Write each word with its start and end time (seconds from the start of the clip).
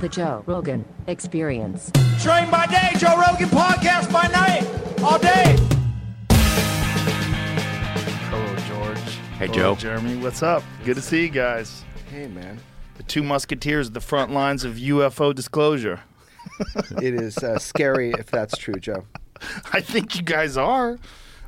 The 0.00 0.08
Joe 0.10 0.42
Rogan 0.44 0.84
Experience. 1.06 1.90
Train 2.20 2.50
by 2.50 2.66
day, 2.66 2.90
Joe 2.98 3.16
Rogan 3.18 3.48
podcast 3.48 4.12
by 4.12 4.26
night, 4.26 4.66
all 5.02 5.18
day. 5.18 5.56
Hello, 8.28 8.56
George. 8.68 8.98
Hey, 9.38 9.46
Hello, 9.46 9.54
Joe. 9.54 9.74
Jeremy. 9.76 10.16
What's 10.16 10.42
up? 10.42 10.62
Good 10.84 10.96
to 10.96 11.02
see 11.02 11.22
you 11.22 11.30
guys. 11.30 11.82
Hey, 12.10 12.26
man. 12.26 12.58
The 12.98 13.04
two 13.04 13.22
musketeers 13.22 13.86
at 13.88 13.94
the 13.94 14.00
front 14.02 14.32
lines 14.32 14.64
of 14.64 14.74
UFO 14.74 15.34
disclosure. 15.34 16.00
It 17.00 17.14
is 17.14 17.38
uh, 17.38 17.58
scary 17.58 18.10
if 18.10 18.30
that's 18.30 18.58
true, 18.58 18.74
Joe. 18.74 19.06
I 19.72 19.80
think 19.80 20.14
you 20.16 20.22
guys 20.22 20.58
are. 20.58 20.98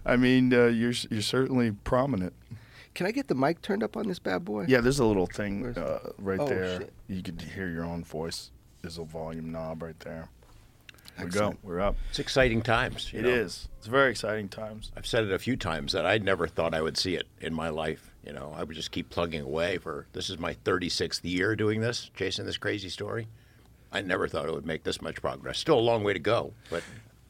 I 0.06 0.16
mean, 0.16 0.54
uh, 0.54 0.66
you're 0.66 0.94
you're 1.10 1.20
certainly 1.20 1.72
prominent. 1.72 2.32
Can 2.96 3.06
I 3.06 3.10
get 3.10 3.28
the 3.28 3.34
mic 3.34 3.60
turned 3.60 3.82
up 3.82 3.94
on 3.96 4.08
this 4.08 4.18
bad 4.18 4.44
boy? 4.46 4.64
Yeah, 4.66 4.80
there's 4.80 4.98
a 5.00 5.04
little 5.04 5.26
thing 5.26 5.66
uh, 5.76 5.98
right 6.18 6.40
Oh, 6.40 6.48
there. 6.48 6.78
shit. 6.80 6.92
You 7.08 7.22
could 7.22 7.42
hear 7.42 7.68
your 7.68 7.84
own 7.84 8.02
voice. 8.02 8.50
There's 8.80 8.96
a 8.96 9.04
volume 9.04 9.52
knob 9.52 9.82
right 9.82 10.00
there. 10.00 10.30
There 11.18 11.26
we 11.26 11.30
go. 11.30 11.38
Excellent. 11.38 11.58
We're 11.62 11.80
up. 11.80 11.96
It's 12.08 12.18
exciting 12.18 12.62
times. 12.62 13.12
you 13.12 13.18
It 13.18 13.22
know. 13.24 13.28
is. 13.28 13.68
It's 13.76 13.86
very 13.86 14.10
exciting 14.10 14.48
times. 14.48 14.92
I've 14.96 15.06
said 15.06 15.24
it 15.24 15.32
a 15.32 15.38
few 15.38 15.56
times 15.56 15.92
that 15.92 16.06
I 16.06 16.16
never 16.16 16.48
thought 16.48 16.72
I 16.72 16.80
would 16.80 16.96
see 16.96 17.16
it 17.16 17.26
in 17.42 17.52
my 17.52 17.68
life. 17.68 18.14
You 18.24 18.32
know, 18.32 18.54
I 18.56 18.64
would 18.64 18.74
just 18.74 18.92
keep 18.92 19.10
plugging 19.10 19.42
away 19.42 19.76
for 19.76 20.06
this 20.14 20.30
is 20.30 20.38
my 20.38 20.54
36th 20.64 21.20
year 21.22 21.54
doing 21.54 21.82
this, 21.82 22.10
chasing 22.16 22.46
this 22.46 22.56
crazy 22.56 22.88
story. 22.88 23.28
I 23.92 24.00
never 24.00 24.26
thought 24.26 24.46
it 24.46 24.52
would 24.54 24.64
make 24.66 24.84
this 24.84 25.02
much 25.02 25.20
progress. 25.20 25.58
Still 25.58 25.78
a 25.78 25.80
long 25.80 26.02
way 26.02 26.14
to 26.14 26.18
go, 26.18 26.54
but 26.70 26.82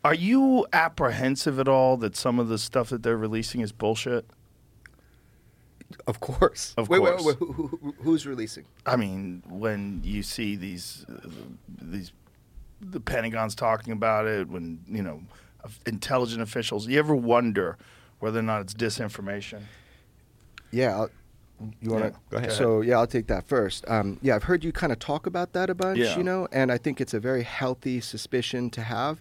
Are 0.05 0.15
you 0.15 0.65
apprehensive 0.73 1.59
at 1.59 1.67
all 1.67 1.97
that 1.97 2.15
some 2.17 2.39
of 2.39 2.47
the 2.47 2.59
stuff 2.59 2.89
that 2.91 3.03
they're 3.03 3.17
releasing 3.17 3.61
is 3.63 3.73
bullshit? 3.73 4.27
Of 6.07 6.21
course. 6.21 6.75
Of 6.77 6.89
wait, 6.89 6.99
course. 6.99 7.23
Wait, 7.25 7.27
wait, 7.27 7.37
who, 7.39 7.53
who, 7.53 7.67
who- 7.79 7.95
who's 8.03 8.27
releasing? 8.27 8.65
I 8.85 8.97
mean, 8.97 9.43
when 9.49 10.01
you 10.05 10.23
see 10.23 10.57
these 10.57 11.05
uh, 11.09 11.29
these 11.81 12.13
the 12.81 13.01
Pentagon's 13.01 13.55
talking 13.55 13.93
about 13.93 14.27
it, 14.27 14.49
when 14.49 14.81
you 14.89 15.03
know 15.03 15.23
intelligent 15.87 16.43
officials, 16.43 16.87
you 16.87 16.99
ever 16.99 17.15
wonder 17.15 17.77
whether 18.19 18.39
or 18.39 18.43
not 18.43 18.61
it's 18.63 18.75
disinformation? 18.75 19.63
Yeah. 20.71 20.97
I'll, 20.97 21.11
you 21.81 21.91
want 21.91 22.05
to 22.05 22.11
Yeah, 22.11 22.17
go 22.31 22.37
ahead. 22.39 22.53
So 22.53 22.81
yeah, 22.83 22.99
I'll 22.99 23.07
take 23.07 23.29
that 23.29 23.47
first. 23.49 23.85
Um, 23.89 24.19
yeah, 24.23 24.35
I've 24.35 24.43
heard 24.45 24.63
you 24.63 24.73
kind 24.73 24.93
of 24.93 24.99
talk 24.99 25.27
about 25.27 25.53
that 25.55 25.71
a 25.71 25.75
bunch, 25.75 25.99
Yeah. 25.99 26.17
you 26.19 26.23
know, 26.23 26.47
and 26.53 26.71
I 26.71 26.77
think 26.79 27.01
it's 27.01 27.15
a 27.15 27.21
very 27.21 27.45
healthy 27.45 28.01
suspicion 28.01 28.69
to 28.71 28.83
have. 28.83 29.21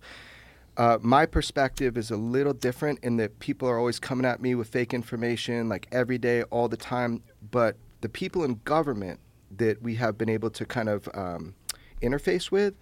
Uh, 0.78 0.98
my 1.02 1.26
perspective 1.26 1.98
is 1.98 2.12
a 2.12 2.18
little 2.18 2.54
different 2.54 3.00
in 3.02 3.18
that 3.18 3.40
people 3.40 3.68
are 3.68 3.80
always 3.80 4.00
coming 4.00 4.26
at 4.26 4.42
me 4.42 4.56
with 4.56 4.68
fake 4.68 4.94
information, 4.94 5.70
like 5.70 5.88
every 5.92 6.18
day, 6.18 6.44
all 6.44 6.68
the 6.68 6.78
time. 6.78 7.24
But 7.52 7.78
the 8.02 8.10
people 8.10 8.44
in 8.44 8.60
government 8.66 9.20
that 9.58 9.82
we 9.82 9.96
have 9.96 10.18
been 10.18 10.30
able 10.30 10.50
to 10.50 10.66
kind 10.66 10.90
of 10.90 11.08
um, 11.14 11.56
interface 12.02 12.52
with, 12.52 12.74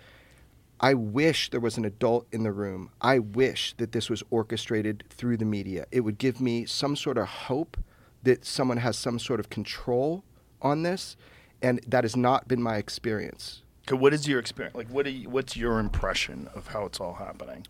I 0.80 0.96
wish 0.96 1.52
there 1.52 1.60
was 1.60 1.78
an 1.78 1.86
adult 1.86 2.28
in 2.32 2.44
the 2.44 2.52
room. 2.52 2.90
I 3.00 3.20
wish 3.20 3.76
that 3.78 3.92
this 3.92 4.10
was 4.10 4.24
orchestrated 4.32 5.04
through 5.10 5.38
the 5.38 5.46
media. 5.46 5.86
It 5.92 6.02
would 6.02 6.18
give 6.18 6.42
me 6.42 6.66
some 6.66 6.96
sort 6.96 7.18
of 7.20 7.28
hope 7.28 7.78
that 8.24 8.44
someone 8.44 8.78
has 8.78 8.98
some 8.98 9.20
sort 9.20 9.40
of 9.40 9.50
control 9.50 10.24
on 10.62 10.82
this, 10.82 11.16
and 11.62 11.80
that 11.88 12.04
has 12.04 12.16
not 12.16 12.48
been 12.48 12.62
my 12.62 12.78
experience. 12.78 13.62
What 13.92 14.14
is 14.14 14.28
your 14.28 14.40
experience? 14.40 14.76
Like, 14.76 14.90
what? 14.90 15.12
You, 15.12 15.30
what's 15.30 15.58
your 15.58 15.80
impression 15.80 16.50
of 16.56 16.68
how 16.68 16.86
it's 16.86 17.00
all 17.00 17.16
happening? 17.16 17.66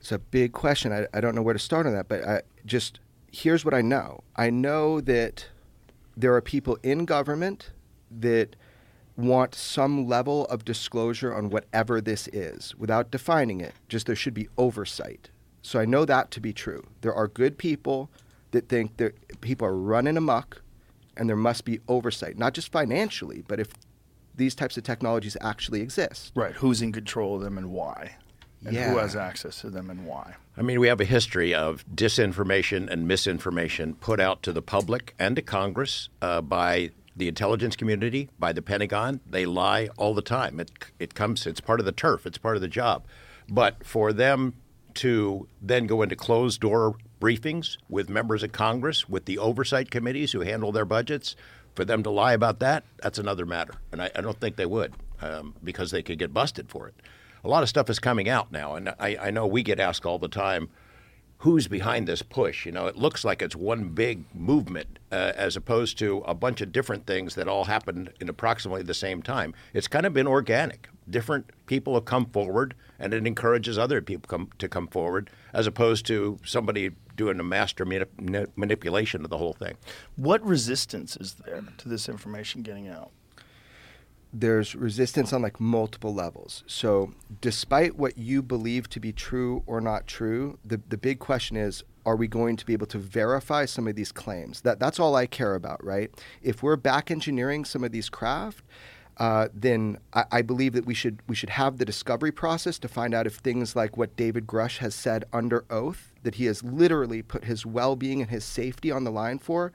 It's 0.00 0.12
a 0.12 0.18
big 0.18 0.52
question. 0.52 0.92
I, 0.92 1.06
I 1.12 1.20
don't 1.20 1.34
know 1.34 1.42
where 1.42 1.52
to 1.52 1.58
start 1.58 1.86
on 1.86 1.92
that, 1.94 2.08
but 2.08 2.24
I 2.26 2.42
just 2.64 3.00
here's 3.32 3.64
what 3.64 3.74
I 3.74 3.82
know. 3.82 4.24
I 4.36 4.50
know 4.50 5.00
that 5.00 5.46
there 6.16 6.34
are 6.34 6.40
people 6.40 6.78
in 6.82 7.04
government 7.04 7.70
that 8.10 8.56
want 9.16 9.54
some 9.54 10.06
level 10.06 10.46
of 10.46 10.64
disclosure 10.64 11.34
on 11.34 11.50
whatever 11.50 12.00
this 12.00 12.28
is 12.28 12.74
without 12.76 13.10
defining 13.10 13.60
it. 13.60 13.74
Just 13.88 14.06
there 14.06 14.16
should 14.16 14.34
be 14.34 14.48
oversight. 14.56 15.30
So 15.62 15.78
I 15.78 15.84
know 15.84 16.04
that 16.04 16.30
to 16.32 16.40
be 16.40 16.52
true. 16.52 16.86
There 17.02 17.14
are 17.14 17.28
good 17.28 17.58
people 17.58 18.10
that 18.52 18.68
think 18.68 18.96
that 18.96 19.40
people 19.40 19.66
are 19.66 19.76
running 19.76 20.16
amok 20.16 20.62
and 21.16 21.28
there 21.28 21.36
must 21.36 21.64
be 21.64 21.80
oversight, 21.86 22.38
not 22.38 22.54
just 22.54 22.72
financially, 22.72 23.44
but 23.46 23.60
if 23.60 23.68
these 24.34 24.54
types 24.54 24.76
of 24.78 24.84
technologies 24.84 25.36
actually 25.40 25.82
exist. 25.82 26.32
Right. 26.34 26.54
Who's 26.54 26.80
in 26.80 26.92
control 26.92 27.36
of 27.36 27.42
them 27.42 27.58
and 27.58 27.70
why? 27.70 28.16
And 28.64 28.76
who 28.76 28.82
Yeah. 28.82 29.00
has 29.00 29.16
access 29.16 29.60
to 29.62 29.70
them 29.70 29.88
and 29.88 30.04
why? 30.04 30.34
I 30.56 30.62
mean, 30.62 30.80
we 30.80 30.88
have 30.88 31.00
a 31.00 31.04
history 31.06 31.54
of 31.54 31.84
disinformation 31.94 32.88
and 32.90 33.08
misinformation 33.08 33.94
put 33.94 34.20
out 34.20 34.42
to 34.42 34.52
the 34.52 34.62
public 34.62 35.14
and 35.18 35.34
to 35.36 35.42
Congress 35.42 36.08
uh, 36.20 36.40
by 36.42 36.90
the 37.16 37.28
intelligence 37.28 37.76
community, 37.76 38.28
by 38.38 38.52
the 38.52 38.62
Pentagon. 38.62 39.20
They 39.28 39.46
lie 39.46 39.88
all 39.96 40.14
the 40.14 40.22
time. 40.22 40.60
It, 40.60 40.70
it 40.98 41.14
comes, 41.14 41.46
it's 41.46 41.60
part 41.60 41.80
of 41.80 41.86
the 41.86 41.92
turf, 41.92 42.26
it's 42.26 42.38
part 42.38 42.56
of 42.56 42.62
the 42.62 42.68
job. 42.68 43.04
But 43.48 43.84
for 43.84 44.12
them 44.12 44.54
to 44.94 45.48
then 45.62 45.86
go 45.86 46.02
into 46.02 46.16
closed 46.16 46.60
door 46.60 46.96
briefings 47.20 47.76
with 47.88 48.08
members 48.08 48.42
of 48.42 48.52
Congress, 48.52 49.08
with 49.08 49.24
the 49.24 49.38
oversight 49.38 49.90
committees 49.90 50.32
who 50.32 50.40
handle 50.40 50.72
their 50.72 50.84
budgets, 50.84 51.36
for 51.74 51.84
them 51.84 52.02
to 52.02 52.10
lie 52.10 52.32
about 52.32 52.58
that, 52.60 52.84
that's 53.02 53.18
another 53.18 53.46
matter. 53.46 53.74
And 53.92 54.02
I, 54.02 54.10
I 54.14 54.20
don't 54.20 54.38
think 54.40 54.56
they 54.56 54.66
would 54.66 54.92
um, 55.22 55.54
because 55.62 55.90
they 55.92 56.02
could 56.02 56.18
get 56.18 56.34
busted 56.34 56.68
for 56.68 56.88
it. 56.88 56.94
A 57.44 57.48
lot 57.48 57.62
of 57.62 57.68
stuff 57.68 57.88
is 57.88 57.98
coming 57.98 58.28
out 58.28 58.52
now, 58.52 58.74
and 58.74 58.90
I, 58.98 59.16
I 59.20 59.30
know 59.30 59.46
we 59.46 59.62
get 59.62 59.80
asked 59.80 60.04
all 60.04 60.18
the 60.18 60.28
time, 60.28 60.68
who's 61.38 61.68
behind 61.68 62.06
this 62.06 62.20
push? 62.20 62.66
You 62.66 62.72
know, 62.72 62.86
it 62.86 62.96
looks 62.96 63.24
like 63.24 63.40
it's 63.40 63.56
one 63.56 63.90
big 63.90 64.24
movement 64.34 64.98
uh, 65.10 65.32
as 65.34 65.56
opposed 65.56 65.98
to 65.98 66.18
a 66.26 66.34
bunch 66.34 66.60
of 66.60 66.70
different 66.70 67.06
things 67.06 67.34
that 67.34 67.48
all 67.48 67.64
happened 67.64 68.12
in 68.20 68.28
approximately 68.28 68.82
the 68.82 68.94
same 68.94 69.22
time. 69.22 69.54
It's 69.72 69.88
kind 69.88 70.04
of 70.04 70.12
been 70.12 70.26
organic. 70.26 70.88
Different 71.08 71.50
people 71.64 71.94
have 71.94 72.04
come 72.04 72.26
forward, 72.26 72.74
and 72.98 73.14
it 73.14 73.26
encourages 73.26 73.78
other 73.78 74.02
people 74.02 74.28
come, 74.28 74.50
to 74.58 74.68
come 74.68 74.86
forward, 74.86 75.30
as 75.54 75.66
opposed 75.66 76.04
to 76.06 76.38
somebody 76.44 76.90
doing 77.16 77.40
a 77.40 77.42
master 77.42 77.86
manip- 77.86 78.48
manipulation 78.56 79.24
of 79.24 79.30
the 79.30 79.38
whole 79.38 79.54
thing. 79.54 79.76
What 80.16 80.44
resistance 80.44 81.16
is 81.16 81.34
there 81.34 81.62
to 81.78 81.88
this 81.88 82.08
information 82.08 82.62
getting 82.62 82.86
out? 82.86 83.12
There's 84.32 84.74
resistance 84.74 85.32
on 85.32 85.42
like 85.42 85.58
multiple 85.58 86.14
levels. 86.14 86.62
So, 86.66 87.12
despite 87.40 87.96
what 87.96 88.16
you 88.16 88.42
believe 88.42 88.88
to 88.90 89.00
be 89.00 89.12
true 89.12 89.62
or 89.66 89.80
not 89.80 90.06
true, 90.06 90.58
the, 90.64 90.80
the 90.88 90.96
big 90.96 91.18
question 91.18 91.56
is 91.56 91.82
are 92.06 92.16
we 92.16 92.28
going 92.28 92.56
to 92.56 92.64
be 92.64 92.72
able 92.72 92.86
to 92.86 92.98
verify 92.98 93.64
some 93.66 93.86
of 93.86 93.94
these 93.94 94.12
claims? 94.12 94.62
That, 94.62 94.78
that's 94.78 94.98
all 94.98 95.14
I 95.16 95.26
care 95.26 95.54
about, 95.54 95.84
right? 95.84 96.10
If 96.42 96.62
we're 96.62 96.76
back 96.76 97.10
engineering 97.10 97.64
some 97.64 97.84
of 97.84 97.92
these 97.92 98.08
craft, 98.08 98.64
uh, 99.18 99.48
then 99.52 99.98
I, 100.14 100.24
I 100.32 100.42
believe 100.42 100.72
that 100.72 100.86
we 100.86 100.94
should 100.94 101.20
we 101.28 101.34
should 101.34 101.50
have 101.50 101.76
the 101.76 101.84
discovery 101.84 102.32
process 102.32 102.78
to 102.78 102.88
find 102.88 103.12
out 103.12 103.26
if 103.26 103.34
things 103.36 103.76
like 103.76 103.96
what 103.96 104.16
David 104.16 104.46
Grusch 104.46 104.78
has 104.78 104.94
said 104.94 105.24
under 105.32 105.66
oath 105.68 106.14
that 106.22 106.36
he 106.36 106.46
has 106.46 106.62
literally 106.62 107.20
put 107.20 107.44
his 107.44 107.66
well-being 107.66 108.22
and 108.22 108.30
his 108.30 108.44
safety 108.44 108.90
on 108.90 109.04
the 109.04 109.10
line 109.10 109.38
for, 109.38 109.72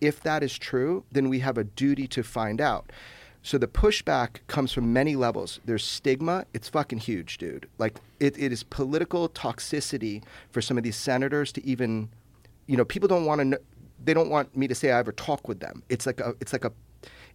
if 0.00 0.20
that 0.20 0.42
is 0.42 0.58
true, 0.58 1.04
then 1.12 1.28
we 1.28 1.40
have 1.40 1.58
a 1.58 1.64
duty 1.64 2.06
to 2.08 2.22
find 2.22 2.60
out. 2.60 2.90
So 3.42 3.56
the 3.56 3.68
pushback 3.68 4.40
comes 4.46 4.72
from 4.72 4.92
many 4.92 5.16
levels. 5.16 5.60
There's 5.64 5.84
stigma. 5.84 6.44
It's 6.52 6.68
fucking 6.68 6.98
huge, 6.98 7.38
dude. 7.38 7.68
Like 7.78 7.98
it, 8.20 8.38
it 8.38 8.52
is 8.52 8.62
political 8.62 9.28
toxicity 9.28 10.22
for 10.50 10.60
some 10.60 10.76
of 10.76 10.84
these 10.84 10.96
senators 10.96 11.52
to 11.52 11.64
even, 11.64 12.10
you 12.66 12.76
know, 12.76 12.84
people 12.84 13.08
don't 13.08 13.24
want 13.24 13.40
to. 13.40 13.44
Know, 13.44 13.58
they 14.04 14.14
don't 14.14 14.30
want 14.30 14.56
me 14.56 14.68
to 14.68 14.74
say 14.74 14.92
I 14.92 14.98
ever 14.98 15.12
talk 15.12 15.48
with 15.48 15.60
them. 15.60 15.82
It's 15.88 16.06
like 16.06 16.20
a. 16.20 16.34
It's 16.40 16.52
like 16.52 16.64
a. 16.64 16.72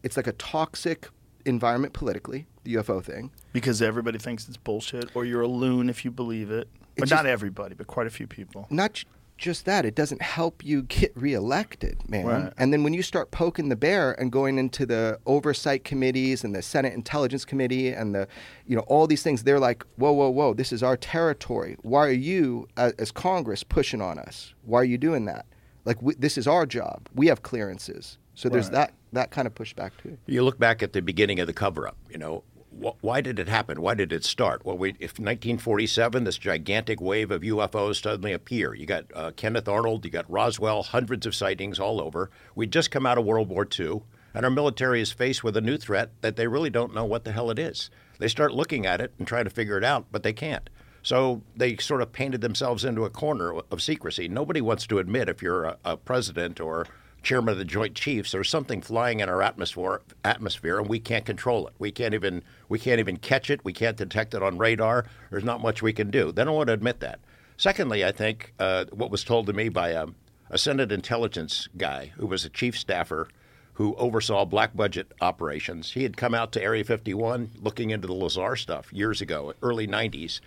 It's 0.03 0.17
like 0.17 0.27
a 0.27 0.33
toxic 0.33 1.07
environment 1.45 1.93
politically. 1.93 2.47
The 2.63 2.75
UFO 2.75 3.03
thing. 3.03 3.31
Because 3.51 3.81
everybody 3.81 4.19
thinks 4.19 4.47
it's 4.47 4.57
bullshit, 4.57 5.13
or 5.15 5.25
you're 5.25 5.41
a 5.41 5.47
loon 5.47 5.89
if 5.89 6.05
you 6.05 6.11
believe 6.11 6.51
it. 6.51 6.67
But 6.95 7.03
It's 7.03 7.11
not 7.11 7.25
everybody, 7.25 7.75
but 7.75 7.87
quite 7.87 8.07
a 8.07 8.11
few 8.11 8.27
people. 8.27 8.67
Not 8.69 9.03
just 9.43 9.65
that. 9.65 9.85
It 9.85 9.93
doesn't 9.93 10.21
help 10.21 10.65
you 10.65 10.83
get 10.83 11.11
reelected, 11.15 12.09
man. 12.09 12.25
Right. 12.25 12.53
And 12.57 12.73
then 12.73 12.83
when 12.83 12.93
you 12.93 13.03
start 13.03 13.29
poking 13.29 13.69
the 13.69 13.75
bear 13.75 14.13
and 14.19 14.31
going 14.31 14.57
into 14.57 14.85
the 14.85 15.19
oversight 15.25 15.83
committees 15.83 16.44
and 16.44 16.56
the 16.56 16.62
Senate 16.62 16.94
Intelligence 16.94 17.45
Committee 17.45 17.89
and 17.89 18.15
the, 18.15 18.27
you 18.65 18.75
know, 18.75 18.83
all 18.88 19.06
these 19.06 19.21
things, 19.21 19.44
they're 19.44 19.59
like, 19.59 19.83
whoa, 19.97 20.12
whoa, 20.12 20.29
whoa, 20.29 20.53
this 20.53 20.71
is 20.71 20.81
our 20.81 20.97
territory. 20.97 21.77
Why 21.81 22.07
are 22.07 22.12
you, 22.12 22.68
as, 22.77 22.94
as 22.94 23.12
Congress, 23.12 23.63
pushing 23.63 24.01
on 24.01 24.18
us? 24.18 24.53
Why 24.63 24.79
are 24.79 24.85
you 24.85 24.97
doing 24.97 25.25
that? 25.25 25.45
Like, 25.85 26.01
we, 26.01 26.15
this 26.15 26.38
is 26.38 26.47
our 26.47 26.65
job. 26.65 27.09
We 27.13 27.27
have 27.27 27.44
clearances. 27.44 28.18
So 28.35 28.50
there's 28.50 28.71
that 28.71 28.94
that 29.12 29.29
kind 29.29 29.45
of 29.45 29.53
pushback 29.53 29.91
too. 30.01 30.18
You 30.25 30.44
look 30.44 30.57
back 30.57 30.81
at 30.81 30.94
the 30.94 31.01
beginning 31.01 31.39
of 31.39 31.45
the 31.45 31.53
cover-up. 31.53 31.95
You 32.09 32.18
know, 32.18 32.44
wh- 32.52 32.52
why 33.01 33.21
did 33.21 33.39
it 33.39 33.47
happen? 33.47 33.81
Why 33.81 33.93
did 33.93 34.11
it 34.11 34.23
start? 34.23 34.65
Well, 34.65 34.77
we, 34.77 34.89
if 34.99 35.19
1947, 35.19 36.23
this 36.23 36.37
gigantic 36.37 36.99
wave 36.99 37.31
of 37.31 37.41
UFOs 37.41 38.01
suddenly 38.01 38.33
appear. 38.33 38.73
You 38.73 38.85
got 38.85 39.05
uh, 39.13 39.31
Kenneth 39.35 39.67
Arnold, 39.67 40.05
you 40.05 40.11
got 40.11 40.29
Roswell, 40.29 40.83
hundreds 40.83 41.25
of 41.25 41.35
sightings 41.35 41.79
all 41.79 42.01
over. 42.01 42.29
We'd 42.55 42.71
just 42.71 42.91
come 42.91 43.05
out 43.05 43.17
of 43.17 43.25
World 43.25 43.49
War 43.49 43.67
II, 43.79 44.01
and 44.33 44.45
our 44.45 44.51
military 44.51 45.01
is 45.01 45.11
faced 45.11 45.43
with 45.43 45.55
a 45.55 45.61
new 45.61 45.77
threat 45.77 46.11
that 46.21 46.35
they 46.35 46.47
really 46.47 46.69
don't 46.69 46.93
know 46.93 47.05
what 47.05 47.23
the 47.23 47.31
hell 47.31 47.51
it 47.51 47.59
is. 47.59 47.89
They 48.19 48.27
start 48.27 48.53
looking 48.53 48.85
at 48.85 49.01
it 49.01 49.13
and 49.17 49.27
trying 49.27 49.45
to 49.45 49.49
figure 49.49 49.77
it 49.77 49.83
out, 49.83 50.07
but 50.11 50.23
they 50.23 50.33
can't. 50.33 50.69
So 51.03 51.41
they 51.55 51.75
sort 51.77 52.01
of 52.01 52.13
painted 52.13 52.41
themselves 52.41 52.85
into 52.85 53.03
a 53.03 53.09
corner 53.09 53.53
of 53.69 53.81
secrecy. 53.81 54.27
Nobody 54.27 54.61
wants 54.61 54.87
to 54.87 54.99
admit 54.99 55.29
if 55.29 55.41
you're 55.41 55.65
a, 55.65 55.77
a 55.83 55.97
president 55.97 56.61
or 56.61 56.87
chairman 57.23 57.53
of 57.53 57.57
the 57.57 57.65
Joint 57.65 57.95
Chiefs, 57.95 58.31
there's 58.31 58.49
something 58.49 58.81
flying 58.81 59.21
in 59.21 59.29
our 59.29 59.41
atmosphere, 59.41 60.01
atmosphere, 60.23 60.77
and 60.77 60.87
we 60.87 60.99
can't 60.99 61.25
control 61.25 61.67
it. 61.67 61.73
We 61.79 61.91
can't 61.91 62.13
even 62.13 62.43
we 62.69 62.77
can't 62.77 62.99
even 62.99 63.17
catch 63.17 63.49
it. 63.49 63.63
We 63.63 63.73
can't 63.73 63.97
detect 63.97 64.33
it 64.33 64.43
on 64.43 64.57
radar. 64.57 65.05
There's 65.31 65.43
not 65.43 65.61
much 65.61 65.81
we 65.81 65.93
can 65.93 66.11
do. 66.11 66.31
They 66.31 66.43
don't 66.43 66.55
want 66.55 66.67
to 66.67 66.73
admit 66.73 66.99
that. 66.99 67.19
Secondly, 67.57 68.03
I 68.03 68.11
think 68.11 68.53
uh, 68.59 68.85
what 68.91 69.11
was 69.11 69.23
told 69.23 69.47
to 69.47 69.53
me 69.53 69.69
by 69.69 69.89
a, 69.89 70.07
a 70.49 70.57
Senate 70.57 70.91
intelligence 70.91 71.69
guy 71.77 72.11
who 72.17 72.27
was 72.27 72.45
a 72.45 72.49
chief 72.49 72.77
staffer 72.77 73.27
who 73.73 73.95
oversaw 73.95 74.45
black 74.45 74.75
budget 74.75 75.11
operations. 75.21 75.91
He 75.93 76.03
had 76.03 76.17
come 76.17 76.33
out 76.35 76.51
to 76.51 76.61
Area 76.61 76.83
51 76.83 77.51
looking 77.61 77.89
into 77.89 78.07
the 78.07 78.13
Lazar 78.13 78.55
stuff 78.55 78.93
years 78.93 79.21
ago, 79.21 79.53
early 79.61 79.87
90s. 79.87 80.39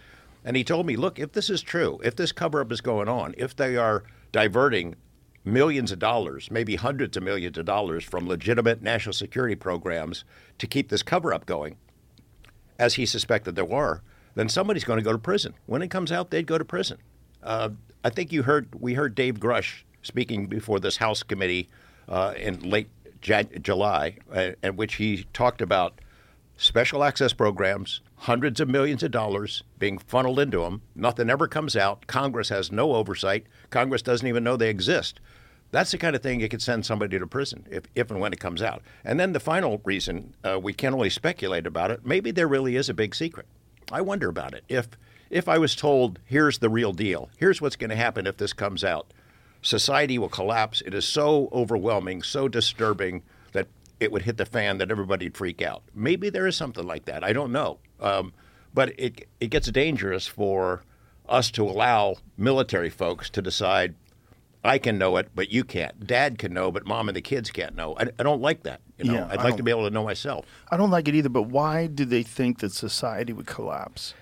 And 0.44 0.56
he 0.56 0.62
told 0.62 0.86
me, 0.86 0.94
look, 0.94 1.18
if 1.18 1.32
this 1.32 1.50
is 1.50 1.60
true, 1.60 1.98
if 2.04 2.14
this 2.14 2.30
cover 2.30 2.60
up 2.60 2.70
is 2.70 2.80
going 2.80 3.08
on, 3.08 3.34
if 3.36 3.56
they 3.56 3.76
are 3.76 4.04
diverting 4.30 4.94
millions 5.46 5.92
of 5.92 5.98
dollars, 5.98 6.50
maybe 6.50 6.76
hundreds 6.76 7.16
of 7.16 7.22
millions 7.22 7.56
of 7.56 7.64
dollars 7.64 8.04
from 8.04 8.28
legitimate 8.28 8.82
national 8.82 9.12
security 9.12 9.54
programs 9.54 10.24
to 10.58 10.66
keep 10.66 10.88
this 10.88 11.02
cover 11.02 11.32
up 11.32 11.46
going, 11.46 11.76
as 12.78 12.94
he 12.94 13.06
suspected 13.06 13.54
there 13.54 13.64
were, 13.64 14.02
then 14.34 14.48
somebody's 14.48 14.84
going 14.84 14.98
to 14.98 15.04
go 15.04 15.12
to 15.12 15.18
prison. 15.18 15.54
When 15.66 15.80
it 15.82 15.88
comes 15.88 16.12
out, 16.12 16.30
they'd 16.30 16.46
go 16.46 16.58
to 16.58 16.64
prison. 16.64 16.98
Uh, 17.42 17.70
I 18.04 18.10
think 18.10 18.32
you 18.32 18.42
heard 18.42 18.68
we 18.78 18.94
heard 18.94 19.14
Dave 19.14 19.40
Grusch 19.40 19.84
speaking 20.02 20.46
before 20.46 20.80
this 20.80 20.96
House 20.96 21.22
committee 21.22 21.68
uh, 22.08 22.34
in 22.36 22.60
late 22.60 22.88
July, 23.20 24.18
uh, 24.32 24.50
in 24.62 24.76
which 24.76 24.96
he 24.96 25.26
talked 25.32 25.60
about 25.62 26.00
special 26.56 27.04
access 27.04 27.32
programs, 27.32 28.00
hundreds 28.16 28.60
of 28.60 28.68
millions 28.68 29.02
of 29.02 29.10
dollars 29.10 29.62
being 29.78 29.98
funneled 29.98 30.38
into 30.38 30.60
them. 30.60 30.82
Nothing 30.94 31.30
ever 31.30 31.46
comes 31.46 31.76
out. 31.76 32.06
Congress 32.06 32.48
has 32.48 32.72
no 32.72 32.94
oversight. 32.94 33.46
Congress 33.70 34.02
doesn't 34.02 34.26
even 34.26 34.44
know 34.44 34.56
they 34.56 34.70
exist. 34.70 35.20
That's 35.72 35.90
the 35.90 35.98
kind 35.98 36.16
of 36.16 36.22
thing 36.22 36.40
you 36.40 36.48
could 36.48 36.62
send 36.62 36.86
somebody 36.86 37.18
to 37.18 37.26
prison 37.26 37.66
if, 37.70 37.84
if 37.94 38.10
and 38.10 38.20
when 38.20 38.32
it 38.32 38.40
comes 38.40 38.62
out. 38.62 38.82
And 39.04 39.18
then 39.18 39.32
the 39.32 39.40
final 39.40 39.80
reason 39.84 40.34
uh, 40.44 40.58
we 40.60 40.72
can 40.72 40.94
only 40.94 41.10
speculate 41.10 41.66
about 41.66 41.90
it. 41.90 42.06
Maybe 42.06 42.30
there 42.30 42.48
really 42.48 42.76
is 42.76 42.88
a 42.88 42.94
big 42.94 43.14
secret. 43.14 43.46
I 43.92 44.00
wonder 44.00 44.28
about 44.28 44.54
it. 44.54 44.64
If 44.68 44.88
if 45.28 45.48
I 45.48 45.58
was 45.58 45.74
told, 45.74 46.20
here's 46.24 46.60
the 46.60 46.68
real 46.68 46.92
deal, 46.92 47.30
here's 47.36 47.60
what's 47.60 47.74
going 47.74 47.90
to 47.90 47.96
happen 47.96 48.28
if 48.28 48.36
this 48.36 48.52
comes 48.52 48.84
out, 48.84 49.12
society 49.60 50.18
will 50.18 50.28
collapse. 50.28 50.82
It 50.86 50.94
is 50.94 51.04
so 51.04 51.48
overwhelming, 51.52 52.22
so 52.22 52.46
disturbing 52.46 53.24
it 54.00 54.12
would 54.12 54.22
hit 54.22 54.36
the 54.36 54.46
fan 54.46 54.78
that 54.78 54.90
everybody'd 54.90 55.36
freak 55.36 55.62
out. 55.62 55.82
Maybe 55.94 56.30
there 56.30 56.46
is 56.46 56.56
something 56.56 56.86
like 56.86 57.06
that. 57.06 57.24
I 57.24 57.32
don't 57.32 57.52
know. 57.52 57.78
Um, 58.00 58.32
but 58.74 58.92
it, 58.98 59.26
it 59.40 59.48
gets 59.48 59.70
dangerous 59.70 60.26
for 60.26 60.82
us 61.28 61.50
to 61.52 61.62
allow 61.62 62.16
military 62.36 62.90
folks 62.90 63.30
to 63.30 63.42
decide, 63.42 63.94
I 64.62 64.78
can 64.78 64.98
know 64.98 65.16
it, 65.16 65.30
but 65.34 65.50
you 65.50 65.64
can't. 65.64 66.06
Dad 66.06 66.38
can 66.38 66.52
know, 66.52 66.70
but 66.70 66.86
mom 66.86 67.08
and 67.08 67.16
the 67.16 67.22
kids 67.22 67.50
can't 67.50 67.74
know. 67.74 67.96
I, 67.98 68.08
I 68.18 68.22
don't 68.22 68.42
like 68.42 68.64
that. 68.64 68.80
You 68.98 69.04
know, 69.04 69.14
Yeah, 69.14 69.28
I'd 69.30 69.38
I 69.38 69.44
like 69.44 69.56
to 69.56 69.62
be 69.62 69.70
able 69.70 69.84
to 69.84 69.90
know 69.90 70.04
myself. 70.04 70.44
I 70.70 70.76
don't 70.76 70.90
like 70.90 71.08
it 71.08 71.14
either, 71.14 71.28
but 71.28 71.42
why 71.44 71.86
do 71.86 72.04
they 72.04 72.22
think 72.22 72.58
that 72.60 72.72
society 72.72 73.32
would 73.32 73.46
collapse? 73.46 74.14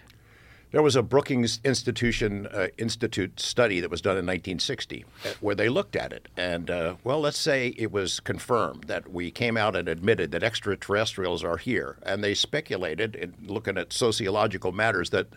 There 0.75 0.83
was 0.83 0.97
a 0.97 1.05
Brookings 1.05 1.61
Institution 1.63 2.49
uh, 2.49 2.67
Institute 2.79 3.39
study 3.39 3.79
that 3.79 3.93
was 3.93 4.01
done 4.01 4.17
in 4.17 4.27
1960 4.27 5.05
uh, 5.25 5.29
where 5.41 5.55
they 5.55 5.69
looked 5.69 5.95
at 5.95 6.13
it. 6.13 6.27
And, 6.37 6.69
uh, 6.69 6.97
well, 7.05 7.21
let's 7.21 7.39
say 7.39 7.69
it 7.79 7.93
was 7.93 8.19
confirmed 8.19 8.83
that 8.89 9.13
we 9.13 9.31
came 9.31 9.57
out 9.57 9.77
and 9.77 9.89
admitted 9.89 10.33
that 10.33 10.43
extraterrestrials 10.43 11.45
are 11.45 11.59
here. 11.59 11.97
And 12.03 12.25
they 12.25 12.35
speculated, 12.35 13.15
in 13.15 13.35
looking 13.47 13.79
at 13.79 13.93
sociological 13.93 14.73
matters, 14.73 15.11
that 15.11 15.29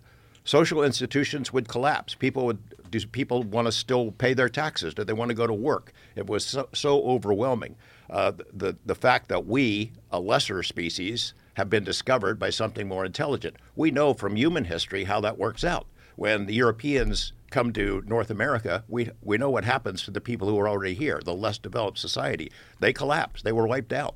social 0.43 0.81
institutions 0.81 1.53
would 1.53 1.67
collapse. 1.67 2.15
People 2.15 2.47
would. 2.47 2.57
Do 2.89 2.99
people 3.05 3.43
want 3.43 3.67
to 3.67 3.71
still 3.71 4.13
pay 4.13 4.33
their 4.33 4.49
taxes? 4.49 4.95
Do 4.95 5.03
they 5.03 5.13
want 5.13 5.29
to 5.29 5.35
go 5.35 5.45
to 5.45 5.53
work? 5.53 5.93
It 6.15 6.25
was 6.25 6.47
so, 6.47 6.67
so 6.73 7.03
overwhelming. 7.03 7.75
Uh, 8.09 8.31
the 8.51 8.75
the 8.87 8.95
fact 8.95 9.29
that 9.29 9.45
we, 9.45 9.91
a 10.09 10.19
lesser 10.19 10.63
species, 10.63 11.35
have 11.57 11.71
been 11.71 11.83
discovered 11.83 12.37
by 12.37 12.51
something 12.51 12.87
more 12.87 13.03
intelligent. 13.03 13.55
We 13.75 13.89
know 13.89 14.13
from 14.13 14.35
human 14.35 14.65
history 14.65 15.05
how 15.05 15.19
that 15.21 15.39
works 15.39 15.63
out. 15.63 15.87
When 16.15 16.45
the 16.45 16.53
Europeans 16.53 17.33
come 17.49 17.73
to 17.73 18.03
North 18.05 18.29
America, 18.29 18.83
we, 18.87 19.09
we 19.23 19.39
know 19.39 19.49
what 19.49 19.65
happens 19.65 20.03
to 20.03 20.11
the 20.11 20.21
people 20.21 20.47
who 20.47 20.59
are 20.59 20.69
already 20.69 20.93
here, 20.93 21.19
the 21.25 21.33
less 21.33 21.57
developed 21.57 21.97
society. 21.97 22.51
They 22.79 22.93
collapse, 22.93 23.41
they 23.41 23.51
were 23.51 23.65
wiped 23.65 23.91
out. 23.91 24.13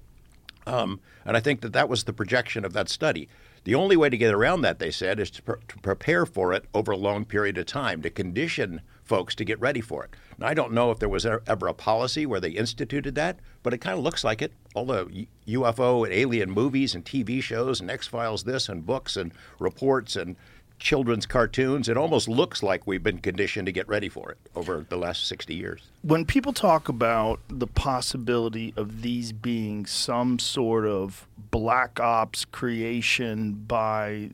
Um, 0.67 0.99
and 1.25 1.35
I 1.35 1.39
think 1.39 1.61
that 1.61 1.73
that 1.73 1.89
was 1.89 2.03
the 2.03 2.13
projection 2.13 2.63
of 2.63 2.73
that 2.73 2.89
study. 2.89 3.27
The 3.63 3.73
only 3.73 3.97
way 3.97 4.09
to 4.09 4.17
get 4.17 4.35
around 4.35 4.61
that, 4.61 4.77
they 4.77 4.91
said, 4.91 5.19
is 5.19 5.31
to, 5.31 5.41
to 5.41 5.77
prepare 5.81 6.27
for 6.27 6.53
it 6.53 6.65
over 6.75 6.91
a 6.91 6.97
long 6.97 7.25
period 7.25 7.57
of 7.57 7.65
time, 7.65 8.03
to 8.03 8.11
condition 8.11 8.81
folks 9.03 9.33
to 9.35 9.45
get 9.45 9.59
ready 9.59 9.81
for 9.81 10.03
it. 10.03 10.11
Now, 10.37 10.45
I 10.45 10.53
don't 10.53 10.73
know 10.73 10.91
if 10.91 10.99
there 10.99 11.09
was 11.09 11.25
ever 11.25 11.67
a 11.67 11.73
policy 11.73 12.27
where 12.27 12.39
they 12.39 12.51
instituted 12.51 13.15
that, 13.15 13.39
but 13.63 13.73
it 13.73 13.79
kind 13.79 13.97
of 13.97 14.03
looks 14.03 14.23
like 14.23 14.41
it. 14.41 14.51
All 14.73 14.85
the 14.85 15.27
UFO 15.47 16.03
and 16.05 16.13
alien 16.13 16.51
movies 16.51 16.95
and 16.95 17.05
TV 17.05 17.41
shows 17.41 17.79
and 17.79 17.89
X 17.89 18.07
Files, 18.07 18.43
this 18.43 18.69
and 18.69 18.85
books 18.85 19.15
and 19.15 19.31
reports 19.59 20.15
and 20.15 20.35
children's 20.81 21.25
cartoons, 21.25 21.87
it 21.87 21.95
almost 21.95 22.27
looks 22.27 22.63
like 22.63 22.87
we've 22.87 23.03
been 23.03 23.19
conditioned 23.19 23.67
to 23.67 23.71
get 23.71 23.87
ready 23.87 24.09
for 24.09 24.31
it 24.31 24.37
over 24.55 24.85
the 24.89 24.97
last 24.97 25.27
60 25.27 25.53
years. 25.53 25.81
When 26.01 26.25
people 26.25 26.53
talk 26.53 26.89
about 26.89 27.39
the 27.47 27.67
possibility 27.67 28.73
of 28.75 29.03
these 29.03 29.31
being 29.31 29.85
some 29.85 30.39
sort 30.39 30.85
of 30.85 31.27
black 31.51 31.99
ops 31.99 32.45
creation 32.45 33.53
by 33.53 34.31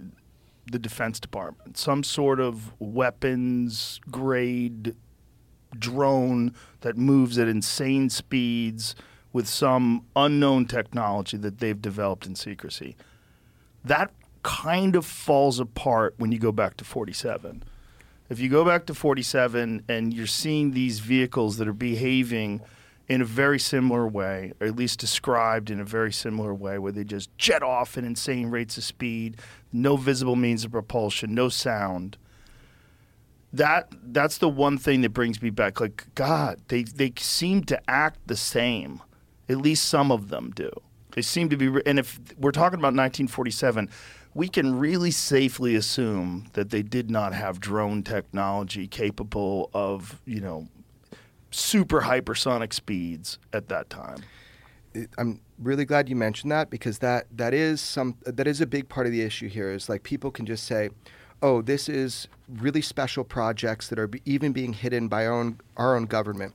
the 0.72 0.80
Defense 0.80 1.20
Department, 1.20 1.78
some 1.78 2.04
sort 2.04 2.40
of 2.40 2.72
weapons 2.80 4.00
grade 4.10 4.96
drone 5.78 6.54
that 6.82 6.98
moves 6.98 7.38
at 7.38 7.48
insane 7.48 8.10
speeds 8.10 8.96
with 9.34 9.48
some 9.48 10.06
unknown 10.16 10.66
technology 10.66 11.38
that 11.38 11.60
they've 11.60 11.82
developed 11.82 12.26
in 12.26 12.36
secrecy. 12.36 12.96
That 13.84 14.12
kind 14.44 14.96
of 14.96 15.06
falls 15.06 15.60
apart 15.60 16.16
when 16.18 16.32
you 16.32 16.40
go 16.40 16.52
back 16.52 16.78
to 16.78 16.86
47. 16.86 17.64
If 18.30 18.40
you 18.40 18.50
go 18.50 18.66
back 18.66 18.86
to 18.88 18.94
47 18.94 19.84
and 19.88 20.14
you're 20.14 20.28
seeing 20.28 20.72
these 20.72 21.00
vehicles 21.00 21.58
that 21.58 21.68
are 21.68 21.74
behaving 21.74 22.62
in 23.08 23.22
a 23.22 23.26
very 23.26 23.60
similar 23.60 24.06
way, 24.06 24.52
or 24.60 24.68
at 24.68 24.76
least 24.76 25.00
described 25.00 25.70
in 25.70 25.80
a 25.80 25.86
very 25.86 26.12
similar 26.12 26.54
way, 26.54 26.78
where 26.78 26.92
they 26.92 27.06
just 27.06 27.36
jet 27.38 27.64
off 27.64 27.98
at 27.98 28.04
insane 28.04 28.48
rates 28.48 28.78
of 28.78 28.84
speed, 28.84 29.38
no 29.72 29.96
visible 29.96 30.36
means 30.36 30.66
of 30.66 30.72
propulsion, 30.72 31.34
no 31.34 31.48
sound. 31.48 32.18
That 33.54 33.88
that's 34.04 34.38
the 34.40 34.50
one 34.50 34.78
thing 34.78 35.02
that 35.02 35.12
brings 35.12 35.42
me 35.42 35.50
back. 35.50 35.80
Like 35.80 36.06
God, 36.16 36.60
they 36.68 36.84
they 36.84 37.14
seem 37.18 37.64
to 37.66 37.82
act 37.90 38.20
the 38.28 38.36
same. 38.36 39.02
At 39.50 39.58
least 39.58 39.86
some 39.86 40.12
of 40.12 40.30
them 40.30 40.52
do. 40.56 40.72
They 41.12 41.22
seem 41.22 41.50
to 41.50 41.58
be. 41.58 41.82
And 41.86 41.98
if 42.00 42.20
we're 42.38 42.52
talking 42.52 42.80
about 42.80 42.94
1947, 42.94 43.90
we 44.34 44.48
can 44.48 44.78
really 44.78 45.10
safely 45.10 45.76
assume 45.76 46.48
that 46.54 46.70
they 46.70 46.84
did 46.84 47.10
not 47.10 47.34
have 47.34 47.60
drone 47.60 48.04
technology 48.04 48.88
capable 48.88 49.72
of, 49.74 50.22
you 50.26 50.40
know, 50.40 50.68
super 51.50 52.02
hypersonic 52.02 52.72
speeds 52.74 53.40
at 53.52 53.68
that 53.70 53.90
time. 53.90 54.20
I'm 55.18 55.42
really 55.58 55.86
glad 55.86 56.10
you 56.10 56.16
mentioned 56.16 56.52
that 56.52 56.70
because 56.70 57.00
that 57.00 57.26
that 57.36 57.54
is 57.54 57.82
some 57.82 58.16
that 58.26 58.48
is 58.48 58.62
a 58.62 58.66
big 58.66 58.90
part 58.90 59.06
of 59.08 59.12
the 59.12 59.22
issue 59.22 59.48
here. 59.48 59.72
Is 59.72 59.90
like 59.90 60.04
people 60.04 60.32
can 60.32 60.46
just 60.46 60.66
say, 60.66 60.90
"Oh, 61.42 61.62
this 61.62 61.90
is 61.90 62.28
really 62.48 62.82
special 62.82 63.24
projects 63.24 63.88
that 63.90 64.00
are 64.00 64.10
even 64.26 64.54
being 64.54 64.74
hidden 64.74 65.08
by 65.08 65.26
our 65.26 65.34
own 65.34 65.60
our 65.78 65.96
own 65.96 66.06
government." 66.06 66.54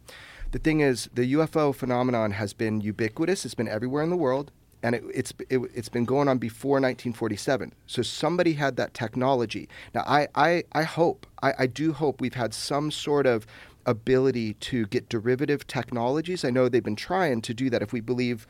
The 0.52 0.58
thing 0.58 0.80
is, 0.80 1.08
the 1.14 1.32
UFO 1.32 1.74
phenomenon 1.74 2.32
has 2.32 2.52
been 2.52 2.82
ubiquitous. 2.82 3.46
It's 3.46 3.54
been 3.54 3.68
everywhere 3.68 4.02
in 4.02 4.10
the 4.10 4.16
world, 4.16 4.52
and 4.82 4.94
it, 4.94 5.02
it's 5.12 5.32
it, 5.48 5.60
it's 5.74 5.88
been 5.88 6.04
going 6.04 6.28
on 6.28 6.36
before 6.36 6.74
1947. 6.74 7.72
So 7.86 8.02
somebody 8.02 8.52
had 8.52 8.76
that 8.76 8.92
technology. 8.92 9.66
Now, 9.94 10.02
I 10.06 10.28
I, 10.34 10.64
I 10.72 10.82
hope 10.82 11.26
I, 11.42 11.54
I 11.60 11.66
do 11.66 11.94
hope 11.94 12.20
we've 12.20 12.34
had 12.34 12.52
some 12.52 12.90
sort 12.90 13.26
of 13.26 13.46
ability 13.86 14.52
to 14.54 14.86
get 14.88 15.08
derivative 15.08 15.66
technologies. 15.66 16.44
I 16.44 16.50
know 16.50 16.68
they've 16.68 16.84
been 16.84 16.96
trying 16.96 17.40
to 17.42 17.54
do 17.54 17.70
that 17.70 17.80
if 17.80 17.94
we 17.94 18.00
believe 18.00 18.46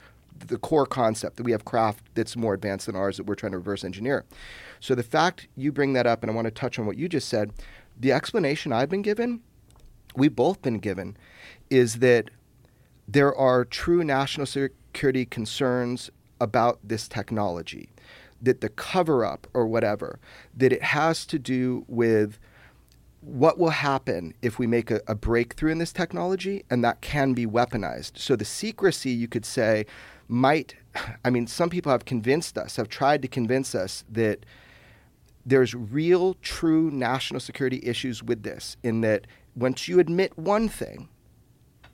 the 0.48 0.58
core 0.58 0.86
concept 0.86 1.36
that 1.36 1.44
we 1.44 1.52
have 1.52 1.64
craft 1.64 2.04
that's 2.14 2.36
more 2.36 2.52
advanced 2.52 2.86
than 2.86 2.96
ours 2.96 3.16
that 3.16 3.26
we're 3.26 3.36
trying 3.36 3.52
to 3.52 3.58
reverse 3.58 3.84
engineer. 3.84 4.24
So 4.80 4.96
the 4.96 5.04
fact 5.04 5.46
you 5.56 5.70
bring 5.70 5.92
that 5.92 6.06
up, 6.08 6.24
and 6.24 6.32
I 6.32 6.34
want 6.34 6.46
to 6.46 6.50
touch 6.50 6.80
on 6.80 6.86
what 6.86 6.98
you 6.98 7.08
just 7.08 7.28
said, 7.28 7.52
the 7.98 8.10
explanation 8.10 8.72
I've 8.72 8.88
been 8.88 9.02
given, 9.02 9.40
we've 10.16 10.34
both 10.34 10.60
been 10.62 10.80
given, 10.80 11.16
is 11.72 12.00
that 12.00 12.28
there 13.08 13.34
are 13.34 13.64
true 13.64 14.04
national 14.04 14.46
security 14.46 15.24
concerns 15.24 16.10
about 16.38 16.78
this 16.84 17.08
technology, 17.08 17.88
that 18.42 18.60
the 18.60 18.68
cover 18.68 19.24
up 19.24 19.46
or 19.54 19.66
whatever, 19.66 20.18
that 20.54 20.70
it 20.72 20.82
has 20.82 21.24
to 21.24 21.38
do 21.38 21.84
with 21.88 22.38
what 23.22 23.58
will 23.58 23.70
happen 23.70 24.34
if 24.42 24.58
we 24.58 24.66
make 24.66 24.90
a, 24.90 25.00
a 25.06 25.14
breakthrough 25.14 25.70
in 25.70 25.78
this 25.78 25.92
technology 25.92 26.64
and 26.68 26.84
that 26.84 27.00
can 27.00 27.32
be 27.32 27.46
weaponized. 27.46 28.18
So 28.18 28.36
the 28.36 28.44
secrecy, 28.44 29.10
you 29.10 29.28
could 29.28 29.46
say, 29.46 29.86
might, 30.28 30.74
I 31.24 31.30
mean, 31.30 31.46
some 31.46 31.70
people 31.70 31.90
have 31.90 32.04
convinced 32.04 32.58
us, 32.58 32.76
have 32.76 32.88
tried 32.88 33.22
to 33.22 33.28
convince 33.28 33.74
us 33.74 34.04
that 34.10 34.44
there's 35.46 35.74
real, 35.74 36.34
true 36.42 36.90
national 36.90 37.40
security 37.40 37.80
issues 37.82 38.22
with 38.22 38.42
this, 38.42 38.76
in 38.82 39.00
that 39.00 39.26
once 39.54 39.88
you 39.88 40.00
admit 40.00 40.36
one 40.36 40.68
thing, 40.68 41.08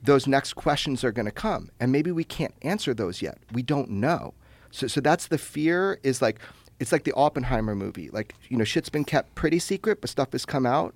those 0.03 0.27
next 0.27 0.53
questions 0.53 1.03
are 1.03 1.11
going 1.11 1.25
to 1.25 1.31
come, 1.31 1.69
and 1.79 1.91
maybe 1.91 2.11
we 2.11 2.23
can't 2.23 2.53
answer 2.61 2.93
those 2.93 3.21
yet. 3.21 3.37
We 3.51 3.61
don't 3.61 3.89
know. 3.89 4.33
So, 4.71 4.87
so 4.87 5.01
that's 5.01 5.27
the 5.27 5.37
fear. 5.37 5.99
Is 6.03 6.21
like, 6.21 6.39
it's 6.79 6.91
like 6.91 7.03
the 7.03 7.13
Oppenheimer 7.13 7.75
movie. 7.75 8.09
Like, 8.09 8.35
you 8.47 8.57
know, 8.57 8.63
shit's 8.63 8.89
been 8.89 9.03
kept 9.03 9.35
pretty 9.35 9.59
secret, 9.59 10.01
but 10.01 10.09
stuff 10.09 10.31
has 10.31 10.45
come 10.45 10.65
out. 10.65 10.95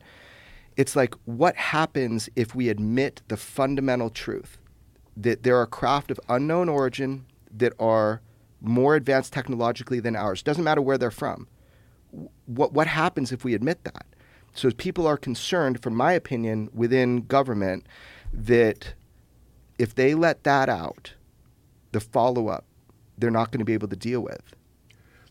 It's 0.77 0.95
like, 0.95 1.15
what 1.25 1.55
happens 1.55 2.29
if 2.35 2.55
we 2.55 2.69
admit 2.69 3.21
the 3.27 3.37
fundamental 3.37 4.09
truth 4.09 4.57
that 5.15 5.43
there 5.43 5.57
are 5.57 5.67
craft 5.67 6.09
of 6.09 6.19
unknown 6.29 6.69
origin 6.69 7.25
that 7.55 7.73
are 7.79 8.21
more 8.61 8.95
advanced 8.95 9.33
technologically 9.33 9.99
than 9.99 10.15
ours? 10.15 10.41
Doesn't 10.41 10.63
matter 10.63 10.81
where 10.81 10.97
they're 10.97 11.11
from. 11.11 11.47
What 12.45 12.73
what 12.73 12.87
happens 12.87 13.31
if 13.31 13.43
we 13.43 13.53
admit 13.53 13.83
that? 13.83 14.05
So 14.53 14.69
people 14.71 15.07
are 15.07 15.17
concerned, 15.17 15.81
from 15.81 15.95
my 15.95 16.13
opinion, 16.13 16.69
within 16.73 17.21
government, 17.21 17.87
that 18.33 18.93
if 19.77 19.93
they 19.93 20.15
let 20.15 20.43
that 20.43 20.67
out, 20.67 21.13
the 21.91 21.99
follow 21.99 22.47
up, 22.47 22.65
they're 23.17 23.31
not 23.31 23.51
going 23.51 23.59
to 23.59 23.65
be 23.65 23.73
able 23.73 23.87
to 23.87 23.95
deal 23.95 24.21
with. 24.21 24.55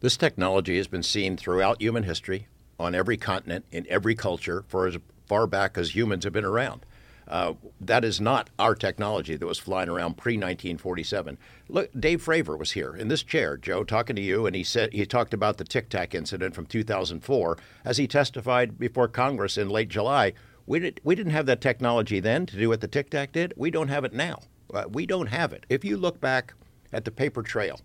This 0.00 0.16
technology 0.16 0.76
has 0.76 0.86
been 0.86 1.02
seen 1.02 1.36
throughout 1.36 1.80
human 1.80 2.04
history, 2.04 2.48
on 2.78 2.94
every 2.94 3.16
continent, 3.16 3.64
in 3.70 3.86
every 3.88 4.14
culture, 4.14 4.64
for 4.68 4.86
as 4.86 4.96
far 5.26 5.46
back 5.46 5.78
as 5.78 5.94
humans 5.94 6.24
have 6.24 6.32
been 6.32 6.44
around. 6.44 6.84
Uh, 7.28 7.54
that 7.80 8.04
is 8.04 8.20
not 8.20 8.50
our 8.58 8.74
technology 8.74 9.36
that 9.36 9.46
was 9.46 9.58
flying 9.58 9.88
around 9.88 10.16
pre 10.16 10.34
1947. 10.34 11.38
Look, 11.68 11.90
Dave 11.98 12.22
Fravor 12.22 12.58
was 12.58 12.72
here 12.72 12.94
in 12.96 13.08
this 13.08 13.22
chair, 13.22 13.56
Joe, 13.56 13.84
talking 13.84 14.16
to 14.16 14.22
you, 14.22 14.44
and 14.44 14.56
he 14.56 14.64
said 14.64 14.92
he 14.92 15.06
talked 15.06 15.32
about 15.32 15.56
the 15.56 15.64
Tic 15.64 15.88
Tac 15.88 16.14
incident 16.14 16.54
from 16.54 16.66
2004 16.66 17.56
as 17.84 17.96
he 17.96 18.06
testified 18.08 18.78
before 18.78 19.08
Congress 19.08 19.56
in 19.56 19.68
late 19.68 19.88
July. 19.88 20.32
We, 20.66 20.78
did, 20.78 21.00
we 21.02 21.14
didn't 21.14 21.32
have 21.32 21.46
that 21.46 21.60
technology 21.60 22.20
then 22.20 22.46
to 22.46 22.56
do 22.56 22.68
what 22.68 22.80
the 22.80 22.88
Tic 22.88 23.10
Tac 23.10 23.32
did. 23.32 23.52
We 23.56 23.70
don't 23.70 23.88
have 23.88 24.04
it 24.04 24.12
now. 24.12 24.40
Uh, 24.72 24.84
we 24.90 25.06
don't 25.06 25.26
have 25.26 25.52
it. 25.52 25.66
If 25.68 25.84
you 25.84 25.96
look 25.96 26.20
back 26.20 26.54
at 26.92 27.04
the 27.04 27.10
paper 27.10 27.42
trail, 27.42 27.80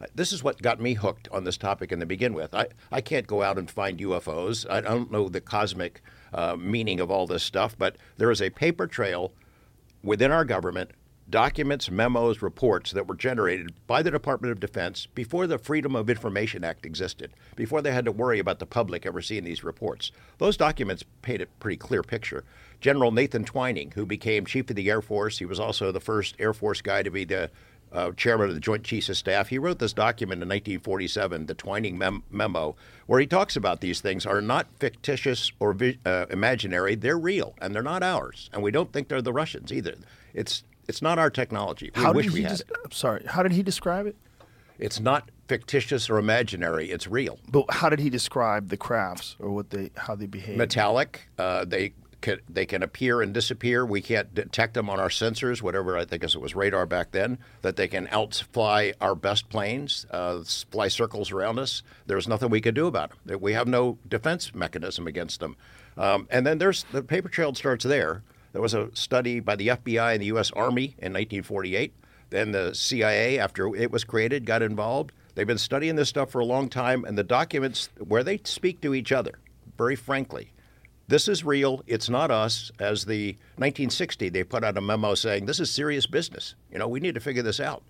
uh, 0.00 0.06
this 0.14 0.32
is 0.32 0.42
what 0.42 0.62
got 0.62 0.80
me 0.80 0.94
hooked 0.94 1.28
on 1.30 1.44
this 1.44 1.56
topic 1.56 1.92
in 1.92 1.98
the 1.98 2.06
begin 2.06 2.34
with. 2.34 2.54
I, 2.54 2.68
I 2.90 3.00
can't 3.00 3.26
go 3.26 3.42
out 3.42 3.58
and 3.58 3.70
find 3.70 3.98
UFOs. 3.98 4.68
I 4.70 4.80
don't 4.80 5.10
know 5.10 5.28
the 5.28 5.40
cosmic 5.40 6.02
uh, 6.32 6.56
meaning 6.56 7.00
of 7.00 7.10
all 7.10 7.26
this 7.26 7.42
stuff, 7.42 7.76
but 7.76 7.96
there 8.16 8.30
is 8.30 8.40
a 8.40 8.50
paper 8.50 8.86
trail 8.86 9.32
within 10.02 10.30
our 10.30 10.44
government, 10.44 10.92
documents, 11.30 11.90
memos, 11.90 12.42
reports 12.42 12.92
that 12.92 13.06
were 13.06 13.14
generated 13.14 13.72
by 13.86 14.02
the 14.02 14.10
Department 14.10 14.52
of 14.52 14.60
Defense 14.60 15.06
before 15.06 15.46
the 15.46 15.58
Freedom 15.58 15.94
of 15.94 16.10
Information 16.10 16.64
Act 16.64 16.84
existed, 16.84 17.32
before 17.56 17.82
they 17.82 17.92
had 17.92 18.04
to 18.04 18.12
worry 18.12 18.38
about 18.38 18.58
the 18.58 18.66
public 18.66 19.06
ever 19.06 19.22
seeing 19.22 19.44
these 19.44 19.64
reports. 19.64 20.12
Those 20.38 20.56
documents 20.56 21.04
paint 21.22 21.42
a 21.42 21.46
pretty 21.46 21.76
clear 21.76 22.02
picture. 22.02 22.44
General 22.80 23.12
Nathan 23.12 23.44
Twining, 23.44 23.92
who 23.92 24.06
became 24.06 24.46
Chief 24.46 24.68
of 24.70 24.76
the 24.76 24.90
Air 24.90 25.02
Force, 25.02 25.38
he 25.38 25.44
was 25.44 25.60
also 25.60 25.92
the 25.92 26.00
first 26.00 26.34
Air 26.38 26.52
Force 26.52 26.80
guy 26.80 27.02
to 27.02 27.10
be 27.10 27.24
the 27.24 27.50
uh, 27.92 28.12
chairman 28.12 28.48
of 28.48 28.54
the 28.54 28.60
Joint 28.60 28.84
Chiefs 28.84 29.08
of 29.08 29.16
Staff, 29.16 29.48
he 29.48 29.58
wrote 29.58 29.78
this 29.78 29.92
document 29.92 30.42
in 30.42 30.48
1947, 30.48 31.46
the 31.46 31.54
Twining 31.54 31.98
mem- 31.98 32.22
Memo, 32.30 32.76
where 33.06 33.20
he 33.20 33.26
talks 33.26 33.56
about 33.56 33.80
these 33.80 34.00
things 34.00 34.24
are 34.26 34.40
not 34.40 34.68
fictitious 34.78 35.50
or 35.58 35.72
vi- 35.72 35.98
uh, 36.06 36.26
imaginary. 36.30 36.94
They're 36.94 37.18
real, 37.18 37.54
and 37.60 37.74
they're 37.74 37.82
not 37.82 38.02
ours. 38.02 38.48
And 38.52 38.62
we 38.62 38.70
don't 38.70 38.92
think 38.92 39.08
they're 39.08 39.22
the 39.22 39.32
Russians 39.32 39.72
either. 39.72 39.94
It's 40.32 40.62
it's 40.90 41.00
not 41.00 41.20
our 41.20 41.30
technology. 41.30 41.92
We 41.94 42.02
How 42.02 42.12
wish 42.12 42.30
we 42.32 42.42
had 42.42 42.58
Des- 42.58 42.64
it. 42.64 42.72
I'm 42.84 42.90
sorry. 42.90 43.24
How 43.24 43.44
did 43.44 43.52
he 43.52 43.62
describe 43.62 44.06
it? 44.06 44.16
It's 44.76 44.98
not 44.98 45.30
fictitious 45.46 46.10
or 46.10 46.18
imaginary. 46.18 46.90
It's 46.90 47.06
real. 47.06 47.38
But 47.48 47.66
how 47.70 47.88
did 47.88 48.00
he 48.00 48.10
describe 48.10 48.70
the 48.70 48.76
crafts 48.76 49.36
or 49.38 49.50
what 49.50 49.70
they 49.70 49.90
how 49.96 50.16
they 50.16 50.26
behave? 50.26 50.56
metallic. 50.56 51.28
Uh, 51.38 51.64
they 51.64 51.92
can, 52.22 52.40
they 52.48 52.66
can 52.66 52.82
appear 52.82 53.22
and 53.22 53.32
disappear. 53.32 53.86
We 53.86 54.02
can't 54.02 54.34
detect 54.34 54.74
them 54.74 54.90
on 54.90 54.98
our 54.98 55.08
sensors, 55.08 55.62
whatever 55.62 55.96
I 55.96 56.04
think 56.04 56.24
it 56.24 56.36
was 56.36 56.56
radar 56.56 56.86
back 56.86 57.12
then. 57.12 57.38
That 57.62 57.76
they 57.76 57.86
can 57.86 58.08
outfly 58.10 58.92
our 59.00 59.14
best 59.14 59.48
planes, 59.48 60.06
uh, 60.10 60.42
fly 60.72 60.88
circles 60.88 61.30
around 61.30 61.60
us. 61.60 61.84
There's 62.06 62.26
nothing 62.26 62.50
we 62.50 62.60
can 62.60 62.74
do 62.74 62.88
about 62.88 63.12
them. 63.24 63.40
We 63.40 63.52
have 63.52 63.68
no 63.68 63.98
defense 64.08 64.52
mechanism 64.54 65.06
against 65.06 65.38
them. 65.38 65.56
Um, 65.96 66.26
and 66.30 66.44
then 66.44 66.58
there's 66.58 66.84
the 66.90 67.02
paper 67.02 67.28
trail 67.28 67.54
starts 67.54 67.84
there. 67.84 68.22
There 68.52 68.62
was 68.62 68.74
a 68.74 68.94
study 68.94 69.40
by 69.40 69.56
the 69.56 69.68
FBI 69.68 70.14
and 70.14 70.22
the 70.22 70.26
U.S. 70.26 70.50
Army 70.52 70.96
in 70.98 71.12
1948. 71.12 71.94
Then 72.30 72.52
the 72.52 72.74
CIA, 72.74 73.38
after 73.38 73.74
it 73.74 73.90
was 73.90 74.04
created, 74.04 74.46
got 74.46 74.62
involved. 74.62 75.12
They've 75.34 75.46
been 75.46 75.58
studying 75.58 75.96
this 75.96 76.08
stuff 76.08 76.30
for 76.30 76.40
a 76.40 76.44
long 76.44 76.68
time, 76.68 77.04
and 77.04 77.16
the 77.16 77.24
documents 77.24 77.88
where 77.98 78.24
they 78.24 78.40
speak 78.44 78.80
to 78.82 78.94
each 78.94 79.12
other, 79.12 79.38
very 79.76 79.96
frankly, 79.96 80.52
this 81.10 81.26
is 81.26 81.44
real. 81.44 81.82
It's 81.88 82.08
not 82.08 82.30
us. 82.30 82.70
As 82.78 83.04
the 83.04 83.32
1960, 83.56 84.28
they 84.28 84.44
put 84.44 84.62
out 84.62 84.76
a 84.78 84.80
memo 84.80 85.14
saying 85.14 85.46
this 85.46 85.58
is 85.58 85.68
serious 85.68 86.06
business. 86.06 86.54
You 86.70 86.78
know, 86.78 86.86
we 86.86 87.00
need 87.00 87.14
to 87.14 87.20
figure 87.20 87.42
this 87.42 87.58
out. 87.58 87.82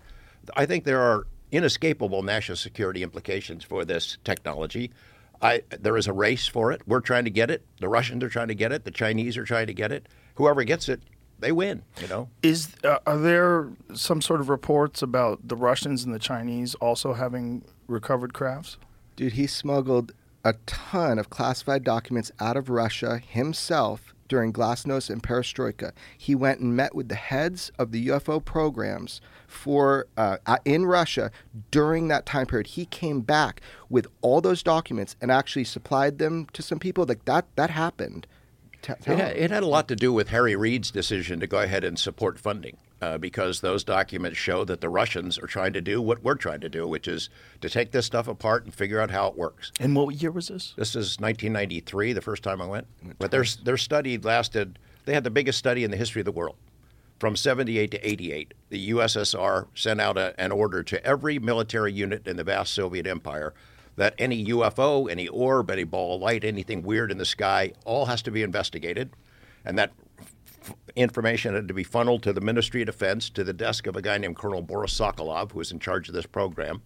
I 0.55 0.65
think 0.65 0.85
there 0.85 0.99
are 0.99 1.27
inescapable 1.51 2.23
national 2.23 2.55
security 2.55 3.03
implications 3.03 3.63
for 3.63 3.85
this 3.85 4.17
technology. 4.23 4.91
I, 5.39 5.61
there 5.69 5.97
is 5.97 6.07
a 6.07 6.13
race 6.13 6.47
for 6.47 6.71
it. 6.71 6.81
We're 6.87 7.01
trying 7.01 7.25
to 7.25 7.29
get 7.29 7.51
it. 7.51 7.63
The 7.79 7.89
Russians 7.89 8.23
are 8.23 8.29
trying 8.29 8.47
to 8.47 8.55
get 8.55 8.71
it. 8.71 8.85
The 8.85 8.91
Chinese 8.91 9.37
are 9.37 9.45
trying 9.45 9.67
to 9.67 9.73
get 9.73 9.91
it. 9.91 10.07
Whoever 10.35 10.63
gets 10.63 10.89
it, 10.89 11.01
they 11.39 11.51
win. 11.51 11.83
You 11.99 12.07
know. 12.07 12.29
Is 12.41 12.69
uh, 12.83 12.99
are 13.05 13.17
there 13.17 13.69
some 13.93 14.21
sort 14.21 14.41
of 14.41 14.49
reports 14.49 15.01
about 15.01 15.47
the 15.47 15.55
Russians 15.55 16.03
and 16.03 16.13
the 16.13 16.19
Chinese 16.19 16.75
also 16.75 17.13
having 17.13 17.63
recovered 17.87 18.33
crafts? 18.33 18.77
Dude, 19.15 19.33
he 19.33 19.47
smuggled 19.47 20.13
a 20.43 20.53
ton 20.65 21.19
of 21.19 21.29
classified 21.29 21.83
documents 21.83 22.31
out 22.39 22.57
of 22.57 22.69
Russia 22.69 23.19
himself 23.19 24.13
during 24.27 24.53
Glasnost 24.53 25.09
and 25.09 25.21
Perestroika. 25.21 25.91
He 26.17 26.35
went 26.35 26.61
and 26.61 26.73
met 26.73 26.95
with 26.95 27.09
the 27.09 27.15
heads 27.15 27.69
of 27.77 27.91
the 27.91 28.07
UFO 28.07 28.43
programs 28.43 29.19
for 29.45 30.07
uh, 30.15 30.37
uh, 30.45 30.57
in 30.63 30.85
Russia 30.85 31.31
during 31.69 32.07
that 32.07 32.25
time 32.25 32.45
period. 32.45 32.67
He 32.67 32.85
came 32.85 33.19
back 33.19 33.59
with 33.89 34.07
all 34.21 34.39
those 34.39 34.63
documents 34.63 35.17
and 35.21 35.31
actually 35.31 35.65
supplied 35.65 36.17
them 36.17 36.47
to 36.53 36.61
some 36.61 36.79
people. 36.79 37.05
Like 37.05 37.25
that, 37.25 37.45
that 37.57 37.71
happened. 37.71 38.25
Tell 38.81 38.95
It 38.99 39.19
had, 39.19 39.35
it 39.35 39.51
had 39.51 39.63
a 39.63 39.67
lot 39.67 39.87
to 39.89 39.95
do 39.95 40.11
with 40.11 40.29
Harry 40.29 40.55
Reid's 40.55 40.91
decision 40.91 41.39
to 41.39 41.47
go 41.47 41.59
ahead 41.59 41.83
and 41.83 41.99
support 41.99 42.39
funding 42.39 42.77
uh, 43.01 43.17
because 43.17 43.61
those 43.61 43.83
documents 43.83 44.37
show 44.37 44.63
that 44.65 44.81
the 44.81 44.89
Russians 44.89 45.37
are 45.37 45.47
trying 45.47 45.73
to 45.73 45.81
do 45.81 46.01
what 46.01 46.23
we're 46.23 46.35
trying 46.35 46.61
to 46.61 46.69
do, 46.69 46.87
which 46.87 47.07
is 47.07 47.29
to 47.61 47.69
take 47.69 47.91
this 47.91 48.05
stuff 48.05 48.27
apart 48.27 48.65
and 48.65 48.73
figure 48.73 48.99
out 48.99 49.11
how 49.11 49.27
it 49.27 49.37
works. 49.37 49.71
And 49.79 49.95
what 49.95 50.15
year 50.15 50.31
was 50.31 50.47
this? 50.47 50.73
This 50.77 50.89
is 50.89 51.19
1993, 51.19 52.13
the 52.13 52.21
first 52.21 52.43
time 52.43 52.61
I 52.61 52.65
went. 52.65 52.87
But 53.19 53.31
their, 53.31 53.45
their 53.63 53.77
study 53.77 54.17
lasted, 54.17 54.79
they 55.05 55.13
had 55.13 55.23
the 55.23 55.31
biggest 55.31 55.59
study 55.59 55.83
in 55.83 55.91
the 55.91 55.97
history 55.97 56.21
of 56.21 56.25
the 56.25 56.31
world. 56.31 56.55
From 57.19 57.35
78 57.35 57.91
to 57.91 58.07
88, 58.07 58.53
the 58.69 58.89
USSR 58.89 59.67
sent 59.75 60.01
out 60.01 60.17
a, 60.17 60.33
an 60.39 60.51
order 60.51 60.81
to 60.81 61.05
every 61.05 61.37
military 61.37 61.93
unit 61.93 62.27
in 62.27 62.35
the 62.35 62.43
vast 62.43 62.73
Soviet 62.73 63.05
Empire 63.05 63.53
that 63.95 64.15
any 64.17 64.45
UFO, 64.47 65.09
any 65.09 65.27
orb, 65.27 65.69
any 65.69 65.83
ball 65.83 66.15
of 66.15 66.21
light, 66.21 66.43
anything 66.43 66.81
weird 66.81 67.11
in 67.11 67.17
the 67.17 67.25
sky, 67.25 67.73
all 67.85 68.05
has 68.05 68.21
to 68.23 68.31
be 68.31 68.43
investigated. 68.43 69.11
And 69.65 69.77
that 69.77 69.91
f- 70.63 70.75
information 70.95 71.53
had 71.53 71.67
to 71.67 71.73
be 71.73 71.83
funneled 71.83 72.23
to 72.23 72.33
the 72.33 72.41
Ministry 72.41 72.81
of 72.81 72.87
Defense, 72.87 73.29
to 73.31 73.43
the 73.43 73.53
desk 73.53 73.87
of 73.87 73.95
a 73.95 74.01
guy 74.01 74.17
named 74.17 74.37
Colonel 74.37 74.61
Boris 74.61 74.97
Sokolov, 74.97 75.51
who 75.51 75.59
was 75.59 75.71
in 75.71 75.79
charge 75.79 76.07
of 76.07 76.15
this 76.15 76.25
program. 76.25 76.81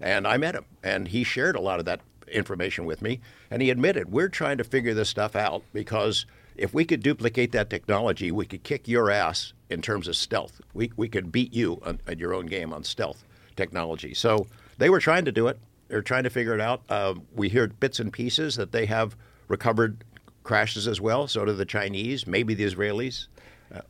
And 0.00 0.26
I 0.26 0.36
met 0.36 0.54
him, 0.54 0.64
and 0.82 1.08
he 1.08 1.24
shared 1.24 1.56
a 1.56 1.60
lot 1.60 1.78
of 1.78 1.84
that 1.86 2.00
information 2.28 2.84
with 2.84 3.02
me. 3.02 3.20
And 3.50 3.62
he 3.62 3.70
admitted, 3.70 4.10
we're 4.10 4.28
trying 4.28 4.58
to 4.58 4.64
figure 4.64 4.94
this 4.94 5.08
stuff 5.08 5.36
out 5.36 5.62
because 5.72 6.26
if 6.56 6.72
we 6.72 6.84
could 6.84 7.02
duplicate 7.02 7.52
that 7.52 7.70
technology, 7.70 8.30
we 8.30 8.46
could 8.46 8.62
kick 8.62 8.86
your 8.88 9.10
ass 9.10 9.52
in 9.70 9.82
terms 9.82 10.08
of 10.08 10.16
stealth. 10.16 10.60
We, 10.72 10.92
we 10.96 11.08
could 11.08 11.32
beat 11.32 11.52
you 11.52 11.80
on, 11.84 12.00
at 12.06 12.18
your 12.18 12.34
own 12.34 12.46
game 12.46 12.72
on 12.72 12.84
stealth 12.84 13.24
technology. 13.56 14.14
So 14.14 14.46
they 14.78 14.90
were 14.90 15.00
trying 15.00 15.24
to 15.24 15.32
do 15.32 15.48
it. 15.48 15.58
They're 15.94 16.02
trying 16.02 16.24
to 16.24 16.30
figure 16.30 16.56
it 16.56 16.60
out. 16.60 16.82
Uh, 16.88 17.14
we 17.36 17.48
hear 17.48 17.68
bits 17.68 18.00
and 18.00 18.12
pieces 18.12 18.56
that 18.56 18.72
they 18.72 18.84
have 18.86 19.14
recovered 19.46 20.02
crashes 20.42 20.88
as 20.88 21.00
well. 21.00 21.28
So 21.28 21.44
do 21.44 21.52
the 21.52 21.64
Chinese, 21.64 22.26
maybe 22.26 22.52
the 22.52 22.64
Israelis. 22.64 23.28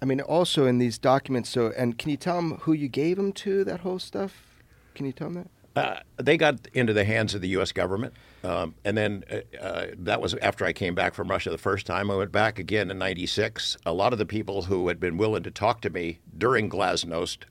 I 0.02 0.04
mean, 0.04 0.20
also 0.20 0.66
in 0.66 0.76
these 0.76 0.98
documents. 0.98 1.48
So, 1.48 1.72
and 1.74 1.96
can 1.96 2.10
you 2.10 2.18
tell 2.18 2.36
them 2.36 2.58
who 2.58 2.74
you 2.74 2.88
gave 2.88 3.16
them 3.16 3.32
to? 3.32 3.64
That 3.64 3.80
whole 3.80 3.98
stuff. 3.98 4.60
Can 4.94 5.06
you 5.06 5.12
tell 5.12 5.30
them 5.30 5.46
that? 5.74 5.82
Uh, 5.82 6.00
they 6.22 6.36
got 6.36 6.68
into 6.74 6.92
the 6.92 7.06
hands 7.06 7.34
of 7.34 7.40
the 7.40 7.48
U.S. 7.48 7.72
government, 7.72 8.12
um, 8.42 8.74
and 8.84 8.98
then 8.98 9.24
uh, 9.32 9.58
uh, 9.58 9.86
that 10.00 10.20
was 10.20 10.34
after 10.34 10.66
I 10.66 10.74
came 10.74 10.94
back 10.94 11.14
from 11.14 11.28
Russia 11.28 11.48
the 11.48 11.56
first 11.56 11.86
time. 11.86 12.10
I 12.10 12.16
went 12.16 12.32
back 12.32 12.58
again 12.58 12.90
in 12.90 12.98
'96. 12.98 13.78
A 13.86 13.94
lot 13.94 14.12
of 14.12 14.18
the 14.18 14.26
people 14.26 14.64
who 14.64 14.88
had 14.88 15.00
been 15.00 15.16
willing 15.16 15.42
to 15.42 15.50
talk 15.50 15.80
to 15.80 15.88
me 15.88 16.18
during 16.36 16.68
Glasnost 16.68 17.44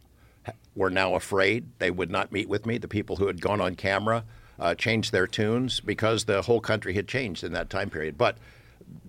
were 0.75 0.91
now 0.91 1.15
afraid. 1.15 1.65
They 1.79 1.89
would 1.89 2.11
not 2.11 2.31
meet 2.31 2.47
with 2.47 2.67
me. 2.67 2.77
The 2.77 2.87
people 2.87 3.15
who 3.15 3.25
had 3.25 3.41
gone 3.41 3.59
on 3.59 3.73
camera 3.73 4.23
uh, 4.59 4.75
changed 4.75 5.11
their 5.11 5.27
tunes 5.27 5.79
because 5.79 6.25
the 6.25 6.43
whole 6.43 6.61
country 6.61 6.93
had 6.93 7.07
changed 7.07 7.43
in 7.43 7.53
that 7.53 7.69
time 7.69 7.89
period. 7.89 8.17
But 8.17 8.37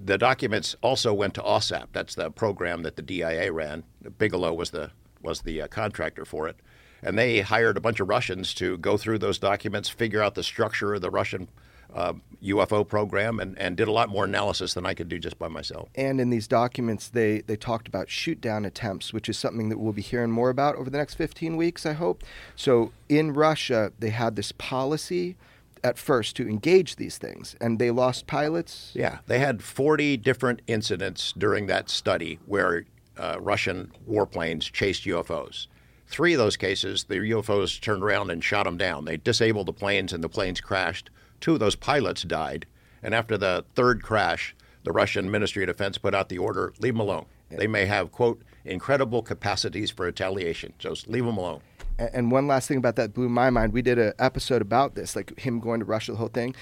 the 0.04 0.18
documents 0.18 0.76
also 0.82 1.12
went 1.12 1.34
to 1.34 1.42
OSAP. 1.42 1.88
That's 1.92 2.14
the 2.14 2.30
program 2.30 2.82
that 2.82 2.96
the 2.96 3.02
DIA 3.02 3.52
ran. 3.52 3.84
Bigelow 4.18 4.52
was 4.52 4.70
the 4.70 4.90
was 5.22 5.40
the 5.42 5.62
uh, 5.62 5.68
contractor 5.68 6.26
for 6.26 6.48
it, 6.48 6.56
and 7.02 7.18
they 7.18 7.40
hired 7.40 7.78
a 7.78 7.80
bunch 7.80 7.98
of 7.98 8.08
Russians 8.08 8.52
to 8.54 8.76
go 8.76 8.98
through 8.98 9.18
those 9.18 9.38
documents, 9.38 9.88
figure 9.88 10.22
out 10.22 10.34
the 10.34 10.42
structure 10.42 10.94
of 10.94 11.00
the 11.00 11.10
Russian 11.10 11.48
uh, 11.94 12.14
UFO 12.42 12.86
program 12.86 13.40
and, 13.40 13.58
and 13.58 13.76
did 13.76 13.88
a 13.88 13.92
lot 13.92 14.08
more 14.08 14.24
analysis 14.24 14.74
than 14.74 14.84
I 14.84 14.94
could 14.94 15.08
do 15.08 15.18
just 15.18 15.38
by 15.38 15.48
myself. 15.48 15.88
And 15.94 16.20
in 16.20 16.30
these 16.30 16.46
documents, 16.46 17.08
they, 17.08 17.40
they 17.40 17.56
talked 17.56 17.88
about 17.88 18.10
shoot 18.10 18.40
down 18.40 18.64
attempts, 18.64 19.12
which 19.12 19.28
is 19.28 19.38
something 19.38 19.70
that 19.70 19.78
we'll 19.78 19.92
be 19.92 20.02
hearing 20.02 20.30
more 20.30 20.50
about 20.50 20.76
over 20.76 20.90
the 20.90 20.98
next 20.98 21.14
15 21.14 21.56
weeks, 21.56 21.86
I 21.86 21.92
hope. 21.92 22.22
So 22.56 22.92
in 23.08 23.32
Russia, 23.32 23.92
they 23.98 24.10
had 24.10 24.36
this 24.36 24.52
policy 24.52 25.36
at 25.82 25.98
first 25.98 26.34
to 26.36 26.48
engage 26.48 26.96
these 26.96 27.18
things, 27.18 27.56
and 27.60 27.78
they 27.78 27.90
lost 27.90 28.26
pilots. 28.26 28.90
Yeah, 28.94 29.18
they 29.26 29.38
had 29.38 29.62
40 29.62 30.16
different 30.16 30.62
incidents 30.66 31.34
during 31.36 31.66
that 31.66 31.90
study 31.90 32.38
where 32.46 32.86
uh, 33.18 33.36
Russian 33.38 33.92
warplanes 34.08 34.72
chased 34.72 35.04
UFOs. 35.04 35.66
Three 36.06 36.32
of 36.32 36.38
those 36.38 36.56
cases, 36.56 37.04
the 37.04 37.16
UFOs 37.16 37.80
turned 37.80 38.02
around 38.02 38.30
and 38.30 38.42
shot 38.42 38.64
them 38.64 38.78
down. 38.78 39.04
They 39.04 39.18
disabled 39.18 39.66
the 39.66 39.72
planes, 39.72 40.12
and 40.12 40.24
the 40.24 40.28
planes 40.28 40.60
crashed. 40.60 41.10
Two 41.44 41.52
of 41.52 41.60
those 41.60 41.76
pilots 41.76 42.22
died. 42.22 42.64
And 43.02 43.14
after 43.14 43.36
the 43.36 43.66
third 43.74 44.02
crash, 44.02 44.56
the 44.82 44.92
Russian 44.92 45.30
Ministry 45.30 45.62
of 45.62 45.66
Defense 45.66 45.98
put 45.98 46.14
out 46.14 46.30
the 46.30 46.38
order 46.38 46.72
leave 46.78 46.94
them 46.94 47.00
alone. 47.00 47.26
They 47.50 47.66
may 47.66 47.84
have, 47.84 48.12
quote, 48.12 48.40
incredible 48.64 49.20
capacities 49.20 49.90
for 49.90 50.06
retaliation. 50.06 50.72
Just 50.78 51.06
leave 51.06 51.26
them 51.26 51.36
alone. 51.36 51.60
And 51.98 52.32
one 52.32 52.46
last 52.46 52.66
thing 52.66 52.78
about 52.78 52.96
that 52.96 53.12
blew 53.12 53.28
my 53.28 53.50
mind. 53.50 53.74
We 53.74 53.82
did 53.82 53.98
an 53.98 54.14
episode 54.18 54.62
about 54.62 54.94
this, 54.94 55.14
like 55.14 55.38
him 55.38 55.60
going 55.60 55.80
to 55.80 55.84
Russia, 55.84 56.12
the 56.12 56.16
whole 56.16 56.28
thing. 56.28 56.54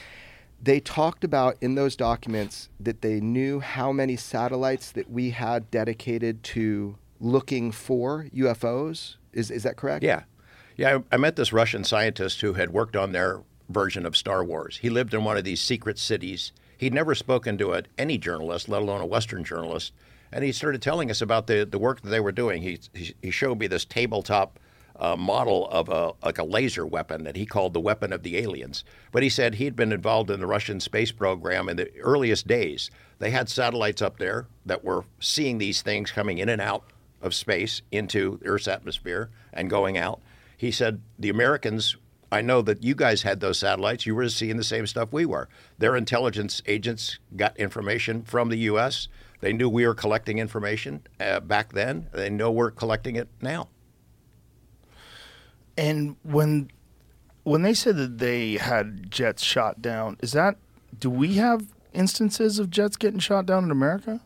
They 0.60 0.80
talked 0.80 1.22
about 1.22 1.58
in 1.60 1.76
those 1.76 1.94
documents 1.94 2.68
that 2.80 3.02
they 3.02 3.20
knew 3.20 3.60
how 3.60 3.92
many 3.92 4.16
satellites 4.16 4.90
that 4.90 5.08
we 5.08 5.30
had 5.30 5.70
dedicated 5.70 6.42
to 6.42 6.98
looking 7.20 7.70
for 7.70 8.26
UFOs. 8.34 9.14
Is 9.32 9.48
is 9.48 9.62
that 9.62 9.76
correct? 9.76 10.02
Yeah. 10.02 10.24
Yeah, 10.76 10.98
I, 11.12 11.14
I 11.14 11.16
met 11.18 11.36
this 11.36 11.52
Russian 11.52 11.84
scientist 11.84 12.40
who 12.40 12.54
had 12.54 12.70
worked 12.70 12.96
on 12.96 13.12
their 13.12 13.42
version 13.72 14.06
of 14.06 14.16
Star 14.16 14.44
Wars. 14.44 14.78
He 14.78 14.90
lived 14.90 15.14
in 15.14 15.24
one 15.24 15.36
of 15.36 15.44
these 15.44 15.60
secret 15.60 15.98
cities. 15.98 16.52
He'd 16.76 16.94
never 16.94 17.14
spoken 17.14 17.58
to 17.58 17.74
a, 17.74 17.82
any 17.98 18.18
journalist, 18.18 18.68
let 18.68 18.82
alone 18.82 19.00
a 19.00 19.06
Western 19.06 19.44
journalist. 19.44 19.92
And 20.32 20.44
he 20.44 20.52
started 20.52 20.80
telling 20.80 21.10
us 21.10 21.20
about 21.20 21.46
the, 21.46 21.64
the 21.64 21.78
work 21.78 22.00
that 22.00 22.08
they 22.08 22.20
were 22.20 22.32
doing. 22.32 22.62
He, 22.62 22.80
he, 23.20 23.30
showed 23.30 23.58
me 23.58 23.66
this 23.66 23.84
tabletop 23.84 24.58
uh, 24.96 25.16
model 25.16 25.68
of 25.68 25.88
a, 25.88 26.12
like 26.24 26.38
a 26.38 26.44
laser 26.44 26.86
weapon 26.86 27.24
that 27.24 27.36
he 27.36 27.44
called 27.44 27.74
the 27.74 27.80
weapon 27.80 28.12
of 28.12 28.22
the 28.22 28.38
aliens. 28.38 28.84
But 29.10 29.22
he 29.22 29.28
said 29.28 29.54
he'd 29.56 29.76
been 29.76 29.92
involved 29.92 30.30
in 30.30 30.40
the 30.40 30.46
Russian 30.46 30.80
space 30.80 31.12
program 31.12 31.68
in 31.68 31.76
the 31.76 31.90
earliest 32.00 32.46
days. 32.46 32.90
They 33.18 33.30
had 33.30 33.48
satellites 33.48 34.00
up 34.00 34.18
there 34.18 34.46
that 34.64 34.84
were 34.84 35.04
seeing 35.20 35.58
these 35.58 35.82
things 35.82 36.10
coming 36.10 36.38
in 36.38 36.48
and 36.48 36.60
out 36.60 36.84
of 37.20 37.34
space 37.34 37.82
into 37.90 38.40
Earth's 38.44 38.68
atmosphere 38.68 39.30
and 39.52 39.70
going 39.70 39.98
out. 39.98 40.20
He 40.56 40.70
said 40.70 41.00
the 41.18 41.28
Americans, 41.28 41.96
I 42.32 42.40
know 42.40 42.62
that 42.62 42.82
you 42.82 42.94
guys 42.94 43.22
had 43.22 43.40
those 43.40 43.58
satellites. 43.58 44.06
You 44.06 44.14
were 44.14 44.28
seeing 44.30 44.56
the 44.56 44.64
same 44.64 44.86
stuff 44.86 45.12
we 45.12 45.26
were. 45.26 45.50
Their 45.76 45.94
intelligence 45.96 46.62
agents 46.66 47.18
got 47.36 47.54
information 47.58 48.22
from 48.22 48.48
the 48.48 48.56
U.S. 48.58 49.08
They 49.40 49.52
knew 49.52 49.68
we 49.68 49.86
were 49.86 49.94
collecting 49.94 50.38
information 50.38 51.06
uh, 51.20 51.40
back 51.40 51.74
then. 51.74 52.08
They 52.12 52.30
know 52.30 52.50
we're 52.50 52.70
collecting 52.70 53.16
it 53.16 53.28
now. 53.42 53.68
And 55.76 56.16
when 56.22 56.70
when 57.42 57.62
they 57.62 57.74
said 57.74 57.96
that 57.96 58.18
they 58.18 58.54
had 58.54 59.10
jets 59.10 59.42
shot 59.42 59.82
down, 59.82 60.16
is 60.22 60.32
that 60.32 60.56
do 60.98 61.10
we 61.10 61.34
have 61.34 61.66
instances 61.92 62.58
of 62.58 62.70
jets 62.70 62.96
getting 62.96 63.20
shot 63.20 63.44
down 63.44 63.64
in 63.64 63.70
America? 63.70 64.22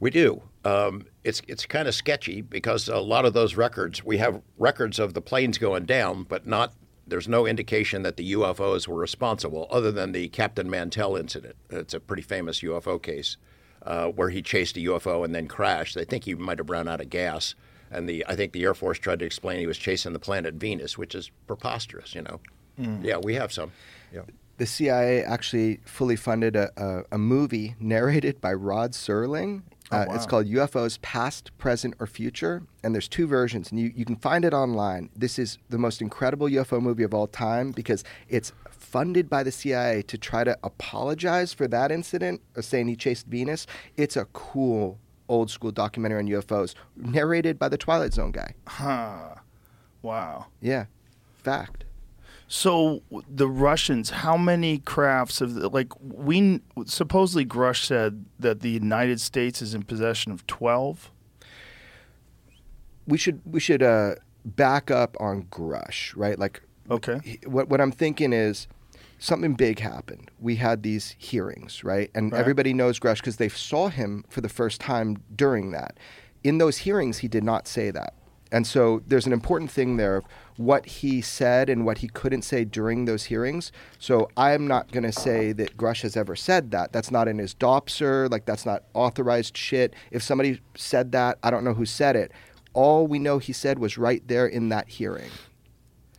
We 0.00 0.10
do. 0.10 0.42
Um, 0.64 1.06
it's 1.22 1.42
it's 1.46 1.64
kind 1.64 1.86
of 1.86 1.94
sketchy 1.94 2.40
because 2.40 2.88
a 2.88 2.98
lot 2.98 3.24
of 3.24 3.34
those 3.34 3.54
records 3.54 4.04
we 4.04 4.18
have 4.18 4.42
records 4.58 4.98
of 4.98 5.14
the 5.14 5.20
planes 5.20 5.58
going 5.58 5.84
down, 5.84 6.24
but 6.24 6.46
not. 6.46 6.72
There's 7.10 7.28
no 7.28 7.46
indication 7.46 8.02
that 8.02 8.16
the 8.16 8.32
UFOs 8.32 8.88
were 8.88 8.98
responsible, 8.98 9.66
other 9.70 9.92
than 9.92 10.12
the 10.12 10.28
Captain 10.28 10.70
Mantell 10.70 11.16
incident. 11.16 11.56
It's 11.68 11.94
a 11.94 12.00
pretty 12.00 12.22
famous 12.22 12.60
UFO 12.60 13.02
case 13.02 13.36
uh, 13.82 14.08
where 14.08 14.30
he 14.30 14.42
chased 14.42 14.76
a 14.76 14.80
UFO 14.80 15.24
and 15.24 15.34
then 15.34 15.48
crashed. 15.48 15.96
I 15.96 16.04
think 16.04 16.24
he 16.24 16.34
might 16.34 16.58
have 16.58 16.70
run 16.70 16.88
out 16.88 17.00
of 17.00 17.10
gas, 17.10 17.54
and 17.90 18.08
the 18.08 18.24
I 18.28 18.36
think 18.36 18.52
the 18.52 18.62
Air 18.62 18.74
Force 18.74 18.98
tried 18.98 19.18
to 19.18 19.24
explain 19.24 19.60
he 19.60 19.66
was 19.66 19.78
chasing 19.78 20.12
the 20.12 20.18
planet 20.18 20.54
Venus, 20.54 20.96
which 20.96 21.14
is 21.14 21.30
preposterous. 21.46 22.14
You 22.14 22.22
know. 22.22 22.40
Yeah, 23.02 23.18
we 23.18 23.34
have 23.34 23.52
some. 23.52 23.72
Yeah. 24.12 24.22
The 24.56 24.66
CIA 24.66 25.22
actually 25.22 25.80
fully 25.84 26.16
funded 26.16 26.56
a, 26.56 26.70
a, 26.76 27.02
a 27.12 27.18
movie 27.18 27.74
narrated 27.80 28.40
by 28.40 28.52
Rod 28.52 28.92
Serling. 28.92 29.62
Uh, 29.90 30.06
It's 30.10 30.24
wow. 30.24 30.30
called 30.30 30.46
UFOs 30.46 31.00
Past, 31.02 31.56
Present, 31.58 31.94
or 31.98 32.06
Future. 32.06 32.62
And 32.82 32.94
there's 32.94 33.08
two 33.08 33.26
versions, 33.26 33.70
and 33.70 33.80
you, 33.80 33.92
you 33.94 34.04
can 34.04 34.16
find 34.16 34.44
it 34.44 34.54
online. 34.54 35.10
This 35.16 35.38
is 35.38 35.58
the 35.68 35.78
most 35.78 36.00
incredible 36.00 36.46
UFO 36.48 36.80
movie 36.80 37.02
of 37.02 37.12
all 37.14 37.26
time 37.26 37.72
because 37.72 38.04
it's 38.28 38.52
funded 38.70 39.28
by 39.28 39.42
the 39.42 39.52
CIA 39.52 40.02
to 40.02 40.18
try 40.18 40.44
to 40.44 40.56
apologize 40.62 41.52
for 41.52 41.68
that 41.68 41.92
incident 41.92 42.40
of 42.56 42.64
saying 42.64 42.88
he 42.88 42.96
chased 42.96 43.26
Venus. 43.26 43.66
It's 43.96 44.16
a 44.16 44.24
cool 44.26 44.98
old 45.28 45.50
school 45.50 45.70
documentary 45.70 46.18
on 46.18 46.26
UFOs 46.28 46.74
narrated 46.96 47.58
by 47.58 47.68
the 47.68 47.78
Twilight 47.78 48.12
Zone 48.12 48.32
guy. 48.32 48.54
Huh. 48.66 49.34
Wow. 50.02 50.46
Yeah, 50.60 50.86
fact. 51.42 51.84
So 52.52 53.02
the 53.28 53.46
Russians, 53.46 54.10
how 54.10 54.36
many 54.36 54.78
crafts 54.78 55.38
have 55.38 55.52
like 55.52 55.92
we 56.00 56.60
supposedly 56.84 57.46
Grusch 57.46 57.84
said 57.84 58.24
that 58.40 58.58
the 58.58 58.70
United 58.70 59.20
States 59.20 59.62
is 59.62 59.72
in 59.72 59.84
possession 59.84 60.32
of 60.32 60.44
twelve. 60.48 61.12
we 63.06 63.16
should 63.16 63.40
we 63.44 63.60
should 63.60 63.84
uh, 63.84 64.16
back 64.44 64.90
up 64.90 65.16
on 65.20 65.44
Grusch, 65.44 66.12
right? 66.16 66.36
Like, 66.40 66.60
Okay. 66.90 67.38
what 67.46 67.68
what 67.68 67.80
I'm 67.80 67.92
thinking 67.92 68.32
is 68.32 68.66
something 69.20 69.54
big 69.54 69.78
happened. 69.78 70.28
We 70.40 70.56
had 70.56 70.82
these 70.82 71.14
hearings, 71.18 71.84
right? 71.84 72.10
And 72.16 72.32
Right. 72.32 72.40
everybody 72.40 72.74
knows 72.74 72.98
Grusch 72.98 73.18
because 73.18 73.36
they 73.36 73.48
saw 73.48 73.90
him 73.90 74.24
for 74.28 74.40
the 74.40 74.48
first 74.48 74.80
time 74.80 75.18
during 75.36 75.70
that. 75.70 75.98
In 76.42 76.58
those 76.58 76.78
hearings, 76.78 77.18
he 77.18 77.28
did 77.28 77.44
not 77.44 77.68
say 77.68 77.92
that. 77.92 78.14
And 78.52 78.66
so 78.66 79.02
there's 79.06 79.26
an 79.26 79.32
important 79.32 79.70
thing 79.70 79.96
there 79.98 80.16
of 80.16 80.24
what 80.60 80.84
he 80.84 81.22
said 81.22 81.70
and 81.70 81.86
what 81.86 81.98
he 81.98 82.08
couldn't 82.08 82.42
say 82.42 82.64
during 82.66 83.06
those 83.06 83.24
hearings. 83.24 83.72
So 83.98 84.28
I'm 84.36 84.66
not 84.66 84.92
going 84.92 85.04
to 85.04 85.12
say 85.12 85.52
that 85.52 85.76
Grusch 85.78 86.02
has 86.02 86.18
ever 86.18 86.36
said 86.36 86.70
that. 86.72 86.92
That's 86.92 87.10
not 87.10 87.28
in 87.28 87.38
his 87.38 87.54
DOPSR. 87.54 88.30
Like, 88.30 88.44
that's 88.44 88.66
not 88.66 88.82
authorized 88.92 89.56
shit. 89.56 89.94
If 90.10 90.22
somebody 90.22 90.60
said 90.74 91.12
that, 91.12 91.38
I 91.42 91.50
don't 91.50 91.64
know 91.64 91.72
who 91.72 91.86
said 91.86 92.14
it. 92.14 92.30
All 92.74 93.06
we 93.06 93.18
know 93.18 93.38
he 93.38 93.54
said 93.54 93.78
was 93.78 93.96
right 93.96 94.22
there 94.28 94.46
in 94.46 94.68
that 94.68 94.88
hearing. 94.90 95.30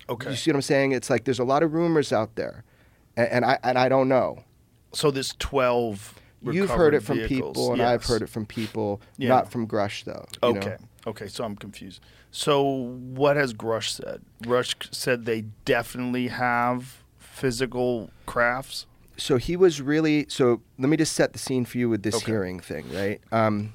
Okay. 0.09 0.31
You 0.31 0.35
see 0.35 0.49
what 0.51 0.55
I'm 0.55 0.61
saying? 0.63 0.91
It's 0.93 1.09
like 1.11 1.23
there's 1.25 1.39
a 1.39 1.43
lot 1.43 1.61
of 1.61 1.73
rumors 1.73 2.11
out 2.11 2.35
there, 2.35 2.65
and, 3.15 3.27
and 3.29 3.45
I 3.45 3.59
and 3.63 3.77
I 3.77 3.87
don't 3.87 4.09
know. 4.09 4.43
So 4.91 5.11
this 5.11 5.33
twelve. 5.39 6.15
You've 6.43 6.71
heard 6.71 6.95
it 6.95 7.01
from 7.03 7.19
vehicles, 7.19 7.55
people, 7.55 7.71
and 7.73 7.81
I've 7.83 8.03
heard 8.03 8.23
it 8.23 8.27
from 8.27 8.47
people, 8.47 8.99
Yeah. 9.17 9.29
not 9.29 9.51
from 9.51 9.67
Grusch 9.67 10.03
though. 10.03 10.25
you 10.45 10.55
know? 10.55 10.77
Okay. 11.07 11.27
So 11.27 11.43
I'm 11.43 11.55
confused. 11.55 12.01
So 12.31 12.61
what 12.63 13.35
has 13.37 13.53
Grusch 13.53 13.89
said? 13.89 14.21
Grusch 14.43 14.93
said 14.93 15.25
they 15.25 15.41
definitely 15.65 16.27
have 16.29 17.03
physical 17.17 18.11
crafts. 18.25 18.85
So 19.17 19.37
he 19.37 19.55
was 19.55 19.81
really. 19.81 20.25
So 20.29 20.61
let 20.79 20.89
me 20.89 20.97
just 20.97 21.13
set 21.13 21.33
the 21.33 21.39
scene 21.39 21.65
for 21.65 21.77
you 21.77 21.89
with 21.89 22.03
this 22.03 22.15
Okay. 22.15 22.31
hearing 22.31 22.59
thing, 22.59 22.91
right? 22.93 23.19
Um, 23.31 23.73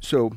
so 0.00 0.32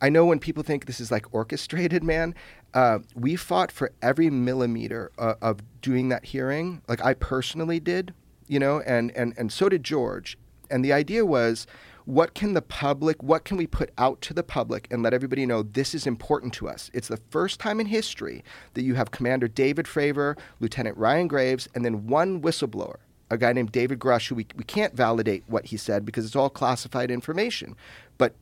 I 0.00 0.08
know 0.08 0.24
when 0.26 0.38
people 0.38 0.62
think 0.62 0.86
this 0.86 1.00
is 1.00 1.10
like 1.10 1.32
orchestrated, 1.34 2.02
man. 2.04 2.34
Uh, 2.74 2.98
we 3.14 3.34
fought 3.34 3.72
for 3.72 3.92
every 4.02 4.28
millimeter 4.30 5.10
uh, 5.18 5.34
of 5.40 5.60
doing 5.80 6.10
that 6.10 6.26
hearing. 6.26 6.82
Like 6.86 7.02
I 7.04 7.14
personally 7.14 7.80
did, 7.80 8.12
you 8.46 8.58
know, 8.58 8.80
and 8.80 9.10
and 9.16 9.32
and 9.38 9.50
so 9.50 9.68
did 9.68 9.82
George. 9.84 10.36
And 10.70 10.84
the 10.84 10.92
idea 10.92 11.24
was, 11.24 11.66
what 12.08 12.32
can 12.32 12.54
the 12.54 12.62
public, 12.62 13.22
what 13.22 13.44
can 13.44 13.58
we 13.58 13.66
put 13.66 13.90
out 13.98 14.22
to 14.22 14.32
the 14.32 14.42
public 14.42 14.88
and 14.90 15.02
let 15.02 15.12
everybody 15.12 15.44
know 15.44 15.62
this 15.62 15.94
is 15.94 16.06
important 16.06 16.54
to 16.54 16.66
us? 16.66 16.90
It's 16.94 17.08
the 17.08 17.18
first 17.28 17.60
time 17.60 17.80
in 17.80 17.86
history 17.86 18.42
that 18.72 18.80
you 18.80 18.94
have 18.94 19.10
Commander 19.10 19.46
David 19.46 19.84
Fravor, 19.84 20.38
Lieutenant 20.58 20.96
Ryan 20.96 21.28
Graves, 21.28 21.68
and 21.74 21.84
then 21.84 22.06
one 22.06 22.40
whistleblower 22.40 22.96
a 23.30 23.36
guy 23.36 23.52
named 23.52 23.72
David 23.72 23.98
Grusch, 23.98 24.28
who 24.28 24.36
we, 24.36 24.46
we 24.56 24.64
can't 24.64 24.94
validate 24.94 25.44
what 25.48 25.66
he 25.66 25.76
said 25.76 26.06
because 26.06 26.24
it's 26.24 26.34
all 26.34 26.48
classified 26.48 27.10
information. 27.10 27.76
But 28.16 28.34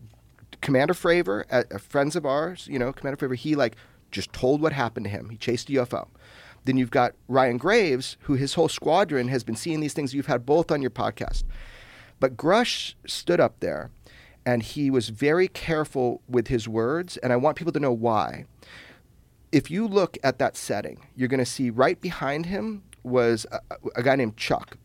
Commander 0.61 0.95
Fravor, 0.95 1.43
uh, 1.51 1.79
friends 1.79 2.15
of 2.15 2.25
ours, 2.25 2.69
you 2.71 2.79
know, 2.79 2.93
Commander 2.93 3.17
Fravor, 3.17 3.35
he 3.35 3.57
like 3.57 3.75
just 4.13 4.33
told 4.33 4.61
what 4.61 4.75
happened 4.75 5.07
to 5.07 5.11
him. 5.11 5.29
He 5.31 5.37
chased 5.37 5.69
a 5.71 5.73
UFO. 5.73 6.07
Then 6.67 6.77
you've 6.77 6.93
got 6.93 7.15
Ryan 7.27 7.57
Graves, 7.57 8.17
who 8.21 8.35
his 8.35 8.55
whole 8.55 8.69
squadron 8.69 9.27
has 9.27 9.43
been 9.43 9.57
seeing 9.57 9.81
these 9.81 9.93
things. 9.93 10.15
You've 10.15 10.27
had 10.27 10.47
both 10.47 10.71
on 10.71 10.83
your 10.83 10.93
podcast. 10.93 11.43
But 12.21 12.37
Grusch 12.37 12.95
stood 13.07 13.41
up 13.41 13.61
there 13.61 13.91
and 14.45 14.63
he 14.63 14.91
was 14.91 15.09
very 15.09 15.49
careful 15.49 16.23
with 16.29 16.49
his 16.49 16.69
words, 16.69 17.17
and 17.17 17.33
I 17.33 17.37
want 17.37 17.57
people 17.57 17.73
to 17.73 17.81
know 17.81 17.93
why 17.93 18.45
if 19.53 19.71
you 19.71 19.87
look 19.87 20.19
at 20.23 20.39
that 20.39 20.57
setting, 20.57 20.99
you're 21.15 21.29
going 21.29 21.39
to 21.39 21.47
see 21.47 21.71
right 21.71 22.01
behind 22.01 22.47
him 22.47 22.83
was 23.03 23.47
a, 23.53 23.61
a 23.95 24.03
guy 24.03 24.17
named 24.17 24.37
Chuck, 24.37 24.77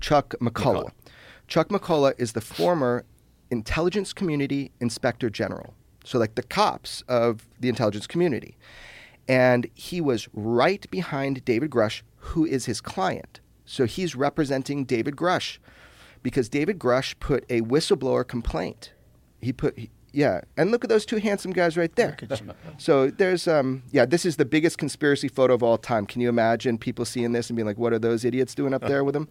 Chuck 0.00 0.34
McCullough. 0.40 0.84
McCullough. 0.84 0.90
Chuck 1.48 1.68
McCullough 1.68 2.14
is 2.18 2.32
the 2.32 2.40
former 2.40 3.04
intelligence 3.50 4.12
community 4.12 4.70
inspector 4.80 5.30
general. 5.30 5.74
So, 6.04 6.18
like 6.18 6.36
the 6.36 6.42
cops 6.42 7.02
of 7.08 7.48
the 7.58 7.68
intelligence 7.68 8.06
community. 8.06 8.56
And 9.28 9.66
he 9.74 10.00
was 10.00 10.28
right 10.32 10.88
behind 10.90 11.44
David 11.44 11.70
Grusch, 11.70 12.02
who 12.16 12.44
is 12.44 12.66
his 12.66 12.80
client. 12.80 13.40
So 13.64 13.84
he's 13.84 14.14
representing 14.14 14.84
David 14.84 15.16
Grusch 15.16 15.58
because 16.22 16.48
David 16.48 16.78
Grusch 16.78 17.14
put 17.20 17.44
a 17.50 17.60
whistleblower 17.62 18.26
complaint. 18.26 18.92
He 19.40 19.52
put, 19.52 19.78
he- 19.78 19.90
yeah, 20.12 20.40
and 20.56 20.70
look 20.70 20.82
at 20.82 20.88
those 20.88 21.04
two 21.04 21.18
handsome 21.18 21.52
guys 21.52 21.76
right 21.76 21.94
there. 21.94 22.16
So 22.78 23.10
there's, 23.10 23.46
um, 23.46 23.82
yeah, 23.90 24.06
this 24.06 24.24
is 24.24 24.36
the 24.36 24.46
biggest 24.46 24.78
conspiracy 24.78 25.28
photo 25.28 25.52
of 25.52 25.62
all 25.62 25.76
time. 25.76 26.06
Can 26.06 26.22
you 26.22 26.28
imagine 26.30 26.78
people 26.78 27.04
seeing 27.04 27.32
this 27.32 27.50
and 27.50 27.56
being 27.56 27.66
like, 27.66 27.76
"What 27.76 27.92
are 27.92 27.98
those 27.98 28.24
idiots 28.24 28.54
doing 28.54 28.72
up 28.72 28.86
there 28.88 29.04
with 29.04 29.14
him?" 29.14 29.28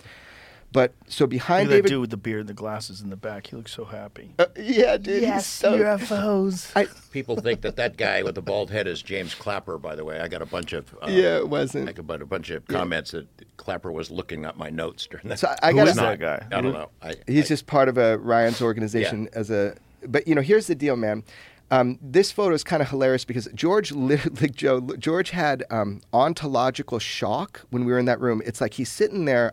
But 0.71 0.93
so 1.07 1.23
Look 1.23 1.29
behind 1.31 1.71
at 1.71 1.83
that 1.83 1.89
dude 1.89 2.01
with 2.01 2.09
the 2.09 2.17
beard 2.17 2.41
and 2.41 2.49
the 2.49 2.53
glasses 2.53 2.99
in 2.99 3.09
the 3.09 3.15
back. 3.15 3.47
He 3.47 3.55
looks 3.55 3.71
so 3.71 3.85
happy. 3.85 4.31
Uh, 4.37 4.47
yeah, 4.57 4.97
dude, 4.97 5.23
he's 5.23 5.45
so- 5.45 5.77
UFOs. 5.77 6.71
I, 6.75 6.87
People 7.11 7.37
think 7.37 7.61
that 7.61 7.77
that 7.77 7.95
guy 7.95 8.23
with 8.23 8.35
the 8.35 8.41
bald 8.41 8.71
head 8.71 8.85
is 8.85 9.01
James 9.01 9.33
Clapper. 9.33 9.77
By 9.77 9.95
the 9.95 10.03
way, 10.03 10.19
I 10.19 10.27
got 10.27 10.41
a 10.41 10.45
bunch 10.45 10.73
of 10.73 10.93
uh, 11.01 11.07
yeah, 11.07 11.37
it 11.37 11.47
wasn't. 11.47 11.87
I 11.87 11.93
got 11.93 12.21
a 12.21 12.25
bunch 12.25 12.49
of 12.49 12.67
comments 12.67 13.11
that 13.11 13.27
Clapper 13.55 13.89
was 13.91 14.11
looking 14.11 14.43
at 14.43 14.57
my 14.57 14.69
notes 14.69 15.07
during 15.07 15.29
that. 15.29 15.39
So 15.39 15.47
I- 15.47 15.69
I 15.69 15.71
Who 15.71 15.77
gotta- 15.77 15.93
that 15.93 16.19
guy? 16.19 16.45
I 16.51 16.61
don't 16.61 16.73
know. 16.73 16.89
I, 17.01 17.15
He's 17.25 17.45
I- 17.45 17.47
just 17.47 17.67
part 17.67 17.87
of 17.87 17.97
a 17.97 18.17
Ryan's 18.17 18.61
organization 18.61 19.29
as 19.33 19.49
a. 19.49 19.75
But 20.05 20.27
you 20.27 20.35
know, 20.35 20.41
here's 20.41 20.67
the 20.67 20.75
deal, 20.75 20.97
man. 20.97 21.23
Um, 21.71 21.97
this 21.99 22.31
photo 22.31 22.53
is 22.53 22.63
kind 22.63 22.83
of 22.83 22.89
hilarious 22.91 23.25
because 23.25 23.47
George, 23.55 23.91
lit- 23.93 24.39
like 24.41 24.53
Joe, 24.53 24.81
George 24.99 25.31
had 25.31 25.63
um, 25.71 26.01
ontological 26.13 26.99
shock 26.99 27.61
when 27.71 27.85
we 27.85 27.91
were 27.91 27.97
in 27.97 28.05
that 28.05 28.19
room. 28.19 28.41
It's 28.45 28.61
like 28.61 28.73
he's 28.75 28.91
sitting 28.91 29.25
there. 29.25 29.51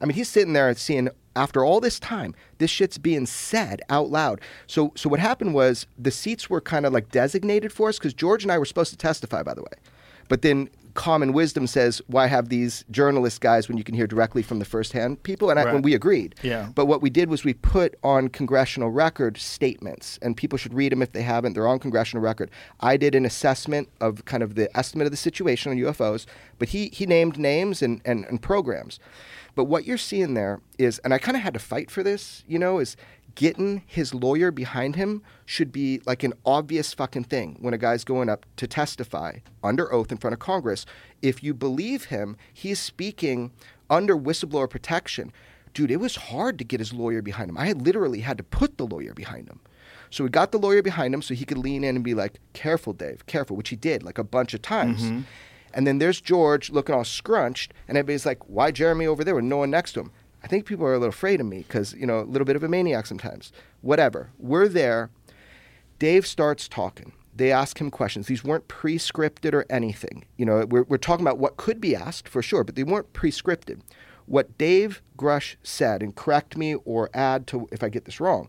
I 0.00 0.06
mean, 0.06 0.14
he's 0.14 0.28
sitting 0.28 0.52
there 0.52 0.68
and 0.68 0.76
seeing 0.78 1.08
after 1.34 1.64
all 1.64 1.80
this 1.80 1.98
time, 1.98 2.34
this 2.58 2.70
shit's 2.70 2.98
being 2.98 3.26
said 3.26 3.80
out 3.88 4.10
loud. 4.10 4.40
So, 4.66 4.92
so 4.94 5.08
what 5.08 5.20
happened 5.20 5.54
was 5.54 5.86
the 5.98 6.10
seats 6.10 6.50
were 6.50 6.60
kind 6.60 6.84
of 6.84 6.92
like 6.92 7.10
designated 7.10 7.72
for 7.72 7.88
us 7.88 7.98
because 7.98 8.12
George 8.14 8.42
and 8.42 8.52
I 8.52 8.58
were 8.58 8.66
supposed 8.66 8.90
to 8.90 8.98
testify, 8.98 9.42
by 9.42 9.54
the 9.54 9.62
way. 9.62 9.72
But 10.28 10.42
then 10.42 10.68
common 10.94 11.32
wisdom 11.32 11.66
says, 11.66 12.02
why 12.06 12.26
have 12.26 12.50
these 12.50 12.84
journalist 12.90 13.40
guys 13.40 13.66
when 13.66 13.78
you 13.78 13.84
can 13.84 13.94
hear 13.94 14.06
directly 14.06 14.42
from 14.42 14.58
the 14.58 14.64
firsthand 14.66 15.22
people? 15.22 15.48
And 15.48 15.58
I, 15.58 15.64
Right. 15.64 15.72
when 15.74 15.82
we 15.82 15.94
agreed. 15.94 16.34
Yeah. 16.42 16.68
But 16.74 16.84
what 16.84 17.00
we 17.00 17.08
did 17.08 17.30
was 17.30 17.44
we 17.44 17.54
put 17.54 17.94
on 18.02 18.28
congressional 18.28 18.90
record 18.90 19.38
statements, 19.38 20.18
and 20.20 20.36
people 20.36 20.58
should 20.58 20.74
read 20.74 20.92
them 20.92 21.00
if 21.00 21.12
they 21.12 21.22
haven't. 21.22 21.54
They're 21.54 21.66
on 21.66 21.78
congressional 21.78 22.22
record. 22.22 22.50
I 22.80 22.98
did 22.98 23.14
an 23.14 23.24
assessment 23.24 23.88
of 24.02 24.24
kind 24.26 24.42
of 24.42 24.54
the 24.54 24.74
estimate 24.76 25.06
of 25.06 25.10
the 25.12 25.16
situation 25.16 25.72
on 25.72 25.78
UFOs, 25.78 26.26
but 26.58 26.68
he, 26.68 26.88
he 26.92 27.06
named 27.06 27.38
names 27.38 27.80
and, 27.80 28.02
and, 28.04 28.26
and 28.26 28.42
programs. 28.42 28.98
But 29.54 29.64
what 29.64 29.84
you're 29.84 29.98
seeing 29.98 30.34
there 30.34 30.60
is, 30.78 30.98
and 31.00 31.12
I 31.12 31.18
kind 31.18 31.36
of 31.36 31.42
had 31.42 31.54
to 31.54 31.60
fight 31.60 31.90
for 31.90 32.02
this, 32.02 32.44
you 32.46 32.58
know, 32.58 32.78
is 32.78 32.96
getting 33.34 33.82
his 33.86 34.12
lawyer 34.14 34.50
behind 34.50 34.96
him 34.96 35.22
should 35.46 35.72
be 35.72 36.00
like 36.06 36.22
an 36.22 36.34
obvious 36.44 36.92
fucking 36.92 37.24
thing 37.24 37.56
when 37.60 37.74
a 37.74 37.78
guy's 37.78 38.04
going 38.04 38.28
up 38.28 38.44
to 38.56 38.66
testify 38.66 39.38
under 39.62 39.92
oath 39.92 40.12
in 40.12 40.18
front 40.18 40.34
of 40.34 40.40
Congress. 40.40 40.84
If 41.22 41.42
you 41.42 41.54
believe 41.54 42.06
him, 42.06 42.36
he's 42.52 42.78
speaking 42.78 43.52
under 43.88 44.16
whistleblower 44.16 44.68
protection. 44.68 45.32
Dude, 45.74 45.90
it 45.90 45.96
was 45.96 46.16
hard 46.16 46.58
to 46.58 46.64
get 46.64 46.80
his 46.80 46.92
lawyer 46.92 47.22
behind 47.22 47.48
him. 47.48 47.58
I 47.58 47.72
literally 47.72 48.20
had 48.20 48.36
to 48.38 48.44
put 48.44 48.76
the 48.76 48.86
lawyer 48.86 49.14
behind 49.14 49.48
him. 49.48 49.60
So 50.10 50.24
we 50.24 50.30
got 50.30 50.52
the 50.52 50.58
lawyer 50.58 50.82
behind 50.82 51.14
him 51.14 51.22
so 51.22 51.32
he 51.32 51.46
could 51.46 51.56
lean 51.56 51.84
in 51.84 51.96
and 51.96 52.04
be 52.04 52.12
like, 52.12 52.38
careful, 52.52 52.92
Dave, 52.92 53.24
careful, 53.26 53.56
which 53.56 53.70
he 53.70 53.76
did 53.76 54.02
like 54.02 54.18
a 54.18 54.24
bunch 54.24 54.52
of 54.52 54.60
times. 54.60 55.02
Mm-hmm. 55.04 55.20
And 55.74 55.86
then 55.86 55.98
there's 55.98 56.20
George 56.20 56.70
looking 56.70 56.94
all 56.94 57.04
scrunched, 57.04 57.72
and 57.88 57.96
everybody's 57.96 58.26
like, 58.26 58.48
why 58.48 58.70
Jeremy 58.70 59.06
over 59.06 59.24
there 59.24 59.34
with 59.34 59.44
no 59.44 59.58
one 59.58 59.70
next 59.70 59.92
to 59.92 60.00
him? 60.00 60.12
I 60.42 60.48
think 60.48 60.66
people 60.66 60.84
are 60.86 60.94
a 60.94 60.98
little 60.98 61.10
afraid 61.10 61.40
of 61.40 61.46
me 61.46 61.58
because, 61.58 61.94
you 61.94 62.06
know, 62.06 62.20
a 62.20 62.24
little 62.24 62.44
bit 62.44 62.56
of 62.56 62.64
a 62.64 62.68
maniac 62.68 63.06
sometimes. 63.06 63.52
Whatever. 63.80 64.30
We're 64.38 64.68
there. 64.68 65.10
Dave 65.98 66.26
starts 66.26 66.66
talking. 66.66 67.12
They 67.34 67.52
ask 67.52 67.80
him 67.80 67.90
questions. 67.90 68.26
These 68.26 68.44
weren't 68.44 68.68
pre 68.68 68.98
scripted 68.98 69.54
or 69.54 69.64
anything. 69.70 70.24
You 70.36 70.44
know, 70.44 70.66
we're, 70.66 70.82
we're 70.82 70.98
talking 70.98 71.24
about 71.24 71.38
what 71.38 71.56
could 71.56 71.80
be 71.80 71.94
asked 71.96 72.28
for 72.28 72.42
sure, 72.42 72.64
but 72.64 72.74
they 72.74 72.82
weren't 72.82 73.12
pre 73.12 73.30
scripted. 73.30 73.80
What 74.26 74.56
Dave 74.58 75.02
Grusch 75.16 75.56
said, 75.62 76.02
and 76.02 76.14
correct 76.14 76.56
me 76.56 76.74
or 76.84 77.10
add 77.14 77.46
to 77.48 77.68
if 77.72 77.82
I 77.82 77.88
get 77.88 78.04
this 78.04 78.20
wrong, 78.20 78.48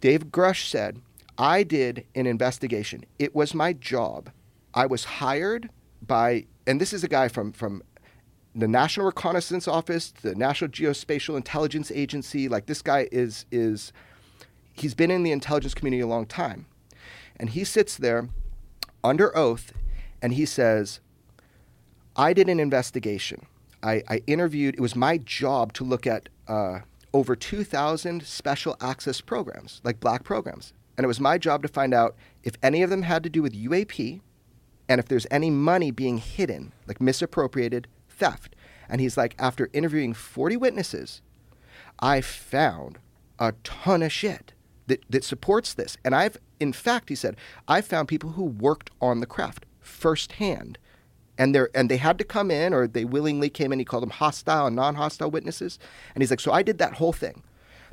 Dave 0.00 0.26
Grusch 0.26 0.68
said, 0.68 1.00
I 1.38 1.62
did 1.62 2.06
an 2.14 2.26
investigation. 2.26 3.04
It 3.18 3.34
was 3.34 3.54
my 3.54 3.72
job. 3.72 4.30
I 4.74 4.86
was 4.86 5.04
hired 5.04 5.70
by, 6.06 6.46
and 6.66 6.80
this 6.80 6.92
is 6.92 7.04
a 7.04 7.08
guy 7.08 7.28
from, 7.28 7.52
from 7.52 7.82
the 8.54 8.68
National 8.68 9.06
Reconnaissance 9.06 9.66
Office, 9.66 10.12
the 10.22 10.34
National 10.34 10.70
Geospatial 10.70 11.36
Intelligence 11.36 11.90
Agency. 11.90 12.48
Like 12.48 12.66
this 12.66 12.82
guy 12.82 13.08
is, 13.10 13.46
is 13.50 13.92
he's 14.72 14.94
been 14.94 15.10
in 15.10 15.22
the 15.22 15.32
intelligence 15.32 15.74
community 15.74 16.02
a 16.02 16.06
long 16.06 16.26
time. 16.26 16.66
And 17.36 17.50
he 17.50 17.64
sits 17.64 17.96
there 17.96 18.28
under 19.02 19.36
oath 19.36 19.72
and 20.20 20.34
he 20.34 20.44
says, 20.44 21.00
I 22.14 22.32
did 22.32 22.48
an 22.48 22.60
investigation. 22.60 23.46
I, 23.82 24.02
I 24.08 24.22
interviewed, 24.26 24.74
it 24.74 24.80
was 24.80 24.94
my 24.94 25.18
job 25.18 25.72
to 25.74 25.84
look 25.84 26.06
at 26.06 26.28
uh, 26.46 26.80
over 27.12 27.34
2,000 27.34 28.22
special 28.22 28.76
access 28.80 29.20
programs, 29.20 29.80
like 29.82 29.98
black 29.98 30.24
programs. 30.24 30.72
And 30.96 31.04
it 31.04 31.08
was 31.08 31.20
my 31.20 31.38
job 31.38 31.62
to 31.62 31.68
find 31.68 31.94
out 31.94 32.14
if 32.44 32.54
any 32.62 32.82
of 32.82 32.90
them 32.90 33.02
had 33.02 33.22
to 33.24 33.30
do 33.30 33.42
with 33.42 33.54
UAP 33.54 34.20
and 34.92 34.98
if 34.98 35.08
there's 35.08 35.26
any 35.30 35.48
money 35.48 35.90
being 35.90 36.18
hidden, 36.18 36.70
like 36.86 37.00
misappropriated 37.00 37.88
theft. 38.10 38.54
And 38.90 39.00
he's 39.00 39.16
like, 39.16 39.34
after 39.38 39.70
interviewing 39.72 40.12
40 40.12 40.58
witnesses, 40.58 41.22
I 42.00 42.20
found 42.20 42.98
a 43.38 43.54
ton 43.64 44.02
of 44.02 44.12
shit 44.12 44.52
that, 44.88 45.02
that 45.08 45.24
supports 45.24 45.72
this. 45.72 45.96
And 46.04 46.14
I've, 46.14 46.36
in 46.60 46.74
fact, 46.74 47.08
he 47.08 47.14
said, 47.14 47.38
I 47.66 47.80
found 47.80 48.06
people 48.06 48.32
who 48.32 48.44
worked 48.44 48.90
on 49.00 49.20
the 49.20 49.26
craft 49.26 49.64
firsthand. 49.80 50.76
And, 51.38 51.54
they're, 51.54 51.70
and 51.74 51.90
they 51.90 51.96
had 51.96 52.18
to 52.18 52.24
come 52.24 52.50
in, 52.50 52.74
or 52.74 52.86
they 52.86 53.06
willingly 53.06 53.48
came 53.48 53.72
in. 53.72 53.78
He 53.78 53.86
called 53.86 54.02
them 54.02 54.10
hostile 54.10 54.66
and 54.66 54.76
non 54.76 54.96
hostile 54.96 55.30
witnesses. 55.30 55.78
And 56.14 56.20
he's 56.20 56.28
like, 56.28 56.40
So 56.40 56.52
I 56.52 56.62
did 56.62 56.76
that 56.76 56.96
whole 56.96 57.14
thing. 57.14 57.42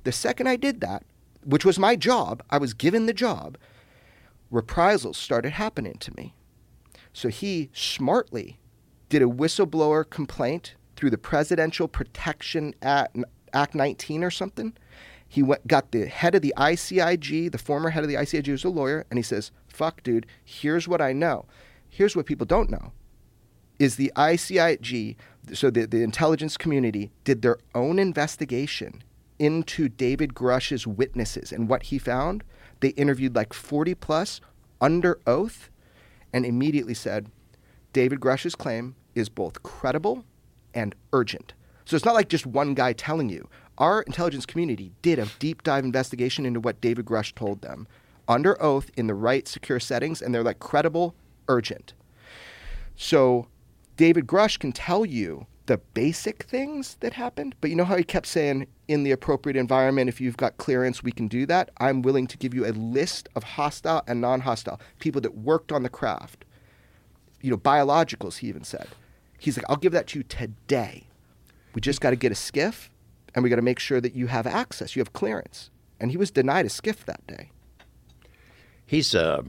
The 0.03 0.11
second 0.11 0.47
I 0.47 0.57
did 0.57 0.81
that, 0.81 1.05
which 1.45 1.63
was 1.63 1.79
my 1.79 1.95
job, 1.95 2.43
I 2.49 2.57
was 2.57 2.73
given 2.73 3.05
the 3.05 3.13
job, 3.13 3.57
reprisals 4.51 5.15
started 5.15 5.53
happening 5.53 5.95
to 5.99 6.13
me. 6.17 6.33
So 7.13 7.29
he 7.29 7.69
smartly 7.73 8.59
did 9.09 9.21
a 9.21 9.25
whistleblower 9.25 10.09
complaint 10.09 10.75
through 10.95 11.09
the 11.09 11.17
Presidential 11.17 11.87
Protection 11.87 12.73
Act, 12.81 13.17
Act 13.53 13.75
19 13.75 14.23
or 14.23 14.31
something. 14.31 14.73
He 15.27 15.43
went, 15.43 15.67
got 15.67 15.91
the 15.91 16.07
head 16.07 16.35
of 16.35 16.41
the 16.41 16.53
ICIG, 16.57 17.51
the 17.51 17.57
former 17.57 17.91
head 17.91 18.03
of 18.03 18.09
the 18.09 18.15
ICIG 18.15 18.51
was 18.51 18.63
a 18.63 18.69
lawyer, 18.69 19.05
and 19.09 19.17
he 19.17 19.23
says, 19.23 19.51
Fuck, 19.67 20.03
dude, 20.03 20.25
here's 20.43 20.87
what 20.87 21.01
I 21.01 21.13
know. 21.13 21.45
Here's 21.87 22.15
what 22.15 22.25
people 22.25 22.45
don't 22.45 22.69
know 22.69 22.91
is 23.79 23.95
the 23.95 24.11
ICIG, 24.17 25.15
so 25.53 25.69
the, 25.69 25.87
the 25.87 26.03
intelligence 26.03 26.57
community, 26.57 27.11
did 27.23 27.41
their 27.41 27.57
own 27.73 27.97
investigation 27.97 29.01
into 29.39 29.87
David 29.87 30.33
Grusch's 30.33 30.85
witnesses 30.85 31.53
and 31.53 31.69
what 31.69 31.83
he 31.83 31.97
found. 31.97 32.43
They 32.81 32.89
interviewed 32.89 33.35
like 33.35 33.53
40 33.53 33.95
plus 33.95 34.41
under 34.81 35.19
oath 35.25 35.69
and 36.33 36.45
immediately 36.45 36.93
said 36.93 37.29
David 37.93 38.19
Grusch's 38.19 38.55
claim 38.55 38.95
is 39.15 39.29
both 39.29 39.63
credible 39.63 40.23
and 40.73 40.95
urgent. 41.13 41.53
So 41.85 41.95
it's 41.95 42.05
not 42.05 42.13
like 42.13 42.29
just 42.29 42.45
one 42.45 42.73
guy 42.73 42.93
telling 42.93 43.29
you. 43.29 43.49
Our 43.77 44.01
intelligence 44.03 44.45
community 44.45 44.91
did 45.01 45.19
a 45.19 45.27
deep 45.39 45.63
dive 45.63 45.85
investigation 45.85 46.45
into 46.45 46.59
what 46.59 46.81
David 46.81 47.05
Grusch 47.05 47.33
told 47.33 47.61
them 47.61 47.87
under 48.27 48.61
oath 48.61 48.91
in 48.95 49.07
the 49.07 49.15
right 49.15 49.47
secure 49.47 49.79
settings, 49.79 50.21
and 50.21 50.33
they're 50.33 50.43
like 50.43 50.59
credible, 50.59 51.15
urgent. 51.47 51.93
So 52.95 53.47
David 53.97 54.27
Grusch 54.27 54.59
can 54.59 54.71
tell 54.71 55.05
you 55.05 55.47
the 55.69 55.77
basic 55.77 56.45
things 56.45 56.97
that 56.99 57.13
happened, 57.13 57.53
but 57.61 57.69
you 57.69 57.75
know 57.75 57.85
how 57.85 57.95
he 57.95 58.03
kept 58.03 58.25
saying, 58.25 58.65
in 58.87 59.03
the 59.03 59.11
appropriate 59.11 59.55
environment, 59.55 60.09
if 60.09 60.19
you've 60.19 60.35
got 60.35 60.57
clearance, 60.57 61.03
we 61.03 61.11
can 61.11 61.27
do 61.27 61.45
that. 61.45 61.69
I'm 61.77 62.01
willing 62.01 62.25
to 62.25 62.37
give 62.39 62.55
you 62.55 62.65
a 62.65 62.73
list 62.73 63.29
of 63.35 63.43
hostile 63.43 64.01
and 64.07 64.19
non 64.19 64.41
hostile 64.41 64.81
people 64.97 65.21
that 65.21 65.37
worked 65.37 65.71
on 65.71 65.83
the 65.83 65.89
craft. 65.89 66.43
You 67.41 67.51
know, 67.51 67.57
biologicals, 67.57 68.37
he 68.37 68.47
even 68.47 68.63
said. 68.63 68.87
He's 69.37 69.57
like, 69.57 69.65
I'll 69.69 69.75
give 69.75 69.91
that 69.91 70.07
to 70.07 70.19
you 70.19 70.23
today. 70.23 71.03
We 71.75 71.81
just 71.81 72.01
got 72.01 72.09
to 72.09 72.15
get 72.15 72.31
a 72.31 72.35
skiff 72.35 72.89
and 73.35 73.43
we 73.43 73.51
got 73.51 73.57
to 73.57 73.61
make 73.61 73.77
sure 73.77 74.01
that 74.01 74.15
you 74.15 74.25
have 74.25 74.47
access, 74.47 74.95
you 74.95 75.01
have 75.01 75.13
clearance. 75.13 75.69
And 75.99 76.09
he 76.09 76.17
was 76.17 76.31
denied 76.31 76.65
a 76.65 76.69
skiff 76.69 77.05
that 77.05 77.27
day. 77.27 77.51
He's 78.87 79.13
a 79.13 79.45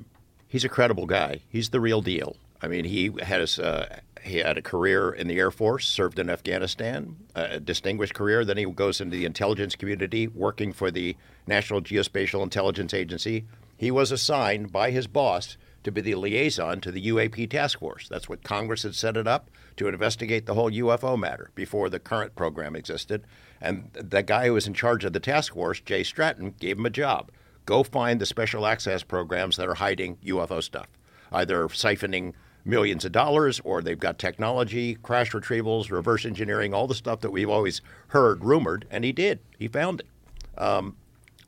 he's 0.48 0.64
a 0.64 0.68
credible 0.68 1.06
guy. 1.06 1.40
He's 1.48 1.70
the 1.70 1.80
real 1.80 2.02
deal. 2.02 2.36
I 2.60 2.68
mean, 2.68 2.84
he 2.84 3.10
had 3.22 3.40
his, 3.40 3.58
uh, 3.58 4.00
he 4.22 4.38
had 4.38 4.58
a 4.58 4.62
career 4.62 5.10
in 5.10 5.28
the 5.28 5.38
Air 5.38 5.50
Force, 5.50 5.86
served 5.86 6.18
in 6.18 6.30
Afghanistan, 6.30 7.16
a 7.34 7.60
distinguished 7.60 8.14
career. 8.14 8.44
Then 8.44 8.56
he 8.56 8.64
goes 8.64 9.00
into 9.00 9.16
the 9.16 9.24
intelligence 9.24 9.76
community, 9.76 10.28
working 10.28 10.72
for 10.72 10.90
the 10.90 11.16
National 11.46 11.80
Geospatial 11.80 12.42
Intelligence 12.42 12.94
Agency. 12.94 13.44
He 13.76 13.90
was 13.90 14.12
assigned 14.12 14.72
by 14.72 14.90
his 14.90 15.06
boss 15.06 15.56
to 15.84 15.90
be 15.90 16.02
the 16.02 16.14
liaison 16.14 16.80
to 16.82 16.90
the 16.90 17.08
UAP 17.08 17.48
task 17.48 17.78
force. 17.78 18.08
That's 18.08 18.28
what 18.28 18.42
Congress 18.42 18.82
had 18.82 18.94
set 18.94 19.16
it 19.16 19.26
up 19.26 19.50
to 19.76 19.88
investigate 19.88 20.44
the 20.44 20.54
whole 20.54 20.70
UFO 20.70 21.18
matter 21.18 21.50
before 21.54 21.88
the 21.88 21.98
current 21.98 22.34
program 22.34 22.76
existed. 22.76 23.24
And 23.60 23.90
the 23.94 24.22
guy 24.22 24.46
who 24.46 24.54
was 24.54 24.66
in 24.66 24.74
charge 24.74 25.04
of 25.04 25.14
the 25.14 25.20
task 25.20 25.54
force, 25.54 25.80
Jay 25.80 26.02
Stratton, 26.02 26.54
gave 26.58 26.78
him 26.78 26.86
a 26.86 26.90
job. 26.90 27.30
Go 27.64 27.82
find 27.82 28.20
the 28.20 28.26
special 28.26 28.66
access 28.66 29.02
programs 29.02 29.56
that 29.56 29.68
are 29.68 29.74
hiding 29.74 30.16
UFO 30.26 30.62
stuff, 30.62 30.88
either 31.32 31.66
siphoning 31.68 32.34
millions 32.64 33.04
of 33.04 33.12
dollars, 33.12 33.60
or 33.64 33.82
they've 33.82 33.98
got 33.98 34.18
technology, 34.18 34.94
crash 34.96 35.32
retrievals, 35.32 35.90
reverse 35.90 36.24
engineering, 36.24 36.74
all 36.74 36.86
the 36.86 36.94
stuff 36.94 37.20
that 37.20 37.30
we've 37.30 37.48
always 37.48 37.80
heard 38.08 38.44
rumored, 38.44 38.86
and 38.90 39.04
he 39.04 39.12
did. 39.12 39.38
He 39.58 39.68
found 39.68 40.00
it. 40.00 40.60
Um, 40.60 40.96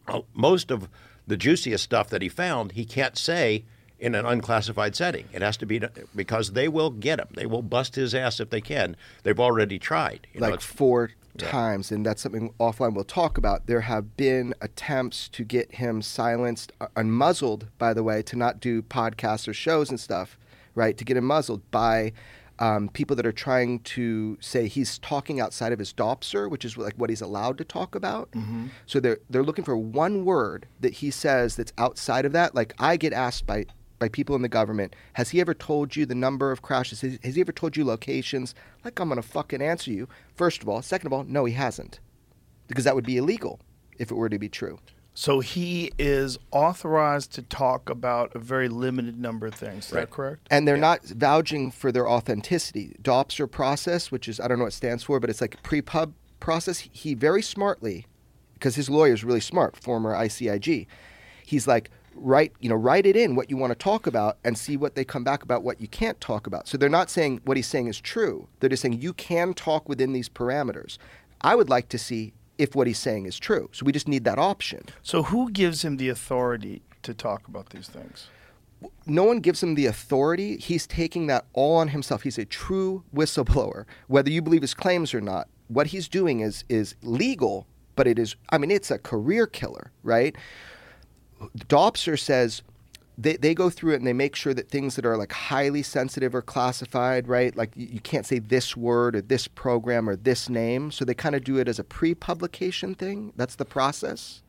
uh, 0.09 0.23
most 0.35 0.71
of 0.71 0.89
the 1.27 1.37
juiciest 1.37 1.85
stuff 1.85 2.09
that 2.09 2.23
he 2.23 2.29
found, 2.29 2.73
he 2.73 2.85
can't 2.85 3.17
say 3.17 3.65
in 3.99 4.15
an 4.17 4.27
unclassified 4.27 4.97
setting. 4.97 5.29
It 5.33 5.43
has 5.43 5.57
to 5.59 5.67
be 5.67 5.81
because 6.17 6.53
they 6.53 6.67
will 6.67 6.91
get 6.91 7.21
him. 7.21 7.29
They 7.35 7.47
will 7.47 7.63
bust 7.63 7.95
his 7.95 8.15
ass 8.15 8.41
if 8.41 8.51
they 8.51 8.61
can. 8.61 8.97
They've 9.23 9.39
already 9.39 9.79
tried. 9.79 10.27
You 10.35 10.41
like 10.41 10.55
it's- 10.55 10.65
four 10.67 11.11
times, 11.39 11.91
and 11.91 12.05
that's 12.05 12.21
something 12.21 12.53
offline 12.61 12.95
we'll 12.95 13.05
talk 13.05 13.39
about. 13.39 13.67
There 13.67 13.81
have 13.83 14.17
been 14.17 14.55
attempts 14.61 15.29
to 15.31 15.45
get 15.45 15.77
him 15.77 16.03
silenced, 16.03 16.73
uh, 16.81 16.89
unmuzzled, 16.97 17.69
by 17.79 17.95
the 17.95 18.03
way, 18.03 18.23
to 18.23 18.37
not 18.37 18.61
do 18.61 18.83
podcasts 18.83 19.49
or 19.49 19.55
shows 19.55 19.89
and 19.89 19.99
stuff, 19.99 20.37
right? 20.75 20.97
To 20.97 21.05
get 21.05 21.17
him 21.17 21.25
muzzled 21.27 21.69
by 21.71 22.13
um, 22.59 22.89
people 22.91 23.17
that 23.17 23.27
are 23.27 23.33
trying 23.33 23.81
to 23.81 24.37
say 24.41 24.69
he's 24.69 24.99
talking 24.99 25.41
outside 25.41 25.73
of 25.73 25.79
his 25.79 25.93
DOPSR, 25.93 26.49
which 26.51 26.65
is 26.65 26.77
like 26.77 26.95
what 26.95 27.11
he's 27.11 27.23
allowed 27.23 27.59
to 27.59 27.65
talk 27.65 27.95
about. 27.95 28.29
So 28.87 29.01
they're 29.01 29.19
they're 29.31 29.43
looking 29.43 29.65
for 29.65 29.77
one 29.77 30.25
word 30.25 30.67
that 30.81 30.95
he 30.95 31.11
says 31.11 31.57
that's 31.57 31.73
outside 31.79 32.25
of 32.25 32.33
that. 32.33 32.55
Like 32.55 32.75
I 32.79 32.97
get 32.97 33.13
asked 33.13 33.47
by 33.47 33.67
by 33.99 34.09
people 34.09 34.35
in 34.37 34.43
the 34.43 34.49
government, 34.49 34.95
has 35.15 35.31
he 35.31 35.41
ever 35.41 35.55
told 35.55 35.95
you 35.97 36.05
the 36.07 36.15
number 36.15 36.51
of 36.51 36.61
crashes? 36.61 37.01
Has, 37.01 37.19
has 37.23 37.37
he 37.37 37.41
ever 37.41 37.53
told 37.53 37.77
you 37.77 37.85
locations? 37.85 38.55
Like 38.85 39.01
I'm 39.01 39.09
gonna 39.09 39.23
fucking 39.23 39.63
answer 39.63 39.91
you. 39.91 40.09
First 40.35 40.63
of 40.63 40.69
all, 40.69 40.83
second 40.83 41.07
of 41.07 41.13
all, 41.13 41.25
no, 41.25 41.45
he 41.47 41.55
hasn't, 41.55 42.01
because 42.69 42.85
that 42.85 42.95
would 42.95 43.07
be 43.07 43.17
illegal 43.17 43.61
if 43.99 44.11
it 44.11 44.15
were 44.15 44.29
to 44.29 44.39
be 44.39 44.49
true. 44.49 44.79
So 45.15 45.41
he 45.41 45.93
is 45.99 46.39
authorized 46.51 47.33
to 47.35 47.43
talk 47.43 47.91
about 47.91 48.35
a 48.35 48.39
very 48.39 48.69
limited 48.69 49.19
number 49.21 49.47
of 49.47 49.55
things. 49.55 49.87
Is 49.87 49.91
that 49.91 50.11
correct? 50.11 50.47
And 50.51 50.67
they're 50.67 50.77
not 50.77 51.03
vouching 51.05 51.71
for 51.71 51.93
their 51.93 52.09
authenticity. 52.09 52.97
DOPSR 53.03 53.51
process, 53.51 54.11
which 54.11 54.27
is 54.29 54.41
I 54.41 54.49
don't 54.49 54.59
know 54.59 54.65
what 54.65 54.73
it 54.73 54.77
stands 54.77 55.03
for, 55.03 55.21
but 55.21 55.29
it's 55.29 55.41
like 55.41 55.55
a 55.57 55.59
pre-pub 55.59 56.15
process. 56.41 56.89
He 56.93 57.15
very 57.15 57.43
smartly, 57.43 58.07
because 58.55 58.75
his 58.75 58.89
lawyer 58.89 59.13
is 59.13 59.23
really 59.23 59.41
smart, 59.41 59.77
former 59.77 60.15
ICIG. 60.15 60.87
He's 61.45 61.67
like, 61.67 61.91
write 62.15 62.53
you 62.61 62.69
know 62.69 62.75
write 62.75 63.07
it 63.07 63.17
in 63.17 63.35
what 63.35 63.49
you 63.49 63.57
want 63.57 63.71
to 63.71 63.75
talk 63.75 64.07
about 64.07 64.37
and 64.45 64.59
see 64.59 64.77
what 64.77 64.95
they 64.95 65.05
come 65.05 65.25
back 65.25 65.43
about 65.43 65.63
what 65.63 65.81
you 65.81 65.89
can't 65.89 66.21
talk 66.21 66.47
about. 66.47 66.69
So 66.69 66.77
they're 66.77 66.89
not 66.89 67.11
saying 67.11 67.41
what 67.45 67.57
he's 67.57 67.67
saying 67.67 67.87
is 67.87 68.01
true. 68.01 68.49
They're 68.61 68.71
just 68.71 68.83
saying 68.83 69.01
you 69.01 69.13
can 69.13 69.55
talk 69.55 69.89
within 69.89 70.13
these 70.13 70.29
parameters. 70.29 70.99
I 71.41 71.55
would 71.55 71.69
like 71.69 71.89
to 71.89 71.99
see 71.99 72.35
if 72.63 72.75
what 72.75 72.87
he's 72.87 72.99
saying 72.99 73.27
is 73.27 73.39
true. 73.39 73.69
So 73.73 73.85
we 73.85 73.93
just 73.93 74.09
need 74.09 74.25
that 74.25 74.39
option. 74.39 74.85
So 75.03 75.25
who 75.25 75.51
gives 75.51 75.85
him 75.85 75.97
the 75.97 76.09
authority 76.09 76.83
to 77.03 77.13
talk 77.13 77.49
about 77.49 77.71
these 77.71 77.89
things? 77.89 78.29
no 79.07 79.25
one 79.25 79.39
gives 79.39 79.63
him 79.63 79.75
the 79.75 79.87
authority. 79.87 80.57
He's 80.57 80.87
taking 80.87 81.27
that 81.29 81.45
all 81.53 81.77
on 81.77 81.89
himself. 81.89 82.23
He's 82.23 82.39
a 82.39 82.45
true 82.45 83.05
whistleblower, 83.15 83.85
whether 84.09 84.31
you 84.31 84.43
believe 84.43 84.63
his 84.63 84.75
claims 84.75 85.15
or 85.15 85.21
not. 85.21 85.49
What 85.69 85.89
he's 85.89 86.09
doing 86.09 86.41
is 86.41 86.65
is 86.69 86.95
legal, 87.03 87.67
but 87.97 88.07
it 88.07 88.19
is. 88.19 88.37
I 88.51 88.59
mean, 88.59 88.71
it's 88.71 88.91
a 88.91 88.99
career 88.99 89.47
killer, 89.47 89.93
right? 90.03 90.37
DOPSR 91.69 92.19
says 92.19 92.63
they, 93.19 93.37
they 93.37 93.55
go 93.55 93.69
through 93.71 93.93
it 93.93 93.97
and 93.97 94.07
they 94.07 94.13
make 94.13 94.35
sure 94.35 94.55
that 94.55 94.69
things 94.69 94.97
that 94.97 95.05
are 95.05 95.17
like 95.17 95.33
highly 95.33 95.83
sensitive 95.83 96.35
are 96.35 96.43
classified, 96.43 97.29
right? 97.29 97.55
Like 97.55 97.73
you, 97.77 97.89
you 97.93 98.01
can't 98.01 98.27
say 98.27 98.39
this 98.39 98.77
word 98.77 99.17
or 99.17 99.21
this 99.21 99.49
program 99.49 100.09
or 100.09 100.17
this 100.17 100.49
name. 100.49 100.91
So 100.91 101.05
they 101.05 101.15
kind 101.15 101.35
of 101.35 101.45
do 101.45 101.59
it 101.59 101.69
as 101.69 101.79
a 101.79 101.85
pre-publication 101.85 102.95
thing. 102.95 103.33
That's 103.37 103.57
the 103.57 103.65
process. 103.65 104.43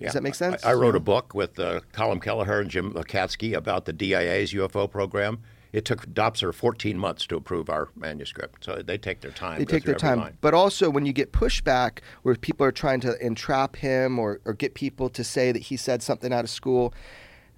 Does 0.00 0.12
that 0.12 0.22
make 0.22 0.34
sense? 0.34 0.64
I, 0.64 0.70
I 0.70 0.74
wrote 0.74 0.94
a 0.94 1.00
book 1.00 1.34
with 1.34 1.58
uh, 1.58 1.80
Colm 1.92 2.20
Kelleher 2.20 2.60
and 2.60 2.70
Jim 2.70 2.92
Lacatski 2.92 3.54
about 3.54 3.86
the 3.86 3.92
DIA's 3.92 4.52
UFO 4.52 4.90
program. 4.90 5.38
It 5.72 5.84
took 5.84 6.06
DOPSR 6.06 6.54
14 6.54 6.98
months 6.98 7.26
to 7.26 7.36
approve 7.36 7.68
our 7.68 7.88
manuscript, 7.96 8.64
so 8.64 8.82
they 8.82 8.96
take 8.96 9.20
their 9.20 9.30
time. 9.30 9.58
they 9.58 9.64
take 9.64 9.84
their 9.84 9.94
time. 9.94 10.20
line. 10.20 10.38
But 10.40 10.54
also, 10.54 10.88
when 10.88 11.04
you 11.04 11.12
get 11.12 11.32
pushback 11.32 11.98
where 12.22 12.34
people 12.34 12.64
are 12.64 12.72
trying 12.72 13.00
to 13.00 13.18
entrap 13.24 13.76
him 13.76 14.18
or, 14.18 14.40
or 14.44 14.54
get 14.54 14.74
people 14.74 15.10
to 15.10 15.24
say 15.24 15.52
that 15.52 15.62
he 15.62 15.76
said 15.76 16.02
something 16.02 16.32
out 16.32 16.44
of 16.44 16.50
school, 16.50 16.94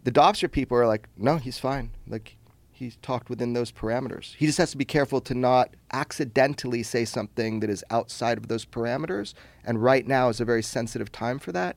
the 0.05 0.13
DOPSR 0.13 0.51
people 0.51 0.77
are 0.79 0.87
like, 0.87 1.09
no, 1.17 1.37
he's 1.37 1.59
fine. 1.59 1.91
Like, 2.07 2.37
he's 2.79 2.97
talked 2.97 3.29
within 3.29 3.53
those 3.53 3.73
parameters. 3.73 4.35
He 4.37 4.47
just 4.47 4.59
has 4.59 4.71
to 4.71 4.77
be 4.77 4.85
careful 4.85 5.21
to 5.23 5.35
not 5.35 5.75
accidentally 5.93 6.83
say 6.83 7.05
something 7.05 7.61
that 7.61 7.71
is 7.71 7.85
outside 7.91 8.39
of 8.39 8.49
those 8.49 8.65
parameters. 8.65 9.35
And 9.65 9.83
right 9.83 10.07
now 10.07 10.29
is 10.29 10.41
a 10.41 10.45
very 10.45 10.63
sensitive 10.63 11.11
time 11.11 11.41
for 11.41 11.51
that, 11.53 11.77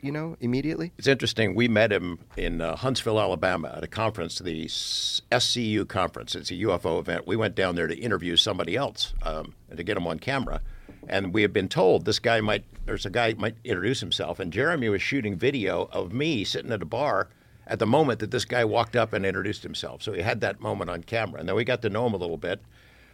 you 0.00 0.12
know, 0.12 0.36
immediately. 0.40 0.92
It's 0.98 1.06
interesting. 1.06 1.54
We 1.54 1.68
met 1.68 1.90
him 1.90 2.18
in 2.36 2.60
uh, 2.60 2.76
Huntsville, 2.76 3.18
Alabama, 3.18 3.72
at 3.76 3.82
a 3.82 3.88
conference, 3.88 4.38
the 4.38 4.66
SCU 4.66 5.88
conference. 5.88 6.34
It's 6.34 6.50
a 6.50 6.54
UFO 6.54 7.00
event. 7.00 7.26
We 7.26 7.36
went 7.36 7.54
down 7.54 7.74
there 7.74 7.86
to 7.86 7.96
interview 7.96 8.36
somebody 8.36 8.76
else 8.76 9.14
um, 9.22 9.54
and 9.70 9.78
to 9.78 9.84
get 9.84 9.96
him 9.96 10.06
on 10.06 10.18
camera. 10.18 10.60
And 11.08 11.32
we 11.32 11.42
had 11.42 11.52
been 11.52 11.68
told 11.68 12.04
this 12.04 12.18
guy 12.18 12.40
might, 12.40 12.64
there's 12.84 13.06
a 13.06 13.10
guy 13.10 13.34
might 13.38 13.56
introduce 13.64 14.00
himself. 14.00 14.38
And 14.38 14.52
Jeremy 14.52 14.88
was 14.90 15.00
shooting 15.00 15.36
video 15.36 15.88
of 15.92 16.12
me 16.12 16.44
sitting 16.44 16.72
at 16.72 16.82
a 16.82 16.86
bar 16.86 17.28
at 17.66 17.78
the 17.78 17.86
moment 17.86 18.20
that 18.20 18.30
this 18.30 18.44
guy 18.44 18.64
walked 18.64 18.96
up 18.96 19.12
and 19.12 19.26
introduced 19.26 19.62
himself. 19.62 20.02
So 20.02 20.12
he 20.12 20.22
had 20.22 20.40
that 20.40 20.60
moment 20.60 20.90
on 20.90 21.02
camera. 21.02 21.40
And 21.40 21.48
then 21.48 21.56
we 21.56 21.64
got 21.64 21.82
to 21.82 21.90
know 21.90 22.06
him 22.06 22.14
a 22.14 22.18
little 22.18 22.36
bit. 22.36 22.60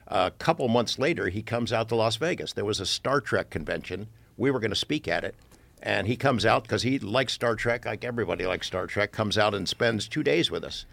a 0.09 0.31
couple 0.31 0.69
months 0.69 0.99
later, 0.99 1.29
he 1.29 1.43
comes 1.43 1.73
out 1.73 1.88
to 1.88 1.95
Las 1.97 2.17
Vegas. 2.17 2.53
There 2.53 2.65
was 2.65 2.81
a 2.81 2.87
Star 2.87 3.21
Trek 3.21 3.51
convention. 3.51 4.09
We 4.37 4.51
were 4.51 4.61
going 4.61 4.71
to 4.71 4.77
speak 4.77 5.09
at 5.09 5.25
it. 5.25 5.35
And 5.83 6.07
he 6.07 6.17
comes 6.17 6.47
out 6.47 6.62
because 6.62 6.83
he 6.83 6.99
likes 6.99 7.33
Star 7.33 7.57
Trek, 7.57 7.87
like 7.87 8.05
everybody 8.05 8.47
likes 8.47 8.69
Star 8.69 8.87
Trek, 8.87 9.11
comes 9.11 9.37
out 9.37 9.55
and 9.55 9.69
spends 9.69 10.07
two 10.07 10.23
days 10.23 10.51
with 10.51 10.62
us. 10.62 10.87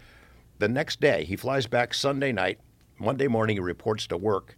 The 0.58 0.68
next 0.68 1.00
day, 1.00 1.24
he 1.24 1.36
flies 1.36 1.66
back 1.66 1.94
Sunday 1.94 2.32
night. 2.32 2.58
Monday 2.98 3.28
morning, 3.28 3.56
he 3.56 3.60
reports 3.60 4.06
to 4.08 4.16
work. 4.16 4.56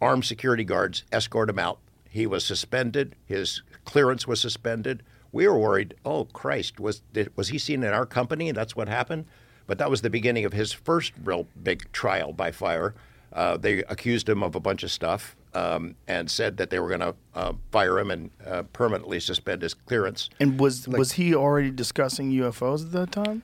Armed 0.00 0.24
security 0.24 0.64
guards 0.64 1.04
escort 1.12 1.48
him 1.48 1.60
out. 1.60 1.78
He 2.08 2.26
was 2.26 2.44
suspended. 2.44 3.14
His 3.24 3.62
clearance 3.84 4.26
was 4.26 4.40
suspended. 4.40 5.02
We 5.32 5.48
were 5.48 5.58
worried. 5.58 5.94
Oh 6.04 6.26
Christ, 6.26 6.78
was 6.78 7.02
was 7.36 7.48
he 7.48 7.58
seen 7.58 7.82
in 7.82 7.92
our 7.92 8.06
company? 8.06 8.52
That's 8.52 8.76
what 8.76 8.88
happened. 8.88 9.24
But 9.66 9.78
that 9.78 9.90
was 9.90 10.02
the 10.02 10.10
beginning 10.10 10.44
of 10.44 10.52
his 10.52 10.72
first 10.72 11.12
real 11.24 11.46
big 11.62 11.90
trial 11.92 12.32
by 12.32 12.50
fire. 12.50 12.94
Uh, 13.32 13.56
they 13.56 13.78
accused 13.84 14.28
him 14.28 14.42
of 14.42 14.54
a 14.54 14.60
bunch 14.60 14.82
of 14.82 14.90
stuff 14.90 15.36
um, 15.54 15.94
and 16.06 16.30
said 16.30 16.58
that 16.58 16.68
they 16.68 16.78
were 16.78 16.88
going 16.88 17.00
to 17.00 17.14
uh, 17.34 17.52
fire 17.70 17.98
him 17.98 18.10
and 18.10 18.30
uh, 18.46 18.62
permanently 18.74 19.18
suspend 19.20 19.62
his 19.62 19.72
clearance. 19.72 20.28
And 20.38 20.60
was 20.60 20.86
was 20.86 21.12
he 21.12 21.34
already 21.34 21.70
discussing 21.70 22.30
UFOs 22.32 22.84
at 22.84 22.92
that 22.92 23.12
time? 23.12 23.42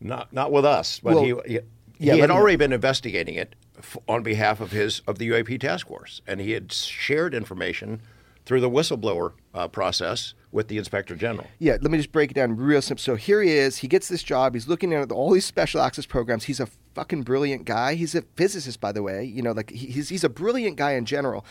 Not 0.00 0.32
not 0.32 0.52
with 0.52 0.64
us, 0.64 1.00
but 1.00 1.14
Well, 1.14 1.24
he 1.24 1.34
he, 1.46 1.60
yeah, 1.98 2.14
he 2.14 2.20
had 2.20 2.30
already 2.30 2.56
been 2.56 2.72
investigating 2.72 3.34
it 3.34 3.54
f- 3.78 3.96
on 4.08 4.22
behalf 4.22 4.60
of 4.60 4.70
his 4.70 5.00
of 5.06 5.18
the 5.18 5.28
UAP 5.28 5.60
task 5.60 5.88
force, 5.88 6.22
and 6.26 6.40
he 6.40 6.52
had 6.52 6.72
shared 6.72 7.34
information 7.34 8.00
through 8.46 8.60
the 8.60 8.70
whistleblower 8.70 9.32
uh, 9.54 9.68
process 9.68 10.32
with 10.52 10.68
the 10.68 10.78
inspector 10.78 11.16
general. 11.16 11.46
Yeah, 11.58 11.76
let 11.82 11.90
me 11.90 11.98
just 11.98 12.12
break 12.12 12.30
it 12.30 12.34
down 12.34 12.56
real 12.56 12.80
simple. 12.80 13.02
So 13.02 13.16
here 13.16 13.42
he 13.42 13.50
is. 13.50 13.78
He 13.78 13.88
gets 13.88 14.08
this 14.08 14.22
job. 14.22 14.54
He's 14.54 14.68
looking 14.68 14.94
at 14.94 15.10
all 15.12 15.32
these 15.32 15.44
special 15.44 15.80
access 15.82 16.06
programs. 16.06 16.44
He's 16.44 16.60
a 16.60 16.68
fucking 16.94 17.24
brilliant 17.24 17.64
guy. 17.66 17.94
He's 17.94 18.14
a 18.14 18.22
physicist, 18.36 18.80
by 18.80 18.92
the 18.92 19.02
way. 19.02 19.24
You 19.24 19.42
know, 19.42 19.52
like 19.52 19.70
he's 19.70 20.08
he's 20.08 20.24
a 20.24 20.28
brilliant 20.28 20.76
guy 20.76 20.92
in 20.92 21.04
general. 21.04 21.44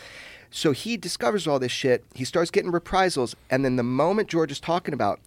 So 0.50 0.72
he 0.72 0.96
discovers 0.96 1.46
all 1.46 1.58
this 1.58 1.72
shit. 1.72 2.04
He 2.14 2.24
starts 2.24 2.50
getting 2.50 2.70
reprisals, 2.70 3.36
and 3.50 3.64
then 3.64 3.76
the 3.76 3.82
moment 3.82 4.28
George 4.28 4.50
is 4.50 4.60
talking 4.60 4.94
about, 4.94 5.20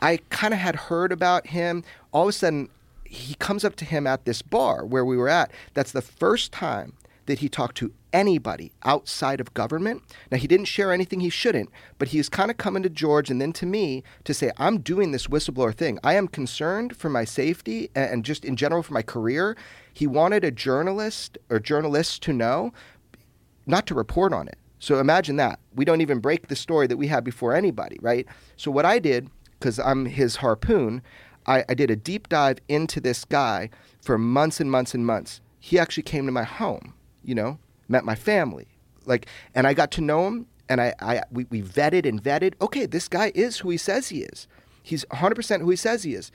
I 0.00 0.18
kind 0.30 0.52
of 0.52 0.58
had 0.58 0.74
heard 0.74 1.12
about 1.12 1.46
him. 1.46 1.84
All 2.10 2.24
of 2.24 2.30
a 2.30 2.32
sudden, 2.32 2.68
he 3.04 3.34
comes 3.34 3.64
up 3.64 3.76
to 3.76 3.84
him 3.84 4.06
at 4.06 4.24
this 4.24 4.42
bar 4.42 4.84
where 4.84 5.04
we 5.04 5.16
were 5.16 5.28
at. 5.28 5.52
That's 5.74 5.92
the 5.92 6.02
first 6.02 6.50
time 6.50 6.94
that 7.26 7.38
he 7.38 7.48
talked 7.48 7.76
to 7.76 7.92
anybody 8.12 8.72
outside 8.84 9.40
of 9.40 9.54
government. 9.54 10.02
Now, 10.30 10.38
he 10.38 10.46
didn't 10.46 10.66
share 10.66 10.92
anything 10.92 11.20
he 11.20 11.30
shouldn't, 11.30 11.70
but 11.98 12.08
he 12.08 12.22
kind 12.24 12.50
of 12.50 12.56
coming 12.56 12.82
to 12.82 12.90
George 12.90 13.30
and 13.30 13.40
then 13.40 13.52
to 13.54 13.66
me 13.66 14.02
to 14.24 14.34
say, 14.34 14.50
I'm 14.58 14.78
doing 14.78 15.12
this 15.12 15.26
whistleblower 15.26 15.74
thing. 15.74 15.98
I 16.04 16.14
am 16.14 16.28
concerned 16.28 16.96
for 16.96 17.08
my 17.08 17.24
safety 17.24 17.90
and 17.94 18.24
just 18.24 18.44
in 18.44 18.56
general 18.56 18.82
for 18.82 18.94
my 18.94 19.02
career. 19.02 19.56
He 19.92 20.06
wanted 20.06 20.44
a 20.44 20.50
journalist 20.50 21.38
or 21.50 21.58
journalists 21.58 22.18
to 22.20 22.32
know, 22.32 22.72
not 23.66 23.86
to 23.86 23.94
report 23.94 24.32
on 24.32 24.48
it. 24.48 24.58
So 24.78 24.98
imagine 24.98 25.36
that. 25.36 25.60
We 25.74 25.84
don't 25.84 26.00
even 26.00 26.18
break 26.18 26.48
the 26.48 26.56
story 26.56 26.86
that 26.88 26.96
we 26.96 27.06
had 27.06 27.22
before 27.22 27.54
anybody, 27.54 27.98
right? 28.02 28.26
So 28.56 28.70
what 28.70 28.84
I 28.84 28.98
did, 28.98 29.30
because 29.58 29.78
I'm 29.78 30.06
his 30.06 30.36
harpoon, 30.36 31.02
I, 31.46 31.64
I 31.68 31.74
did 31.74 31.90
a 31.90 31.96
deep 31.96 32.28
dive 32.28 32.58
into 32.68 33.00
this 33.00 33.24
guy 33.24 33.70
for 34.00 34.18
months 34.18 34.60
and 34.60 34.70
months 34.70 34.94
and 34.94 35.06
months. 35.06 35.40
He 35.60 35.78
actually 35.78 36.02
came 36.02 36.26
to 36.26 36.32
my 36.32 36.42
home, 36.42 36.94
you 37.24 37.34
know, 37.34 37.58
met 37.88 38.04
my 38.04 38.14
family. 38.14 38.66
Like 39.04 39.26
and 39.54 39.66
I 39.66 39.74
got 39.74 39.90
to 39.92 40.00
know 40.00 40.26
him 40.26 40.46
and 40.68 40.80
I, 40.80 40.94
I 41.00 41.22
we, 41.30 41.44
we 41.50 41.62
vetted 41.62 42.06
and 42.06 42.22
vetted. 42.22 42.54
Okay, 42.60 42.86
this 42.86 43.08
guy 43.08 43.32
is 43.34 43.58
who 43.58 43.70
he 43.70 43.76
says 43.76 44.08
he 44.08 44.22
is. 44.22 44.46
He's 44.82 45.04
100% 45.06 45.60
who 45.60 45.70
he 45.70 45.76
says 45.76 46.02
he 46.02 46.14
is. 46.14 46.32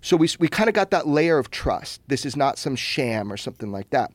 So 0.00 0.16
we, 0.16 0.28
we 0.38 0.48
kind 0.48 0.68
of 0.68 0.74
got 0.74 0.90
that 0.90 1.06
layer 1.06 1.38
of 1.38 1.50
trust. 1.50 2.02
This 2.08 2.26
is 2.26 2.36
not 2.36 2.58
some 2.58 2.76
sham 2.76 3.32
or 3.32 3.38
something 3.38 3.72
like 3.72 3.88
that. 3.90 4.12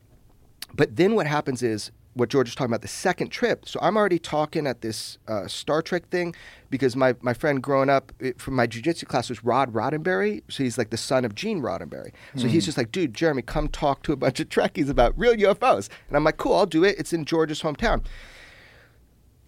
But 0.76 0.98
then 0.98 1.16
what 1.16 1.26
happens 1.26 1.64
is 1.64 1.90
what 2.20 2.30
George 2.30 2.48
was 2.48 2.56
talking 2.56 2.72
about, 2.72 2.82
the 2.82 2.88
second 2.88 3.30
trip. 3.30 3.68
So 3.68 3.80
I'm 3.82 3.98
already 3.98 4.20
talking 4.20 4.68
at 4.68 4.82
this 4.82 5.18
uh, 5.28 5.48
Star 5.48 5.82
Trek 5.82 6.08
thing 6.10 6.36
because 6.70 6.96
my, 6.96 7.16
my 7.22 7.34
friend 7.34 7.64
growing 7.64 7.90
up 7.90 8.12
it, 8.20 8.40
from 8.40 8.56
my 8.56 8.68
jujitsu 8.68 9.08
class 9.08 9.30
was 9.30 9.44
Rod 9.44 9.74
Roddenberry. 9.74 10.44
So 10.50 10.64
he's 10.64 10.78
like 10.78 10.90
the 10.90 10.98
son 10.98 11.26
of 11.26 11.34
Gene 11.34 11.62
Roddenberry. 11.62 12.12
So 12.36 12.48
he's 12.48 12.66
just 12.66 12.78
like, 12.78 12.92
dude, 12.92 13.14
Jeremy, 13.14 13.42
come 13.42 13.68
talk 13.68 14.04
to 14.04 14.12
a 14.14 14.16
bunch 14.16 14.40
of 14.40 14.50
Trekkies 14.50 14.90
about 14.90 15.18
real 15.18 15.34
UFOs. 15.36 15.90
And 16.08 16.18
I'm 16.18 16.24
like, 16.24 16.38
cool, 16.38 16.56
I'll 16.56 16.66
do 16.66 16.84
it. 16.84 17.00
It's 17.00 17.14
in 17.14 17.26
George's 17.26 17.62
hometown. 17.62 18.06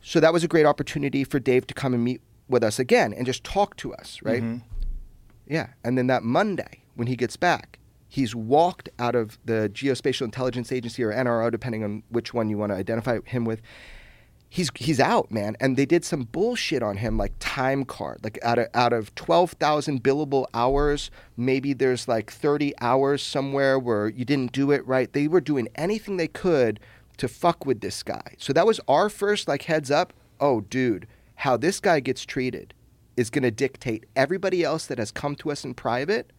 So 0.02 0.20
that 0.20 0.34
was 0.34 0.44
a 0.44 0.48
great 0.48 0.66
opportunity 0.66 1.24
for 1.24 1.40
Dave 1.40 1.68
to 1.68 1.74
come 1.74 1.94
and 1.94 2.04
meet 2.04 2.22
with 2.50 2.64
us 2.64 2.80
again 2.80 3.14
and 3.14 3.26
just 3.26 3.44
talk 3.44 3.76
to 3.78 3.94
us, 3.94 4.20
right? 4.24 4.42
Yeah. 5.48 5.68
And 5.84 5.98
then 5.98 6.08
that 6.08 6.24
Monday, 6.24 6.84
when 6.96 7.08
he 7.08 7.16
gets 7.16 7.38
back, 7.38 7.78
he's 8.12 8.36
walked 8.36 8.90
out 9.00 9.16
of 9.16 9.40
the 9.46 9.72
Geospatial 9.74 10.24
Intelligence 10.24 10.70
Agency 10.70 11.02
or 11.02 11.14
NRO, 11.14 11.50
depending 11.50 11.82
on 11.82 12.04
which 12.10 12.34
one 12.34 12.50
you 12.50 12.58
want 12.58 12.74
to 12.74 12.76
identify 12.76 13.20
him 13.24 13.46
with. 13.46 13.62
He's 14.50 14.70
he's 14.76 15.00
out, 15.00 15.32
man. 15.32 15.56
And 15.62 15.78
they 15.78 15.86
did 15.86 16.04
some 16.04 16.24
bullshit 16.24 16.84
on 16.84 16.98
him, 16.98 17.18
like 17.18 17.32
time 17.40 17.86
card. 17.86 18.20
Like 18.22 18.38
out 18.44 18.60
of 18.60 18.68
out 18.74 18.92
of 18.92 19.16
twelve 19.16 19.52
thousand 19.54 20.04
billable 20.04 20.46
hours, 20.54 21.10
maybe 21.38 21.72
there's 21.72 22.10
like 22.10 22.30
thirty 22.30 22.74
hours 22.82 23.24
somewhere 23.24 23.80
where 23.80 24.10
you 24.10 24.26
didn't 24.26 24.52
do 24.52 24.72
it 24.72 24.86
right. 24.86 25.12
They 25.14 25.30
were 25.30 25.40
doing 25.40 25.70
anything 25.76 26.18
they 26.18 26.28
could 26.28 26.82
to 27.16 27.30
fuck 27.30 27.66
with 27.66 27.80
this 27.80 28.04
guy. 28.04 28.36
So 28.38 28.52
that 28.52 28.68
was 28.68 28.82
our 28.90 29.08
first 29.08 29.48
like 29.48 29.64
heads 29.64 29.90
up. 29.90 30.12
Oh, 30.42 30.60
dude, 30.60 31.08
how 31.36 31.56
this 31.56 31.80
guy 31.80 32.02
gets 32.02 32.26
treated 32.26 32.74
is 33.16 33.30
going 33.30 33.44
to 33.44 33.52
dictate 33.52 34.06
everybody 34.18 34.66
else 34.66 34.86
that 34.88 34.98
has 34.98 35.12
come 35.12 35.36
to 35.36 35.52
us 35.52 35.64
in 35.64 35.76
private 35.76 36.32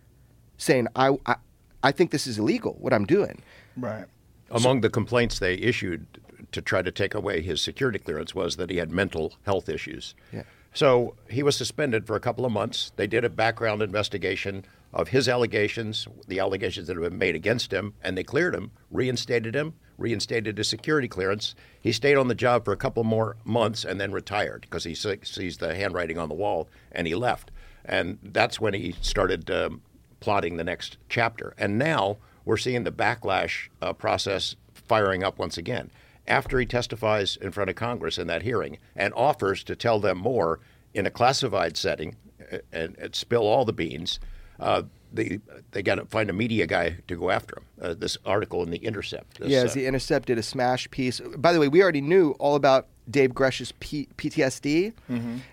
saying 0.58 0.86
I, 0.94 1.16
I 1.24 1.36
I 1.82 1.92
think 1.92 2.10
this 2.10 2.26
is 2.26 2.38
illegal 2.38 2.76
what 2.80 2.92
I'm 2.92 3.06
doing. 3.06 3.42
Right. 3.76 4.06
Among 4.50 4.82
the 4.82 4.90
complaints 4.90 5.38
they 5.38 5.54
issued 5.54 6.06
to 6.52 6.60
try 6.60 6.82
to 6.82 6.90
take 6.90 7.14
away 7.14 7.40
his 7.42 7.60
security 7.60 7.98
clearance 7.98 8.34
was 8.34 8.56
that 8.56 8.70
he 8.70 8.76
had 8.76 8.90
mental 8.90 9.34
health 9.44 9.68
issues. 9.68 10.14
Yeah. 10.32 10.42
So 10.74 11.14
he 11.28 11.42
was 11.42 11.56
suspended 11.56 12.06
for 12.06 12.16
a 12.16 12.20
couple 12.20 12.46
of 12.46 12.52
months. 12.52 12.92
They 12.96 13.06
did 13.06 13.24
a 13.24 13.30
background 13.30 13.82
investigation 13.82 14.64
of 14.92 15.08
his 15.08 15.28
allegations, 15.28 16.06
the 16.28 16.38
allegations 16.38 16.86
that 16.86 16.96
had 16.96 17.02
been 17.02 17.18
made 17.18 17.34
against 17.34 17.72
him, 17.72 17.94
and 18.02 18.16
they 18.16 18.24
cleared 18.24 18.54
him, 18.54 18.70
reinstated 18.90 19.54
him, 19.54 19.74
reinstated 19.96 20.58
his 20.58 20.68
security 20.68 21.08
clearance. 21.08 21.54
He 21.80 21.92
stayed 21.92 22.16
on 22.16 22.28
the 22.28 22.34
job 22.34 22.64
for 22.64 22.72
a 22.72 22.76
couple 22.76 23.04
more 23.04 23.36
months 23.44 23.84
and 23.84 24.00
then 24.00 24.12
retired 24.12 24.62
because 24.62 24.84
he 24.84 24.94
sees 24.94 25.56
the 25.58 25.74
handwriting 25.74 26.18
on 26.18 26.28
the 26.28 26.34
wall 26.34 26.68
and 26.90 27.06
he 27.06 27.14
left. 27.14 27.50
And 27.84 28.18
that's 28.22 28.60
when 28.60 28.74
he 28.74 28.94
started 29.00 29.50
um, 29.50 29.82
plotting 30.22 30.56
the 30.56 30.64
next 30.64 30.96
chapter. 31.08 31.54
And 31.58 31.78
now 31.78 32.16
we're 32.44 32.56
seeing 32.56 32.84
the 32.84 32.92
backlash 32.92 33.68
uh, 33.82 33.92
process 33.92 34.56
firing 34.72 35.22
up 35.22 35.38
once 35.38 35.58
again. 35.58 35.90
After 36.26 36.58
he 36.58 36.64
testifies 36.66 37.36
in 37.36 37.50
front 37.50 37.68
of 37.68 37.76
Congress 37.76 38.16
in 38.16 38.28
that 38.28 38.42
hearing 38.42 38.78
and 38.94 39.12
offers 39.14 39.64
to 39.64 39.74
tell 39.74 39.98
them 39.98 40.18
more 40.18 40.60
in 40.94 41.04
a 41.04 41.10
classified 41.10 41.76
setting 41.76 42.16
uh, 42.52 42.58
and, 42.72 42.96
and 42.98 43.14
spill 43.14 43.42
all 43.42 43.64
the 43.64 43.72
beans, 43.72 44.20
uh, 44.60 44.82
they 45.12 45.40
they 45.72 45.82
got 45.82 45.96
to 45.96 46.06
find 46.06 46.30
a 46.30 46.32
media 46.32 46.66
guy 46.66 46.96
to 47.08 47.16
go 47.16 47.30
after 47.30 47.56
him. 47.58 47.64
Uh, 47.80 47.94
this 47.94 48.16
article 48.24 48.62
in 48.62 48.70
the 48.70 48.78
Intercept. 48.78 49.40
This, 49.40 49.48
yeah, 49.48 49.62
uh, 49.62 49.74
the 49.74 49.86
Intercept 49.86 50.26
did 50.26 50.38
a 50.38 50.42
smash 50.42 50.88
piece. 50.90 51.20
By 51.36 51.52
the 51.52 51.58
way, 51.58 51.68
we 51.68 51.82
already 51.82 52.00
knew 52.00 52.30
all 52.38 52.54
about 52.54 52.86
Dave 53.10 53.34
Grusch's 53.34 53.72
P- 53.80 54.08
PTSD, 54.16 54.92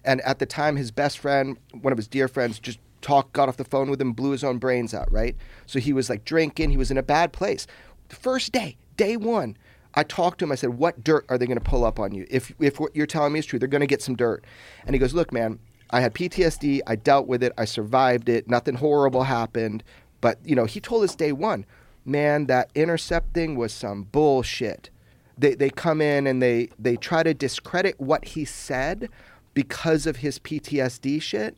and 0.06 0.22
at 0.22 0.38
the 0.40 0.46
time, 0.46 0.76
his 0.76 0.92
best 0.92 1.18
friend, 1.18 1.58
one 1.82 1.92
of 1.92 1.98
his 1.98 2.08
dear 2.08 2.28
friends, 2.28 2.60
just 2.60 2.78
talked, 3.02 3.34
got 3.34 3.50
off 3.50 3.58
the 3.58 3.64
phone 3.64 3.90
with 3.90 4.02
him, 4.02 4.14
blew 4.14 4.32
his 4.32 4.44
own 4.44 4.58
brains 4.58 4.94
out. 4.94 5.12
Right, 5.12 5.36
so 5.66 5.80
he 5.80 5.94
was 5.94 6.10
like 6.10 6.26
drinking. 6.26 6.72
He 6.72 6.78
was 6.78 6.92
in 6.92 6.98
a 6.98 7.04
bad 7.04 7.34
place. 7.34 7.68
The 8.10 8.16
first 8.16 8.52
day, 8.52 8.78
day 8.98 9.18
one. 9.18 9.58
I 9.96 10.04
talked 10.04 10.38
to 10.40 10.46
him. 10.46 10.52
I 10.52 10.56
said, 10.56 10.78
"What 10.78 11.04
dirt 11.04 11.26
are 11.30 11.38
they 11.40 11.48
going 11.48 11.58
to 11.58 11.64
pull 11.64 11.84
up 11.84 12.00
on 12.00 12.14
you? 12.14 12.28
If 12.30 12.54
if 12.60 12.80
what 12.80 12.96
you're 12.96 13.08
telling 13.08 13.34
me 13.34 13.40
is 13.40 13.46
true, 13.48 13.58
they're 13.58 13.68
going 13.68 13.82
to 13.82 13.88
get 13.88 14.04
some 14.04 14.16
dirt." 14.16 14.46
And 14.86 14.94
he 14.94 15.00
goes, 15.00 15.16
"Look, 15.16 15.34
man, 15.34 15.58
I 15.90 16.02
had 16.02 16.14
PTSD. 16.14 16.82
I 16.86 16.96
dealt 16.96 17.28
with 17.28 17.42
it. 17.42 17.52
I 17.58 17.66
survived 17.66 18.30
it. 18.30 18.48
Nothing 18.48 18.76
horrible 18.76 19.24
happened. 19.24 19.84
But 20.22 20.38
you 20.44 20.56
know, 20.56 20.66
he 20.66 20.80
told 20.80 21.04
us 21.04 21.16
day 21.16 21.32
one, 21.32 21.66
man, 22.06 22.46
that 22.46 22.70
intercepting 22.76 23.56
was 23.56 23.74
some 23.74 24.04
bullshit. 24.04 24.90
They 25.38 25.56
they 25.56 25.70
come 25.70 26.02
in 26.02 26.28
and 26.28 26.42
they 26.42 26.70
they 26.78 26.96
try 26.96 27.24
to 27.24 27.34
discredit 27.34 28.00
what 28.00 28.26
he 28.26 28.46
said 28.46 29.10
because 29.54 30.06
of 30.06 30.18
his 30.18 30.38
PTSD 30.40 31.22
shit. 31.22 31.58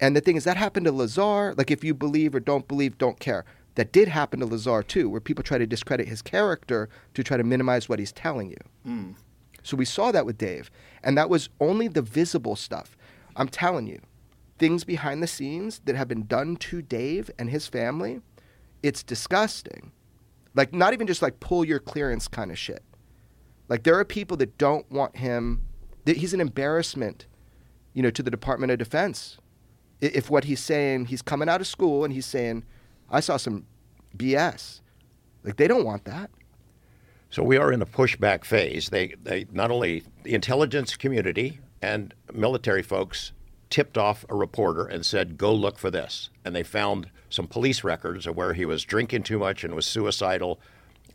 And 0.00 0.14
the 0.14 0.20
thing 0.20 0.36
is, 0.36 0.44
that 0.44 0.56
happened 0.56 0.86
to 0.86 0.92
Lazar. 0.92 1.54
Like, 1.56 1.70
if 1.70 1.82
you 1.82 1.94
believe 1.94 2.34
or 2.34 2.40
don't 2.40 2.68
believe, 2.68 2.98
don't 2.98 3.18
care. 3.18 3.44
That 3.74 3.92
did 3.92 4.08
happen 4.08 4.40
to 4.40 4.46
Lazar 4.46 4.82
too, 4.82 5.08
where 5.08 5.20
people 5.20 5.44
try 5.44 5.58
to 5.58 5.66
discredit 5.66 6.08
his 6.08 6.22
character 6.22 6.88
to 7.14 7.22
try 7.22 7.36
to 7.36 7.44
minimize 7.44 7.88
what 7.88 8.00
he's 8.00 8.12
telling 8.12 8.50
you. 8.50 8.56
Mm. 8.86 9.14
So 9.62 9.76
we 9.76 9.84
saw 9.84 10.10
that 10.12 10.26
with 10.26 10.38
Dave, 10.38 10.70
and 11.04 11.16
that 11.16 11.30
was 11.30 11.48
only 11.60 11.88
the 11.88 12.02
visible 12.02 12.56
stuff. 12.56 12.96
I'm 13.36 13.48
telling 13.48 13.86
you, 13.86 14.00
things 14.58 14.82
behind 14.82 15.22
the 15.22 15.28
scenes 15.28 15.80
that 15.84 15.94
have 15.94 16.08
been 16.08 16.26
done 16.26 16.56
to 16.56 16.82
Dave 16.82 17.30
and 17.38 17.50
his 17.50 17.68
family, 17.68 18.20
it's 18.82 19.02
disgusting. 19.02 19.92
Like 20.54 20.72
not 20.72 20.92
even 20.92 21.06
just 21.06 21.22
like 21.22 21.38
pull 21.38 21.64
your 21.64 21.78
clearance 21.78 22.26
kind 22.26 22.50
of 22.50 22.58
shit. 22.58 22.82
Like 23.68 23.84
there 23.84 23.98
are 23.98 24.04
people 24.04 24.36
that 24.38 24.58
don't 24.58 24.90
want 24.90 25.16
him. 25.16 25.62
That 26.04 26.16
he's 26.16 26.34
an 26.34 26.40
embarrassment, 26.40 27.26
you 27.94 28.02
know, 28.02 28.10
to 28.10 28.22
the 28.22 28.30
Department 28.30 28.72
of 28.72 28.78
Defense. 28.78 29.38
If 30.00 30.30
what 30.30 30.44
he's 30.44 30.60
saying, 30.60 31.06
he's 31.06 31.22
coming 31.22 31.48
out 31.48 31.60
of 31.60 31.66
school 31.66 32.04
and 32.04 32.12
he's 32.12 32.26
saying, 32.26 32.64
"I 33.10 33.20
saw 33.20 33.36
some 33.36 33.66
BS." 34.16 34.80
Like 35.44 35.56
they 35.56 35.68
don't 35.68 35.84
want 35.84 36.04
that. 36.04 36.30
So 37.30 37.42
we 37.42 37.56
are 37.56 37.72
in 37.72 37.82
a 37.82 37.86
pushback 37.86 38.44
phase. 38.44 38.88
They, 38.88 39.14
they 39.22 39.46
not 39.52 39.70
only 39.70 40.04
the 40.22 40.34
intelligence 40.34 40.96
community 40.96 41.60
and 41.82 42.14
military 42.32 42.82
folks 42.82 43.32
tipped 43.70 43.98
off 43.98 44.24
a 44.30 44.34
reporter 44.34 44.86
and 44.86 45.04
said, 45.04 45.36
"Go 45.36 45.54
look 45.54 45.78
for 45.78 45.90
this," 45.90 46.30
and 46.44 46.54
they 46.56 46.62
found 46.62 47.10
some 47.28 47.46
police 47.46 47.84
records 47.84 48.26
of 48.26 48.36
where 48.36 48.54
he 48.54 48.64
was 48.64 48.82
drinking 48.84 49.24
too 49.24 49.38
much 49.38 49.62
and 49.62 49.74
was 49.74 49.86
suicidal, 49.86 50.58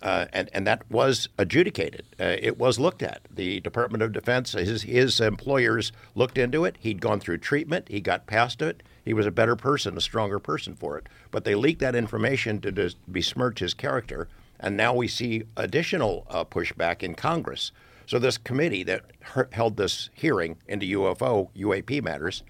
uh, 0.03 0.25
and 0.33 0.49
and 0.53 0.67
that 0.67 0.83
was 0.91 1.29
adjudicated. 1.37 2.05
Uh, 2.19 2.35
it 2.39 2.57
was 2.59 2.77
looked 2.77 3.01
at. 3.01 3.21
The 3.31 3.61
Department 3.61 4.03
of 4.03 4.11
Defense, 4.11 4.51
his 4.51 4.83
his 4.83 5.19
employers 5.21 5.93
looked 6.13 6.37
into 6.37 6.65
it. 6.65 6.75
He'd 6.79 6.99
gone 7.01 7.21
through 7.21 7.37
treatment. 7.37 7.87
He 7.87 8.01
got 8.01 8.27
past 8.27 8.61
it. 8.61 8.83
He 9.05 9.13
was 9.13 9.25
a 9.25 9.31
better 9.31 9.55
person, 9.55 9.97
a 9.97 10.01
stronger 10.01 10.39
person 10.39 10.75
for 10.75 10.97
it. 10.97 11.07
But 11.31 11.45
they 11.45 11.55
leaked 11.55 11.79
that 11.79 11.95
information 11.95 12.59
to 12.61 12.71
dis- 12.71 12.95
besmirch 13.07 13.59
his 13.59 13.73
character. 13.73 14.27
And 14.59 14.75
now 14.77 14.93
we 14.93 15.07
see 15.07 15.43
additional 15.57 16.27
uh, 16.29 16.43
pushback 16.43 17.01
in 17.01 17.15
Congress. 17.15 17.71
So 18.05 18.19
this 18.19 18.37
committee 18.37 18.83
that 18.83 19.03
he- 19.33 19.41
held 19.53 19.77
this 19.77 20.09
hearing 20.13 20.57
into 20.67 20.85
UFO 20.97 21.49
UAP 21.55 22.03
matters 22.03 22.43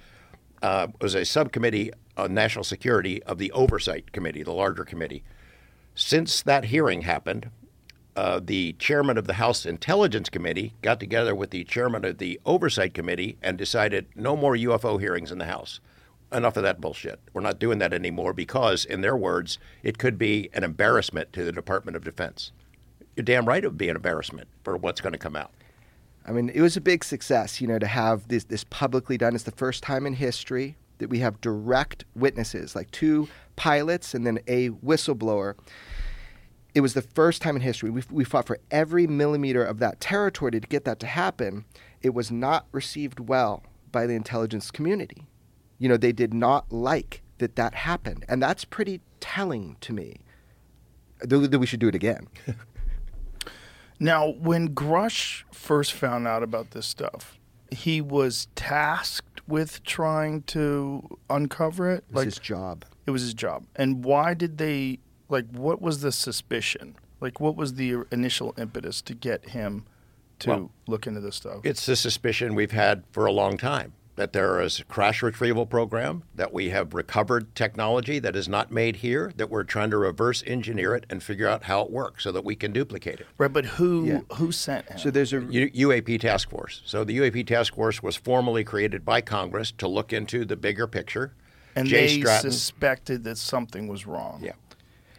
uh, 0.64 0.88
was 1.00 1.14
a 1.14 1.24
subcommittee 1.26 1.92
on 2.18 2.34
national 2.34 2.64
security 2.64 3.22
of 3.24 3.38
the 3.38 3.52
Oversight 3.52 4.12
Committee, 4.12 4.44
the 4.44 4.54
larger 4.54 4.84
committee. 4.84 5.24
Since 5.96 6.42
that 6.42 6.66
hearing 6.66 7.02
happened, 7.02 7.50
uh, 8.16 8.40
the 8.44 8.74
chairman 8.74 9.18
of 9.18 9.28
the 9.28 9.34
House 9.34 9.66
Intelligence 9.66 10.30
Committee 10.30 10.74
got 10.82 11.00
together 11.00 11.36
with 11.36 11.52
the 11.52 11.64
chairman 11.64 12.04
of 12.06 12.18
the 12.18 12.40
Oversight 12.46 12.94
Committee 12.94 13.38
and 13.42 13.58
decided 13.58 14.08
no 14.16 14.36
more 14.36 14.56
UFO 14.56 15.00
hearings 15.00 15.32
in 15.32 15.38
the 15.38 15.46
House. 15.46 15.80
Enough 16.32 16.58
of 16.58 16.64
that 16.64 16.82
bullshit. 16.82 17.20
We're 17.32 17.42
not 17.42 17.60
doing 17.60 17.78
that 17.78 17.94
anymore 17.94 18.34
because, 18.34 18.86
in 18.86 19.02
their 19.02 19.16
words, 19.16 19.60
it 19.84 20.00
could 20.00 20.18
be 20.18 20.50
an 20.54 20.64
embarrassment 20.64 21.32
to 21.34 21.44
the 21.44 21.52
Department 21.52 21.96
of 21.96 22.04
Defense. 22.04 22.52
You're 23.16 23.24
damn 23.24 23.46
right 23.46 23.64
it 23.64 23.68
would 23.68 23.78
be 23.78 23.90
an 23.90 23.96
embarrassment 23.96 24.48
for 24.64 24.76
what's 24.76 25.02
going 25.02 25.14
to 25.14 25.20
come 25.20 25.36
out. 25.36 25.52
I 26.26 26.32
mean, 26.32 26.50
it 26.50 26.62
was 26.62 26.76
a 26.76 26.82
big 26.82 27.04
success, 27.04 27.62
you 27.62 27.68
know, 27.68 27.78
to 27.78 27.86
have 27.86 28.28
this 28.30 28.46
this 28.46 28.64
publicly 28.64 29.18
done. 29.18 29.36
It's 29.36 29.44
the 29.44 29.52
first 29.52 29.84
time 29.84 30.08
in 30.08 30.14
history 30.14 30.76
that 30.98 31.10
we 31.10 31.20
have 31.20 31.40
direct 31.42 32.06
witnesses, 32.16 32.76
like 32.76 32.90
two 32.92 33.28
pilots 33.56 34.14
and 34.14 34.26
then 34.26 34.40
a 34.48 34.70
whistleblower. 34.70 35.56
It 36.74 36.82
was 36.82 36.94
the 36.94 37.02
first 37.02 37.42
time 37.42 37.56
in 37.56 37.62
history. 37.62 37.90
We, 37.90 38.04
we 38.10 38.24
fought 38.24 38.48
for 38.48 38.60
every 38.72 39.06
millimeter 39.06 39.64
of 39.64 39.80
that 39.80 40.00
territory 40.00 40.52
to 40.52 40.60
get 40.60 40.86
that 40.86 41.00
to 41.02 41.08
happen. 41.08 41.66
It 42.02 42.14
was 42.14 42.32
not 42.32 42.66
received 42.72 43.20
well 43.20 43.64
by 43.92 44.08
the 44.08 44.14
intelligence 44.14 44.72
community. 44.72 45.28
You 45.78 45.90
know, 45.90 45.98
they 45.98 46.12
did 46.12 46.34
not 46.34 46.72
like 46.72 47.22
that 47.38 47.56
that 47.58 47.76
happened. 47.76 48.26
And 48.28 48.42
that's 48.42 48.66
pretty 48.66 49.02
telling 49.20 49.78
to 49.82 49.94
me 49.94 50.22
that 51.20 51.52
that 51.52 51.60
we 51.60 51.66
should 51.66 51.80
do 51.80 51.88
it 51.88 51.96
again. 51.96 52.28
Now, 54.04 54.32
when 54.32 54.76
Grusch 54.76 55.44
first 55.54 55.94
found 55.94 56.28
out 56.28 56.44
about 56.44 56.72
this 56.72 56.86
stuff, 56.86 57.40
he 57.72 58.02
was 58.02 58.48
tasked 58.54 59.33
with 59.48 59.84
trying 59.84 60.44
to 60.44 61.18
uncover 61.30 61.92
it. 61.92 62.06
It 62.10 62.16
was 62.16 62.26
his 62.26 62.40
job. 62.40 62.86
it 63.06 63.12
was 63.12 63.22
his 63.22 63.34
job. 63.34 63.66
And 63.76 64.04
why 64.04 64.34
did 64.34 64.58
they 64.58 65.00
like? 65.30 65.46
What 65.52 65.82
was 65.82 66.02
the 66.02 66.12
suspicion? 66.12 66.96
Like, 67.20 67.40
what 67.40 67.56
was 67.56 67.76
the 67.76 68.04
initial 68.12 68.54
impetus 68.58 69.02
to 69.04 69.14
get 69.14 69.50
him 69.50 69.86
to 70.40 70.50
Well, 70.50 70.72
look 70.88 71.08
into 71.08 71.22
this 71.22 71.38
stuff? 71.38 71.62
It's 71.64 71.86
the 71.86 71.96
suspicion 71.96 72.54
we've 72.56 72.72
had 72.72 73.04
for 73.12 73.26
a 73.26 73.32
long 73.32 73.58
time. 73.58 73.94
That 74.16 74.32
there 74.34 74.62
is 74.62 74.80
a 74.80 74.84
crash 74.86 75.24
retrieval 75.24 75.66
program, 75.66 76.24
that 76.36 76.54
we 76.54 76.70
have 76.70 76.94
recovered 76.94 77.56
technology 77.56 78.20
that 78.20 78.36
is 78.36 78.48
not 78.48 78.72
made 78.72 78.98
here, 78.98 79.32
that 79.38 79.50
we're 79.50 79.64
trying 79.64 79.90
to 79.90 79.98
reverse 79.98 80.44
engineer 80.46 80.94
it 80.96 81.06
and 81.10 81.24
figure 81.24 81.48
out 81.48 81.64
how 81.64 81.82
it 81.82 81.90
works 81.92 82.24
so 82.24 82.32
that 82.32 82.46
we 82.46 82.56
can 82.56 82.72
duplicate 82.72 83.20
it. 83.20 83.28
Right, 83.38 83.52
but 83.52 83.66
who 83.66 84.06
Yeah. 84.06 84.20
who 84.38 84.52
sent 84.52 84.88
him? 84.88 85.00
So 85.00 85.10
there's 85.10 85.34
a 85.34 85.42
U- 85.42 85.72
UAP 85.90 86.20
task 86.20 86.50
force. 86.50 86.82
So 86.86 87.04
the 87.04 87.18
UAP 87.18 87.44
task 87.44 87.74
force 87.76 88.04
was 88.04 88.16
formally 88.16 88.64
created 88.64 89.04
by 89.04 89.22
Congress 89.22 89.72
to 89.80 89.88
look 89.88 90.14
into 90.14 90.46
the 90.46 90.56
bigger 90.56 90.88
picture. 90.88 91.34
and 91.76 91.88
Jay 91.88 92.06
they 92.06 92.20
Stratton, 92.20 92.52
suspected 92.52 93.24
that 93.24 93.36
something 93.36 93.88
was 93.88 94.06
wrong. 94.06 94.40
yeah, 94.44 94.52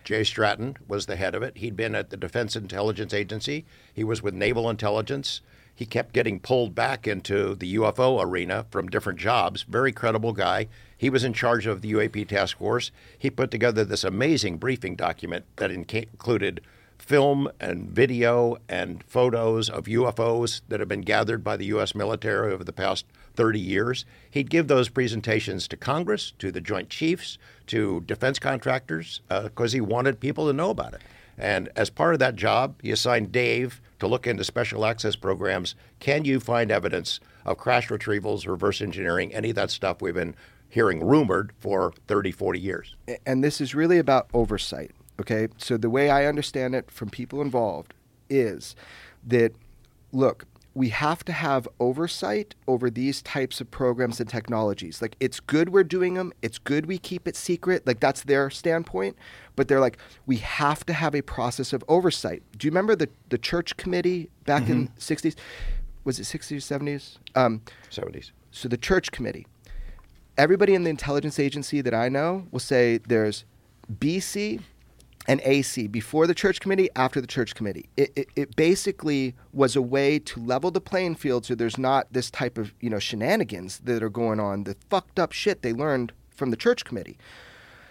Jay 0.05 0.23
Stratton 0.23 0.77
was 0.87 1.07
the 1.07 1.17
head 1.17 1.35
of 1.35 1.43
it. 1.43 1.57
He'd 1.59 1.75
been 1.77 1.97
at 1.97 2.11
the 2.11 2.17
Defense 2.17 2.55
Intelligence 2.55 3.13
Agency. 3.13 3.65
He 3.93 4.05
was 4.05 4.23
with 4.23 4.35
Naval 4.35 4.71
Intelligence. 4.71 5.41
He 5.75 5.87
kept 5.87 6.15
getting 6.15 6.39
pulled 6.39 6.75
back 6.75 7.07
into 7.07 7.55
the 7.55 7.75
UFO 7.75 8.23
arena 8.23 8.67
from 8.71 8.89
different 8.89 9.19
jobs. 9.19 9.63
Very 9.63 9.93
credible 9.93 10.33
guy. 10.33 10.69
He 10.97 11.11
was 11.11 11.25
in 11.25 11.33
charge 11.33 11.67
of 11.67 11.83
the 11.83 11.93
UAP 11.93 12.29
task 12.29 12.59
force. 12.59 12.91
He 13.19 13.29
put 13.29 13.51
together 13.51 13.85
this 13.85 14.05
amazing 14.05 14.59
briefing 14.59 14.95
document 14.95 15.45
that 15.57 15.71
included 15.71 16.61
film 16.99 17.51
and 17.61 17.91
video 17.91 18.57
and 18.69 19.03
photos 19.05 19.69
of 19.69 19.85
UFOs 19.85 20.63
that 20.69 20.81
have 20.81 20.89
been 20.89 21.03
gathered 21.03 21.43
by 21.43 21.57
the 21.57 21.67
U.S. 21.67 21.95
military 21.95 22.53
over 22.53 22.65
the 22.65 22.73
past 22.73 23.05
30 23.35 23.59
years. 23.59 24.05
He'd 24.31 24.49
give 24.49 24.69
those 24.69 24.89
presentations 24.89 25.67
to 25.69 25.77
Congress, 25.77 26.33
to 26.39 26.53
the 26.53 26.61
Joint 26.61 26.89
Chiefs, 26.89 27.37
to 27.67 28.03
defense 28.07 28.39
contractors, 28.39 29.21
uh, 29.29 29.43
because 29.43 29.73
he 29.73 29.81
wanted 29.81 30.21
people 30.21 30.47
to 30.47 30.53
know 30.53 30.71
about 30.71 30.95
it. 30.95 31.03
And 31.37 31.69
as 31.75 31.91
part 31.91 32.15
of 32.15 32.21
that 32.21 32.37
job, 32.37 32.77
he 32.81 32.93
assigned 32.93 33.33
Dave 33.33 33.81
to 34.05 34.09
look 34.09 34.27
into 34.27 34.45
special 34.45 34.85
access 34.85 35.17
programs. 35.17 35.75
Can 35.99 36.25
you 36.25 36.39
find 36.39 36.71
evidence 36.71 37.21
of 37.45 37.57
crash 37.57 37.89
retrievals, 37.89 38.47
reverse 38.47 38.81
engineering, 38.81 39.35
any 39.35 39.51
of 39.51 39.57
that 39.57 39.71
stuff 39.71 40.03
we've 40.03 40.15
been 40.15 40.37
hearing 40.69 41.03
rumored 41.05 41.53
for 41.59 41.93
30, 42.07 42.31
40 42.31 42.61
years? 42.61 42.97
and 43.27 43.43
this 43.43 43.61
is 43.61 43.75
really 43.75 43.99
about 43.99 44.29
oversight. 44.35 44.91
Okay, 45.21 45.49
so 45.59 45.77
the 45.77 45.91
way 45.91 46.11
I 46.11 46.27
understand 46.27 46.75
it 46.75 46.91
from 46.91 47.09
people 47.09 47.41
involved 47.41 47.95
is 48.29 48.75
that 49.27 49.53
look, 50.13 50.45
we 50.75 50.89
have 50.89 51.25
to 51.25 51.33
have 51.33 51.69
oversight 51.79 52.55
over 52.67 52.91
these 52.91 53.23
types 53.23 53.61
of 53.61 53.71
programs 53.71 54.19
and 54.19 54.29
technologies. 54.29 55.01
Like, 55.01 55.17
it's 55.21 55.39
good 55.39 55.69
we're 55.69 55.85
doing 55.85 56.15
them, 56.15 56.33
it's 56.43 56.59
good 56.59 56.87
we 56.87 56.99
keep 56.99 57.29
it 57.29 57.37
secret. 57.37 57.87
Like, 57.87 58.01
that's 58.01 58.25
their 58.25 58.51
standpoint. 58.51 59.17
But 59.55 59.69
they're 59.69 59.81
like, 59.81 59.99
we 60.27 60.39
have 60.39 60.85
to 60.87 60.93
have 60.93 61.15
a 61.15 61.23
process 61.23 61.73
of 61.73 61.85
oversight. 61.87 62.43
Do 62.59 62.67
you 62.67 62.73
remember 62.73 62.97
the, 62.97 63.09
the 63.29 63.39
church 63.39 63.77
committee 63.77 64.31
back 64.47 64.69
in 64.69 64.89
60s? 64.99 65.37
Was 66.03 66.19
it 66.19 66.25
60s, 66.25 66.57
70s? 66.57 67.19
Um, 67.37 67.63
70s. 67.91 68.33
so 68.51 68.69
the 68.69 68.77
church 68.77 69.13
committee, 69.13 69.47
everybody 70.37 70.75
in 70.75 70.83
the 70.83 70.91
intelligence 70.91 71.39
agency 71.39 71.81
that 71.83 71.95
I 71.95 72.09
know 72.09 72.47
will 72.51 72.59
say 72.59 72.99
there's 72.99 73.45
BC 73.99 74.61
and 75.27 75.41
AC 75.45 75.87
before 75.87 76.27
the 76.27 76.35
church 76.35 76.61
committee, 76.61 76.89
after 76.97 77.21
the 77.21 77.27
church 77.27 77.55
committee. 77.55 77.89
It, 77.97 78.13
it, 78.17 78.29
it 78.37 78.57
basically 78.57 79.35
was 79.53 79.77
a 79.77 79.83
way 79.83 80.19
to 80.19 80.41
level 80.41 80.71
the 80.71 80.81
playing 80.81 81.15
field 81.17 81.47
so 81.47 81.55
there's 81.55 81.79
not 81.79 82.13
this 82.13 82.31
type 82.31 82.59
of 82.59 82.75
you 82.81 82.91
know 82.91 82.99
shenanigans 82.99 83.81
that 83.85 84.03
are 84.03 84.11
going 84.11 84.41
on, 84.41 84.65
the 84.65 84.77
fucked 84.91 85.19
up 85.19 85.33
shit 85.33 85.63
they 85.63 85.73
learned 85.73 86.13
from 86.31 86.51
the 86.51 86.57
church 86.57 86.85
committee. 86.85 87.17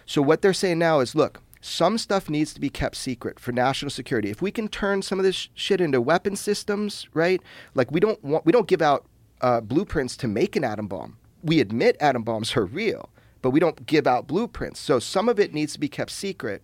So 0.05 0.21
what 0.21 0.41
they're 0.41 0.53
saying 0.53 0.79
now 0.79 0.99
is, 0.99 1.15
look, 1.15 1.41
some 1.61 1.97
stuff 1.97 2.29
needs 2.29 2.53
to 2.53 2.59
be 2.59 2.69
kept 2.69 2.97
secret 2.97 3.39
for 3.39 3.53
national 3.53 3.89
security. 3.89 4.29
If 4.29 4.41
we 4.41 4.51
can 4.51 4.67
turn 4.67 5.01
some 5.01 5.17
of 5.17 5.23
this 5.23 5.35
sh- 5.35 5.47
shit 5.53 5.79
into 5.79 6.01
weapon 6.01 6.35
systems, 6.35 7.07
right? 7.13 7.41
Like 7.73 7.89
we 7.89 8.01
don't 8.01 8.21
want, 8.23 8.45
we 8.45 8.51
don't 8.51 8.67
give 8.67 8.81
out 8.81 9.05
uh, 9.41 9.61
blueprints 9.61 10.17
to 10.17 10.27
make 10.27 10.55
an 10.57 10.65
atom 10.65 10.87
bomb. 10.87 11.17
We 11.41 11.61
admit 11.61 11.95
atom 12.01 12.23
bombs 12.23 12.55
are 12.57 12.65
real, 12.65 13.09
but 13.41 13.51
we 13.51 13.61
don't 13.61 13.85
give 13.85 14.07
out 14.07 14.27
blueprints. 14.27 14.79
So 14.79 14.99
some 14.99 15.29
of 15.29 15.39
it 15.39 15.53
needs 15.53 15.73
to 15.73 15.79
be 15.79 15.87
kept 15.87 16.11
secret. 16.11 16.63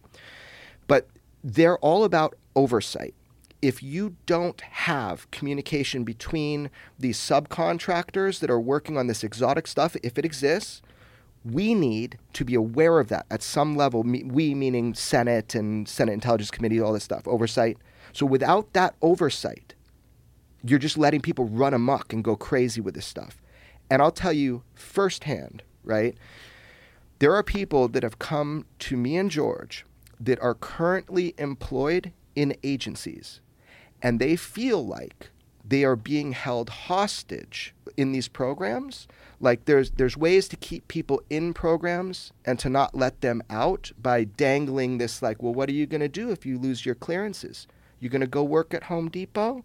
But 0.90 1.08
they're 1.44 1.78
all 1.78 2.04
about 2.04 2.36
oversight. 2.56 3.14
If 3.62 3.84
you 3.84 4.16
don't 4.26 4.60
have 4.62 5.30
communication 5.32 6.04
between 6.04 6.70
these 6.98 7.18
subcontractors 7.18 8.40
that 8.40 8.50
are 8.50 8.60
working 8.60 8.98
on 8.98 9.08
this 9.08 9.24
exotic 9.24 9.68
stuff, 9.68 9.96
if 10.02 10.18
it 10.18 10.26
exists, 10.26 10.82
we 11.46 11.74
need 11.74 12.18
to 12.34 12.44
be 12.44 12.56
aware 12.56 13.00
of 13.00 13.10
that 13.10 13.26
at 13.30 13.44
some 13.44 13.76
level. 13.76 14.04
We, 14.04 14.56
meaning 14.56 14.94
Senate 14.94 15.56
and 15.56 15.88
Senate 15.88 16.14
Intelligence 16.14 16.52
Committee, 16.52 16.82
all 16.82 16.94
this 16.94 17.04
stuff, 17.04 17.28
oversight. 17.28 17.78
So 18.12 18.26
without 18.26 18.74
that 18.74 18.96
oversight, 19.02 19.76
you're 20.64 20.80
just 20.80 20.98
letting 20.98 21.22
people 21.22 21.46
run 21.46 21.74
amok 21.74 22.12
and 22.12 22.24
go 22.24 22.36
crazy 22.36 22.82
with 22.82 22.96
this 22.96 23.06
stuff. 23.06 23.42
And 23.90 24.02
I'll 24.02 24.12
tell 24.12 24.34
you 24.34 24.64
firsthand, 24.74 25.64
right? 25.84 26.18
There 27.20 27.36
are 27.36 27.44
people 27.44 27.88
that 27.90 28.04
have 28.04 28.20
come 28.20 28.66
to 28.80 28.98
me 28.98 29.18
and 29.18 29.30
George 29.30 29.86
that 30.20 30.42
are 30.42 30.54
currently 30.54 31.34
employed 31.38 32.12
in 32.36 32.56
agencies, 32.64 33.42
and 34.02 34.20
they 34.20 34.36
feel 34.36 34.86
like 34.86 35.30
they 35.66 35.84
are 35.84 35.96
being 35.96 36.32
held 36.32 36.70
hostage 36.70 37.76
in 37.96 38.12
these 38.12 38.28
programs. 38.28 39.08
Like 39.40 39.66
there's 39.66 39.92
there's 39.92 40.18
ways 40.18 40.48
to 40.50 40.56
keep 40.56 40.88
people 40.88 41.22
in 41.30 41.54
programs 41.54 42.34
and 42.44 42.58
to 42.60 42.70
not 42.70 42.96
let 42.96 43.22
them 43.22 43.42
out 43.50 43.92
by 44.02 44.24
dangling 44.24 44.98
this 44.98 45.22
like, 45.22 45.42
well, 45.42 45.54
what 45.54 45.70
are 45.70 45.74
you 45.74 45.86
going 45.86 46.02
to 46.02 46.10
do 46.10 46.32
if 46.32 46.46
you 46.46 46.58
lose 46.58 46.86
your 46.86 46.96
clearances? 46.96 47.68
You're 48.00 48.10
going 48.10 48.22
to 48.22 48.28
go 48.28 48.44
work 48.44 48.74
at 48.74 48.84
Home 48.84 49.10
Depot? 49.10 49.64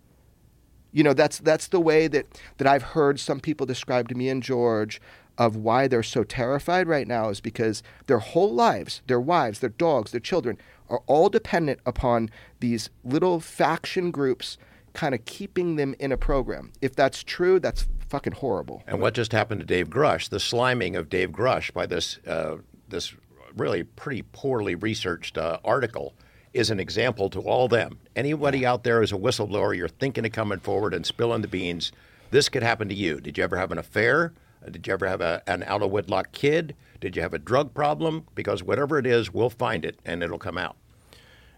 You 0.93 1.03
know, 1.03 1.15
that's 1.15 1.39
that's 1.39 1.69
the 1.69 1.81
way 1.81 2.07
that 2.09 2.27
that 2.59 2.69
I've 2.69 2.83
heard 2.83 3.19
some 3.19 3.41
people 3.41 3.67
describe 3.67 4.09
to 4.09 4.15
me 4.15 4.29
and 4.29 4.43
George 4.43 5.01
of 5.39 5.57
why 5.57 5.89
they're 5.89 6.03
so 6.03 6.25
terrified 6.25 6.87
right 6.87 7.09
now 7.09 7.29
is 7.29 7.41
because 7.41 7.83
their 8.07 8.19
whole 8.19 8.53
lives, 8.53 9.03
their 9.07 9.21
wives, 9.21 9.61
their 9.61 9.71
dogs, 9.71 10.11
their 10.11 10.21
children 10.21 10.59
are 10.89 11.03
all 11.07 11.29
dependent 11.29 11.81
upon 11.87 12.31
these 12.61 12.91
little 13.03 13.41
faction 13.41 14.11
groups 14.11 14.59
kind 14.93 15.15
of 15.15 15.25
keeping 15.25 15.77
them 15.77 15.95
in 15.99 16.13
a 16.13 16.17
program. 16.17 16.73
If 16.81 16.95
that's 16.95 17.25
true, 17.25 17.59
that's 17.59 17.87
fucking 18.09 18.35
horrible. 18.35 18.83
And 18.87 19.01
what 19.01 19.15
just 19.15 19.33
happened 19.33 19.61
to 19.61 19.67
Dave 19.67 19.91
Grusch? 19.91 20.29
The 20.29 20.39
sliming 20.39 20.97
of 20.97 21.09
Dave 21.09 21.31
Grusch 21.31 21.73
by 21.73 21.87
this 21.87 22.19
uh, 22.27 22.57
this 22.89 23.15
really 23.57 23.83
pretty 23.83 24.23
poorly 24.23 24.75
researched 24.75 25.39
uh, 25.39 25.59
article 25.65 26.15
is 26.53 26.71
an 26.71 26.79
example 26.79 27.29
to 27.31 27.41
all 27.41 27.67
them. 27.67 27.99
Anybody 28.15 28.65
out 28.65 28.85
there 28.85 29.01
who's 29.01 29.13
a 29.13 29.17
whistleblower, 29.17 29.77
you're 29.77 29.89
thinking 29.89 30.25
of 30.25 30.33
coming 30.33 30.61
forward 30.61 30.95
and 30.95 31.05
spilling 31.05 31.43
the 31.43 31.49
beans. 31.49 31.91
This 32.31 32.49
could 32.49 32.63
happen 32.63 32.89
to 32.89 32.95
you. 32.95 33.21
Did 33.21 33.37
you 33.37 33.45
ever 33.45 33.57
have 33.57 33.73
an 33.73 33.79
affair? 33.79 34.33
Did 34.71 34.87
you 34.87 34.93
ever 34.93 35.07
have 35.07 35.21
a, 35.21 35.43
an 35.47 35.63
out 35.65 35.83
of 35.83 35.91
wedlock 35.91 36.33
kid? 36.33 36.75
Did 37.01 37.17
you 37.17 37.23
have 37.23 37.35
a 37.35 37.39
drug 37.39 37.75
problem? 37.75 38.27
Because 38.35 38.63
whatever 38.63 38.99
it 38.99 39.07
is, 39.07 39.33
we'll 39.33 39.51
find 39.51 39.85
it 39.85 39.99
and 40.05 40.23
it'll 40.23 40.39
come 40.39 40.59
out. 40.59 40.77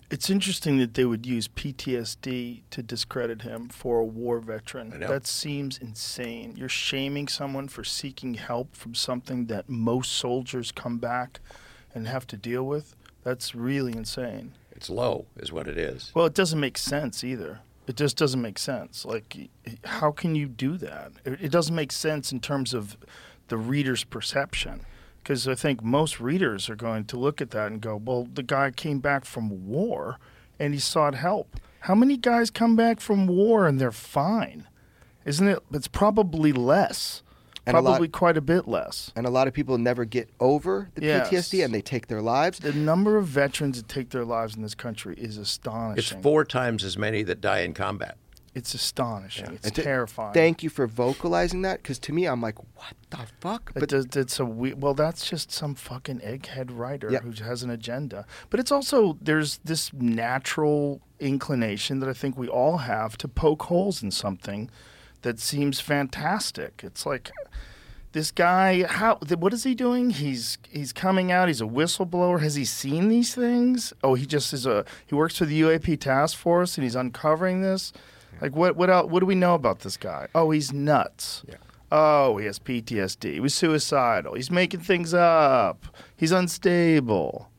It's 0.09 0.30
interesting 0.30 0.78
that 0.78 0.94
they 0.94 1.04
would 1.04 1.26
use 1.26 1.48
PTSD 1.48 2.62
to 2.70 2.82
discredit 2.82 3.42
him 3.42 3.68
for 3.68 3.98
a 3.98 4.04
war 4.04 4.38
veteran. 4.38 4.90
That 5.00 5.26
seems 5.26 5.78
insane. 5.78 6.54
You're 6.57 6.68
shaming 6.68 7.26
someone 7.26 7.66
for 7.66 7.82
seeking 7.82 8.34
help 8.34 8.76
from 8.76 8.94
something 8.94 9.46
that 9.46 9.68
most 9.68 10.12
soldiers 10.12 10.70
come 10.70 10.98
back 10.98 11.40
and 11.92 12.07
have 12.07 12.26
to 12.28 12.36
deal 12.36 12.64
with. 12.64 12.94
That's 13.24 13.57
really 13.57 13.96
insane. 13.96 14.52
It's 14.70 14.88
low, 14.88 15.26
is 15.36 15.50
what 15.50 15.66
it 15.66 15.76
is. 15.76 16.12
Well, 16.14 16.26
it 16.26 16.34
doesn't 16.34 16.61
make 16.61 16.78
sense 16.78 17.24
either. 17.24 17.61
It 17.87 17.97
just 17.97 18.16
doesn't 18.16 18.43
make 18.43 18.59
sense. 18.59 19.05
Like, 19.05 19.49
how 19.84 20.11
can 20.11 20.34
you 20.34 20.47
do 20.47 20.76
that? 20.78 21.12
It, 21.24 21.51
doesn't 21.51 21.74
make 21.74 21.93
sense 21.93 22.32
in 22.32 22.41
terms 22.41 22.74
of 22.74 22.97
the 23.49 23.57
reader's 23.57 24.03
perception. 24.05 24.80
Because 25.22 25.47
I 25.47 25.55
think 25.55 25.82
most 25.82 26.20
readers 26.20 26.68
are 26.68 26.76
going 26.76 27.05
to 27.07 27.16
look 27.16 27.41
at 27.41 27.51
that 27.51 27.68
and 27.68 27.80
go, 27.80 27.97
well, 27.97 28.28
the 28.32 28.43
guy 28.43 28.70
came 28.70 29.01
back 29.01 29.24
from 29.24 29.68
war 29.68 30.18
and 30.59 30.74
he 30.74 30.80
sought 30.80 31.14
help. 31.14 31.57
How 31.80 31.95
many 31.95 32.16
guys 32.16 32.51
come 32.51 32.76
back 32.76 33.01
from 33.01 33.26
war 33.26 33.66
and 33.66 33.80
they're 33.80 33.93
fine? 33.93 34.66
Isn't 35.24 35.49
it? 35.49 35.59
It's 35.72 35.89
probably 35.89 36.53
less. 36.53 37.22
And 37.66 37.76
a 37.76 37.80
lot- 37.80 37.90
probably 37.92 38.08
quite 38.08 38.36
a 38.36 38.40
bit 38.40 38.68
less. 38.68 39.10
And 39.16 39.26
a 39.26 39.30
lot 39.30 39.48
of 39.48 39.54
people 39.54 39.76
never 39.76 40.04
get 40.04 40.28
over 40.38 40.88
the 40.94 41.04
Yes. 41.06 41.28
PTSD 41.30 41.62
and 41.64 41.74
they 41.74 41.82
take 41.82 42.06
their 42.06 42.22
lives. 42.22 42.60
The 42.60 42.72
number 42.72 43.16
of 43.16 43.26
veterans 43.26 43.76
that 43.78 43.88
take 43.88 44.10
their 44.10 44.24
lives 44.24 44.54
in 44.54 44.62
this 44.62 44.74
country 44.76 45.14
is 45.18 45.36
astonishing. 45.36 46.16
It's 46.18 46.22
four 46.22 46.44
times 46.44 46.84
as 46.84 46.96
many 46.96 47.22
that 47.24 47.40
die 47.40 47.60
in 47.60 47.74
combat. 47.74 48.16
It's 48.54 48.72
astonishing. 48.72 49.52
It's 49.52 49.66
And 49.66 49.74
to- 49.74 49.82
terrifying. 49.82 50.32
Thank 50.32 50.62
you 50.62 50.70
for 50.70 50.86
vocalizing 50.86 51.60
that 51.62 51.82
because 51.82 51.98
to 51.98 52.12
me, 52.14 52.24
I'm 52.24 52.40
like, 52.40 52.56
what 52.74 52.94
the 53.10 53.18
fuck? 53.40 53.72
But 53.74 53.90
does, 53.90 54.06
that's 54.06 54.40
a 54.40 54.46
we- 54.46 54.72
well. 54.72 54.94
That's 54.94 55.28
just 55.28 55.52
some 55.52 55.74
fucking 55.74 56.20
egghead 56.20 56.70
writer 56.70 57.10
Yep. 57.10 57.22
who 57.24 57.44
has 57.44 57.62
an 57.62 57.68
agenda. 57.68 58.24
But 58.48 58.58
it's 58.60 58.72
also 58.72 59.18
there's 59.20 59.58
this 59.64 59.92
natural 59.92 61.02
inclination 61.20 61.98
that 62.00 62.08
I 62.08 62.14
think 62.14 62.38
we 62.38 62.48
all 62.48 62.78
have 62.78 63.18
to 63.18 63.28
poke 63.28 63.64
holes 63.64 64.02
in 64.02 64.10
something 64.10 64.70
that 65.26 65.40
seems 65.40 65.80
fantastic. 65.80 66.82
It's 66.84 67.04
like 67.04 67.32
this 68.12 68.30
guy. 68.30 68.84
How? 68.84 69.16
What 69.16 69.52
is 69.52 69.64
he 69.64 69.74
doing? 69.74 70.10
He's 70.10 70.56
he's 70.70 70.92
coming 70.92 71.32
out. 71.32 71.48
He's 71.48 71.60
a 71.60 71.64
whistleblower. 71.64 72.40
Has 72.40 72.54
he 72.54 72.64
seen 72.64 73.08
these 73.08 73.34
things? 73.34 73.92
Oh, 74.04 74.14
he 74.14 74.24
just 74.24 74.52
is 74.52 74.66
a. 74.66 74.84
He 75.04 75.14
works 75.16 75.36
for 75.38 75.44
the 75.44 75.60
UAP 75.60 75.98
task 76.00 76.38
force 76.38 76.76
and 76.76 76.84
he's 76.84 76.94
uncovering 76.94 77.60
this. 77.62 77.92
Like 78.40 78.54
what? 78.54 78.76
What 78.76 78.88
else? 78.88 79.10
What 79.10 79.20
do 79.20 79.26
we 79.26 79.34
know 79.34 79.54
about 79.54 79.80
this 79.80 79.96
guy? 79.96 80.28
Oh, 80.34 80.50
he's 80.52 80.72
nuts. 80.72 81.42
Yeah. 81.48 81.56
Oh, 81.90 82.36
he 82.38 82.46
has 82.46 82.58
PTSD. 82.58 83.34
He 83.34 83.40
was 83.40 83.54
suicidal. 83.54 84.34
He's 84.34 84.50
making 84.50 84.80
things 84.80 85.12
up. 85.12 85.86
He's 86.16 86.32
unstable. 86.32 87.50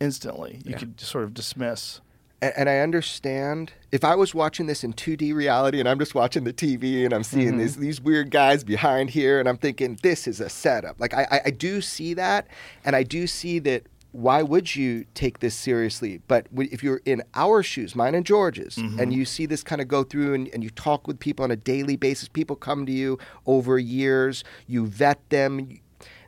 Instantly, 0.00 0.60
you 0.64 0.72
Yeah. 0.72 0.78
could 0.78 1.00
sort 1.00 1.24
of 1.24 1.34
dismiss. 1.34 2.00
And, 2.42 2.52
and 2.56 2.68
I 2.68 2.78
understand 2.78 3.72
if 3.92 4.04
I 4.04 4.14
was 4.14 4.34
watching 4.34 4.66
this 4.66 4.84
in 4.84 4.92
2D 4.92 5.34
reality 5.34 5.80
and 5.80 5.88
I'm 5.88 5.98
just 5.98 6.14
watching 6.14 6.44
the 6.44 6.52
TV 6.52 7.04
and 7.04 7.12
I'm 7.12 7.22
seeing 7.22 7.50
mm-hmm. 7.50 7.58
these 7.58 7.76
these 7.76 8.00
weird 8.00 8.30
guys 8.30 8.64
behind 8.64 9.10
here 9.10 9.40
and 9.40 9.48
I'm 9.48 9.56
thinking 9.56 9.98
this 10.02 10.26
is 10.26 10.40
a 10.40 10.48
setup. 10.48 11.00
Like 11.00 11.14
I, 11.14 11.26
I, 11.30 11.40
I 11.46 11.50
do 11.50 11.80
see 11.80 12.14
that, 12.14 12.48
and 12.84 12.96
I 12.96 13.02
do 13.02 13.26
see 13.26 13.58
that. 13.60 13.84
Why 14.12 14.42
would 14.42 14.74
you 14.74 15.04
take 15.14 15.38
this 15.38 15.54
seriously? 15.54 16.20
But 16.26 16.50
w- 16.50 16.68
if 16.72 16.82
you're 16.82 17.00
in 17.04 17.22
our 17.34 17.62
shoes, 17.62 17.94
mine 17.94 18.16
and 18.16 18.26
George's, 18.26 18.76
and 18.76 18.98
mm-hmm. 18.98 19.10
you 19.12 19.24
see 19.24 19.46
this 19.46 19.62
kind 19.62 19.80
of 19.80 19.86
go 19.86 20.02
through 20.02 20.34
and, 20.34 20.48
and 20.48 20.64
you 20.64 20.70
talk 20.70 21.06
with 21.06 21.20
people 21.20 21.44
on 21.44 21.52
a 21.52 21.56
daily 21.56 21.94
basis, 21.94 22.26
people 22.26 22.56
come 22.56 22.86
to 22.86 22.92
you 22.92 23.20
over 23.46 23.78
years, 23.78 24.42
you 24.66 24.84
vet 24.84 25.20
them. 25.30 25.78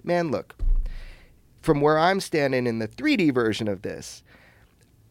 Man, 0.04 0.30
look, 0.30 0.54
from 1.60 1.80
where 1.80 1.98
I'm 1.98 2.20
standing 2.20 2.68
in 2.68 2.78
the 2.78 2.86
3D 2.86 3.34
version 3.34 3.66
of 3.66 3.82
this, 3.82 4.22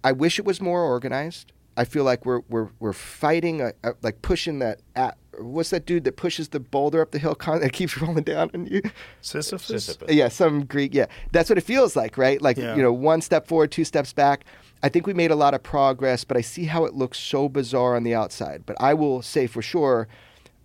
I 0.04 0.12
wish 0.12 0.39
it 0.39 0.45
was 0.45 0.62
more 0.62 0.84
organized. 0.84 1.52
I 1.78 1.86
feel 1.86 2.04
like 2.04 2.26
we're 2.26 2.41
we're 2.49 2.70
we're 2.80 2.93
fighting 2.93 3.62
a, 3.62 3.72
a, 3.84 3.93
like 4.02 4.22
pushing 4.22 4.60
that 4.60 4.82
at 4.95 5.18
what's 5.39 5.70
that 5.70 5.86
dude 5.86 6.04
that 6.04 6.18
pushes 6.18 6.49
the 6.49 6.60
boulder 6.60 7.02
up 7.02 7.12
the 7.12 7.18
hill 7.20 7.34
con- 7.36 7.62
that 7.62 7.72
keeps 7.72 7.97
rolling 8.02 8.24
down 8.24 8.52
on 8.54 8.66
you? 8.68 8.82
Sisyphus. 9.22 9.68
Sisyphus. 9.68 10.12
Yeah, 10.14 10.28
some 10.28 10.66
Greek. 10.66 10.93
Yeah, 10.93 11.06
that's 11.32 11.49
what 11.49 11.58
it 11.58 11.62
feels 11.64 11.95
like, 11.95 12.18
right? 12.18 12.41
Like 12.41 12.58
Yeah. 12.58 12.76
you 12.76 12.82
know, 12.82 12.91
one 12.91 13.22
step 13.22 13.47
forward, 13.47 13.72
two 13.72 13.86
steps 13.86 14.12
back. 14.12 14.43
I 14.84 14.89
think 14.89 15.08
we 15.08 15.14
made 15.14 15.32
a 15.32 15.36
lot 15.36 15.54
of 15.54 15.64
progress, 15.64 16.24
but 16.26 16.36
I 16.36 16.41
see 16.41 16.66
how 16.66 16.86
it 16.86 16.93
looks 16.93 17.18
so 17.20 17.47
bizarre 17.47 17.95
on 17.95 18.04
the 18.04 18.16
outside. 18.16 18.64
But 18.66 18.76
I 18.80 18.93
will 18.93 19.22
say 19.22 19.47
for 19.47 19.62
sure, 19.62 20.08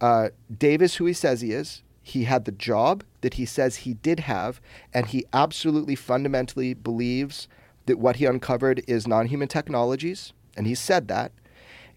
uh, 0.01 0.31
Dave 0.59 0.83
is 0.83 0.97
who 0.97 1.05
he 1.07 1.13
says 1.13 1.41
he 1.41 1.53
is. 1.53 1.83
He 2.03 2.25
had 2.25 2.45
the 2.47 2.53
job 2.53 3.05
that 3.21 3.35
he 3.35 3.45
says 3.45 3.77
he 3.77 3.95
did 3.95 4.21
have, 4.21 4.61
and 4.95 5.07
he 5.07 5.25
absolutely 5.33 5.95
fundamentally 5.97 6.73
believes 6.73 7.47
that 7.87 7.99
what 7.99 8.17
he 8.17 8.27
uncovered 8.27 8.83
is 8.87 9.07
non-human 9.07 9.49
technologies, 9.49 10.33
and 10.57 10.67
he 10.67 10.75
said 10.75 11.09
that. 11.09 11.33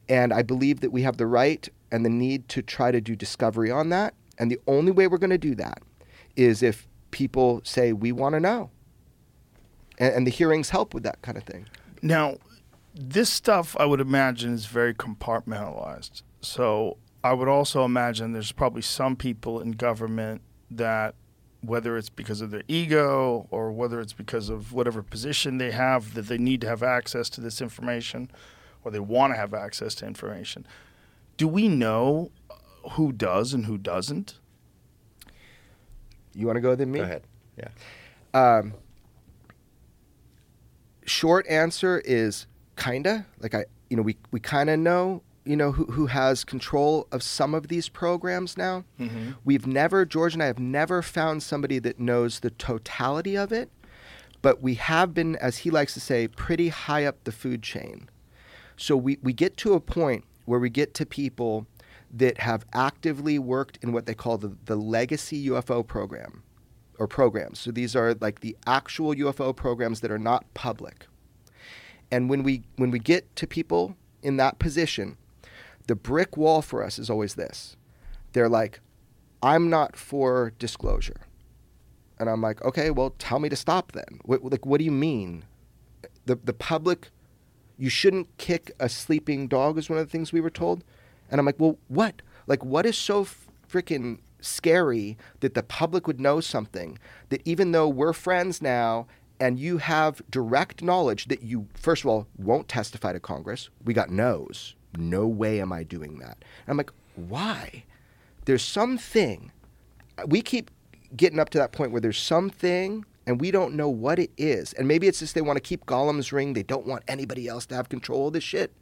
And 0.07 0.33
I 0.33 0.41
believe 0.41 0.79
that 0.79 0.91
we 0.91 1.03
have 1.03 1.17
the 1.17 1.27
right 1.27 1.67
and 1.91 2.03
the 2.03 2.09
need 2.09 2.47
to 2.49 2.61
try 2.61 2.91
to 2.91 2.99
do 2.99 3.15
discovery 3.15 3.69
on 3.69 3.89
that. 3.89 4.15
And 4.37 4.49
the 4.49 4.59
only 4.65 4.91
way 4.91 5.07
we're 5.07 5.17
going 5.17 5.29
to 5.29 5.37
do 5.37 5.53
that 5.55 5.83
is 6.35 6.63
if 6.63 6.87
people 7.11 7.61
say, 7.63 7.93
we 7.93 8.11
want 8.11 8.33
to 8.33 8.39
know. 8.39 8.71
And, 9.97 10.13
and 10.15 10.27
the 10.27 10.31
hearings 10.31 10.69
help 10.69 10.93
with 10.93 11.03
that 11.03 11.21
kind 11.21 11.37
of 11.37 11.43
thing. 11.43 11.67
Now, 12.01 12.37
this 12.95 13.29
stuff 13.29 13.75
I 13.79 13.85
would 13.85 14.01
imagine 14.01 14.53
is 14.53 14.65
very 14.65 14.93
compartmentalized. 14.93 16.23
So 16.41 16.97
I 17.23 17.33
would 17.33 17.47
also 17.47 17.85
imagine 17.85 18.31
there's 18.31 18.51
probably 18.51 18.81
some 18.81 19.15
people 19.15 19.59
in 19.59 19.71
government 19.71 20.41
that, 20.71 21.15
whether 21.62 21.97
it's 21.97 22.10
because 22.10 22.41
of 22.41 22.51
their 22.51 22.64
ego 22.68 23.47
or 23.51 23.72
whether 23.72 23.99
it's 23.99 24.14
because 24.14 24.49
of 24.49 24.72
whatever 24.72 25.01
position 25.03 25.57
they 25.57 25.72
have, 25.72 26.14
that 26.14 26.28
they 26.28 26.38
need 26.38 26.62
to 26.62 26.68
have 26.68 26.84
access 26.84 27.30
to 27.32 27.41
this 27.41 27.62
information 27.62 28.32
or 28.84 28.91
they 28.91 28.99
want 28.99 29.34
to 29.34 29.38
have 29.38 29.53
access 29.53 29.93
to 29.95 30.05
information. 30.05 30.66
Do 31.38 31.47
we 31.47 31.68
know 31.68 32.32
who 32.91 33.12
does 33.12 33.53
and 33.53 33.66
who 33.66 33.78
doesn't? 33.78 34.39
You 36.34 36.45
want 36.45 36.57
to 36.57 36.62
go 36.62 36.76
then 36.76 36.91
me? 36.91 36.99
Go 36.99 37.05
ahead. 37.05 37.24
Yeah. 37.57 37.70
Um, 38.34 38.74
short 41.05 41.45
answer 41.47 42.01
is 42.05 42.47
kinda. 42.78 43.26
Like 43.41 43.53
I, 43.53 43.66
you 43.89 43.97
know, 43.97 44.03
we 44.03 44.16
we 44.32 44.39
kind 44.39 44.70
of 44.70 44.80
know, 44.80 45.24
you 45.49 45.55
know, 45.55 45.71
who 45.71 45.85
who 45.85 46.05
has 46.05 46.43
control 46.43 47.07
of 47.11 47.23
some 47.23 47.55
of 47.55 47.69
these 47.69 47.89
programs 47.89 48.55
now. 48.55 48.83
Mm-hmm. 48.99 49.31
We've 49.43 49.65
never, 49.65 50.05
George 50.05 50.35
and 50.35 50.43
I 50.43 50.45
have 50.45 50.59
never 50.59 51.01
found 51.01 51.41
somebody 51.41 51.79
that 51.79 51.99
knows 51.99 52.41
the 52.41 52.51
totality 52.51 53.35
of 53.35 53.51
it, 53.51 53.71
but 54.43 54.61
we 54.61 54.75
have 54.75 55.15
been, 55.15 55.35
as 55.37 55.59
he 55.59 55.71
likes 55.71 55.95
to 55.95 55.99
say, 55.99 56.27
pretty 56.27 56.69
high 56.69 57.03
up 57.03 57.23
the 57.23 57.31
food 57.31 57.63
chain. 57.63 58.11
So 58.77 58.95
we, 58.95 59.17
we 59.23 59.33
get 59.33 59.57
to 59.57 59.73
a 59.73 59.79
point 59.79 60.23
where 60.45 60.59
we 60.59 60.69
get 60.69 60.93
to 60.93 61.05
people 61.05 61.65
that 62.13 62.37
have 62.37 62.63
actively 62.71 63.39
worked 63.39 63.79
in 63.81 63.91
what 63.91 64.05
they 64.05 64.13
call 64.13 64.37
the, 64.37 64.55
the 64.65 64.75
legacy 64.75 65.47
UFO 65.47 65.85
program 65.85 66.43
or 66.99 67.07
programs. 67.07 67.57
So 67.57 67.71
these 67.71 67.95
are 67.95 68.13
like 68.21 68.41
the 68.41 68.55
actual 68.67 69.15
UFO 69.15 69.55
programs 69.55 70.01
that 70.01 70.11
are 70.11 70.19
not 70.19 70.45
public. 70.53 71.07
And 72.11 72.29
when 72.29 72.43
we 72.43 72.61
when 72.75 72.91
we 72.91 72.99
get 72.99 73.35
to 73.37 73.47
people 73.47 73.95
in 74.21 74.37
that 74.37 74.59
position, 74.59 75.17
the 75.89 75.95
brick 75.95 76.37
wall 76.37 76.61
for 76.61 76.83
us 76.83 76.99
is 76.99 77.09
always 77.09 77.33
this. 77.33 77.75
They're 78.33 78.47
like, 78.47 78.79
I'm 79.41 79.71
not 79.71 79.95
for 79.95 80.53
disclosure. 80.59 81.21
And 82.19 82.29
I'm 82.29 82.43
like, 82.43 82.63
okay, 82.63 82.91
well, 82.91 83.15
tell 83.17 83.39
me 83.39 83.49
to 83.49 83.55
stop 83.55 83.93
then. 83.93 84.19
What, 84.23 84.45
like, 84.45 84.67
what 84.67 84.77
do 84.77 84.83
you 84.83 84.91
mean? 84.91 85.45
The, 86.27 86.35
the 86.35 86.53
public, 86.53 87.09
you 87.75 87.89
shouldn't 87.89 88.37
kick 88.37 88.71
a 88.79 88.87
sleeping 88.87 89.47
dog, 89.47 89.79
is 89.79 89.89
one 89.89 89.97
of 89.97 90.05
the 90.05 90.11
things 90.11 90.31
we 90.31 90.41
were 90.41 90.51
told. 90.51 90.83
And 91.31 91.39
I'm 91.39 91.45
like, 91.47 91.59
well, 91.59 91.79
what? 91.87 92.21
Like, 92.45 92.63
what 92.63 92.85
is 92.85 92.95
so 92.95 93.25
freaking 93.67 94.19
scary 94.41 95.17
that 95.39 95.55
the 95.55 95.63
public 95.63 96.05
would 96.05 96.19
know 96.19 96.39
something 96.39 96.99
that 97.29 97.41
even 97.45 97.71
though 97.71 97.89
we're 97.89 98.13
friends 98.13 98.61
now 98.61 99.07
and 99.39 99.59
you 99.59 99.79
have 99.79 100.21
direct 100.29 100.83
knowledge 100.83 101.29
that 101.29 101.41
you, 101.41 101.67
first 101.73 102.03
of 102.03 102.11
all, 102.11 102.27
won't 102.37 102.67
testify 102.67 103.11
to 103.11 103.19
Congress, 103.19 103.71
we 103.83 103.95
got 103.95 104.11
no's. 104.11 104.75
No 104.97 105.27
way 105.27 105.61
am 105.61 105.71
I 105.71 105.83
doing 105.83 106.19
that. 106.19 106.37
And 106.65 106.69
I'm 106.69 106.77
like, 106.77 106.91
why? 107.15 107.83
There's 108.45 108.63
something 108.63 109.51
we 110.27 110.41
keep 110.41 110.71
getting 111.15 111.39
up 111.39 111.49
to 111.49 111.57
that 111.57 111.71
point 111.71 111.91
where 111.91 112.01
there's 112.01 112.19
something 112.19 113.05
and 113.25 113.39
we 113.39 113.51
don't 113.51 113.75
know 113.75 113.89
what 113.89 114.19
it 114.19 114.31
is. 114.37 114.73
And 114.73 114.87
maybe 114.87 115.07
it's 115.07 115.19
just 115.19 115.35
they 115.35 115.41
want 115.41 115.57
to 115.57 115.61
keep 115.61 115.85
Gollum's 115.85 116.31
ring. 116.31 116.53
They 116.53 116.63
don't 116.63 116.87
want 116.87 117.03
anybody 117.07 117.47
else 117.47 117.65
to 117.67 117.75
have 117.75 117.89
control 117.89 118.27
of 118.27 118.33
this 118.33 118.43
shit. 118.43 118.73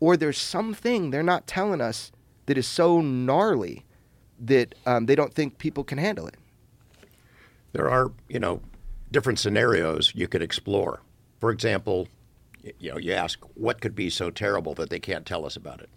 Or 0.00 0.16
there's 0.16 0.38
something 0.38 1.10
they're 1.10 1.22
not 1.22 1.46
telling 1.46 1.80
us 1.80 2.10
that 2.46 2.58
is 2.58 2.66
so 2.66 3.00
gnarly 3.00 3.84
that 4.40 4.74
um, 4.86 5.06
they 5.06 5.14
don't 5.14 5.32
think 5.32 5.58
people 5.58 5.84
can 5.84 5.98
handle 5.98 6.26
it. 6.26 6.36
There 7.72 7.88
are, 7.88 8.10
you 8.28 8.38
know, 8.38 8.60
different 9.12 9.38
scenarios 9.38 10.12
you 10.14 10.28
could 10.28 10.42
explore. 10.42 11.00
For 11.40 11.50
example, 11.50 12.08
you 12.78 12.90
know, 12.90 12.98
you 12.98 13.12
ask 13.12 13.40
what 13.54 13.80
could 13.80 13.94
be 13.94 14.10
so 14.10 14.30
terrible 14.30 14.74
that 14.74 14.90
they 14.90 15.00
can't 15.00 15.26
tell 15.26 15.44
us 15.44 15.56
about 15.56 15.80
it. 15.80 15.90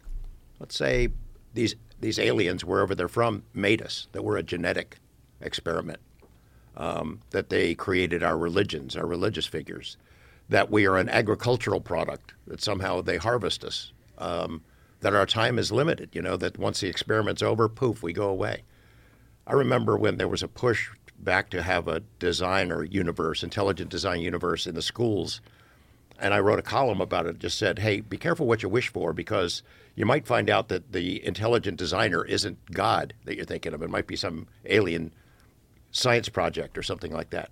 Let's 0.59 0.75
say 0.75 1.09
these 1.53 1.75
these 1.99 2.19
aliens, 2.19 2.63
wherever 2.63 2.95
they're 2.95 3.07
from, 3.07 3.43
made 3.53 3.81
us. 3.81 4.07
That 4.13 4.23
we're 4.23 4.37
a 4.37 4.43
genetic 4.43 4.97
experiment. 5.41 5.99
Um, 6.77 7.19
that 7.31 7.49
they 7.49 7.75
created 7.75 8.23
our 8.23 8.37
religions, 8.37 8.95
our 8.95 9.05
religious 9.05 9.45
figures. 9.45 9.97
That 10.47 10.71
we 10.71 10.85
are 10.85 10.97
an 10.97 11.09
agricultural 11.09 11.81
product. 11.81 12.33
That 12.47 12.61
somehow 12.61 13.01
they 13.01 13.17
harvest 13.17 13.63
us. 13.63 13.91
Um, 14.17 14.63
that 15.01 15.15
our 15.15 15.25
time 15.25 15.59
is 15.59 15.71
limited. 15.71 16.09
You 16.13 16.21
know, 16.21 16.37
that 16.37 16.57
once 16.57 16.81
the 16.81 16.87
experiment's 16.87 17.41
over, 17.41 17.67
poof, 17.69 18.03
we 18.03 18.13
go 18.13 18.29
away. 18.29 18.63
I 19.47 19.53
remember 19.53 19.97
when 19.97 20.17
there 20.17 20.27
was 20.27 20.43
a 20.43 20.47
push 20.47 20.89
back 21.17 21.49
to 21.49 21.61
have 21.61 21.87
a 21.87 22.01
designer 22.19 22.83
universe, 22.83 23.43
intelligent 23.43 23.89
design 23.89 24.21
universe 24.21 24.67
in 24.67 24.75
the 24.75 24.81
schools. 24.81 25.41
And 26.21 26.33
I 26.33 26.39
wrote 26.39 26.59
a 26.59 26.63
column 26.63 27.01
about 27.01 27.25
it. 27.25 27.39
Just 27.39 27.57
said, 27.57 27.79
hey, 27.79 28.01
be 28.01 28.17
careful 28.17 28.45
what 28.45 28.61
you 28.63 28.69
wish 28.69 28.89
for 28.89 29.13
because 29.13 29.63
you 29.95 30.05
might 30.05 30.27
find 30.27 30.49
out 30.49 30.67
that 30.67 30.91
the 30.91 31.25
intelligent 31.25 31.77
designer 31.77 32.25
isn't 32.25 32.71
God 32.71 33.13
that 33.25 33.35
you're 33.35 33.45
thinking 33.45 33.73
of. 33.73 33.81
It 33.81 33.89
might 33.89 34.07
be 34.07 34.15
some 34.15 34.47
alien 34.65 35.11
science 35.91 36.29
project 36.29 36.77
or 36.77 36.83
something 36.83 37.11
like 37.11 37.29
that. 37.31 37.51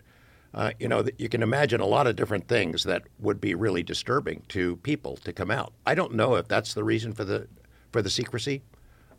Uh, 0.53 0.71
you 0.79 0.87
know, 0.87 1.05
you 1.17 1.29
can 1.29 1.43
imagine 1.43 1.81
a 1.81 1.85
lot 1.85 2.07
of 2.07 2.15
different 2.15 2.47
things 2.47 2.83
that 2.83 3.03
would 3.19 3.39
be 3.39 3.53
really 3.53 3.83
disturbing 3.83 4.43
to 4.49 4.77
people 4.77 5.17
to 5.17 5.33
come 5.33 5.51
out. 5.51 5.73
I 5.85 5.93
don't 5.93 6.13
know 6.13 6.35
if 6.35 6.47
that's 6.47 6.73
the 6.73 6.83
reason 6.83 7.13
for 7.13 7.23
the 7.25 7.47
for 7.91 8.01
the 8.01 8.09
secrecy. 8.09 8.63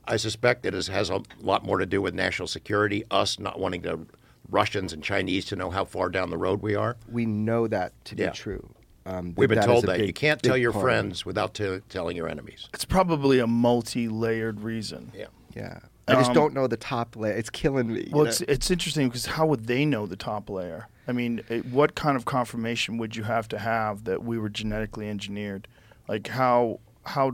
I 0.06 0.16
suspect 0.16 0.64
it 0.64 0.74
is, 0.74 0.88
has 0.88 1.10
a 1.10 1.22
lot 1.38 1.64
more 1.64 1.78
to 1.78 1.86
do 1.86 2.00
with 2.00 2.14
national 2.14 2.48
security, 2.48 3.04
us 3.10 3.38
not 3.38 3.58
wanting 3.58 3.82
to 3.82 4.06
Russians 4.50 4.92
and 4.94 5.02
Chinese 5.02 5.44
to 5.46 5.56
know 5.56 5.70
how 5.70 5.84
far 5.84 6.08
down 6.08 6.30
the 6.30 6.38
road 6.38 6.62
we 6.62 6.74
are. 6.74 6.96
We 7.10 7.26
know 7.26 7.66
that 7.68 7.92
to 8.06 8.16
Yeah. 8.16 8.30
be 8.30 8.36
true. 8.36 8.70
Um, 9.08 9.32
We've 9.36 9.48
been 9.48 9.56
that 9.56 9.62
is 9.64 9.66
told 9.66 9.84
that 9.86 9.98
big- 9.98 10.06
you 10.06 10.12
can't 10.12 10.42
tell 10.42 10.56
your 10.56 10.72
friends 10.72 11.24
without 11.24 11.54
t- 11.54 11.80
telling 11.88 12.16
your 12.16 12.28
enemies. 12.28 12.68
It's 12.74 12.84
probably 12.84 13.38
a 13.38 13.46
multi-layered 13.46 14.60
reason. 14.60 15.12
Yeah. 15.16 15.26
Yeah. 15.56 15.78
I 16.06 16.14
just 16.14 16.28
Um, 16.30 16.34
don't 16.34 16.54
know 16.54 16.66
the 16.66 16.76
top 16.76 17.16
layer. 17.16 17.32
It's 17.32 17.50
killing 17.50 17.88
me. 17.92 18.00
you 18.04 18.10
Well, 18.12 18.24
know? 18.24 18.30
it's 18.30 18.40
it's 18.42 18.70
interesting 18.70 19.08
because 19.08 19.26
how 19.26 19.46
would 19.46 19.66
they 19.66 19.84
know 19.84 20.06
the 20.06 20.16
top 20.16 20.48
layer? 20.50 20.88
I 21.06 21.12
mean, 21.12 21.40
it, 21.48 21.66
what 21.66 21.94
kind 21.94 22.16
of 22.16 22.24
confirmation 22.26 22.98
would 22.98 23.16
you 23.16 23.22
have 23.24 23.48
to 23.48 23.58
have 23.58 24.04
that 24.04 24.22
we 24.24 24.38
were 24.38 24.48
genetically 24.50 25.08
engineered? 25.08 25.68
Like 26.06 26.28
how 26.28 26.80
how 27.04 27.32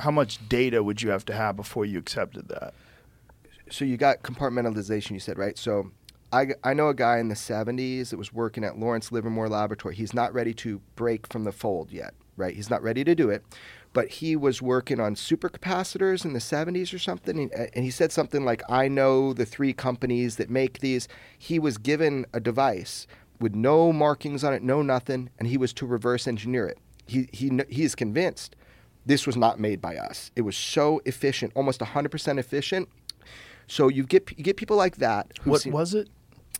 how 0.00 0.10
much 0.10 0.38
data 0.48 0.82
would 0.82 1.02
you 1.02 1.10
have 1.10 1.24
to 1.26 1.34
have 1.34 1.54
before 1.56 1.84
you 1.84 1.98
accepted 1.98 2.48
that? 2.48 2.74
so 3.72 3.84
you 3.84 3.96
got 3.96 4.20
compartmentalization 4.24 5.12
you 5.12 5.20
said 5.20 5.38
right 5.38 5.56
so 5.56 5.92
I, 6.32 6.48
I 6.62 6.74
know 6.74 6.88
a 6.88 6.94
guy 6.94 7.18
in 7.18 7.28
the 7.28 7.34
70s 7.34 8.10
that 8.10 8.16
was 8.16 8.32
working 8.32 8.64
at 8.64 8.78
lawrence 8.78 9.10
livermore 9.10 9.48
laboratory 9.48 9.96
he's 9.96 10.14
not 10.14 10.32
ready 10.32 10.54
to 10.54 10.80
break 10.94 11.26
from 11.26 11.44
the 11.44 11.52
fold 11.52 11.90
yet 11.90 12.14
right 12.36 12.54
he's 12.54 12.70
not 12.70 12.82
ready 12.82 13.02
to 13.04 13.14
do 13.14 13.30
it 13.30 13.44
but 13.92 14.08
he 14.08 14.36
was 14.36 14.62
working 14.62 15.00
on 15.00 15.14
supercapacitors 15.14 16.24
in 16.24 16.32
the 16.32 16.38
70s 16.38 16.94
or 16.94 16.98
something. 16.98 17.38
And, 17.38 17.52
uh, 17.52 17.66
and 17.74 17.84
he 17.84 17.90
said 17.90 18.12
something 18.12 18.44
like, 18.44 18.62
I 18.68 18.88
know 18.88 19.32
the 19.32 19.46
three 19.46 19.72
companies 19.72 20.36
that 20.36 20.48
make 20.48 20.78
these. 20.78 21.08
He 21.38 21.58
was 21.58 21.78
given 21.78 22.26
a 22.32 22.40
device 22.40 23.06
with 23.40 23.54
no 23.54 23.92
markings 23.92 24.44
on 24.44 24.52
it, 24.52 24.62
no 24.62 24.82
nothing, 24.82 25.30
and 25.38 25.48
he 25.48 25.56
was 25.56 25.72
to 25.74 25.86
reverse 25.86 26.28
engineer 26.28 26.66
it. 26.66 26.78
He, 27.06 27.28
he, 27.32 27.50
he 27.68 27.82
is 27.82 27.94
convinced 27.94 28.54
this 29.06 29.26
was 29.26 29.36
not 29.36 29.58
made 29.58 29.80
by 29.80 29.96
us. 29.96 30.30
It 30.36 30.42
was 30.42 30.56
so 30.56 31.00
efficient, 31.04 31.52
almost 31.56 31.80
100% 31.80 32.38
efficient. 32.38 32.88
So 33.66 33.88
you 33.88 34.04
get 34.04 34.30
you 34.36 34.42
get 34.42 34.56
people 34.56 34.76
like 34.76 34.96
that. 34.96 35.28
What 35.44 35.64
was 35.66 35.94
it? 35.94 36.08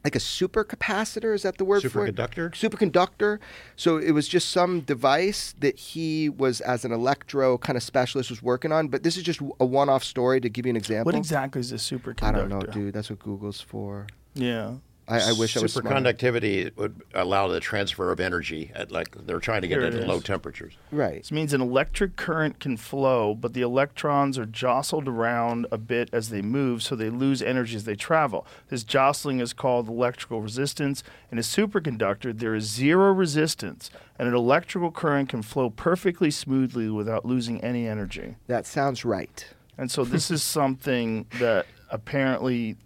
Like 0.05 0.15
a 0.17 0.19
supercapacitor 0.19 1.35
is 1.35 1.43
that 1.43 1.59
the 1.59 1.65
word 1.65 1.83
for 1.91 2.07
it 2.07 2.15
Superconductor? 2.17 2.51
superconductor 2.53 3.39
so 3.77 3.97
it 3.99 4.13
was 4.13 4.29
just 4.29 4.51
some 4.51 4.81
device 4.81 5.55
that 5.61 5.79
he 5.79 6.29
was 6.29 6.61
as 6.61 6.85
an 6.85 6.93
electro 6.93 7.59
kind 7.59 7.77
of 7.77 7.83
specialist 7.83 8.31
was 8.31 8.43
working 8.43 8.73
on 8.73 8.89
but 8.89 9.03
this 9.03 9.17
is 9.17 9.23
just 9.23 9.41
a 9.61 9.65
one-off 9.65 10.03
story 10.05 10.41
to 10.41 10.49
give 10.49 10.67
you 10.67 10.71
an 10.71 10.77
example 10.77 11.07
What 11.13 11.15
exactly 11.17 11.61
is 11.61 11.73
a 11.73 11.77
superconductor? 11.77 12.23
i 12.25 12.33
don't 12.33 12.49
know 12.49 12.61
dude 12.61 12.95
that's 12.95 13.11
what 13.11 13.19
google's 13.19 13.61
for 13.61 14.07
Yeah. 14.35 14.75
I, 15.11 15.31
I 15.31 15.33
wish 15.33 15.57
i 15.57 15.61
was 15.61 15.73
smart. 15.73 15.87
Superconductivity 15.87 16.75
would 16.77 17.03
allow 17.15 17.49
the 17.49 17.61
transfer 17.61 18.11
of 18.13 18.21
energy 18.21 18.71
at 18.75 18.91
like 18.91 19.15
they're 19.27 19.41
trying 19.41 19.63
to 19.63 19.69
get 19.69 19.79
Here 19.81 19.89
it 19.89 19.95
it 19.95 20.03
at 20.03 20.09
low 20.09 20.21
temperatures. 20.21 20.75
right 20.93 21.17
This 21.19 21.33
means 21.33 21.53
an 21.53 21.61
electric 21.61 22.17
current 22.17 22.61
can 22.61 22.77
flow, 22.77 23.35
but 23.35 23.53
the 23.55 23.63
electrons 23.63 24.39
are 24.39 24.47
jostled 24.47 25.09
around 25.09 25.67
a 25.73 25.79
bit 25.79 26.09
as 26.13 26.31
they 26.31 26.43
move, 26.43 26.83
so 26.83 26.95
they 26.97 27.11
lose 27.11 27.43
energy 27.43 27.77
as 27.77 27.85
they 27.85 27.97
travel. 27.97 28.47
This 28.69 28.85
jostling 28.85 29.41
is 29.41 29.53
called 29.53 29.89
electrical 29.89 30.41
resistance. 30.41 31.03
In 31.33 31.39
a 31.39 31.43
superconductor, 31.43 32.37
there 32.39 32.55
is 32.55 32.65
zero 32.71 33.13
resistance, 33.13 33.91
and 34.19 34.29
an 34.29 34.35
electrical 34.35 34.91
current 34.91 35.29
can 35.29 35.43
flow 35.43 35.71
perfectly 35.71 36.31
smoothly 36.31 36.89
without 36.89 37.25
losing 37.25 37.61
any 37.63 37.87
energy. 37.87 38.37
that 38.47 38.67
sounds 38.67 39.05
right 39.05 39.47
And 39.77 39.91
so 39.91 40.05
this 40.05 40.31
is 40.31 40.43
something 40.59 41.27
that 41.39 41.67
apparently. 41.91 42.77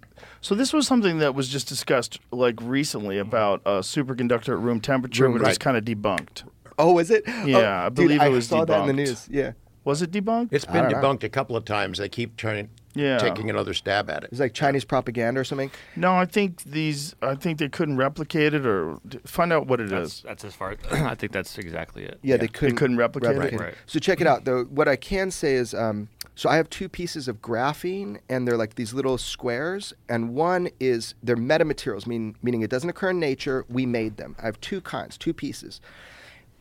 So 0.41 0.55
this 0.55 0.73
was 0.73 0.87
something 0.87 1.19
that 1.19 1.35
was 1.35 1.49
just 1.49 1.69
discussed 1.69 2.19
like 2.31 2.57
recently 2.63 3.19
about 3.19 3.61
a 3.65 3.81
superconductor 3.81 4.51
at 4.55 4.59
room 4.59 4.81
temperature, 4.81 5.25
Room- 5.25 5.35
which 5.35 5.41
was 5.43 5.49
right. 5.49 5.61
kind 5.61 5.77
of 5.77 5.85
debunked. 5.85 6.45
oh 6.79 6.99
is 6.99 7.11
it 7.11 7.25
Yeah, 7.45 7.83
Oh, 7.83 7.87
I 7.87 7.89
dude, 7.89 7.95
believe 7.95 8.21
it 8.21 8.25
I 8.25 8.29
was 8.29 8.49
saw 8.49 8.65
that 8.65 8.81
in 8.81 8.87
the 8.89 8.93
debunked. 9.03 9.07
news 9.07 9.29
yeah 9.31 9.53
Was 9.85 10.03
it 10.03 10.11
debunked? 10.11 10.49
It's 10.53 10.65
been 10.65 10.89
don't 10.91 10.93
know. 10.93 10.99
debunked 10.99 11.25
a 11.25 11.29
couple 11.29 11.57
of 11.57 11.65
times. 11.65 11.99
They 11.99 12.09
keep 12.09 12.37
trying, 12.37 12.69
Yeah. 12.95 13.19
taking 13.19 13.49
another 13.51 13.75
stab 13.75 14.09
at 14.11 14.25
it. 14.25 14.31
it's 14.33 14.41
like 14.41 14.55
chinese 14.55 14.85
propaganda 14.85 15.41
or 15.41 15.45
something 15.45 15.71
No, 15.95 16.13
I 16.15 16.25
think 16.27 16.63
these. 16.65 17.15
I 17.23 17.35
think 17.37 17.59
they 17.59 17.69
couldn't 17.69 17.97
replicate 17.99 18.55
it 18.55 18.65
or 18.67 18.99
d- 19.07 19.21
find 19.25 19.53
out 19.53 19.67
what 19.67 19.81
it 19.81 19.91
That's, 19.91 20.15
is. 20.19 20.23
that's 20.23 20.45
as 20.45 20.55
far. 20.55 20.77
I 20.91 21.15
think 21.15 21.33
that's 21.33 21.57
exactly 21.59 22.05
it. 22.05 22.19
yeah, 22.23 22.37
they 22.39 22.49
couldn't, 22.49 22.77
couldn't 22.77 22.97
replicate 22.97 23.37
it? 23.37 23.61
Right. 23.61 23.75
So 23.87 23.99
check 23.99 24.21
it 24.21 24.27
out. 24.27 24.45
Though 24.45 24.65
what 24.65 24.89
I 24.89 24.97
can 24.97 25.31
say 25.31 25.55
is, 25.55 25.75
um, 25.75 26.09
so 26.37 26.49
I 26.49 26.57
have 26.57 26.69
two 26.69 26.89
pieces 26.89 27.29
of 27.29 27.41
graphene, 27.41 28.19
and 28.29 28.47
they're 28.47 28.57
like 28.57 28.75
these 28.75 28.93
little 28.93 29.19
squares, 29.19 29.93
and 30.09 30.35
one 30.35 30.69
is 30.81 31.15
they're 31.23 31.37
metamaterials, 31.37 32.07
mean, 32.07 32.37
meaning 32.43 32.63
it 32.63 32.71
doesn't 32.71 32.91
occur 32.91 33.11
in 33.11 33.21
nature. 33.21 33.65
We 33.69 33.87
made 33.87 34.17
them. 34.17 34.35
I 34.41 34.47
have 34.47 34.61
two 34.61 34.81
kinds, 34.81 35.17
two 35.17 35.33
pieces. 35.33 35.81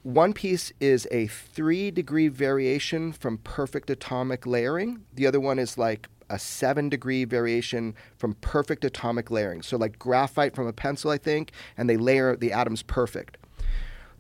One 0.04 0.34
piece 0.34 0.72
is 0.80 1.08
a 1.12 1.28
three 1.28 1.90
degree 1.90 2.28
variation 2.28 3.14
from 3.14 3.40
perfect 3.40 3.90
atomic 3.90 4.46
layering. 4.46 5.06
The 5.14 5.26
other 5.26 5.40
one 5.40 5.58
is 5.58 5.78
like 5.78 6.08
a 6.30 6.38
seven 6.38 6.90
degree 6.90 7.26
variation 7.26 7.96
from 8.18 8.36
perfect 8.36 8.86
atomic 8.86 9.32
layering. 9.32 9.62
So, 9.62 9.78
like 9.78 9.98
graphite 9.98 10.56
from 10.56 10.68
a 10.68 10.74
pencil, 10.74 11.10
I 11.10 11.18
think, 11.18 11.52
and 11.78 11.90
they 11.90 11.98
layer 11.98 12.36
the 12.36 12.52
atoms 12.52 12.84
perfect. 12.84 13.38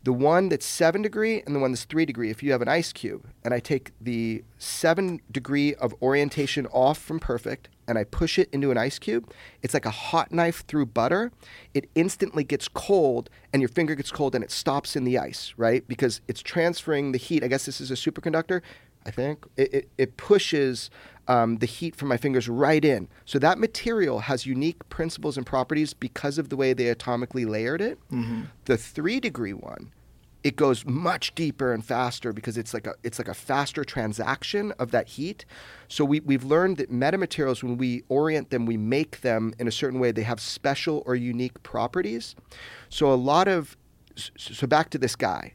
The 0.03 0.13
one 0.13 0.49
that's 0.49 0.65
seven 0.65 1.01
degree 1.01 1.41
and 1.45 1.55
the 1.55 1.59
one 1.59 1.71
that's 1.71 1.85
three 1.85 2.05
degree, 2.05 2.29
if 2.29 2.43
you 2.43 2.51
have 2.51 2.61
an 2.61 2.67
ice 2.67 2.91
cube, 2.91 3.25
and 3.43 3.53
I 3.53 3.59
take 3.59 3.93
the 4.01 4.43
seven 4.57 5.21
degree 5.31 5.73
of 5.75 5.95
orientation 6.01 6.65
off 6.67 6.97
from 6.97 7.19
perfect 7.19 7.69
and 7.87 7.97
I 7.97 8.03
push 8.03 8.37
it 8.37 8.49
into 8.51 8.69
an 8.69 8.77
ice 8.77 8.99
cube, 8.99 9.31
it's 9.61 9.73
like 9.73 9.85
a 9.85 9.91
hot 9.91 10.31
knife 10.31 10.65
through 10.67 10.87
butter. 10.87 11.31
It 11.73 11.89
instantly 11.95 12.43
gets 12.43 12.67
cold 12.67 13.29
and 13.53 13.61
your 13.61 13.69
finger 13.69 13.95
gets 13.95 14.11
cold 14.11 14.35
and 14.35 14.43
it 14.43 14.51
stops 14.51 14.97
in 14.97 15.05
the 15.05 15.17
ice, 15.17 15.53
right? 15.55 15.87
Because 15.87 16.19
it's 16.27 16.41
transferring 16.41 17.13
the 17.13 17.17
heat. 17.17 17.41
I 17.43 17.47
guess 17.47 17.65
this 17.65 17.79
is 17.79 17.89
a 17.89 17.95
superconductor, 17.95 18.61
I 19.05 19.11
think. 19.11 19.45
It, 19.55 19.73
it, 19.73 19.89
it 19.97 20.17
pushes 20.17 20.89
um, 21.27 21.57
the 21.57 21.65
heat 21.65 21.95
from 21.95 22.09
my 22.09 22.17
fingers 22.17 22.49
right 22.49 22.83
in. 22.83 23.07
So 23.25 23.39
that 23.39 23.57
material 23.57 24.19
has 24.19 24.45
unique 24.45 24.87
principles 24.89 25.37
and 25.37 25.45
properties 25.45 25.93
because 25.93 26.37
of 26.37 26.49
the 26.49 26.57
way 26.57 26.73
they 26.73 26.93
atomically 26.93 27.47
layered 27.47 27.81
it. 27.81 27.97
The 28.65 28.77
three 28.77 29.19
degree 29.19 29.53
one, 29.53 29.91
it 30.43 30.57
goes 30.57 30.85
much 30.85 31.33
deeper 31.35 31.71
and 31.73 31.85
faster 31.85 32.33
because 32.33 32.57
it's 32.57 32.73
like 32.73 32.85
a 32.85 32.95
it's 33.03 33.17
like 33.17 33.29
a 33.29 33.33
faster 33.33 33.85
transaction 33.85 34.73
of 34.77 34.91
that 34.91 35.07
heat. 35.07 35.45
So 35.87 36.03
we, 36.03 36.19
we've 36.19 36.43
learned 36.43 36.77
that 36.77 36.91
metamaterials, 36.91 37.63
when 37.63 37.77
we 37.77 38.03
orient 38.09 38.49
them, 38.49 38.65
we 38.65 38.75
make 38.75 39.21
them 39.21 39.53
in 39.57 39.67
a 39.67 39.71
certain 39.71 39.99
way. 40.01 40.11
They 40.11 40.23
have 40.23 40.41
special 40.41 41.01
or 41.05 41.15
unique 41.15 41.63
properties. 41.63 42.35
So 42.89 43.11
a 43.11 43.15
lot 43.15 43.47
of 43.47 43.77
so 44.15 44.67
back 44.67 44.89
to 44.91 44.97
this 44.97 45.15
guy 45.15 45.53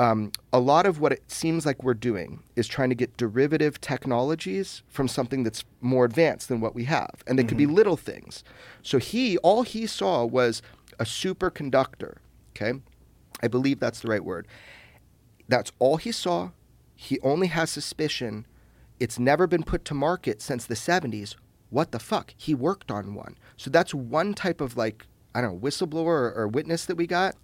um, 0.00 0.32
a 0.50 0.58
lot 0.58 0.86
of 0.86 0.98
what 0.98 1.12
it 1.12 1.30
seems 1.30 1.66
like 1.66 1.84
we're 1.84 1.92
doing 1.92 2.42
is 2.56 2.66
trying 2.66 2.88
to 2.88 2.94
get 2.94 3.18
derivative 3.18 3.82
technologies 3.82 4.82
from 4.88 5.06
something 5.06 5.42
that's 5.42 5.62
more 5.82 6.06
advanced 6.06 6.48
than 6.48 6.62
what 6.62 6.74
we 6.74 6.84
have. 6.84 7.22
And 7.26 7.38
they 7.38 7.44
could 7.44 7.58
be 7.58 7.66
little 7.66 7.98
things. 7.98 8.42
So 8.82 8.96
he, 8.96 9.36
all 9.38 9.60
he 9.62 9.86
saw 9.86 10.24
was 10.24 10.62
a 10.98 11.04
superconductor. 11.04 12.16
Okay. 12.56 12.80
I 13.42 13.48
believe 13.48 13.78
that's 13.78 14.00
the 14.00 14.08
right 14.08 14.24
word. 14.24 14.48
That's 15.48 15.70
all 15.78 15.98
he 15.98 16.12
saw. 16.12 16.52
He 16.96 17.20
only 17.20 17.48
has 17.48 17.68
suspicion. 17.68 18.46
It's 19.00 19.18
never 19.18 19.46
been 19.46 19.64
put 19.64 19.84
to 19.84 19.94
market 19.94 20.40
since 20.40 20.64
the 20.64 20.76
70s. 20.76 21.36
What 21.68 21.92
the 21.92 21.98
fuck? 21.98 22.32
He 22.38 22.54
worked 22.54 22.90
on 22.90 23.12
one. 23.12 23.36
So 23.58 23.68
that's 23.68 23.92
one 23.92 24.32
type 24.32 24.62
of 24.62 24.78
like, 24.78 25.04
I 25.34 25.42
don't 25.42 25.60
know, 25.60 25.68
whistleblower 25.68 26.06
or, 26.06 26.32
or 26.34 26.48
witness 26.48 26.86
that 26.86 26.96
we 26.96 27.06
got. 27.06 27.34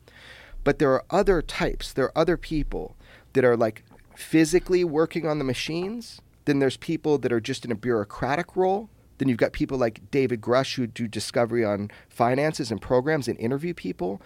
But 0.67 0.81
there 0.81 0.91
are 0.91 1.05
other 1.11 1.43
types. 1.43 1.93
There 1.93 2.07
are 2.07 2.19
other 2.19 2.37
people 2.37 2.97
that 3.35 3.45
are 3.45 3.57
like 3.57 3.85
physically 4.17 4.83
working 4.83 5.25
on 5.25 5.39
the 5.39 5.45
machines. 5.45 6.21
Then 6.45 6.59
there's 6.59 6.77
people 6.77 7.19
that 7.19 7.33
are 7.33 7.39
just 7.39 7.65
in 7.65 7.71
a 7.71 7.77
bureaucratic 7.77 8.57
role. 8.57 8.91
Then 9.19 9.29
you've 9.29 9.39
got 9.39 9.53
people 9.53 9.79
like 9.79 10.11
David 10.11 10.41
Grusch 10.41 10.75
who 10.75 10.89
do 10.89 11.07
discovery 11.07 11.65
on 11.65 11.93
finances 12.09 12.73
and 12.73 12.83
programs 12.83 13.29
and 13.29 13.39
interview 13.39 13.75
people. 13.75 14.21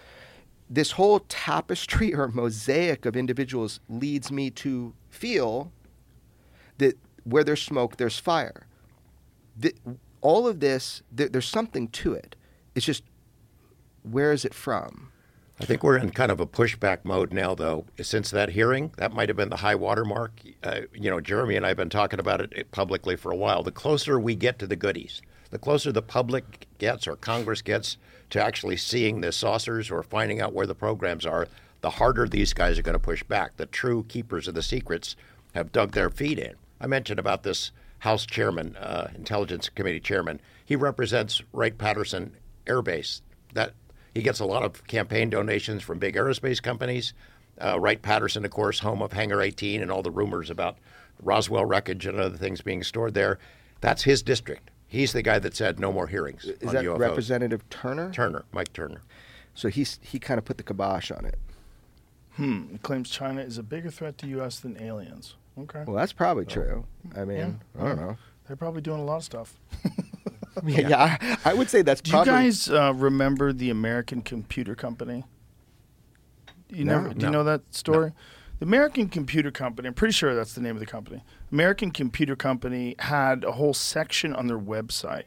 This 0.67 0.93
whole 0.93 1.19
tapestry 1.29 2.11
or 2.11 2.27
mosaic 2.27 3.05
of 3.05 3.15
individuals 3.15 3.79
leads 3.87 4.31
me 4.31 4.49
to 4.49 4.95
feel 5.11 5.71
that 6.79 6.97
where 7.23 7.43
there's 7.43 7.61
smoke, 7.61 7.97
there's 7.97 8.17
fire. 8.17 8.65
All 10.21 10.47
of 10.47 10.59
this, 10.59 11.03
th- 11.15 11.33
there's 11.33 11.47
something 11.47 11.87
to 11.89 12.13
it. 12.13 12.35
It's 12.73 12.87
just, 12.87 13.03
where 14.01 14.31
is 14.31 14.43
it 14.43 14.55
from? 14.55 15.11
I 15.61 15.65
think 15.65 15.83
we're 15.83 15.97
in 15.97 16.09
kind 16.09 16.31
of 16.31 16.39
a 16.39 16.47
pushback 16.47 16.99
mode 17.03 17.31
now, 17.31 17.53
though. 17.53 17.85
Since 18.01 18.31
that 18.31 18.49
hearing, 18.49 18.91
that 18.97 19.13
might 19.13 19.29
have 19.29 19.37
been 19.37 19.49
the 19.49 19.57
high 19.57 19.75
water 19.75 20.03
mark. 20.03 20.31
Uh, 20.63 20.81
you 20.91 21.11
know, 21.11 21.21
Jeremy 21.21 21.55
and 21.55 21.63
I 21.63 21.69
have 21.69 21.77
been 21.77 21.89
talking 21.89 22.19
about 22.19 22.41
it 22.41 22.71
publicly 22.71 23.15
for 23.15 23.31
a 23.31 23.35
while. 23.35 23.61
The 23.61 23.71
closer 23.71 24.19
we 24.19 24.33
get 24.33 24.57
to 24.59 24.67
the 24.67 24.75
goodies, 24.75 25.21
the 25.51 25.59
closer 25.59 25.91
the 25.91 26.01
public 26.01 26.65
gets 26.79 27.07
or 27.07 27.15
Congress 27.15 27.61
gets 27.61 27.97
to 28.31 28.43
actually 28.43 28.77
seeing 28.77 29.21
the 29.21 29.31
saucers 29.31 29.91
or 29.91 30.01
finding 30.01 30.41
out 30.41 30.53
where 30.53 30.65
the 30.65 30.73
programs 30.73 31.27
are, 31.27 31.47
the 31.81 31.91
harder 31.91 32.27
these 32.27 32.53
guys 32.53 32.79
are 32.79 32.83
going 32.83 32.93
to 32.93 32.99
push 32.99 33.21
back. 33.21 33.57
The 33.57 33.67
true 33.67 34.03
keepers 34.07 34.47
of 34.47 34.55
the 34.55 34.63
secrets 34.63 35.15
have 35.53 35.71
dug 35.71 35.91
their 35.91 36.09
feet 36.09 36.39
in. 36.39 36.55
I 36.79 36.87
mentioned 36.87 37.19
about 37.19 37.43
this 37.43 37.71
House 37.99 38.25
chairman, 38.25 38.75
uh, 38.77 39.11
Intelligence 39.13 39.69
Committee 39.69 39.99
chairman. 39.99 40.41
He 40.65 40.75
represents 40.75 41.43
Wright 41.53 41.77
Patterson 41.77 42.35
Air 42.65 42.81
Base. 42.81 43.21
That 43.53 43.73
he 44.13 44.21
gets 44.21 44.39
a 44.39 44.45
lot 44.45 44.63
of 44.63 44.85
campaign 44.87 45.29
donations 45.29 45.83
from 45.83 45.99
big 45.99 46.15
aerospace 46.15 46.61
companies. 46.61 47.13
Uh, 47.59 47.79
Wright 47.79 48.01
Patterson, 48.01 48.43
of 48.45 48.51
course, 48.51 48.79
home 48.79 49.01
of 49.01 49.13
Hangar 49.13 49.41
18 49.41 49.81
and 49.81 49.91
all 49.91 50.01
the 50.01 50.11
rumors 50.11 50.49
about 50.49 50.77
Roswell 51.21 51.65
wreckage 51.65 52.05
and 52.05 52.19
other 52.19 52.37
things 52.37 52.61
being 52.61 52.83
stored 52.83 53.13
there. 53.13 53.39
That's 53.81 54.03
his 54.03 54.21
district. 54.21 54.71
He's 54.87 55.13
the 55.13 55.21
guy 55.21 55.39
that 55.39 55.55
said 55.55 55.79
no 55.79 55.91
more 55.93 56.07
hearings 56.07 56.45
Is 56.45 56.67
on 56.67 56.73
that 56.73 56.83
UFOs. 56.83 56.99
Representative 56.99 57.69
Turner? 57.69 58.11
Turner, 58.11 58.43
Mike 58.51 58.73
Turner. 58.73 59.01
So 59.53 59.69
he's 59.69 59.99
he 60.01 60.19
kind 60.19 60.37
of 60.37 60.45
put 60.45 60.57
the 60.57 60.63
kibosh 60.63 61.11
on 61.11 61.25
it. 61.25 61.37
It 62.37 62.81
claims 62.81 63.09
China 63.09 63.41
is 63.41 63.57
a 63.57 63.63
bigger 63.63 63.91
threat 63.91 64.17
to 64.19 64.27
U.S. 64.27 64.59
than 64.59 64.81
aliens. 64.81 65.35
Okay. 65.59 65.83
Well, 65.85 65.95
that's 65.95 66.13
probably 66.13 66.45
true. 66.45 66.85
I 67.15 67.25
mean, 67.25 67.59
I 67.79 67.83
don't 67.83 67.97
know. 67.97 68.17
They're 68.47 68.55
probably 68.55 68.81
doing 68.81 68.99
a 68.99 69.03
lot 69.03 69.17
of 69.17 69.23
stuff. 69.23 69.55
Yeah, 70.65 70.89
yeah 70.89 71.37
I, 71.45 71.51
I 71.51 71.53
would 71.53 71.69
say 71.69 71.81
that's 71.81 72.01
Do 72.01 72.11
you 72.17 72.25
guys 72.25 72.69
uh, 72.69 72.93
remember 72.93 73.53
the 73.53 73.69
American 73.69 74.21
Computer 74.21 74.75
Company? 74.75 75.23
You 76.69 76.85
No. 76.85 77.01
never? 77.01 77.13
Do 77.13 77.25
you 77.25 77.31
know 77.31 77.43
that 77.43 77.73
story? 77.73 78.11
The 78.59 78.65
American 78.65 79.09
Computer 79.09 79.49
Company. 79.49 79.87
I'm 79.87 79.93
pretty 79.93 80.11
sure 80.11 80.35
that's 80.35 80.53
the 80.53 80.61
name 80.61 80.75
of 80.75 80.79
the 80.79 80.85
company. 80.85 81.23
American 81.51 81.91
Computer 81.91 82.35
Company 82.35 82.95
had 82.99 83.43
a 83.43 83.53
whole 83.53 83.73
section 83.73 84.33
on 84.35 84.47
their 84.47 84.59
website 84.59 85.23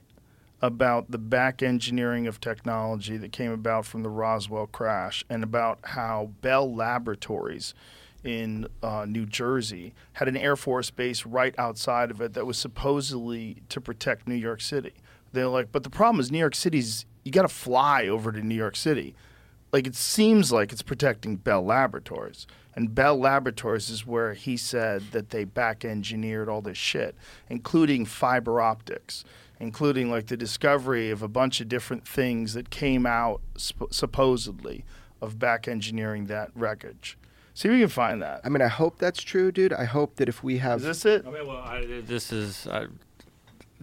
about 0.62 1.11
the 1.11 1.18
back 1.18 1.62
engineering 1.62 2.27
of 2.27 2.41
technology 2.41 3.16
that 3.16 3.33
came 3.33 3.51
about 3.51 3.85
from 3.85 4.03
the 4.03 4.09
Roswell 4.09 4.66
crash 4.66 5.25
and 5.29 5.43
about 5.43 5.79
how 5.83 6.31
Bell 6.41 6.72
Laboratories 6.72 7.75
in 8.22 8.66
uh, 8.83 9.05
New 9.07 9.27
Jersey 9.27 9.93
had 10.14 10.29
an 10.29 10.37
Air 10.37 10.57
Force 10.57 10.91
base 10.91 11.27
right 11.27 11.55
outside 11.59 12.11
of 12.11 12.20
it 12.20 12.33
that 12.33 12.47
was 12.47 12.57
supposedly 12.57 13.62
to 13.68 13.81
protect 13.81 14.27
New 14.27 14.35
York 14.35 14.61
City. 14.62 14.95
They're 15.35 15.49
like, 15.49 15.72
but 15.72 15.82
the 15.82 15.91
problem 15.91 16.20
is 16.20 16.30
New 16.32 16.39
York 16.39 16.55
City's 16.55 17.07
you 17.24 17.32
got 17.32 17.43
to 17.43 17.49
fly 17.49 18.07
over 18.07 18.32
to 18.32 18.41
New 18.41 18.55
York 18.55 18.76
City. 18.76 19.14
Like 19.72 19.87
it 19.87 19.95
seems 19.97 20.53
like 20.53 20.72
it's 20.72 20.82
protecting 20.82 21.37
Bell 21.37 21.64
Laboratories. 21.64 22.47
And 22.76 22.95
Bell 22.95 23.18
Laboratories 23.18 23.89
is 23.89 24.07
where 24.07 24.35
he 24.35 24.57
said 24.57 25.12
that 25.12 25.30
they 25.30 25.45
back 25.45 25.85
engineered 25.85 26.49
all 26.49 26.61
this 26.61 26.78
shit, 26.78 27.14
including 27.49 28.05
fiber 28.05 28.61
optics, 28.61 29.24
including 29.61 30.11
like 30.11 30.26
the 30.26 30.37
discovery 30.37 31.11
of 31.11 31.22
a 31.22 31.28
bunch 31.28 31.61
of 31.61 31.68
different 31.68 32.07
things 32.07 32.55
that 32.55 32.70
came 32.70 33.07
out 33.07 33.41
sp- 33.57 33.91
supposedly 33.91 34.85
of 35.20 35.39
back 35.39 35.66
engineering 35.68 36.26
that 36.26 36.51
wreckage. 36.55 37.16
See 37.55 37.68
if 37.68 37.74
you 37.74 37.80
can 37.80 37.89
find 37.89 38.22
that. 38.22 38.41
I 38.43 38.49
mean, 38.49 38.62
I 38.62 38.68
hope 38.68 38.99
that's 38.99 39.22
true, 39.22 39.53
dude. 39.53 39.72
I 39.72 39.85
hope 39.85 40.16
that 40.16 40.28
if 40.28 40.43
we 40.43 40.59
have 40.59 40.80
Is 40.80 40.85
this 40.85 41.05
it? 41.05 41.24
I 41.24 41.30
mean, 41.30 41.47
well, 41.47 41.59
I, 41.59 42.03
this 42.05 42.32
is 42.32 42.66
uh, 42.66 42.89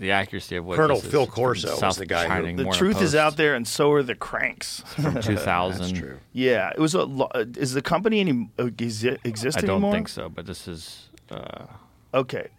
the 0.01 0.11
accuracy 0.11 0.57
of 0.57 0.65
what 0.65 0.75
Colonel 0.75 0.99
this 0.99 1.09
Phil 1.09 1.25
from 1.25 1.33
Corso 1.33 1.69
was 1.69 1.79
South 1.79 1.95
the 1.95 2.05
guy 2.05 2.23
who- 2.23 2.27
Shining 2.27 2.55
The 2.57 2.63
Morning 2.63 2.77
truth 2.79 3.01
is 3.01 3.15
out 3.15 3.37
there, 3.37 3.55
and 3.55 3.65
so 3.67 3.91
are 3.91 4.03
the 4.03 4.15
cranks. 4.15 4.81
from 5.01 5.21
2000. 5.21 5.79
that's 5.79 5.91
true. 5.97 6.17
yeah, 6.33 6.71
it 6.75 6.79
was 6.79 6.93
a. 6.93 7.03
Lo- 7.03 7.29
uh, 7.33 7.45
is 7.55 7.71
the 7.73 7.81
company 7.81 8.19
any 8.19 8.49
uh, 8.59 8.63
exi- 8.63 9.17
exist 9.23 9.57
I 9.57 9.61
don't 9.61 9.69
anymore? 9.77 9.93
think 9.93 10.09
so, 10.09 10.27
but 10.27 10.45
this 10.45 10.67
is. 10.67 11.07
Uh, 11.29 11.65
Okay. 12.13 12.49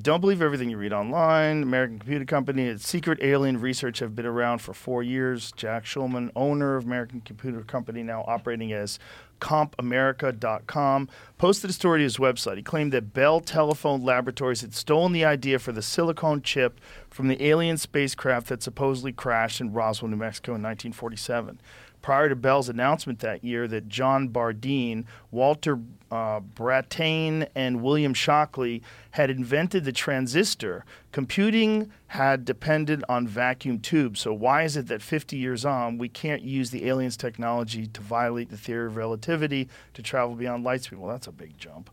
Don't 0.00 0.20
believe 0.20 0.42
everything 0.42 0.70
you 0.70 0.76
read 0.76 0.92
online. 0.92 1.62
American 1.62 1.98
Computer 1.98 2.24
Company, 2.24 2.66
its 2.66 2.86
secret 2.86 3.18
alien 3.22 3.58
research 3.60 3.98
have 4.00 4.14
been 4.14 4.26
around 4.26 4.58
for 4.58 4.72
four 4.72 5.02
years. 5.02 5.50
Jack 5.56 5.84
Schulman, 5.86 6.30
owner 6.36 6.76
of 6.76 6.84
American 6.84 7.20
Computer 7.22 7.62
Company, 7.62 8.02
now 8.04 8.22
operating 8.28 8.72
as 8.72 8.98
compamerica.com, 9.40 11.08
posted 11.36 11.70
a 11.70 11.72
story 11.72 12.00
to 12.00 12.04
his 12.04 12.18
website. 12.18 12.56
He 12.56 12.62
claimed 12.62 12.92
that 12.92 13.12
Bell 13.12 13.40
Telephone 13.40 14.02
Laboratories 14.02 14.60
had 14.60 14.74
stolen 14.74 15.12
the 15.12 15.24
idea 15.24 15.58
for 15.58 15.72
the 15.72 15.82
silicon 15.82 16.42
chip 16.42 16.80
from 17.10 17.28
the 17.28 17.42
alien 17.42 17.76
spacecraft 17.76 18.48
that 18.48 18.62
supposedly 18.62 19.12
crashed 19.12 19.60
in 19.60 19.72
Roswell, 19.72 20.10
New 20.10 20.16
Mexico 20.16 20.52
in 20.52 20.62
1947 20.62 21.60
prior 22.08 22.30
to 22.30 22.34
Bell's 22.34 22.70
announcement 22.70 23.18
that 23.18 23.44
year 23.44 23.68
that 23.68 23.86
John 23.86 24.30
Bardeen, 24.30 25.04
Walter 25.30 25.78
uh, 26.10 26.40
Brattain, 26.40 27.46
and 27.54 27.82
William 27.82 28.14
Shockley 28.14 28.82
had 29.10 29.28
invented 29.28 29.84
the 29.84 29.92
transistor, 29.92 30.86
computing 31.12 31.92
had 32.06 32.46
depended 32.46 33.04
on 33.10 33.28
vacuum 33.28 33.78
tubes. 33.78 34.20
So, 34.20 34.32
why 34.32 34.62
is 34.62 34.74
it 34.74 34.86
that 34.86 35.02
50 35.02 35.36
years 35.36 35.66
on, 35.66 35.98
we 35.98 36.08
can't 36.08 36.40
use 36.40 36.70
the 36.70 36.88
aliens' 36.88 37.18
technology 37.18 37.86
to 37.88 38.00
violate 38.00 38.48
the 38.48 38.56
theory 38.56 38.86
of 38.86 38.96
relativity 38.96 39.68
to 39.92 40.00
travel 40.00 40.34
beyond 40.34 40.64
light 40.64 40.84
speed? 40.84 41.00
Well, 41.00 41.12
that's 41.12 41.26
a 41.26 41.32
big 41.32 41.58
jump. 41.58 41.90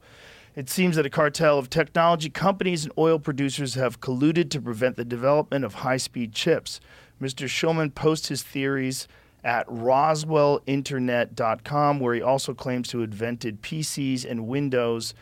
It 0.56 0.70
seems 0.70 0.96
that 0.96 1.06
a 1.06 1.10
cartel 1.10 1.60
of 1.60 1.70
technology 1.70 2.30
companies 2.30 2.86
and 2.86 2.94
oil 2.98 3.20
producers 3.20 3.74
have 3.74 4.00
colluded 4.00 4.50
to 4.52 4.62
prevent 4.62 4.96
the 4.96 5.04
development 5.04 5.66
of 5.66 5.74
high 5.74 5.98
speed 5.98 6.32
chips. 6.32 6.80
Mr. 7.22 7.50
Schulman 7.50 7.94
posts 7.94 8.30
his 8.30 8.44
theories 8.44 9.10
at 9.46 9.66
roswellinternet.com, 9.68 12.00
where 12.00 12.16
he 12.16 12.22
also 12.22 12.54
claims 12.54 12.90
to 12.90 13.00
have 13.00 13.12
invented 13.12 13.62
PCs 13.62 14.30
and 14.30 14.48
Windows 14.48 15.14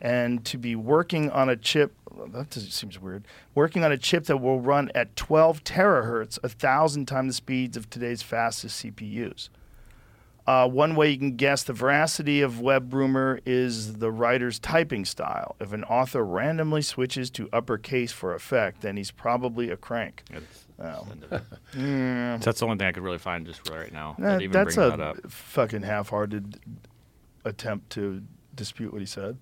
and 0.00 0.44
to 0.44 0.58
be 0.58 0.76
working 0.76 1.30
on 1.30 1.48
a 1.48 1.56
chip. 1.56 1.94
That 2.32 2.52
seems 2.52 3.00
weird. 3.00 3.24
Working 3.54 3.82
on 3.82 3.90
a 3.90 3.98
chip 3.98 4.26
that 4.26 4.36
will 4.36 4.60
run 4.60 4.90
at 4.94 5.16
12 5.16 5.64
terahertz, 5.64 6.38
a 6.42 6.48
thousand 6.48 7.06
times 7.06 7.30
the 7.30 7.34
speeds 7.34 7.76
of 7.76 7.88
today's 7.88 8.22
fastest 8.22 8.84
CPUs. 8.84 9.48
Uh, 10.46 10.68
one 10.68 10.96
way 10.96 11.10
you 11.10 11.18
can 11.18 11.36
guess 11.36 11.62
the 11.62 11.72
veracity 11.72 12.40
of 12.40 12.60
web 12.60 12.92
rumor 12.92 13.40
is 13.46 13.98
the 13.98 14.10
writer's 14.10 14.58
typing 14.58 15.04
style. 15.04 15.54
If 15.60 15.72
an 15.72 15.84
author 15.84 16.24
randomly 16.24 16.82
switches 16.82 17.30
to 17.32 17.48
uppercase 17.52 18.10
for 18.10 18.34
effect, 18.34 18.80
then 18.80 18.96
he's 18.96 19.10
probably 19.10 19.70
a 19.70 19.76
crank. 19.76 20.24
it's, 20.30 20.66
Oh. 20.80 21.06
So 21.72 22.38
that's 22.40 22.60
the 22.60 22.64
only 22.66 22.78
thing 22.78 22.86
I 22.88 22.92
could 22.92 23.02
really 23.02 23.18
find 23.18 23.46
just 23.46 23.68
right 23.70 23.92
now. 23.92 24.16
That- 24.18 24.24
that 24.38 24.42
even 24.42 24.52
that's 24.52 24.76
a 24.76 24.80
that 24.90 25.00
up. 25.00 25.16
fucking 25.30 25.82
half-hearted 25.82 26.58
attempt 27.44 27.90
to 27.90 28.22
dispute 28.54 28.92
what 28.92 29.00
he 29.00 29.06
said. 29.06 29.36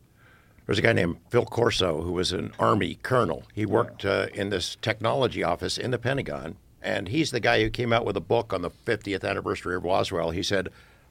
There's 0.66 0.78
a 0.78 0.82
guy 0.82 0.93
named 0.93 1.16
Phil 1.30 1.47
Corso 1.47 2.03
who 2.03 2.12
was 2.12 2.32
an 2.32 2.53
Army 2.59 2.99
colonel. 3.03 3.45
He 3.55 3.64
worked 3.64 4.05
uh, 4.05 4.26
in 4.34 4.51
this 4.51 4.76
technology 4.82 5.43
office 5.43 5.78
in 5.78 5.91
the 5.91 5.99
Pentagon, 5.99 6.57
and 6.82 7.09
he's 7.09 7.30
the 7.30 7.41
guy 7.41 7.62
who 7.62 7.70
came 7.70 7.93
out 7.93 8.05
with 8.05 8.16
a 8.16 8.20
book 8.20 8.53
on 8.53 8.61
the 8.62 8.70
50th 8.70 9.24
anniversary 9.24 9.76
of 9.76 9.84
Roswell. 9.84 10.30
He 10.30 10.43
said, 10.43 10.68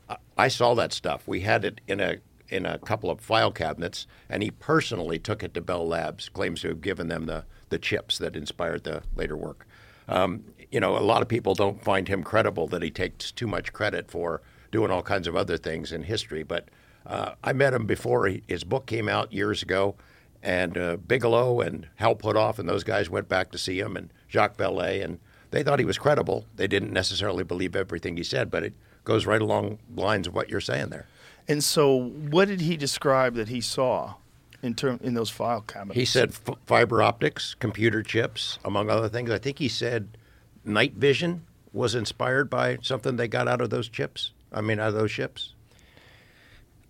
"I- 0.07 0.17
"I 0.37 0.47
saw 0.47 0.75
that 0.75 0.93
stuff. 0.93 1.27
We 1.27 1.41
had 1.41 1.65
it 1.65 1.81
in 1.87 1.99
a 1.99 2.17
in 2.49 2.65
a 2.65 2.77
couple 2.77 3.09
of 3.09 3.19
file 3.19 3.51
cabinets, 3.51 4.05
and 4.29 4.41
he 4.43 4.51
personally 4.51 5.17
took 5.19 5.43
it 5.43 5.53
to 5.55 5.61
Bell 5.61 5.85
Labs. 5.87 6.29
Claims 6.29 6.61
to 6.61 6.69
have 6.69 6.81
given 6.81 7.07
them 7.07 7.25
the 7.25 7.43
the 7.69 7.79
chips 7.79 8.17
that 8.19 8.35
inspired 8.35 8.83
the 8.83 9.01
later 9.15 9.35
work." 9.35 9.66
Um, 10.07 10.43
you 10.71 10.79
know, 10.79 10.97
a 10.97 10.99
lot 10.99 11.21
of 11.21 11.27
people 11.27 11.55
don't 11.55 11.83
find 11.83 12.07
him 12.07 12.23
credible 12.23 12.67
that 12.67 12.81
he 12.81 12.91
takes 12.91 13.31
too 13.31 13.47
much 13.47 13.73
credit 13.73 14.11
for 14.11 14.41
doing 14.71 14.91
all 14.91 15.01
kinds 15.01 15.27
of 15.27 15.35
other 15.35 15.57
things 15.57 15.91
in 15.91 16.03
history, 16.03 16.43
but. 16.43 16.69
Uh, 17.05 17.35
I 17.41 17.53
met 17.53 17.73
him 17.73 17.85
before 17.85 18.27
he, 18.27 18.43
his 18.49 18.65
book 18.65 18.85
came 18.85 19.07
out 19.07 19.31
years 19.31 19.63
ago, 19.63 19.95
and 20.43 20.77
uh, 20.77 20.97
Bigelow 20.97 21.61
and 21.61 21.87
Hal 21.95 22.15
Puthoff 22.15 22.59
and 22.59 22.67
those 22.67 22.83
guys 22.83 23.09
went 23.09 23.29
back 23.29 23.51
to 23.51 23.57
see 23.57 23.79
him, 23.79 23.95
and 23.95 24.11
Jacques 24.29 24.57
Vallée, 24.57 25.03
and 25.03 25.19
they 25.51 25.63
thought 25.63 25.79
he 25.79 25.85
was 25.85 25.97
credible. 25.97 26.45
They 26.55 26.67
didn't 26.67 26.91
necessarily 26.91 27.43
believe 27.43 27.75
everything 27.75 28.17
he 28.17 28.23
said, 28.23 28.51
but 28.51 28.63
it 28.63 28.73
goes 29.03 29.25
right 29.25 29.41
along 29.41 29.79
lines 29.95 30.27
of 30.27 30.35
what 30.35 30.49
you're 30.49 30.61
saying 30.61 30.89
there. 30.89 31.07
And 31.47 31.63
so, 31.63 31.95
what 31.95 32.49
did 32.49 32.61
he 32.61 32.75
describe 32.75 33.35
that 33.35 33.47
he 33.47 33.61
saw 33.61 34.15
in 34.61 34.73
term 34.73 34.99
in 35.03 35.13
those 35.13 35.29
file 35.29 35.61
cabinets? 35.61 35.97
He 35.99 36.05
said 36.05 36.29
f- 36.29 36.55
fiber 36.65 37.01
optics, 37.01 37.55
computer 37.55 38.03
chips, 38.03 38.59
among 38.65 38.89
other 38.89 39.09
things. 39.09 39.29
I 39.29 39.37
think 39.37 39.59
he 39.59 39.67
said 39.67 40.17
night 40.63 40.93
vision 40.95 41.45
was 41.73 41.95
inspired 41.95 42.49
by 42.49 42.77
something 42.81 43.15
they 43.15 43.27
got 43.27 43.47
out 43.47 43.61
of 43.61 43.69
those 43.69 43.89
chips. 43.89 44.31
I 44.51 44.61
mean, 44.61 44.79
out 44.79 44.89
of 44.89 44.93
those 44.95 45.11
ships. 45.11 45.53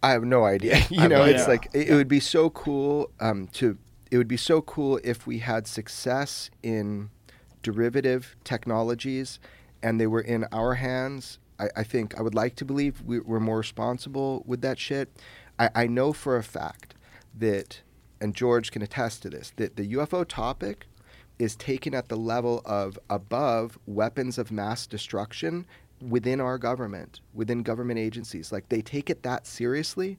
I 0.01 0.11
have 0.11 0.23
no 0.23 0.45
idea. 0.45 0.79
You 0.89 1.01
have 1.01 1.09
know, 1.09 1.17
no 1.19 1.23
it's 1.25 1.43
idea. 1.43 1.47
like 1.49 1.67
it, 1.73 1.89
it 1.89 1.95
would 1.95 2.07
be 2.07 2.19
so 2.19 2.49
cool 2.49 3.11
um, 3.19 3.47
to. 3.53 3.77
It 4.09 4.17
would 4.17 4.27
be 4.27 4.37
so 4.37 4.61
cool 4.61 4.99
if 5.03 5.27
we 5.27 5.39
had 5.39 5.67
success 5.67 6.49
in 6.63 7.09
derivative 7.61 8.37
technologies, 8.45 9.39
and 9.83 9.99
they 9.99 10.07
were 10.07 10.21
in 10.21 10.45
our 10.53 10.75
hands. 10.75 11.39
I, 11.59 11.69
I 11.75 11.83
think 11.83 12.17
I 12.17 12.21
would 12.21 12.35
like 12.35 12.55
to 12.57 12.65
believe 12.65 13.01
we, 13.01 13.19
we're 13.19 13.41
more 13.41 13.57
responsible 13.57 14.43
with 14.45 14.61
that 14.61 14.79
shit. 14.79 15.09
I, 15.59 15.69
I 15.75 15.87
know 15.87 16.13
for 16.13 16.37
a 16.37 16.43
fact 16.43 16.93
that, 17.39 17.81
and 18.19 18.35
George 18.35 18.71
can 18.71 18.81
attest 18.81 19.21
to 19.23 19.29
this, 19.29 19.51
that 19.57 19.75
the 19.75 19.93
UFO 19.93 20.27
topic 20.27 20.87
is 21.39 21.55
taken 21.55 21.93
at 21.93 22.09
the 22.09 22.15
level 22.15 22.61
of 22.65 22.97
above 23.09 23.77
weapons 23.85 24.37
of 24.37 24.51
mass 24.51 24.87
destruction 24.87 25.65
within 26.01 26.41
our 26.41 26.57
government, 26.57 27.21
within 27.33 27.63
government 27.63 27.99
agencies. 27.99 28.51
Like 28.51 28.69
they 28.69 28.81
take 28.81 29.09
it 29.09 29.23
that 29.23 29.45
seriously. 29.45 30.17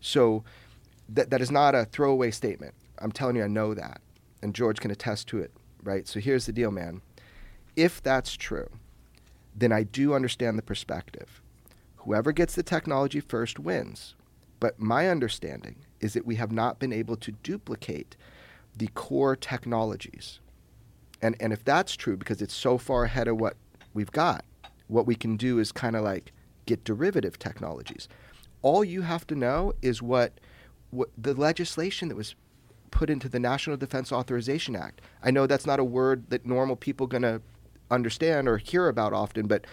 So 0.00 0.44
that 1.08 1.30
that 1.30 1.40
is 1.40 1.50
not 1.50 1.74
a 1.74 1.84
throwaway 1.84 2.30
statement. 2.30 2.74
I'm 2.98 3.12
telling 3.12 3.36
you, 3.36 3.44
I 3.44 3.48
know 3.48 3.74
that, 3.74 4.00
and 4.42 4.54
George 4.54 4.80
can 4.80 4.90
attest 4.90 5.28
to 5.28 5.38
it. 5.38 5.52
Right. 5.82 6.06
So 6.06 6.20
here's 6.20 6.46
the 6.46 6.52
deal, 6.52 6.70
man. 6.70 7.00
If 7.76 8.02
that's 8.02 8.36
true, 8.36 8.68
then 9.54 9.72
I 9.72 9.82
do 9.82 10.14
understand 10.14 10.58
the 10.58 10.62
perspective. 10.62 11.42
Whoever 11.96 12.32
gets 12.32 12.54
the 12.54 12.62
technology 12.62 13.20
first 13.20 13.58
wins. 13.58 14.14
But 14.58 14.78
my 14.78 15.08
understanding 15.08 15.76
is 16.00 16.14
that 16.14 16.26
we 16.26 16.36
have 16.36 16.52
not 16.52 16.78
been 16.78 16.92
able 16.92 17.16
to 17.16 17.32
duplicate 17.32 18.16
the 18.76 18.88
core 18.88 19.36
technologies. 19.36 20.40
And 21.22 21.36
and 21.40 21.52
if 21.52 21.64
that's 21.64 21.96
true, 21.96 22.16
because 22.16 22.40
it's 22.40 22.54
so 22.54 22.78
far 22.78 23.04
ahead 23.04 23.28
of 23.28 23.38
what 23.38 23.56
we've 23.92 24.10
got, 24.10 24.44
what 24.88 25.06
we 25.06 25.14
can 25.14 25.36
do 25.36 25.58
is 25.58 25.72
kind 25.72 25.96
of 25.96 26.04
like 26.04 26.32
get 26.66 26.84
derivative 26.84 27.38
technologies. 27.38 28.08
All 28.62 28.84
you 28.84 29.02
have 29.02 29.26
to 29.28 29.34
know 29.34 29.72
is 29.82 30.02
what 30.02 30.40
what 30.90 31.10
the 31.16 31.34
legislation 31.34 32.08
that 32.08 32.16
was 32.16 32.34
put 32.90 33.10
into 33.10 33.28
the 33.28 33.38
National 33.38 33.76
Defense 33.76 34.12
Authorization 34.12 34.74
Act. 34.74 35.00
I 35.22 35.30
know 35.30 35.46
that's 35.46 35.66
not 35.66 35.78
a 35.78 35.84
word 35.84 36.28
that 36.30 36.44
normal 36.44 36.76
people 36.76 37.06
going 37.06 37.22
to 37.22 37.40
understand 37.90 38.48
or 38.48 38.58
hear 38.58 38.88
about 38.88 39.12
often, 39.12 39.46
but 39.46 39.66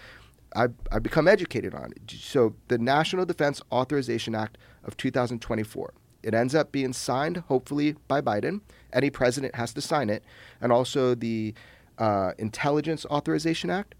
I've, 0.54 0.74
I've 0.90 1.02
become 1.02 1.28
educated 1.28 1.74
on 1.74 1.92
it. 1.92 2.10
So 2.10 2.54
the 2.68 2.78
National 2.78 3.26
Defense 3.26 3.60
Authorization 3.70 4.34
Act 4.34 4.56
of 4.84 4.96
2024. 4.96 5.92
It 6.22 6.34
ends 6.34 6.54
up 6.54 6.72
being 6.72 6.92
signed, 6.92 7.38
hopefully, 7.48 7.94
by 8.08 8.20
Biden. 8.20 8.60
Any 8.92 9.10
president 9.10 9.54
has 9.54 9.72
to 9.74 9.80
sign 9.80 10.10
it. 10.10 10.24
And 10.60 10.72
also 10.72 11.14
the 11.14 11.54
uh, 11.98 12.32
Intelligence 12.38 13.06
Authorization 13.06 13.70
Act. 13.70 13.94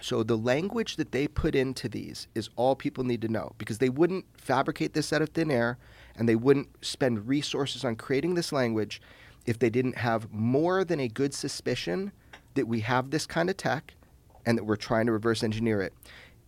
So 0.00 0.22
the 0.22 0.36
language 0.36 0.96
that 0.96 1.12
they 1.12 1.28
put 1.28 1.54
into 1.54 1.88
these 1.88 2.26
is 2.34 2.48
all 2.56 2.74
people 2.74 3.04
need 3.04 3.20
to 3.22 3.28
know 3.28 3.52
because 3.58 3.78
they 3.78 3.90
wouldn't 3.90 4.24
fabricate 4.34 4.94
this 4.94 5.12
out 5.12 5.20
of 5.20 5.28
thin 5.30 5.50
air 5.50 5.76
and 6.16 6.28
they 6.28 6.36
wouldn't 6.36 6.68
spend 6.84 7.28
resources 7.28 7.84
on 7.84 7.96
creating 7.96 8.34
this 8.34 8.50
language 8.50 9.02
if 9.44 9.58
they 9.58 9.68
didn't 9.68 9.98
have 9.98 10.32
more 10.32 10.84
than 10.84 11.00
a 11.00 11.08
good 11.08 11.34
suspicion 11.34 12.12
that 12.54 12.66
we 12.66 12.80
have 12.80 13.10
this 13.10 13.26
kind 13.26 13.50
of 13.50 13.56
tech 13.56 13.94
and 14.46 14.56
that 14.56 14.64
we're 14.64 14.76
trying 14.76 15.06
to 15.06 15.12
reverse 15.12 15.42
engineer 15.42 15.82
it. 15.82 15.92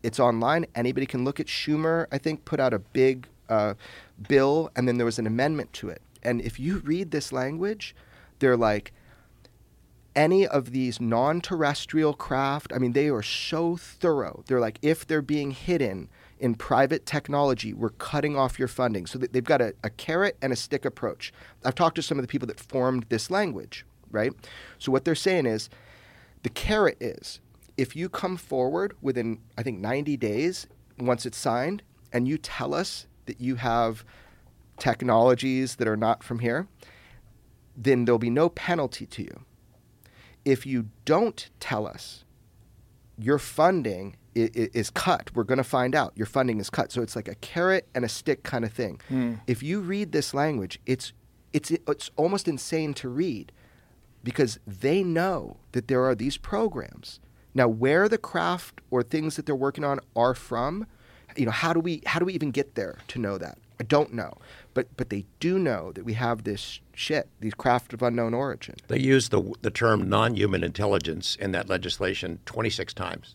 It's 0.02 0.18
online. 0.18 0.66
Anybody 0.74 1.06
can 1.06 1.24
look 1.24 1.38
at 1.38 1.46
Schumer, 1.46 2.06
I 2.10 2.18
think, 2.18 2.44
put 2.44 2.58
out 2.58 2.72
a 2.72 2.78
big 2.78 3.28
uh, 3.48 3.74
bill, 4.28 4.70
and 4.76 4.86
then 4.86 4.96
there 4.96 5.06
was 5.06 5.18
an 5.18 5.26
amendment 5.26 5.72
to 5.74 5.88
it. 5.88 6.02
And 6.22 6.40
if 6.40 6.60
you 6.60 6.78
read 6.78 7.10
this 7.10 7.32
language, 7.32 7.94
they're 8.38 8.56
like 8.56 8.92
any 10.14 10.46
of 10.46 10.72
these 10.72 11.00
non-terrestrial 11.00 12.14
craft. 12.14 12.72
I 12.74 12.78
mean, 12.78 12.92
they 12.92 13.08
are 13.08 13.22
so 13.22 13.76
thorough. 13.76 14.44
They're 14.46 14.60
like 14.60 14.78
if 14.82 15.06
they're 15.06 15.22
being 15.22 15.52
hidden 15.52 16.08
in 16.38 16.54
private 16.54 17.06
technology, 17.06 17.72
we're 17.72 17.90
cutting 17.90 18.36
off 18.36 18.58
your 18.58 18.68
funding. 18.68 19.06
So 19.06 19.18
they've 19.18 19.44
got 19.44 19.60
a, 19.60 19.74
a 19.82 19.90
carrot 19.90 20.36
and 20.42 20.52
a 20.52 20.56
stick 20.56 20.84
approach. 20.84 21.32
I've 21.64 21.74
talked 21.74 21.96
to 21.96 22.02
some 22.02 22.18
of 22.18 22.22
the 22.22 22.28
people 22.28 22.48
that 22.48 22.60
formed 22.60 23.06
this 23.08 23.30
language, 23.30 23.86
right? 24.10 24.32
So 24.78 24.92
what 24.92 25.04
they're 25.04 25.14
saying 25.14 25.46
is 25.46 25.70
the 26.42 26.50
carrot 26.50 26.98
is 27.00 27.40
if 27.76 27.96
you 27.96 28.08
come 28.08 28.36
forward 28.36 28.94
within, 29.00 29.38
I 29.56 29.62
think, 29.62 29.78
90 29.78 30.16
days, 30.16 30.66
once 30.98 31.24
it's 31.24 31.38
signed, 31.38 31.82
and 32.12 32.28
you 32.28 32.36
tell 32.36 32.74
us 32.74 33.06
that 33.26 33.40
you 33.40 33.56
have 33.56 34.04
technologies 34.78 35.76
that 35.76 35.86
are 35.86 35.96
not 35.96 36.22
from 36.22 36.40
here, 36.40 36.66
then 37.76 38.04
there'll 38.04 38.18
be 38.18 38.30
no 38.30 38.48
penalty 38.48 39.06
to 39.06 39.22
you. 39.22 39.44
If 40.44 40.66
you 40.66 40.88
don't 41.04 41.48
tell 41.60 41.86
us, 41.86 42.24
your 43.16 43.38
funding 43.38 44.16
is 44.34 44.90
cut. 44.90 45.30
We're 45.34 45.44
going 45.44 45.58
to 45.58 45.64
find 45.64 45.94
out 45.94 46.12
your 46.16 46.26
funding 46.26 46.58
is 46.58 46.70
cut. 46.70 46.90
So 46.90 47.02
it's 47.02 47.14
like 47.14 47.28
a 47.28 47.34
carrot 47.36 47.88
and 47.94 48.04
a 48.04 48.08
stick 48.08 48.42
kind 48.42 48.64
of 48.64 48.72
thing. 48.72 49.00
Hmm. 49.08 49.34
If 49.46 49.62
you 49.62 49.80
read 49.80 50.12
this 50.12 50.34
language, 50.34 50.80
it's 50.86 51.12
it's 51.52 51.70
it's 51.70 52.10
almost 52.16 52.48
insane 52.48 52.94
to 52.94 53.08
read 53.08 53.52
because 54.24 54.58
they 54.66 55.02
know 55.02 55.58
that 55.72 55.88
there 55.88 56.04
are 56.04 56.14
these 56.14 56.36
programs. 56.38 57.20
Now, 57.54 57.68
where 57.68 58.08
the 58.08 58.18
craft 58.18 58.80
or 58.90 59.02
things 59.02 59.36
that 59.36 59.44
they're 59.44 59.54
working 59.54 59.84
on 59.84 60.00
are 60.16 60.34
from, 60.34 60.86
you 61.36 61.46
know, 61.46 61.52
how 61.52 61.72
do 61.72 61.80
we 61.80 62.02
how 62.06 62.18
do 62.18 62.24
we 62.24 62.34
even 62.34 62.50
get 62.50 62.74
there 62.74 62.98
to 63.08 63.18
know 63.18 63.38
that? 63.38 63.58
I 63.80 63.84
don't 63.84 64.12
know, 64.12 64.36
but 64.74 64.88
but 64.96 65.10
they 65.10 65.24
do 65.40 65.58
know 65.58 65.92
that 65.92 66.04
we 66.04 66.14
have 66.14 66.44
this 66.44 66.80
shit, 66.94 67.28
these 67.40 67.54
craft 67.54 67.92
of 67.92 68.02
unknown 68.02 68.34
origin. 68.34 68.76
They 68.88 69.00
use 69.00 69.28
the 69.28 69.54
the 69.62 69.70
term 69.70 70.08
non-human 70.08 70.62
intelligence 70.62 71.36
in 71.36 71.52
that 71.52 71.68
legislation 71.68 72.38
26 72.46 72.94
times. 72.94 73.34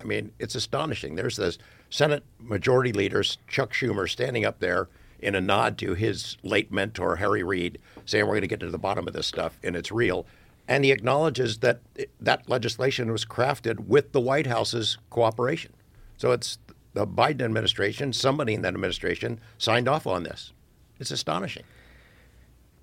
I 0.00 0.04
mean, 0.04 0.32
it's 0.38 0.54
astonishing. 0.54 1.14
There's 1.14 1.36
this 1.36 1.58
Senate 1.88 2.24
Majority 2.40 2.92
Leader 2.92 3.22
Chuck 3.48 3.72
Schumer 3.72 4.10
standing 4.10 4.44
up 4.44 4.58
there 4.58 4.88
in 5.20 5.34
a 5.36 5.40
nod 5.40 5.78
to 5.78 5.94
his 5.94 6.36
late 6.42 6.72
mentor 6.72 7.16
Harry 7.16 7.44
Reid, 7.44 7.78
saying 8.04 8.24
we're 8.24 8.32
going 8.32 8.42
to 8.42 8.48
get 8.48 8.60
to 8.60 8.70
the 8.70 8.78
bottom 8.78 9.06
of 9.06 9.14
this 9.14 9.26
stuff 9.26 9.58
and 9.62 9.76
it's 9.76 9.92
real. 9.92 10.26
And 10.68 10.84
he 10.84 10.90
acknowledges 10.90 11.58
that 11.58 11.80
that 12.20 12.48
legislation 12.48 13.10
was 13.10 13.24
crafted 13.24 13.80
with 13.86 14.12
the 14.12 14.20
White 14.20 14.46
House's 14.46 14.98
cooperation. 15.10 15.72
So 16.16 16.32
it's 16.32 16.58
the 16.94 17.06
Biden 17.06 17.42
administration, 17.42 18.12
somebody 18.12 18.54
in 18.54 18.62
that 18.62 18.74
administration 18.74 19.40
signed 19.58 19.88
off 19.88 20.06
on 20.06 20.22
this. 20.24 20.52
It's 21.00 21.10
astonishing. 21.10 21.64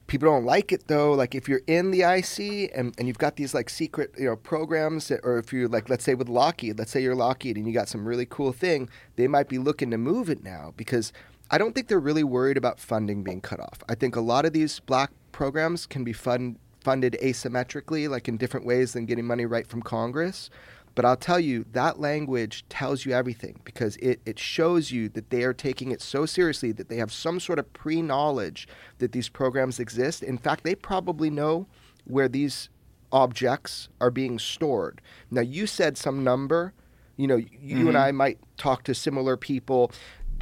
people 0.07 0.27
don't 0.27 0.45
like 0.45 0.71
it 0.71 0.87
though. 0.87 1.13
Like 1.13 1.35
if 1.35 1.47
you're 1.47 1.61
in 1.67 1.91
the 1.91 2.01
IC 2.01 2.71
and, 2.75 2.93
and 2.97 3.07
you've 3.07 3.17
got 3.19 3.35
these 3.37 3.53
like 3.53 3.69
secret 3.69 4.11
you 4.17 4.25
know 4.25 4.35
programs, 4.35 5.07
that, 5.07 5.21
or 5.23 5.37
if 5.37 5.53
you're 5.53 5.69
like 5.69 5.89
let's 5.89 6.03
say 6.03 6.15
with 6.15 6.27
Lockheed, 6.27 6.77
let's 6.77 6.91
say 6.91 7.01
you're 7.01 7.15
Lockheed 7.15 7.55
and 7.55 7.67
you 7.67 7.73
got 7.73 7.87
some 7.87 8.05
really 8.05 8.25
cool 8.25 8.51
thing, 8.51 8.89
they 9.15 9.27
might 9.27 9.47
be 9.47 9.57
looking 9.57 9.91
to 9.91 9.97
move 9.97 10.29
it 10.29 10.43
now 10.43 10.73
because 10.75 11.13
I 11.51 11.57
don't 11.57 11.73
think 11.73 11.87
they're 11.87 11.99
really 11.99 12.23
worried 12.23 12.57
about 12.57 12.79
funding 12.79 13.23
being 13.23 13.41
cut 13.41 13.59
off. 13.59 13.83
I 13.87 13.95
think 13.95 14.15
a 14.15 14.21
lot 14.21 14.45
of 14.45 14.53
these 14.53 14.79
black 14.81 15.11
programs 15.31 15.85
can 15.85 16.03
be 16.03 16.13
fund, 16.13 16.57
funded 16.81 17.17
asymmetrically, 17.23 18.07
like 18.09 18.27
in 18.27 18.37
different 18.37 18.65
ways 18.65 18.93
than 18.93 19.05
getting 19.05 19.25
money 19.25 19.45
right 19.45 19.65
from 19.65 19.81
Congress. 19.81 20.49
But 20.95 21.05
I'll 21.05 21.15
tell 21.15 21.39
you, 21.39 21.65
that 21.71 21.99
language 21.99 22.65
tells 22.67 23.05
you 23.05 23.13
everything 23.13 23.61
because 23.63 23.95
it, 23.97 24.19
it 24.25 24.39
shows 24.39 24.91
you 24.91 25.09
that 25.09 25.29
they 25.29 25.43
are 25.43 25.53
taking 25.53 25.91
it 25.91 26.01
so 26.01 26.25
seriously 26.25 26.71
that 26.73 26.89
they 26.89 26.97
have 26.97 27.11
some 27.11 27.39
sort 27.39 27.59
of 27.59 27.71
pre 27.73 28.01
knowledge 28.01 28.67
that 28.97 29.11
these 29.11 29.29
programs 29.29 29.79
exist. 29.79 30.23
In 30.23 30.37
fact, 30.37 30.63
they 30.63 30.75
probably 30.75 31.29
know 31.29 31.67
where 32.05 32.27
these 32.27 32.69
objects 33.11 33.89
are 34.01 34.11
being 34.11 34.39
stored. 34.39 35.01
Now, 35.31 35.41
you 35.41 35.67
said 35.67 35.97
some 35.97 36.23
number. 36.23 36.73
You 37.17 37.27
know, 37.27 37.35
you 37.37 37.87
and 37.87 37.89
mm-hmm. 37.89 37.97
I 37.97 38.11
might 38.13 38.39
talk 38.57 38.83
to 38.83 38.95
similar 38.95 39.35
people, 39.35 39.91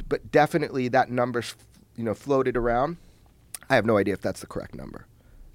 but 0.08 0.30
definitely 0.30 0.86
that 0.88 1.10
number's, 1.10 1.56
you 1.96 2.04
know, 2.04 2.14
floated 2.14 2.56
around. 2.56 2.98
I 3.68 3.74
have 3.74 3.84
no 3.84 3.96
idea 3.96 4.14
if 4.14 4.20
that's 4.20 4.40
the 4.40 4.46
correct 4.46 4.76
number. 4.76 5.06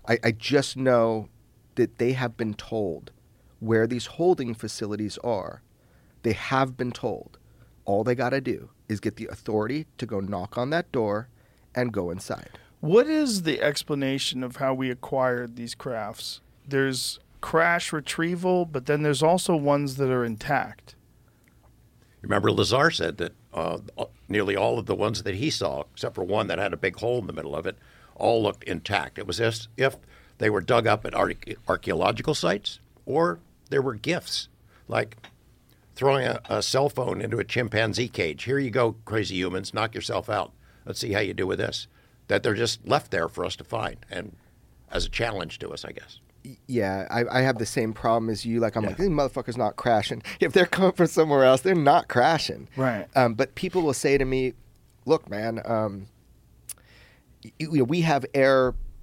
I, 0.07 0.19
I 0.23 0.31
just 0.31 0.75
know 0.75 1.29
that 1.75 1.97
they 1.97 2.11
have 2.11 2.35
been 2.35 2.53
told 2.53 3.11
where 3.63 3.87
these 3.87 4.07
holding 4.07 4.53
facilities 4.53 5.17
are. 5.19 5.61
They 6.23 6.33
have 6.33 6.75
been 6.75 6.91
told. 6.91 7.37
All 7.85 8.03
they 8.03 8.13
got 8.13 8.31
to 8.31 8.41
do 8.41 8.69
is 8.89 8.99
get 8.99 9.15
the 9.15 9.27
authority 9.27 9.85
to 9.97 10.05
go 10.05 10.19
knock 10.19 10.57
on 10.57 10.69
that 10.71 10.91
door 10.91 11.29
and 11.73 11.93
go 11.93 12.11
inside. 12.11 12.59
What 12.81 13.07
is 13.07 13.43
the 13.43 13.61
explanation 13.61 14.43
of 14.43 14.57
how 14.57 14.73
we 14.73 14.91
acquired 14.91 15.55
these 15.55 15.75
crafts? 15.75 16.41
There's 16.67 17.19
crash 17.39 17.93
retrieval, 17.93 18.65
but 18.65 18.85
then 18.85 19.01
there's 19.01 19.23
also 19.23 19.55
ones 19.55 19.95
that 19.95 20.09
are 20.09 20.25
intact. 20.25 20.95
Remember, 22.21 22.51
Lazar 22.51 22.91
said 22.91 23.17
that 23.17 23.33
uh, 23.53 23.77
nearly 24.27 24.57
all 24.57 24.77
of 24.77 24.87
the 24.87 24.95
ones 24.95 25.23
that 25.23 25.35
he 25.35 25.49
saw, 25.49 25.83
except 25.93 26.15
for 26.15 26.25
one 26.25 26.47
that 26.47 26.59
had 26.59 26.73
a 26.73 26.77
big 26.77 26.97
hole 26.97 27.19
in 27.19 27.27
the 27.27 27.33
middle 27.33 27.55
of 27.55 27.65
it, 27.65 27.77
all 28.15 28.43
looked 28.43 28.65
intact. 28.65 29.17
It 29.17 29.25
was 29.25 29.39
as 29.39 29.69
if 29.77 29.95
they 30.37 30.49
were 30.49 30.61
dug 30.61 30.85
up 30.85 31.05
at 31.05 31.13
arche- 31.13 31.55
archaeological 31.67 32.35
sites 32.35 32.79
or 33.05 33.39
there 33.73 33.81
were 33.81 33.95
gifts, 33.95 34.49
like 34.87 35.17
throwing 35.95 36.27
a, 36.27 36.39
a 36.47 36.61
cell 36.61 36.89
phone 36.89 37.19
into 37.21 37.39
a 37.39 37.43
chimpanzee 37.43 38.07
cage. 38.07 38.43
Here 38.43 38.59
you 38.59 38.69
go, 38.69 38.97
crazy 39.03 39.35
humans, 39.35 39.73
knock 39.73 39.95
yourself 39.95 40.29
out. 40.29 40.51
Let's 40.85 40.99
see 40.99 41.13
how 41.13 41.21
you 41.21 41.33
do 41.33 41.47
with 41.47 41.57
this. 41.57 41.87
That 42.27 42.43
they're 42.43 42.53
just 42.53 42.87
left 42.87 43.09
there 43.09 43.27
for 43.27 43.43
us 43.43 43.55
to 43.55 43.63
find 43.63 43.97
and 44.11 44.35
as 44.91 45.05
a 45.07 45.09
challenge 45.09 45.57
to 45.59 45.69
us, 45.69 45.83
I 45.83 45.91
guess. 45.91 46.19
Yeah, 46.67 47.07
I, 47.09 47.39
I 47.39 47.41
have 47.41 47.57
the 47.57 47.65
same 47.65 47.93
problem 47.93 48.29
as 48.29 48.45
you. 48.45 48.59
Like, 48.59 48.75
I'm 48.75 48.85
like, 48.85 48.97
these 48.97 49.09
motherfuckers 49.09 49.57
not 49.57 49.75
crashing. 49.75 50.21
If 50.39 50.53
they're 50.53 50.67
coming 50.67 50.91
from 50.91 51.07
somewhere 51.07 51.43
else, 51.43 51.61
they're 51.61 51.73
not 51.73 52.09
crashing. 52.09 52.69
Right. 52.77 53.07
Um, 53.15 53.33
but 53.33 53.55
people 53.55 53.81
will 53.81 53.93
say 53.95 54.19
to 54.19 54.25
me, 54.25 54.53
look, 55.07 55.27
man, 55.31 55.61
um, 55.65 56.05
y- 57.43 57.51
you 57.57 57.71
know, 57.79 57.83
we 57.85 58.01
have 58.01 58.23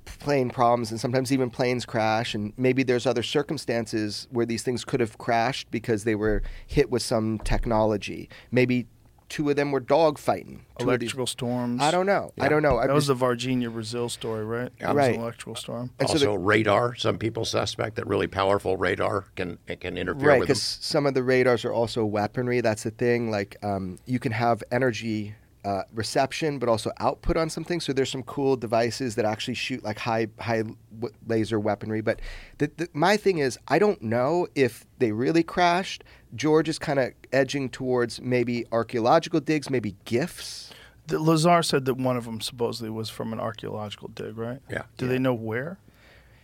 airplane 0.07 0.51
problems 0.51 0.91
and 0.91 1.01
sometimes 1.01 1.33
even 1.33 1.51
planes 1.51 1.85
crash. 1.87 2.35
And 2.35 2.53
maybe 2.57 2.83
there's 2.83 3.07
other 3.07 3.23
circumstances 3.23 4.27
where 4.31 4.47
these 4.47 4.63
things 4.63 4.85
could 4.85 5.01
have 5.01 5.19
crashed 5.19 5.71
because 5.71 6.05
they 6.05 6.15
were 6.15 6.43
hit 6.67 6.91
with 6.91 7.03
some 7.03 7.39
technology. 7.39 8.29
Maybe 8.51 8.87
two 9.29 9.49
of 9.49 9.55
them 9.55 9.71
were 9.71 9.79
dog 9.81 10.19
fighting. 10.19 10.67
Two 10.79 10.91
of 10.91 10.99
these- 10.99 11.07
Electrical 11.11 11.27
storms. 11.29 11.81
I 11.81 11.93
don't 11.93 12.07
know. 12.07 12.33
I 12.41 12.49
don't 12.49 12.63
know. 12.63 12.79
I 12.79 12.89
That 12.89 12.95
was 12.95 13.07
the 13.07 13.15
Varginha, 13.15 13.73
Brazil 13.73 14.09
story, 14.09 14.45
right? 14.45 14.73
That 14.81 14.89
was 14.89 14.97
Right. 14.97 15.15
an 15.15 15.21
electrical 15.21 15.55
storm. 15.55 15.91
And 16.01 16.09
so 16.09 16.15
also, 16.15 16.33
the- 16.33 16.39
radar. 16.39 16.97
Some 16.97 17.17
people 17.17 17.45
suspect 17.45 17.95
that 17.97 18.09
really 18.09 18.27
powerful 18.27 18.77
radar 18.77 19.27
can 19.37 19.59
can 19.79 19.97
interfere 19.97 20.29
right 20.31 20.41
with 20.41 20.49
them. 20.49 20.55
because 20.55 20.63
some 20.63 21.07
of 21.07 21.15
the 21.15 21.23
radars 21.23 21.65
are 21.65 21.73
also 21.73 22.05
weaponry 22.05 22.61
that's 22.61 22.83
the 22.83 22.91
thing 22.91 23.31
like 23.31 23.57
um, 23.63 23.99
you 24.05 24.19
can 24.19 24.33
have 24.33 24.65
energy 24.73 25.37
uh, 25.65 25.83
reception 25.93 26.59
but 26.59 26.69
also 26.69 26.91
output 27.01 27.37
on 27.37 27.51
something 27.51 27.81
so 27.81 27.93
there's 27.93 28.11
some 28.11 28.23
cool 28.23 28.57
devices 28.57 29.15
that 29.15 29.25
actually 29.25 29.55
shoot 29.55 29.83
like 29.85 29.99
high 29.99 30.27
high 30.39 30.63
w- 30.63 31.15
laser 31.27 31.61
weaponry 31.61 32.01
but 32.01 32.19
the, 32.59 32.71
the, 32.79 32.89
my 32.95 33.17
thing 33.17 33.39
is 33.39 33.59
i 33.69 33.79
don't 33.79 34.01
know 34.01 34.47
if 34.55 34.87
they 34.99 35.13
really 35.13 35.43
crashed 35.43 36.03
george 36.35 36.69
is 36.69 36.79
kind 36.79 36.99
of 36.99 37.13
edging 37.33 37.69
towards 37.69 38.21
maybe 38.23 38.65
archaeological 38.73 39.39
digs 39.41 39.69
maybe 39.69 39.95
gifts 40.07 40.71
The, 41.09 41.19
Lazar 41.19 41.63
said 41.63 41.85
that 41.87 41.95
one 41.97 42.17
of 42.17 42.25
them 42.25 42.41
supposedly 42.41 42.89
was 42.91 43.11
from 43.11 43.33
an 43.33 43.41
archaeological 43.41 44.09
dig, 44.09 44.39
right? 44.39 44.61
Yeah. 44.71 44.85
Do 44.97 45.09
they 45.09 45.19
know 45.19 45.35
where? 45.35 45.79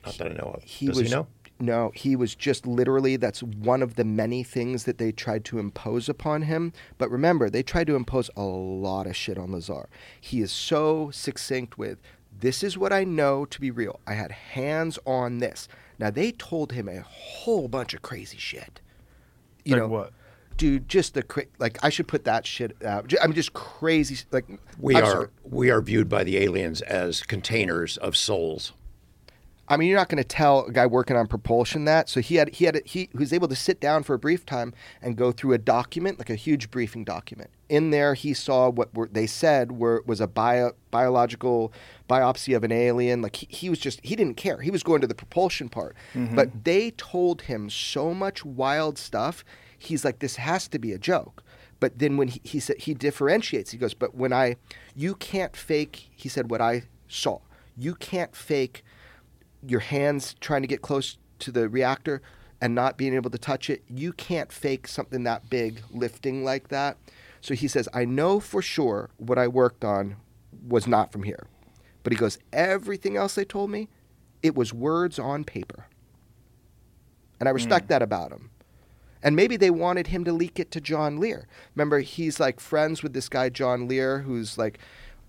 Not 0.05 0.19
that 0.19 0.33
I 0.33 0.35
know 0.35 0.55
of. 0.57 0.62
he 0.64 0.87
Does 0.87 0.99
was 0.99 1.09
he 1.09 1.14
know? 1.14 1.27
No 1.59 1.91
he 1.95 2.15
was 2.17 2.35
just 2.35 2.67
literally 2.67 3.17
that's 3.17 3.43
one 3.43 3.83
of 3.83 3.95
the 3.95 4.05
many 4.05 4.43
things 4.43 4.85
that 4.85 4.99
they 4.99 5.11
tried 5.13 5.45
to 5.47 5.59
impose 5.59 6.09
upon 6.09 6.43
him. 6.43 6.73
But 6.99 7.11
remember 7.11 7.49
they 7.51 7.63
tried 7.63 7.87
to 7.89 7.97
impose 7.97 8.31
a 8.37 8.43
lot 8.43 9.07
of 9.07 9.17
shit 9.17 9.39
on 9.39 9.53
lazar. 9.53 9.89
He 10.21 10.41
is 10.41 10.53
so 10.53 11.11
succinct 11.13 11.79
with 11.79 11.99
this 12.39 12.63
is 12.63 12.77
what 12.77 12.93
i 12.93 13.03
know 13.05 13.47
to 13.47 13.61
be 13.61 13.71
real. 13.71 14.01
I 14.07 14.13
had 14.15 14.31
hands 14.33 14.99
on 15.07 15.39
this. 15.39 15.69
Now 15.99 16.11
they 16.11 16.33
told 16.33 16.73
him 16.73 16.89
a 16.89 17.01
whole 17.01 17.69
bunch 17.69 17.95
of 17.95 18.03
crazy 18.03 18.37
shit. 18.37 18.81
You 19.65 19.73
Like 19.75 19.83
know? 19.83 19.89
what? 19.89 20.13
dude 20.59 20.89
just 20.89 21.13
the 21.13 21.23
cra- 21.23 21.45
like 21.59 21.77
i 21.85 21.91
should 21.91 22.09
put 22.09 22.25
that 22.25 22.47
shit 22.47 22.77
out. 22.83 23.13
I'm 23.23 23.33
just 23.35 23.53
crazy 23.53 24.17
like 24.33 24.47
We 24.79 24.97
I'm 24.97 25.05
are 25.05 25.11
sorry. 25.11 25.29
we 25.45 25.71
are 25.71 25.81
viewed 25.83 26.09
by 26.09 26.25
the 26.25 26.39
aliens 26.39 26.81
as 26.83 27.23
containers 27.23 27.97
of 27.99 28.17
souls. 28.17 28.73
I 29.69 29.77
mean, 29.77 29.89
you're 29.89 29.99
not 29.99 30.09
going 30.09 30.23
to 30.23 30.29
tell 30.29 30.67
a 30.67 30.73
guy 30.73 30.87
working 30.87 31.17
on 31.17 31.27
propulsion 31.27 31.87
that. 31.87 32.09
So 32.09 32.21
he 32.21 32.37
had 32.37 32.55
he 32.55 32.67
had 32.67 32.77
a, 32.77 32.83
he 32.85 33.09
was 33.12 33.33
able 33.33 33.49
to 33.49 33.57
sit 33.57 33.81
down 33.81 34.05
for 34.05 34.14
a 34.14 34.19
brief 34.19 34.47
time 34.47 34.73
and 35.03 35.17
go 35.17 35.33
through 35.33 35.55
a 35.55 35.59
document, 35.59 36.19
like 36.19 36.31
a 36.31 36.37
huge 36.37 36.71
briefing 36.71 37.05
document. 37.05 37.51
In 37.69 37.91
there, 37.91 38.14
he 38.14 38.33
saw 38.33 38.71
what 38.71 38.95
were, 38.95 39.09
they 39.09 39.27
said 39.27 39.73
were 39.73 40.05
was 40.07 40.21
a 40.21 40.29
bio, 40.29 40.73
biological 40.91 41.73
biopsy 42.09 42.57
of 42.57 42.62
an 42.62 42.71
alien. 42.71 43.23
Like 43.23 43.37
he, 43.37 43.47
he 43.51 43.71
was 43.71 43.81
just 43.81 44.01
he 44.05 44.14
didn't 44.14 44.37
care. 44.37 44.61
He 44.61 44.71
was 44.71 44.85
going 44.85 45.01
to 45.01 45.07
the 45.07 45.14
propulsion 45.14 45.69
part. 45.69 45.97
Mm-hmm. 46.14 46.37
But 46.37 46.64
they 46.64 46.93
told 46.93 47.43
him 47.43 47.69
so 47.69 48.14
much 48.14 48.45
wild 48.45 48.99
stuff. 48.99 49.45
He's 49.79 50.05
like, 50.05 50.21
this 50.21 50.37
has 50.37 50.69
to 50.69 50.79
be 50.79 50.93
a 50.93 50.99
joke. 50.99 51.43
But 51.81 51.99
then 51.99 52.17
when 52.17 52.29
he, 52.29 52.41
he 52.43 52.61
said 52.61 52.79
he 52.79 52.95
differentiates, 52.95 53.73
he 53.73 53.79
goes, 53.79 53.95
but 53.95 54.14
when 54.14 54.33
I, 54.33 54.57
you 54.95 55.14
can't 55.17 55.57
fake. 55.57 56.09
He 56.14 56.29
said 56.29 56.51
what 56.51 56.61
I 56.61 56.85
saw. 57.09 57.41
You 57.77 57.95
can't 57.95 58.35
fake 58.35 58.83
your 59.67 59.81
hands 59.81 60.35
trying 60.41 60.62
to 60.62 60.69
get 60.69 60.83
close 60.83 61.19
to 61.41 61.51
the 61.51 61.69
reactor 61.69 62.23
and 62.61 62.75
not 62.75 62.97
being 62.97 63.14
able 63.14 63.31
to 63.31 63.39
touch 63.39 63.69
it. 63.69 63.83
You 63.89 64.12
can't 64.12 64.51
fake 64.51 64.89
something 64.89 65.25
that 65.25 65.51
big 65.51 65.83
lifting 65.91 66.45
like 66.45 66.69
that. 66.69 66.97
So 67.41 67.55
he 67.55 67.69
says, 67.69 67.89
I 67.93 68.05
know 68.05 68.41
for 68.41 68.62
sure 68.62 69.11
what 69.19 69.39
I 69.39 69.47
worked 69.47 69.85
on 69.85 70.17
was 70.67 70.87
not 70.87 71.12
from 71.12 71.23
here. 71.23 71.47
But 72.03 72.12
he 72.12 72.19
goes, 72.19 72.39
everything 72.53 73.17
else 73.17 73.35
they 73.35 73.45
told 73.45 73.71
me, 73.71 73.89
it 74.43 74.55
was 74.55 74.73
words 74.73 75.19
on 75.19 75.45
paper. 75.45 75.87
And 77.39 77.49
I 77.49 77.53
hmm. 77.53 77.57
respect 77.57 77.89
that 77.89 78.03
about 78.03 78.33
him. 78.33 78.51
And 79.23 79.35
maybe 79.35 79.57
they 79.57 79.71
wanted 79.71 80.09
him 80.09 80.25
to 80.25 80.33
leak 80.33 80.61
it 80.61 80.71
to 80.73 80.81
John 80.81 81.19
Lear. 81.19 81.49
Remember, 81.75 82.01
he's 82.01 82.39
like 82.39 82.61
friends 82.61 83.03
with 83.03 83.12
this 83.12 83.29
guy, 83.29 83.49
John 83.49 83.89
Lear, 83.89 84.21
who's 84.21 84.57
like 84.57 84.79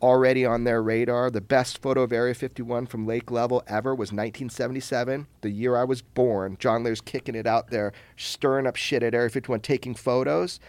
already 0.01 0.45
on 0.45 0.63
their 0.63 0.81
radar. 0.81 1.29
The 1.29 1.41
best 1.41 1.81
photo 1.81 2.01
of 2.03 2.11
Area 2.11 2.33
51 2.33 2.87
from 2.87 3.07
lake 3.07 3.31
level 3.31 3.63
ever 3.67 3.93
was 3.93 4.11
1977, 4.11 5.27
the 5.41 5.49
year 5.49 5.75
I 5.75 5.83
was 5.83 6.01
born. 6.01 6.57
John 6.59 6.83
Lear's 6.83 7.01
kicking 7.01 7.35
it 7.35 7.47
out 7.47 7.69
there, 7.69 7.93
stirring 8.15 8.67
up 8.67 8.75
shit 8.75 9.03
at 9.03 9.15
Area 9.15 9.29
51, 9.29 9.61
taking 9.61 9.95
photos. 9.95 10.59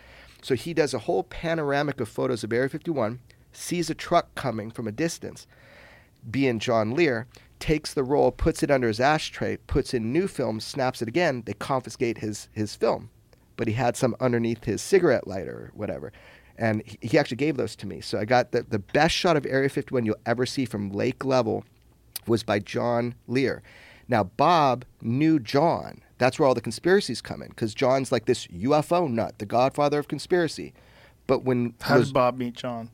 So 0.43 0.55
he 0.55 0.73
does 0.73 0.95
a 0.95 1.01
whole 1.01 1.25
panoramic 1.25 2.01
of 2.01 2.09
photos 2.09 2.45
of 2.45 2.53
Area 2.53 2.69
51, 2.69 3.21
sees 3.53 3.91
a 3.91 3.95
truck 3.95 4.35
coming 4.35 4.71
from 4.71 4.87
a 4.87 4.93
distance, 4.93 5.47
being 6.31 6.59
John 6.59 6.93
Lear, 6.93 7.27
takes 7.59 7.93
the 7.93 8.05
roll, 8.05 8.31
puts 8.31 8.63
it 8.63 8.71
under 8.71 8.89
his 8.89 9.01
ashtray, 9.01 9.57
puts 9.67 9.93
in 9.93 10.13
new 10.13 10.29
film, 10.29 10.61
snaps 10.61 11.03
it 11.03 11.09
again. 11.09 11.43
They 11.45 11.55
confiscate 11.55 12.19
his 12.19 12.49
his 12.53 12.75
film, 12.77 13.11
but 13.57 13.67
he 13.67 13.75
had 13.75 13.97
some 13.97 14.15
underneath 14.21 14.65
his 14.65 14.81
cigarette 14.81 15.27
lighter 15.27 15.53
or 15.53 15.71
whatever. 15.75 16.13
And 16.59 16.83
he, 16.85 16.99
he 17.01 17.19
actually 17.19 17.37
gave 17.37 17.57
those 17.57 17.77
to 17.77 17.87
me. 17.87 18.01
So 18.01 18.19
I 18.19 18.25
got 18.25 18.51
the, 18.53 18.63
the 18.63 18.81
best 18.81 19.15
shot 19.15 19.37
of 19.37 19.47
Area 19.47 19.69
51 19.69 20.05
you'll 20.05 20.17
ever 20.27 20.45
see 20.45 20.65
from 20.65 20.91
lake 20.91 21.25
level 21.25 21.65
was 22.27 22.43
by 22.43 22.59
John 22.59 23.15
Lear. 23.29 23.63
Now, 24.09 24.25
Bob 24.25 24.85
knew 25.01 25.39
John. 25.39 26.03
That's 26.19 26.39
where 26.39 26.49
all 26.49 26.55
the 26.55 26.61
conspiracies 26.61 27.21
come 27.21 27.43
in, 27.43 27.49
because 27.51 27.75
John's 27.75 28.11
like 28.11 28.25
this 28.27 28.47
UFO 28.49 29.09
nut, 29.09 29.39
the 29.39 29.47
godfather 29.47 29.99
of 30.01 30.09
conspiracy. 30.09 30.75
But 31.29 31.45
when 31.45 31.75
How 31.81 31.99
was- 31.99 32.09
did 32.09 32.15
Bob 32.15 32.37
meet 32.37 32.55
John? 32.55 32.91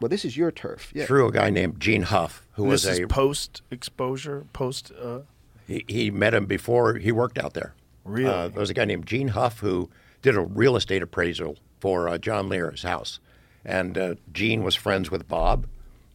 well, 0.00 0.08
this 0.08 0.24
is 0.24 0.34
your 0.36 0.50
turf. 0.50 0.90
Yeah. 0.94 1.04
Through 1.04 1.28
a 1.28 1.32
guy 1.32 1.50
named 1.50 1.78
Gene 1.78 2.02
Huff, 2.04 2.46
who 2.52 2.64
was 2.64 2.84
this 2.84 3.00
a 3.00 3.06
post 3.06 3.60
exposure, 3.70 4.46
post. 4.54 4.90
Uh, 4.98 5.20
He, 5.66 5.84
he 5.86 6.10
met 6.10 6.32
him 6.32 6.46
before 6.46 6.94
he 6.94 7.12
worked 7.12 7.36
out 7.38 7.52
there. 7.52 7.74
Really? 8.04 8.32
Uh, 8.32 8.48
there 8.48 8.60
was 8.60 8.70
a 8.70 8.74
guy 8.74 8.86
named 8.86 9.04
Gene 9.06 9.28
Huff 9.28 9.58
who 9.60 9.90
did 10.22 10.34
a 10.36 10.40
real 10.40 10.74
estate 10.76 11.02
appraisal 11.02 11.58
for 11.80 12.08
uh, 12.08 12.18
John 12.18 12.48
Lear's 12.48 12.82
house, 12.82 13.18
and 13.64 13.96
uh, 13.98 14.14
Gene 14.32 14.62
was 14.62 14.74
friends 14.74 15.10
with 15.10 15.26
Bob, 15.28 15.66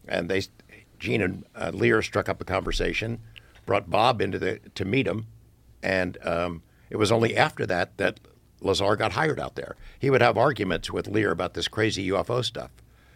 and 0.07 0.29
they, 0.29 0.43
Gene 0.99 1.21
and 1.21 1.45
uh, 1.55 1.71
Lear 1.73 2.01
struck 2.01 2.29
up 2.29 2.39
a 2.41 2.45
conversation, 2.45 3.19
brought 3.65 3.89
Bob 3.89 4.21
into 4.21 4.39
the 4.39 4.59
to 4.75 4.85
meet 4.85 5.07
him, 5.07 5.25
and 5.83 6.17
um, 6.25 6.61
it 6.89 6.97
was 6.97 7.11
only 7.11 7.35
after 7.35 7.65
that 7.65 7.97
that 7.97 8.19
Lazar 8.61 8.95
got 8.95 9.13
hired 9.13 9.39
out 9.39 9.55
there. 9.55 9.75
He 9.99 10.09
would 10.09 10.21
have 10.21 10.37
arguments 10.37 10.91
with 10.91 11.07
Lear 11.07 11.31
about 11.31 11.53
this 11.53 11.67
crazy 11.67 12.09
UFO 12.09 12.43
stuff, 12.43 12.71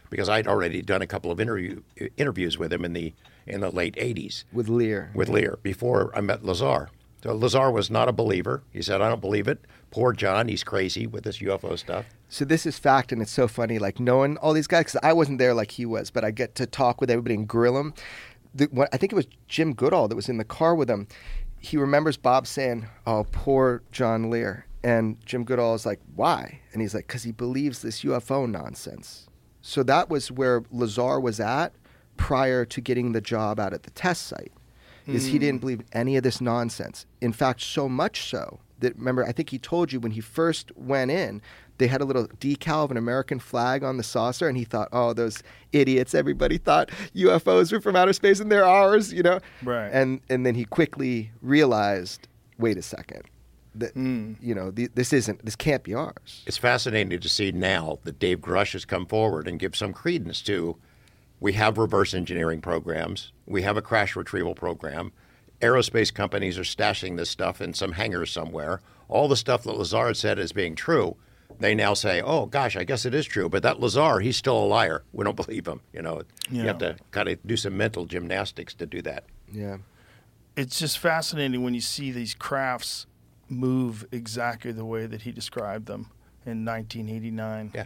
because 0.10 0.28
I'd 0.30 0.47
already 0.47 0.82
done 0.82 1.02
a 1.02 1.08
couple 1.08 1.32
of 1.32 1.39
interview 1.39 1.82
interviews 2.18 2.58
with 2.58 2.74
him 2.74 2.84
in 2.84 2.93
the 2.93 3.14
in 3.47 3.62
the 3.62 3.70
late 3.72 3.95
'80s 3.95 4.43
With 4.52 4.70
Lear. 4.70 5.12
with 5.16 5.30
Lear 5.30 5.58
before 5.64 6.12
I 6.16 6.22
met 6.22 6.43
Lazar. 6.43 6.89
So 7.24 7.34
Lazar 7.36 7.70
was 7.72 7.89
not 7.89 8.07
a 8.07 8.13
believer. 8.13 8.63
He 8.72 8.82
said, 8.82 9.01
"I 9.01 9.09
don't 9.09 9.22
believe 9.22 9.47
it." 9.47 9.65
Poor 9.91 10.13
John, 10.13 10.47
he's 10.47 10.63
crazy 10.63 11.05
with 11.07 11.24
this 11.24 11.41
UFO 11.41 11.78
stuff. 11.78 12.05
So 12.30 12.45
this 12.45 12.65
is 12.65 12.78
fact, 12.78 13.11
and 13.11 13.22
it's 13.22 13.32
so 13.32 13.47
funny, 13.47 13.80
like 13.80 13.99
knowing 13.99 14.38
all 14.38 14.53
these 14.53 14.67
guys, 14.67 14.86
because 14.86 14.99
I 15.03 15.13
wasn't 15.13 15.39
there 15.39 15.53
like 15.53 15.72
he 15.72 15.86
was, 15.86 16.11
but 16.11 16.24
I 16.24 16.32
get 16.32 16.55
to 16.55 16.65
talk 16.65 17.01
with 17.01 17.09
everybody 17.09 17.36
and 17.36 17.47
grill 17.47 17.74
them. 17.74 17.93
The, 18.53 18.88
I 18.93 18.97
think 18.97 19.11
it 19.11 19.15
was 19.15 19.28
Jim 19.47 19.74
Goodall 19.74 20.07
that 20.07 20.15
was 20.15 20.30
in 20.30 20.38
the 20.38 20.43
car 20.43 20.76
with 20.76 20.89
him. 20.89 21.07
He 21.59 21.76
remembers 21.76 22.17
Bob 22.17 22.47
saying, 22.47 22.88
"Oh, 23.05 23.26
poor 23.32 23.84
John 23.91 24.30
Lear," 24.30 24.65
and 24.84 25.17
Jim 25.26 25.43
Goodall 25.43 25.76
is 25.76 25.86
like, 25.86 25.99
"Why?" 26.15 26.61
And 26.72 26.82
he's 26.82 26.93
like, 26.93 27.07
"Because 27.07 27.24
he 27.24 27.32
believes 27.32 27.82
this 27.82 28.03
UFO 28.03 28.45
nonsense." 28.45 29.28
So 29.61 29.84
that 29.84 30.09
was 30.09 30.32
where 30.32 30.63
Lazar 30.72 31.20
was 31.20 31.39
at 31.39 31.74
prior 32.15 32.63
to 32.65 32.82
getting 32.82 33.11
the 33.11 33.22
job 33.22 33.59
out 33.59 33.74
at 33.74 33.84
the 33.84 33.91
test 33.91 34.28
site. 34.28 34.53
Is 35.16 35.28
he 35.28 35.39
didn't 35.39 35.57
hmm. 35.57 35.62
believe 35.62 35.84
any 35.93 36.18
of 36.18 36.24
this 36.24 36.41
nonsense. 36.41 37.05
In 37.22 37.34
fact, 37.34 37.62
so 37.62 37.89
much 37.89 38.24
so 38.24 38.60
that 38.80 38.95
remember, 38.97 39.26
I 39.26 39.32
think 39.32 39.49
he 39.49 39.60
told 39.60 39.91
you 39.91 39.99
when 39.99 40.12
he 40.12 40.22
first 40.22 40.72
went 40.76 41.12
in, 41.12 41.41
they 41.78 41.88
had 41.88 42.01
a 42.01 42.05
little 42.05 42.28
decal 42.28 42.84
of 42.84 42.91
an 42.91 42.97
American 42.97 43.39
flag 43.39 43.84
on 43.84 43.97
the 43.97 44.03
saucer, 44.03 44.47
and 44.47 44.57
he 44.57 44.66
thought, 44.66 44.89
"Oh, 44.91 45.14
those 45.14 45.41
idiots! 45.72 46.14
Everybody 46.14 46.57
thought 46.57 46.89
UFOs 47.16 47.72
were 47.72 47.82
from 47.82 47.95
outer 47.95 48.14
space, 48.14 48.39
and 48.39 48.51
they're 48.51 48.66
ours," 48.66 49.14
you 49.14 49.24
know. 49.24 49.39
Right. 49.64 49.88
And 49.88 50.22
and 50.30 50.45
then 50.45 50.55
he 50.55 50.66
quickly 50.66 51.32
realized, 51.41 52.28
"Wait 52.57 52.78
a 52.78 52.82
second, 52.82 53.24
that 53.76 53.93
hmm. 53.93 54.34
you 54.41 54.53
know 54.53 54.72
th- 54.72 54.91
this 54.93 55.14
isn't 55.14 55.43
this 55.43 55.55
can't 55.55 55.84
be 55.84 55.93
ours." 55.93 56.43
It's 56.45 56.57
fascinating 56.57 57.18
to 57.20 57.30
see 57.30 57.51
now 57.51 57.99
that 58.03 58.20
Dave 58.20 58.39
Grusch 58.39 58.74
has 58.74 58.86
come 58.86 59.05
forward 59.05 59.47
and 59.47 59.57
give 59.60 59.76
some 59.76 59.93
credence 59.93 60.41
to. 60.43 60.78
We 61.40 61.54
have 61.54 61.78
reverse 61.78 62.14
engineering 62.14 62.62
programs. 62.62 63.32
We 63.46 63.62
have 63.62 63.78
a 63.78 63.82
crash 63.82 64.16
retrieval 64.16 64.56
program. 64.56 65.12
Aerospace 65.62 66.14
companies 66.14 66.58
are 66.58 66.64
stashing 66.64 67.18
this 67.18 67.30
stuff 67.30 67.62
in 67.62 67.74
some 67.74 67.94
hangar 67.94 68.26
somewhere. 68.26 68.82
All 69.08 69.28
the 69.28 69.36
stuff 69.36 69.64
that 69.64 69.78
Lazar 69.78 70.14
said 70.14 70.40
is 70.40 70.52
being 70.54 70.76
true, 70.76 71.16
they 71.60 71.76
now 71.76 71.94
say, 71.94 72.22
"Oh 72.22 72.46
gosh, 72.46 72.76
I 72.76 72.84
guess 72.84 73.06
it 73.06 73.14
is 73.14 73.26
true." 73.26 73.50
But 73.50 73.64
that 73.64 73.80
Lazar, 73.80 74.20
he's 74.20 74.38
still 74.38 74.58
a 74.58 74.66
liar. 74.66 75.04
We 75.12 75.24
don't 75.26 75.36
believe 75.48 75.68
him. 75.68 75.82
You 75.94 76.02
know, 76.02 76.22
you 76.50 76.62
have 76.64 76.78
to 76.80 76.98
kind 77.12 77.28
of 77.28 77.40
do 77.46 77.58
some 77.58 77.76
mental 77.76 78.06
gymnastics 78.06 78.74
to 78.76 78.86
do 78.86 79.02
that. 79.04 79.26
Yeah. 79.52 79.78
it's 80.56 80.78
just 80.80 81.00
fascinating 81.00 81.64
when 81.64 81.74
you 81.74 81.82
see 81.82 82.12
these 82.12 82.34
crafts 82.36 83.08
move 83.50 84.06
exactly 84.12 84.72
the 84.72 84.86
way 84.86 85.06
that 85.08 85.24
he 85.24 85.32
described 85.32 85.88
them 85.88 86.12
in 86.46 86.64
1989. 86.66 87.72
Yeah. 87.74 87.86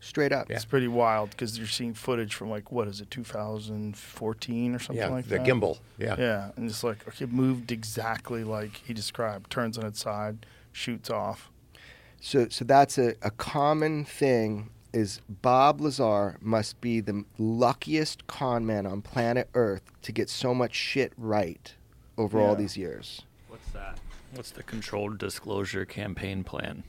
Straight 0.00 0.32
up. 0.32 0.48
Yeah. 0.48 0.56
It's 0.56 0.64
pretty 0.64 0.88
wild 0.88 1.30
because 1.30 1.58
you're 1.58 1.66
seeing 1.66 1.94
footage 1.94 2.34
from 2.34 2.50
like 2.50 2.70
what 2.70 2.88
is 2.88 3.00
it, 3.00 3.10
2014 3.10 4.74
or 4.74 4.78
something 4.78 4.96
yeah, 4.96 5.08
like 5.08 5.24
the 5.24 5.36
that. 5.36 5.44
The 5.44 5.50
gimbal. 5.50 5.78
Yeah. 5.98 6.16
Yeah, 6.18 6.50
and 6.56 6.68
it's 6.68 6.84
like 6.84 7.06
okay, 7.08 7.24
it 7.24 7.32
moved 7.32 7.72
exactly 7.72 8.44
like 8.44 8.82
he 8.84 8.92
described. 8.92 9.50
Turns 9.50 9.78
on 9.78 9.86
its 9.86 10.00
side, 10.00 10.46
shoots 10.72 11.10
off. 11.10 11.50
So, 12.20 12.48
so 12.48 12.64
that's 12.64 12.98
a, 12.98 13.14
a 13.22 13.30
common 13.30 14.04
thing. 14.04 14.70
Is 14.92 15.20
Bob 15.28 15.82
Lazar 15.82 16.38
must 16.40 16.80
be 16.80 17.00
the 17.00 17.24
luckiest 17.36 18.26
con 18.28 18.64
man 18.64 18.86
on 18.86 19.02
planet 19.02 19.50
Earth 19.52 19.82
to 20.02 20.12
get 20.12 20.30
so 20.30 20.54
much 20.54 20.74
shit 20.74 21.12
right 21.18 21.74
over 22.16 22.40
all 22.40 22.56
these 22.56 22.78
years. 22.78 23.22
What's 23.48 23.68
that? 23.72 23.98
What's 24.34 24.50
the 24.50 24.62
controlled 24.62 25.18
disclosure 25.18 25.84
campaign 25.84 26.44
plan? 26.44 26.84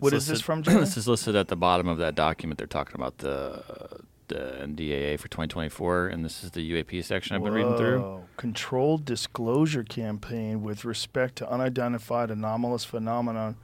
It's 0.00 0.02
What 0.02 0.14
is 0.14 0.26
this 0.26 0.40
from, 0.40 0.62
Jerry? 0.62 0.80
this 0.80 0.96
is 0.96 1.06
listed 1.06 1.36
at 1.36 1.48
the 1.48 1.56
bottom 1.56 1.86
of 1.86 1.98
that 1.98 2.14
document. 2.14 2.56
They're 2.56 2.66
talking 2.66 2.94
about 2.94 3.18
the 3.18 4.00
the 4.28 4.56
NDAA 4.62 5.18
for 5.18 5.26
2024, 5.28 6.06
and 6.06 6.24
this 6.24 6.42
is 6.42 6.52
the 6.52 6.60
UAP 6.72 7.04
section 7.04 7.36
I've 7.36 7.42
been 7.42 7.52
reading 7.52 7.76
through. 7.76 8.22
Controlled 8.36 9.04
disclosure 9.04 9.82
campaign 9.82 10.62
with 10.62 10.84
respect 10.84 11.36
to 11.36 11.50
unidentified 11.50 12.30
anomalous 12.30 12.84
phenomenon 12.84 13.56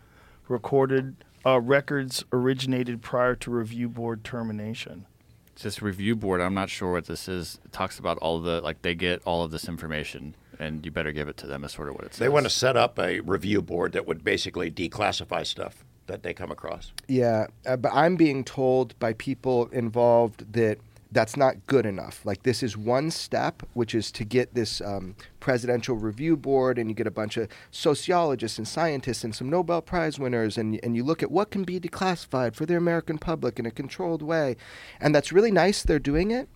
recorded 0.49 1.25
uh, 1.47 1.61
records 1.61 2.25
originated 2.33 3.01
prior 3.01 3.35
to 3.37 3.51
review 3.51 3.89
board 3.89 4.25
termination. 4.25 5.07
It's 5.53 5.63
this 5.63 5.81
review 5.81 6.17
board. 6.17 6.41
I'm 6.41 6.53
not 6.53 6.69
sure 6.69 6.93
what 6.93 7.07
this 7.07 7.29
is. 7.29 7.61
It 7.65 7.73
talks 7.73 7.99
about 7.99 8.19
all 8.19 8.41
the 8.41 8.61
like 8.61 8.83
they 8.83 8.95
get 8.95 9.23
all 9.25 9.43
of 9.43 9.53
this 9.53 9.69
information, 9.69 10.35
and 10.59 10.85
you 10.85 10.91
better 10.91 11.13
give 11.13 11.29
it 11.29 11.39
to 11.39 11.47
them. 11.47 11.65
Is 11.65 11.73
sort 11.73 11.89
of 11.89 11.95
what 11.95 12.05
it 12.05 12.13
says. 12.13 12.19
They 12.19 12.29
want 12.29 12.45
to 12.45 12.51
set 12.51 12.77
up 12.77 12.99
a 12.99 13.21
review 13.21 13.63
board 13.63 13.93
that 13.93 14.07
would 14.07 14.23
basically 14.23 14.71
declassify 14.71 15.47
stuff 15.47 15.85
that 16.07 16.23
they 16.23 16.35
come 16.35 16.51
across. 16.51 16.93
Yeah, 17.09 17.47
uh, 17.65 17.77
but 17.77 17.93
I'm 17.93 18.17
being 18.17 18.45
told 18.45 18.99
by 18.99 19.13
people 19.15 19.67
involved 19.69 20.53
that 20.53 20.79
that's 21.13 21.37
not 21.37 21.67
good 21.67 21.87
enough. 21.87 22.25
Like 22.27 22.43
this 22.43 22.63
is 22.63 22.77
one 22.77 23.11
step, 23.11 23.63
which 23.75 23.95
is 23.95 24.11
to 24.13 24.25
get 24.25 24.55
this 24.55 24.81
um, 24.81 25.15
presidential 25.41 25.97
review 25.97 26.37
board, 26.37 26.79
and 26.79 26.91
you 26.91 26.95
get 26.95 27.07
a 27.07 27.13
bunch 27.13 27.37
of 27.37 27.49
sociologists 27.71 28.59
and 28.59 28.67
scientists 28.67 29.25
and 29.25 29.35
some 29.35 29.49
Nobel 29.49 29.83
Prize 29.83 30.19
winners, 30.19 30.59
and 30.59 30.79
and 30.83 30.97
you 30.97 31.05
look 31.05 31.23
at 31.23 31.31
what 31.31 31.51
can 31.51 31.65
be 31.65 31.79
declassified 31.81 32.55
for 32.55 32.67
the 32.67 32.77
American 32.77 33.19
public 33.19 33.59
in 33.59 33.67
a 33.67 33.71
controlled 33.71 34.23
way, 34.23 34.57
and 35.01 35.15
that's 35.15 35.33
really 35.33 35.53
nice. 35.53 35.83
They're 35.83 35.99
doing 35.99 36.31
it, 36.31 36.49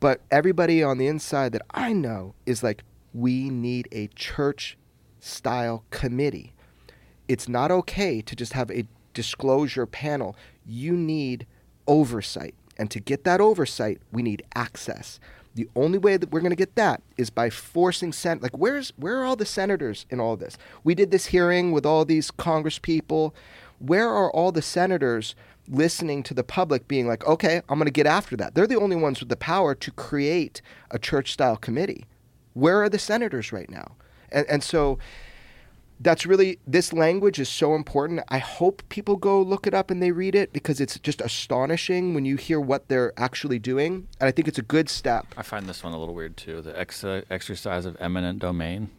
but 0.00 0.20
everybody 0.30 0.82
on 0.82 0.98
the 0.98 1.08
inside 1.08 1.52
that 1.52 1.62
I 1.70 1.92
know 1.92 2.34
is 2.46 2.62
like, 2.62 2.84
we 3.12 3.50
need 3.50 3.88
a 3.90 4.06
church 4.08 4.78
style 5.20 5.84
committee 5.90 6.54
it's 7.28 7.48
not 7.48 7.70
okay 7.70 8.20
to 8.22 8.34
just 8.34 8.54
have 8.54 8.70
a 8.70 8.86
disclosure 9.14 9.86
panel. 9.86 10.36
You 10.66 10.96
need 10.96 11.46
oversight. 11.86 12.54
And 12.78 12.90
to 12.90 13.00
get 13.00 13.24
that 13.24 13.40
oversight, 13.40 14.00
we 14.12 14.22
need 14.22 14.42
access. 14.54 15.18
The 15.54 15.68
only 15.74 15.98
way 15.98 16.16
that 16.16 16.30
we're 16.30 16.40
going 16.40 16.50
to 16.50 16.56
get 16.56 16.76
that 16.76 17.02
is 17.16 17.30
by 17.30 17.50
forcing 17.50 18.12
sen- 18.12 18.38
like 18.40 18.56
where's 18.56 18.92
where 18.96 19.18
are 19.18 19.24
all 19.24 19.34
the 19.34 19.44
senators 19.44 20.06
in 20.08 20.20
all 20.20 20.36
this? 20.36 20.56
We 20.84 20.94
did 20.94 21.10
this 21.10 21.26
hearing 21.26 21.72
with 21.72 21.84
all 21.84 22.04
these 22.04 22.30
Congress 22.30 22.78
people. 22.78 23.34
Where 23.80 24.08
are 24.08 24.30
all 24.30 24.52
the 24.52 24.62
senators 24.62 25.34
listening 25.66 26.22
to 26.24 26.34
the 26.34 26.44
public 26.44 26.86
being 26.86 27.08
like, 27.08 27.26
okay, 27.26 27.62
I'm 27.68 27.78
going 27.78 27.86
to 27.86 27.90
get 27.92 28.06
after 28.06 28.36
that? 28.36 28.54
They're 28.54 28.66
the 28.66 28.78
only 28.78 28.96
ones 28.96 29.18
with 29.20 29.28
the 29.28 29.36
power 29.36 29.74
to 29.74 29.90
create 29.90 30.62
a 30.90 30.98
church 30.98 31.32
style 31.32 31.56
committee. 31.56 32.04
Where 32.54 32.80
are 32.82 32.88
the 32.88 32.98
senators 32.98 33.52
right 33.52 33.68
now? 33.68 33.96
And, 34.30 34.46
and 34.48 34.62
so 34.62 34.98
that's 36.00 36.24
really 36.26 36.58
this 36.66 36.92
language 36.92 37.38
is 37.38 37.48
so 37.48 37.74
important. 37.74 38.20
I 38.28 38.38
hope 38.38 38.82
people 38.88 39.16
go 39.16 39.40
look 39.42 39.66
it 39.66 39.74
up 39.74 39.90
and 39.90 40.02
they 40.02 40.12
read 40.12 40.34
it 40.34 40.52
because 40.52 40.80
it's 40.80 40.98
just 41.00 41.20
astonishing 41.20 42.14
when 42.14 42.24
you 42.24 42.36
hear 42.36 42.60
what 42.60 42.88
they're 42.88 43.12
actually 43.16 43.58
doing. 43.58 44.06
And 44.20 44.28
I 44.28 44.30
think 44.30 44.48
it's 44.48 44.58
a 44.58 44.62
good 44.62 44.88
step. 44.88 45.26
I 45.36 45.42
find 45.42 45.66
this 45.66 45.82
one 45.82 45.92
a 45.92 45.98
little 45.98 46.14
weird 46.14 46.36
too. 46.36 46.62
The 46.62 46.78
ex- 46.78 47.04
uh, 47.04 47.22
exercise 47.30 47.84
of 47.84 47.96
eminent 48.00 48.38
domain. 48.38 48.90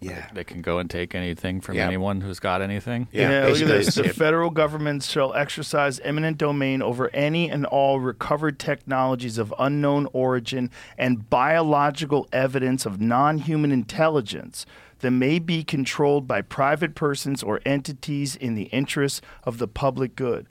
Yeah. 0.00 0.28
They 0.32 0.44
can 0.44 0.62
go 0.62 0.78
and 0.78 0.88
take 0.88 1.14
anything 1.16 1.60
from 1.60 1.74
Yeah. 1.74 1.86
anyone 1.86 2.20
who's 2.20 2.38
got 2.38 2.62
anything. 2.62 3.08
Yeah, 3.10 3.46
look 3.48 3.60
at 3.60 3.66
this. 3.66 3.94
The 3.96 4.08
federal 4.10 4.50
government 4.50 5.02
shall 5.02 5.34
exercise 5.34 5.98
eminent 6.00 6.38
domain 6.38 6.82
over 6.82 7.10
any 7.12 7.50
and 7.50 7.66
all 7.66 7.98
recovered 7.98 8.60
technologies 8.60 9.38
of 9.38 9.52
unknown 9.58 10.06
origin 10.12 10.70
and 10.96 11.28
biological 11.28 12.28
evidence 12.32 12.86
of 12.86 13.00
non 13.00 13.38
human 13.38 13.72
intelligence 13.72 14.66
that 15.00 15.10
may 15.10 15.38
be 15.38 15.62
controlled 15.62 16.26
by 16.26 16.42
private 16.42 16.94
persons 16.94 17.42
or 17.42 17.60
entities 17.64 18.36
in 18.36 18.54
the 18.54 18.64
interests 18.64 19.20
of 19.44 19.58
the 19.58 19.68
public 19.68 20.16
good. 20.16 20.46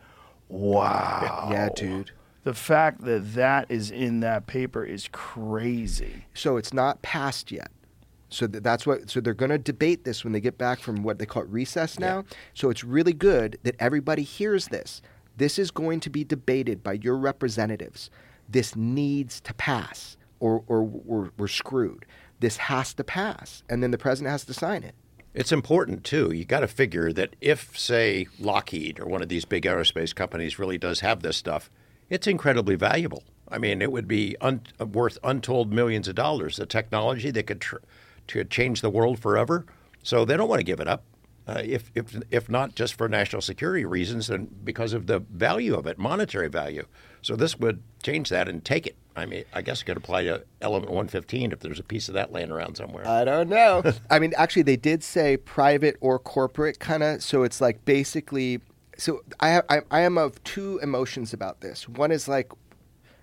Wow. 0.50 1.50
Yeah, 1.52 1.70
dude. 1.76 2.12
The 2.43 2.54
fact 2.54 3.02
that 3.02 3.34
that 3.34 3.66
is 3.70 3.91
in 3.91 4.22
that 4.22 4.48
paper 4.48 4.86
is 4.86 5.10
crazy. 5.12 6.26
So 6.34 6.56
it's 6.56 6.74
not 6.74 7.02
passed 7.02 7.52
yet. 7.52 7.72
So 8.30 8.48
th- 8.48 8.64
that's 8.64 8.86
what. 8.88 9.10
So 9.10 9.20
they're 9.20 9.34
going 9.34 9.52
to 9.52 9.58
debate 9.58 10.06
this 10.06 10.24
when 10.24 10.34
they 10.34 10.39
get 10.39 10.58
back 10.58 10.80
from 10.80 11.04
what 11.04 11.20
they 11.20 11.26
call 11.26 11.43
recess 11.43 12.00
now. 12.00 12.24
So 12.54 12.70
it's 12.70 12.84
really 12.84 13.14
good 13.14 13.58
that 13.64 13.76
everybody 13.80 14.24
hears 14.24 14.68
this. 14.68 15.02
This 15.36 15.60
is 15.60 15.72
going 15.72 16.00
to 16.02 16.10
be 16.10 16.24
debated 16.24 16.84
by 16.84 16.93
your 16.93 17.18
representatives. 17.18 18.10
This 18.50 18.76
needs 18.76 19.41
to 19.41 19.54
pass, 19.54 20.18
or 20.39 20.64
or 20.68 20.84
we're, 20.84 21.30
we're 21.38 21.48
screwed. 21.48 22.06
This 22.40 22.58
has 22.58 22.94
to 22.96 23.04
pass, 23.04 23.64
and 23.70 23.82
then 23.82 23.92
the 23.92 23.98
president 23.98 24.32
has 24.32 24.46
to 24.46 24.54
sign 24.54 24.84
it. 24.84 24.96
It's 25.34 25.52
important 25.52 26.04
too. 26.04 26.32
You 26.32 26.46
got 26.46 26.62
to 26.62 26.68
figure 26.68 27.14
that 27.14 27.36
if, 27.42 27.78
say, 27.78 28.28
Lockheed 28.40 29.00
or 29.00 29.06
one 29.06 29.22
of 29.22 29.30
these 29.30 29.46
big 29.46 29.64
aerospace 29.64 30.14
companies 30.16 30.58
really 30.58 30.78
does 30.78 31.02
have 31.02 31.22
this 31.22 31.38
stuff, 31.38 31.70
it's 32.10 32.28
incredibly 32.28 32.76
valuable. 32.76 33.24
I 33.50 33.58
mean, 33.58 33.82
it 33.82 33.92
would 33.92 34.08
be 34.08 34.36
un- 34.42 34.62
worth 34.80 35.18
untold 35.24 35.72
millions 35.72 36.08
of 36.08 36.16
dollars. 36.16 36.58
The 36.58 36.66
technology 36.66 37.32
that 37.32 37.44
could 37.44 37.62
tr- 37.62 37.78
to 38.28 38.44
change 38.46 38.82
the 38.82 38.90
world 38.90 39.20
forever. 39.20 39.66
So 40.04 40.26
they 40.26 40.38
don't 40.38 40.50
want 40.50 40.60
to 40.60 40.66
give 40.66 40.80
it 40.80 40.88
up. 40.88 41.04
Uh, 41.48 41.62
if, 41.64 41.92
if 41.96 42.16
if 42.30 42.50
not 42.50 42.76
just 42.76 42.96
for 42.96 43.08
national 43.08 43.42
security 43.42 43.86
reasons, 43.86 44.28
then 44.28 44.50
because 44.66 44.92
of 44.92 45.08
the 45.08 45.20
value 45.20 45.76
of 45.76 45.88
it, 45.88 45.98
monetary 45.98 46.50
value. 46.50 46.86
So 47.22 47.36
this 47.38 47.58
would 47.58 47.82
change 48.04 48.30
that 48.30 48.50
and 48.50 48.66
take 48.66 48.86
it. 48.86 48.98
I 49.18 49.26
mean, 49.26 49.45
I 49.51 49.63
guess 49.63 49.82
it 49.82 49.86
could 49.86 49.97
apply 49.97 50.26
to 50.26 50.43
Element 50.61 50.91
115 50.91 51.51
if 51.51 51.59
there's 51.59 51.80
a 51.80 51.84
piece 51.84 52.07
of 52.07 52.13
that 52.13 52.32
laying 52.32 52.51
around 52.51 52.78
somewhere. 52.78 53.07
I 53.07 53.26
don't 53.26 53.49
know. 53.49 53.84
I 54.11 54.20
mean, 54.20 54.34
actually, 54.38 54.61
they 54.61 54.78
did 54.78 55.03
say 55.03 55.38
private 55.38 55.97
or 56.01 56.20
corporate, 56.20 56.80
kind 56.80 57.01
of. 57.01 57.24
So 57.24 57.41
it's 57.41 57.59
like 57.59 57.84
basically. 57.84 58.61
So 58.99 59.24
I, 59.39 59.61
I 59.70 59.82
I 59.89 60.01
am 60.01 60.20
of 60.20 60.43
two 60.43 60.80
emotions 60.84 61.34
about 61.34 61.61
this. 61.61 61.89
One 61.89 62.11
is 62.11 62.28
like, 62.28 62.51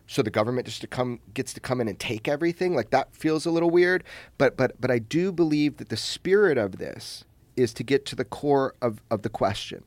so 0.08 0.20
the 0.20 0.30
government 0.30 0.66
just 0.66 0.80
to 0.80 0.88
come 0.88 1.20
gets 1.32 1.52
to 1.54 1.60
come 1.60 1.80
in 1.80 1.86
and 1.86 1.98
take 1.98 2.26
everything. 2.26 2.74
Like 2.74 2.90
that 2.90 3.14
feels 3.14 3.46
a 3.46 3.52
little 3.52 3.70
weird. 3.70 4.02
But 4.36 4.56
but 4.56 4.80
but 4.80 4.90
I 4.90 4.98
do 4.98 5.30
believe 5.30 5.76
that 5.76 5.90
the 5.90 5.96
spirit 5.96 6.58
of 6.58 6.78
this 6.78 7.24
is 7.56 7.72
to 7.74 7.84
get 7.84 8.04
to 8.06 8.16
the 8.16 8.24
core 8.24 8.74
of 8.82 9.00
of 9.12 9.22
the 9.22 9.30
question: 9.30 9.84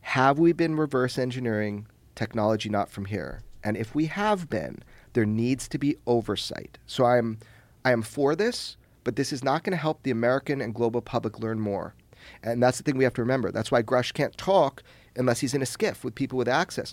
Have 0.00 0.40
we 0.40 0.52
been 0.52 0.74
reverse 0.74 1.18
engineering 1.18 1.86
technology 2.16 2.68
not 2.68 2.90
from 2.90 3.04
here? 3.04 3.42
And 3.62 3.76
if 3.76 3.96
we 3.96 4.06
have 4.06 4.48
been, 4.48 4.82
there 5.16 5.24
needs 5.24 5.66
to 5.66 5.78
be 5.78 5.96
oversight. 6.06 6.78
So 6.86 7.06
I'm 7.06 7.38
I 7.86 7.92
am 7.92 8.02
for 8.02 8.36
this, 8.36 8.76
but 9.02 9.16
this 9.16 9.32
is 9.32 9.42
not 9.42 9.64
going 9.64 9.70
to 9.70 9.80
help 9.80 10.02
the 10.02 10.10
American 10.10 10.60
and 10.60 10.74
global 10.74 11.00
public 11.00 11.38
learn 11.38 11.58
more. 11.58 11.94
And 12.42 12.62
that's 12.62 12.76
the 12.76 12.82
thing 12.82 12.98
we 12.98 13.04
have 13.04 13.14
to 13.14 13.22
remember. 13.22 13.50
That's 13.50 13.70
why 13.70 13.82
Grusch 13.82 14.12
can't 14.12 14.36
talk 14.36 14.82
unless 15.16 15.40
he's 15.40 15.54
in 15.54 15.62
a 15.62 15.64
SCIF 15.64 16.04
with 16.04 16.14
people 16.14 16.36
with 16.36 16.48
access. 16.48 16.92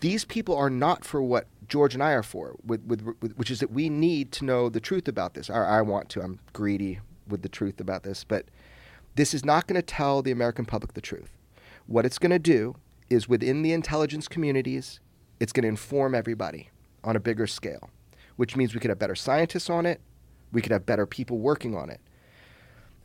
These 0.00 0.24
people 0.24 0.54
are 0.56 0.70
not 0.70 1.04
for 1.04 1.20
what 1.20 1.48
George 1.66 1.94
and 1.94 2.02
I 2.02 2.12
are 2.12 2.22
for, 2.22 2.54
with, 2.64 2.84
with, 2.84 3.02
with, 3.20 3.32
which 3.36 3.50
is 3.50 3.58
that 3.58 3.72
we 3.72 3.88
need 3.88 4.30
to 4.32 4.44
know 4.44 4.68
the 4.68 4.78
truth 4.78 5.08
about 5.08 5.34
this. 5.34 5.50
I 5.50 5.80
want 5.80 6.10
to. 6.10 6.22
I'm 6.22 6.38
greedy 6.52 7.00
with 7.26 7.42
the 7.42 7.48
truth 7.48 7.80
about 7.80 8.04
this, 8.04 8.22
but 8.22 8.44
this 9.16 9.34
is 9.34 9.44
not 9.44 9.66
going 9.66 9.80
to 9.80 9.82
tell 9.82 10.22
the 10.22 10.30
American 10.30 10.64
public 10.64 10.92
the 10.92 11.00
truth. 11.00 11.30
What 11.86 12.06
it's 12.06 12.18
going 12.18 12.30
to 12.30 12.38
do 12.38 12.76
is 13.10 13.28
within 13.28 13.62
the 13.62 13.72
intelligence 13.72 14.28
communities, 14.28 15.00
it's 15.40 15.52
going 15.52 15.62
to 15.62 15.68
inform 15.68 16.14
everybody 16.14 16.68
on 17.04 17.16
a 17.16 17.20
bigger 17.20 17.46
scale, 17.46 17.90
which 18.36 18.56
means 18.56 18.74
we 18.74 18.80
could 18.80 18.90
have 18.90 18.98
better 18.98 19.14
scientists 19.14 19.70
on 19.70 19.86
it, 19.86 20.00
we 20.52 20.62
could 20.62 20.72
have 20.72 20.86
better 20.86 21.06
people 21.06 21.38
working 21.38 21.76
on 21.76 21.90
it. 21.90 22.00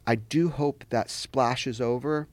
I 0.07 0.15
do 0.15 0.49
hope 0.49 0.85
that 0.89 1.09
splashes 1.09 1.79
over 1.79 2.27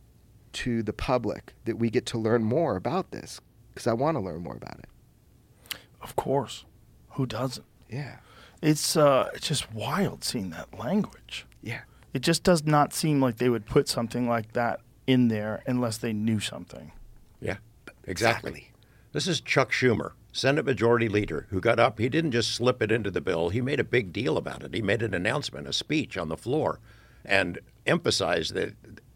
to 0.55 0.83
the 0.83 0.93
public 0.93 1.53
that 1.64 1.77
we 1.77 1.91
get 1.91 2.07
to 2.07 2.19
learn 2.19 2.43
more 2.43 2.77
about 2.77 3.11
this 3.11 3.41
because 3.75 3.87
I 3.87 3.93
want 3.93 4.17
to 4.17 4.21
learn 4.21 4.43
more 4.43 4.57
about 4.57 4.79
it. 4.79 5.77
Of 6.01 6.17
course. 6.17 6.64
Who 7.11 7.27
doesn't? 7.27 7.67
Yeah. 7.91 8.19
It's 8.62 8.97
uh, 8.97 9.31
it's 9.35 9.49
just 9.49 9.73
wild 9.75 10.25
seeing 10.25 10.51
that 10.51 10.79
language. 10.79 11.47
Yeah. 11.62 11.81
It 12.14 12.21
just 12.21 12.43
does 12.43 12.64
not 12.64 12.95
seem 12.95 13.21
like 13.21 13.37
they 13.37 13.51
would 13.51 13.67
put 13.67 13.89
something 13.89 14.27
like 14.27 14.53
that 14.55 14.81
in 15.07 15.29
there 15.29 15.62
unless 15.67 15.99
they 15.99 16.14
knew 16.14 16.41
something. 16.41 16.93
Yeah, 17.41 17.59
exactly. 18.05 18.71
This 19.12 19.27
is 19.27 19.41
Chuck 19.41 19.71
Schumer, 19.71 20.12
Senate 20.37 20.66
Majority 20.66 21.09
Leader, 21.09 21.47
who 21.49 21.61
got 21.61 21.80
up. 21.80 21.99
He 21.99 22.11
didn't 22.11 22.32
just 22.32 22.55
slip 22.55 22.82
it 22.82 22.93
into 22.93 23.11
the 23.11 23.22
bill, 23.22 23.49
he 23.49 23.62
made 23.62 23.80
a 23.80 23.84
big 23.84 24.12
deal 24.12 24.37
about 24.37 24.62
it. 24.62 24.74
He 24.74 24.82
made 24.82 25.03
an 25.03 25.14
announcement, 25.14 25.66
a 25.66 25.72
speech 25.72 26.18
on 26.18 26.28
the 26.28 26.37
floor, 26.37 26.78
and 27.24 27.59
emphasized 27.87 28.53
that, 28.55 28.74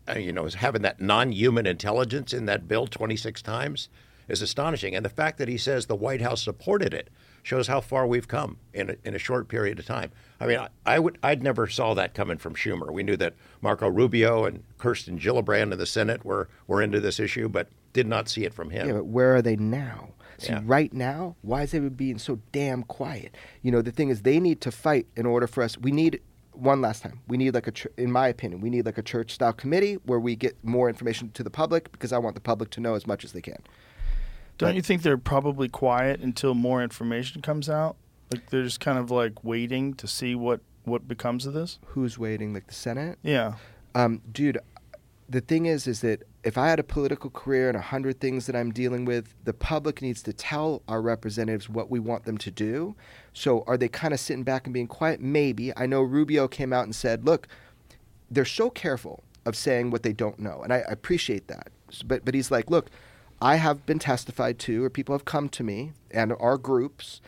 uh, 0.08 0.18
you 0.18 0.32
know, 0.32 0.48
having 0.48 0.80
that 0.82 1.00
non 1.00 1.32
human 1.32 1.66
intelligence 1.66 2.32
in 2.32 2.46
that 2.46 2.66
bill 2.66 2.86
26 2.86 3.42
times 3.42 3.90
is 4.28 4.40
astonishing. 4.40 4.94
And 4.94 5.04
the 5.04 5.10
fact 5.10 5.36
that 5.38 5.48
he 5.48 5.58
says 5.58 5.86
the 5.86 5.94
White 5.94 6.22
House 6.22 6.42
supported 6.42 6.94
it 6.94 7.10
shows 7.42 7.66
how 7.66 7.82
far 7.82 8.06
we've 8.06 8.28
come 8.28 8.56
in 8.72 8.90
a, 8.90 8.96
in 9.04 9.14
a 9.14 9.18
short 9.18 9.48
period 9.48 9.78
of 9.78 9.84
time. 9.84 10.12
I 10.40 10.46
mean, 10.46 10.58
I, 10.58 10.68
I 10.86 10.98
would 10.98 11.18
I'd 11.22 11.42
never 11.42 11.66
saw 11.66 11.92
that 11.94 12.14
coming 12.14 12.38
from 12.38 12.54
Schumer. 12.54 12.90
We 12.90 13.02
knew 13.02 13.16
that 13.18 13.34
Marco 13.60 13.88
Rubio 13.88 14.46
and 14.46 14.62
Kirsten 14.78 15.18
Gillibrand 15.18 15.72
in 15.72 15.78
the 15.78 15.86
Senate 15.86 16.24
were 16.24 16.48
were 16.66 16.80
into 16.80 17.00
this 17.00 17.20
issue, 17.20 17.48
but 17.48 17.68
did 17.92 18.06
not 18.06 18.28
see 18.28 18.44
it 18.44 18.54
from 18.54 18.70
him. 18.70 18.86
Yeah, 18.86 18.94
but 18.94 19.06
where 19.06 19.34
are 19.34 19.42
they 19.42 19.56
now? 19.56 20.10
See, 20.41 20.53
Yeah. 20.53 20.62
right 20.64 20.93
now, 20.93 21.36
why 21.43 21.62
is 21.62 21.74
everybody 21.74 21.97
being 22.07 22.18
so 22.18 22.41
damn 22.53 22.82
quiet? 22.82 23.34
You 23.62 23.70
know, 23.72 23.82
the 23.82 23.93
thing 23.93 24.09
is, 24.09 24.22
they 24.22 24.41
need 24.41 24.61
to 24.62 24.70
fight 24.72 25.07
in 25.16 25.26
order 25.26 25.47
for 25.47 25.62
us. 25.62 25.76
We 25.78 25.93
need 25.93 26.20
one 26.53 26.80
last 26.80 27.03
time. 27.03 27.20
We 27.28 27.36
need 27.36 27.55
like 27.55 27.66
a, 27.68 27.72
in 28.01 28.11
my 28.11 28.28
opinion, 28.28 28.61
we 28.61 28.70
need 28.70 28.86
like 28.86 28.99
a 28.99 29.03
church-style 29.03 29.53
committee 29.55 29.95
where 30.05 30.18
we 30.18 30.36
get 30.36 30.57
more 30.64 30.88
information 30.88 31.30
to 31.32 31.43
the 31.43 31.51
public 31.51 31.93
because 31.93 32.12
I 32.12 32.18
want 32.18 32.34
the 32.34 32.41
public 32.41 32.70
to 32.70 32.80
know 32.80 32.95
as 32.95 33.07
much 33.07 33.24
as 33.24 33.32
they 33.32 33.41
can. 33.43 33.59
Don't 34.59 34.74
you 34.76 34.82
think 34.82 35.03
they're 35.03 35.16
probably 35.16 35.68
quiet 35.68 36.20
until 36.20 36.55
more 36.55 36.82
information 36.82 37.41
comes 37.41 37.68
out? 37.70 37.97
Like 38.32 38.51
they're 38.51 38.62
just 38.62 38.80
kind 38.80 38.99
of 38.99 39.11
like 39.11 39.43
waiting 39.43 39.95
to 39.95 40.07
see 40.07 40.34
what 40.34 40.61
what 40.84 41.07
becomes 41.09 41.47
of 41.47 41.53
this? 41.55 41.78
Who's 41.88 42.18
waiting? 42.18 42.53
Like 42.55 42.66
the 42.66 42.74
Senate? 42.74 43.18
Yeah. 43.22 43.55
Um, 43.95 44.20
dude, 44.32 44.59
the 45.30 45.40
thing 45.40 45.66
is, 45.66 45.86
is 45.86 46.00
that 46.00 46.24
if 46.42 46.58
I 46.58 46.68
had 46.68 46.80
a 46.80 46.82
political 46.82 47.30
career 47.30 47.68
and 47.68 47.76
a 47.76 47.80
hundred 47.80 48.18
things 48.18 48.46
that 48.46 48.56
I'm 48.56 48.72
dealing 48.72 49.04
with, 49.04 49.32
the 49.44 49.52
public 49.52 50.02
needs 50.02 50.22
to 50.24 50.32
tell 50.32 50.82
our 50.88 51.00
representatives 51.00 51.68
what 51.68 51.88
we 51.88 52.00
want 52.00 52.24
them 52.24 52.36
to 52.38 52.50
do. 52.50 52.96
So 53.32 53.62
are 53.68 53.76
they 53.76 53.88
kind 53.88 54.12
of 54.12 54.18
sitting 54.18 54.42
back 54.42 54.66
and 54.66 54.74
being 54.74 54.88
quiet? 54.88 55.20
Maybe. 55.20 55.72
I 55.76 55.86
know 55.86 56.02
Rubio 56.02 56.48
came 56.48 56.72
out 56.72 56.84
and 56.84 56.94
said, 56.94 57.24
look, 57.24 57.46
they're 58.28 58.44
so 58.44 58.70
careful 58.70 59.22
of 59.46 59.57
saying 59.57 59.90
what 59.90 60.02
they 60.02 60.12
don't 60.12 60.38
know, 60.38 60.62
and 60.62 60.72
I, 60.72 60.78
I 60.78 60.92
appreciate 60.92 61.46
that. 61.48 61.68
But 62.04 62.24
but 62.24 62.34
he's 62.34 62.50
like, 62.50 62.68
look, 62.68 62.90
I 63.40 63.57
have 63.57 63.86
been 63.86 63.98
testified 63.98 64.58
to, 64.61 64.84
or 64.84 64.90
people 64.90 65.14
have 65.14 65.24
come 65.24 65.48
to 65.50 65.64
me 65.64 65.92
and 66.11 66.32
our 66.38 66.58
groups, 66.58 67.20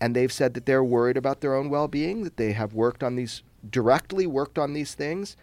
and 0.00 0.14
they've 0.14 0.32
said 0.32 0.54
that 0.54 0.66
they're 0.66 0.84
worried 0.84 1.16
about 1.16 1.40
their 1.40 1.54
own 1.54 1.70
well-being, 1.70 2.22
that 2.24 2.36
they 2.36 2.52
have 2.52 2.74
worked 2.74 3.02
on 3.02 3.16
these 3.16 3.42
directly 3.68 4.26
worked 4.26 4.58
on 4.58 4.74
these 4.74 4.94
things. 4.94 5.36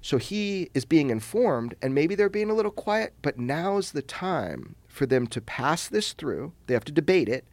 So 0.00 0.16
he 0.16 0.70
is 0.74 0.84
being 0.84 1.10
informed, 1.10 1.74
and 1.82 1.94
maybe 1.94 2.14
they're 2.14 2.28
being 2.28 2.50
a 2.50 2.54
little 2.54 2.70
quiet, 2.70 3.14
but 3.20 3.38
now's 3.38 3.92
the 3.92 4.02
time 4.02 4.76
for 4.86 5.06
them 5.06 5.26
to 5.28 5.40
pass 5.40 5.88
this 5.88 6.12
through. 6.12 6.52
They 6.66 6.74
have 6.74 6.84
to 6.84 6.92
debate 6.92 7.28
it 7.28 7.44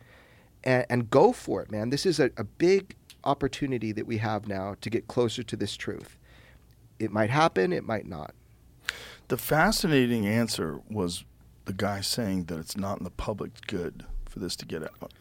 and, 0.63 0.85
and 0.89 1.09
go 1.09 1.31
for 1.31 1.61
it, 1.61 1.71
man. 1.71 1.89
This 1.89 2.05
is 2.05 2.19
a, 2.19 2.29
a 2.37 2.43
big 2.43 2.95
opportunity 3.23 3.91
that 3.91 4.05
we 4.05 4.17
have 4.17 4.47
now 4.47 4.75
to 4.81 4.89
get 4.89 5.07
closer 5.07 5.43
to 5.43 5.55
this 5.55 5.75
truth. 5.75 6.17
It 6.99 7.11
might 7.11 7.29
happen, 7.29 7.73
it 7.73 7.83
might 7.83 8.07
not. 8.07 8.33
The 9.27 9.37
fascinating 9.37 10.27
answer 10.27 10.79
was 10.89 11.25
the 11.65 11.73
guy 11.73 12.01
saying 12.01 12.45
that 12.45 12.59
it's 12.59 12.77
not 12.77 12.99
in 12.99 13.03
the 13.03 13.09
public 13.09 13.65
good 13.65 14.05
for 14.29 14.37
this 14.37 14.55
to 14.57 14.65
get 14.65 14.83
out. 14.83 15.11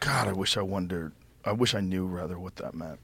God, 0.00 0.28
I 0.28 0.32
wish 0.32 0.56
I 0.56 0.62
wondered. 0.62 1.12
I 1.44 1.52
wish 1.52 1.74
I 1.74 1.80
knew 1.80 2.06
rather 2.06 2.38
what 2.38 2.56
that 2.56 2.74
meant, 2.74 3.00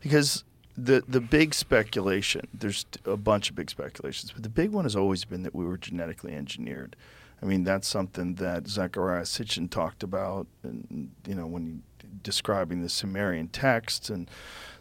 because 0.00 0.44
the 0.84 1.04
the 1.06 1.20
big 1.20 1.54
speculation. 1.54 2.48
There's 2.52 2.86
a 3.04 3.16
bunch 3.16 3.50
of 3.50 3.56
big 3.56 3.70
speculations, 3.70 4.32
but 4.32 4.42
the 4.42 4.48
big 4.48 4.70
one 4.70 4.84
has 4.84 4.96
always 4.96 5.24
been 5.24 5.42
that 5.42 5.54
we 5.54 5.64
were 5.64 5.78
genetically 5.78 6.34
engineered. 6.34 6.96
I 7.42 7.46
mean, 7.46 7.64
that's 7.64 7.88
something 7.88 8.34
that 8.34 8.68
Zechariah 8.68 9.22
Sitchin 9.22 9.70
talked 9.70 10.02
about, 10.02 10.46
and 10.62 11.10
you 11.26 11.34
know, 11.34 11.46
when 11.46 11.66
he, 11.66 12.08
describing 12.22 12.82
the 12.82 12.88
Sumerian 12.88 13.48
texts 13.48 14.10
and 14.10 14.30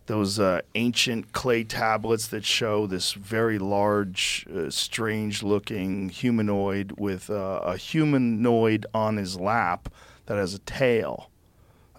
those 0.08 0.40
uh, 0.40 0.62
ancient 0.74 1.32
clay 1.34 1.64
tablets 1.64 2.28
that 2.28 2.44
show 2.44 2.88
this 2.88 3.14
very 3.14 3.60
large, 3.60 4.46
uh, 4.54 4.70
strange-looking 4.70 6.10
humanoid 6.10 6.94
with 6.98 7.30
uh, 7.30 7.62
a 7.64 7.78
humanoid 7.78 8.86
on 8.94 9.18
his 9.18 9.40
lap 9.40 9.94
that 10.26 10.38
has 10.38 10.54
a 10.54 10.60
tail. 10.60 11.28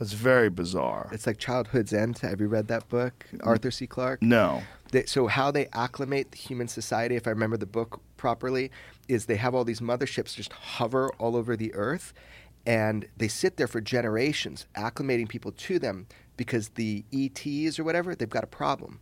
It's 0.01 0.13
very 0.13 0.49
bizarre. 0.49 1.11
It's 1.13 1.27
like 1.27 1.39
Childhood's 1.39 1.93
End. 1.93 2.19
Have 2.19 2.41
you 2.41 2.49
read 2.49 2.69
that 2.69 2.89
book, 2.89 3.27
Arthur 3.43 3.71
C. 3.71 3.87
Clarke? 3.87 4.23
no. 4.23 4.63
They, 4.93 5.05
so 5.05 5.29
how 5.29 5.53
they 5.53 5.69
acclimate 5.73 6.33
the 6.33 6.37
human 6.37 6.67
society, 6.67 7.15
if 7.15 7.29
I 7.29 7.31
remember 7.31 7.57
the 7.57 7.65
book 7.65 8.01
properly, 8.17 8.73
is 9.07 9.27
they 9.27 9.37
have 9.37 9.55
all 9.55 9.63
these 9.63 9.79
motherships 9.79 10.35
just 10.35 10.53
hover 10.53 11.13
all 11.19 11.37
over 11.37 11.57
the 11.57 11.73
earth, 11.75 12.13
and 12.67 13.07
they 13.17 13.29
sit 13.29 13.57
there 13.57 13.69
for 13.69 13.81
generations, 13.81 14.67
acclimating 14.77 15.29
people 15.29 15.53
to 15.53 15.79
them 15.79 16.09
because 16.37 16.71
the 16.71 17.05
ETs 17.13 17.79
or 17.79 17.85
whatever 17.85 18.17
they've 18.17 18.29
got 18.29 18.43
a 18.43 18.49
problem. 18.49 18.99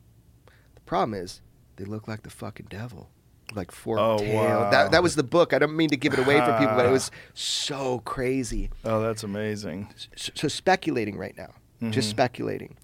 The 0.75 0.83
problem 0.83 1.15
is 1.15 1.41
they 1.77 1.85
look 1.85 2.07
like 2.07 2.23
the 2.23 2.31
fucking 2.31 2.67
devil, 2.69 3.09
like 3.55 3.71
forked 3.73 4.01
Oh, 4.01 4.19
tail. 4.19 4.37
wow. 4.37 4.71
That 4.71 4.91
that 4.93 5.03
was 5.03 5.15
the 5.17 5.23
book. 5.23 5.53
I 5.53 5.59
don't 5.59 5.77
mean 5.77 5.91
to 5.91 5.97
give 5.97 6.13
it 6.13 6.19
away 6.19 6.39
for 6.39 6.57
people, 6.59 6.75
but 6.77 6.87
it 6.87 6.91
was 6.93 7.11
so 7.35 8.01
crazy. 8.01 8.71
Oh, 8.85 9.01
that's 9.01 9.23
amazing. 9.23 9.89
So, 10.17 10.33
so 10.35 10.49
speculating 10.49 11.17
right 11.17 11.37
now, 11.37 11.51
just 11.91 12.09
mm-hmm. 12.09 12.11
speculating, 12.17 12.77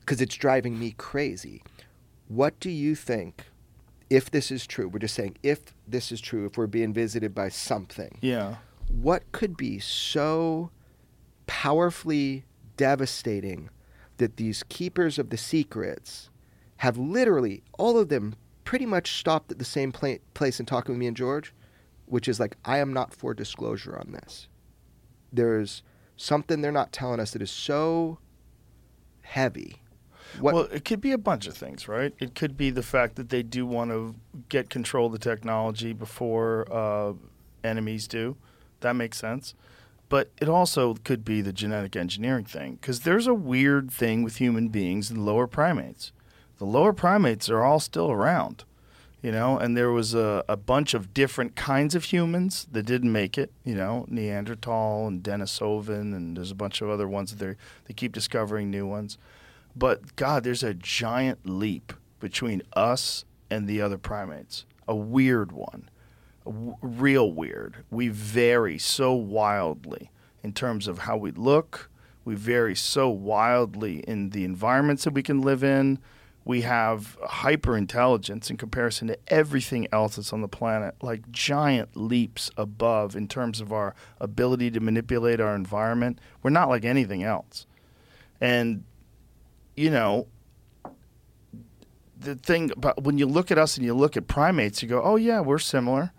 because 0.00 0.20
it's 0.20 0.34
driving 0.36 0.78
me 0.78 0.94
crazy. 0.96 1.62
What 2.28 2.58
do 2.60 2.70
you 2.70 2.94
think, 2.94 3.46
if 4.08 4.30
this 4.30 4.50
is 4.50 4.66
true? 4.66 4.88
We're 4.88 5.00
just 5.00 5.14
saying 5.14 5.36
if 5.42 5.74
this 5.88 6.12
is 6.12 6.20
true, 6.20 6.46
if 6.46 6.56
we're 6.56 6.66
being 6.68 6.92
visited 6.92 7.34
by 7.34 7.48
something, 7.48 8.18
Yeah. 8.20 8.56
what 8.88 9.30
could 9.32 9.56
be 9.56 9.78
so 9.80 10.70
powerfully 11.46 12.44
devastating 12.76 13.70
that 14.18 14.36
these 14.36 14.62
keepers 14.68 15.18
of 15.18 15.30
the 15.30 15.36
secrets 15.36 16.30
have 16.78 16.96
literally 16.96 17.62
all 17.78 17.98
of 17.98 18.08
them 18.08 18.34
pretty 18.70 18.86
much 18.86 19.18
stopped 19.18 19.50
at 19.50 19.58
the 19.58 19.64
same 19.64 19.90
pla- 19.90 20.22
place 20.32 20.60
and 20.60 20.68
talking 20.68 20.92
with 20.92 20.98
me 21.00 21.08
and 21.08 21.16
George, 21.16 21.52
which 22.06 22.28
is 22.28 22.38
like 22.38 22.56
I 22.64 22.78
am 22.78 22.92
not 22.92 23.12
for 23.12 23.34
disclosure 23.34 23.98
on 23.98 24.12
this. 24.12 24.46
There's 25.32 25.82
something 26.16 26.60
they're 26.60 26.70
not 26.70 26.92
telling 26.92 27.18
us 27.18 27.32
that 27.32 27.42
is 27.42 27.50
so 27.50 28.20
heavy. 29.22 29.82
What 30.38 30.54
Well, 30.54 30.64
it 30.66 30.84
could 30.84 31.00
be 31.00 31.10
a 31.10 31.18
bunch 31.18 31.48
of 31.48 31.56
things, 31.56 31.88
right? 31.88 32.14
It 32.20 32.36
could 32.36 32.56
be 32.56 32.70
the 32.70 32.84
fact 32.84 33.16
that 33.16 33.30
they 33.30 33.42
do 33.42 33.66
want 33.66 33.90
to 33.90 34.14
get 34.48 34.70
control 34.70 35.06
of 35.06 35.12
the 35.14 35.18
technology 35.18 35.92
before 35.92 36.68
uh, 36.70 37.14
enemies 37.64 38.06
do. 38.06 38.36
That 38.82 38.94
makes 38.94 39.18
sense. 39.18 39.56
But 40.08 40.30
it 40.40 40.48
also 40.48 40.94
could 40.94 41.24
be 41.24 41.40
the 41.40 41.52
genetic 41.52 41.96
engineering 41.96 42.44
thing, 42.44 42.78
because 42.80 43.00
there's 43.00 43.26
a 43.26 43.34
weird 43.34 43.90
thing 43.90 44.22
with 44.22 44.36
human 44.36 44.68
beings 44.68 45.10
and 45.10 45.26
lower 45.26 45.48
primates. 45.48 46.12
The 46.60 46.66
lower 46.66 46.92
primates 46.92 47.48
are 47.48 47.62
all 47.62 47.80
still 47.80 48.10
around, 48.10 48.64
you 49.22 49.32
know, 49.32 49.56
and 49.56 49.74
there 49.74 49.92
was 49.92 50.12
a, 50.12 50.44
a 50.46 50.58
bunch 50.58 50.92
of 50.92 51.14
different 51.14 51.56
kinds 51.56 51.94
of 51.94 52.04
humans 52.04 52.66
that 52.70 52.82
didn't 52.82 53.10
make 53.10 53.38
it, 53.38 53.50
you 53.64 53.74
know, 53.74 54.04
Neanderthal 54.10 55.06
and 55.06 55.22
Denisovan, 55.22 56.14
and 56.14 56.36
there's 56.36 56.50
a 56.50 56.54
bunch 56.54 56.82
of 56.82 56.90
other 56.90 57.08
ones 57.08 57.34
that 57.34 57.42
they 57.42 57.54
they 57.86 57.94
keep 57.94 58.12
discovering 58.12 58.70
new 58.70 58.86
ones. 58.86 59.16
But 59.74 60.16
God, 60.16 60.44
there's 60.44 60.62
a 60.62 60.74
giant 60.74 61.38
leap 61.46 61.94
between 62.18 62.60
us 62.74 63.24
and 63.50 63.66
the 63.66 63.80
other 63.80 63.96
primates. 63.96 64.66
A 64.86 64.94
weird 64.94 65.52
one. 65.52 65.88
A 66.44 66.50
w- 66.50 66.76
real 66.82 67.32
weird. 67.32 67.84
We 67.90 68.08
vary 68.08 68.76
so 68.76 69.14
wildly 69.14 70.10
in 70.42 70.52
terms 70.52 70.86
of 70.86 70.98
how 70.98 71.16
we 71.16 71.30
look. 71.30 71.88
We 72.26 72.34
vary 72.34 72.76
so 72.76 73.08
wildly 73.08 74.00
in 74.00 74.28
the 74.28 74.44
environments 74.44 75.04
that 75.04 75.14
we 75.14 75.22
can 75.22 75.40
live 75.40 75.64
in. 75.64 75.98
We 76.44 76.62
have 76.62 77.18
hyper 77.22 77.76
intelligence 77.76 78.50
in 78.50 78.56
comparison 78.56 79.08
to 79.08 79.18
everything 79.28 79.86
else 79.92 80.16
that's 80.16 80.32
on 80.32 80.40
the 80.40 80.48
planet, 80.48 80.94
like 81.02 81.30
giant 81.30 81.96
leaps 81.96 82.50
above 82.56 83.14
in 83.14 83.28
terms 83.28 83.60
of 83.60 83.72
our 83.72 83.94
ability 84.20 84.70
to 84.72 84.80
manipulate 84.80 85.40
our 85.40 85.54
environment. 85.54 86.18
We're 86.42 86.50
not 86.50 86.68
like 86.68 86.84
anything 86.84 87.22
else. 87.22 87.66
And 88.40 88.84
you 89.76 89.90
know, 89.90 90.26
the 92.18 92.34
thing 92.34 92.70
about 92.70 93.02
when 93.02 93.18
you 93.18 93.26
look 93.26 93.50
at 93.50 93.58
us 93.58 93.76
and 93.76 93.84
you 93.84 93.94
look 93.94 94.16
at 94.16 94.26
primates, 94.26 94.82
you 94.82 94.88
go, 94.88 95.02
oh, 95.02 95.16
yeah, 95.16 95.40
we're 95.40 95.58
similar. 95.58 96.12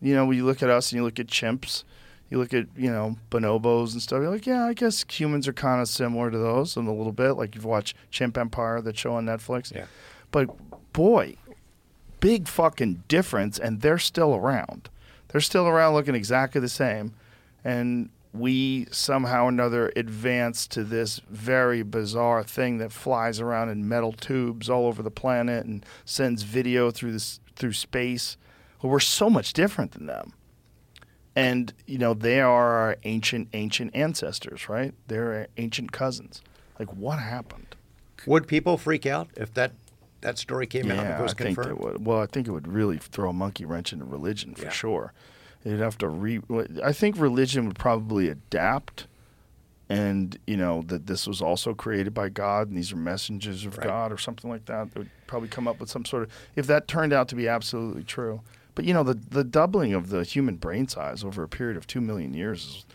You 0.00 0.14
know, 0.14 0.26
when 0.26 0.36
you 0.36 0.44
look 0.44 0.62
at 0.62 0.70
us 0.70 0.90
and 0.90 0.96
you 0.98 1.04
look 1.04 1.20
at 1.20 1.26
chimps, 1.26 1.84
you 2.34 2.40
look 2.40 2.52
at, 2.52 2.66
you 2.76 2.90
know, 2.90 3.16
bonobos 3.30 3.92
and 3.92 4.02
stuff, 4.02 4.20
you're 4.20 4.28
like, 4.28 4.46
yeah, 4.46 4.66
I 4.66 4.74
guess 4.74 5.04
humans 5.08 5.46
are 5.46 5.52
kind 5.52 5.80
of 5.80 5.88
similar 5.88 6.32
to 6.32 6.36
those 6.36 6.76
in 6.76 6.86
a 6.86 6.92
little 6.92 7.12
bit. 7.12 7.34
Like 7.34 7.54
you've 7.54 7.64
watched 7.64 7.96
Chimp 8.10 8.36
Empire, 8.36 8.80
that 8.82 8.98
show 8.98 9.14
on 9.14 9.24
Netflix. 9.24 9.72
Yeah. 9.72 9.86
But 10.32 10.48
boy, 10.92 11.36
big 12.18 12.48
fucking 12.48 13.04
difference, 13.06 13.58
and 13.58 13.80
they're 13.80 13.98
still 13.98 14.34
around. 14.34 14.90
They're 15.28 15.40
still 15.40 15.68
around 15.68 15.94
looking 15.94 16.16
exactly 16.16 16.60
the 16.60 16.68
same. 16.68 17.14
And 17.62 18.10
we 18.32 18.88
somehow 18.90 19.44
or 19.44 19.48
another 19.50 19.92
advance 19.94 20.66
to 20.66 20.82
this 20.82 21.20
very 21.30 21.84
bizarre 21.84 22.42
thing 22.42 22.78
that 22.78 22.90
flies 22.90 23.38
around 23.38 23.68
in 23.68 23.88
metal 23.88 24.12
tubes 24.12 24.68
all 24.68 24.86
over 24.86 25.04
the 25.04 25.10
planet 25.10 25.66
and 25.66 25.86
sends 26.04 26.42
video 26.42 26.90
through 26.90 27.12
this 27.12 27.38
through 27.54 27.74
space. 27.74 28.36
Well, 28.82 28.90
we're 28.90 28.98
so 28.98 29.30
much 29.30 29.52
different 29.52 29.92
than 29.92 30.06
them. 30.06 30.32
And 31.36 31.72
you 31.86 31.98
know, 31.98 32.14
they 32.14 32.40
are 32.40 32.74
our 32.74 32.96
ancient, 33.04 33.48
ancient 33.52 33.94
ancestors, 33.94 34.68
right? 34.68 34.94
They're 35.08 35.48
ancient 35.56 35.90
cousins. 35.92 36.42
Like, 36.78 36.92
what 36.94 37.18
happened? 37.18 37.74
Would 38.26 38.46
people 38.46 38.76
freak 38.78 39.04
out 39.06 39.28
if 39.36 39.52
that 39.54 39.72
that 40.20 40.38
story 40.38 40.66
came 40.66 40.90
out? 40.90 40.98
If 40.98 41.04
Yeah, 41.04 41.18
it 41.18 41.22
was 41.22 41.32
I 41.32 41.34
think 41.44 41.56
confirmed. 41.58 41.78
they 41.80 41.84
would. 41.84 42.06
Well, 42.06 42.20
I 42.20 42.26
think 42.26 42.46
it 42.48 42.52
would 42.52 42.68
really 42.68 42.98
throw 42.98 43.30
a 43.30 43.32
monkey 43.32 43.64
wrench 43.64 43.92
into 43.92 44.04
religion 44.04 44.54
for 44.54 44.64
Yeah. 44.64 44.70
sure. 44.70 45.12
You'd 45.64 45.80
have 45.80 45.98
to 45.98 46.08
re. 46.08 46.40
I 46.82 46.92
think 46.92 47.18
religion 47.18 47.66
would 47.66 47.78
probably 47.78 48.28
adapt, 48.28 49.06
and 49.88 50.38
you 50.46 50.56
know 50.56 50.82
that 50.86 51.06
this 51.06 51.26
was 51.26 51.40
also 51.42 51.74
created 51.74 52.14
by 52.14 52.28
God, 52.28 52.68
and 52.68 52.76
these 52.76 52.92
are 52.92 52.96
messengers 52.96 53.64
of 53.66 53.76
Right. 53.78 53.86
God, 53.86 54.12
or 54.12 54.18
something 54.18 54.50
like 54.50 54.66
that. 54.66 54.92
They 54.92 55.00
would 55.00 55.10
probably 55.26 55.48
come 55.48 55.66
up 55.68 55.80
with 55.80 55.90
some 55.90 56.04
sort 56.04 56.22
of. 56.24 56.32
If 56.54 56.66
that 56.66 56.86
turned 56.88 57.12
out 57.12 57.28
to 57.28 57.34
be 57.34 57.48
absolutely 57.48 58.04
true, 58.04 58.40
but 58.74 58.84
you 58.84 58.94
know 58.94 59.02
the 59.02 59.14
the 59.14 59.44
doubling 59.44 59.94
of 59.94 60.10
the 60.10 60.24
human 60.24 60.56
brain 60.56 60.88
size 60.88 61.24
over 61.24 61.42
a 61.42 61.48
period 61.48 61.76
of 61.76 61.86
two 61.86 62.00
million 62.00 62.34
years 62.34 62.64
is 62.64 62.86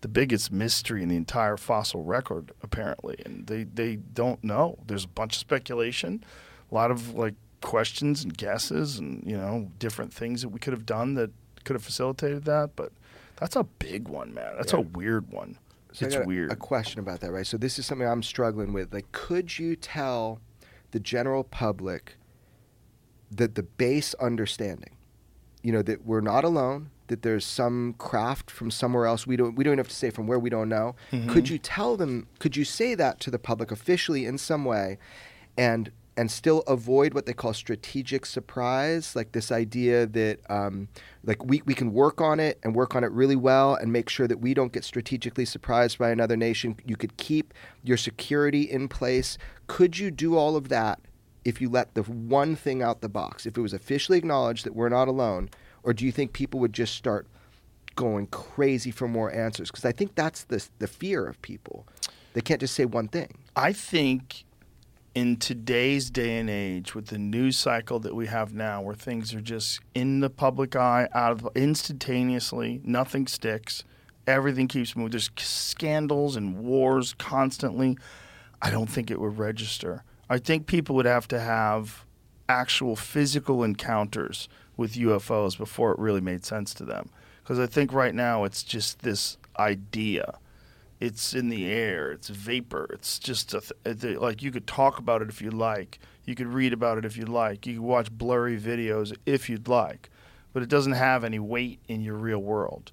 the 0.00 0.08
biggest 0.08 0.52
mystery 0.52 1.02
in 1.02 1.08
the 1.08 1.16
entire 1.16 1.56
fossil 1.56 2.04
record, 2.04 2.52
apparently, 2.62 3.16
and 3.24 3.46
they 3.46 3.64
they 3.64 3.96
don't 3.96 4.42
know. 4.44 4.78
There's 4.86 5.04
a 5.04 5.08
bunch 5.08 5.34
of 5.34 5.40
speculation, 5.40 6.24
a 6.70 6.74
lot 6.74 6.90
of 6.90 7.14
like 7.14 7.34
questions 7.60 8.22
and 8.22 8.36
guesses, 8.36 8.98
and 8.98 9.22
you 9.26 9.36
know 9.36 9.70
different 9.78 10.12
things 10.12 10.42
that 10.42 10.50
we 10.50 10.58
could 10.58 10.72
have 10.72 10.86
done 10.86 11.14
that 11.14 11.30
could 11.64 11.74
have 11.74 11.84
facilitated 11.84 12.44
that. 12.44 12.70
But 12.76 12.92
that's 13.36 13.56
a 13.56 13.64
big 13.64 14.08
one, 14.08 14.34
man. 14.34 14.54
That's 14.56 14.72
a 14.72 14.80
weird 14.80 15.30
one. 15.30 15.58
So 15.92 16.06
I 16.06 16.10
got 16.10 16.26
weird. 16.26 16.52
A 16.52 16.56
question 16.56 17.00
about 17.00 17.20
that, 17.20 17.32
right? 17.32 17.46
So 17.46 17.56
this 17.56 17.78
is 17.78 17.86
something 17.86 18.06
I'm 18.06 18.22
struggling 18.22 18.72
with. 18.72 18.92
Like, 18.92 19.10
could 19.12 19.58
you 19.58 19.74
tell 19.74 20.40
the 20.90 21.00
general 21.00 21.44
public 21.44 22.16
that 23.30 23.54
the 23.54 23.62
base 23.62 24.14
understanding, 24.14 24.96
you 25.68 25.72
know, 25.72 25.82
that 25.82 26.06
we're 26.06 26.22
not 26.22 26.44
alone, 26.44 26.88
that 27.08 27.20
there's 27.20 27.44
some 27.44 27.94
craft 27.98 28.50
from 28.50 28.70
somewhere 28.70 29.04
else 29.04 29.26
we 29.26 29.36
don't 29.36 29.54
we 29.54 29.62
don't 29.62 29.76
have 29.76 29.88
to 29.88 29.94
say 29.94 30.08
from 30.08 30.26
where 30.26 30.38
we 30.38 30.48
don't 30.48 30.70
know. 30.70 30.96
Mm-hmm. 31.12 31.28
Could 31.28 31.50
you 31.50 31.58
tell 31.58 31.94
them? 31.94 32.26
Could 32.38 32.56
you 32.56 32.64
say 32.64 32.94
that 32.94 33.20
to 33.20 33.30
the 33.30 33.38
public 33.38 33.70
officially 33.70 34.24
in 34.24 34.38
some 34.38 34.64
way, 34.64 34.96
and 35.58 35.92
and 36.16 36.30
still 36.30 36.60
avoid 36.66 37.12
what 37.12 37.26
they 37.26 37.34
call 37.34 37.52
strategic 37.52 38.24
surprise, 38.24 39.14
like 39.14 39.32
this 39.32 39.52
idea 39.52 40.06
that 40.06 40.40
um, 40.48 40.88
like 41.22 41.44
we, 41.44 41.60
we 41.66 41.74
can 41.74 41.92
work 41.92 42.22
on 42.22 42.40
it 42.40 42.58
and 42.62 42.74
work 42.74 42.96
on 42.96 43.04
it 43.04 43.12
really 43.12 43.36
well 43.36 43.74
and 43.74 43.92
make 43.92 44.08
sure 44.08 44.26
that 44.26 44.40
we 44.40 44.54
don't 44.54 44.72
get 44.72 44.84
strategically 44.84 45.44
surprised 45.44 45.98
by 45.98 46.08
another 46.08 46.34
nation. 46.34 46.76
You 46.86 46.96
could 46.96 47.18
keep 47.18 47.52
your 47.82 47.98
security 47.98 48.62
in 48.62 48.88
place. 48.88 49.36
Could 49.66 49.98
you 49.98 50.10
do 50.10 50.34
all 50.34 50.56
of 50.56 50.70
that 50.70 50.98
if 51.44 51.60
you 51.60 51.68
let 51.68 51.94
the 51.94 52.02
one 52.02 52.56
thing 52.56 52.82
out 52.82 53.00
the 53.00 53.08
box? 53.08 53.46
If 53.46 53.56
it 53.56 53.60
was 53.60 53.72
officially 53.72 54.18
acknowledged 54.18 54.64
that 54.66 54.74
we're 54.74 54.88
not 54.88 55.08
alone, 55.08 55.50
or 55.82 55.92
do 55.92 56.04
you 56.04 56.12
think 56.12 56.32
people 56.32 56.60
would 56.60 56.72
just 56.72 56.94
start 56.94 57.26
going 57.94 58.26
crazy 58.28 58.90
for 58.90 59.08
more 59.08 59.32
answers? 59.32 59.70
Because 59.70 59.84
I 59.84 59.92
think 59.92 60.14
that's 60.14 60.44
the 60.44 60.66
the 60.78 60.86
fear 60.86 61.26
of 61.26 61.40
people. 61.42 61.86
They 62.34 62.40
can't 62.40 62.60
just 62.60 62.74
say 62.74 62.84
one 62.84 63.08
thing. 63.08 63.38
I 63.56 63.72
think 63.72 64.44
in 65.14 65.36
today's 65.36 66.10
day 66.10 66.38
and 66.38 66.48
age, 66.48 66.94
with 66.94 67.06
the 67.06 67.18
news 67.18 67.56
cycle 67.56 67.98
that 68.00 68.14
we 68.14 68.26
have 68.26 68.52
now, 68.52 68.80
where 68.80 68.94
things 68.94 69.34
are 69.34 69.40
just 69.40 69.80
in 69.94 70.20
the 70.20 70.30
public 70.30 70.76
eye, 70.76 71.08
out 71.12 71.32
of 71.32 71.48
instantaneously, 71.56 72.80
nothing 72.84 73.26
sticks, 73.26 73.82
everything 74.28 74.68
keeps 74.68 74.94
moving. 74.94 75.10
There's 75.10 75.30
scandals 75.36 76.36
and 76.36 76.58
wars 76.58 77.14
constantly. 77.14 77.98
I 78.62 78.70
don't 78.70 78.88
think 78.88 79.10
it 79.10 79.20
would 79.20 79.38
register. 79.38 80.04
I 80.30 80.38
think 80.38 80.66
people 80.66 80.94
would 80.96 81.06
have 81.06 81.28
to 81.28 81.40
have 81.40 82.04
actual 82.48 82.96
physical 82.96 83.62
encounters 83.62 84.48
with 84.76 84.94
UFOs 84.94 85.56
before 85.56 85.92
it 85.92 85.98
really 85.98 86.20
made 86.20 86.44
sense 86.44 86.72
to 86.74 86.84
them. 86.84 87.10
Because 87.42 87.58
I 87.58 87.66
think 87.66 87.92
right 87.92 88.14
now 88.14 88.44
it's 88.44 88.62
just 88.62 89.00
this 89.00 89.38
idea. 89.58 90.38
It's 91.00 91.34
in 91.34 91.48
the 91.48 91.70
air. 91.70 92.10
It's 92.12 92.28
vapor. 92.28 92.88
It's 92.92 93.18
just 93.18 93.54
a 93.54 93.94
th- 93.94 94.18
like 94.18 94.42
you 94.42 94.50
could 94.50 94.66
talk 94.66 94.98
about 94.98 95.22
it 95.22 95.28
if 95.28 95.40
you 95.40 95.50
like. 95.50 95.98
You 96.24 96.34
could 96.34 96.48
read 96.48 96.72
about 96.72 96.98
it 96.98 97.04
if 97.04 97.16
you 97.16 97.24
like. 97.24 97.66
You 97.66 97.74
could 97.74 97.82
watch 97.82 98.10
blurry 98.10 98.60
videos 98.60 99.16
if 99.24 99.48
you'd 99.48 99.68
like. 99.68 100.10
But 100.52 100.62
it 100.62 100.68
doesn't 100.68 100.92
have 100.92 101.24
any 101.24 101.38
weight 101.38 101.78
in 101.88 102.02
your 102.02 102.16
real 102.16 102.40
world. 102.40 102.92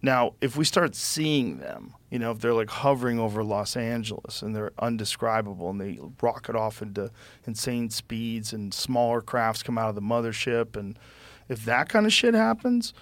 Now, 0.00 0.34
if 0.40 0.56
we 0.56 0.64
start 0.64 0.94
seeing 0.94 1.58
them, 1.58 1.94
you 2.12 2.18
know, 2.18 2.30
if 2.30 2.40
they're 2.40 2.52
like 2.52 2.68
hovering 2.68 3.18
over 3.18 3.42
Los 3.42 3.74
Angeles 3.74 4.42
and 4.42 4.54
they're 4.54 4.72
undescribable 4.78 5.70
and 5.70 5.80
they 5.80 5.98
rocket 6.20 6.54
off 6.54 6.82
into 6.82 7.10
insane 7.46 7.88
speeds 7.88 8.52
and 8.52 8.74
smaller 8.74 9.22
crafts 9.22 9.62
come 9.62 9.78
out 9.78 9.88
of 9.88 9.94
the 9.94 10.02
mothership 10.02 10.76
and 10.76 10.98
if 11.48 11.64
that 11.64 11.88
kind 11.88 12.04
of 12.04 12.12
shit 12.12 12.34
happens, 12.34 12.92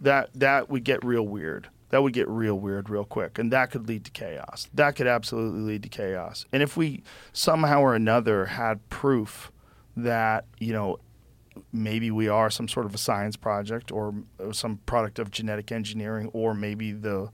that 0.00 0.30
that 0.34 0.70
would 0.70 0.84
get 0.84 1.04
real 1.04 1.26
weird. 1.26 1.68
That 1.88 2.04
would 2.04 2.12
get 2.12 2.28
real 2.28 2.54
weird 2.54 2.88
real 2.88 3.04
quick 3.04 3.40
and 3.40 3.52
that 3.52 3.72
could 3.72 3.88
lead 3.88 4.04
to 4.04 4.12
chaos. 4.12 4.68
That 4.72 4.94
could 4.94 5.08
absolutely 5.08 5.62
lead 5.62 5.82
to 5.82 5.88
chaos. 5.88 6.46
And 6.52 6.62
if 6.62 6.76
we 6.76 7.02
somehow 7.32 7.80
or 7.80 7.96
another 7.96 8.46
had 8.46 8.88
proof 8.88 9.50
that, 9.96 10.44
you 10.60 10.72
know, 10.72 11.00
maybe 11.72 12.12
we 12.12 12.28
are 12.28 12.50
some 12.50 12.68
sort 12.68 12.86
of 12.86 12.94
a 12.94 12.98
science 12.98 13.36
project 13.36 13.90
or 13.90 14.14
uh, 14.38 14.52
some 14.52 14.76
product 14.86 15.18
of 15.18 15.32
genetic 15.32 15.72
engineering 15.72 16.30
or 16.32 16.54
maybe 16.54 16.92
the 16.92 17.30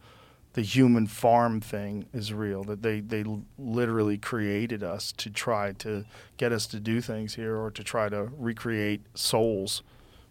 the 0.55 0.63
human 0.63 1.07
farm 1.07 1.61
thing 1.61 2.07
is 2.13 2.33
real 2.33 2.65
that 2.65 2.83
they 2.83 3.01
they 3.01 3.25
literally 3.59 4.19
created 4.19 4.83
us 4.83 5.13
to 5.13 5.31
try 5.31 5.73
to 5.73 6.05
get 6.37 6.51
us 6.53 6.67
to 6.67 6.81
do 6.81 7.01
things 7.01 7.35
here 7.35 7.57
or 7.57 7.71
to 7.71 7.85
try 7.85 8.09
to 8.09 8.29
recreate 8.37 9.03
souls 9.15 9.83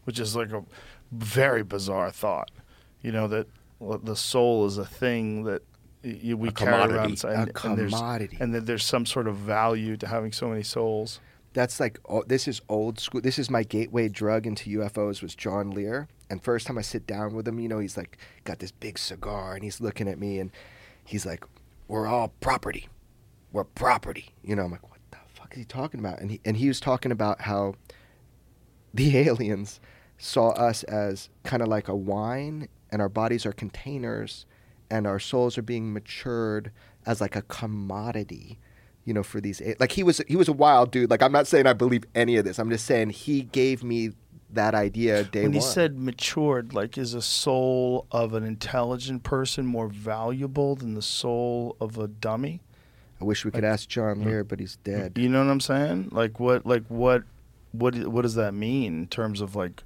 which 0.04 0.20
is 0.20 0.36
like 0.36 0.52
a 0.52 0.64
very 1.12 1.64
bizarre 1.64 2.12
thought 2.12 2.52
you 3.02 3.12
know 3.12 3.28
that 3.28 3.48
the 4.04 4.16
soul 4.16 4.66
is 4.66 4.78
a 4.78 4.86
thing 4.86 5.44
that 5.46 5.62
we 6.04 6.48
A 6.50 6.52
carry 6.52 6.72
around 6.72 6.88
commodity. 6.90 7.12
inside, 7.12 7.30
A 7.34 7.38
and, 7.40 7.48
and 7.48 7.78
there's- 7.78 7.91
and 8.41 8.54
that 8.56 8.66
there's 8.66 8.84
some 8.86 9.06
sort 9.06 9.28
of 9.28 9.36
value 9.38 9.96
to 9.98 10.08
having 10.08 10.32
so 10.34 10.48
many 10.50 10.64
souls 10.64 11.20
that's 11.54 11.80
like 11.80 12.00
oh, 12.08 12.24
this 12.28 12.48
is 12.48 12.62
old 12.70 13.00
school. 13.00 13.22
This 13.22 13.40
is 13.40 13.50
my 13.50 13.64
gateway 13.64 14.10
drug 14.10 14.46
into 14.46 14.80
UFOs 14.80 15.22
was 15.22 15.36
John 15.36 15.72
Lear. 15.72 16.08
And 16.30 16.44
first 16.44 16.68
time 16.68 16.78
I 16.78 16.82
sit 16.82 17.08
down 17.08 17.34
with 17.34 17.48
him, 17.48 17.60
you 17.60 17.68
know, 17.68 17.80
he's 17.80 17.98
like 17.98 18.18
got 18.44 18.60
this 18.60 18.72
big 18.72 18.98
cigar 18.98 19.56
and 19.56 19.64
he's 19.64 19.82
looking 19.82 20.08
at 20.08 20.20
me 20.20 20.40
and 20.40 20.52
he's 21.04 21.26
like, 21.26 21.44
"We're 21.88 22.08
all 22.08 22.34
property. 22.40 22.88
We're 23.52 23.64
property." 23.64 24.34
You 24.44 24.56
know, 24.56 24.64
I'm 24.64 24.72
like, 24.72 24.90
"What 24.90 25.00
the 25.12 25.18
fuck 25.34 25.54
is 25.54 25.60
he 25.60 25.66
talking 25.66 26.00
about?" 26.00 26.20
And 26.22 26.32
he 26.32 26.42
and 26.46 26.58
he 26.58 26.68
was 26.68 26.80
talking 26.80 27.12
about 27.12 27.42
how 27.42 27.76
the 28.94 29.18
aliens 29.28 29.80
saw 30.18 30.50
us 30.50 30.84
as 30.84 31.30
kind 31.44 31.62
of 31.62 31.68
like 31.68 31.88
a 31.88 31.96
wine 31.96 32.68
and 32.92 33.02
our 33.02 33.10
bodies 33.10 33.46
are 33.46 33.54
containers 33.54 34.46
and 34.92 35.08
our 35.08 35.20
souls 35.20 35.58
are 35.58 35.64
being 35.64 35.94
matured 35.94 36.72
as 37.06 37.22
like 37.22 37.36
a 37.36 37.42
commodity 37.44 38.60
you 39.10 39.14
know 39.15 39.23
for 39.23 39.41
these 39.41 39.60
like 39.80 39.91
he 39.91 40.03
was 40.03 40.22
he 40.27 40.36
was 40.36 40.48
a 40.48 40.53
wild 40.53 40.91
dude 40.91 41.10
like 41.10 41.23
i'm 41.23 41.31
not 41.31 41.48
saying 41.48 41.65
i 41.65 41.73
believe 41.73 42.03
any 42.14 42.38
of 42.38 42.45
this 42.45 42.60
i'm 42.60 42.69
just 42.69 42.86
saying 42.86 43.10
he 43.10 43.41
gave 43.41 43.84
me 43.84 44.11
that 44.52 44.76
idea 44.76 45.23
day 45.23 45.41
when 45.41 45.52
one 45.52 45.53
he 45.53 45.61
said 45.61 45.98
matured, 45.98 46.73
like 46.76 46.95
is 46.95 47.15
a 47.15 47.22
soul 47.22 48.06
of 48.11 48.34
an 48.36 48.44
intelligent 48.44 49.23
person 49.23 49.65
more 49.65 49.88
valuable 49.88 50.76
than 50.76 50.94
the 50.94 51.02
soul 51.02 51.76
of 51.81 51.98
a 51.98 52.07
dummy? 52.07 52.61
i 53.19 53.23
wish 53.23 53.44
we 53.44 53.49
could 53.49 53.64
ask 53.64 53.90
john 53.90 54.23
lear 54.23 54.44
but 54.44 54.60
he's 54.60 54.76
dead 54.77 55.18
You 55.18 55.27
know 55.27 55.44
what 55.44 55.52
I'm 55.52 55.60
saying? 55.60 56.10
Like 56.11 56.40
what? 56.40 56.65
Like 56.65 56.86
what? 56.88 57.23
What? 57.72 57.95
What 57.95 58.22
does 58.22 58.36
that 58.36 58.53
mean 58.53 58.94
in 58.99 59.07
terms 59.07 59.41
of 59.41 59.56
like 59.56 59.84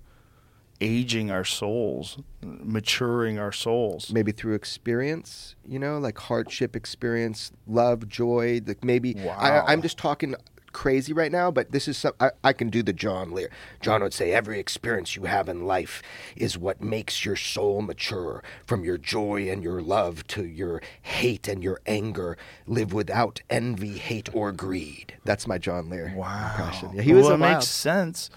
aging 0.84 1.32
our 1.32 1.46
souls, 1.46 2.18
maturing 2.42 3.40
our 3.40 3.52
souls? 3.52 4.12
maybe 4.12 4.32
through 4.32 4.54
experience 4.54 5.56
you 5.66 5.80
know 5.80 5.98
like 5.98 6.18
hardship 6.18 6.76
experience 6.76 7.52
love 7.68 8.08
joy 8.08 8.60
like 8.66 8.84
maybe 8.84 9.14
Wow. 9.16 9.38
I, 9.40 9.72
i'm 9.72 9.82
just 9.82 9.98
talking 9.98 10.36
crazy 10.74 11.14
right 11.14 11.32
now 11.32 11.52
but 11.52 11.72
this 11.72 11.88
is 11.88 11.98
some 11.98 12.14
I, 12.20 12.32
I 12.44 12.52
can 12.54 12.70
do 12.70 12.82
the 12.84 12.94
john 12.94 13.32
lear 13.32 13.50
john 13.80 14.02
would 14.02 14.14
say 14.14 14.34
every 14.34 14.60
experience 14.60 15.16
you 15.16 15.24
have 15.24 15.48
in 15.48 15.66
life 15.66 16.02
is 16.36 16.58
what 16.58 16.82
makes 16.82 17.24
your 17.24 17.36
soul 17.36 17.82
mature 17.82 18.44
from 18.66 18.84
your 18.84 18.98
joy 18.98 19.50
and 19.50 19.64
your 19.64 19.82
love 19.82 20.26
to 20.28 20.46
your 20.46 20.82
hate 21.02 21.48
and 21.48 21.64
your 21.64 21.80
anger. 21.86 22.38
Live 22.66 22.92
without 22.92 23.42
envy 23.50 23.98
hate 24.00 24.30
or 24.34 24.52
greed. 24.52 25.14
That's 25.24 25.46
my 25.48 25.58
john 25.60 25.90
lear 25.90 26.08
impression. 26.08 26.90
Yeah, 26.96 27.04
he 27.04 27.14
was 27.14 27.24
well, 27.26 27.34
a 27.34 27.36
it 27.36 27.40
wild 27.40 27.56
makes 27.58 27.68
sense 27.68 28.30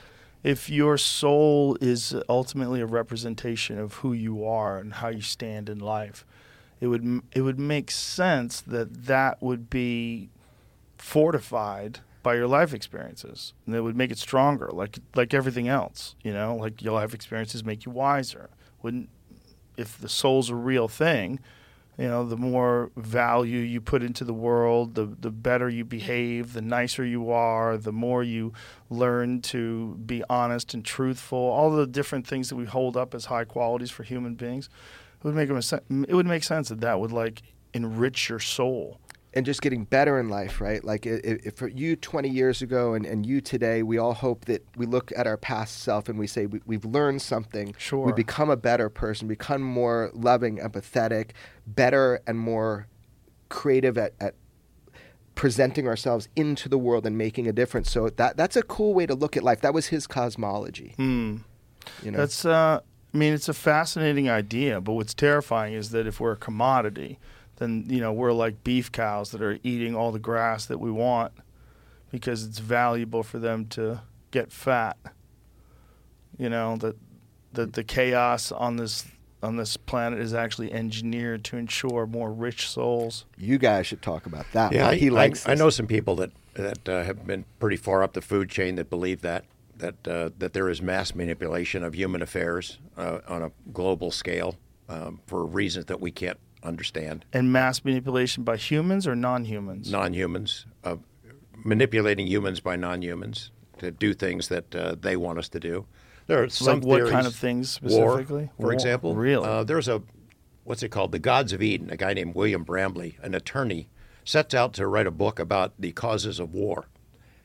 if 0.47 0.71
your 0.71 0.97
soul 0.97 1.77
is 1.81 2.15
ultimately 2.29 2.81
a 2.81 2.87
representation 2.87 3.81
of 3.81 3.95
who 3.95 4.13
you 4.13 4.47
are 4.47 4.79
and 4.79 4.95
how 4.95 5.09
you 5.09 5.21
stand 5.21 5.69
in 5.69 5.81
life. 5.81 6.25
It 6.81 6.87
would 6.87 7.23
it 7.35 7.41
would 7.41 7.59
make 7.59 7.91
sense 7.91 8.61
that 8.61 9.07
that 9.07 9.43
would 9.43 9.69
be 9.69 10.31
fortified 10.99 11.99
by 12.23 12.37
your 12.37 12.47
life 12.47 12.73
experiences, 12.73 13.55
and 13.65 13.75
that 13.75 13.83
would 13.83 13.97
make 13.97 14.13
it 14.13 14.19
stronger, 14.19 14.69
like 14.73 15.01
like 15.17 15.35
everything 15.35 15.67
else. 15.67 16.15
You 16.23 16.33
know, 16.33 16.55
like 16.55 16.81
your 16.81 16.93
life 16.93 17.13
experiences 17.13 17.65
make 17.65 17.85
you 17.85 17.91
wiser. 17.91 18.51
Wouldn't 18.83 19.09
if 19.77 19.99
the 19.99 20.09
soul's 20.09 20.49
a 20.49 20.55
real 20.55 20.87
thing, 20.87 21.41
you 21.99 22.09
know, 22.09 22.27
the 22.27 22.37
more 22.37 22.91
value 22.97 23.61
you 23.61 23.81
put 23.81 24.03
into 24.03 24.25
the 24.25 24.35
world, 24.35 24.95
the 24.95 25.07
the 25.07 25.31
better 25.31 25.69
you 25.69 25.85
behave, 25.85 26.53
the 26.53 26.61
nicer 26.61 27.05
you 27.05 27.31
are, 27.31 27.79
the 27.79 27.93
more 27.93 28.23
you 28.23 28.53
learn 28.91 29.41
to 29.43 29.95
be 30.05 30.23
honest 30.29 30.75
and 30.75 30.85
truthful. 30.85 31.39
All 31.39 31.71
the 31.71 31.87
different 31.87 32.27
things 32.27 32.51
that 32.51 32.57
we 32.57 32.67
hold 32.67 32.97
up 32.97 33.15
as 33.15 33.27
high 33.27 33.45
qualities 33.45 33.91
for 33.91 34.03
human 34.03 34.35
beings, 34.35 34.69
it 35.19 35.25
would 35.25 35.35
make 35.35 35.49
it 35.49 36.15
would 36.15 36.27
make 36.27 36.45
sense 36.45 36.69
that 36.69 36.81
that 36.81 37.01
would 37.01 37.13
like 37.13 37.43
enrich 37.73 38.29
your 38.29 38.41
soul. 38.41 39.01
And 39.37 39.45
just 39.45 39.61
getting 39.61 39.85
better 39.85 40.19
in 40.19 40.31
life, 40.31 40.63
right? 40.63 40.83
Like 40.83 41.05
if, 41.05 41.45
if 41.45 41.57
for 41.57 41.69
you 41.69 41.95
20 41.95 42.27
years 42.27 42.63
ago 42.63 42.95
and, 42.95 43.05
and 43.05 43.27
you 43.27 43.43
today, 43.43 43.83
we 43.83 43.99
all 43.99 44.15
hope 44.15 44.47
that 44.47 44.65
we 44.77 44.87
look 44.87 45.13
at 45.15 45.27
our 45.27 45.37
past 45.37 45.81
self 45.81 46.09
and 46.09 46.19
we 46.19 46.27
say 46.27 46.47
we, 46.47 46.63
we've 46.65 46.87
learned 46.87 47.21
something. 47.21 47.75
Sure. 47.77 48.07
We 48.07 48.13
become 48.13 48.49
a 48.49 48.57
better 48.57 48.89
person, 48.89 49.29
become 49.29 49.61
more 49.61 50.11
loving, 50.15 50.57
empathetic, 50.57 51.33
better 51.67 52.21
and 52.27 52.39
more 52.39 52.89
creative 53.51 53.99
at, 53.99 54.15
at 54.19 54.37
presenting 55.35 55.87
ourselves 55.87 56.31
into 56.35 56.67
the 56.71 56.79
world 56.79 57.05
and 57.05 57.19
making 57.19 57.47
a 57.47 57.53
difference. 57.53 57.91
So 57.91 58.09
that 58.09 58.39
that's 58.39 58.57
a 58.57 58.63
cool 58.63 58.95
way 58.95 59.05
to 59.05 59.15
look 59.15 59.37
at 59.37 59.43
life. 59.43 59.61
That 59.61 59.75
was 59.75 59.89
his 59.89 60.07
cosmology. 60.07 60.95
Hmm. 60.97 61.37
You 62.03 62.11
know, 62.11 62.17
That's 62.17 62.47
uh 62.47 62.81
I 63.13 63.17
mean 63.17 63.35
it's 63.35 63.51
a 63.51 63.55
fascinating 63.55 64.31
idea, 64.31 64.81
but 64.81 64.95
what's 64.95 65.13
terrifying 65.13 65.75
is 65.75 65.91
that 65.91 66.07
if 66.07 66.21
we're 66.21 66.33
a 66.33 66.37
commodity, 66.37 67.19
then 67.57 67.87
you 67.89 68.01
know, 68.01 68.13
we're 68.13 68.33
like 68.33 68.65
beef 68.65 68.93
cows 68.93 69.31
that 69.31 69.43
are 69.43 69.59
eating 69.63 69.95
all 69.95 70.13
the 70.13 70.19
grass 70.19 70.67
that 70.67 70.79
we 70.79 70.91
want 70.91 71.33
because 72.11 72.45
it's 72.45 72.59
valuable 72.59 73.23
for 73.23 73.39
them 73.39 73.67
to 73.67 74.03
get 74.31 74.53
fat. 74.53 74.97
You 76.39 76.49
know, 76.49 76.77
that 76.77 76.97
that 77.53 77.73
the 77.73 77.85
chaos 77.85 78.53
on 78.53 78.77
this 78.77 79.07
on 79.43 79.57
this 79.57 79.77
planet 79.77 80.19
is 80.19 80.35
actually 80.35 80.73
engineered 80.73 81.45
to 81.45 81.57
ensure 81.57 82.07
more 82.07 82.33
rich 82.33 82.69
souls. 82.69 83.27
you 83.37 83.59
guys 83.59 83.87
should 83.87 84.03
talk 84.03 84.27
about 84.27 84.47
that. 84.53 84.73
Yeah, 84.73 84.85
one. 84.85 84.95
I, 84.95 84.97
he 84.97 85.11
likes. 85.11 85.47
I, 85.47 85.53
I 85.53 85.55
know 85.55 85.71
some 85.71 85.87
people 85.87 86.17
that 86.17 86.33
that 86.55 86.89
uh, 86.89 87.05
have 87.05 87.27
been 87.27 87.45
pretty 87.59 87.77
far 87.77 88.03
up 88.03 88.15
the 88.15 88.23
food 88.23 88.49
chain 88.49 88.77
that 88.77 88.91
believe 88.91 89.23
that 89.23 89.45
that 89.77 90.09
uh, 90.09 90.31
that 90.39 90.53
there 90.53 90.69
is 90.69 90.81
mass 90.81 91.15
manipulation 91.15 91.83
of 91.83 91.95
human 91.95 92.23
affairs 92.23 92.79
uh, 92.97 93.21
on 93.29 93.43
a 93.43 93.53
global 93.73 94.11
scale 94.11 94.57
um, 94.89 95.21
for 95.27 95.45
reasons 95.45 95.87
that 95.87 96.01
we 96.01 96.11
can't 96.11 96.39
understand. 96.67 97.25
And 97.33 97.53
mass 97.53 97.85
manipulation 97.85 98.43
by 98.43 98.57
humans 98.57 99.07
or 99.07 99.15
non-humans? 99.15 99.91
Non-humans 99.91 100.67
uh, 100.85 100.97
manipulating 101.65 102.27
humans 102.27 102.61
by 102.61 102.77
non-humans 102.77 103.51
to 103.79 103.91
do 103.91 104.15
things 104.15 104.49
that 104.49 104.75
uh, 104.75 104.97
they 105.01 105.17
want 105.17 105.39
us 105.39 105.49
to 105.51 105.61
do. 105.61 105.87
There 106.27 106.43
are 106.43 106.49
some 106.49 106.81
what 106.81 106.97
theories, 106.97 107.13
kind 107.13 107.27
of 107.27 107.35
things 107.35 107.81
War, 107.81 108.13
specifically? 108.13 108.51
for 108.57 108.63
War, 108.65 108.73
example. 108.73 109.15
really? 109.15 109.47
Uh, 109.49 109.65
there's 109.65 109.89
a 109.89 110.03
what's 110.65 110.83
it 110.83 110.89
called? 110.89 111.13
The 111.13 111.21
Gods 111.21 111.53
of 111.53 111.63
Eden. 111.63 111.91
A 111.91 111.97
guy 111.97 112.13
named 112.15 112.35
William 112.35 112.65
Bramley, 112.65 113.17
an 113.23 113.35
attorney, 113.35 113.89
sets 114.25 114.53
out 114.53 114.73
to 114.75 114.89
write 114.89 115.07
a 115.07 115.13
book 115.13 115.39
about 115.39 115.75
the 115.79 115.93
causes 115.93 116.41
of 116.41 116.53
war, 116.53 116.87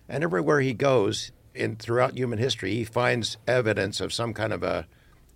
and 0.10 0.24
everywhere 0.24 0.62
he 0.62 0.74
goes 0.74 1.32
in 1.54 1.76
throughout 1.76 2.18
human 2.18 2.40
history, 2.40 2.74
he 2.74 2.84
finds 2.84 3.38
evidence 3.46 4.02
of 4.02 4.14
some 4.14 4.34
kind 4.34 4.54
of 4.54 4.64
a 4.64 4.88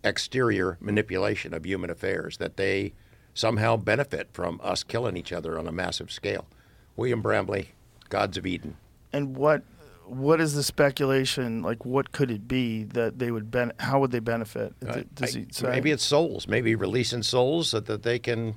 exterior 0.03 0.77
manipulation 0.79 1.53
of 1.53 1.65
human 1.65 1.89
affairs 1.89 2.37
that 2.37 2.57
they 2.57 2.93
somehow 3.39 3.75
benefit 3.77 4.29
from 4.33 4.59
us 4.63 4.81
killing 4.81 5.15
each 5.15 5.31
other 5.31 5.59
on 5.59 5.67
a 5.67 5.71
massive 5.71 6.09
scale. 6.09 6.47
William 6.95 7.21
Bramley, 7.21 7.69
Gods 8.09 8.37
of 8.37 8.47
Eden. 8.47 8.77
And 9.13 9.37
what 9.37 9.61
what 10.07 10.39
is 10.39 10.53
the 10.53 10.63
speculation 10.63 11.61
like? 11.61 11.85
What 11.85 12.11
could 12.11 12.31
it 12.31 12.47
be 12.47 12.83
that 12.83 13.19
they 13.19 13.31
would 13.31 13.51
ben- 13.51 13.73
How 13.79 13.99
would 13.99 14.11
they 14.11 14.19
benefit? 14.19 14.73
Uh, 14.87 15.01
Does 15.13 15.35
I- 15.35 15.69
maybe 15.69 15.91
it's 15.91 16.03
souls. 16.03 16.47
Maybe 16.47 16.75
releasing 16.75 17.23
souls 17.23 17.69
so 17.69 17.79
that 17.79 18.03
they 18.03 18.19
can 18.19 18.55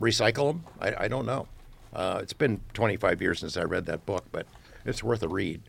recycle 0.00 0.48
them. 0.48 0.64
I, 0.80 1.04
I 1.04 1.08
don't 1.08 1.26
know. 1.26 1.46
Uh, 1.92 2.20
it's 2.22 2.32
been 2.32 2.60
25 2.74 3.20
years 3.22 3.40
since 3.40 3.56
I 3.56 3.62
read 3.64 3.86
that 3.86 4.04
book, 4.06 4.24
but 4.32 4.46
It's 4.84 5.02
worth 5.02 5.22
a 5.22 5.28
read. 5.28 5.62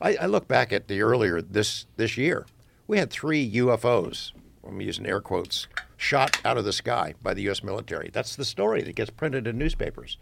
I, 0.00 0.16
I 0.16 0.26
look 0.26 0.48
back 0.48 0.72
at 0.72 0.88
the 0.88 1.02
earlier 1.02 1.40
this 1.42 1.86
this 1.96 2.16
year. 2.16 2.46
We 2.88 2.98
had 2.98 3.10
three 3.10 3.48
UFOs. 3.56 4.32
I'm 4.66 4.80
using 4.80 5.06
air 5.06 5.20
quotes. 5.20 5.66
Shot 5.96 6.40
out 6.44 6.58
of 6.58 6.64
the 6.64 6.72
sky 6.72 7.14
by 7.22 7.34
the 7.34 7.42
U.S. 7.42 7.62
military. 7.62 8.10
That's 8.12 8.36
the 8.36 8.44
story 8.44 8.82
that 8.82 8.94
gets 8.94 9.10
printed 9.10 9.46
in 9.46 9.58
newspapers. 9.58 10.18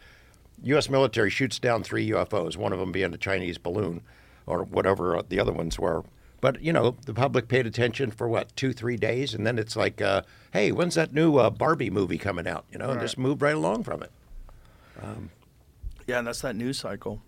U.S. 0.63 0.89
military 0.89 1.31
shoots 1.31 1.59
down 1.59 1.83
three 1.83 2.09
UFOs, 2.11 2.57
one 2.57 2.73
of 2.73 2.79
them 2.79 2.93
being 2.93 3.15
a 3.15 3.19
Chinese 3.19 3.59
balloon 3.59 4.03
or 4.47 4.65
whatever 4.65 5.23
the 5.29 5.41
other 5.41 5.53
ones 5.53 5.79
were. 5.79 6.05
But, 6.41 6.63
you 6.63 6.73
know, 6.73 6.97
the 7.05 7.13
public 7.13 7.49
paid 7.49 7.67
attention 7.67 8.11
for 8.11 8.27
what, 8.29 8.55
two, 8.57 8.73
three 8.73 8.97
days? 8.97 9.35
And 9.35 9.47
then 9.47 9.59
it's 9.59 9.77
like, 9.77 10.01
uh, 10.01 10.23
hey, 10.53 10.73
when's 10.73 10.95
that 10.95 11.13
new 11.13 11.37
uh, 11.37 11.51
Barbie 11.51 11.91
movie 11.91 12.19
coming 12.19 12.47
out? 12.47 12.65
You 12.73 12.79
know, 12.79 12.91
and 12.91 13.01
just 13.01 13.19
moved 13.19 13.43
right 13.43 13.55
along 13.55 13.85
from 13.85 14.03
it. 14.03 14.11
Yeah, 16.07 16.19
and 16.19 16.27
that's 16.27 16.41
that 16.41 16.57
news 16.57 16.79
cycle. 16.79 17.21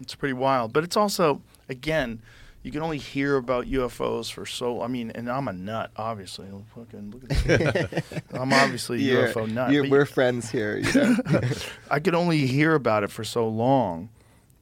It's 0.00 0.14
pretty 0.14 0.32
wild. 0.32 0.72
But 0.72 0.84
it's 0.84 0.96
also, 0.96 1.42
again, 1.68 2.22
you 2.62 2.70
can 2.70 2.82
only 2.82 2.98
hear 2.98 3.36
about 3.36 3.66
UFOs 3.66 4.30
for 4.32 4.46
so. 4.46 4.82
I 4.82 4.86
mean, 4.86 5.10
and 5.14 5.28
I'm 5.30 5.48
a 5.48 5.52
nut, 5.52 5.90
obviously. 5.96 6.46
Fucking 6.74 7.10
look 7.10 7.24
at 7.30 7.90
this. 7.90 8.04
I'm 8.32 8.52
obviously 8.52 8.98
a 8.98 9.12
You're- 9.12 9.32
UFO 9.32 9.50
nut. 9.50 9.72
you're- 9.72 9.88
we're 9.90 10.04
friends 10.06 10.50
here. 10.50 10.78
You 10.78 10.92
know? 10.94 11.16
I 11.90 11.98
could 12.00 12.14
only 12.14 12.46
hear 12.46 12.74
about 12.74 13.02
it 13.02 13.10
for 13.10 13.24
so 13.24 13.48
long 13.48 14.10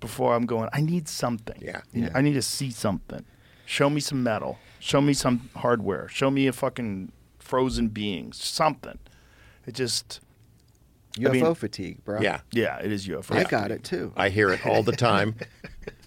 before 0.00 0.34
I'm 0.34 0.46
going. 0.46 0.70
I 0.72 0.80
need 0.80 1.08
something. 1.08 1.56
Yeah. 1.60 1.82
Yeah. 1.92 2.08
I 2.14 2.22
need 2.22 2.34
to 2.34 2.42
see 2.42 2.70
something. 2.70 3.24
Show 3.66 3.90
me 3.90 4.00
some 4.00 4.22
metal. 4.22 4.58
Show 4.78 5.00
me 5.02 5.12
some 5.12 5.50
hardware. 5.56 6.08
Show 6.08 6.30
me 6.30 6.46
a 6.46 6.52
fucking 6.52 7.12
frozen 7.38 7.88
being. 7.88 8.32
Something. 8.32 8.98
It 9.66 9.74
just. 9.74 10.20
UFO 11.18 11.32
mean- 11.32 11.54
fatigue, 11.54 12.02
bro. 12.04 12.20
Yeah. 12.22 12.40
Yeah, 12.52 12.78
it 12.78 12.90
is 12.92 13.06
UFO. 13.08 13.34
I 13.36 13.44
got 13.44 13.70
it 13.70 13.84
too. 13.84 14.12
I 14.16 14.30
hear 14.30 14.50
it 14.50 14.64
all 14.66 14.82
the 14.82 14.92
time. 14.92 15.34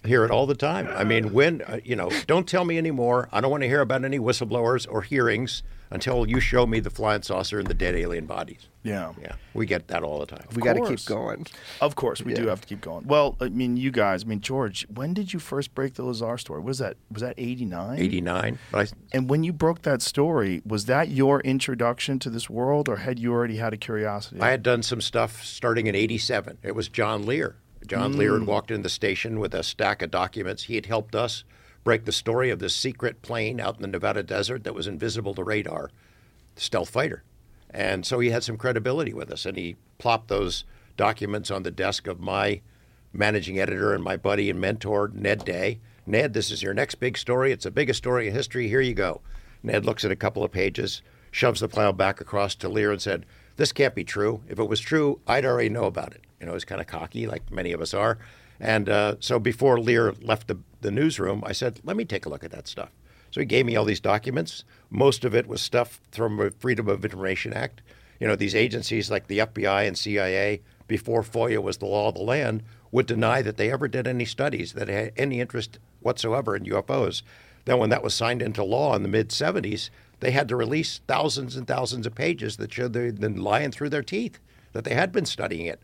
hear 0.04 0.24
it 0.24 0.30
all 0.30 0.46
the 0.46 0.54
time. 0.54 0.88
I 0.88 1.04
mean, 1.04 1.32
when, 1.32 1.62
uh, 1.62 1.80
you 1.84 1.96
know, 1.96 2.10
don't 2.26 2.48
tell 2.48 2.64
me 2.64 2.78
anymore. 2.78 3.28
I 3.32 3.40
don't 3.40 3.50
want 3.50 3.62
to 3.62 3.68
hear 3.68 3.80
about 3.80 4.04
any 4.04 4.18
whistleblowers 4.18 4.86
or 4.90 5.02
hearings 5.02 5.62
until 5.90 6.26
you 6.28 6.40
show 6.40 6.66
me 6.66 6.80
the 6.80 6.90
flying 6.90 7.22
saucer 7.22 7.58
and 7.58 7.68
the 7.68 7.74
dead 7.74 7.94
alien 7.94 8.26
bodies. 8.26 8.68
Yeah. 8.82 9.12
Yeah. 9.20 9.36
We 9.54 9.64
get 9.64 9.88
that 9.88 10.02
all 10.02 10.18
the 10.18 10.26
time. 10.26 10.44
we 10.54 10.60
got 10.60 10.74
to 10.74 10.86
keep 10.86 11.04
going. 11.06 11.46
Of 11.80 11.94
course, 11.94 12.20
we 12.22 12.34
do 12.34 12.48
have 12.48 12.60
to 12.62 12.66
keep 12.66 12.80
going. 12.80 13.06
Well, 13.06 13.36
I 13.40 13.48
mean, 13.48 13.76
you 13.76 13.90
guys. 13.90 14.24
I 14.24 14.26
mean, 14.26 14.40
George. 14.40 14.86
When 14.92 15.14
did 15.14 15.32
you 15.32 15.38
first 15.38 15.74
break 15.74 15.94
the 15.94 16.02
Lazar 16.02 16.36
story? 16.36 16.60
Was 16.60 16.78
that 16.78 16.96
was 17.10 17.22
that 17.22 17.34
eighty 17.38 17.64
nine? 17.64 17.98
89. 17.98 18.58
But 18.72 18.92
I, 18.92 19.16
And 19.16 19.30
when 19.30 19.44
you 19.44 19.52
broke 19.52 19.82
that 19.82 20.02
story, 20.02 20.60
was 20.66 20.86
that 20.86 21.08
your 21.08 21.40
introduction 21.42 22.18
to 22.20 22.30
this 22.30 22.50
world, 22.50 22.88
or 22.88 22.96
had 22.96 23.18
you 23.18 23.32
already 23.32 23.56
had 23.56 23.72
a 23.72 23.76
curiosity? 23.76 24.40
I 24.40 24.50
had 24.50 24.62
done 24.62 24.82
some 24.82 25.00
stuff 25.00 25.44
starting 25.44 25.86
in 25.86 25.94
87. 25.94 26.58
It 26.62 26.74
was 26.74 26.88
John 26.88 27.24
Lear. 27.24 27.56
John 27.86 28.16
Lear 28.16 28.34
had 28.34 28.42
mm. 28.42 28.46
walked 28.46 28.70
in 28.70 28.82
the 28.82 28.88
station 28.88 29.38
with 29.38 29.54
a 29.54 29.62
stack 29.62 30.00
of 30.00 30.10
documents. 30.10 30.64
He 30.64 30.76
had 30.76 30.86
helped 30.86 31.14
us 31.14 31.44
break 31.82 32.06
the 32.06 32.12
story 32.12 32.48
of 32.50 32.58
this 32.58 32.74
secret 32.74 33.20
plane 33.20 33.60
out 33.60 33.76
in 33.76 33.82
the 33.82 33.88
Nevada 33.88 34.22
desert 34.22 34.64
that 34.64 34.74
was 34.74 34.86
invisible 34.86 35.34
to 35.34 35.44
radar, 35.44 35.90
stealth 36.56 36.88
fighter. 36.88 37.22
And 37.68 38.06
so 38.06 38.20
he 38.20 38.30
had 38.30 38.42
some 38.42 38.56
credibility 38.56 39.12
with 39.12 39.30
us, 39.30 39.44
and 39.44 39.56
he 39.56 39.76
plopped 39.98 40.28
those 40.28 40.64
documents 40.96 41.50
on 41.50 41.62
the 41.62 41.70
desk 41.70 42.06
of 42.06 42.20
my 42.20 42.62
managing 43.12 43.58
editor 43.58 43.92
and 43.92 44.02
my 44.02 44.16
buddy 44.16 44.48
and 44.48 44.60
mentor, 44.60 45.10
Ned 45.12 45.44
Day. 45.44 45.80
Ned, 46.06 46.32
this 46.32 46.50
is 46.50 46.62
your 46.62 46.74
next 46.74 46.96
big 46.96 47.18
story. 47.18 47.52
It's 47.52 47.64
the 47.64 47.70
biggest 47.70 47.98
story 47.98 48.28
in 48.28 48.34
history. 48.34 48.68
Here 48.68 48.80
you 48.80 48.94
go. 48.94 49.20
Ned 49.62 49.84
looks 49.84 50.04
at 50.04 50.10
a 50.10 50.16
couple 50.16 50.44
of 50.44 50.52
pages, 50.52 51.02
shoves 51.30 51.60
the 51.60 51.68
file 51.68 51.92
back 51.92 52.20
across 52.20 52.54
to 52.56 52.68
Lear, 52.68 52.92
and 52.92 53.02
said, 53.02 53.26
This 53.56 53.72
can't 53.72 53.94
be 53.94 54.04
true. 54.04 54.42
If 54.48 54.58
it 54.58 54.68
was 54.68 54.80
true, 54.80 55.20
I'd 55.26 55.44
already 55.44 55.68
know 55.68 55.84
about 55.84 56.14
it. 56.14 56.23
You 56.40 56.46
know, 56.46 56.52
he's 56.52 56.64
kind 56.64 56.80
of 56.80 56.86
cocky, 56.86 57.26
like 57.26 57.50
many 57.50 57.72
of 57.72 57.80
us 57.80 57.94
are. 57.94 58.18
And 58.60 58.88
uh, 58.88 59.16
so 59.20 59.38
before 59.38 59.80
Lear 59.80 60.14
left 60.20 60.48
the, 60.48 60.58
the 60.80 60.90
newsroom, 60.90 61.42
I 61.46 61.52
said, 61.52 61.80
Let 61.84 61.96
me 61.96 62.04
take 62.04 62.26
a 62.26 62.28
look 62.28 62.44
at 62.44 62.50
that 62.52 62.68
stuff. 62.68 62.90
So 63.30 63.40
he 63.40 63.46
gave 63.46 63.66
me 63.66 63.74
all 63.74 63.84
these 63.84 64.00
documents. 64.00 64.64
Most 64.90 65.24
of 65.24 65.34
it 65.34 65.48
was 65.48 65.60
stuff 65.60 66.00
from 66.12 66.36
the 66.36 66.52
Freedom 66.52 66.88
of 66.88 67.04
Information 67.04 67.52
Act. 67.52 67.82
You 68.20 68.28
know, 68.28 68.36
these 68.36 68.54
agencies 68.54 69.10
like 69.10 69.26
the 69.26 69.38
FBI 69.38 69.88
and 69.88 69.98
CIA, 69.98 70.62
before 70.86 71.22
FOIA 71.22 71.60
was 71.60 71.78
the 71.78 71.86
law 71.86 72.08
of 72.08 72.14
the 72.14 72.22
land, 72.22 72.62
would 72.92 73.06
deny 73.06 73.42
that 73.42 73.56
they 73.56 73.72
ever 73.72 73.88
did 73.88 74.06
any 74.06 74.24
studies 74.24 74.74
that 74.74 74.86
had 74.86 75.12
any 75.16 75.40
interest 75.40 75.80
whatsoever 76.00 76.54
in 76.54 76.64
UFOs. 76.64 77.22
Then, 77.64 77.78
when 77.78 77.90
that 77.90 78.04
was 78.04 78.14
signed 78.14 78.40
into 78.40 78.62
law 78.62 78.94
in 78.94 79.02
the 79.02 79.08
mid 79.08 79.30
70s, 79.30 79.90
they 80.20 80.30
had 80.30 80.48
to 80.48 80.56
release 80.56 81.00
thousands 81.08 81.56
and 81.56 81.66
thousands 81.66 82.06
of 82.06 82.14
pages 82.14 82.56
that 82.58 82.72
showed 82.72 82.92
they'd 82.92 83.20
been 83.20 83.42
lying 83.42 83.72
through 83.72 83.88
their 83.88 84.02
teeth, 84.02 84.38
that 84.74 84.84
they 84.84 84.94
had 84.94 85.10
been 85.10 85.26
studying 85.26 85.66
it 85.66 85.80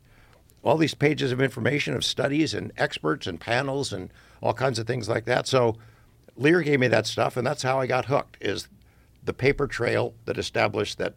all 0.63 0.77
these 0.77 0.95
pages 0.95 1.33
of 1.33 1.41
information 1.41 1.95
of 1.95 2.05
studies 2.05 2.55
and 2.55 2.73
experts 2.77 3.27
and 3.27 3.41
panels 3.41 3.93
and 3.93 4.13
all 4.43 4.53
kinds 4.53 4.79
of 4.79 4.87
things 4.87 5.09
like 5.09 5.25
that. 5.25 5.47
So 5.47 5.77
Lear 6.37 6.63
gave 6.63 6.81
me 6.81 6.89
that 6.89 7.07
stuff, 7.07 7.37
and 7.37 7.47
that's 7.47 7.63
how 7.63 7.79
I 7.81 7.87
got 7.87 8.07
hooked. 8.07 8.37
Is 8.41 8.69
the 9.23 9.33
paper 9.33 9.67
trail 9.67 10.15
that 10.25 10.39
established 10.39 10.99
that 10.99 11.15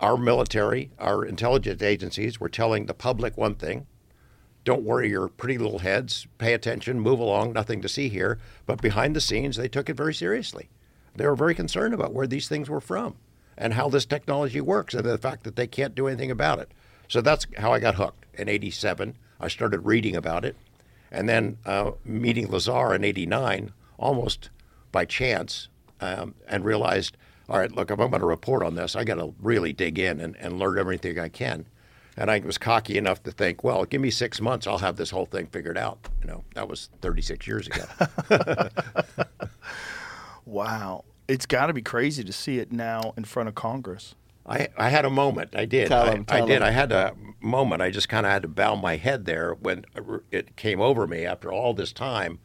our 0.00 0.16
military, 0.16 0.90
our 0.98 1.24
intelligence 1.24 1.82
agencies, 1.82 2.38
were 2.38 2.48
telling 2.48 2.86
the 2.86 2.94
public 2.94 3.36
one 3.36 3.54
thing. 3.54 3.86
Don't 4.64 4.84
worry 4.84 5.08
your 5.08 5.28
pretty 5.28 5.58
little 5.58 5.78
heads. 5.80 6.26
Pay 6.38 6.52
attention. 6.52 7.00
Move 7.00 7.20
along. 7.20 7.52
Nothing 7.52 7.80
to 7.82 7.88
see 7.88 8.08
here. 8.08 8.38
But 8.66 8.82
behind 8.82 9.16
the 9.16 9.20
scenes, 9.20 9.56
they 9.56 9.68
took 9.68 9.88
it 9.88 9.96
very 9.96 10.14
seriously. 10.14 10.68
They 11.16 11.26
were 11.26 11.34
very 11.34 11.54
concerned 11.54 11.94
about 11.94 12.12
where 12.12 12.26
these 12.26 12.48
things 12.48 12.68
were 12.68 12.80
from 12.80 13.16
and 13.56 13.74
how 13.74 13.88
this 13.88 14.06
technology 14.06 14.60
works 14.60 14.94
and 14.94 15.04
the 15.04 15.18
fact 15.18 15.44
that 15.44 15.56
they 15.56 15.66
can't 15.66 15.94
do 15.94 16.06
anything 16.06 16.30
about 16.30 16.60
it. 16.60 16.70
So 17.08 17.20
that's 17.20 17.46
how 17.56 17.72
I 17.72 17.80
got 17.80 17.96
hooked 17.96 18.26
in 18.34 18.48
87. 18.48 19.16
I 19.40 19.48
started 19.48 19.80
reading 19.80 20.14
about 20.14 20.44
it. 20.44 20.56
And 21.10 21.28
then 21.28 21.56
uh, 21.64 21.92
meeting 22.04 22.48
Lazar 22.48 22.94
in 22.94 23.02
89, 23.02 23.72
almost 23.98 24.50
by 24.92 25.04
chance, 25.04 25.68
um, 26.00 26.34
and 26.46 26.64
realized, 26.64 27.16
all 27.48 27.58
right, 27.58 27.72
look, 27.72 27.90
if 27.90 27.98
I'm 27.98 28.10
going 28.10 28.20
to 28.20 28.26
report 28.26 28.62
on 28.62 28.74
this, 28.74 28.94
I 28.94 29.04
got 29.04 29.14
to 29.14 29.34
really 29.40 29.72
dig 29.72 29.98
in 29.98 30.20
and, 30.20 30.36
and 30.36 30.58
learn 30.58 30.78
everything 30.78 31.18
I 31.18 31.28
can. 31.28 31.66
And 32.16 32.30
I 32.30 32.40
was 32.40 32.58
cocky 32.58 32.98
enough 32.98 33.22
to 33.22 33.30
think, 33.30 33.62
well, 33.62 33.84
give 33.84 34.00
me 34.00 34.10
six 34.10 34.40
months, 34.40 34.66
I'll 34.66 34.78
have 34.78 34.96
this 34.96 35.10
whole 35.10 35.26
thing 35.26 35.46
figured 35.46 35.78
out. 35.78 35.98
You 36.20 36.28
know, 36.28 36.44
that 36.54 36.68
was 36.68 36.90
36 37.00 37.46
years 37.46 37.68
ago. 37.68 37.84
wow, 40.44 41.04
it's 41.28 41.46
got 41.46 41.66
to 41.66 41.72
be 41.72 41.82
crazy 41.82 42.24
to 42.24 42.32
see 42.32 42.58
it 42.58 42.72
now 42.72 43.14
in 43.16 43.24
front 43.24 43.48
of 43.48 43.54
Congress. 43.54 44.14
I, 44.48 44.68
I 44.76 44.88
had 44.88 45.04
a 45.04 45.10
moment. 45.10 45.54
I 45.54 45.64
did. 45.64 45.88
Tell 45.88 46.04
I, 46.04 46.12
him, 46.12 46.24
I 46.28 46.38
tell 46.38 46.46
did. 46.46 46.56
him. 46.56 46.62
I 46.62 46.70
had 46.70 46.92
a 46.92 47.14
moment. 47.40 47.82
I 47.82 47.90
just 47.90 48.08
kind 48.08 48.26
of 48.26 48.32
had 48.32 48.42
to 48.42 48.48
bow 48.48 48.74
my 48.76 48.96
head 48.96 49.24
there 49.24 49.54
when 49.54 49.84
it 50.30 50.56
came 50.56 50.80
over 50.80 51.06
me 51.06 51.24
after 51.24 51.52
all 51.52 51.74
this 51.74 51.92
time, 51.92 52.38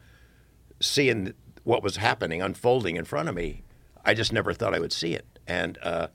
seeing 0.80 1.34
what 1.64 1.82
was 1.82 1.96
happening 1.96 2.42
unfolding 2.42 2.96
in 2.96 3.04
front 3.04 3.28
of 3.28 3.34
me. 3.34 3.62
I 4.04 4.14
just 4.14 4.32
never 4.32 4.52
thought 4.52 4.74
I 4.74 4.80
would 4.80 4.92
see 4.92 5.14
it. 5.14 5.38
And 5.46 5.78
uh, 5.82 6.08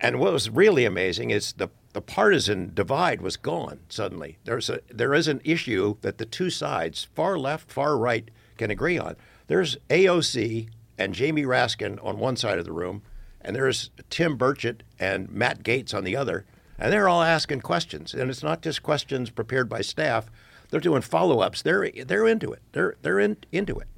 and 0.00 0.18
what 0.18 0.32
was 0.32 0.50
really 0.50 0.84
amazing 0.84 1.30
is 1.30 1.54
the 1.54 1.68
the 1.92 2.02
partisan 2.02 2.72
divide 2.74 3.20
was 3.20 3.36
gone 3.36 3.80
suddenly. 3.88 4.38
There's 4.44 4.68
a 4.68 4.80
there 4.90 5.14
is 5.14 5.28
an 5.28 5.40
issue 5.44 5.96
that 6.02 6.18
the 6.18 6.26
two 6.26 6.50
sides, 6.50 7.08
far 7.14 7.38
left, 7.38 7.70
far 7.70 7.96
right, 7.96 8.30
can 8.56 8.70
agree 8.70 8.98
on. 8.98 9.16
There's 9.46 9.76
AOC 9.90 10.68
and 10.98 11.14
Jamie 11.14 11.44
Raskin 11.44 11.98
on 12.04 12.18
one 12.18 12.36
side 12.36 12.58
of 12.58 12.64
the 12.64 12.72
room, 12.72 13.02
and 13.44 13.54
there's 13.54 13.90
Tim 14.10 14.38
Burchett 14.38 14.80
and 14.98 15.30
Matt 15.30 15.62
Gaetz 15.62 15.94
on 15.94 16.04
the 16.04 16.16
other, 16.16 16.44
and 16.78 16.92
they're 16.92 17.08
all 17.08 17.22
asking 17.22 17.60
questions. 17.60 18.14
And 18.14 18.30
it's 18.30 18.42
not 18.42 18.62
just 18.62 18.82
questions 18.82 19.30
prepared 19.30 19.68
by 19.68 19.82
staff; 19.82 20.30
they're 20.70 20.80
doing 20.80 21.02
follow-ups. 21.02 21.62
They're 21.62 21.90
they're 21.90 22.26
into 22.26 22.52
it. 22.52 22.62
They're 22.72 22.96
they're 23.02 23.20
in, 23.20 23.36
into 23.52 23.78
it. 23.78 23.88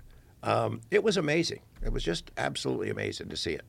Um, 0.42 0.80
it 0.90 1.02
was 1.02 1.16
amazing. 1.16 1.60
It 1.84 1.92
was 1.92 2.02
just 2.02 2.30
absolutely 2.36 2.90
amazing 2.90 3.28
to 3.28 3.36
see 3.36 3.52
it. 3.52 3.64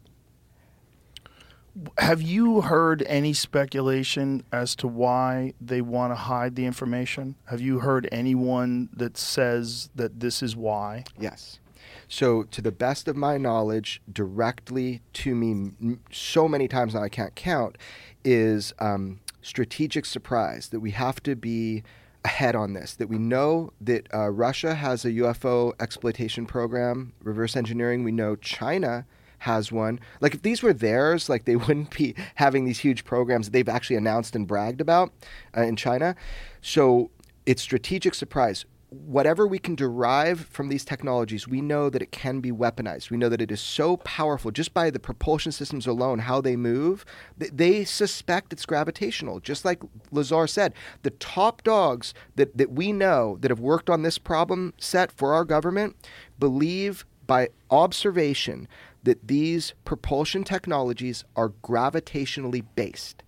Have 1.97 2.21
you 2.21 2.61
heard 2.61 3.03
any 3.03 3.33
speculation 3.33 4.43
as 4.51 4.77
to 4.77 4.87
why 4.87 5.53
they 5.59 5.81
want 5.81 6.11
to 6.11 6.15
hide 6.15 6.55
the 6.55 6.65
information? 6.65 7.35
Have 7.45 7.59
you 7.59 7.79
heard 7.79 8.07
anyone 8.13 8.87
that 8.93 9.17
says 9.17 9.89
that 9.93 10.21
this 10.21 10.41
is 10.41 10.55
why? 10.55 11.03
Yes. 11.19 11.59
So, 12.07 12.43
to 12.43 12.61
the 12.61 12.71
best 12.71 13.07
of 13.07 13.15
my 13.15 13.37
knowledge, 13.37 14.01
directly 14.11 15.01
to 15.13 15.35
me 15.35 15.97
so 16.11 16.47
many 16.47 16.67
times 16.67 16.93
now 16.93 17.03
I 17.03 17.09
can't 17.09 17.35
count, 17.35 17.77
is 18.23 18.73
um, 18.79 19.19
strategic 19.41 20.05
surprise 20.05 20.69
that 20.69 20.79
we 20.79 20.91
have 20.91 21.21
to 21.23 21.35
be 21.35 21.83
ahead 22.23 22.55
on 22.55 22.73
this. 22.73 22.95
That 22.95 23.07
we 23.07 23.17
know 23.17 23.71
that 23.79 24.07
uh, 24.13 24.29
Russia 24.29 24.75
has 24.75 25.05
a 25.05 25.11
UFO 25.11 25.73
exploitation 25.79 26.45
program, 26.45 27.13
reverse 27.23 27.55
engineering. 27.55 28.03
We 28.03 28.11
know 28.11 28.35
China 28.35 29.05
has 29.39 29.71
one. 29.71 29.99
Like 30.21 30.33
if 30.33 30.41
these 30.41 30.63
were 30.63 30.73
theirs, 30.73 31.29
like 31.29 31.45
they 31.45 31.55
wouldn't 31.65 31.95
be 31.95 32.15
having 32.35 32.65
these 32.65 32.79
huge 32.79 33.05
programs 33.05 33.47
that 33.47 33.51
they've 33.51 33.69
actually 33.69 33.95
announced 33.95 34.35
and 34.35 34.47
bragged 34.47 34.81
about 34.81 35.11
uh, 35.55 35.61
in 35.61 35.75
China. 35.75 36.15
So 36.61 37.11
it's 37.45 37.61
strategic 37.61 38.15
surprise. 38.15 38.65
Whatever 39.05 39.45
we 39.47 39.59
can 39.59 39.75
derive 39.75 40.41
from 40.41 40.69
these 40.69 40.85
technologies, 40.85 41.47
we 41.47 41.61
know 41.61 41.89
that 41.89 42.01
it 42.01 42.11
can 42.11 42.39
be 42.39 42.51
weaponized. 42.51 43.09
We 43.09 43.17
know 43.17 43.29
that 43.29 43.41
it 43.41 43.51
is 43.51 43.61
so 43.61 43.97
powerful 43.97 44.51
just 44.51 44.73
by 44.73 44.89
the 44.89 44.99
propulsion 44.99 45.51
systems 45.51 45.87
alone, 45.87 46.19
how 46.19 46.41
they 46.41 46.55
move. 46.55 47.05
th- 47.39 47.51
They 47.53 47.83
suspect 47.83 48.53
it's 48.53 48.65
gravitational. 48.65 49.39
Just 49.39 49.65
like 49.65 49.81
Lazar 50.11 50.47
said, 50.47 50.73
the 51.03 51.09
top 51.11 51.63
dogs 51.63 52.13
that, 52.35 52.57
that 52.57 52.71
we 52.71 52.91
know 52.91 53.37
that 53.41 53.51
have 53.51 53.59
worked 53.59 53.89
on 53.89 54.03
this 54.03 54.17
problem 54.17 54.73
set 54.77 55.11
for 55.11 55.33
our 55.33 55.45
government 55.45 55.95
believe 56.39 57.05
by 57.27 57.49
observation 57.71 58.67
that 59.03 59.27
these 59.27 59.73
propulsion 59.83 60.43
technologies 60.43 61.23
are 61.35 61.49
gravitationally 61.49 62.63
based. 62.75 63.23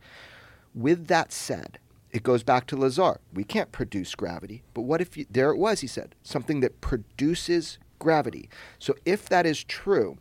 With 0.73 1.07
that 1.07 1.31
said, 1.31 1.79
it 2.17 2.23
goes 2.23 2.41
back 2.41 2.65
to 2.67 2.75
Lazar. 2.75 3.19
We 3.31 3.43
can't 3.43 3.71
produce 3.71 4.15
gravity, 4.15 4.63
but 4.73 4.81
what 4.81 5.01
if 5.01 5.15
you, 5.15 5.27
there 5.29 5.51
it 5.51 5.57
was? 5.57 5.81
He 5.81 5.87
said 5.87 6.15
something 6.23 6.61
that 6.61 6.81
produces 6.81 7.77
gravity. 7.99 8.49
So 8.79 8.95
if 9.05 9.29
that 9.29 9.45
is 9.45 9.63
true, 9.63 10.17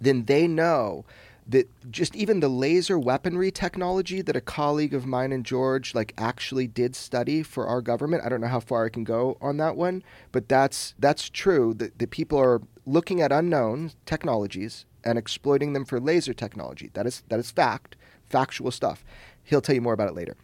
then 0.00 0.24
they 0.24 0.48
know 0.48 1.04
that 1.46 1.68
just 1.90 2.16
even 2.16 2.40
the 2.40 2.48
laser 2.48 2.98
weaponry 2.98 3.52
technology 3.52 4.20
that 4.20 4.34
a 4.34 4.40
colleague 4.40 4.94
of 4.94 5.06
mine 5.06 5.30
and 5.30 5.44
George 5.44 5.94
like 5.94 6.12
actually 6.18 6.66
did 6.66 6.96
study 6.96 7.44
for 7.44 7.68
our 7.68 7.80
government. 7.80 8.24
I 8.24 8.28
don't 8.28 8.40
know 8.40 8.48
how 8.48 8.60
far 8.60 8.84
I 8.84 8.88
can 8.88 9.04
go 9.04 9.36
on 9.40 9.58
that 9.58 9.76
one, 9.76 10.02
but 10.32 10.48
that's 10.48 10.94
that's 10.98 11.28
true 11.28 11.72
that 11.74 11.98
the 12.00 12.06
people 12.06 12.38
are 12.38 12.62
looking 12.84 13.20
at 13.20 13.30
unknown 13.30 13.92
technologies 14.06 14.86
and 15.04 15.18
exploiting 15.18 15.72
them 15.72 15.84
for 15.84 16.00
laser 16.00 16.34
technology. 16.34 16.90
That 16.94 17.06
is 17.06 17.22
that 17.28 17.38
is 17.38 17.52
fact, 17.52 17.94
factual 18.28 18.72
stuff. 18.72 19.04
He'll 19.44 19.60
tell 19.60 19.74
you 19.74 19.80
more 19.80 19.94
about 19.94 20.08
it 20.08 20.14
later. 20.14 20.36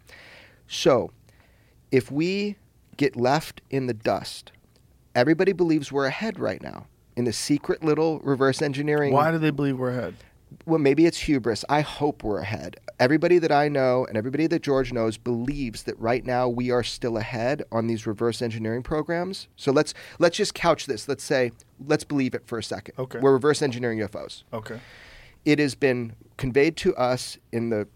So, 0.69 1.11
if 1.91 2.11
we 2.11 2.55
get 2.95 3.15
left 3.15 3.61
in 3.71 3.87
the 3.87 3.93
dust, 3.93 4.51
everybody 5.15 5.51
believes 5.51 5.91
we're 5.91 6.05
ahead 6.05 6.39
right 6.39 6.61
now 6.61 6.85
in 7.15 7.25
the 7.25 7.33
secret 7.33 7.83
little 7.83 8.19
reverse 8.19 8.61
engineering. 8.61 9.11
Why 9.11 9.31
do 9.31 9.39
they 9.39 9.49
believe 9.49 9.79
we're 9.79 9.89
ahead? 9.89 10.15
Well, 10.65 10.79
maybe 10.79 11.05
it's 11.05 11.17
hubris. 11.17 11.65
I 11.69 11.81
hope 11.81 12.23
we're 12.23 12.39
ahead. 12.39 12.77
Everybody 12.99 13.39
that 13.39 13.51
I 13.51 13.67
know 13.67 14.05
and 14.05 14.17
everybody 14.17 14.45
that 14.47 14.61
George 14.61 14.91
knows 14.93 15.17
believes 15.17 15.83
that 15.83 15.99
right 15.99 16.25
now 16.25 16.47
we 16.47 16.69
are 16.71 16.83
still 16.83 17.17
ahead 17.17 17.63
on 17.71 17.87
these 17.87 18.05
reverse 18.07 18.41
engineering 18.41 18.83
programs. 18.83 19.47
So 19.55 19.71
let's 19.71 19.93
let's 20.19 20.37
just 20.37 20.53
couch 20.53 20.85
this. 20.85 21.07
Let's 21.07 21.23
say 21.23 21.51
let's 21.85 22.03
believe 22.03 22.33
it 22.35 22.45
for 22.45 22.57
a 22.57 22.63
second. 22.63 22.95
Okay. 22.99 23.19
We're 23.19 23.33
reverse 23.33 23.61
engineering 23.61 23.99
UFOs 23.99 24.43
Okay. 24.53 24.79
it 25.45 25.59
has 25.59 25.73
been 25.75 26.15
conveyed 26.37 26.77
to 26.77 26.95
us 26.95 27.37
in 27.51 27.69
the 27.69 27.87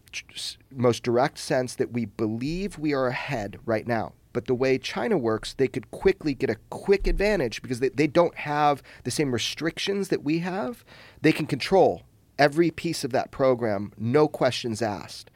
most 0.71 1.03
direct 1.03 1.37
sense 1.37 1.75
that 1.75 1.91
we 1.91 2.05
believe 2.05 2.77
we 2.77 2.93
are 2.93 3.07
ahead 3.07 3.59
right 3.65 3.87
now. 3.87 4.13
But 4.33 4.47
the 4.47 4.55
way 4.55 4.77
China 4.77 5.17
works, 5.17 5.53
they 5.53 5.67
could 5.67 5.91
quickly 5.91 6.33
get 6.33 6.49
a 6.49 6.57
quick 6.69 7.05
advantage 7.05 7.61
because 7.61 7.79
they, 7.79 7.89
they 7.89 8.07
don't 8.07 8.35
have 8.35 8.81
the 9.03 9.11
same 9.11 9.31
restrictions 9.31 10.09
that 10.09 10.23
we 10.23 10.39
have. 10.39 10.83
They 11.21 11.31
can 11.31 11.45
control 11.45 12.01
every 12.39 12.71
piece 12.71 13.03
of 13.03 13.11
that 13.11 13.31
program, 13.31 13.93
no 13.97 14.27
questions 14.27 14.81
asked. 14.81 15.29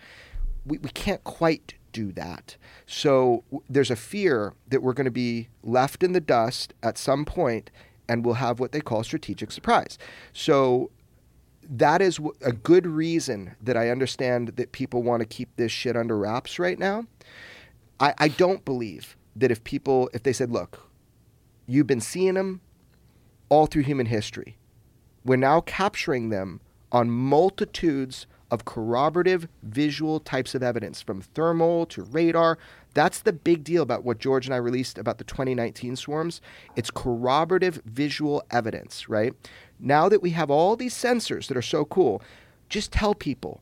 We, 0.65 0.79
we 0.79 0.89
can't 0.89 1.23
quite 1.23 1.75
do 1.91 2.11
that. 2.13 2.57
So 2.85 3.43
w- 3.51 3.63
there's 3.69 3.91
a 3.91 3.95
fear 3.95 4.53
that 4.67 4.81
we're 4.81 4.93
going 4.93 5.05
to 5.05 5.11
be 5.11 5.49
left 5.63 6.03
in 6.03 6.13
the 6.13 6.19
dust 6.19 6.73
at 6.81 6.97
some 6.97 7.23
point 7.23 7.69
and 8.09 8.25
we'll 8.25 8.35
have 8.35 8.59
what 8.59 8.71
they 8.71 8.81
call 8.81 9.03
strategic 9.03 9.51
surprise. 9.51 9.97
So 10.33 10.91
that 11.69 12.01
is 12.01 12.19
a 12.41 12.51
good 12.51 12.87
reason 12.87 13.55
that 13.61 13.75
I 13.75 13.89
understand 13.89 14.49
that 14.55 14.71
people 14.71 15.03
want 15.03 15.21
to 15.21 15.25
keep 15.25 15.49
this 15.55 15.71
shit 15.71 15.95
under 15.97 16.17
wraps 16.17 16.59
right 16.59 16.79
now. 16.79 17.05
I, 17.99 18.13
I 18.17 18.27
don't 18.29 18.63
believe 18.63 19.17
that 19.35 19.51
if 19.51 19.63
people, 19.63 20.09
if 20.13 20.23
they 20.23 20.33
said, 20.33 20.51
look, 20.51 20.89
you've 21.65 21.87
been 21.87 22.01
seeing 22.01 22.35
them 22.35 22.61
all 23.49 23.65
through 23.65 23.83
human 23.83 24.05
history, 24.05 24.57
we're 25.23 25.35
now 25.35 25.61
capturing 25.61 26.29
them 26.29 26.61
on 26.91 27.09
multitudes 27.09 28.27
of 28.49 28.65
corroborative 28.65 29.47
visual 29.63 30.19
types 30.21 30.55
of 30.55 30.63
evidence, 30.63 31.01
from 31.01 31.21
thermal 31.21 31.85
to 31.87 32.03
radar. 32.03 32.57
That's 32.93 33.19
the 33.19 33.33
big 33.33 33.63
deal 33.63 33.83
about 33.83 34.05
what 34.05 34.19
George 34.19 34.45
and 34.45 34.53
I 34.53 34.57
released 34.57 34.97
about 34.97 35.17
the 35.17 35.25
2019 35.25 35.97
swarms. 35.97 36.39
It's 36.75 36.89
corroborative 36.89 37.81
visual 37.85 38.41
evidence, 38.49 39.09
right? 39.09 39.33
Now 39.79 40.09
that 40.09 40.21
we 40.21 40.31
have 40.31 40.49
all 40.49 40.75
these 40.75 40.93
sensors 40.93 41.47
that 41.47 41.57
are 41.57 41.61
so 41.61 41.85
cool, 41.85 42.21
just 42.69 42.91
tell 42.91 43.13
people 43.13 43.61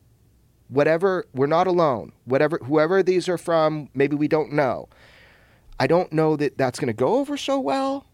whatever, 0.68 1.26
we're 1.34 1.46
not 1.46 1.68
alone. 1.68 2.12
Whatever, 2.26 2.60
whoever 2.64 3.04
these 3.04 3.30
are 3.30 3.38
from, 3.38 3.90
maybe 3.94 4.16
we 4.16 4.28
don't 4.28 4.52
know. 4.52 4.90
I 5.80 5.88
don't 5.88 6.12
know 6.12 6.36
that 6.38 6.58
that's 6.58 6.80
going 6.80 6.88
to 6.88 6.94
go 6.94 7.16
over 7.16 7.38
so 7.38 7.60
well, 7.60 8.06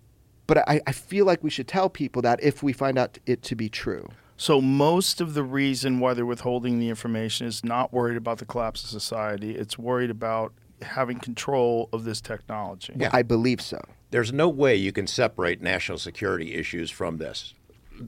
but 0.48 0.58
I, 0.70 0.82
I 0.88 0.92
feel 0.92 1.26
like 1.26 1.44
we 1.44 1.50
should 1.50 1.68
tell 1.68 1.90
people 1.90 2.22
that 2.24 2.44
if 2.44 2.64
we 2.64 2.74
find 2.74 2.98
out 2.98 3.20
it 3.26 3.42
to 3.44 3.56
be 3.56 3.70
true. 3.70 4.10
So 4.36 4.60
most 4.60 5.22
of 5.22 5.36
the 5.36 5.44
reason 5.44 6.00
why 6.00 6.16
they're 6.16 6.26
withholding 6.26 6.80
the 6.80 6.90
information 6.90 7.46
is 7.46 7.64
not 7.64 7.94
worried 7.94 8.18
about 8.18 8.40
the 8.40 8.46
collapse 8.46 8.84
of 8.84 8.90
society. 8.90 9.56
It's 9.56 9.78
worried 9.78 10.10
about 10.10 10.54
having 10.82 11.20
control 11.20 11.90
of 11.94 12.06
this 12.06 12.22
technology. 12.22 12.94
Yeah. 12.98 13.12
I 13.14 13.22
believe 13.22 13.62
so. 13.62 13.80
There's 14.10 14.34
no 14.34 14.50
way 14.50 14.76
you 14.76 14.92
can 14.92 15.06
separate 15.06 15.62
national 15.62 16.00
security 16.00 16.56
issues 16.56 16.90
from 16.90 17.18
this. 17.18 17.54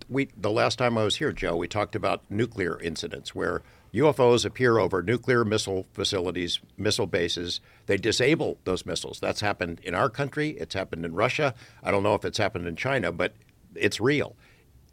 We 0.10 0.30
the 0.38 0.52
last 0.52 0.78
time 0.78 0.98
I 0.98 1.04
was 1.04 1.18
here, 1.18 1.32
Joe, 1.32 1.56
we 1.56 1.68
talked 1.68 1.96
about 1.96 2.22
nuclear 2.30 2.80
incidents 2.80 3.34
where 3.36 3.62
UFOs 3.94 4.44
appear 4.44 4.80
over 4.80 5.04
nuclear 5.04 5.46
missile 5.46 5.86
facilities, 5.94 6.60
missile 6.78 7.06
bases. 7.06 7.62
They 7.86 7.98
disable 7.98 8.58
those 8.64 8.86
missiles. 8.86 9.20
That's 9.20 9.42
happened 9.42 9.82
in 9.84 9.94
our 9.94 10.10
country. 10.10 10.52
It's 10.52 10.74
happened 10.74 11.06
in 11.06 11.14
Russia. 11.14 11.54
I 11.84 11.92
don't 11.92 12.04
know 12.04 12.16
if 12.16 12.26
it's 12.26 12.40
happened 12.40 12.68
in 12.68 12.76
China, 12.76 13.12
but 13.12 13.34
it's 13.76 14.00
real. 14.00 14.36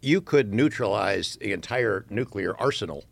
You 0.02 0.20
could 0.20 0.52
neutralize 0.52 1.36
the 1.36 1.52
entire 1.52 2.04
nuclear 2.10 2.54
arsenal 2.58 3.04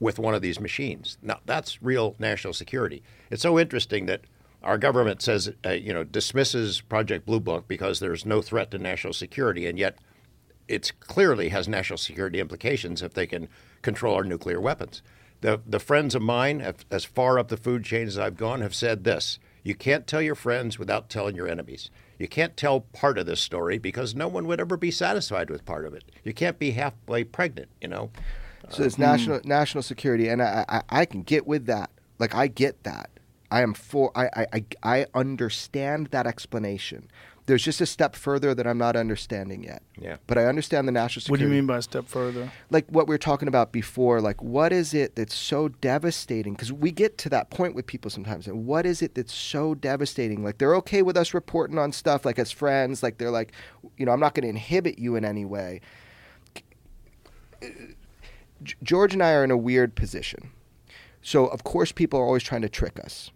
with 0.00 0.18
one 0.18 0.34
of 0.34 0.42
these 0.42 0.60
machines. 0.60 1.18
Now, 1.22 1.40
that's 1.44 1.82
real 1.82 2.14
national 2.18 2.54
security. 2.54 3.02
It's 3.30 3.42
so 3.42 3.58
interesting 3.58 4.06
that 4.06 4.22
our 4.62 4.78
government 4.78 5.22
says, 5.22 5.52
uh, 5.64 5.70
you 5.70 5.92
know, 5.92 6.04
dismisses 6.04 6.80
Project 6.80 7.26
Blue 7.26 7.40
Book 7.40 7.68
because 7.68 8.00
there's 8.00 8.24
no 8.26 8.40
threat 8.42 8.70
to 8.70 8.78
national 8.78 9.12
security, 9.12 9.66
and 9.66 9.78
yet 9.78 9.98
it 10.68 10.92
clearly 11.00 11.48
has 11.48 11.66
national 11.66 11.98
security 11.98 12.40
implications 12.40 13.02
if 13.02 13.14
they 13.14 13.26
can 13.26 13.48
control 13.82 14.14
our 14.14 14.24
nuclear 14.24 14.60
weapons. 14.60 15.02
The, 15.40 15.60
the 15.66 15.78
friends 15.78 16.14
of 16.14 16.22
mine, 16.22 16.60
have, 16.60 16.84
as 16.90 17.04
far 17.04 17.38
up 17.38 17.48
the 17.48 17.56
food 17.56 17.84
chain 17.84 18.06
as 18.06 18.18
I've 18.18 18.36
gone, 18.36 18.60
have 18.60 18.74
said 18.74 19.04
this 19.04 19.38
you 19.62 19.74
can't 19.74 20.06
tell 20.06 20.22
your 20.22 20.34
friends 20.34 20.78
without 20.78 21.10
telling 21.10 21.36
your 21.36 21.48
enemies. 21.48 21.90
You 22.18 22.26
can't 22.26 22.56
tell 22.56 22.80
part 22.80 23.18
of 23.18 23.26
this 23.26 23.40
story 23.40 23.78
because 23.78 24.14
no 24.14 24.26
one 24.26 24.46
would 24.46 24.60
ever 24.60 24.76
be 24.76 24.90
satisfied 24.90 25.50
with 25.50 25.64
part 25.64 25.84
of 25.84 25.94
it. 25.94 26.04
You 26.24 26.32
can't 26.32 26.58
be 26.58 26.70
halfway 26.70 27.24
pregnant, 27.24 27.68
you 27.80 27.88
know? 27.88 28.10
So 28.70 28.82
it's 28.82 28.98
uh, 28.98 29.02
national 29.02 29.38
hmm. 29.40 29.48
national 29.48 29.82
security, 29.82 30.28
and 30.28 30.42
I, 30.42 30.64
I 30.68 30.82
I 31.00 31.04
can 31.04 31.22
get 31.22 31.46
with 31.46 31.66
that. 31.66 31.90
Like 32.18 32.34
I 32.34 32.48
get 32.48 32.82
that. 32.84 33.10
I 33.50 33.62
am 33.62 33.74
for. 33.74 34.10
I 34.14 34.28
I 34.34 34.46
I- 34.52 34.64
I 34.82 35.06
understand 35.14 36.08
that 36.08 36.26
explanation. 36.26 37.10
There's 37.48 37.64
just 37.64 37.80
a 37.80 37.86
step 37.86 38.14
further 38.14 38.54
that 38.54 38.66
I'm 38.66 38.76
not 38.76 38.94
understanding 38.94 39.64
yet. 39.64 39.82
Yeah. 39.98 40.18
But 40.26 40.36
I 40.36 40.44
understand 40.44 40.86
the 40.86 40.92
national 40.92 41.22
security. 41.22 41.44
What 41.44 41.48
do 41.48 41.54
you 41.54 41.60
mean 41.60 41.66
by 41.66 41.78
a 41.78 41.82
step 41.82 42.06
further? 42.06 42.52
like 42.70 42.86
what 42.90 43.08
we 43.08 43.14
were 43.14 43.18
talking 43.18 43.48
about 43.48 43.72
before 43.72 44.20
like 44.20 44.42
what 44.42 44.70
is 44.72 44.92
it 44.92 45.16
that's 45.16 45.34
so 45.34 45.68
devastating 45.68 46.52
because 46.52 46.70
we 46.70 46.90
get 46.90 47.16
to 47.16 47.30
that 47.30 47.48
point 47.50 47.74
with 47.74 47.86
people 47.86 48.10
sometimes 48.10 48.46
and 48.46 48.66
what 48.66 48.84
is 48.84 49.00
it 49.00 49.14
that's 49.14 49.32
so 49.32 49.74
devastating 49.74 50.44
like 50.44 50.58
they're 50.58 50.74
okay 50.74 51.00
with 51.00 51.16
us 51.16 51.32
reporting 51.32 51.78
on 51.78 51.90
stuff 51.90 52.26
like 52.26 52.38
as 52.38 52.50
friends 52.50 53.02
like 53.02 53.16
they're 53.18 53.30
like 53.30 53.52
you 53.96 54.04
know 54.04 54.12
i'm 54.12 54.20
not 54.20 54.34
going 54.34 54.42
to 54.42 54.48
inhibit 54.48 54.98
you 54.98 55.16
in 55.16 55.24
any 55.24 55.44
way 55.46 55.80
george 58.82 59.14
and 59.14 59.22
i 59.22 59.32
are 59.32 59.44
in 59.44 59.50
a 59.50 59.56
weird 59.56 59.94
position 59.94 60.50
so 61.22 61.46
of 61.46 61.64
course 61.64 61.92
people 61.92 62.20
are 62.20 62.24
always 62.24 62.42
trying 62.42 62.62
to 62.62 62.68
trick 62.68 63.00
us 63.00 63.30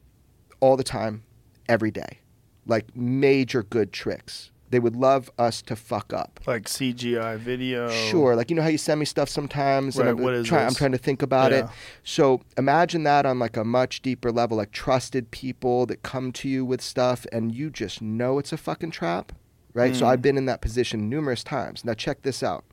all 0.61 0.77
the 0.77 0.85
time 0.85 1.23
every 1.69 1.91
day 1.91 2.19
like 2.67 2.95
major 2.97 3.63
good 3.63 3.93
tricks 3.93 4.51
they 4.71 4.81
would 4.81 4.97
love 4.97 5.31
us 5.39 5.61
to 5.61 5.77
fuck 5.77 6.15
up 6.15 6.41
Like 6.47 6.65
CGI 6.65 7.37
video? 7.37 7.91
Sure, 7.91 8.35
like 8.35 8.49
you 8.49 8.57
know 8.57 8.63
how 8.63 8.69
you 8.69 8.79
send 8.79 8.99
me 9.01 9.05
stuff 9.05 9.29
sometimes, 9.29 9.97
and 9.99 10.07
Right, 10.07 10.17
I'm 10.17 10.23
what 10.23 10.33
is 10.35 10.47
trying. 10.47 10.67
I'm 10.67 10.75
trying 10.75 10.93
to 10.93 10.99
think 10.99 11.21
about 11.21 11.53
it. 11.53 11.67
So 12.03 12.41
imagine 12.57 13.03
that 13.03 13.27
on 13.27 13.39
like 13.39 13.59
a 13.59 13.65
much 13.65 14.01
deeper 14.01 14.33
level, 14.33 14.57
like 14.57 14.73
trusted 14.73 15.31
people 15.31 15.85
that 15.87 16.03
come 16.03 16.33
to 16.33 16.49
you 16.49 16.65
with 16.65 16.81
stuff, 16.81 17.27
and 17.31 17.55
you 17.55 17.69
just 17.69 18.01
know 18.01 18.39
it's 18.39 18.51
a 18.53 18.57
fucking 18.57 18.93
trap, 18.93 19.33
right? 19.75 19.95
So 19.95 20.07
Mm. 20.07 20.09
I've 20.09 20.23
been 20.23 20.39
in 20.39 20.47
that 20.47 20.63
position 20.63 21.11
numerous 21.11 21.45
times. 21.45 21.85
Now 21.85 21.93
check 21.93 22.23
this 22.23 22.43
out. 22.43 22.65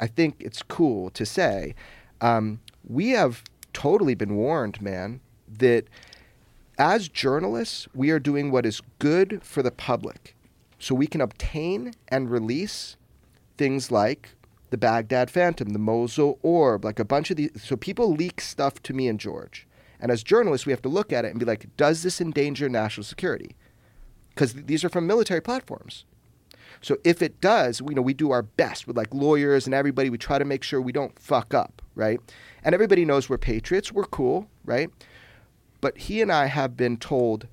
I 0.00 0.08
think 0.08 0.34
it's 0.40 0.62
cool 0.62 1.10
to 1.10 1.24
say 1.24 1.76
um, 2.20 2.60
we 2.82 3.10
have 3.10 3.44
totally 3.72 4.16
been 4.16 4.34
warned, 4.34 4.82
man, 4.82 5.20
that 5.58 5.84
as 6.78 7.08
journalists, 7.08 7.88
we 7.94 8.10
are 8.10 8.18
doing 8.18 8.50
what 8.50 8.66
is 8.66 8.82
good 8.98 9.40
for 9.42 9.62
the 9.62 9.70
public. 9.70 10.34
So 10.78 10.94
we 10.94 11.06
can 11.06 11.20
obtain 11.20 11.94
and 12.08 12.30
release 12.30 12.96
things 13.56 13.90
like 13.90 14.30
the 14.70 14.76
Baghdad 14.76 15.30
Phantom, 15.30 15.70
the 15.70 15.78
Mosul 15.78 16.38
Orb, 16.42 16.84
like 16.84 16.98
a 16.98 17.04
bunch 17.04 17.30
of 17.30 17.36
these. 17.36 17.50
So 17.62 17.76
people 17.76 18.12
leak 18.12 18.40
stuff 18.40 18.82
to 18.82 18.92
me 18.92 19.08
and 19.08 19.18
George. 19.18 19.66
And 20.00 20.10
as 20.10 20.22
journalists, 20.22 20.66
we 20.66 20.72
have 20.72 20.82
to 20.82 20.90
look 20.90 21.12
at 21.12 21.24
it 21.24 21.30
and 21.30 21.40
be 21.40 21.46
like, 21.46 21.74
does 21.76 22.02
this 22.02 22.20
endanger 22.20 22.68
national 22.68 23.04
security? 23.04 23.56
because 24.36 24.52
these 24.52 24.84
are 24.84 24.90
from 24.90 25.06
military 25.06 25.40
platforms. 25.40 26.04
So 26.82 26.98
if 27.04 27.22
it 27.22 27.40
does, 27.40 27.80
you 27.80 27.94
know, 27.94 28.02
we 28.02 28.12
do 28.12 28.30
our 28.30 28.42
best 28.42 28.86
with 28.86 28.96
like 28.96 29.12
lawyers 29.12 29.64
and 29.64 29.74
everybody. 29.74 30.10
We 30.10 30.18
try 30.18 30.38
to 30.38 30.44
make 30.44 30.62
sure 30.62 30.80
we 30.80 30.92
don't 30.92 31.18
fuck 31.18 31.54
up, 31.54 31.80
right? 31.94 32.20
And 32.62 32.74
everybody 32.74 33.06
knows 33.06 33.30
we're 33.30 33.38
patriots. 33.38 33.92
We're 33.92 34.04
cool, 34.04 34.46
right? 34.64 34.90
But 35.80 35.98
he 35.98 36.22
and 36.22 36.32
I 36.32 36.46
have 36.46 36.76
been 36.76 36.96
told 36.96 37.46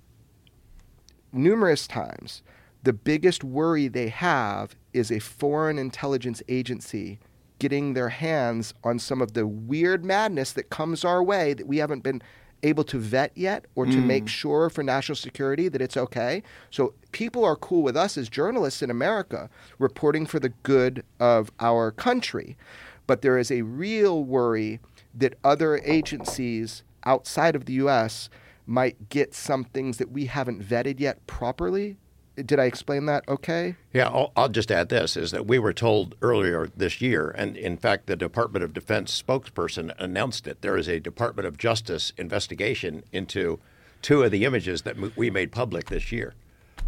numerous 1.32 1.88
times 1.88 2.42
the 2.84 2.94
biggest 2.94 3.44
worry 3.44 3.88
they 3.88 4.10
have 4.10 4.76
is 4.94 5.12
a 5.12 5.20
foreign 5.20 5.80
intelligence 5.80 6.44
agency 6.48 7.20
getting 7.60 7.94
their 7.94 8.10
hands 8.10 8.74
on 8.84 9.00
some 9.00 9.22
of 9.22 9.34
the 9.34 9.48
weird 9.48 10.04
madness 10.04 10.52
that 10.52 10.70
comes 10.70 11.06
our 11.06 11.24
way 11.24 11.54
that 11.54 11.66
we 11.66 11.78
haven't 11.78 12.04
been 12.04 12.22
able 12.62 12.84
to 12.86 12.98
vet 12.98 13.32
yet 13.36 13.66
or 13.76 13.86
to 13.86 13.98
make 13.98 14.26
mm. 14.26 14.30
sure 14.30 14.70
for 14.70 14.84
national 14.84 15.16
security 15.16 15.68
that 15.68 15.82
it's 15.82 15.98
okay. 15.98 16.42
So 16.72 16.94
people 17.12 17.44
are 17.44 17.58
cool 17.58 17.84
with 17.84 17.98
us 17.98 18.18
as 18.18 18.30
journalists 18.30 18.82
in 18.82 18.90
America 18.90 19.50
reporting 19.80 20.26
for 20.26 20.40
the 20.40 20.50
good 20.64 21.04
of 21.20 21.52
our 21.60 21.92
country. 21.92 22.58
But 23.06 23.22
there 23.22 23.38
is 23.38 23.52
a 23.52 23.64
real 23.64 24.24
worry 24.24 24.80
that 25.14 25.38
other 25.44 25.78
agencies 25.80 26.84
outside 27.06 27.56
of 27.56 27.66
the 27.66 27.74
US 27.74 28.30
might 28.66 29.10
get 29.10 29.34
some 29.34 29.64
things 29.64 29.98
that 29.98 30.12
we 30.12 30.26
haven't 30.26 30.64
vetted 30.64 31.00
yet 31.00 31.26
properly. 31.28 31.98
Did 32.36 32.60
I 32.60 32.64
explain 32.66 33.06
that 33.06 33.24
okay? 33.28 33.76
Yeah, 33.94 34.08
I'll, 34.08 34.32
I'll 34.36 34.50
just 34.50 34.72
add 34.72 34.90
this: 34.90 35.16
is 35.16 35.30
that 35.32 35.46
we 35.46 35.60
were 35.60 35.74
told 35.74 36.16
earlier 36.24 36.68
this 36.76 37.00
year, 37.00 37.30
and 37.38 37.56
in 37.56 37.78
fact, 37.78 38.08
the 38.08 38.16
Department 38.16 38.64
of 38.64 38.74
Defense 38.74 39.22
spokesperson 39.22 39.94
announced 40.00 40.48
it. 40.48 40.62
There 40.62 40.76
is 40.76 40.88
a 40.88 41.00
Department 41.00 41.46
of 41.48 41.60
Justice 41.60 42.12
investigation 42.18 43.04
into 43.12 43.60
two 44.02 44.24
of 44.24 44.32
the 44.32 44.46
images 44.46 44.82
that 44.82 44.98
m- 44.98 45.14
we 45.16 45.30
made 45.30 45.52
public 45.52 45.90
this 45.90 46.12
year. 46.12 46.34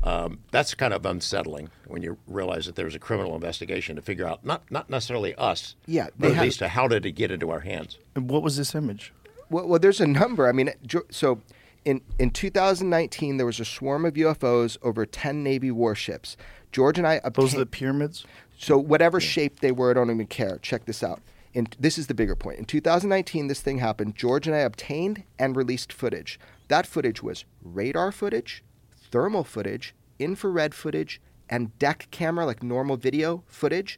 Um, 0.01 0.39
that's 0.51 0.73
kind 0.73 0.93
of 0.95 1.05
unsettling 1.05 1.69
when 1.87 2.01
you 2.01 2.17
realize 2.27 2.65
that 2.65 2.75
there's 2.75 2.95
a 2.95 2.99
criminal 2.99 3.35
investigation 3.35 3.95
to 3.97 4.01
figure 4.01 4.25
out 4.27 4.43
not 4.43 4.63
not 4.71 4.89
necessarily 4.89 5.35
us, 5.35 5.75
Yeah, 5.85 6.07
but 6.17 6.29
at 6.31 6.35
have- 6.37 6.43
least 6.45 6.59
to 6.59 6.69
how 6.69 6.87
did 6.87 7.05
it 7.05 7.11
get 7.11 7.29
into 7.29 7.51
our 7.51 7.59
hands. 7.59 7.99
And 8.15 8.29
what 8.31 8.41
was 8.41 8.57
this 8.57 8.73
image? 8.73 9.13
Well, 9.49 9.67
well, 9.67 9.79
there's 9.79 10.01
a 10.01 10.07
number. 10.07 10.47
I 10.47 10.51
mean, 10.51 10.71
so 11.09 11.41
in 11.83 12.01
in 12.17 12.31
2019 12.31 13.37
there 13.37 13.45
was 13.45 13.59
a 13.59 13.65
swarm 13.65 14.05
of 14.05 14.15
UFOs 14.15 14.77
over 14.81 15.05
10 15.05 15.43
Navy 15.43 15.71
warships. 15.71 16.35
George 16.71 16.97
and 16.97 17.07
I 17.07 17.15
obtained 17.23 17.35
Those 17.35 17.55
are 17.55 17.59
the 17.59 17.65
pyramids. 17.65 18.25
so 18.57 18.77
whatever 18.77 19.19
shape 19.19 19.59
they 19.59 19.71
were, 19.71 19.91
I 19.91 19.93
don't 19.93 20.11
even 20.11 20.27
care. 20.27 20.57
Check 20.61 20.85
this 20.85 21.03
out. 21.03 21.21
In, 21.53 21.67
this 21.79 21.97
is 21.97 22.07
the 22.07 22.13
bigger 22.13 22.35
point. 22.35 22.59
In 22.59 22.65
2019, 22.65 23.47
this 23.47 23.61
thing 23.61 23.77
happened. 23.77 24.15
George 24.15 24.45
and 24.45 24.53
I 24.53 24.59
obtained 24.59 25.23
and 25.39 25.55
released 25.55 25.93
footage. 25.93 26.37
That 26.67 26.85
footage 26.85 27.23
was 27.23 27.45
radar 27.63 28.11
footage, 28.11 28.61
thermal 29.09 29.45
footage, 29.45 29.95
infrared 30.19 30.75
footage, 30.75 31.21
and 31.49 31.77
deck 31.79 32.09
camera, 32.11 32.45
like 32.45 32.61
normal 32.61 32.97
video 32.97 33.43
footage. 33.47 33.97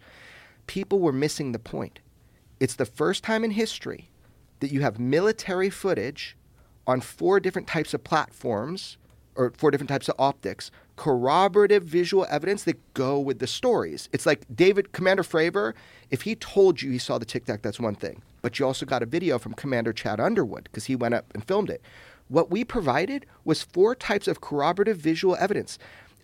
People 0.68 1.00
were 1.00 1.14
missing 1.14 1.52
the 1.52 1.58
point. 1.60 2.00
It's 2.60 2.76
the 2.76 2.86
first 2.86 3.24
time 3.24 3.44
in 3.44 3.52
history 3.52 4.12
that 4.60 4.72
you 4.72 4.82
have 4.82 5.00
military 5.00 5.70
footage 5.70 6.36
on 6.86 7.02
four 7.02 7.40
different 7.40 7.68
types 7.68 7.94
of 7.94 8.04
platforms 8.04 8.98
or 9.36 9.52
four 9.56 9.72
different 9.72 9.90
types 9.90 10.10
of 10.10 10.16
optics, 10.18 10.72
corroborative 10.96 11.84
visual 11.84 12.26
evidence 12.30 12.64
that 12.64 12.94
go 12.94 13.20
with 13.20 13.40
the 13.40 13.48
stories. 13.48 14.10
It's 14.12 14.26
like 14.26 14.44
David, 14.54 14.92
Commander 14.94 15.24
Fravor, 15.24 15.74
if 16.10 16.24
he 16.24 16.36
told 16.36 16.82
you 16.82 16.92
he 16.92 16.98
saw 16.98 17.18
the 17.18 17.26
Tic 17.26 17.46
Tac, 17.46 17.62
that's 17.62 17.80
one 17.80 17.96
thing. 17.96 18.22
But 18.42 18.58
you 18.58 18.66
also 18.66 18.86
got 18.86 19.04
a 19.04 19.06
video 19.06 19.38
from 19.38 19.54
Commander 19.54 19.94
Chad 19.94 20.20
Underwood 20.20 20.64
because 20.64 20.86
he 20.86 20.96
went 20.96 21.14
up 21.14 21.26
and 21.34 21.44
filmed 21.44 21.70
it. 21.70 21.82
What 22.30 22.50
we 22.50 22.64
provided 22.64 23.26
was 23.46 23.62
four 23.62 23.96
types 23.96 24.28
of 24.28 24.42
corroborative 24.42 24.98
visual 24.98 25.38
evidence 25.40 25.78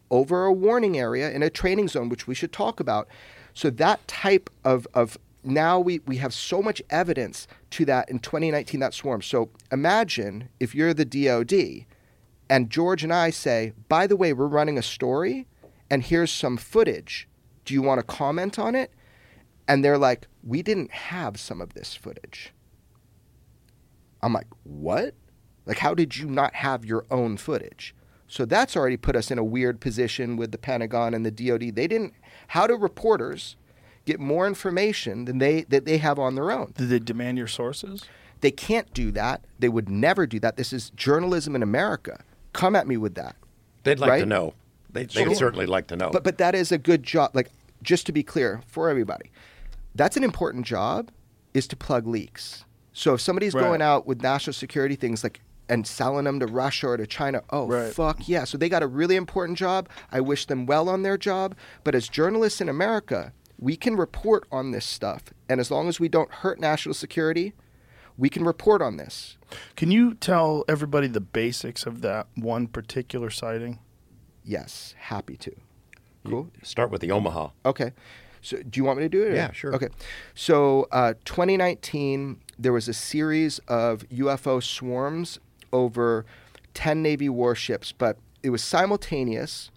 over 0.09 0.45
a 0.45 0.53
warning 0.53 0.97
area 0.97 1.31
in 1.31 1.43
a 1.43 1.49
training 1.49 1.87
zone, 1.87 2.09
which 2.09 2.27
we 2.27 2.35
should 2.35 2.51
talk 2.51 2.79
about. 2.79 3.07
So 3.53 3.69
that 3.69 4.05
type 4.07 4.49
of, 4.63 4.87
of 4.93 5.17
now 5.43 5.79
we, 5.79 5.99
we 6.05 6.17
have 6.17 6.33
so 6.33 6.61
much 6.61 6.81
evidence 6.89 7.47
to 7.71 7.85
that 7.85 8.09
in 8.09 8.19
2019 8.19 8.79
that 8.79 8.93
swarm. 8.93 9.21
So 9.21 9.49
imagine 9.71 10.49
if 10.59 10.73
you're 10.73 10.93
the 10.93 11.05
DOD 11.05 11.85
and 12.49 12.69
George 12.69 13.03
and 13.03 13.13
I 13.13 13.29
say, 13.29 13.73
by 13.89 14.07
the 14.07 14.15
way, 14.15 14.33
we're 14.33 14.47
running 14.47 14.77
a 14.77 14.83
story 14.83 15.47
and 15.89 16.03
here's 16.03 16.31
some 16.31 16.57
footage. 16.57 17.27
Do 17.65 17.73
you 17.73 17.81
want 17.81 17.99
to 17.99 18.05
comment 18.05 18.59
on 18.59 18.75
it? 18.75 18.91
And 19.67 19.83
they're 19.83 19.97
like, 19.97 20.27
we 20.43 20.61
didn't 20.61 20.91
have 20.91 21.39
some 21.39 21.61
of 21.61 21.73
this 21.73 21.95
footage. 21.95 22.53
I'm 24.21 24.33
like, 24.33 24.47
what? 24.63 25.15
Like, 25.65 25.79
how 25.79 25.93
did 25.93 26.17
you 26.17 26.29
not 26.29 26.55
have 26.55 26.85
your 26.85 27.05
own 27.09 27.37
footage? 27.37 27.95
So 28.27 28.45
that's 28.45 28.75
already 28.75 28.97
put 28.97 29.15
us 29.15 29.31
in 29.31 29.37
a 29.37 29.43
weird 29.43 29.79
position 29.79 30.37
with 30.37 30.51
the 30.51 30.57
Pentagon 30.57 31.13
and 31.13 31.25
the 31.25 31.31
DoD. 31.31 31.75
They 31.75 31.87
didn't. 31.87 32.13
How 32.47 32.67
do 32.67 32.75
reporters 32.75 33.55
get 34.05 34.19
more 34.19 34.47
information 34.47 35.25
than 35.25 35.37
they 35.39 35.63
that 35.63 35.85
they 35.85 35.97
have 35.97 36.19
on 36.19 36.35
their 36.35 36.51
own? 36.51 36.73
Did 36.77 36.89
they 36.89 36.99
demand 36.99 37.37
your 37.37 37.47
sources? 37.47 38.03
They 38.41 38.51
can't 38.51 38.93
do 38.93 39.11
that. 39.11 39.45
They 39.59 39.69
would 39.69 39.89
never 39.89 40.27
do 40.27 40.39
that. 40.41 40.57
This 40.57 40.73
is 40.73 40.89
journalism 40.91 41.55
in 41.55 41.63
America. 41.63 42.23
Come 42.51 42.75
at 42.75 42.87
me 42.87 42.97
with 42.97 43.15
that. 43.15 43.35
They'd 43.83 43.99
like 43.99 44.19
to 44.19 44.25
know. 44.25 44.53
They, 44.91 45.05
they'd 45.05 45.35
certainly 45.35 45.65
like 45.65 45.87
to 45.87 45.95
know. 45.95 46.09
But 46.11 46.23
but 46.23 46.37
that 46.37 46.53
is 46.55 46.71
a 46.71 46.77
good 46.77 47.03
job. 47.03 47.31
Like 47.33 47.49
just 47.81 48.05
to 48.07 48.11
be 48.11 48.23
clear 48.23 48.61
for 48.67 48.89
everybody, 48.89 49.31
that's 49.95 50.17
an 50.17 50.23
important 50.23 50.65
job. 50.65 51.09
Is 51.53 51.67
to 51.67 51.75
plug 51.75 52.07
leaks. 52.07 52.65
So 52.93 53.13
if 53.13 53.21
somebody's 53.21 53.53
Right. 53.53 53.61
going 53.61 53.81
out 53.81 54.07
with 54.07 54.21
national 54.23 54.53
security 54.55 54.95
things 54.95 55.23
like 55.23 55.39
and 55.69 55.85
selling 55.87 56.25
them 56.25 56.39
to 56.39 56.47
Russia 56.47 56.87
or 56.89 56.97
to 56.97 57.05
China, 57.07 57.43
oh 57.51 57.67
Right. 57.67 57.93
fuck 57.93 58.27
yeah! 58.27 58.43
So 58.43 58.57
they 58.57 58.69
got 58.69 58.81
a 58.83 58.87
really 58.87 59.15
important 59.15 59.57
job. 59.57 59.87
I 60.11 60.19
wish 60.19 60.47
them 60.47 60.65
well 60.65 60.89
on 60.89 61.03
their 61.03 61.17
job. 61.17 61.55
But 61.83 61.93
as 61.95 62.07
journalists 62.09 62.59
in 62.59 62.69
America, 62.69 63.31
we 63.63 63.77
can 63.77 63.95
report 63.95 64.45
on 64.51 64.71
this 64.71 64.85
stuff, 64.85 65.23
and 65.47 65.59
as 65.61 65.71
long 65.71 65.87
as 65.87 65.97
we 65.99 66.09
don't 66.09 66.29
hurt 66.31 66.59
national 66.59 66.93
security, 66.93 67.53
we 68.17 68.29
can 68.29 68.43
report 68.43 68.81
on 68.81 68.97
this. 68.97 69.37
Can 69.77 69.89
you 69.89 70.15
tell 70.15 70.65
everybody 70.67 71.07
the 71.07 71.21
basics 71.21 71.85
of 71.85 72.01
that 72.01 72.27
one 72.35 72.67
particular 72.67 73.29
sighting? 73.29 73.79
Yes, 74.43 74.93
happy 74.97 75.37
to. 75.37 75.55
Cool. 76.25 76.49
Start 76.61 76.91
with 76.91 76.99
the 77.01 77.11
Omaha. 77.11 77.49
Okay. 77.65 77.91
So 78.41 78.57
do 78.57 78.77
you 78.77 78.83
want 78.83 78.97
me 78.99 79.05
to 79.05 79.09
do 79.09 79.23
it? 79.23 79.31
or- 79.31 79.35
Yeah, 79.35 79.51
sure. 79.53 79.73
Okay. 79.73 79.87
So 80.35 80.87
uh, 80.91 81.13
2019, 81.23 82.41
there 82.59 82.73
was 82.73 82.89
a 82.89 82.93
series 82.93 83.59
of 83.69 84.01
UFO 84.09 84.61
swarms 84.61 85.39
over 85.71 86.25
10 86.73 87.01
Navy 87.01 87.29
warships, 87.29 87.93
but 87.93 88.17
it 88.43 88.49
was 88.49 88.61
simultaneous. 88.63 89.71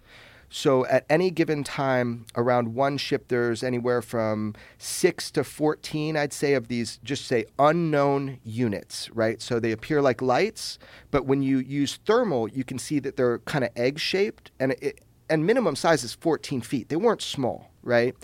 So 0.49 0.85
at 0.85 1.05
any 1.09 1.29
given 1.29 1.63
time, 1.63 2.25
around 2.35 2.73
one 2.73 2.97
ship, 2.97 3.27
there's 3.27 3.63
anywhere 3.63 4.01
from 4.01 4.55
six 4.77 5.29
to 5.31 5.43
14, 5.43 6.15
I'd 6.15 6.31
say, 6.31 6.53
of 6.53 6.69
these 6.69 6.99
just 7.03 7.25
say 7.25 7.45
unknown 7.59 8.39
units, 8.43 9.09
right? 9.11 9.41
So 9.41 9.59
they 9.59 9.71
appear 9.71 10.01
like 10.01 10.21
lights, 10.21 10.79
but 11.11 11.25
when 11.25 11.41
you 11.41 11.59
use 11.59 11.99
thermal, 12.05 12.47
you 12.47 12.63
can 12.63 12.79
see 12.79 12.99
that 12.99 13.17
they're 13.17 13.39
kind 13.39 13.65
of 13.65 13.71
egg 13.75 13.99
shaped 13.99 14.51
and 14.59 14.75
and 15.29 15.45
minimum 15.45 15.75
size 15.75 16.05
is 16.05 16.13
14 16.13 16.61
feet. 16.61 16.87
They 16.87 16.95
weren't 16.95 17.21
small, 17.21 17.69
right? 17.83 18.15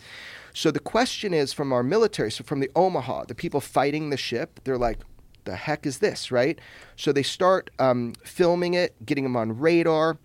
So 0.53 0.71
the 0.71 0.79
question 0.79 1.33
is 1.33 1.51
from 1.51 1.73
our 1.73 1.83
military, 1.83 2.31
so 2.31 2.45
from 2.45 2.61
the 2.61 2.71
Omaha, 2.75 3.25
the 3.25 3.35
people 3.35 3.59
fighting 3.59 4.09
the 4.09 4.15
ship, 4.15 4.61
they're 4.63 4.77
like, 4.77 4.99
the 5.45 5.55
heck 5.55 5.85
is 5.85 5.97
this, 5.97 6.31
right? 6.31 6.59
So 6.95 7.11
they 7.11 7.23
start 7.23 7.69
um, 7.79 8.13
filming 8.23 8.73
it, 8.73 8.95
getting 9.05 9.23
them 9.23 9.35
on 9.35 9.59
radar, 9.59 10.17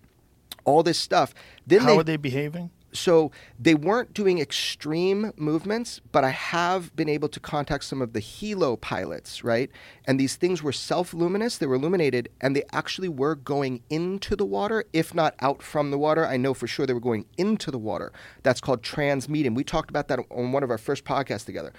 all 0.68 0.82
this 0.82 0.98
stuff. 0.98 1.34
Then 1.66 1.80
How 1.80 1.86
they, 1.86 1.98
are 1.98 2.04
they 2.04 2.16
behaving? 2.16 2.70
so 2.92 3.30
they 3.58 3.74
weren't 3.74 4.14
doing 4.14 4.38
extreme 4.38 5.32
movements, 5.36 6.00
but 6.12 6.24
I 6.24 6.30
have 6.30 6.94
been 6.96 7.08
able 7.08 7.28
to 7.28 7.40
contact 7.40 7.84
some 7.84 8.00
of 8.00 8.12
the 8.12 8.20
helo 8.20 8.80
pilots, 8.80 9.44
right? 9.44 9.70
And 10.06 10.18
these 10.18 10.36
things 10.36 10.62
were 10.62 10.72
self-luminous, 10.72 11.58
they 11.58 11.66
were 11.66 11.74
illuminated, 11.74 12.28
and 12.40 12.56
they 12.56 12.64
actually 12.72 13.08
were 13.08 13.34
going 13.34 13.82
into 13.90 14.36
the 14.36 14.46
water, 14.46 14.84
if 14.92 15.14
not 15.14 15.34
out 15.40 15.62
from 15.62 15.90
the 15.90 15.98
water. 15.98 16.26
I 16.26 16.36
know 16.36 16.54
for 16.54 16.66
sure 16.66 16.86
they 16.86 16.94
were 16.94 17.00
going 17.00 17.26
into 17.36 17.70
the 17.70 17.78
water. 17.78 18.12
That's 18.42 18.60
called 18.60 18.82
transmedium. 18.82 19.54
We 19.54 19.64
talked 19.64 19.90
about 19.90 20.08
that 20.08 20.20
on 20.30 20.52
one 20.52 20.62
of 20.62 20.70
our 20.70 20.78
first 20.78 21.04
podcasts 21.04 21.44
together. 21.44 21.72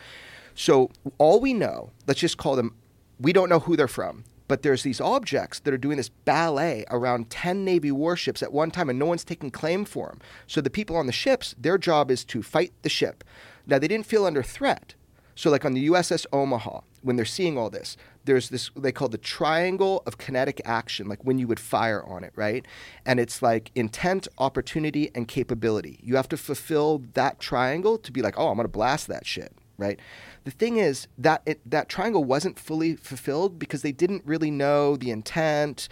So 0.56 0.92
all 1.18 1.40
we 1.40 1.54
know, 1.54 1.92
let's 2.08 2.20
just 2.20 2.38
call 2.38 2.56
them, 2.56 2.76
we 3.20 3.34
don't 3.34 3.50
know 3.50 3.60
who 3.60 3.76
they're 3.76 3.88
from, 3.88 4.24
but 4.50 4.64
there's 4.64 4.84
these 4.84 5.00
objects 5.00 5.60
that 5.60 5.74
are 5.74 5.78
doing 5.78 5.96
this 5.96 6.10
ballet 6.10 6.84
around 6.90 7.30
10 7.30 7.64
Navy 7.64 7.92
warships 7.92 8.44
at 8.44 8.52
one 8.52 8.72
time, 8.72 8.90
and 8.90 9.00
no 9.00 9.06
one's 9.06 9.24
taking 9.24 9.52
claim 9.52 9.86
for 9.86 10.08
them. 10.08 10.20
So 10.48 10.60
the 10.60 10.72
people 10.72 10.98
on 10.98 11.06
the 11.06 11.14
ships, 11.14 11.56
their 11.58 11.78
job 11.78 12.10
is 12.12 12.26
to 12.26 12.42
fight 12.42 12.74
the 12.82 12.90
ship. 12.90 13.24
Now, 13.68 13.78
they 13.78 13.88
didn't 13.88 14.08
feel 14.08 14.26
under 14.26 14.42
threat. 14.42 14.96
So, 15.36 15.50
like 15.50 15.64
on 15.64 15.74
the 15.74 15.88
USS 15.88 16.26
Omaha, 16.34 16.82
when 17.02 17.16
they're 17.16 17.26
seeing 17.26 17.58
all 17.58 17.70
this, 17.70 17.96
there's 18.26 18.50
this 18.50 18.72
they 18.76 18.92
call 18.92 19.08
the 19.08 19.18
triangle 19.18 20.04
of 20.06 20.18
kinetic 20.18 20.60
action, 20.66 21.08
like 21.08 21.24
when 21.24 21.38
you 21.38 21.48
would 21.48 21.60
fire 21.62 22.04
on 22.04 22.26
it, 22.26 22.34
right? 22.36 22.66
And 23.06 23.20
it's 23.22 23.42
like 23.42 23.72
intent, 23.74 24.28
opportunity, 24.38 25.12
and 25.16 25.28
capability. 25.28 26.00
You 26.04 26.18
have 26.18 26.28
to 26.30 26.38
fulfill 26.38 27.04
that 27.14 27.40
triangle 27.40 27.98
to 28.00 28.12
be 28.12 28.22
like, 28.22 28.38
oh, 28.38 28.50
I'm 28.50 28.58
gonna 28.58 28.68
blast 28.68 29.08
that 29.08 29.26
shit, 29.26 29.54
right? 29.80 30.00
The 30.44 30.52
thing 30.52 30.78
is 30.78 31.08
that 31.18 31.42
it, 31.46 31.60
that 31.70 31.90
triangle 31.90 32.24
wasn't 32.24 32.60
fully 32.60 32.96
fulfilled 32.96 33.58
because 33.58 33.82
they 33.82 33.92
didn't 33.92 34.24
really 34.26 34.52
know 34.52 34.96
the 34.96 35.12
intent, 35.12 35.90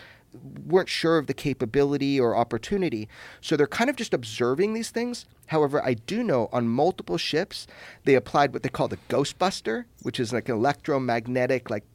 weren't 0.66 0.90
sure 0.90 1.18
of 1.18 1.28
the 1.28 1.34
capability 1.34 2.20
or 2.20 2.36
opportunity. 2.36 3.08
So 3.42 3.56
they're 3.56 3.68
kind 3.68 3.90
of 3.90 3.96
just 3.96 4.14
observing 4.14 4.74
these 4.74 4.90
things. 4.90 5.26
However, 5.48 5.84
I 5.84 5.94
do 5.94 6.24
know 6.24 6.50
on 6.52 6.68
multiple 6.68 7.18
ships 7.18 7.68
they 8.04 8.16
applied 8.16 8.54
what 8.54 8.64
they 8.64 8.70
call 8.70 8.88
the 8.88 9.00
Ghostbuster, 9.10 9.86
which 10.04 10.20
is 10.20 10.34
like 10.34 10.50
an 10.50 10.56
electromagnetic 10.56 11.70
like 11.70 11.86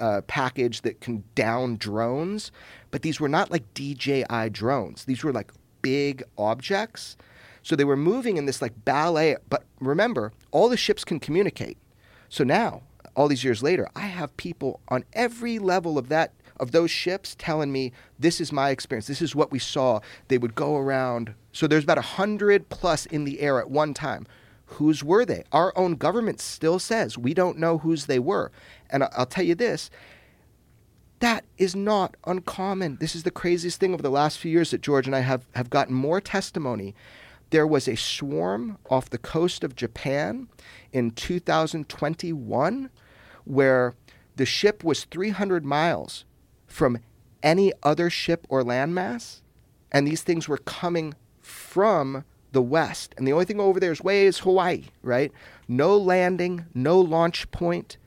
uh, 0.00 0.22
package 0.26 0.82
that 0.82 1.00
can 1.00 1.24
down 1.34 1.76
drones. 1.76 2.50
But 2.90 3.02
these 3.02 3.20
were 3.20 3.28
not 3.28 3.50
like 3.50 3.72
DJI 3.74 4.50
drones. 4.50 5.04
These 5.04 5.22
were 5.22 5.32
like 5.32 5.52
big 5.82 6.22
objects. 6.38 7.16
So 7.64 7.74
they 7.74 7.84
were 7.84 7.96
moving 7.96 8.36
in 8.36 8.46
this 8.46 8.62
like 8.62 8.84
ballet. 8.84 9.36
But 9.48 9.64
remember, 9.80 10.32
all 10.52 10.68
the 10.68 10.76
ships 10.76 11.04
can 11.04 11.18
communicate. 11.18 11.78
So 12.28 12.44
now, 12.44 12.82
all 13.16 13.26
these 13.26 13.42
years 13.42 13.62
later, 13.62 13.88
I 13.96 14.06
have 14.06 14.36
people 14.36 14.80
on 14.88 15.04
every 15.14 15.58
level 15.58 15.98
of 15.98 16.08
that 16.10 16.32
of 16.60 16.70
those 16.70 16.90
ships 16.90 17.34
telling 17.36 17.72
me 17.72 17.92
this 18.18 18.40
is 18.40 18.52
my 18.52 18.70
experience. 18.70 19.08
This 19.08 19.22
is 19.22 19.34
what 19.34 19.50
we 19.50 19.58
saw. 19.58 20.00
They 20.28 20.38
would 20.38 20.54
go 20.54 20.76
around. 20.76 21.34
So 21.52 21.66
there's 21.66 21.84
about 21.84 21.98
a 21.98 22.02
hundred 22.02 22.68
plus 22.68 23.06
in 23.06 23.24
the 23.24 23.40
air 23.40 23.58
at 23.58 23.70
one 23.70 23.94
time. 23.94 24.26
Whose 24.66 25.02
were 25.02 25.24
they? 25.24 25.44
Our 25.50 25.76
own 25.76 25.94
government 25.94 26.40
still 26.40 26.78
says 26.78 27.18
we 27.18 27.34
don't 27.34 27.58
know 27.58 27.78
whose 27.78 28.06
they 28.06 28.18
were. 28.18 28.52
And 28.90 29.04
I'll 29.16 29.26
tell 29.26 29.44
you 29.44 29.54
this 29.54 29.90
that 31.20 31.44
is 31.56 31.74
not 31.74 32.16
uncommon. 32.26 32.98
This 33.00 33.14
is 33.14 33.22
the 33.22 33.30
craziest 33.30 33.80
thing 33.80 33.94
over 33.94 34.02
the 34.02 34.10
last 34.10 34.38
few 34.38 34.50
years 34.50 34.72
that 34.72 34.82
George 34.82 35.06
and 35.06 35.16
I 35.16 35.20
have, 35.20 35.46
have 35.54 35.70
gotten 35.70 35.94
more 35.94 36.20
testimony. 36.20 36.94
There 37.54 37.68
was 37.68 37.86
a 37.86 37.94
swarm 37.94 38.78
off 38.90 39.10
the 39.10 39.16
coast 39.16 39.62
of 39.62 39.76
Japan 39.76 40.48
in 40.92 41.12
2021 41.12 42.90
where 43.44 43.94
the 44.34 44.44
ship 44.44 44.82
was 44.82 45.04
300 45.04 45.64
miles 45.64 46.24
from 46.66 46.98
any 47.44 47.72
other 47.84 48.10
ship 48.10 48.44
or 48.48 48.64
landmass, 48.64 49.42
and 49.92 50.04
these 50.04 50.22
things 50.22 50.48
were 50.48 50.58
coming 50.58 51.14
from 51.42 52.24
the 52.50 52.60
west. 52.60 53.14
And 53.16 53.24
the 53.24 53.32
only 53.32 53.44
thing 53.44 53.60
over 53.60 53.78
there 53.78 53.92
is 53.92 54.02
way 54.02 54.26
is 54.26 54.40
Hawaii, 54.40 54.86
right? 55.04 55.30
No 55.68 55.96
landing, 55.96 56.66
no 56.74 56.98
launch 57.00 57.48
point. 57.52 57.98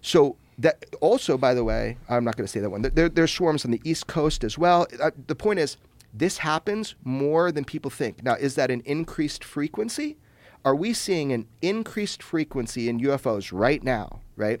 So 0.00 0.36
that 0.58 0.84
also, 1.00 1.36
by 1.36 1.54
the 1.54 1.64
way, 1.64 1.98
I'm 2.08 2.22
not 2.22 2.36
going 2.36 2.46
to 2.46 2.52
say 2.52 2.60
that 2.60 2.70
one. 2.70 2.82
There, 2.82 3.08
there's 3.08 3.32
swarms 3.32 3.64
on 3.64 3.72
the 3.72 3.80
East 3.82 4.06
Coast 4.06 4.44
as 4.44 4.56
well. 4.56 4.86
Uh, 5.02 5.10
the 5.26 5.34
point 5.34 5.58
is, 5.58 5.76
this 6.12 6.38
happens 6.38 6.94
more 7.04 7.52
than 7.52 7.64
people 7.64 7.90
think. 7.90 8.22
Now, 8.22 8.34
is 8.34 8.54
that 8.56 8.70
an 8.70 8.82
increased 8.84 9.44
frequency? 9.44 10.16
Are 10.64 10.74
we 10.74 10.92
seeing 10.92 11.32
an 11.32 11.46
increased 11.62 12.22
frequency 12.22 12.88
in 12.88 13.00
UFOs 13.00 13.50
right 13.52 13.82
now? 13.82 14.20
Right? 14.36 14.60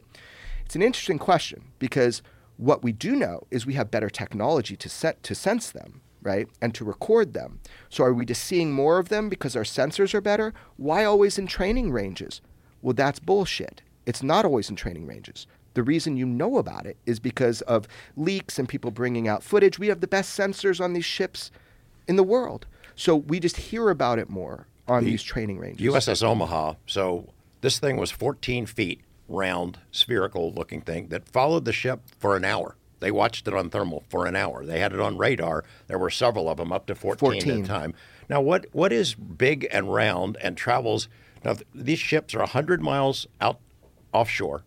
It's 0.64 0.76
an 0.76 0.82
interesting 0.82 1.18
question 1.18 1.72
because 1.78 2.22
what 2.56 2.82
we 2.82 2.92
do 2.92 3.16
know 3.16 3.46
is 3.50 3.66
we 3.66 3.74
have 3.74 3.90
better 3.90 4.10
technology 4.10 4.76
to 4.76 4.88
set 4.88 5.22
to 5.24 5.34
sense 5.34 5.70
them, 5.70 6.02
right, 6.22 6.46
and 6.60 6.74
to 6.74 6.84
record 6.84 7.32
them. 7.32 7.60
So, 7.88 8.04
are 8.04 8.14
we 8.14 8.24
just 8.24 8.44
seeing 8.44 8.72
more 8.72 8.98
of 8.98 9.08
them 9.08 9.28
because 9.28 9.56
our 9.56 9.64
sensors 9.64 10.14
are 10.14 10.20
better? 10.20 10.54
Why 10.76 11.04
always 11.04 11.38
in 11.38 11.46
training 11.46 11.90
ranges? 11.90 12.40
Well, 12.82 12.94
that's 12.94 13.18
bullshit. 13.18 13.82
It's 14.06 14.22
not 14.22 14.44
always 14.44 14.70
in 14.70 14.76
training 14.76 15.06
ranges. 15.06 15.46
The 15.74 15.82
reason 15.82 16.16
you 16.16 16.26
know 16.26 16.58
about 16.58 16.86
it 16.86 16.96
is 17.06 17.20
because 17.20 17.60
of 17.62 17.86
leaks 18.16 18.58
and 18.58 18.68
people 18.68 18.90
bringing 18.90 19.28
out 19.28 19.42
footage. 19.42 19.78
We 19.78 19.88
have 19.88 20.00
the 20.00 20.08
best 20.08 20.38
sensors 20.38 20.80
on 20.82 20.92
these 20.92 21.04
ships 21.04 21.50
in 22.08 22.16
the 22.16 22.24
world. 22.24 22.66
So 22.96 23.16
we 23.16 23.40
just 23.40 23.56
hear 23.56 23.88
about 23.90 24.18
it 24.18 24.28
more 24.28 24.66
on 24.88 25.04
these 25.04 25.22
training 25.22 25.58
ranges. 25.58 25.86
USS 25.86 26.22
Omaha. 26.22 26.74
So 26.86 27.28
this 27.60 27.78
thing 27.78 27.96
was 27.96 28.10
14 28.10 28.66
feet 28.66 29.00
round, 29.28 29.78
spherical 29.92 30.52
looking 30.52 30.80
thing 30.80 31.08
that 31.08 31.28
followed 31.28 31.64
the 31.64 31.72
ship 31.72 32.00
for 32.18 32.36
an 32.36 32.44
hour. 32.44 32.76
They 32.98 33.10
watched 33.10 33.48
it 33.48 33.54
on 33.54 33.70
thermal 33.70 34.04
for 34.10 34.26
an 34.26 34.36
hour. 34.36 34.64
They 34.64 34.80
had 34.80 34.92
it 34.92 35.00
on 35.00 35.16
radar. 35.16 35.64
There 35.86 35.98
were 35.98 36.10
several 36.10 36.48
of 36.48 36.58
them, 36.58 36.70
up 36.70 36.86
to 36.86 36.94
14, 36.94 37.18
14. 37.18 37.50
at 37.50 37.58
a 37.58 37.62
time. 37.66 37.94
Now, 38.28 38.40
what 38.40 38.66
what 38.72 38.92
is 38.92 39.14
big 39.14 39.66
and 39.72 39.92
round 39.92 40.36
and 40.42 40.56
travels? 40.56 41.08
Now, 41.44 41.54
th- 41.54 41.66
these 41.74 41.98
ships 41.98 42.34
are 42.34 42.40
100 42.40 42.82
miles 42.82 43.26
out 43.40 43.58
offshore 44.12 44.64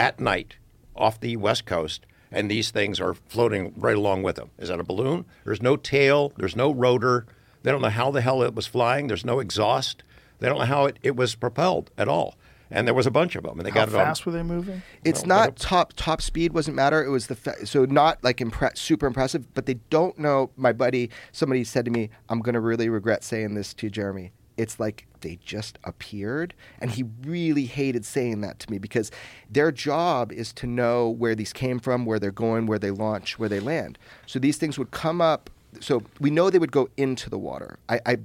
at 0.00 0.18
night 0.18 0.56
off 0.96 1.20
the 1.20 1.36
west 1.36 1.66
coast, 1.66 2.06
and 2.32 2.50
these 2.50 2.70
things 2.70 2.98
are 3.00 3.12
floating 3.14 3.72
right 3.76 3.96
along 3.96 4.22
with 4.22 4.36
them. 4.36 4.50
Is 4.58 4.68
that 4.70 4.80
a 4.80 4.84
balloon? 4.84 5.26
There's 5.44 5.60
no 5.62 5.76
tail. 5.76 6.32
There's 6.36 6.56
no 6.56 6.72
rotor. 6.72 7.26
They 7.62 7.70
don't 7.70 7.82
know 7.82 7.90
how 7.90 8.10
the 8.10 8.22
hell 8.22 8.42
it 8.42 8.54
was 8.54 8.66
flying. 8.66 9.06
There's 9.08 9.24
no 9.24 9.40
exhaust. 9.40 10.02
They 10.38 10.48
don't 10.48 10.58
know 10.58 10.64
how 10.64 10.86
it, 10.86 10.98
it 11.02 11.16
was 11.16 11.34
propelled 11.34 11.90
at 11.98 12.08
all. 12.08 12.36
And 12.70 12.86
there 12.86 12.94
was 12.94 13.06
a 13.06 13.10
bunch 13.10 13.34
of 13.36 13.42
them, 13.42 13.58
and 13.58 13.66
they 13.66 13.70
How 13.70 13.80
got 13.84 13.88
it 13.88 13.94
on. 13.96 14.04
fast 14.06 14.24
were 14.24 14.32
they 14.32 14.44
moving? 14.44 14.80
It's 15.04 15.26
No, 15.26 15.34
not 15.34 15.46
but- 15.50 15.56
top 15.58 15.92
top 15.96 16.22
speed 16.22 16.52
wasn't 16.54 16.76
matter. 16.76 17.04
It 17.04 17.10
was 17.10 17.26
the 17.26 17.34
fa- 17.34 17.66
so 17.66 17.84
not 17.84 18.22
like 18.24 18.38
impre- 18.38 18.76
super 18.78 19.06
impressive, 19.06 19.52
but 19.54 19.66
they 19.66 19.74
don't 19.90 20.16
know. 20.18 20.50
My 20.56 20.72
buddy, 20.72 21.10
somebody 21.32 21.64
said 21.64 21.84
to 21.84 21.90
me, 21.90 22.10
"I'm 22.28 22.40
gonna 22.40 22.60
really 22.60 22.88
regret 22.88 23.22
saying 23.24 23.54
this 23.54 23.74
to 23.74 23.90
Jeremy." 23.90 24.32
It's 24.56 24.78
like 24.80 25.06
they 25.20 25.38
just 25.44 25.78
appeared, 25.84 26.54
and 26.80 26.90
he 26.90 27.04
really 27.24 27.66
hated 27.66 28.04
saying 28.04 28.40
that 28.42 28.58
to 28.60 28.70
me 28.70 28.78
because 28.78 29.10
their 29.50 29.72
job 29.72 30.32
is 30.32 30.52
to 30.54 30.66
know 30.66 31.08
where 31.08 31.34
these 31.34 31.52
came 31.52 31.78
from, 31.78 32.04
where 32.04 32.18
they're 32.18 32.30
going, 32.30 32.66
where 32.66 32.78
they 32.78 32.90
launch, 32.90 33.38
where 33.38 33.48
they 33.48 33.60
land. 33.60 33.98
So 34.26 34.38
these 34.38 34.56
things 34.56 34.78
would 34.78 34.90
come 34.90 35.20
up. 35.20 35.50
So 35.80 36.02
we 36.18 36.30
know 36.30 36.50
they 36.50 36.58
would 36.58 36.72
go 36.72 36.88
into 36.96 37.30
the 37.30 37.38
water. 37.38 37.78
I, 37.88 38.00
I 38.04 38.18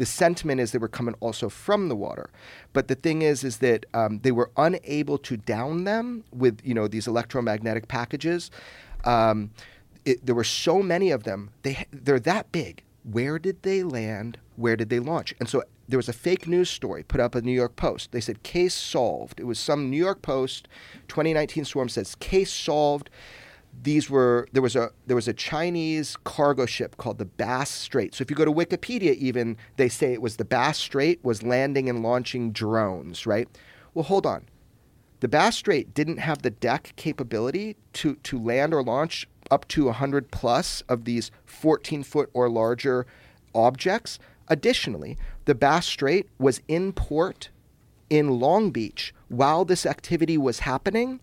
the 0.00 0.06
sentiment 0.06 0.62
is 0.62 0.72
they 0.72 0.78
were 0.78 0.88
coming 0.88 1.14
also 1.20 1.50
from 1.50 1.90
the 1.90 1.94
water 1.94 2.30
but 2.72 2.88
the 2.88 2.94
thing 2.94 3.20
is 3.20 3.44
is 3.44 3.58
that 3.58 3.84
um, 3.92 4.18
they 4.20 4.32
were 4.32 4.50
unable 4.56 5.18
to 5.18 5.36
down 5.36 5.84
them 5.84 6.24
with 6.32 6.58
you 6.64 6.72
know 6.72 6.88
these 6.88 7.06
electromagnetic 7.06 7.86
packages 7.86 8.50
um, 9.04 9.50
it, 10.06 10.24
there 10.24 10.34
were 10.34 10.42
so 10.42 10.82
many 10.82 11.10
of 11.10 11.24
them 11.24 11.50
they 11.64 11.84
they're 11.92 12.18
that 12.18 12.50
big 12.50 12.82
where 13.04 13.38
did 13.38 13.62
they 13.62 13.82
land 13.82 14.38
where 14.60 14.76
did 14.76 14.88
they 14.90 14.98
launch 14.98 15.34
and 15.40 15.48
so 15.48 15.62
there 15.88 15.98
was 15.98 16.08
a 16.08 16.12
fake 16.12 16.46
news 16.46 16.70
story 16.70 17.02
put 17.02 17.20
up 17.20 17.34
in 17.34 17.44
the 17.44 17.50
New 17.50 17.56
York 17.56 17.74
Post. 17.74 18.12
They 18.12 18.20
said 18.20 18.44
case 18.44 18.74
solved. 18.74 19.40
It 19.40 19.44
was 19.44 19.58
some 19.58 19.90
New 19.90 19.96
York 19.96 20.22
Post 20.22 20.68
2019 21.08 21.64
swarm 21.64 21.88
says 21.88 22.14
case 22.14 22.52
solved 22.52 23.10
these 23.82 24.10
were 24.10 24.48
there 24.52 24.62
was 24.62 24.76
a 24.76 24.90
there 25.06 25.16
was 25.16 25.28
a 25.28 25.32
Chinese 25.32 26.16
cargo 26.24 26.66
ship 26.66 26.96
called 26.96 27.18
the 27.18 27.24
Bass 27.24 27.70
Strait. 27.70 28.14
So 28.14 28.22
if 28.22 28.30
you 28.30 28.36
go 28.36 28.44
to 28.44 28.52
Wikipedia, 28.52 29.14
even 29.14 29.56
they 29.76 29.88
say 29.88 30.12
it 30.12 30.22
was 30.22 30.36
the 30.36 30.44
Bass 30.44 30.78
Strait 30.78 31.20
was 31.24 31.42
landing 31.42 31.88
and 31.88 32.02
launching 32.02 32.52
drones, 32.52 33.26
right? 33.26 33.48
Well, 33.94 34.04
hold 34.04 34.26
on. 34.26 34.46
The 35.20 35.28
Bass 35.28 35.56
Strait 35.56 35.94
didn't 35.94 36.18
have 36.18 36.42
the 36.42 36.50
deck 36.50 36.92
capability 36.96 37.76
to 37.94 38.16
to 38.16 38.38
land 38.38 38.74
or 38.74 38.82
launch 38.82 39.28
up 39.50 39.66
to 39.68 39.86
100 39.86 40.30
plus 40.30 40.82
of 40.82 41.04
these 41.04 41.30
14 41.44 42.02
foot 42.02 42.30
or 42.32 42.48
larger 42.48 43.06
objects. 43.54 44.18
Additionally, 44.50 45.16
the 45.44 45.54
Bass 45.54 45.86
Strait 45.86 46.28
was 46.38 46.60
in 46.68 46.92
port 46.92 47.48
in 48.10 48.40
Long 48.40 48.72
Beach 48.72 49.14
while 49.28 49.64
this 49.64 49.86
activity 49.86 50.36
was 50.36 50.60
happening. 50.60 51.20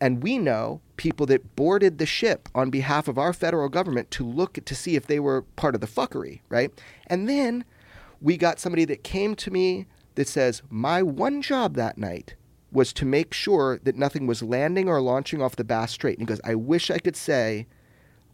And 0.00 0.22
we 0.22 0.36
know 0.36 0.80
people 0.96 1.26
that 1.26 1.56
boarded 1.56 1.98
the 1.98 2.06
ship 2.06 2.48
on 2.54 2.70
behalf 2.70 3.08
of 3.08 3.18
our 3.18 3.32
federal 3.32 3.68
government 3.68 4.10
to 4.12 4.26
look 4.26 4.62
to 4.64 4.74
see 4.74 4.96
if 4.96 5.06
they 5.06 5.18
were 5.18 5.42
part 5.42 5.74
of 5.74 5.80
the 5.80 5.86
fuckery, 5.86 6.40
right? 6.50 6.70
And 7.06 7.28
then 7.28 7.64
we 8.20 8.36
got 8.36 8.60
somebody 8.60 8.84
that 8.84 9.02
came 9.02 9.34
to 9.36 9.50
me 9.50 9.86
that 10.16 10.28
says, 10.28 10.62
My 10.68 11.02
one 11.02 11.40
job 11.40 11.74
that 11.74 11.96
night 11.96 12.34
was 12.70 12.92
to 12.94 13.06
make 13.06 13.32
sure 13.32 13.78
that 13.84 13.96
nothing 13.96 14.26
was 14.26 14.42
landing 14.42 14.88
or 14.88 15.00
launching 15.00 15.40
off 15.40 15.56
the 15.56 15.64
Bass 15.64 15.92
Strait. 15.92 16.18
And 16.18 16.28
he 16.28 16.32
goes, 16.32 16.40
I 16.44 16.54
wish 16.54 16.90
I 16.90 16.98
could 16.98 17.16
say 17.16 17.66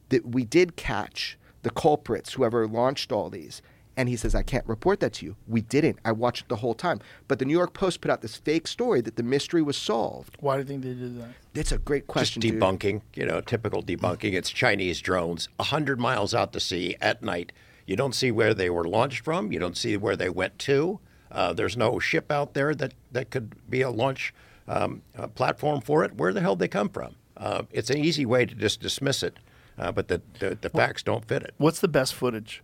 that 0.09 0.27
we 0.27 0.45
did 0.45 0.77
catch 0.77 1.39
the 1.63 1.71
culprits, 1.71 2.33
whoever 2.33 2.67
launched 2.67 3.13
all 3.13 3.31
these. 3.31 3.61
And 3.99 4.09
he 4.09 4.15
says, 4.15 4.33
I 4.33 4.45
can't 4.45 4.65
report 4.69 5.01
that 5.01 5.15
to 5.15 5.27
you. 5.27 5.35
We 5.49 5.61
didn't. 5.61 5.99
I 6.05 6.13
watched 6.13 6.43
it 6.43 6.49
the 6.49 6.57
whole 6.57 6.73
time. 6.73 7.01
But 7.27 7.41
the 7.41 7.45
New 7.45 7.53
York 7.53 7.75
Post 7.75 8.01
put 8.01 8.13
out 8.13 8.23
this 8.23 8.37
fake 8.37 8.69
story 8.69 9.01
that 9.01 9.17
the 9.17 9.25
mystery 9.25 9.61
was 9.61 9.77
solved. 9.77 10.37
Why 10.39 10.55
do 10.55 10.61
you 10.61 10.69
think 10.69 10.85
they 10.85 10.95
did 10.95 11.21
that? 11.21 11.31
That's 11.53 11.73
a 11.73 11.79
great 11.79 12.03
Just 12.03 12.07
question. 12.07 12.41
dude. 12.41 12.61
debunking, 12.61 13.03
you 13.15 13.27
know, 13.27 13.41
typical 13.41 13.83
debunking. 13.83 14.35
It's 14.35 14.51
Chinese 14.51 15.01
drones, 15.01 15.49
100 15.57 15.99
miles 15.99 16.33
out 16.33 16.53
to 16.53 16.61
sea 16.61 16.95
at 17.01 17.25
night. 17.25 17.51
You 17.87 17.97
don't 17.97 18.15
see 18.15 18.31
where 18.31 18.55
they 18.55 18.71
were 18.71 18.87
launched 18.87 19.25
from. 19.25 19.51
You 19.51 19.59
don't 19.59 19.77
see 19.77 19.97
where 19.97 20.15
they 20.15 20.29
went 20.29 20.61
to. 20.61 21.01
Uh, 21.33 21.53
there's 21.53 21.77
no 21.77 21.99
ship 21.99 22.31
out 22.31 22.55
there 22.55 22.77
that, 22.77 22.95
that 23.11 23.31
could 23.31 23.57
be 23.69 23.83
a 23.83 23.91
launch 23.91 24.33
um, 24.69 25.03
uh 25.19 25.27
platform 25.27 25.81
for 25.81 26.05
it. 26.05 26.15
Where 26.15 26.33
the 26.33 26.41
hell 26.41 26.55
did 26.55 26.61
they 26.61 26.69
come 26.69 26.89
from? 26.89 27.17
Uh, 27.37 27.63
it's 27.73 27.91
an 27.91 27.99
easy 27.99 28.25
way 28.25 28.47
to 28.47 28.55
just 28.55 28.81
dismiss 28.81 29.25
it, 29.25 29.39
uh, 29.77 29.91
but 29.91 30.07
the, 30.07 30.23
the, 30.39 30.57
the 30.61 30.69
facts 30.69 31.03
don't 31.03 31.25
fit 31.25 31.43
it. 31.43 31.55
What's 31.57 31.81
the 31.81 31.89
best 31.89 32.15
footage 32.15 32.63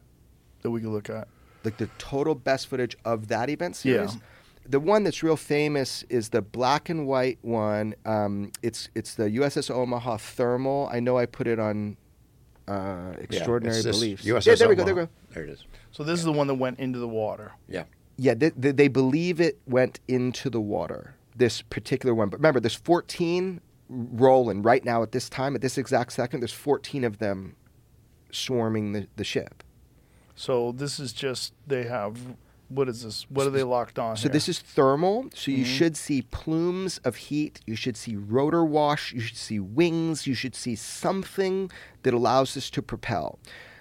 that 0.65 0.71
we 0.71 0.81
can 0.81 0.93
look 0.93 1.09
at? 1.09 1.29
Like 1.63 1.77
the 1.77 1.89
total 1.99 2.35
best 2.35 2.67
footage 2.67 2.97
of 3.05 3.29
that 3.29 3.49
event 3.49 3.77
series. 3.77 4.01
Yeah. 4.01 4.07
series. 4.09 4.23
The 4.67 4.81
one 4.81 5.05
that's 5.05 5.23
real 5.23 5.37
famous 5.37 6.05
is 6.09 6.31
the 6.31 6.43
black 6.43 6.89
and 6.89 7.07
white 7.07 7.39
one. 7.43 7.95
Um, 8.07 8.51
it's 8.63 8.89
it's 8.95 9.15
the 9.15 9.25
USS 9.25 9.71
Omaha 9.71 10.17
thermal. 10.17 10.89
I 10.91 11.01
know 11.01 11.19
I 11.19 11.27
put 11.27 11.47
it 11.47 11.59
on 11.59 11.99
uh, 12.67 13.13
extraordinary 13.19 13.77
it's 13.77 13.85
this 13.85 13.97
beliefs. 13.97 14.25
USS 14.25 14.47
yeah, 14.47 14.55
there 14.55 14.69
we 14.69 14.75
go. 14.75 14.85
There 14.85 14.95
we 14.95 15.03
go. 15.03 15.09
There 15.33 15.45
it 15.45 15.51
is. 15.51 15.65
So 15.93 16.03
this 16.03 16.19
is 16.19 16.25
the 16.25 16.33
one 16.33 16.47
that 16.47 16.55
went 16.55 16.81
into 16.81 16.99
the 16.99 17.09
water. 17.09 17.53
Yeah. 17.69 17.85
Yeah, 18.17 18.35
they, 18.35 18.51
they, 18.51 18.73
they 18.73 18.89
believe 18.89 19.41
it 19.41 19.59
went 19.67 20.01
into 20.09 20.49
the 20.49 20.61
water. 20.61 21.15
This 21.37 21.63
particular 21.63 22.15
one, 22.15 22.29
but 22.29 22.39
remember, 22.39 22.61
there's 22.61 22.77
14 22.77 23.61
rolling 23.89 24.63
right 24.63 24.85
now 24.85 25.03
at 25.03 25.11
this 25.11 25.29
time, 25.29 25.57
at 25.57 25.63
this 25.63 25.77
exact 25.77 26.13
second. 26.13 26.41
There's 26.41 26.53
14 26.53 27.03
of 27.03 27.19
them 27.19 27.57
swarming 28.31 28.93
the, 28.93 29.09
the 29.17 29.25
ship. 29.25 29.64
So 30.35 30.73
this 30.73 30.99
is 30.99 31.13
just 31.13 31.53
they 31.67 31.85
have 31.85 32.19
what 32.69 32.89
is 32.89 33.03
this? 33.03 33.27
What 33.29 33.47
are 33.47 33.51
they 33.51 33.63
locked 33.63 33.99
on? 33.99 34.17
So 34.17 34.29
this 34.29 34.49
is 34.49 34.59
thermal. 34.59 35.27
So 35.35 35.51
you 35.51 35.65
should 35.65 35.97
see 35.97 36.23
plumes 36.23 36.99
of 36.99 37.17
heat. 37.17 37.61
You 37.67 37.77
should 37.77 37.97
see 37.97 38.17
rotor 38.17 38.65
wash. 38.65 39.13
You 39.13 39.21
should 39.21 39.37
see 39.37 39.61
wings. 39.61 40.27
You 40.27 40.35
should 40.35 40.55
see 40.55 40.75
something 40.75 41.71
that 42.03 42.15
allows 42.15 42.55
this 42.55 42.71
to 42.71 42.83
propel. 42.83 43.39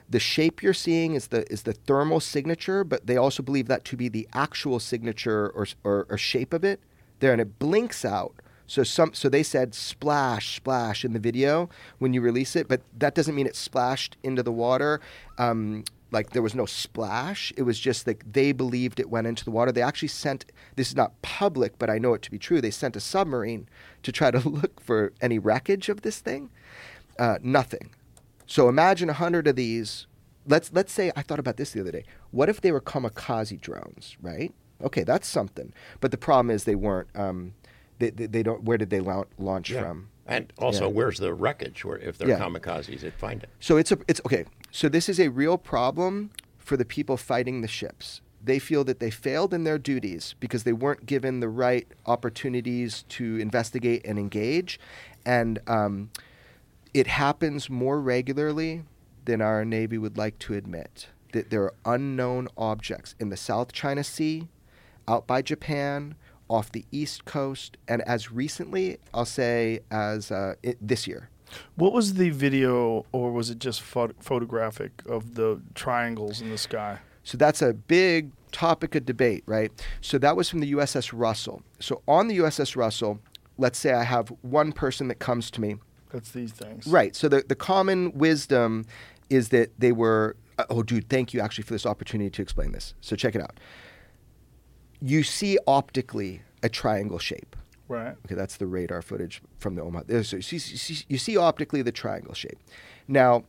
The 0.09 0.19
shape 0.19 0.61
you're 0.61 0.73
seeing 0.73 1.15
is 1.15 1.27
the 1.27 1.51
is 1.51 1.63
the 1.63 1.73
thermal 1.73 2.19
signature, 2.19 2.83
but 2.83 3.07
they 3.07 3.17
also 3.17 3.41
believe 3.41 3.67
that 3.67 3.85
to 3.85 3.97
be 3.97 4.09
the 4.09 4.27
actual 4.33 4.79
signature 4.79 5.49
or 5.49 5.67
or, 5.83 6.05
or 6.09 6.17
shape 6.17 6.53
of 6.53 6.63
it. 6.63 6.81
There 7.19 7.31
and 7.31 7.41
it 7.41 7.57
blinks 7.57 8.03
out. 8.03 8.35
So 8.67 8.83
some 8.83 9.13
so 9.13 9.29
they 9.29 9.43
said 9.43 9.73
splash 9.73 10.57
splash 10.57 11.05
in 11.05 11.13
the 11.13 11.19
video 11.19 11.69
when 11.99 12.13
you 12.13 12.21
release 12.21 12.55
it, 12.55 12.67
but 12.67 12.81
that 12.97 13.15
doesn't 13.15 13.33
mean 13.33 13.47
it 13.47 13.55
splashed 13.55 14.17
into 14.23 14.43
the 14.43 14.51
water. 14.51 14.99
Um, 15.37 15.83
like 16.13 16.29
there 16.29 16.41
was 16.41 16.55
no 16.55 16.65
splash. 16.65 17.51
It 17.57 17.63
was 17.63 17.79
just 17.79 18.05
like 18.07 18.23
they 18.31 18.51
believed 18.51 18.99
it 18.99 19.09
went 19.09 19.27
into 19.27 19.43
the 19.43 19.51
water. 19.51 19.71
They 19.71 19.81
actually 19.81 20.07
sent 20.09 20.45
this 20.75 20.89
is 20.89 20.95
not 20.95 21.19
public, 21.21 21.77
but 21.79 21.89
I 21.89 21.97
know 21.97 22.13
it 22.13 22.21
to 22.21 22.31
be 22.31 22.39
true. 22.39 22.61
They 22.61 22.71
sent 22.71 22.95
a 22.95 22.99
submarine 22.99 23.67
to 24.03 24.11
try 24.11 24.31
to 24.31 24.39
look 24.49 24.79
for 24.79 25.11
any 25.21 25.39
wreckage 25.39 25.89
of 25.89 26.01
this 26.01 26.19
thing. 26.19 26.49
Uh, 27.19 27.37
nothing. 27.41 27.89
So 28.45 28.69
imagine 28.69 29.09
a 29.09 29.13
hundred 29.13 29.47
of 29.47 29.55
these. 29.55 30.07
Let's 30.45 30.71
let's 30.73 30.93
say 30.93 31.11
I 31.15 31.21
thought 31.21 31.39
about 31.39 31.57
this 31.57 31.71
the 31.71 31.81
other 31.81 31.91
day. 31.91 32.03
What 32.31 32.49
if 32.49 32.61
they 32.61 32.71
were 32.71 32.81
kamikaze 32.81 33.59
drones, 33.59 34.15
right? 34.21 34.53
Okay, 34.83 35.03
that's 35.03 35.27
something. 35.27 35.73
But 36.01 36.11
the 36.11 36.17
problem 36.17 36.49
is 36.51 36.65
they 36.65 36.75
weren't. 36.75 37.07
Um, 37.15 37.53
they, 37.99 38.09
they, 38.09 38.25
they 38.25 38.43
don't. 38.43 38.63
Where 38.63 38.77
did 38.77 38.89
they 38.89 38.99
lau- 38.99 39.27
launch 39.37 39.69
Yeah. 39.71 39.81
from? 39.81 40.09
And 40.25 40.53
also, 40.57 40.87
Yeah. 40.87 40.93
where's 40.93 41.19
the 41.19 41.33
wreckage? 41.33 41.83
Where 41.83 41.97
if 41.97 42.17
they're 42.17 42.29
Yeah. 42.29 42.39
kamikazes, 42.39 43.01
they'd 43.01 43.13
find 43.13 43.43
it. 43.43 43.49
So 43.59 43.77
it's 43.77 43.91
a 43.91 43.97
it's 44.07 44.21
okay. 44.25 44.45
So 44.71 44.87
this 44.89 45.09
is 45.09 45.19
a 45.19 45.29
real 45.29 45.57
problem 45.57 46.31
for 46.57 46.77
the 46.77 46.85
people 46.85 47.17
fighting 47.17 47.61
the 47.61 47.67
ships. 47.67 48.21
They 48.41 48.59
feel 48.59 48.83
that 48.85 48.99
they 48.99 49.09
failed 49.09 49.53
in 49.53 49.63
their 49.63 49.77
duties 49.77 50.35
because 50.39 50.63
they 50.63 50.73
weren't 50.73 51.05
given 51.05 51.39
the 51.39 51.47
right 51.49 51.87
opportunities 52.05 53.03
to 53.09 53.37
investigate 53.37 54.05
and 54.05 54.17
engage, 54.19 54.79
and 55.25 55.59
um, 55.67 56.09
it 56.93 57.07
happens 57.07 57.69
more 57.69 57.99
regularly 58.01 58.83
than 59.25 59.41
our 59.41 59.63
navy 59.63 59.97
would 59.97 60.17
like 60.17 60.39
to 60.39 60.53
admit. 60.53 61.07
That 61.31 61.49
there 61.49 61.63
are 61.63 61.73
unknown 61.85 62.47
objects 62.57 63.15
in 63.19 63.29
the 63.29 63.37
South 63.37 63.71
China 63.71 64.03
Sea, 64.03 64.49
out 65.07 65.25
by 65.25 65.41
Japan, 65.41 66.15
off 66.53 66.71
the 66.71 66.85
East 66.91 67.25
Coast, 67.25 67.77
and 67.87 68.03
as 68.03 68.31
recently, 68.31 68.97
I'll 69.11 69.25
say, 69.25 69.79
as 69.89 70.31
uh, 70.31 70.53
it, 70.61 70.77
this 70.79 71.07
year. 71.07 71.29
What 71.75 71.93
was 71.93 72.13
the 72.13 72.29
video, 72.29 73.05
or 73.11 73.31
was 73.31 73.49
it 73.49 73.57
just 73.57 73.81
pho- 73.81 74.13
photographic 74.19 74.91
of 75.07 75.33
the 75.33 75.59
triangles 75.73 76.41
in 76.41 76.51
the 76.51 76.57
sky? 76.57 76.99
So 77.23 77.37
that's 77.37 77.61
a 77.61 77.73
big 77.73 78.31
topic 78.51 78.93
of 78.93 79.05
debate, 79.05 79.43
right? 79.47 79.71
So 80.01 80.19
that 80.19 80.35
was 80.35 80.47
from 80.47 80.59
the 80.59 80.71
USS 80.73 81.11
Russell. 81.11 81.63
So 81.79 82.03
on 82.07 82.27
the 82.27 82.37
USS 82.37 82.75
Russell, 82.75 83.19
let's 83.57 83.79
say 83.79 83.93
I 83.93 84.03
have 84.03 84.29
one 84.41 84.73
person 84.73 85.07
that 85.07 85.19
comes 85.19 85.49
to 85.51 85.61
me. 85.61 85.77
That's 86.11 86.31
these 86.31 86.51
things. 86.51 86.85
Right. 86.85 87.15
So 87.15 87.27
the, 87.27 87.43
the 87.47 87.55
common 87.55 88.11
wisdom 88.11 88.85
is 89.31 89.49
that 89.49 89.71
they 89.79 89.91
were, 89.91 90.35
oh, 90.69 90.83
dude, 90.83 91.09
thank 91.09 91.33
you 91.33 91.41
actually 91.41 91.63
for 91.63 91.73
this 91.73 91.87
opportunity 91.87 92.29
to 92.29 92.41
explain 92.43 92.73
this. 92.73 92.93
So 93.01 93.15
check 93.15 93.33
it 93.33 93.41
out. 93.41 93.59
You 95.05 95.21
see 95.23 95.57
optically 95.67 96.41
a 96.63 96.69
triangle 96.69 97.19
shape. 97.19 97.55
Right. 97.89 98.15
Okay, 98.25 98.35
that's 98.35 98.55
the 98.57 98.65
radar 98.65 99.01
footage 99.01 99.41
from 99.59 99.75
the 99.75 99.81
Omaha. 99.81 100.05
There's- 100.07 100.29
So 100.29 100.37
you, 100.37 100.41
see, 100.41 101.03
you 101.09 101.17
see- 101.17 101.35
optically 101.37 101.81
the 101.81 101.91
triangle 101.91 102.33
shape. 102.33 102.57
Now, 103.07 103.43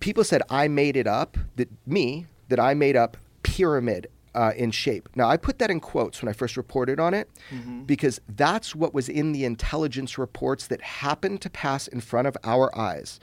people 0.00 0.24
said 0.24 0.40
I 0.48 0.68
made 0.68 0.96
it 0.96 1.06
up, 1.06 1.36
that 1.56 1.68
me, 1.86 2.26
that 2.48 2.58
I 2.58 2.72
made 2.74 2.96
up 2.96 3.18
pyramid 3.42 4.06
uh, 4.34 4.52
in 4.56 4.70
shape. 4.70 5.08
Now, 5.16 5.28
I 5.28 5.36
put 5.36 5.58
that 5.58 5.70
in 5.70 5.80
quotes 5.80 6.22
when 6.22 6.28
I 6.28 6.32
first 6.32 6.56
reported 6.56 6.98
on 6.98 7.12
it 7.14 7.28
because 7.86 8.20
that's 8.28 8.74
what 8.74 8.94
was 8.94 9.08
in 9.08 9.32
the 9.32 9.44
intelligence 9.44 10.16
reports 10.18 10.68
that 10.68 10.80
happened 10.80 11.40
to 11.42 11.50
pass 11.50 11.88
in 11.88 12.00
front 12.00 12.26
of 12.28 12.36
our 12.44 12.74
eyes. 12.78 13.20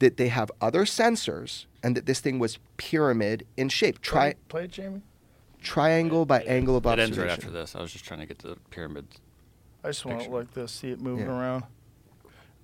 That 0.00 0.16
they 0.16 0.28
have 0.28 0.50
other 0.60 0.84
sensors 0.84 1.66
and 1.82 1.96
that 1.96 2.06
this 2.06 2.20
thing 2.20 2.38
was 2.38 2.58
pyramid 2.76 3.46
in 3.56 3.68
shape. 3.68 4.00
Tri- 4.00 4.34
Play 4.48 4.64
it, 4.64 4.72
Jamie. 4.72 5.02
Triangle 5.68 6.24
by 6.24 6.40
angle 6.42 6.76
of 6.76 6.84
It 6.84 6.88
observation. 6.88 7.12
ends 7.14 7.18
right 7.18 7.30
after 7.30 7.50
this. 7.50 7.74
I 7.76 7.80
was 7.82 7.92
just 7.92 8.04
trying 8.04 8.20
to 8.20 8.26
get 8.26 8.38
to 8.40 8.48
the 8.48 8.56
pyramids. 8.70 9.18
I 9.84 9.88
just 9.88 10.04
want 10.04 10.18
it 10.18 10.22
Picture. 10.24 10.34
like 10.36 10.54
this. 10.54 10.72
See 10.72 10.90
it 10.90 11.00
moving 11.00 11.26
Yeah. 11.26 11.38
around. 11.38 11.64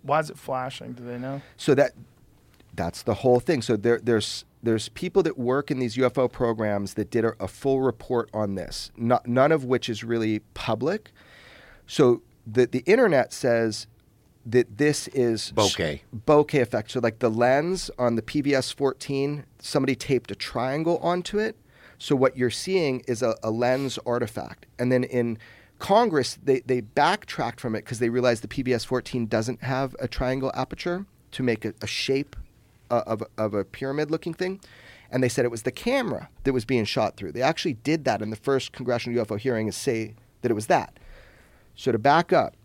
Why 0.03 0.21
is 0.21 0.31
it 0.31 0.39
flashing? 0.39 0.93
Do 0.93 1.05
they 1.05 1.19
know? 1.19 1.41
So 1.57 1.75
that 1.75 1.93
that's 2.75 3.03
the 3.03 3.15
whole 3.15 3.39
thing. 3.41 3.63
So 3.63 3.77
there, 3.77 4.01
there's 4.03 4.45
there's 4.63 4.89
people 4.91 5.23
that 5.23 5.39
work 5.39 5.71
in 5.71 5.79
these 5.79 5.97
UFO 5.97 6.31
programs 6.31 6.95
that 6.95 7.11
did 7.11 7.25
a, 7.25 7.35
a 7.39 7.47
full 7.47 7.83
report 7.83 8.29
on 8.35 8.55
this. 8.55 8.91
Not, 8.97 9.27
none 9.29 9.53
of 9.53 9.65
which 9.65 9.89
is 9.89 10.03
really 10.03 10.41
public. 10.55 11.11
So 11.87 12.23
the 12.47 12.67
the 12.67 12.81
internet 12.81 13.33
says 13.33 13.87
that 14.47 14.77
this 14.77 15.09
is 15.09 15.53
Bokeh. 15.55 16.01
bokeh 16.27 16.61
effect. 16.61 16.91
So 16.91 17.01
like 17.01 17.21
the 17.21 17.31
lens 17.31 17.91
on 17.99 18.17
the 18.17 18.23
PVS 18.23 18.75
14, 18.75 19.45
somebody 19.59 19.95
taped 19.95 20.31
a 20.31 20.35
triangle 20.35 20.99
onto 20.99 21.39
it. 21.39 21.57
So 21.99 22.17
what 22.17 22.37
you're 22.37 22.51
seeing 22.51 23.01
is 23.07 23.23
a, 23.23 23.37
a 23.43 23.51
lens 23.51 23.99
artifact. 24.07 24.67
And 24.79 24.91
then 24.91 25.05
in 25.05 25.39
Congress, 25.79 26.39
they, 26.43 26.61
they 26.61 26.81
backtracked 26.81 27.61
from 27.61 27.75
it 27.75 27.81
because 27.81 27.99
they 27.99 28.09
realized 28.09 28.43
the 28.43 28.49
PVS 28.49 28.87
14 28.87 29.27
doesn't 29.27 29.63
have 29.63 29.95
a 30.01 30.09
triangle 30.09 30.51
aperture 30.55 31.07
to 31.33 31.43
make 31.43 31.65
a, 31.65 31.75
a 31.83 31.87
shape 31.87 32.37
uh, 32.91 33.03
of, 33.07 33.23
of 33.37 33.55
a 33.55 33.65
pyramid 33.65 34.11
looking 34.11 34.35
thing. 34.35 34.61
And 35.11 35.23
they 35.23 35.29
said 35.29 35.45
it 35.45 35.51
was 35.51 35.63
the 35.63 35.73
camera 35.73 36.29
that 36.45 36.53
was 36.53 36.65
being 36.65 36.85
shot 36.85 37.17
through. 37.17 37.33
They 37.33 37.43
actually 37.43 37.75
did 37.75 38.05
that 38.05 38.23
in 38.23 38.31
the 38.31 38.37
first 38.37 38.73
congressional 38.73 39.25
UFO 39.25 39.39
hearing, 39.39 39.69
is 39.69 39.77
say 39.77 40.15
that 40.43 40.51
it 40.51 40.55
was 40.55 40.67
that. 40.67 40.99
So 41.77 41.93
to 41.93 41.99
back 41.99 42.33
up, 42.33 42.57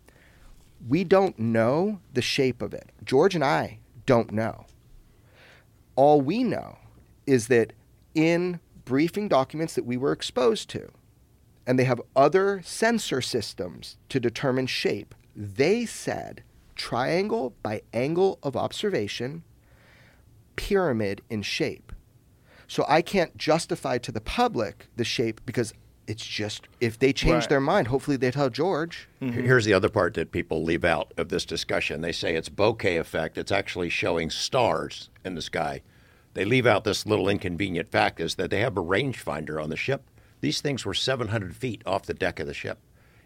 we 0.88 1.04
don't 1.04 1.38
know 1.38 2.00
the 2.12 2.22
shape 2.22 2.62
of 2.62 2.72
it. 2.72 2.90
George 3.04 3.34
and 3.34 3.44
I 3.44 3.78
don't 4.06 4.32
know. 4.32 4.66
All 5.94 6.20
we 6.20 6.42
know 6.42 6.78
is 7.26 7.48
that 7.48 7.72
in 8.14 8.60
briefing 8.90 9.28
documents 9.28 9.76
that 9.76 9.86
we 9.86 9.96
were 9.96 10.10
exposed 10.10 10.68
to, 10.68 10.90
and 11.64 11.78
they 11.78 11.84
have 11.84 12.00
other 12.16 12.60
sensor 12.64 13.20
systems 13.20 13.96
to 14.08 14.18
determine 14.18 14.66
shape, 14.66 15.14
they 15.36 15.86
said 15.86 16.42
triangle 16.74 17.54
by 17.62 17.82
angle 17.94 18.40
of 18.42 18.56
observation, 18.56 19.44
pyramid 20.56 21.22
in 21.30 21.40
shape. 21.42 21.92
So 22.66 22.84
I 22.88 23.00
can't 23.00 23.36
justify 23.36 23.98
to 23.98 24.10
the 24.10 24.20
public 24.20 24.88
the 24.96 25.04
shape 25.04 25.40
because 25.46 25.72
it's 26.08 26.26
just 26.26 26.66
if 26.80 26.98
they 26.98 27.12
change 27.12 27.42
Right. 27.44 27.48
their 27.48 27.60
mind, 27.60 27.86
hopefully 27.86 28.16
they 28.16 28.32
tell 28.32 28.50
George. 28.50 29.08
Mm-hmm. 29.22 29.40
Here's 29.40 29.64
the 29.64 29.72
other 29.74 29.88
part 29.88 30.14
that 30.14 30.32
people 30.32 30.64
leave 30.64 30.84
out 30.84 31.12
of 31.16 31.28
this 31.28 31.44
discussion. 31.44 32.00
They 32.00 32.10
say 32.10 32.34
it's 32.34 32.48
bokeh 32.48 32.98
effect. 32.98 33.38
It's 33.38 33.52
actually 33.52 33.88
showing 33.88 34.30
stars 34.30 35.10
in 35.24 35.36
the 35.36 35.42
sky. 35.42 35.82
They 36.34 36.44
leave 36.44 36.66
out 36.66 36.84
this 36.84 37.06
little 37.06 37.28
inconvenient 37.28 37.90
fact 37.90 38.20
is 38.20 38.36
that 38.36 38.50
they 38.50 38.60
have 38.60 38.76
a 38.76 38.82
rangefinder 38.82 39.62
on 39.62 39.70
the 39.70 39.76
ship. 39.76 40.02
These 40.40 40.60
things 40.60 40.84
were 40.84 40.94
700 40.94 41.56
feet 41.56 41.82
off 41.84 42.04
the 42.04 42.14
deck 42.14 42.40
of 42.40 42.46
the 42.46 42.54
ship. 42.54 42.78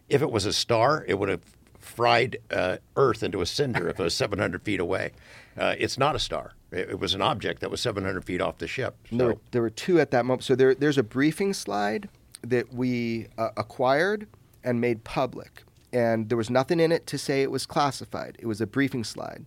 If 0.08 0.22
it 0.22 0.30
was 0.30 0.46
a 0.46 0.52
star, 0.52 1.04
it 1.06 1.18
would 1.18 1.28
have 1.28 1.42
fried 1.78 2.38
uh, 2.50 2.78
Earth 2.96 3.22
into 3.22 3.40
a 3.40 3.46
cinder 3.46 3.88
if 3.88 4.00
it 4.00 4.02
was 4.02 4.14
700 4.14 4.62
feet 4.62 4.80
away. 4.80 5.12
Uh, 5.56 5.74
it's 5.78 5.98
not 5.98 6.16
a 6.16 6.18
star. 6.18 6.54
It, 6.72 6.90
it 6.90 6.98
was 6.98 7.14
an 7.14 7.22
object 7.22 7.60
that 7.60 7.70
was 7.70 7.80
700 7.80 8.24
feet 8.24 8.40
off 8.40 8.58
the 8.58 8.66
ship. 8.66 8.96
And 9.10 9.20
There, 9.20 9.26
were, 9.28 9.38
there 9.52 9.62
were 9.62 9.70
two 9.70 10.00
at 10.00 10.10
that 10.10 10.24
moment. 10.24 10.44
So 10.44 10.54
there, 10.54 10.74
there's 10.74 10.98
a 10.98 11.02
briefing 11.02 11.52
slide 11.52 12.08
that 12.42 12.72
we 12.72 13.28
uh, 13.38 13.50
acquired 13.56 14.26
and 14.64 14.80
made 14.80 15.04
public. 15.04 15.62
And 15.92 16.28
there 16.28 16.38
was 16.38 16.50
nothing 16.50 16.80
in 16.80 16.90
it 16.90 17.06
to 17.08 17.18
say 17.18 17.42
it 17.42 17.50
was 17.50 17.66
classified. 17.66 18.36
It 18.40 18.46
was 18.46 18.60
a 18.60 18.66
briefing 18.66 19.04
slide. 19.04 19.44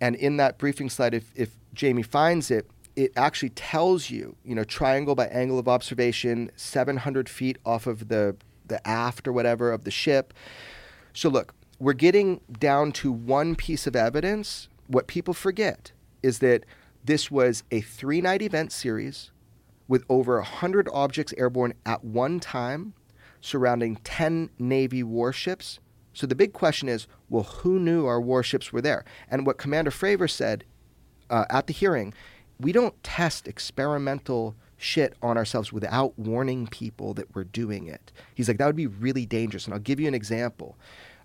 And 0.00 0.14
in 0.14 0.36
that 0.36 0.58
briefing 0.58 0.90
slide, 0.90 1.14
if, 1.14 1.32
if 1.34 1.50
Jamie 1.74 2.02
finds 2.02 2.50
it, 2.50 2.68
it 2.96 3.12
actually 3.16 3.50
tells 3.50 4.10
you, 4.10 4.36
you 4.44 4.54
know, 4.54 4.64
triangle 4.64 5.14
by 5.14 5.26
angle 5.26 5.58
of 5.58 5.68
observation, 5.68 6.50
700 6.56 7.28
feet 7.28 7.58
off 7.64 7.86
of 7.86 8.08
the, 8.08 8.36
the 8.66 8.86
aft 8.86 9.26
or 9.26 9.32
whatever 9.32 9.72
of 9.72 9.84
the 9.84 9.90
ship. 9.90 10.34
So 11.12 11.28
look, 11.28 11.54
we're 11.78 11.94
getting 11.94 12.40
down 12.58 12.92
to 12.92 13.10
one 13.10 13.56
piece 13.56 13.86
of 13.86 13.96
evidence. 13.96 14.68
What 14.86 15.06
people 15.06 15.34
forget 15.34 15.92
is 16.22 16.38
that 16.40 16.64
this 17.04 17.30
was 17.30 17.64
a 17.70 17.80
three 17.80 18.20
night 18.20 18.42
event 18.42 18.72
series 18.72 19.30
with 19.88 20.04
over 20.08 20.36
100 20.36 20.88
objects 20.92 21.34
airborne 21.36 21.74
at 21.84 22.04
one 22.04 22.40
time 22.40 22.94
surrounding 23.40 23.96
10 24.04 24.50
Navy 24.58 25.02
warships. 25.02 25.80
So 26.12 26.26
the 26.26 26.34
big 26.34 26.52
question 26.52 26.88
is 26.88 27.06
well, 27.28 27.42
who 27.42 27.78
knew 27.78 28.06
our 28.06 28.20
warships 28.20 28.72
were 28.72 28.82
there? 28.82 29.04
And 29.28 29.46
what 29.46 29.58
Commander 29.58 29.90
Fravor 29.90 30.30
said 30.30 30.64
uh, 31.30 31.46
at 31.50 31.66
the 31.66 31.72
hearing 31.72 32.14
we 32.60 32.72
don't 32.72 33.00
test 33.02 33.48
experimental 33.48 34.54
shit 34.76 35.14
on 35.22 35.36
ourselves 35.36 35.72
without 35.72 36.18
warning 36.18 36.66
people 36.66 37.14
that 37.14 37.34
we're 37.34 37.44
doing 37.44 37.86
it. 37.86 38.12
He's 38.34 38.48
like, 38.48 38.58
that 38.58 38.66
would 38.66 38.76
be 38.76 38.86
really 38.86 39.26
dangerous. 39.26 39.64
And 39.64 39.74
I'll 39.74 39.80
give 39.80 40.00
you 40.00 40.08
an 40.08 40.14
example. 40.14 40.76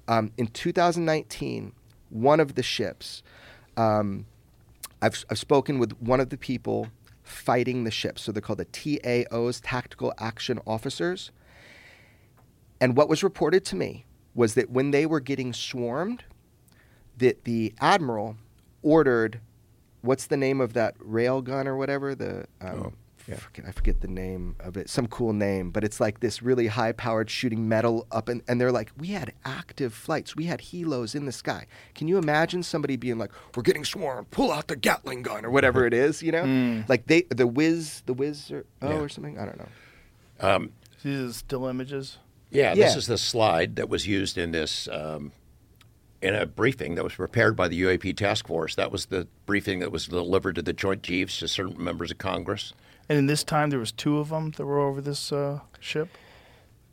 Um, 0.08 0.32
in 0.38 0.48
2019, 0.48 1.74
one 2.10 2.40
of 2.40 2.56
the 2.56 2.64
ships. 2.64 3.24
Um, 3.76 4.26
I've, 5.02 5.26
I've 5.30 5.40
spoken 5.40 5.80
with 5.80 5.92
one 6.00 6.20
of 6.20 6.30
the 6.30 6.38
people 6.38 6.88
fighting 7.24 7.84
the 7.84 7.92
ship. 7.92 8.18
So 8.18 8.32
they're 8.32 8.42
called 8.42 8.60
the 8.60 8.66
TAOs, 8.66 9.62
Tactical 9.64 10.14
Action 10.18 10.60
Officers. 10.66 11.32
And 12.80 12.96
what 12.96 13.10
was 13.10 13.24
reported 13.24 13.66
to 13.66 13.76
me 13.76 14.06
was 14.34 14.54
that 14.54 14.70
when 14.70 14.92
they 14.92 15.06
were 15.06 15.20
getting 15.20 15.52
swarmed, 15.52 16.24
that 17.18 17.44
the 17.44 17.74
admiral 17.80 18.38
ordered, 18.84 19.40
what's 20.08 20.28
the 20.28 20.38
name 20.38 20.60
of 20.62 20.74
that 20.74 20.96
rail 21.00 21.42
gun 21.42 21.68
or 21.68 21.76
whatever? 21.78 22.16
The 22.16 22.46
um, 22.62 22.80
Oh, 22.84 22.94
yeah. 23.28 23.36
forget- 23.36 23.66
I 23.68 23.72
forget 23.72 24.00
the 24.02 24.08
name 24.08 24.56
of 24.62 24.78
it, 24.78 24.90
some 24.90 25.06
cool 25.08 25.34
name, 25.34 25.70
but 25.72 25.84
it's 25.84 26.00
like 26.00 26.22
this 26.22 26.42
really 26.42 26.68
high 26.68 26.94
powered 26.94 27.30
shooting 27.30 27.68
metal 27.68 28.08
up, 28.12 28.30
and, 28.30 28.42
and 28.48 28.60
they're 28.60 28.72
like, 28.72 28.90
we 28.98 29.08
had 29.10 29.34
active 29.44 29.94
flights, 29.94 30.34
we 30.36 30.46
had 30.46 30.60
helos 30.62 31.14
in 31.14 31.26
the 31.26 31.32
sky. 31.34 31.68
Can 31.94 32.08
you 32.08 32.18
imagine 32.18 32.64
somebody 32.64 32.96
being 32.96 33.18
like, 33.18 33.32
we're 33.56 33.64
getting 33.64 33.84
swarmed, 33.84 34.32
pull 34.32 34.50
out 34.52 34.68
the 34.68 34.78
Gatling 34.78 35.24
gun 35.24 35.44
or 35.46 35.50
whatever 35.52 35.86
it 35.86 35.94
is, 35.94 36.24
you 36.24 36.32
know? 36.32 36.84
Like 36.88 37.08
they, 37.08 37.24
the 37.24 37.46
whiz, 37.48 38.02
the 38.06 38.14
whiz 38.14 38.50
or 38.50 38.66
oh 38.82 38.90
Yeah. 38.90 38.96
or 39.00 39.10
something, 39.10 39.38
I 39.38 39.46
don't 39.46 39.58
know. 39.60 40.70
These 41.04 41.30
are 41.30 41.34
still 41.34 41.66
images. 41.68 42.18
Yeah, 42.50 42.76
this 42.76 42.96
is 42.96 43.08
the 43.08 43.18
slide 43.18 43.76
that 43.76 43.90
was 43.90 44.08
used 44.08 44.38
in 44.38 44.52
this 44.52 44.88
um, 44.88 45.34
in 46.22 46.34
a 46.34 46.46
briefing 46.46 46.96
that 46.96 47.04
was 47.04 47.14
prepared 47.14 47.56
by 47.56 47.68
the 47.68 47.82
UAP 47.82 48.16
task 48.18 48.48
force. 48.48 48.76
That 48.76 48.92
was 48.92 49.08
the 49.08 49.28
briefing 49.46 49.80
that 49.80 49.92
was 49.92 50.08
delivered 50.08 50.56
to 50.56 50.62
the 50.62 50.74
Joint 50.74 51.04
Chiefs 51.04 51.40
to 51.40 51.48
certain 51.48 51.84
members 51.84 52.12
of 52.12 52.18
Congress. 52.18 52.74
And 53.10 53.18
in 53.18 53.28
this 53.28 53.44
time, 53.44 53.70
there 53.70 53.80
was 53.80 53.92
two 53.92 54.18
of 54.18 54.30
them 54.30 54.52
that 54.52 54.66
were 54.66 54.80
over 54.80 55.00
this 55.02 55.32
uh, 55.32 55.62
ship. 55.80 56.10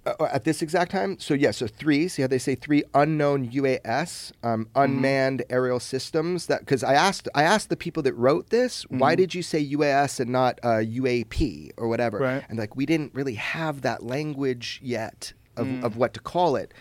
Uh, 0.07 0.27
at 0.31 0.45
this 0.45 0.61
exact 0.61 0.91
time, 0.91 1.19
so 1.19 1.33
yeah, 1.33 1.51
so 1.51 1.67
three. 1.67 2.09
See 2.09 2.21
how 2.21 2.29
they 2.29 2.39
say 2.39 2.55
three 2.55 2.85
unknown 2.93 3.49
UAS, 3.49 4.33
um, 4.43 4.69
unmanned 4.75 5.43
aerial 5.49 5.81
systems. 5.81 6.47
That 6.47 6.61
because 6.61 6.85
I 6.85 6.93
asked, 6.93 7.27
I 7.35 7.43
asked 7.45 7.71
the 7.71 7.77
people 7.77 8.03
that 8.03 8.13
wrote 8.13 8.51
this, 8.51 8.83
why 8.91 9.15
did 9.15 9.35
you 9.35 9.43
say 9.43 9.67
UAS 9.67 10.21
and 10.21 10.31
not 10.31 10.61
uh, 10.63 10.83
UAP 10.83 11.71
or 11.79 11.89
whatever? 11.89 12.19
Right. 12.19 12.45
And 12.51 12.59
like 12.59 12.77
we 12.77 12.85
didn't 12.85 13.15
really 13.15 13.37
have 13.37 13.81
that 13.81 14.03
language 14.03 14.79
yet 14.83 15.33
of, 15.57 15.83
of 15.83 15.97
what 15.97 16.13
to 16.15 16.21
call 16.21 16.57
it. 16.57 16.75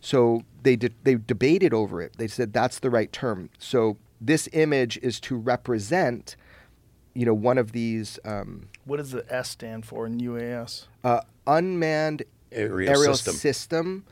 So 0.00 0.42
they 0.62 0.76
de- 0.76 0.90
they 1.04 1.14
debated 1.16 1.72
over 1.74 2.00
it. 2.02 2.16
They 2.18 2.28
said 2.28 2.52
that's 2.52 2.78
the 2.78 2.90
right 2.90 3.12
term. 3.12 3.50
So 3.58 3.96
this 4.20 4.48
image 4.52 4.98
is 5.02 5.20
to 5.20 5.36
represent, 5.36 6.36
you 7.14 7.24
know, 7.26 7.34
one 7.34 7.58
of 7.58 7.72
these 7.72 8.18
um, 8.24 8.68
What 8.84 8.98
does 8.98 9.10
the 9.12 9.24
S 9.32 9.50
stand 9.50 9.84
for 9.86 10.06
in 10.06 10.18
UAS? 10.20 10.86
uh, 11.04 11.20
unmanned 11.46 12.22
Aerial 12.52 12.90
aerial 12.90 13.14
system. 13.14 13.34
system. 13.34 14.04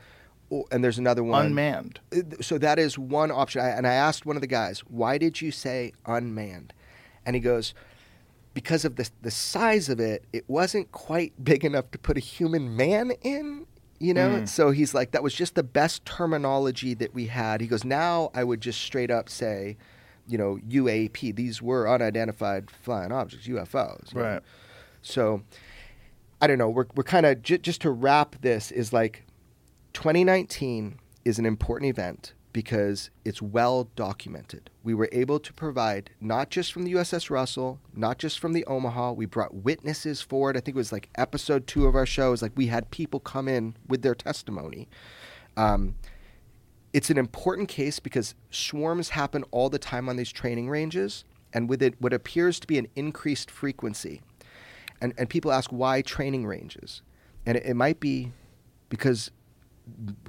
or- 0.49 0.65
and 0.71 0.83
there's 0.83 0.97
another 0.97 1.23
one. 1.23 1.47
Unmanned. 1.47 1.99
Uh, 2.15 2.21
So 2.41 2.57
that 2.57 2.79
is 2.79 2.97
one 2.97 3.31
option. 3.31 3.61
I, 3.61 3.69
and 3.69 3.85
I 3.85 3.93
asked 3.93 4.25
one 4.25 4.37
of 4.37 4.41
the 4.41 4.47
guys, 4.47 4.79
why 4.87 5.17
did 5.17 5.41
you 5.41 5.51
say 5.51 5.91
unmanned? 6.05 6.73
And 7.25 7.35
he 7.35 7.41
goes, 7.41 7.73
because 8.53 8.85
of 8.85 8.95
the, 8.95 9.09
the 9.21 9.31
size 9.31 9.89
of 9.89 9.99
it, 9.99 10.23
it 10.31 10.45
wasn't 10.47 10.91
quite 10.93 11.33
big 11.43 11.65
enough 11.65 11.91
to 11.91 11.97
put 11.97 12.15
a 12.17 12.21
human 12.21 12.75
man 12.77 13.11
in, 13.23 13.65
you 13.99 14.13
know? 14.13 14.29
Mm. 14.29 14.49
So 14.49 14.71
he's 14.71 14.93
like, 14.93 15.11
that 15.11 15.23
was 15.23 15.33
just 15.33 15.55
the 15.55 15.63
best 15.63 16.05
terminology 16.05 16.93
that 16.95 17.13
we 17.13 17.27
had. 17.27 17.61
He 17.61 17.67
goes, 17.67 17.83
now 17.83 18.31
I 18.33 18.43
would 18.43 18.61
just 18.61 18.81
straight 18.81 19.11
up 19.11 19.29
say, 19.29 19.77
you 20.27 20.37
know, 20.37 20.59
UAP. 20.67 21.35
These 21.35 21.61
were 21.61 21.87
unidentified 21.87 22.69
flying 22.69 23.11
objects, 23.11 23.47
UFOs. 23.47 24.13
you 24.13 24.19
know? 24.19 24.25
Right. 24.25 24.41
So 25.01 25.41
I 26.41 26.47
don't 26.47 26.57
know. 26.57 26.69
We're, 26.69 26.87
we're 26.95 27.03
kind 27.03 27.25
of, 27.25 27.41
j- 27.41 27.57
just 27.57 27.81
to 27.81 27.91
wrap 27.91 28.35
this, 28.41 28.71
is 28.71 28.93
like 28.93 29.25
2019 29.93 30.99
is 31.25 31.39
an 31.39 31.45
important 31.45 31.89
event 31.89 32.33
because 32.57 33.11
it's 33.23 33.39
well 33.39 33.87
documented. 33.95 34.71
We 34.81 34.95
were 34.95 35.09
able 35.11 35.39
to 35.39 35.53
provide 35.53 36.09
not 36.19 36.49
just 36.49 36.73
from 36.73 36.85
the 36.85 36.93
USS 36.93 37.29
Russell, 37.29 37.79
not 37.93 38.17
just 38.17 38.39
from 38.39 38.53
the 38.53 38.65
Omaha, 38.65 39.11
we 39.11 39.27
brought 39.27 39.53
witnesses 39.53 40.23
forward. 40.23 40.57
I 40.57 40.61
think 40.61 40.75
it 40.75 40.79
was 40.79 40.91
like 40.91 41.11
episode 41.19 41.67
two 41.67 41.85
of 41.85 41.93
our 41.93 42.07
show 42.07 42.33
is 42.33 42.41
like 42.41 42.53
we 42.55 42.65
had 42.65 42.89
people 42.89 43.19
come 43.19 43.47
in 43.47 43.75
with 43.87 44.01
their 44.01 44.15
testimony. 44.15 44.89
Um, 45.55 45.97
it's 46.93 47.11
an 47.11 47.19
important 47.19 47.69
case 47.69 47.99
because 47.99 48.33
swarms 48.49 49.09
happen 49.09 49.43
all 49.51 49.69
the 49.69 49.77
time 49.77 50.09
on 50.09 50.15
these 50.15 50.31
training 50.31 50.67
ranges, 50.67 51.25
and 51.53 51.69
with 51.69 51.83
it, 51.83 51.93
what 52.01 52.11
appears 52.11 52.59
to 52.61 52.65
be 52.65 52.79
an 52.79 52.87
increased 52.95 53.51
frequency. 53.51 54.23
And, 54.99 55.13
and 55.19 55.29
people 55.29 55.51
ask 55.51 55.69
why 55.69 56.01
training 56.01 56.47
ranges, 56.47 57.03
and 57.45 57.55
it, 57.55 57.67
it 57.67 57.75
might 57.75 57.99
be 57.99 58.31
because 58.89 59.29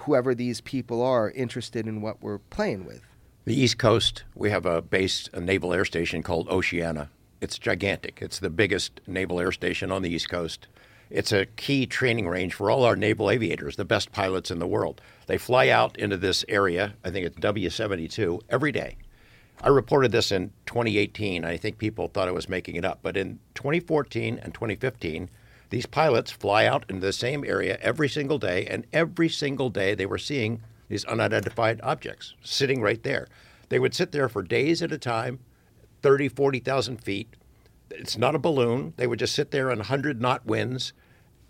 whoever 0.00 0.34
these 0.34 0.60
people 0.60 1.02
are 1.02 1.30
interested 1.30 1.86
in 1.86 2.00
what 2.00 2.22
we're 2.22 2.38
playing 2.38 2.84
with. 2.84 3.02
The 3.44 3.58
East 3.58 3.78
Coast, 3.78 4.24
we 4.34 4.50
have 4.50 4.66
a 4.66 4.82
base, 4.82 5.28
a 5.32 5.40
naval 5.40 5.72
air 5.72 5.84
station 5.84 6.22
called 6.22 6.48
Oceana. 6.48 7.08
It's 7.40 7.58
gigantic. 7.58 8.18
It's 8.20 8.38
the 8.38 8.50
biggest 8.50 9.00
naval 9.06 9.40
air 9.40 9.52
station 9.52 9.90
on 9.90 10.02
the 10.02 10.10
East 10.10 10.28
Coast. 10.28 10.66
It's 11.10 11.32
a 11.32 11.46
key 11.46 11.86
training 11.86 12.28
range 12.28 12.52
for 12.52 12.70
all 12.70 12.84
our 12.84 12.96
naval 12.96 13.30
aviators, 13.30 13.76
the 13.76 13.84
best 13.84 14.12
pilots 14.12 14.50
in 14.50 14.58
the 14.58 14.66
world. 14.66 15.00
They 15.26 15.38
fly 15.38 15.68
out 15.68 15.96
into 15.98 16.18
this 16.18 16.44
area, 16.48 16.94
I 17.02 17.10
think 17.10 17.26
it's 17.26 17.36
W 17.36 17.70
72, 17.70 18.40
every 18.50 18.72
day. 18.72 18.98
I 19.62 19.68
reported 19.68 20.12
this 20.12 20.30
in 20.30 20.52
2018. 20.66 21.44
I 21.44 21.56
think 21.56 21.78
people 21.78 22.08
thought 22.08 22.28
I 22.28 22.32
was 22.32 22.48
making 22.48 22.76
it 22.76 22.84
up. 22.84 23.00
But 23.02 23.16
in 23.16 23.40
2014 23.54 24.38
and 24.42 24.54
2015, 24.54 25.30
these 25.70 25.86
pilots 25.86 26.30
fly 26.30 26.66
out 26.66 26.84
into 26.88 27.04
the 27.04 27.12
same 27.12 27.44
area 27.44 27.78
every 27.80 28.08
single 28.08 28.38
day, 28.38 28.66
and 28.66 28.86
every 28.92 29.28
single 29.28 29.70
day 29.70 29.94
they 29.94 30.06
were 30.06 30.18
seeing 30.18 30.62
these 30.88 31.04
unidentified 31.04 31.80
objects 31.82 32.34
sitting 32.42 32.80
right 32.80 33.02
there. 33.02 33.28
They 33.68 33.78
would 33.78 33.94
sit 33.94 34.12
there 34.12 34.28
for 34.28 34.42
days 34.42 34.82
at 34.82 34.92
a 34.92 34.98
time, 34.98 35.40
30, 36.02 36.28
40,000 36.28 36.96
feet. 36.98 37.28
It's 37.90 38.16
not 38.16 38.34
a 38.34 38.38
balloon. 38.38 38.94
They 38.96 39.06
would 39.06 39.18
just 39.18 39.34
sit 39.34 39.50
there 39.50 39.70
in 39.70 39.78
100 39.78 40.20
knot 40.20 40.46
winds 40.46 40.92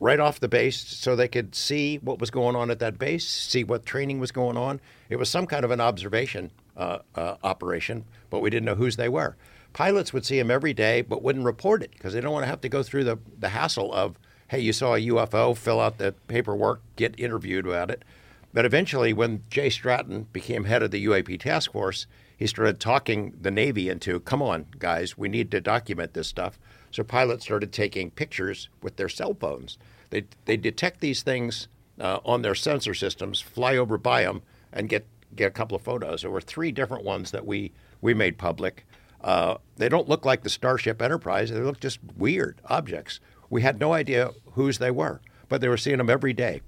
right 0.01 0.21
off 0.21 0.41
the 0.41 0.49
base 0.49 0.79
so 0.79 1.17
they 1.17 1.29
could 1.29 1.55
see 1.55 1.97
what 1.99 2.21
was 2.21 2.31
going 2.31 2.57
on 2.57 2.71
at 2.71 2.79
that 2.79 2.99
base, 2.99 3.27
see 3.27 3.65
what 3.65 3.85
training 3.85 4.21
was 4.21 4.33
going 4.33 4.57
on. 4.57 4.81
It 5.09 5.17
was 5.17 5.29
some 5.29 5.47
kind 5.47 5.65
of 5.65 5.71
an 5.71 5.81
observation 5.81 6.51
uh, 6.77 6.99
uh, 7.15 7.37
operation, 7.43 8.05
but 8.31 8.41
we 8.41 8.51
didn't 8.51 8.67
know 8.67 8.77
whose 8.77 8.97
they 8.97 9.09
were. 9.09 9.37
Pilots 9.79 10.13
would 10.13 10.27
see 10.27 10.37
them 10.37 10.51
every 10.51 10.75
day, 10.75 11.03
but 11.03 11.23
wouldn't 11.23 11.45
report 11.45 11.85
it 11.85 11.93
because 11.93 12.13
they 12.13 12.21
don't 12.21 12.33
want 12.33 12.43
to 12.43 12.51
have 12.51 12.61
to 12.63 12.69
go 12.69 12.83
through 12.83 13.05
the, 13.05 13.17
the 13.39 13.51
hassle 13.51 13.95
of, 13.95 14.19
hey, 14.49 14.59
you 14.59 14.73
saw 14.73 14.97
a 14.97 15.07
UFO, 15.07 15.57
fill 15.57 15.79
out 15.79 15.99
the 15.99 16.17
paperwork, 16.27 16.81
get 16.97 17.15
interviewed 17.17 17.65
about 17.65 17.89
it. 17.89 18.05
But 18.53 18.65
eventually, 18.65 19.13
when 19.13 19.45
Jay 19.51 19.71
Stratton 19.71 20.27
became 20.33 20.65
head 20.65 20.83
of 20.83 20.91
the 20.91 21.07
UAP 21.07 21.39
task 21.39 21.71
force, 21.71 22.09
he 22.37 22.49
started 22.49 22.81
talking 22.81 23.37
the 23.41 23.53
Navy 23.53 23.89
into, 23.89 24.19
come 24.19 24.43
on, 24.43 24.67
guys, 24.81 25.17
we 25.17 25.29
need 25.29 25.49
to 25.53 25.61
document 25.61 26.13
this 26.13 26.27
stuff. 26.27 26.59
So 26.91 27.05
pilots 27.05 27.45
started 27.45 27.73
taking 27.73 28.11
pictures 28.11 28.69
with 28.83 28.97
their 28.97 29.09
cell 29.09 29.37
phones. 29.39 29.79
They, 30.11 30.25
they 30.47 30.57
detect 30.57 30.99
these 30.99 31.23
things 31.23 31.69
uh, 32.01 32.19
on 32.25 32.43
their 32.43 32.57
sensor 32.57 32.95
systems, 32.95 33.41
fly 33.41 33.77
over 33.77 33.97
by 33.97 34.25
them, 34.25 34.43
and 34.73 34.89
get, 34.89 35.07
get 35.37 35.47
a 35.47 35.53
couple 35.53 35.77
of 35.77 35.83
photos. 35.83 36.23
There 36.23 36.33
were 36.33 36.41
three 36.41 36.73
different 36.73 37.05
ones 37.05 37.31
that 37.31 37.47
we, 37.47 37.71
we 38.01 38.13
made 38.13 38.39
public. 38.39 38.85
Uh, 39.21 39.57
they 39.77 39.89
don't 39.89 40.09
look 40.09 40.25
like 40.25 40.43
the 40.43 40.51
Starship 40.51 41.03
Enterprise, 41.03 41.51
they 41.51 41.59
look 41.61 41.81
just 41.81 41.99
weird 42.17 42.61
objects. 42.67 43.21
We 43.51 43.63
had 43.63 43.81
no 43.81 43.93
idea 43.93 44.31
whose 44.53 44.79
they 44.79 44.91
were, 44.91 45.21
but 45.49 45.61
they 45.61 45.69
were 45.69 45.77
seeing 45.77 45.99
them 45.99 46.11
every 46.11 46.33
day. 46.33 46.61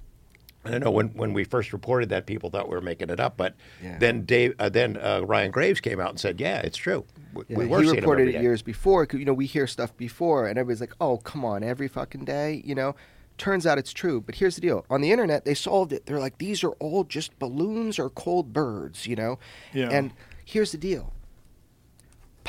And 0.65 0.75
I 0.75 0.79
know 0.79 0.91
when, 0.91 1.09
when 1.09 1.33
we 1.33 1.45
first 1.45 1.73
reported 1.73 2.11
that, 2.11 2.27
people 2.27 2.51
thought 2.51 2.69
we 2.69 2.75
were 2.75 2.83
making 2.83 3.09
it 3.09 3.19
up. 3.19 3.37
But 3.37 3.55
Yeah. 3.83 3.97
then 3.99 4.25
Dave, 4.25 4.55
uh, 4.59 4.69
then 4.69 4.99
uh, 4.99 5.21
Ryan 5.25 5.51
Graves 5.51 5.81
came 5.81 5.99
out 6.01 6.11
and 6.11 6.21
said, 6.21 6.39
"Yeah, 6.39 6.59
it's 6.61 6.77
true. 6.77 7.07
We, 7.33 7.45
Yeah, 7.49 7.57
we 7.59 7.67
were 7.67 7.79
he 7.79 7.85
seeing 7.85 7.97
them 7.97 8.05
reported 8.05 8.35
it 8.35 8.43
years 8.43 8.61
before. 8.61 9.07
You 9.11 9.25
know, 9.25 9.33
we 9.33 9.47
hear 9.47 9.67
stuff 9.67 9.97
before, 9.97 10.47
and 10.47 10.59
everybody's 10.59 10.83
like, 10.83 10.95
"Oh, 11.01 11.17
come 11.17 11.47
on, 11.47 11.63
every 11.63 11.89
fucking 11.89 12.27
day." 12.27 12.63
You 12.63 12.75
know, 12.75 12.95
turns 13.39 13.67
out 13.67 13.79
it's 13.79 13.93
true. 13.95 14.21
But 14.21 14.35
here's 14.35 14.55
the 14.55 14.61
deal: 14.61 14.85
on 14.91 15.01
the 15.01 15.11
internet, 15.13 15.47
they 15.47 15.55
solved 15.55 15.95
it. 15.95 16.05
They're 16.05 16.19
like, 16.19 16.37
"These 16.37 16.63
are 16.63 16.73
all 16.73 17.05
just 17.05 17.39
balloons 17.39 17.99
or 17.99 18.11
cold 18.11 18.53
birds," 18.53 19.07
you 19.07 19.17
know. 19.17 19.39
Yeah. 19.73 19.89
And 19.89 20.13
here's 20.45 20.73
the 20.73 20.79
deal: 20.79 21.15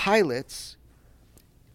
pilots 0.02 0.78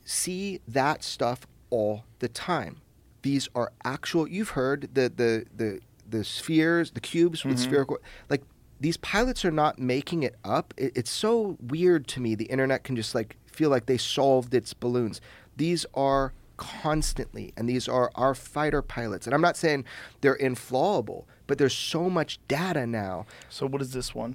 see 0.05 0.61
that 0.67 1.05
stuff 1.05 1.47
all 1.71 2.05
the 2.19 2.27
time. 2.27 2.81
These 3.23 3.49
are 3.55 3.71
actual. 3.85 4.27
You've 4.27 4.51
heard 4.51 4.91
the 4.95 5.09
the 5.09 5.45
the 5.55 5.81
the 6.09 6.25
spheres, 6.25 6.91
the 6.91 7.01
cubes 7.01 7.45
with 7.45 7.57
mm-hmm. 7.57 7.71
spherical. 7.71 7.99
Like 8.29 8.43
these 8.81 8.97
pilots 8.97 9.45
are 9.45 9.53
not 9.53 9.79
making 9.79 10.25
it 10.25 10.35
up. 10.45 10.75
It, 10.77 10.91
it's 10.97 11.11
so 11.11 11.57
weird 11.61 12.09
to 12.09 12.21
me. 12.21 12.35
The 12.35 12.47
internet 12.47 12.83
can 12.83 12.97
just 12.97 13.15
like 13.15 13.37
feel 13.47 13.71
like 13.71 13.87
they 13.87 13.97
solved 13.97 14.55
its 14.55 14.75
balloons. 14.75 15.21
These 15.57 15.87
are 15.95 16.33
constantly, 16.57 17.53
and 17.57 17.69
these 17.69 17.87
are 17.87 18.11
our 18.17 18.35
fighter 18.35 18.83
pilots. 18.83 19.29
And 19.29 19.35
I'm 19.35 19.41
not 19.41 19.57
saying 19.57 19.85
they're 20.21 20.35
infallible, 20.35 21.29
but 21.47 21.59
there's 21.59 21.77
so 21.77 22.11
much 22.11 22.41
data 22.49 22.89
now. 22.89 23.27
So 23.49 23.69
what 23.69 23.81
is 23.83 23.93
this 23.93 24.17
one? 24.17 24.35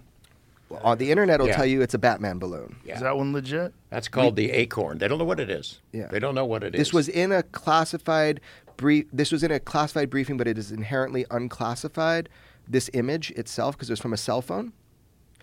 On 0.78 0.92
uh, 0.94 0.96
the 0.96 1.12
internet, 1.12 1.40
will 1.40 1.48
Yeah. 1.48 1.56
tell 1.56 1.66
you 1.66 1.82
it's 1.82 1.94
a 1.94 2.00
Batman 2.00 2.40
balloon. 2.40 2.78
Yeah. 2.86 2.96
Is 2.96 3.02
that 3.02 3.18
one 3.18 3.34
legit? 3.34 3.74
That's 3.90 4.08
called 4.08 4.36
the 4.36 4.52
Acorn. 4.52 4.98
They 4.98 5.08
don't 5.08 5.18
know 5.20 5.26
what 5.26 5.40
it 5.40 5.50
is. 5.50 5.80
Yeah. 5.92 6.08
They 6.08 6.20
don't 6.20 6.36
know 6.36 6.46
what 6.46 6.64
it 6.64 6.76
is. 6.76 6.80
This 6.80 6.94
was 6.94 7.08
in 7.10 7.32
a 7.32 7.44
classified 7.44 8.40
brief. 8.78 9.06
This 9.12 9.32
was 9.32 9.44
in 9.44 9.52
a 9.52 9.60
classified 9.60 10.10
briefing, 10.10 10.38
but 10.38 10.48
it 10.48 10.58
is 10.58 10.72
inherently 10.72 11.26
unclassified. 11.32 12.30
This 12.68 12.90
image 12.94 13.32
itself, 13.32 13.76
because 13.76 13.90
it 13.90 13.94
was 13.94 14.00
from 14.00 14.14
a 14.14 14.18
cell 14.18 14.42
phone. 14.42 14.74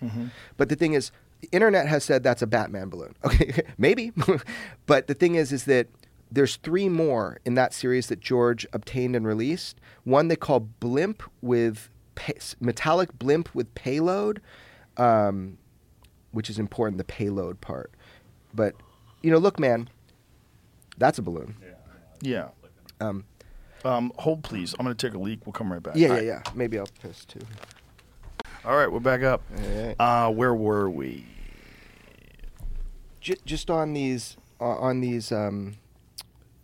Mm-hmm. 0.01 0.27
But 0.57 0.69
the 0.69 0.75
thing 0.75 0.93
is, 0.93 1.11
the 1.41 1.49
internet 1.51 1.87
has 1.87 2.03
said 2.03 2.23
that's 2.23 2.41
a 2.41 2.47
Batman 2.47 2.89
balloon. 2.89 3.15
Okay, 3.25 3.61
maybe. 3.77 4.11
but 4.85 5.07
the 5.07 5.13
thing 5.13 5.35
is, 5.35 5.51
is 5.51 5.65
that 5.65 5.87
there's 6.31 6.57
three 6.57 6.89
more 6.89 7.39
in 7.45 7.55
that 7.55 7.73
series 7.73 8.07
that 8.07 8.19
George 8.19 8.65
obtained 8.73 9.15
and 9.15 9.25
released. 9.25 9.79
One 10.03 10.27
they 10.27 10.35
call 10.35 10.59
Blimp 10.59 11.23
with 11.41 11.89
pa- 12.15 12.33
metallic 12.59 13.17
blimp 13.17 13.53
with 13.55 13.73
payload, 13.73 14.41
um, 14.99 15.57
which 16.31 16.49
is 16.49 16.59
important, 16.59 16.97
the 16.97 17.03
payload 17.03 17.61
part. 17.61 17.91
But 18.53 18.75
you 19.23 19.31
know, 19.31 19.37
look, 19.37 19.59
man, 19.59 19.89
that's 20.97 21.17
a 21.17 21.21
balloon. 21.21 21.55
Yeah. 22.21 22.49
Um, 22.99 23.23
Um, 23.85 24.11
hold 24.17 24.43
please. 24.43 24.73
I'm 24.77 24.83
gonna 24.85 24.95
take 24.95 25.13
a 25.13 25.17
leak. 25.17 25.45
We'll 25.45 25.53
come 25.53 25.71
right 25.71 25.81
back. 25.81 25.95
yeah, 25.95 26.09
All 26.09 26.21
yeah, 26.21 26.33
right. 26.33 26.43
yeah. 26.45 26.51
Maybe 26.53 26.77
I'll 26.77 26.87
piss 27.01 27.23
too. 27.25 27.39
All 28.65 28.75
right, 28.75 28.91
we're 28.91 28.99
back 28.99 29.23
up. 29.23 29.41
All 29.57 29.83
right. 29.85 29.95
Uh, 29.99 30.29
where 30.31 30.53
were 30.53 30.89
we? 30.89 31.25
J- 33.21 33.37
just 33.45 33.69
on 33.69 33.93
these 33.93 34.37
uh, 34.59 34.65
on 34.65 34.99
these 35.01 35.31
um, 35.31 35.75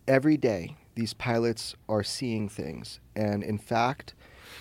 every 0.08 0.38
day 0.38 0.76
these 0.96 1.14
pilots 1.14 1.76
are 1.90 2.04
seeing 2.04 2.48
things 2.48 3.00
and 3.16 3.44
in 3.44 3.58
fact 3.58 4.14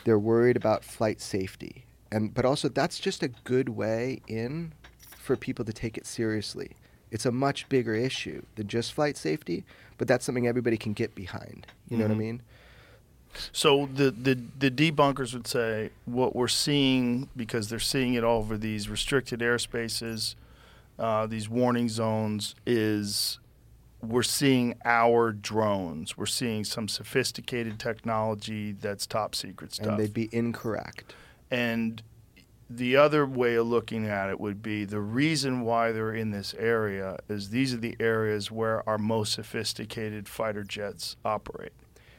they're 0.05 0.19
worried 0.19 0.57
about 0.57 0.83
flight 0.85 1.21
safety 1.21 1.85
and 2.13 2.33
but 2.35 2.45
also 2.45 2.69
that's 2.69 2.99
just 2.99 3.23
a 3.23 3.29
good 3.45 3.69
way 3.69 4.21
in 4.29 4.73
for 5.19 5.37
people 5.37 5.65
to 5.65 5.73
take 5.73 5.97
it 5.97 6.07
seriously 6.07 6.71
it's 7.11 7.27
a 7.27 7.33
much 7.33 7.69
bigger 7.69 7.95
issue 7.95 8.43
than 8.57 8.67
just 8.69 8.93
flight 8.93 9.17
safety 9.17 9.65
but 9.99 10.07
that's 10.09 10.25
something 10.25 10.47
everybody 10.47 10.77
can 10.77 10.93
get 10.93 11.15
behind 11.15 11.67
you 11.89 11.97
know 11.97 12.05
what 12.05 12.11
i 12.11 12.15
Mhm. 12.15 12.19
mean 12.19 12.43
So 13.53 13.89
the, 13.93 14.11
the 14.13 14.39
the 14.59 14.71
debunkers 14.71 15.33
would 15.35 15.47
say 15.49 15.91
what 16.05 16.37
we're 16.37 16.47
seeing 16.47 17.29
because 17.37 17.69
they're 17.69 17.81
seeing 17.81 18.15
it 18.15 18.23
all 18.23 18.39
over 18.39 18.57
these 18.57 18.89
restricted 18.89 19.41
airspaces, 19.41 20.37
uh, 21.01 21.27
these 21.27 21.49
warning 21.49 21.89
zones 21.89 22.55
is 22.65 23.41
we're 24.01 24.23
seeing 24.23 24.77
our 24.85 25.33
drones. 25.33 26.17
We're 26.17 26.27
seeing 26.27 26.63
some 26.63 26.87
sophisticated 26.87 27.81
technology 27.81 28.71
that's 28.73 29.05
top 29.05 29.35
secret 29.35 29.73
stuff. 29.75 29.89
and 29.89 29.99
they'd 29.99 30.15
be 30.15 30.29
incorrect 30.31 31.13
And 31.55 32.03
the 32.69 32.97
other 32.97 33.25
way 33.25 33.55
of 33.55 33.67
looking 33.69 34.07
at 34.07 34.29
it 34.29 34.41
would 34.41 34.61
be 34.61 34.85
the 34.85 35.01
reason 35.01 35.61
why 35.61 35.93
they're 35.93 36.15
in 36.15 36.31
this 36.31 36.53
area 36.59 37.19
is 37.29 37.51
these 37.51 37.73
are 37.73 37.79
the 37.79 37.97
areas 38.01 38.51
where 38.51 38.87
our 38.89 38.99
most 38.99 39.35
sophisticated 39.35 40.29
fighter 40.29 40.65
jets 40.65 41.17
operate. 41.25 41.73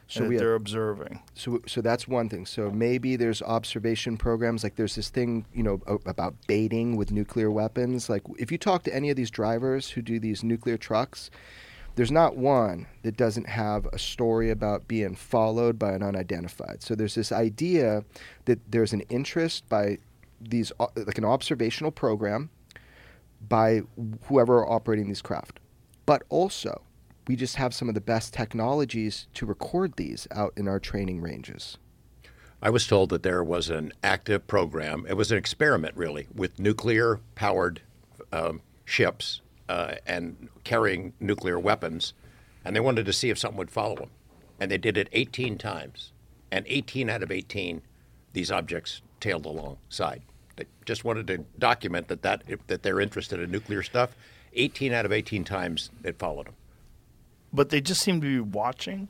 So 0.08 0.28
that 0.28 0.38
they're 0.38 0.54
observing. 0.54 1.20
so 1.34 1.60
so 1.66 1.80
that's 1.80 2.06
one 2.06 2.28
thing. 2.28 2.46
So 2.46 2.70
maybe 2.70 3.16
there's 3.16 3.42
observation 3.42 4.16
programs 4.16 4.62
like 4.62 4.76
there's 4.76 4.94
this 4.94 5.08
thing 5.08 5.46
you 5.52 5.64
know 5.64 5.80
about 6.06 6.36
baiting 6.46 6.96
with 6.96 7.10
nuclear 7.10 7.50
weapons. 7.50 8.08
Like 8.08 8.22
if 8.38 8.52
you 8.52 8.56
talk 8.56 8.84
to 8.84 8.94
any 8.94 9.10
of 9.10 9.16
these 9.16 9.32
drivers 9.32 9.90
who 9.90 10.02
do 10.02 10.20
these 10.20 10.44
nuclear 10.44 10.76
trucks, 10.76 11.28
there's 11.96 12.12
not 12.12 12.36
one 12.36 12.86
that 13.02 13.16
doesn't 13.16 13.48
have 13.48 13.86
a 13.86 13.98
story 13.98 14.50
about 14.50 14.86
being 14.86 15.14
followed 15.14 15.78
by 15.78 15.92
an 15.92 16.02
unidentified. 16.02 16.82
So 16.82 16.94
there's 16.94 17.14
this 17.14 17.32
idea 17.32 18.04
that 18.44 18.60
there's 18.70 18.92
an 18.92 19.00
interest 19.08 19.68
by 19.68 19.98
these 20.40 20.70
like 20.94 21.16
an 21.16 21.24
observational 21.24 21.90
program 21.90 22.50
by 23.48 23.80
whoever 24.24 24.58
are 24.58 24.70
operating 24.70 25.08
these 25.08 25.22
craft. 25.22 25.58
But 26.04 26.22
also, 26.28 26.82
we 27.26 27.34
just 27.34 27.56
have 27.56 27.74
some 27.74 27.88
of 27.88 27.94
the 27.94 28.00
best 28.00 28.34
technologies 28.34 29.26
to 29.34 29.46
record 29.46 29.96
these 29.96 30.28
out 30.30 30.52
in 30.56 30.68
our 30.68 30.78
training 30.78 31.22
ranges. 31.22 31.78
I 32.62 32.70
was 32.70 32.86
told 32.86 33.08
that 33.10 33.22
there 33.22 33.42
was 33.42 33.70
an 33.70 33.92
active 34.02 34.46
program. 34.46 35.06
It 35.08 35.14
was 35.14 35.32
an 35.32 35.38
experiment, 35.38 35.96
really, 35.96 36.28
with 36.34 36.58
nuclear 36.58 37.20
powered 37.34 37.80
um, 38.32 38.60
ships 38.84 39.40
uh, 39.68 39.94
and 40.06 40.48
carrying 40.64 41.12
nuclear 41.20 41.58
weapons. 41.58 42.14
And 42.64 42.74
they 42.74 42.80
wanted 42.80 43.06
to 43.06 43.12
see 43.12 43.30
if 43.30 43.38
something 43.38 43.58
would 43.58 43.70
follow 43.70 43.96
them. 43.96 44.10
And 44.60 44.70
they 44.70 44.78
did 44.78 44.96
it 44.96 45.08
18 45.12 45.58
times. 45.58 46.12
And 46.50 46.64
18 46.68 47.10
out 47.10 47.22
of 47.22 47.30
18, 47.30 47.82
these 48.32 48.50
objects 48.50 49.02
tailed 49.20 49.46
alongside. 49.46 50.22
They 50.56 50.64
just 50.84 51.04
wanted 51.04 51.26
to 51.28 51.38
document 51.58 52.08
that, 52.08 52.22
that, 52.22 52.42
that 52.66 52.82
they're 52.82 53.00
interested 53.00 53.40
in 53.40 53.50
nuclear 53.50 53.82
stuff. 53.82 54.16
18 54.54 54.92
out 54.92 55.04
of 55.04 55.12
18 55.12 55.44
times, 55.44 55.90
it 56.02 56.18
followed 56.18 56.46
them. 56.46 56.54
But 57.52 57.70
they 57.70 57.80
just 57.80 58.02
seem 58.02 58.20
to 58.20 58.26
be 58.26 58.40
watching. 58.40 59.08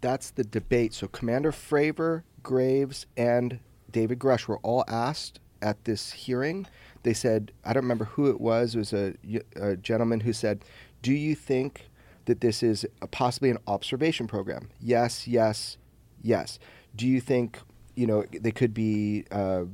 That's 0.00 0.30
the 0.30 0.44
debate. 0.44 0.94
So 0.94 1.08
Commander 1.08 1.52
Fravor, 1.52 2.22
Graves, 2.42 3.06
and 3.16 3.60
David 3.90 4.18
Grusch 4.18 4.46
were 4.46 4.58
all 4.58 4.84
asked 4.88 5.40
at 5.60 5.84
this 5.84 6.12
hearing. 6.12 6.66
They 7.02 7.14
said, 7.14 7.52
I 7.64 7.72
don't 7.72 7.82
remember 7.82 8.04
who 8.04 8.28
it 8.28 8.40
was. 8.40 8.74
It 8.74 8.78
was 8.78 8.92
a, 8.92 9.14
a 9.56 9.76
gentleman 9.76 10.20
who 10.20 10.32
said, 10.32 10.64
Do 11.02 11.12
you 11.12 11.34
think 11.34 11.88
that 12.26 12.40
this 12.40 12.62
is 12.62 12.86
possibly 13.10 13.50
an 13.50 13.58
observation 13.66 14.26
program? 14.26 14.70
Yes, 14.80 15.26
yes, 15.26 15.76
yes. 16.22 16.58
Do 16.94 17.06
you 17.06 17.20
think, 17.20 17.58
you 17.96 18.06
know, 18.06 18.24
they 18.32 18.52
could 18.52 18.72
be, 18.72 19.24
uh, 19.30 19.64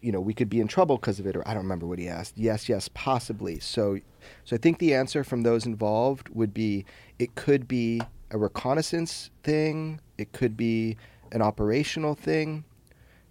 you 0.00 0.10
know, 0.10 0.20
we 0.20 0.34
could 0.34 0.48
be 0.48 0.60
in 0.60 0.66
trouble 0.66 0.96
because 0.96 1.20
of 1.20 1.26
it? 1.26 1.36
Or 1.36 1.46
I 1.46 1.54
don't 1.54 1.62
remember 1.62 1.86
what 1.86 1.98
he 1.98 2.08
asked. 2.08 2.36
Yes, 2.36 2.68
yes, 2.68 2.88
possibly. 2.92 3.60
So, 3.60 3.98
so 4.44 4.56
I 4.56 4.58
think 4.58 4.78
the 4.78 4.94
answer 4.94 5.22
from 5.22 5.42
those 5.42 5.66
involved 5.66 6.28
would 6.30 6.52
be 6.52 6.84
it 7.18 7.34
could 7.36 7.68
be 7.68 8.00
a 8.32 8.38
reconnaissance 8.38 9.30
thing, 9.42 10.00
it 10.18 10.32
could 10.32 10.56
be 10.56 10.96
an 11.30 11.42
operational 11.42 12.14
thing, 12.14 12.64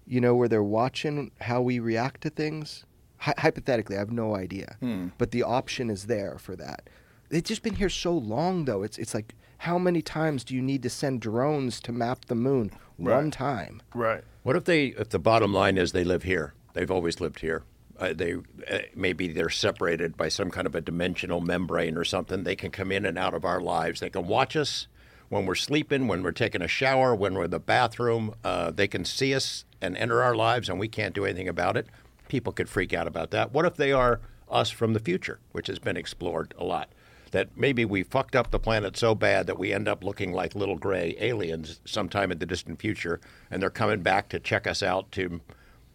you 0.05 0.21
know, 0.21 0.35
where 0.35 0.47
they're 0.47 0.63
watching 0.63 1.31
how 1.41 1.61
we 1.61 1.79
react 1.79 2.21
to 2.21 2.29
things. 2.29 2.85
Hy- 3.21 3.33
hypothetically, 3.37 3.95
I 3.95 3.99
have 3.99 4.11
no 4.11 4.35
idea, 4.35 4.77
but 5.17 5.31
the 5.31 5.43
option 5.43 5.89
is 5.89 6.05
there 6.07 6.37
for 6.39 6.55
that. 6.55 6.89
They've 7.29 7.43
just 7.43 7.63
been 7.63 7.75
here 7.75 7.89
so 7.89 8.13
long, 8.13 8.65
though. 8.65 8.83
It's 8.83 8.97
it's 8.97 9.13
like 9.13 9.35
how 9.59 9.77
many 9.77 10.01
times 10.01 10.43
do 10.43 10.55
you 10.55 10.61
need 10.61 10.81
to 10.83 10.89
send 10.89 11.21
drones 11.21 11.79
to 11.81 11.91
map 11.91 12.25
the 12.25 12.35
moon? 12.35 12.71
One 12.97 13.31
time. 13.31 13.81
Right. 13.95 14.23
What 14.43 14.55
if 14.55 14.65
they? 14.65 14.87
If 14.87 15.09
the 15.09 15.19
bottom 15.19 15.53
line 15.53 15.77
is 15.77 15.91
they 15.91 16.03
live 16.03 16.23
here, 16.23 16.53
they've 16.73 16.91
always 16.91 17.21
lived 17.21 17.39
here. 17.39 17.63
Uh, 17.99 18.13
they 18.13 18.33
uh, 18.69 18.79
maybe 18.95 19.27
they're 19.31 19.49
separated 19.49 20.17
by 20.17 20.27
some 20.29 20.49
kind 20.49 20.65
of 20.67 20.73
a 20.75 20.81
dimensional 20.81 21.41
membrane 21.41 21.97
or 21.97 22.03
something. 22.03 22.43
They 22.43 22.55
can 22.55 22.71
come 22.71 22.91
in 22.91 23.05
and 23.05 23.17
out 23.17 23.33
of 23.35 23.45
our 23.45 23.61
lives. 23.61 23.99
They 23.99 24.09
can 24.09 24.25
watch 24.27 24.55
us 24.55 24.87
when 25.29 25.45
we're 25.45 25.55
sleeping, 25.55 26.07
when 26.07 26.23
we're 26.23 26.31
taking 26.31 26.61
a 26.61 26.67
shower, 26.67 27.15
when 27.15 27.35
we're 27.35 27.45
in 27.45 27.51
the 27.51 27.59
bathroom. 27.59 28.33
Uh, 28.43 28.71
they 28.71 28.87
can 28.87 29.05
see 29.05 29.33
us 29.35 29.65
and 29.79 29.95
enter 29.97 30.21
our 30.21 30.35
lives, 30.35 30.69
and 30.69 30.79
we 30.79 30.87
can't 30.87 31.13
do 31.15 31.25
anything 31.25 31.47
about 31.47 31.77
it. 31.77 31.87
People 32.31 32.53
could 32.53 32.69
freak 32.69 32.93
out 32.93 33.07
about 33.07 33.31
that. 33.31 33.51
What 33.51 33.65
if 33.65 33.75
they 33.75 33.91
are 33.91 34.21
us 34.49 34.69
from 34.69 34.93
the 34.93 35.01
future, 35.01 35.39
which 35.51 35.67
has 35.67 35.79
been 35.79 35.97
explored 35.97 36.53
a 36.57 36.63
lot? 36.63 36.87
That 37.31 37.49
maybe 37.57 37.83
we 37.83 38.03
fucked 38.03 38.37
up 38.37 38.51
the 38.51 38.57
planet 38.59 38.95
so 38.95 39.13
bad 39.15 39.47
that 39.47 39.59
we 39.59 39.73
end 39.73 39.89
up 39.89 40.01
looking 40.01 40.31
like 40.31 40.55
little 40.55 40.77
gray 40.77 41.13
aliens 41.19 41.81
sometime 41.83 42.31
in 42.31 42.37
the 42.39 42.45
distant 42.45 42.79
future, 42.79 43.19
and 43.51 43.61
they're 43.61 43.69
coming 43.69 44.01
back 44.01 44.29
to 44.29 44.39
check 44.39 44.65
us 44.65 44.81
out 44.81 45.11
to 45.11 45.41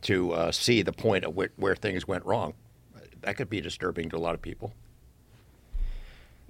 to 0.03 0.33
uh, 0.33 0.53
see 0.53 0.83
the 0.83 0.93
point 0.93 1.25
of 1.25 1.35
where, 1.35 1.49
where 1.57 1.75
things 1.75 2.07
went 2.07 2.23
wrong. 2.27 2.53
That 3.23 3.39
could 3.39 3.49
be 3.49 3.63
disturbing 3.63 4.11
to 4.11 4.17
a 4.17 4.19
lot 4.19 4.35
of 4.35 4.43
people. 4.43 4.75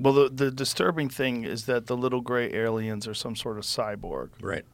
Well, 0.00 0.14
the, 0.14 0.28
the 0.28 0.50
disturbing 0.50 1.08
thing 1.10 1.44
is 1.44 1.66
that 1.66 1.86
the 1.86 1.96
little 1.96 2.22
gray 2.22 2.52
aliens 2.52 3.06
are 3.06 3.14
some 3.14 3.36
sort 3.36 3.56
of 3.56 3.62
cyborg. 3.62 4.30
Right. 4.40 4.64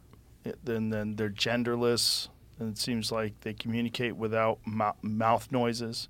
It- 0.43 0.59
Then, 0.65 0.89
then 0.89 1.17
they're 1.17 1.29
genderless, 1.31 2.29
and 2.59 2.71
it 2.71 2.79
seems 2.79 3.11
like 3.11 3.41
they 3.41 3.53
communicate 3.53 4.17
without 4.17 4.59
mou- 4.65 4.93
mouth 5.03 5.51
noises. 5.51 6.09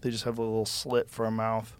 They 0.00 0.10
just 0.10 0.24
have 0.24 0.38
a 0.38 0.42
little 0.42 0.66
slit 0.66 1.10
for 1.10 1.24
a 1.24 1.30
mouth. 1.30 1.76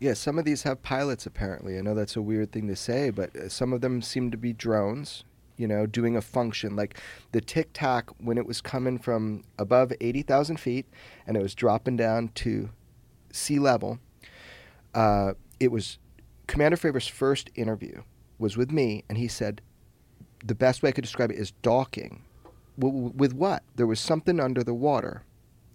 Yeah, 0.00 0.14
some 0.14 0.38
of 0.38 0.44
these 0.44 0.64
have 0.64 0.82
pilots 0.82 1.26
apparently. 1.26 1.78
I 1.78 1.80
know 1.80 1.94
that's 1.94 2.16
a 2.16 2.22
weird 2.22 2.52
thing 2.52 2.66
to 2.68 2.76
say, 2.76 3.10
but 3.10 3.34
uh, 3.36 3.48
some 3.48 3.72
of 3.72 3.80
them 3.80 4.02
seem 4.02 4.30
to 4.30 4.36
be 4.36 4.52
drones, 4.52 5.24
you 5.56 5.68
know, 5.68 5.86
doing 5.86 6.16
a 6.16 6.20
function. 6.20 6.76
Like 6.76 7.00
the 7.32 7.40
Tic 7.40 7.70
Tac, 7.72 8.10
when 8.18 8.36
it 8.36 8.46
was 8.46 8.60
coming 8.60 8.98
from 8.98 9.44
above 9.58 9.92
80,000 10.00 10.58
feet 10.58 10.86
and 11.26 11.36
it 11.36 11.42
was 11.42 11.54
dropping 11.54 11.96
down 11.96 12.28
to 12.36 12.70
sea 13.32 13.58
level, 13.58 13.98
uh, 14.94 15.34
it 15.60 15.70
was 15.70 15.98
Commander 16.46 16.76
Fravor's 16.76 17.08
first 17.08 17.50
interview 17.54 18.02
was 18.38 18.56
with 18.56 18.70
me, 18.70 19.04
and 19.08 19.16
he 19.16 19.28
said 19.28 19.60
the 20.44 20.54
best 20.54 20.82
way 20.82 20.90
I 20.90 20.92
could 20.92 21.04
describe 21.04 21.30
it 21.30 21.38
is 21.38 21.52
docking. 21.62 22.22
W- 22.78 23.12
with 23.14 23.32
what? 23.32 23.62
There 23.76 23.86
was 23.86 24.00
something 24.00 24.40
under 24.40 24.62
the 24.62 24.74
water, 24.74 25.22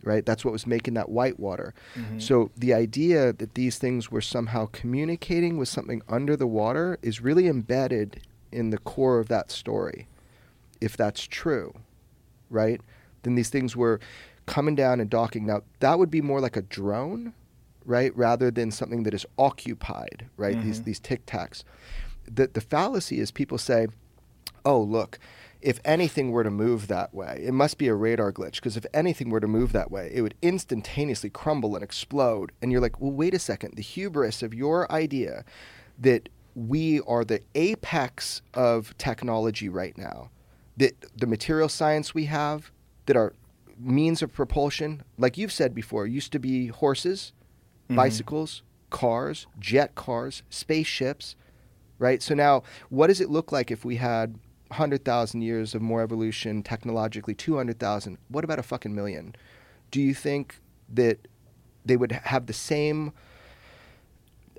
right? 0.03 0.25
That's 0.25 0.43
what 0.43 0.51
was 0.51 0.67
making 0.67 0.93
that 0.95 1.09
white 1.09 1.39
water. 1.39 1.73
Mm-hmm. 1.95 2.19
So 2.19 2.51
the 2.57 2.73
idea 2.73 3.33
that 3.33 3.55
these 3.55 3.77
things 3.77 4.11
were 4.11 4.21
somehow 4.21 4.67
communicating 4.71 5.57
with 5.57 5.69
something 5.69 6.01
under 6.07 6.35
the 6.35 6.47
water 6.47 6.97
is 7.01 7.21
really 7.21 7.47
embedded 7.47 8.21
in 8.51 8.69
the 8.69 8.77
core 8.77 9.19
of 9.19 9.27
that 9.27 9.51
story. 9.51 10.07
If 10.81 10.95
that's 10.95 11.27
true, 11.27 11.73
right? 12.49 12.81
Then 13.23 13.35
these 13.35 13.49
things 13.49 13.75
were 13.75 13.99
coming 14.45 14.75
down 14.75 14.99
and 14.99 15.09
docking. 15.09 15.45
Now, 15.45 15.61
that 15.79 15.99
would 15.99 16.09
be 16.09 16.21
more 16.21 16.39
like 16.41 16.55
a 16.55 16.61
drone, 16.61 17.33
right? 17.85 18.15
Rather 18.17 18.49
than 18.49 18.71
something 18.71 19.03
that 19.03 19.13
is 19.13 19.25
occupied, 19.37 20.27
right? 20.37 20.61
These 20.61 20.77
mm-hmm. 20.77 20.85
these 20.85 20.99
tic 20.99 21.25
tacs. 21.25 21.63
The 22.25 22.47
the 22.47 22.61
fallacy 22.61 23.19
is 23.19 23.31
people 23.31 23.57
say, 23.57 23.87
"Oh, 24.63 24.81
look, 24.81 25.19
if 25.61 25.79
anything 25.83 26.31
were 26.31 26.43
to 26.43 26.51
move 26.51 26.87
that 26.87 27.13
way, 27.13 27.43
it 27.45 27.53
must 27.53 27.77
be 27.77 27.87
a 27.87 27.95
radar 27.95 28.31
glitch 28.31 28.55
because 28.55 28.77
if 28.77 28.85
anything 28.93 29.29
were 29.29 29.41
to 29.41 29.47
move 29.47 29.73
that 29.73 29.91
way, 29.91 30.09
it 30.13 30.21
would 30.21 30.35
instantaneously 30.41 31.29
crumble 31.29 31.75
and 31.75 31.83
explode. 31.83 32.51
And 32.61 32.71
you're 32.71 32.81
like, 32.81 33.01
well, 33.01 33.11
wait 33.11 33.33
a 33.33 33.39
second. 33.39 33.75
The 33.75 33.81
hubris 33.81 34.41
of 34.41 34.53
your 34.53 34.89
idea 34.91 35.43
that 35.99 36.29
we 36.55 37.01
are 37.01 37.25
the 37.25 37.41
apex 37.55 38.41
of 38.53 38.97
technology 38.97 39.67
right 39.67 39.97
now, 39.97 40.29
that 40.77 40.93
the 41.15 41.27
material 41.27 41.69
science 41.69 42.13
we 42.13 42.25
have, 42.25 42.71
that 43.05 43.17
our 43.17 43.33
means 43.77 44.21
of 44.21 44.33
propulsion, 44.33 45.03
like 45.17 45.37
you've 45.37 45.51
said 45.51 45.75
before, 45.75 46.07
used 46.07 46.31
to 46.31 46.39
be 46.39 46.67
horses, 46.67 47.33
mm-hmm. 47.85 47.95
bicycles, 47.95 48.61
cars, 48.89 49.45
jet 49.59 49.95
cars, 49.95 50.41
spaceships, 50.49 51.35
right? 51.97 52.21
So 52.21 52.33
now, 52.33 52.63
what 52.89 53.07
does 53.07 53.19
it 53.19 53.29
look 53.29 53.51
like 53.51 53.71
if 53.71 53.83
we 53.83 53.97
had 53.97 54.35
100,000 54.69 55.41
years 55.41 55.75
of 55.75 55.81
more 55.81 56.01
evolution 56.01 56.63
technologically, 56.63 57.33
200,000? 57.33 58.17
What 58.29 58.43
about 58.43 58.59
a 58.59 58.63
fucking 58.63 58.93
million? 58.93 59.35
Do 59.91 60.01
you 60.01 60.13
think 60.13 60.59
that 60.93 61.27
they 61.85 61.97
would 61.97 62.11
have 62.11 62.45
the 62.45 62.53
same 62.53 63.11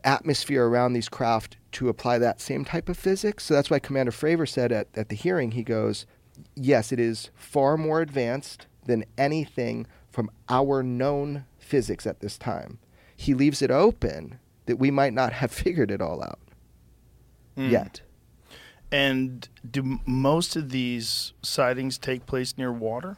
atmosphere 0.03 0.67
around 0.67 0.93
these 0.93 1.09
craft 1.09 1.57
to 1.73 1.89
apply 1.89 2.19
that 2.19 2.41
same 2.41 2.65
type 2.65 2.89
of 2.89 2.97
physics? 2.97 3.45
So 3.45 3.55
that's 3.55 3.71
why 3.71 3.79
Commander 3.79 4.13
Fravor 4.13 4.49
said 4.49 4.73
at, 4.73 4.89
at 4.95 5.09
the 5.09 5.17
hearing, 5.17 5.53
he 5.53 5.63
goes, 5.63 6.07
yes, 6.55 6.93
it 6.93 7.01
is 7.01 7.31
far 7.35 7.77
more 7.77 8.01
advanced 8.01 8.67
than 8.87 9.05
anything 9.17 9.87
from 10.11 10.31
our 10.49 10.83
known 10.83 11.45
physics 11.59 12.07
at 12.07 12.21
this 12.21 12.37
time. 12.37 12.79
He 13.17 13.35
leaves 13.35 13.63
it 13.63 13.71
open 13.71 14.39
that 14.67 14.77
we 14.77 14.91
might 14.91 15.13
not 15.13 15.33
have 15.35 15.53
figured 15.53 15.91
it 15.91 16.01
all 16.01 16.23
out 16.23 16.41
hmm. 17.55 17.71
yet. 17.71 18.01
And 18.93 19.49
do 19.69 20.01
most 20.05 20.57
of 20.57 20.71
these 20.71 21.33
sightings 21.43 21.97
take 21.97 22.27
place 22.27 22.59
near 22.59 22.73
water? 22.73 23.17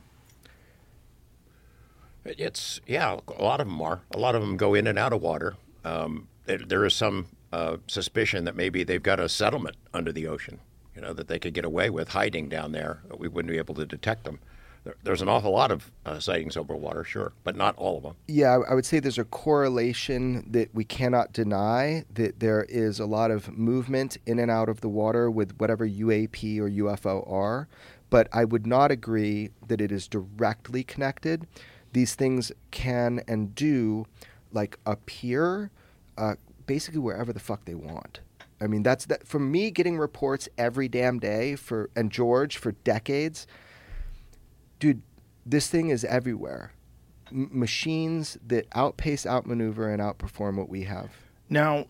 It's 2.24 2.80
yeah, 2.86 3.18
a 3.26 3.42
lot 3.42 3.60
of 3.60 3.66
them 3.66 3.80
are. 3.80 4.02
A 4.12 4.18
lot 4.18 4.34
of 4.34 4.42
them 4.42 4.56
go 4.56 4.74
in 4.74 4.86
and 4.86 4.98
out 4.98 5.12
of 5.12 5.22
water. 5.22 5.56
Um, 5.84 6.28
there, 6.44 6.58
there 6.58 6.84
is 6.84 6.94
some 6.94 7.26
uh, 7.52 7.78
suspicion 7.86 8.44
that 8.44 8.54
maybe 8.54 8.84
they've 8.84 9.02
got 9.02 9.18
a 9.18 9.28
settlement 9.28 9.76
under 9.92 10.12
the 10.12 10.26
ocean. 10.26 10.60
You 10.94 11.02
know 11.02 11.12
that 11.14 11.28
they 11.28 11.38
could 11.38 11.54
get 11.54 11.64
away 11.64 11.90
with 11.90 12.10
hiding 12.10 12.48
down 12.48 12.72
there. 12.72 13.00
We 13.16 13.28
wouldn't 13.28 13.50
be 13.50 13.58
able 13.58 13.74
to 13.76 13.86
detect 13.86 14.24
them. 14.24 14.38
There, 14.84 14.94
there's 15.02 15.22
an 15.22 15.28
awful 15.28 15.52
lot 15.52 15.70
of 15.70 15.90
uh, 16.04 16.18
sightings 16.18 16.56
over 16.56 16.74
water, 16.74 17.04
sure, 17.04 17.32
but 17.44 17.56
not 17.56 17.76
all 17.76 17.98
of 17.98 18.02
them. 18.02 18.14
Yeah, 18.26 18.59
I 18.68 18.74
would 18.74 18.84
say 18.84 18.98
there's 18.98 19.18
a 19.18 19.24
correlation 19.24 20.44
that 20.50 20.74
we 20.74 20.84
cannot 20.84 21.32
deny 21.32 22.04
that 22.14 22.40
there 22.40 22.64
is 22.64 22.98
a 22.98 23.06
lot 23.06 23.30
of 23.30 23.56
movement 23.56 24.16
in 24.26 24.38
and 24.38 24.50
out 24.50 24.68
of 24.68 24.80
the 24.80 24.88
water 24.88 25.30
with 25.30 25.52
whatever 25.59 25.86
UAP 25.86 26.59
or 26.59 26.68
UFO 26.68 27.30
are, 27.30 27.68
but 28.10 28.28
I 28.32 28.44
would 28.44 28.66
not 28.66 28.90
agree 28.90 29.50
that 29.66 29.80
it 29.80 29.92
is 29.92 30.09
directly 30.09 30.82
connected. 30.82 31.46
These 31.92 32.14
things 32.14 32.50
can 32.70 33.22
and 33.28 33.54
do 33.54 34.06
like 34.52 34.78
appear 34.84 35.70
uh, 36.18 36.34
basically 36.66 37.00
wherever 37.00 37.32
the 37.32 37.40
fuck 37.40 37.64
they 37.64 37.74
want. 37.74 38.20
I 38.60 38.66
mean, 38.66 38.82
that's 38.82 39.06
that 39.06 39.26
for 39.26 39.38
me 39.38 39.70
getting 39.70 39.98
reports 39.98 40.48
every 40.56 40.88
damn 40.88 41.18
day 41.18 41.56
for 41.56 41.90
and 41.96 42.10
George 42.12 42.56
for 42.56 42.72
decades. 42.72 43.46
Dude, 44.82 45.02
this 45.46 45.68
thing 45.68 45.90
is 45.90 46.04
everywhere 46.04 46.72
m- 47.30 47.50
machines 47.52 48.36
that 48.44 48.66
outpace, 48.74 49.24
outmaneuver, 49.24 49.88
and 49.88 50.02
outperform 50.02 50.56
what 50.56 50.68
we 50.68 50.82
have. 50.82 51.10
Now, 51.48 51.86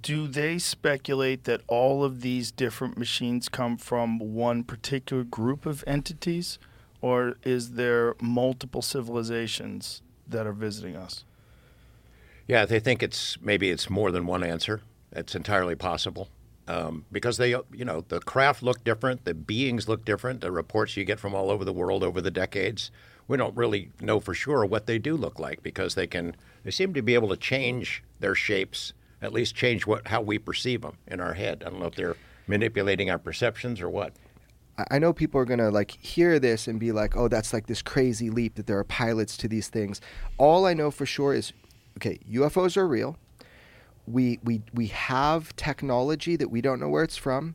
do 0.00 0.26
they 0.26 0.58
speculate 0.58 1.44
that 1.44 1.60
all 1.66 2.02
of 2.02 2.22
these 2.22 2.50
different 2.50 2.96
machines 2.96 3.50
come 3.50 3.76
from 3.76 4.18
one 4.18 4.64
particular 4.64 5.22
group 5.22 5.66
of 5.66 5.84
entities, 5.86 6.58
or 7.02 7.34
is 7.44 7.72
there 7.72 8.14
multiple 8.22 8.80
civilizations 8.80 10.00
that 10.26 10.46
are 10.46 10.54
visiting 10.54 10.96
us? 10.96 11.24
Yeah, 12.46 12.64
they 12.64 12.80
think 12.80 13.02
it's 13.02 13.38
maybe 13.42 13.68
it's 13.68 13.90
more 13.90 14.10
than 14.10 14.24
one 14.24 14.42
answer. 14.42 14.80
It's 15.12 15.34
entirely 15.34 15.74
possible 15.74 16.30
um, 16.70 17.04
because 17.10 17.36
they, 17.36 17.50
you 17.50 17.84
know, 17.84 18.04
the 18.08 18.20
craft 18.20 18.62
look 18.62 18.84
different, 18.84 19.24
the 19.24 19.34
beings 19.34 19.88
look 19.88 20.04
different. 20.04 20.40
The 20.40 20.52
reports 20.52 20.96
you 20.96 21.04
get 21.04 21.18
from 21.18 21.34
all 21.34 21.50
over 21.50 21.64
the 21.64 21.72
world 21.72 22.04
over 22.04 22.20
the 22.20 22.30
decades, 22.30 22.92
we 23.26 23.36
don't 23.36 23.56
really 23.56 23.90
know 24.00 24.20
for 24.20 24.34
sure 24.34 24.64
what 24.64 24.86
they 24.86 24.96
do 24.96 25.16
look 25.16 25.40
like 25.40 25.64
because 25.64 25.96
they 25.96 26.06
can. 26.06 26.36
They 26.62 26.70
seem 26.70 26.94
to 26.94 27.02
be 27.02 27.14
able 27.14 27.28
to 27.30 27.36
change 27.36 28.04
their 28.20 28.36
shapes, 28.36 28.92
at 29.20 29.32
least 29.32 29.56
change 29.56 29.84
what 29.84 30.06
how 30.06 30.20
we 30.20 30.38
perceive 30.38 30.82
them 30.82 30.96
in 31.08 31.18
our 31.18 31.34
head. 31.34 31.64
I 31.66 31.70
don't 31.70 31.80
know 31.80 31.86
if 31.86 31.96
they're 31.96 32.16
manipulating 32.46 33.10
our 33.10 33.18
perceptions 33.18 33.80
or 33.80 33.90
what. 33.90 34.12
I- 34.90 35.00
know 35.00 35.12
people 35.12 35.40
are 35.40 35.44
gonna 35.44 35.70
like 35.70 35.90
hear 36.00 36.38
this 36.38 36.68
and 36.68 36.78
be 36.78 36.92
like, 36.92 37.16
"Oh, 37.16 37.26
that's 37.26 37.52
like 37.52 37.66
this 37.66 37.82
crazy 37.82 38.30
leap 38.30 38.54
that 38.54 38.68
there 38.68 38.78
are 38.78 38.84
pilots 38.84 39.36
to 39.38 39.48
these 39.48 39.66
things." 39.66 40.00
All 40.38 40.66
I 40.66 40.74
know 40.74 40.92
for 40.92 41.04
sure 41.04 41.34
is, 41.34 41.52
okay, 41.96 42.20
UFOs 42.30 42.76
are 42.76 42.86
real. 42.86 43.18
We 44.06 44.38
we 44.42 44.62
we 44.72 44.86
have 44.88 45.54
technology 45.56 46.36
that 46.36 46.50
we 46.50 46.60
don't 46.60 46.80
know 46.80 46.88
where 46.88 47.04
it's 47.04 47.16
from. 47.16 47.54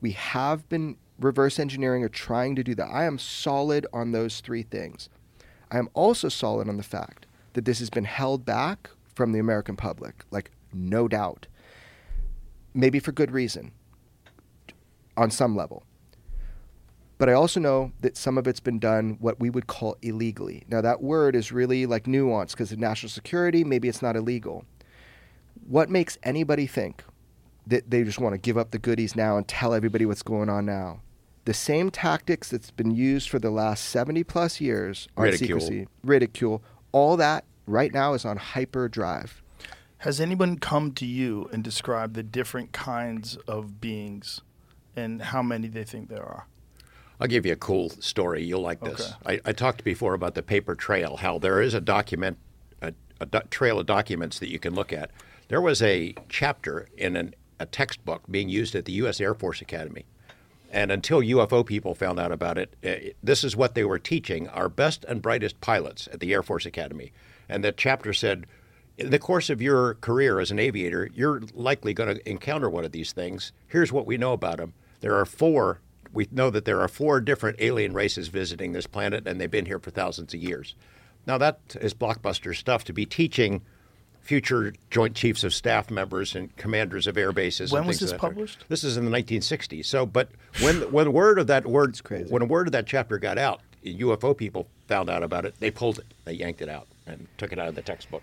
We 0.00 0.12
have 0.12 0.68
been 0.68 0.96
reverse 1.18 1.58
engineering 1.58 2.04
or 2.04 2.08
trying 2.08 2.54
to 2.56 2.62
do 2.62 2.74
that. 2.74 2.88
I 2.88 3.04
am 3.04 3.18
solid 3.18 3.86
on 3.92 4.12
those 4.12 4.40
three 4.40 4.62
things. 4.62 5.08
I 5.70 5.78
am 5.78 5.88
also 5.94 6.28
solid 6.28 6.68
on 6.68 6.76
the 6.76 6.82
fact 6.82 7.26
that 7.54 7.64
this 7.64 7.78
has 7.78 7.90
been 7.90 8.04
held 8.04 8.44
back 8.44 8.90
from 9.14 9.32
the 9.32 9.38
American 9.38 9.76
public, 9.76 10.24
like 10.30 10.50
no 10.72 11.08
doubt. 11.08 11.46
Maybe 12.74 13.00
for 13.00 13.12
good 13.12 13.30
reason 13.30 13.72
on 15.16 15.30
some 15.30 15.56
level. 15.56 15.82
But 17.18 17.30
I 17.30 17.32
also 17.32 17.58
know 17.60 17.92
that 18.00 18.16
some 18.16 18.36
of 18.36 18.46
it's 18.46 18.60
been 18.60 18.78
done 18.78 19.16
what 19.20 19.40
we 19.40 19.48
would 19.48 19.66
call 19.66 19.96
illegally. 20.02 20.64
Now, 20.68 20.82
that 20.82 21.02
word 21.02 21.34
is 21.34 21.50
really 21.50 21.86
like 21.86 22.04
nuanced 22.04 22.50
because 22.50 22.72
of 22.72 22.78
national 22.78 23.08
security. 23.08 23.64
Maybe 23.64 23.88
it's 23.88 24.02
not 24.02 24.16
illegal. 24.16 24.66
What 25.66 25.90
makes 25.90 26.18
anybody 26.22 26.66
think 26.66 27.02
that 27.66 27.90
they 27.90 28.04
just 28.04 28.18
want 28.18 28.34
to 28.34 28.38
give 28.38 28.56
up 28.56 28.70
the 28.70 28.78
goodies 28.78 29.16
now 29.16 29.36
and 29.36 29.46
tell 29.46 29.74
everybody 29.74 30.06
what's 30.06 30.22
going 30.22 30.48
on 30.48 30.66
now? 30.66 31.00
The 31.44 31.54
same 31.54 31.90
tactics 31.90 32.50
that's 32.50 32.70
been 32.70 32.90
used 32.90 33.28
for 33.28 33.38
the 33.38 33.50
last 33.50 33.84
70 33.84 34.24
plus 34.24 34.60
years 34.60 35.08
on 35.16 35.24
Ridicule. 35.24 35.60
secrecy, 35.60 35.88
ridicule, 36.02 36.62
all 36.92 37.16
that 37.16 37.44
right 37.66 37.92
now 37.92 38.14
is 38.14 38.24
on 38.24 38.36
hyperdrive. 38.36 39.42
Has 39.98 40.20
anyone 40.20 40.58
come 40.58 40.92
to 40.92 41.06
you 41.06 41.48
and 41.52 41.64
described 41.64 42.14
the 42.14 42.22
different 42.22 42.72
kinds 42.72 43.36
of 43.48 43.80
beings 43.80 44.40
and 44.94 45.22
how 45.22 45.42
many 45.42 45.68
they 45.68 45.84
think 45.84 46.08
there 46.08 46.22
are? 46.24 46.46
I'll 47.18 47.28
give 47.28 47.46
you 47.46 47.52
a 47.52 47.56
cool 47.56 47.90
story. 47.90 48.44
You'll 48.44 48.60
like 48.60 48.80
this. 48.80 49.14
I, 49.24 49.40
I 49.44 49.52
talked 49.52 49.84
before 49.84 50.14
about 50.14 50.34
the 50.34 50.42
paper 50.42 50.74
trail, 50.74 51.16
how 51.16 51.38
there 51.38 51.62
is 51.62 51.72
a 51.72 51.80
document, 51.80 52.36
a, 52.82 52.92
a 53.20 53.26
do- 53.26 53.40
trail 53.50 53.80
of 53.80 53.86
documents 53.86 54.38
that 54.40 54.50
you 54.50 54.58
can 54.58 54.74
look 54.74 54.92
at. 54.92 55.10
There 55.48 55.60
was 55.60 55.80
a 55.80 56.14
chapter 56.28 56.88
in 56.96 57.14
an, 57.16 57.34
a 57.60 57.66
textbook 57.66 58.22
being 58.30 58.48
used 58.48 58.74
at 58.74 58.84
the 58.84 58.92
U.S. 58.92 59.20
Air 59.20 59.34
Force 59.34 59.60
Academy. 59.60 60.04
And 60.72 60.90
until 60.90 61.20
UFO 61.20 61.64
people 61.64 61.94
found 61.94 62.18
out 62.18 62.32
about 62.32 62.58
it, 62.58 62.74
eh, 62.82 63.10
this 63.22 63.44
is 63.44 63.56
what 63.56 63.74
they 63.74 63.84
were 63.84 64.00
teaching 64.00 64.48
our 64.48 64.68
best 64.68 65.04
and 65.04 65.22
brightest 65.22 65.60
pilots 65.60 66.08
at 66.12 66.18
the 66.18 66.32
Air 66.32 66.42
Force 66.42 66.66
Academy. 66.66 67.12
And 67.48 67.62
the 67.62 67.70
chapter 67.70 68.12
said, 68.12 68.46
in 68.98 69.10
the 69.10 69.18
course 69.18 69.48
of 69.48 69.62
your 69.62 69.94
career 69.94 70.40
as 70.40 70.50
an 70.50 70.58
aviator, 70.58 71.08
you're 71.14 71.42
likely 71.54 71.94
going 71.94 72.16
to 72.16 72.28
encounter 72.28 72.68
one 72.68 72.84
of 72.84 72.92
these 72.92 73.12
things. 73.12 73.52
Here's 73.68 73.92
what 73.92 74.06
we 74.06 74.16
know 74.16 74.32
about 74.32 74.56
them. 74.56 74.72
There 75.00 75.14
are 75.14 75.26
four, 75.26 75.80
we 76.12 76.26
know 76.32 76.50
that 76.50 76.64
there 76.64 76.80
are 76.80 76.88
four 76.88 77.20
different 77.20 77.58
alien 77.60 77.92
races 77.92 78.28
visiting 78.28 78.72
this 78.72 78.86
planet, 78.86 79.28
and 79.28 79.40
they've 79.40 79.50
been 79.50 79.66
here 79.66 79.78
for 79.78 79.90
thousands 79.90 80.34
of 80.34 80.42
years. 80.42 80.74
Now, 81.26 81.38
that 81.38 81.76
is 81.80 81.94
blockbuster 81.94 82.56
stuff 82.56 82.84
to 82.84 82.92
be 82.92 83.06
teaching 83.06 83.62
future 84.26 84.74
Joint 84.90 85.14
Chiefs 85.14 85.44
of 85.44 85.54
Staff 85.54 85.90
members 85.90 86.34
and 86.34 86.54
commanders 86.56 87.06
of 87.06 87.16
air 87.16 87.32
bases. 87.32 87.72
When 87.72 87.80
and 87.82 87.88
was 87.88 88.00
this 88.00 88.12
published? 88.12 88.64
This 88.68 88.82
is 88.82 88.96
in 88.96 89.04
the 89.04 89.10
1960s. 89.10 89.86
So, 89.86 90.04
but 90.04 90.28
when 90.60 90.90
when 90.92 91.12
word 91.12 91.38
of 91.38 91.46
that 91.46 91.66
word, 91.66 92.02
crazy. 92.02 92.30
when 92.30 92.42
a 92.42 92.46
word 92.46 92.66
of 92.68 92.72
that 92.72 92.86
chapter 92.86 93.18
got 93.18 93.38
out, 93.38 93.60
UFO 93.84 94.36
people 94.36 94.66
found 94.88 95.08
out 95.08 95.22
about 95.22 95.44
it. 95.44 95.54
They 95.60 95.70
pulled 95.70 95.98
it. 95.98 96.06
They 96.24 96.32
yanked 96.32 96.60
it 96.60 96.68
out 96.68 96.88
and 97.06 97.28
took 97.38 97.52
it 97.52 97.58
out 97.58 97.68
of 97.68 97.76
the 97.76 97.82
textbook. 97.82 98.22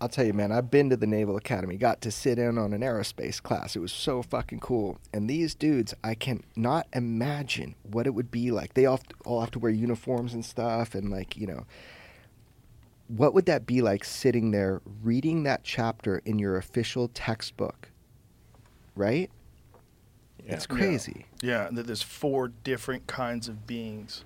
I'll 0.00 0.08
tell 0.08 0.26
you, 0.26 0.32
man, 0.32 0.52
I've 0.52 0.70
been 0.70 0.90
to 0.90 0.96
the 0.96 1.06
Naval 1.06 1.36
Academy, 1.36 1.76
got 1.76 2.00
to 2.02 2.10
sit 2.10 2.38
in 2.38 2.58
on 2.58 2.72
an 2.72 2.80
aerospace 2.80 3.40
class. 3.40 3.76
It 3.76 3.78
was 3.78 3.92
so 3.92 4.22
fucking 4.22 4.60
cool. 4.60 4.98
And 5.12 5.30
these 5.30 5.54
dudes, 5.54 5.94
I 6.02 6.14
can 6.14 6.42
not 6.56 6.88
imagine 6.92 7.74
what 7.90 8.06
it 8.06 8.10
would 8.10 8.30
be 8.30 8.50
like. 8.50 8.74
They 8.74 8.86
all, 8.86 9.00
all 9.24 9.40
have 9.40 9.52
to 9.52 9.58
wear 9.58 9.72
uniforms 9.72 10.34
and 10.34 10.44
stuff, 10.44 10.94
and 10.94 11.10
like, 11.10 11.36
you 11.36 11.46
know, 11.46 11.64
what 13.08 13.34
would 13.34 13.46
that 13.46 13.66
be 13.66 13.82
like 13.82 14.04
sitting 14.04 14.50
there 14.50 14.80
reading 15.02 15.42
that 15.44 15.62
chapter 15.62 16.18
in 16.24 16.38
your 16.38 16.56
official 16.56 17.08
textbook? 17.08 17.90
Right? 18.96 19.30
It's 20.46 20.66
crazy. 20.66 21.26
Yeah, 21.42 21.68
that 21.72 21.86
there's 21.86 22.02
four 22.02 22.48
different 22.48 23.06
kinds 23.06 23.48
of 23.48 23.66
beings. 23.66 24.24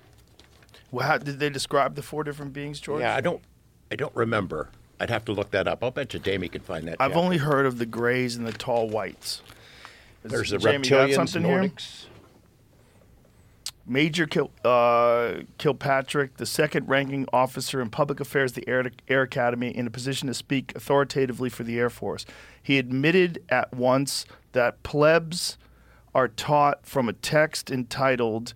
Well, 0.91 1.07
how, 1.07 1.17
did 1.17 1.39
they 1.39 1.49
describe 1.49 1.95
the 1.95 2.01
four 2.01 2.23
different 2.23 2.51
beings, 2.51 2.79
George? 2.79 3.01
Yeah, 3.01 3.15
I 3.15 3.21
don't, 3.21 3.41
I 3.91 3.95
don't 3.95 4.15
remember. 4.15 4.69
I'd 4.99 5.09
have 5.09 5.23
to 5.25 5.31
look 5.31 5.51
that 5.51 5.67
up. 5.67 5.83
I'll 5.83 5.91
bet 5.91 6.13
you 6.13 6.19
Jamie 6.19 6.49
can 6.49 6.61
find 6.61 6.87
that. 6.87 6.97
I've 6.99 7.11
chapter. 7.11 7.19
only 7.23 7.37
heard 7.37 7.65
of 7.65 7.77
the 7.77 7.85
grays 7.85 8.35
and 8.35 8.45
the 8.45 8.51
tall 8.51 8.89
whites. 8.89 9.41
Is- 10.23 10.31
There's 10.31 10.49
the 10.49 10.57
Jamie, 10.57 10.87
you 10.87 10.89
got 10.89 11.09
reptilians, 11.09 11.15
something 11.15 11.43
here? 11.45 11.71
Major 13.89 14.27
Kil- 14.27 14.51
uh, 14.63 15.41
Kilpatrick, 15.57 16.37
the 16.37 16.45
second 16.45 16.87
ranking 16.87 17.25
officer 17.33 17.81
in 17.81 17.89
public 17.89 18.19
affairs 18.19 18.53
the 18.53 18.67
Air, 18.67 18.91
Air 19.07 19.23
Academy, 19.23 19.75
in 19.75 19.87
a 19.87 19.89
position 19.89 20.27
to 20.27 20.33
speak 20.35 20.75
authoritatively 20.75 21.49
for 21.49 21.63
the 21.63 21.79
Air 21.79 21.89
Force. 21.89 22.23
He 22.61 22.77
admitted 22.77 23.43
at 23.49 23.73
once 23.73 24.25
that 24.51 24.83
plebs 24.83 25.57
are 26.13 26.27
taught 26.27 26.85
from 26.85 27.09
a 27.09 27.13
text 27.13 27.71
entitled 27.71 28.53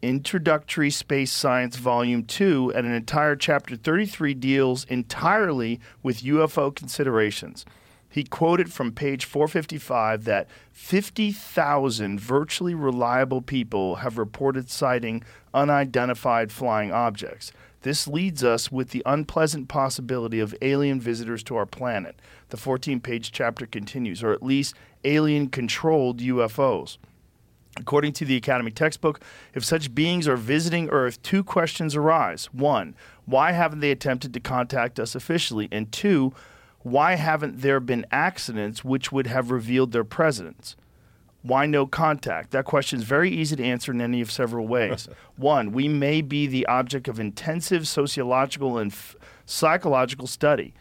Introductory 0.00 0.90
Space 0.90 1.32
Science 1.32 1.76
Volume 1.76 2.22
2, 2.22 2.72
and 2.74 2.86
an 2.86 2.94
entire 2.94 3.34
chapter 3.34 3.74
33 3.74 4.32
deals 4.34 4.84
entirely 4.84 5.80
with 6.04 6.22
UFO 6.22 6.72
considerations. 6.72 7.66
He 8.18 8.24
quoted 8.24 8.72
from 8.72 8.90
page 8.90 9.24
455 9.26 10.24
that 10.24 10.48
50,000 10.72 12.18
virtually 12.18 12.74
reliable 12.74 13.40
people 13.40 13.94
have 13.94 14.18
reported 14.18 14.68
sighting 14.68 15.22
unidentified 15.54 16.50
flying 16.50 16.90
objects. 16.90 17.52
This 17.82 18.08
leads 18.08 18.42
us 18.42 18.72
with 18.72 18.90
the 18.90 19.04
unpleasant 19.06 19.68
possibility 19.68 20.40
of 20.40 20.52
alien 20.60 21.00
visitors 21.00 21.44
to 21.44 21.54
our 21.54 21.64
planet. 21.64 22.20
The 22.48 22.56
14 22.56 22.98
page 22.98 23.30
chapter 23.30 23.66
continues, 23.66 24.20
or 24.24 24.32
at 24.32 24.42
least 24.42 24.74
alien 25.04 25.48
controlled 25.48 26.18
UFOs. 26.18 26.98
According 27.76 28.14
to 28.14 28.24
the 28.24 28.34
Academy 28.34 28.72
textbook, 28.72 29.20
if 29.54 29.64
such 29.64 29.94
beings 29.94 30.26
are 30.26 30.36
visiting 30.36 30.88
Earth, 30.88 31.22
two 31.22 31.44
questions 31.44 31.94
arise. 31.94 32.46
One, 32.46 32.96
why 33.26 33.52
haven't 33.52 33.78
they 33.78 33.92
attempted 33.92 34.34
to 34.34 34.40
contact 34.40 34.98
us 34.98 35.14
officially? 35.14 35.68
And 35.70 35.92
two, 35.92 36.34
why 36.90 37.14
haven't 37.14 37.60
there 37.60 37.80
been 37.80 38.06
accidents 38.10 38.84
which 38.84 39.12
would 39.12 39.26
have 39.26 39.50
revealed 39.50 39.92
their 39.92 40.04
presence? 40.04 40.76
Why 41.42 41.66
no 41.66 41.86
contact? 41.86 42.50
That 42.50 42.64
question 42.64 42.98
is 42.98 43.04
very 43.04 43.30
easy 43.30 43.56
to 43.56 43.64
answer 43.64 43.92
in 43.92 44.00
any 44.00 44.20
of 44.20 44.30
several 44.30 44.66
ways. 44.66 45.08
One, 45.36 45.72
we 45.72 45.88
may 45.88 46.20
be 46.20 46.46
the 46.46 46.66
object 46.66 47.06
of 47.08 47.20
intensive 47.20 47.86
sociological 47.86 48.78
and 48.78 48.90
f- 48.90 49.16
psychological 49.46 50.26
study. 50.26 50.74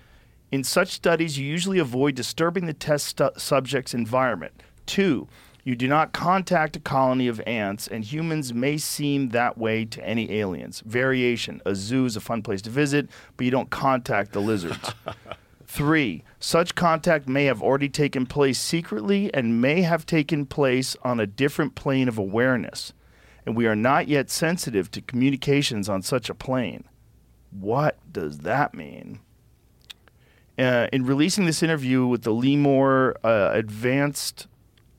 In 0.51 0.63
such 0.63 0.89
studies, 0.89 1.37
you 1.37 1.45
usually 1.45 1.77
avoid 1.77 2.15
disturbing 2.15 2.65
the 2.65 2.73
test 2.73 3.05
stu- 3.05 3.29
subject's 3.37 3.93
environment. 3.93 4.63
Two, 4.85 5.27
you 5.63 5.75
do 5.75 5.87
not 5.87 6.13
contact 6.13 6.77
a 6.77 6.79
colony 6.79 7.27
of 7.27 7.41
ants, 7.45 7.87
and 7.87 8.03
humans 8.03 8.53
may 8.53 8.77
seem 8.77 9.29
that 9.29 9.57
way 9.57 9.83
to 9.83 10.03
any 10.07 10.31
aliens. 10.39 10.81
Variation 10.85 11.61
a 11.65 11.75
zoo 11.75 12.05
is 12.05 12.15
a 12.15 12.21
fun 12.21 12.41
place 12.41 12.61
to 12.63 12.69
visit, 12.69 13.09
but 13.35 13.43
you 13.43 13.51
don't 13.51 13.69
contact 13.69 14.31
the 14.31 14.39
lizards. 14.39 14.93
Three, 15.77 16.23
such 16.39 16.73
contact 16.73 17.29
may 17.29 17.45
have 17.45 17.61
already 17.61 17.87
taken 17.87 18.25
place 18.25 18.57
secretly 18.57 19.31
and 19.31 19.61
may 19.61 19.83
have 19.83 20.07
taken 20.07 20.47
place 20.47 20.95
on 21.03 21.19
a 21.19 21.27
different 21.27 21.75
plane 21.75 22.07
of 22.07 22.17
awareness, 22.17 22.93
and 23.45 23.55
we 23.55 23.67
are 23.67 23.75
not 23.75 24.07
yet 24.07 24.31
sensitive 24.31 24.89
to 24.89 25.01
communications 25.01 25.87
on 25.87 26.01
such 26.01 26.31
a 26.31 26.33
plane. 26.33 26.85
What 27.51 27.99
does 28.11 28.39
that 28.39 28.73
mean? 28.73 29.19
Uh, 30.57 30.87
in 30.91 31.05
releasing 31.05 31.45
this 31.45 31.61
interview 31.61 32.07
with 32.07 32.23
the 32.23 32.33
Lemoore 32.33 33.13
uh, 33.23 33.51
Advanced, 33.53 34.47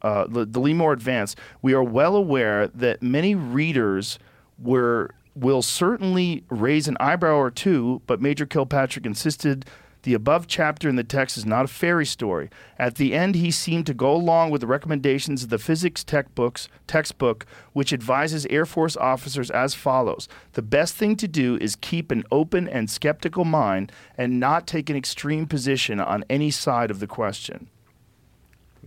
uh, 0.02 0.28
the, 0.28 0.44
the 0.44 0.62
Advanced, 0.62 1.36
we 1.60 1.72
are 1.74 1.82
well 1.82 2.14
aware 2.14 2.68
that 2.68 3.02
many 3.02 3.34
readers 3.34 4.20
were 4.56 5.10
will 5.34 5.62
certainly 5.62 6.44
raise 6.50 6.86
an 6.86 6.96
eyebrow 7.00 7.34
or 7.34 7.50
two, 7.50 8.00
but 8.06 8.20
Major 8.20 8.46
Kilpatrick 8.46 9.06
insisted 9.06 9.64
the 10.02 10.14
above 10.14 10.46
chapter 10.46 10.88
in 10.88 10.96
the 10.96 11.04
text 11.04 11.36
is 11.36 11.44
not 11.44 11.64
a 11.64 11.68
fairy 11.68 12.06
story. 12.06 12.50
At 12.78 12.94
the 12.94 13.14
end, 13.14 13.34
he 13.34 13.50
seemed 13.50 13.86
to 13.86 13.94
go 13.94 14.14
along 14.14 14.50
with 14.50 14.60
the 14.60 14.66
recommendations 14.66 15.42
of 15.42 15.48
the 15.50 15.58
physics 15.58 16.04
tech 16.04 16.34
books, 16.34 16.68
textbook, 16.86 17.46
which 17.72 17.92
advises 17.92 18.46
Air 18.46 18.66
Force 18.66 18.96
officers 18.96 19.50
as 19.50 19.74
follows 19.74 20.28
The 20.52 20.62
best 20.62 20.94
thing 20.94 21.16
to 21.16 21.28
do 21.28 21.56
is 21.60 21.76
keep 21.76 22.10
an 22.10 22.24
open 22.30 22.68
and 22.68 22.88
skeptical 22.88 23.44
mind 23.44 23.92
and 24.16 24.40
not 24.40 24.66
take 24.66 24.88
an 24.88 24.96
extreme 24.96 25.46
position 25.46 26.00
on 26.00 26.24
any 26.30 26.50
side 26.50 26.90
of 26.90 27.00
the 27.00 27.06
question. 27.06 27.68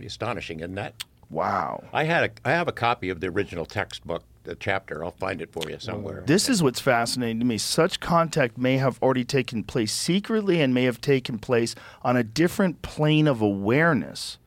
Astonishing, 0.04 0.60
isn't 0.60 0.74
that? 0.74 0.94
Wow. 1.30 1.84
I 1.92 2.04
had 2.04 2.24
a, 2.24 2.48
I 2.48 2.52
have 2.52 2.68
a 2.68 2.72
copy 2.72 3.08
of 3.08 3.20
the 3.20 3.28
original 3.28 3.64
textbook, 3.64 4.22
the 4.44 4.54
chapter. 4.54 5.04
I'll 5.04 5.10
find 5.12 5.40
it 5.40 5.52
for 5.52 5.68
you 5.68 5.78
somewhere. 5.78 6.22
This 6.26 6.48
is 6.48 6.62
what's 6.62 6.80
fascinating 6.80 7.40
to 7.40 7.46
me. 7.46 7.58
Such 7.58 8.00
contact 8.00 8.58
may 8.58 8.78
have 8.78 9.02
already 9.02 9.24
taken 9.24 9.64
place 9.64 9.92
secretly 9.92 10.60
and 10.60 10.74
may 10.74 10.84
have 10.84 11.00
taken 11.00 11.38
place 11.38 11.74
on 12.02 12.16
a 12.16 12.22
different 12.22 12.82
plane 12.82 13.26
of 13.26 13.40
awareness. 13.40 14.38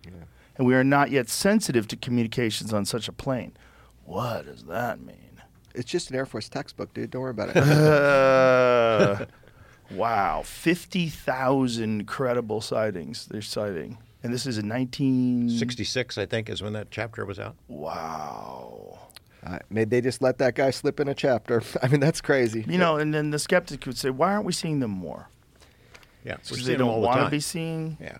And 0.58 0.66
we 0.66 0.74
are 0.74 0.84
not 0.84 1.12
yet 1.12 1.28
sensitive 1.28 1.88
to 1.90 1.98
communications 1.98 2.74
on 2.74 2.86
such 2.86 3.08
a 3.08 3.12
plane. 3.12 3.52
What 4.06 4.46
does 4.46 4.64
that 4.64 5.02
mean? 5.02 5.42
It's 5.74 5.92
just 5.92 6.10
an 6.10 6.16
Air 6.16 6.26
Force 6.26 6.48
textbook, 6.48 6.94
dude. 6.94 7.12
Don't 7.12 7.22
worry 7.22 7.32
about 7.32 7.50
it. 7.50 7.58
Uh, 7.58 9.26
wow. 9.92 10.42
50,000 10.46 12.08
credible 12.08 12.62
sightings 12.62 13.26
they're 13.26 13.42
citing. 13.42 13.98
And 14.24 14.34
this 14.34 14.46
is 14.46 14.58
in 14.58 14.68
19. 14.68 15.50
66, 15.50 16.18
I 16.18 16.26
think, 16.26 16.50
is 16.50 16.64
when 16.64 16.74
that 16.74 16.90
chapter 16.90 17.26
was 17.26 17.40
out. 17.40 17.56
Wow. 17.68 19.05
Uh, 19.46 19.60
may 19.70 19.86
they 19.86 20.02
just 20.02 20.22
let 20.22 20.38
that 20.40 20.56
guy 20.56 20.72
slip 20.72 21.00
in 21.00 21.08
a 21.08 21.14
chapter? 21.14 21.62
I 21.82 21.88
mean, 21.88 22.00
that's 22.00 22.22
crazy. 22.22 22.66
You 22.68 22.78
know, 22.78 22.98
and 22.98 23.14
then 23.14 23.30
the 23.30 23.40
skeptic 23.40 23.86
would 23.86 23.98
say, 23.98 24.10
why 24.10 24.34
aren't 24.34 24.46
we 24.46 24.54
seeing 24.54 24.80
them 24.80 24.92
more? 24.92 25.30
Yeah, 26.24 26.34
we're 26.34 26.38
Because 26.50 26.66
they 26.66 26.76
don't 26.76 27.02
want 27.02 27.22
to 27.22 27.30
be 27.30 27.40
seen. 27.40 27.98
Yeah. 28.02 28.18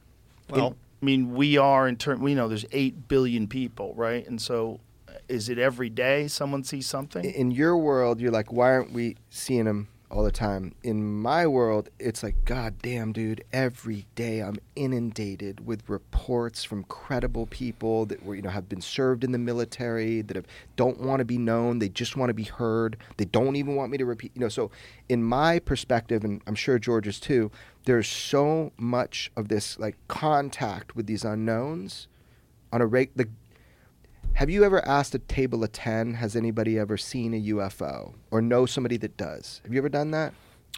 Well, 0.50 0.62
Well, 0.62 0.76
I 1.02 1.06
mean, 1.06 1.34
we 1.34 1.58
are 1.58 1.88
in 1.88 1.98
term. 1.98 2.22
We 2.22 2.36
know 2.36 2.48
there's 2.48 2.66
eight 2.72 3.08
billion 3.08 3.48
people, 3.48 3.94
right? 3.96 4.26
And 4.28 4.40
so, 4.40 4.80
is 5.28 5.50
it 5.50 5.58
every 5.58 5.90
day 5.90 6.28
someone 6.28 6.64
sees 6.64 6.86
something? 6.86 7.26
in 7.26 7.50
your 7.50 7.78
world, 7.78 8.22
you're 8.22 8.32
like, 8.32 8.52
why 8.52 8.72
aren't 8.72 8.92
we 8.92 9.16
seeing 9.30 9.66
him 9.66 9.88
all 10.10 10.24
the 10.24 10.32
time? 10.32 10.74
In 10.84 11.04
my 11.22 11.48
world, 11.48 11.90
it's 12.00 12.24
like, 12.24 12.46
God 12.46 12.76
damn, 12.82 13.12
dude, 13.12 13.44
every 13.52 14.06
day 14.16 14.40
I'm 14.40 14.58
inundated 14.76 15.66
with 15.66 15.88
reports 15.90 16.64
from 16.64 16.84
credible 16.84 17.46
people 17.48 18.06
that 18.08 18.24
were, 18.24 18.36
you 18.36 18.42
know, 18.42 18.50
have 18.50 18.70
been 18.70 18.82
served 18.82 19.24
in 19.24 19.32
the 19.32 19.38
military, 19.38 20.22
that 20.22 20.36
have, 20.36 20.48
don't 20.76 21.02
want 21.02 21.20
to 21.20 21.26
be 21.26 21.38
known, 21.38 21.80
they 21.80 21.90
just 21.90 22.16
want 22.16 22.30
to 22.30 22.34
be 22.34 22.44
heard, 22.44 22.98
they 23.18 23.26
don't 23.26 23.56
even 23.56 23.76
want 23.76 23.92
me 23.92 23.98
to 23.98 24.06
repeat, 24.06 24.32
you 24.36 24.42
know. 24.42 24.50
So, 24.50 24.72
in 25.10 25.24
my 25.24 25.60
perspective, 25.60 26.24
and 26.24 26.42
I'm 26.48 26.56
sure 26.56 26.80
George's 26.80 27.20
too, 27.20 27.52
there's 27.86 28.08
so 28.08 28.72
much 28.78 29.32
of 29.36 29.48
this 29.48 29.78
like 29.80 29.96
contact 30.08 30.96
with 30.96 31.08
these 31.08 31.24
unknowns 31.24 32.08
on 32.72 32.82
a 32.82 32.86
rate. 32.86 33.12
The 33.16 33.30
have 34.36 34.50
you 34.50 34.64
ever 34.64 34.86
asked 34.88 35.16
a 35.16 35.20
table 35.20 35.64
of 35.64 35.72
10, 35.72 36.16
has 36.16 36.36
anybody 36.36 36.78
ever 36.78 36.98
seen 36.98 37.34
a 37.34 37.42
UFO 37.42 38.14
or 38.32 38.42
know 38.42 38.66
somebody 38.66 38.98
that 38.98 39.18
does? 39.18 39.62
Have 39.64 39.74
you 39.74 39.80
ever 39.80 39.90
done 39.90 40.12
that? 40.12 40.34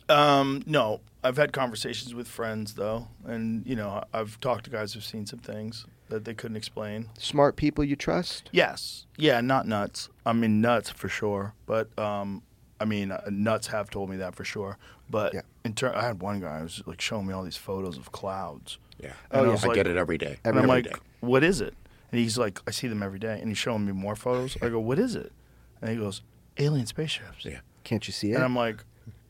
Um, 0.09 0.63
no, 0.65 1.01
I've 1.23 1.37
had 1.37 1.51
conversations 1.51 2.13
with 2.13 2.27
friends 2.27 2.75
though, 2.75 3.07
and 3.25 3.65
you 3.65 3.75
know, 3.75 4.03
I've 4.13 4.39
talked 4.39 4.63
to 4.65 4.69
guys 4.69 4.93
who've 4.93 5.03
seen 5.03 5.25
some 5.25 5.39
things 5.39 5.85
that 6.09 6.23
they 6.23 6.33
couldn't 6.33 6.55
explain. 6.55 7.09
Smart 7.17 7.57
people 7.57 7.83
you 7.83 7.97
trust? 7.97 8.49
Yes, 8.53 9.05
yeah, 9.17 9.41
not 9.41 9.67
nuts. 9.67 10.07
I 10.25 10.31
mean, 10.33 10.61
nuts 10.61 10.89
for 10.89 11.09
sure, 11.09 11.53
but 11.65 11.89
um, 11.99 12.41
I 12.79 12.85
mean, 12.85 13.11
uh, 13.11 13.21
nuts 13.29 13.67
have 13.67 13.89
told 13.89 14.09
me 14.09 14.15
that 14.17 14.33
for 14.35 14.45
sure. 14.45 14.77
But 15.09 15.33
Yeah. 15.33 15.41
in 15.65 15.73
turn, 15.73 15.93
I 15.95 16.03
had 16.05 16.21
one 16.21 16.39
guy 16.39 16.57
who 16.59 16.63
was 16.63 16.83
like 16.85 17.01
showing 17.01 17.27
me 17.27 17.33
all 17.33 17.43
these 17.43 17.57
photos 17.57 17.97
of 17.97 18.11
clouds. 18.13 18.77
yeah. 19.03 19.11
Oh, 19.31 19.43
I 19.43 19.53
yeah. 19.53 19.69
I 19.69 19.73
get 19.73 19.87
it 19.87 19.97
every 19.97 20.17
day. 20.17 20.37
And 20.45 20.55
Every 20.57 20.61
I'm 20.71 20.83
day. 20.83 20.89
like, 20.91 20.99
what 21.19 21.43
is 21.43 21.59
it? 21.59 21.73
And 22.11 22.19
he's 22.19 22.37
like, 22.37 22.59
I 22.67 22.71
see 22.71 22.87
them 22.87 23.03
every 23.03 23.19
day. 23.19 23.39
And 23.39 23.49
he's 23.49 23.57
showing 23.57 23.85
me 23.85 23.91
more 23.91 24.15
photos. 24.15 24.57
I 24.61 24.69
go, 24.69 24.79
what 24.79 24.99
is 24.99 25.15
it? 25.15 25.31
And 25.81 25.91
he 25.91 25.97
goes, 25.97 26.21
alien 26.57 26.85
spaceships. 26.85 27.45
Yeah. 27.45 27.59
Can't 27.83 28.05
you 28.07 28.13
see 28.13 28.31
it? 28.31 28.35
And 28.35 28.43
I'm 28.43 28.55
like, 28.55 28.83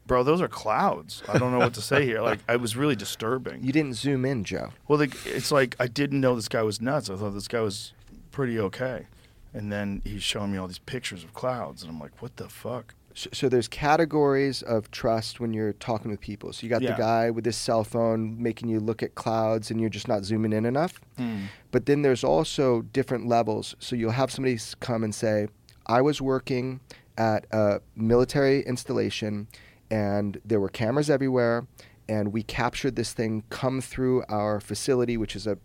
bro, 0.05 0.23
those 0.23 0.41
are 0.41 0.47
clouds. 0.47 1.23
I 1.27 1.37
don't 1.37 1.51
know 1.51 1.59
what 1.59 1.73
to 1.75 1.81
say 1.81 2.05
here. 2.05 2.21
Like, 2.21 2.39
it 2.47 2.61
was 2.61 2.75
really 2.75 2.95
disturbing. 2.95 3.63
you 3.63 3.71
didn't 3.71 3.95
zoom 3.95 4.25
in, 4.25 4.43
Joe. 4.43 4.69
Well, 4.87 4.97
the, 4.97 5.15
it's 5.25 5.51
like 5.51 5.75
I 5.79 5.87
didn't 5.87 6.21
know 6.21 6.35
this 6.35 6.47
guy 6.47 6.63
was 6.63 6.81
nuts. 6.81 7.09
I 7.09 7.15
thought 7.15 7.31
this 7.33 7.47
guy 7.47 7.61
was 7.61 7.93
pretty 8.31 8.59
okay. 8.59 9.07
And 9.53 9.71
then 9.71 10.01
he's 10.03 10.23
showing 10.23 10.51
me 10.51 10.57
all 10.57 10.67
these 10.67 10.79
pictures 10.79 11.23
of 11.23 11.33
clouds. 11.33 11.81
And 11.81 11.91
I'm 11.91 11.99
like, 11.99 12.21
what 12.21 12.37
the 12.37 12.47
fuck? 12.47 12.93
So, 13.33 13.49
there's 13.49 13.67
categories 13.67 14.61
of 14.61 14.91
trust 14.91 15.39
when 15.39 15.51
you're 15.53 15.73
talking 15.73 16.11
with 16.11 16.21
people. 16.21 16.53
So 16.53 16.63
you 16.65 16.69
got 16.69 16.81
Yeah. 16.83 16.91
the 16.91 16.97
guy 16.97 17.29
with 17.31 17.45
his 17.45 17.55
cell 17.57 17.83
phone 17.83 18.41
making 18.41 18.69
you 18.69 18.79
look 18.79 19.01
at 19.01 19.15
clouds 19.15 19.71
and 19.71 19.81
you're 19.81 19.89
just 19.89 20.07
not 20.07 20.23
zooming 20.23 20.53
in 20.53 20.65
enough. 20.65 21.01
Hmm. 21.17 21.45
But 21.71 21.87
then 21.87 22.03
there's 22.03 22.23
also 22.23 22.83
different 22.83 23.27
levels. 23.27 23.75
So 23.79 23.95
you'll 23.95 24.11
have 24.11 24.31
somebody 24.31 24.59
come 24.79 25.03
and 25.03 25.15
say, 25.15 25.47
I 25.87 26.01
was 26.01 26.21
working 26.21 26.79
at 27.17 27.47
a 27.51 27.81
military 27.95 28.61
installation 28.61 29.47
and 29.89 30.39
there 30.45 30.59
were 30.59 30.69
cameras 30.69 31.09
everywhere 31.09 31.65
and 32.07 32.31
we 32.31 32.43
captured 32.43 32.95
this 32.95 33.13
thing 33.13 33.43
come 33.49 33.81
through 33.81 34.23
our 34.29 34.59
facility, 34.59 35.17
which 35.17 35.35
is 35.35 35.47
a 35.47 35.57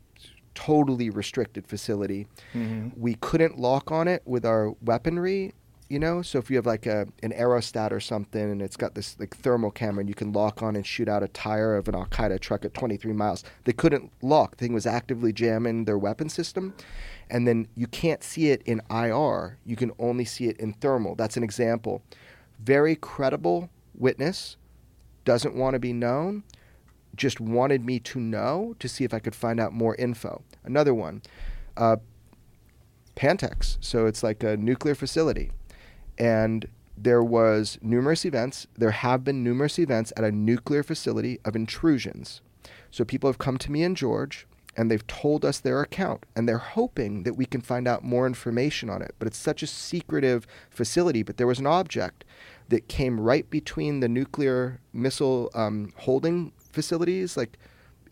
totally 0.55 1.11
restricted 1.11 1.67
facility. 1.67 2.27
Mm-hmm. 2.55 3.01
We 3.01 3.15
couldn't 3.15 3.59
lock 3.59 3.91
on 3.91 4.09
it 4.09 4.23
with 4.25 4.45
our 4.45 4.73
weaponry. 4.83 5.53
You 5.93 5.99
know, 5.99 6.23
so 6.23 6.39
if 6.39 6.49
you 6.49 6.57
have 6.57 6.65
like 6.65 6.87
a 6.87 7.07
an 7.23 7.33
aerostat 7.33 7.93
or 7.93 8.01
something, 8.01 8.41
and 8.41 8.63
it's 8.63 8.79
got 8.79 8.95
this 8.95 9.15
like 9.21 9.37
thermal 9.37 9.71
camera, 9.71 10.01
and 10.01 10.09
you 10.09 10.15
can 10.15 10.33
lock 10.33 10.63
on 10.63 10.75
and 10.75 10.87
shoot 10.87 11.07
out 11.07 11.23
a 11.23 11.29
tire 11.29 11.77
of 11.77 11.87
an 11.87 11.95
Al 11.95 12.07
Qaeda 12.07 12.41
truck 12.41 12.65
at 12.65 12.73
23 12.73 13.13
miles. 13.13 13.45
They 13.65 13.75
couldn't 13.75 14.11
lock; 14.23 14.53
the 14.53 14.65
thing 14.65 14.73
was 14.73 14.87
actively 14.87 15.35
jamming 15.35 15.85
their 15.85 15.99
weapon 15.99 16.31
system, 16.31 16.73
and 17.29 17.47
then 17.47 17.69
you 17.77 17.87
can't 17.87 18.25
see 18.25 18.49
it 18.49 18.63
in 18.63 18.81
IR. 18.89 19.59
You 19.67 19.77
can 19.77 19.93
only 19.99 20.25
see 20.25 20.49
it 20.49 20.57
in 20.57 20.73
thermal. 20.73 21.15
That's 21.15 21.37
an 21.37 21.43
example. 21.43 22.01
Very 22.59 22.97
credible 22.97 23.69
witness 23.95 24.57
doesn't 25.27 25.55
want 25.55 25.75
to 25.75 25.79
be 25.79 25.93
known. 25.93 26.43
Just 27.17 27.39
wanted 27.39 27.85
me 27.85 28.01
to 28.01 28.19
know 28.19 28.77
to 28.79 28.89
see 28.89 29.05
if 29.05 29.13
I 29.13 29.19
could 29.19 29.35
find 29.35 29.61
out 29.61 29.75
more 29.75 29.95
info. 29.97 30.43
Another 30.65 30.95
one. 30.95 31.21
Uh, 31.77 31.97
Pantex. 33.15 33.77
So 33.81 34.07
it's 34.07 34.23
like 34.23 34.43
a 34.43 34.57
nuclear 34.57 34.95
facility. 34.95 35.51
And 36.23 36.69
there 36.97 37.23
was 37.23 37.79
numerous 37.83 38.25
events. 38.25 38.69
There 38.79 38.93
have 38.93 39.25
been 39.25 39.43
numerous 39.43 39.77
events 39.77 40.13
at 40.17 40.23
a 40.23 40.31
nuclear 40.31 40.85
facility 40.85 41.41
of 41.45 41.57
intrusions. 41.57 42.43
So 42.93 43.05
people 43.05 43.29
have 43.29 43.39
come 43.39 43.59
to 43.59 43.73
me 43.73 43.83
and 43.83 43.97
George 43.97 44.47
and 44.77 44.89
they've 44.89 45.07
told 45.09 45.45
us 45.45 45.59
their 45.59 45.81
account 45.81 46.25
and 46.37 46.49
they're 46.49 46.59
hoping 46.59 47.25
that 47.25 47.35
we 47.35 47.45
can 47.45 47.61
find 47.61 47.89
out 47.89 48.05
more 48.05 48.25
information 48.25 48.89
on 48.89 49.03
it. 49.03 49.17
But 49.19 49.27
it's 49.27 49.37
such 49.37 49.65
a 49.65 49.67
secretive 49.67 50.47
facility. 50.71 51.25
But 51.25 51.39
there 51.39 51.49
was 51.49 51.59
an 51.59 51.67
object 51.67 52.25
that 52.69 52.87
came 52.87 53.19
right 53.19 53.51
between 53.51 53.99
the 53.99 54.09
nuclear 54.09 54.79
missile 54.93 55.51
um, 55.55 55.93
holding 55.97 56.53
facilities, 56.71 57.37
like 57.37 57.59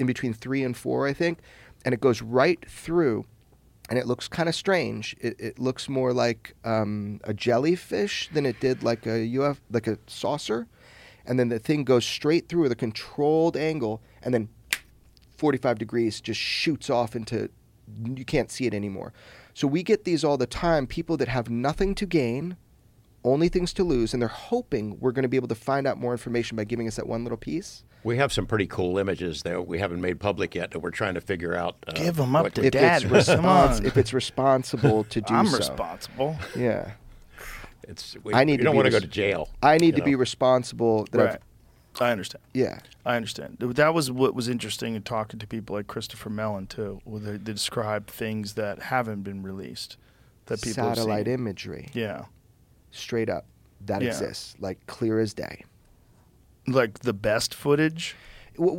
in 0.01 0.07
between 0.07 0.35
three 0.35 0.65
and 0.65 0.77
four, 0.77 1.07
I 1.07 1.13
think, 1.13 1.39
and 1.85 1.95
it 1.95 2.01
goes 2.01 2.23
right 2.23 2.59
through 2.69 3.25
and 3.91 3.99
it 3.99 4.07
looks 4.07 4.29
kind 4.29 4.49
of 4.49 4.55
strange. 4.55 5.17
It, 5.21 5.39
it 5.39 5.59
looks 5.59 5.89
more 5.89 6.13
like 6.13 6.55
um, 6.65 7.21
a 7.25 7.35
jellyfish 7.35 8.31
than 8.33 8.47
it 8.47 8.61
did 8.61 8.85
like 8.85 9.05
a 9.05 9.37
UF, 9.37 9.61
like 9.71 9.89
a 9.89 9.99
saucer, 10.07 10.69
and 11.27 11.39
then 11.39 11.49
the 11.49 11.59
thing 11.59 11.85
goes 11.85 12.05
straight 12.05 12.49
through 12.49 12.63
with 12.63 12.73
a 12.73 12.77
controlled 12.77 13.57
angle, 13.57 14.01
and 14.23 14.33
then 14.33 14.49
45 15.37 15.79
degrees 15.79 16.21
just 16.21 16.41
shoots 16.41 16.89
off 16.89 17.17
into 17.17 17.51
you 18.17 18.25
can't 18.25 18.53
see 18.53 18.67
it 18.67 18.75
anymore. 18.75 19.13
So 19.53 19.67
we 19.67 19.83
get 19.83 20.05
these 20.05 20.23
all 20.23 20.37
the 20.37 20.47
time. 20.47 20.87
People 20.87 21.17
that 21.17 21.27
have 21.27 21.51
nothing 21.51 21.97
to 21.97 22.07
gain, 22.07 22.57
only 23.25 23.49
things 23.49 23.73
to 23.75 23.85
lose, 23.85 24.13
and 24.13 24.23
they're 24.23 24.29
hoping 24.29 24.99
we're 25.01 25.11
going 25.11 25.25
to 25.25 25.29
be 25.29 25.37
able 25.37 25.49
to 25.49 25.57
find 25.57 25.89
out 25.89 25.99
more 25.99 26.13
information 26.13 26.57
by 26.57 26.63
giving 26.63 26.87
us 26.87 26.97
that 26.97 27.09
one 27.09 27.25
little 27.25 27.37
piece. 27.37 27.83
We 28.03 28.17
have 28.17 28.33
some 28.33 28.47
pretty 28.47 28.67
cool 28.67 28.97
images 28.99 29.43
that 29.43 29.67
we 29.67 29.79
haven't 29.79 30.01
made 30.01 30.21
public 30.21 30.55
yet 30.55 30.71
that 30.71 30.79
we're 30.81 30.91
trying 30.91 31.15
to 31.15 31.21
figure 31.21 31.55
out. 31.55 31.77
Uh, 31.87 32.11
them 32.11 32.35
up 32.35 32.47
to 32.55 32.61
to- 32.63 32.67
If 32.67 32.73
Dad, 32.73 33.03
it's 33.13 33.27
come 33.29 33.45
respons- 33.45 33.85
if 33.85 33.97
it's 33.97 34.13
responsible 34.15 35.05
to 35.05 35.21
do 35.21 35.35
I'm 35.35 35.47
so. 35.47 35.59
responsible. 35.59 36.37
Yeah. 36.57 36.93
It's, 37.87 38.17
we, 38.23 38.33
I 38.35 38.45
need 38.45 38.53
we 38.53 38.57
to 38.59 38.65
don't 38.65 38.73
be 38.75 38.77
want 38.77 38.87
to 38.87 38.93
res- 38.95 39.01
go 39.03 39.07
to 39.07 39.13
jail. 39.13 39.49
I 39.63 39.77
need 39.79 39.87
you 39.87 39.93
to 40.01 40.03
be 40.03 40.15
responsible. 40.15 41.07
That 41.13 41.21
I've- 41.21 41.29
Right. 41.31 41.41
I 42.01 42.13
understand. 42.13 42.43
yeah. 42.55 42.79
I 43.05 43.17
understand. 43.17 43.57
That 43.59 43.93
was 43.93 44.13
what 44.13 44.33
was 44.35 44.49
interesting 44.49 44.95
in 44.95 45.03
talking 45.03 45.41
to 45.41 45.47
people 45.47 45.75
like 45.75 45.89
Christopher 45.89 46.31
Mellon 46.31 46.69
too, 46.69 47.01
where 47.05 47.21
they, 47.21 47.33
they 47.33 47.53
described 47.53 48.09
things 48.09 48.55
that 48.55 48.79
haven't 48.81 49.23
been 49.25 49.43
released 49.43 49.97
that 50.47 50.63
people 50.63 50.85
have 50.85 50.97
Satellite 50.97 51.27
seen. 51.27 51.35
imagery, 51.35 51.89
Yeah, 51.93 52.27
straight 52.93 53.29
up, 53.29 53.45
that 53.87 54.03
Yeah. 54.03 54.09
exists, 54.09 54.55
like 54.61 54.87
clear 54.87 55.19
as 55.19 55.35
day. 55.35 55.65
Like 56.73 57.01
the 57.01 57.13
best 57.13 57.55
footage. 57.55 58.17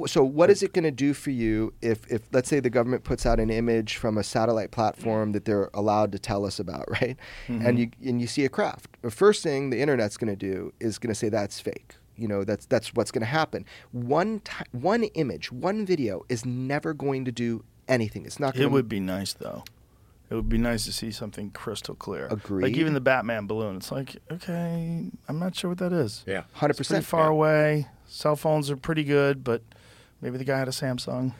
So, 0.06 0.24
what 0.24 0.50
is 0.52 0.62
it 0.62 0.74
going 0.74 0.84
to 0.84 0.92
do 0.92 1.14
for 1.14 1.32
you 1.32 1.74
if, 1.82 2.06
if, 2.12 2.22
let's 2.32 2.50
say, 2.50 2.60
the 2.60 2.70
government 2.70 3.04
puts 3.04 3.26
out 3.26 3.40
an 3.40 3.50
image 3.50 3.96
from 3.96 4.18
a 4.18 4.24
satellite 4.24 4.70
platform 4.70 5.32
that 5.32 5.46
they're 5.46 5.72
allowed 5.74 6.12
to 6.12 6.20
tell 6.20 6.46
us 6.46 6.60
about, 6.60 6.86
right? 7.02 7.18
Mm-hmm. 7.48 7.66
And 7.66 7.80
you 7.80 7.90
and 8.06 8.22
you 8.22 8.28
see 8.28 8.46
a 8.46 8.50
craft. 8.50 8.90
The 9.02 9.12
first 9.12 9.42
thing 9.44 9.70
the 9.70 9.80
internet's 9.80 10.18
going 10.18 10.30
to 10.32 10.36
do 10.36 10.74
is 10.80 11.00
going 11.00 11.10
to 11.10 11.16
say 11.16 11.30
that's 11.30 11.60
fake. 11.60 11.96
You 12.16 12.28
know, 12.28 12.44
that's 12.44 12.66
that's 12.68 12.94
what's 12.94 13.10
going 13.10 13.22
to 13.22 13.28
happen. 13.28 13.66
One 13.92 14.42
ti 14.42 14.66
one 14.72 15.04
image, 15.04 15.52
one 15.52 15.86
video 15.86 16.24
is 16.30 16.46
never 16.46 16.94
going 16.94 17.26
to 17.26 17.32
do 17.32 17.64
anything. 17.88 18.26
It's 18.26 18.40
not. 18.40 18.54
Going 18.54 18.68
It 18.68 18.72
would 18.72 18.90
be 18.90 19.00
nice 19.00 19.34
though. 19.34 19.64
It 20.32 20.36
would 20.36 20.48
be 20.48 20.58
nice 20.58 20.86
to 20.86 20.94
see 20.94 21.12
something 21.12 21.52
crystal 21.52 21.94
clear. 21.94 22.30
Like 22.50 22.78
even 22.78 22.94
the 22.94 23.02
Batman 23.02 23.48
balloon. 23.48 23.76
It's 23.76 23.92
like 23.92 24.16
okay, 24.32 25.12
I'm 25.28 25.40
not 25.40 25.58
sure 25.58 25.72
what 25.72 25.80
that 25.80 25.92
is. 25.92 26.24
Yeah. 26.26 26.44
hundred 26.54 26.80
It's 26.80 26.88
pretty 26.88 27.00
percent 27.02 27.06
far 27.06 27.28
away. 27.28 27.90
Cell 28.08 28.38
phones 28.38 28.72
are 28.72 28.78
pretty 28.78 29.04
good, 29.04 29.44
but 29.44 29.62
maybe 30.22 30.38
the 30.38 30.46
guy 30.46 30.58
had 30.58 30.70
a 30.70 30.72
Samsung, 30.72 31.34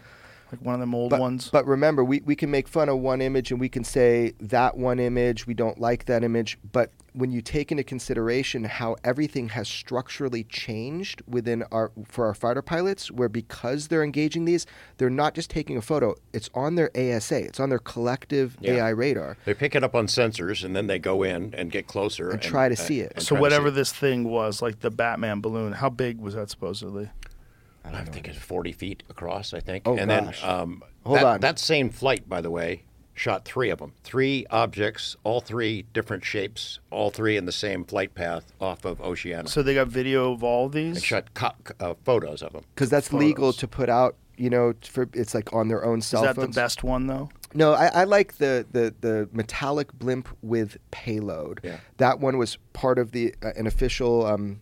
like 0.52 0.62
one 0.62 0.76
of 0.76 0.80
them 0.80 0.94
old 0.94 1.12
but, 1.12 1.20
ones. 1.20 1.50
But 1.52 1.66
remember, 1.66 2.04
we, 2.04 2.22
we 2.26 2.36
can 2.36 2.52
make 2.52 2.68
fun 2.68 2.90
of 2.90 3.00
one 3.00 3.22
image 3.22 3.52
and 3.52 3.60
we 3.60 3.70
can 3.70 3.84
say 3.84 4.34
that 4.40 4.78
one 4.78 5.00
image, 5.00 5.48
we 5.48 5.54
don't 5.54 5.80
like 5.80 6.06
that 6.06 6.24
image. 6.24 6.58
But 6.72 6.92
when 7.14 7.32
you 7.32 7.42
take 7.42 7.72
into 7.72 7.84
consideration 7.84 8.64
how 8.64 8.96
everything 9.04 9.50
has 9.50 9.68
structurally 9.68 10.44
changed 10.46 11.22
within 11.28 11.64
our 11.72 11.92
for 12.06 12.26
our 12.26 12.34
fighter 12.34 12.62
pilots, 12.62 13.12
where 13.12 13.30
because 13.30 13.88
they're 13.88 14.04
engaging 14.04 14.46
these, 14.46 14.66
they're 14.98 15.10
not 15.10 15.34
just 15.34 15.50
taking 15.50 15.78
a 15.78 15.82
photo, 15.82 16.16
it's 16.34 16.50
on 16.54 16.76
their 16.76 16.90
ASA, 16.96 17.38
it's 17.46 17.60
on 17.60 17.70
their 17.70 17.80
collective 17.80 18.58
Yeah. 18.60 18.74
AI 18.76 18.90
radar. 18.90 19.38
They 19.46 19.54
pick 19.54 19.76
it 19.76 19.84
up 19.84 19.96
on 19.96 20.08
sensors 20.08 20.64
and 20.64 20.76
then 20.76 20.88
they 20.88 21.00
go 21.00 21.24
in 21.24 21.54
and 21.54 21.72
get 21.72 21.88
closer 21.88 22.32
And 22.32 22.42
try 22.42 22.70
to 22.70 22.76
see 22.76 23.02
it. 23.02 23.14
and 23.16 23.24
so 23.24 23.36
whatever 23.36 23.72
this 23.72 23.92
thing 23.92 24.26
was, 24.26 24.62
like 24.62 24.80
the 24.80 24.92
Batman 24.92 25.42
balloon, 25.42 25.74
how 25.74 25.90
big 25.90 26.20
was 26.20 26.36
that 26.36 26.50
supposedly? 26.50 27.10
I 27.84 28.04
think 28.06 28.28
it's 28.28 28.38
40 28.38 28.72
feet 28.72 29.04
across, 29.10 29.54
I 29.54 29.60
think. 29.60 29.88
Oh, 29.88 29.98
and 29.98 30.10
gosh. 30.10 30.42
then 30.42 30.50
um, 30.50 30.84
Hold 31.06 31.18
that, 31.18 31.26
on. 31.26 31.40
that 31.42 31.60
same 31.60 31.90
flight, 31.90 32.28
by 32.30 32.42
the 32.42 32.52
way, 32.52 32.84
shot 33.14 33.44
three 33.46 33.70
of 33.70 33.80
them. 33.80 33.94
Three 34.04 34.46
objects, 34.50 35.16
all 35.24 35.42
three 35.42 35.86
different 35.94 36.24
shapes, 36.24 36.80
all 36.90 37.10
three 37.10 37.38
in 37.38 37.46
the 37.46 37.52
same 37.52 37.84
flight 37.84 38.14
path 38.16 38.52
off 38.62 38.86
of 38.86 39.02
Oceania. 39.02 39.48
So 39.50 39.62
they 39.64 39.74
got 39.76 39.88
video 39.88 40.32
of 40.34 40.44
all 40.44 40.70
these. 40.70 40.96
they 40.96 41.02
shot 41.02 41.34
co- 41.34 41.52
uh, 41.80 41.96
photos 42.04 42.42
of 42.42 42.54
them. 42.54 42.64
Because 42.76 42.90
that's 42.90 43.12
legal 43.12 43.52
to 43.54 43.68
put 43.68 43.90
out, 43.90 44.16
you 44.38 44.50
know, 44.50 44.74
for 44.84 45.10
it's 45.14 45.34
like 45.34 45.52
on 45.54 45.68
their 45.68 45.84
own 45.84 46.00
Is 46.00 46.06
cell 46.06 46.22
that 46.24 46.36
phones. 46.36 46.56
the 46.56 46.62
best 46.62 46.84
one 46.84 47.08
though? 47.08 47.30
No, 47.54 47.74
I, 47.74 47.88
I 47.88 48.04
like 48.06 48.38
the, 48.38 48.66
the, 48.72 48.94
the 49.02 49.28
metallic 49.34 49.92
blimp 49.94 50.30
with 50.42 50.78
payload. 50.92 51.60
Yeah. 51.64 51.78
That 51.98 52.20
one 52.22 52.38
was 52.38 52.58
part 52.72 52.98
of 52.98 53.12
the 53.12 53.36
uh, 53.44 53.52
an 53.58 53.68
official 53.68 54.26
um, 54.26 54.62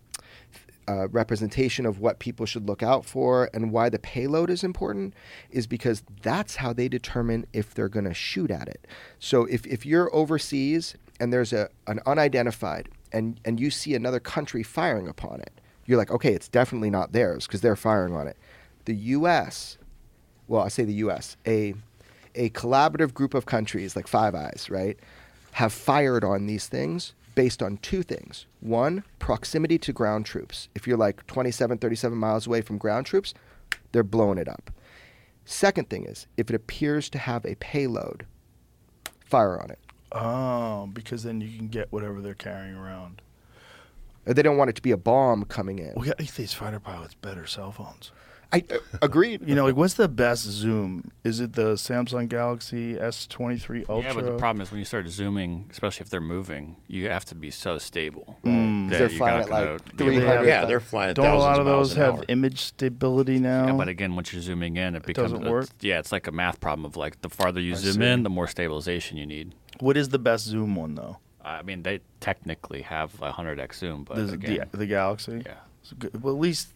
uh, 0.90 1.07
representation 1.10 1.86
of 1.86 1.99
what 1.99 2.20
people 2.20 2.45
should 2.45 2.68
look 2.68 2.82
out 2.82 3.06
for 3.06 3.49
and 3.53 3.72
why 3.72 3.90
the 3.90 3.99
payload 3.99 4.49
is 4.49 4.64
important 4.64 5.14
is 5.52 5.68
because 5.68 6.03
that's 6.24 6.57
how 6.57 6.74
they 6.74 6.88
determine 6.88 7.45
if 7.53 7.74
they're 7.74 7.88
going 7.88 8.06
to 8.06 8.14
shoot 8.14 8.49
at 8.49 8.68
it. 8.68 8.88
So 9.20 9.45
if, 9.45 9.66
if 9.68 9.86
you're 9.86 10.14
overseas 10.14 10.95
and 11.20 11.32
there's 11.32 11.53
a 11.53 11.70
an 11.88 11.99
unidentified 12.06 12.90
and 13.11 13.40
and 13.45 13.60
you 13.60 13.70
see 13.70 13.94
another 13.94 14.20
country 14.20 14.64
firing 14.64 15.07
upon 15.07 15.41
it, 15.41 15.61
you're 15.86 15.98
like, 15.98 16.11
okay, 16.11 16.34
it's 16.34 16.48
definitely 16.48 16.90
not 16.90 17.11
theirs 17.11 17.45
because 17.45 17.61
they're 17.61 17.76
firing 17.76 18.16
on 18.16 18.28
it. 18.28 18.38
The 18.86 18.95
U.S 18.95 19.78
well, 20.49 20.64
I 20.64 20.68
say 20.68 20.84
the 20.84 20.94
U.S. 20.95 21.38
a 21.48 21.76
a 22.36 22.49
collaborative 22.49 23.14
group 23.14 23.34
of 23.34 23.45
countries 23.45 23.95
like 23.95 24.07
Five 24.07 24.36
Eyes, 24.36 24.68
right, 24.70 24.99
have 25.53 25.72
fired 25.72 26.24
on 26.24 26.48
these 26.48 26.68
things 26.68 27.14
based 27.40 27.64
on 27.64 27.78
two 27.78 28.03
things. 28.03 28.48
One, 28.60 29.06
proximity 29.18 29.78
to 29.78 29.94
ground 29.94 30.26
troops. 30.26 30.68
If 30.76 30.86
you're 30.86 30.98
like 30.98 31.26
27, 31.28 31.78
37 31.78 32.18
miles 32.18 32.45
away 32.45 32.60
from 32.60 32.78
ground 32.78 33.06
troops, 33.06 33.34
they're 33.94 34.03
blowing 34.03 34.38
it 34.38 34.49
up. 34.49 34.70
Second 35.45 35.90
thing 35.90 36.03
is, 36.06 36.28
if 36.36 36.49
it 36.49 36.56
appears 36.57 37.10
to 37.11 37.18
have 37.18 37.45
a 37.45 37.56
payload, 37.56 38.26
fire 39.22 39.57
on 39.57 39.70
it. 39.70 39.80
Oh, 40.11 40.90
because 40.91 41.24
then 41.24 41.40
you 41.40 41.56
can 41.56 41.70
get 41.70 41.94
whatever 41.94 42.20
they're 42.20 42.34
carrying 42.34 42.76
around. 42.76 43.22
They 44.26 44.44
don't 44.44 44.57
want 44.57 44.72
it 44.72 44.76
to 44.76 44.82
be 44.82 44.91
a 44.91 44.98
bomb 44.98 45.45
coming 45.45 45.80
in. 45.80 45.94
We 45.95 46.07
got 46.07 46.18
these 46.18 46.53
fighter 46.53 46.82
pilots 46.82 47.14
better 47.14 47.48
cell 47.48 47.72
phones. 47.72 48.11
I 48.51 48.63
agreed. 49.03 49.47
You 49.47 49.53
know, 49.53 49.65
like 49.65 49.76
what's 49.76 49.93
the 49.93 50.07
best 50.07 50.43
zoom? 50.43 51.11
Is 51.23 51.39
it 51.39 51.53
the 51.53 51.73
Samsung 51.73 52.27
Galaxy 52.27 52.95
S23 52.95 53.85
Ultra? 53.88 54.09
Yeah, 54.09 54.13
but 54.15 54.26
the 54.26 54.38
problem 54.38 54.61
is 54.61 54.71
when 54.71 54.80
you 54.80 54.85
start 54.85 55.07
zooming, 55.07 55.67
especially 55.69 56.03
if 56.03 56.09
they're 56.09 56.19
moving, 56.19 56.76
you 56.88 57.09
have 57.09 57.26
to 57.26 57.35
be 57.35 57.51
so 57.51 57.77
stable. 57.77 58.38
that 58.43 58.49
Mm. 58.49 58.89
They're 58.89 59.09
flying 59.09 59.41
at, 59.41 59.49
like, 59.51 59.65
gonna 59.65 59.77
be 59.77 60.03
able 60.03 60.13
to- 60.13 60.19
300. 60.21 60.47
Yeah, 60.47 60.65
they're 60.65 60.80
flying 60.80 61.13
Don't 61.13 61.27
a 61.27 61.35
lot 61.38 61.59
of 61.59 61.65
those 61.67 61.93
have 61.95 62.15
hour. 62.15 62.26
image 62.27 62.61
stability 62.61 63.38
now? 63.39 63.67
Yeah, 63.67 63.73
but 63.73 63.88
again, 63.88 64.15
once 64.15 64.34
you're 64.34 64.41
zooming 64.41 64.77
in, 64.77 64.95
it 64.95 65.05
becomes 65.05 65.26
doesn't 65.31 65.41
it's- 65.45 65.51
work? 65.51 65.69
Yeah, 65.81 65.99
it's 65.99 66.11
like 66.11 66.26
a 66.26 66.31
math 66.31 66.59
problem 66.59 66.85
of 66.85 66.97
like 66.97 67.21
the 67.21 67.30
farther 67.30 67.61
you 67.61 67.73
I 67.73 67.76
zoom 67.76 67.93
see. 68.01 68.03
in, 68.07 68.23
the 68.23 68.30
more 68.31 68.47
stabilization 68.47 69.17
you 69.17 69.26
need. 69.27 69.53
what 69.80 69.95
is 69.95 70.09
the 70.09 70.19
best 70.19 70.45
zoom 70.45 70.76
one 70.76 70.95
though? 70.95 71.17
I 71.45 71.61
mean, 71.61 71.84
they 71.84 71.99
technically 72.19 72.81
have 72.81 73.11
a 73.21 73.31
hundred 73.31 73.59
x 73.59 73.80
zoom, 73.80 74.03
but 74.05 74.15
The, 74.17 74.34
again, 74.34 74.67
the, 74.71 74.77
the 74.77 74.85
Galaxy. 74.88 75.43
yeah. 75.45 75.53
Well, 76.21 76.35
at 76.35 76.39
least 76.39 76.67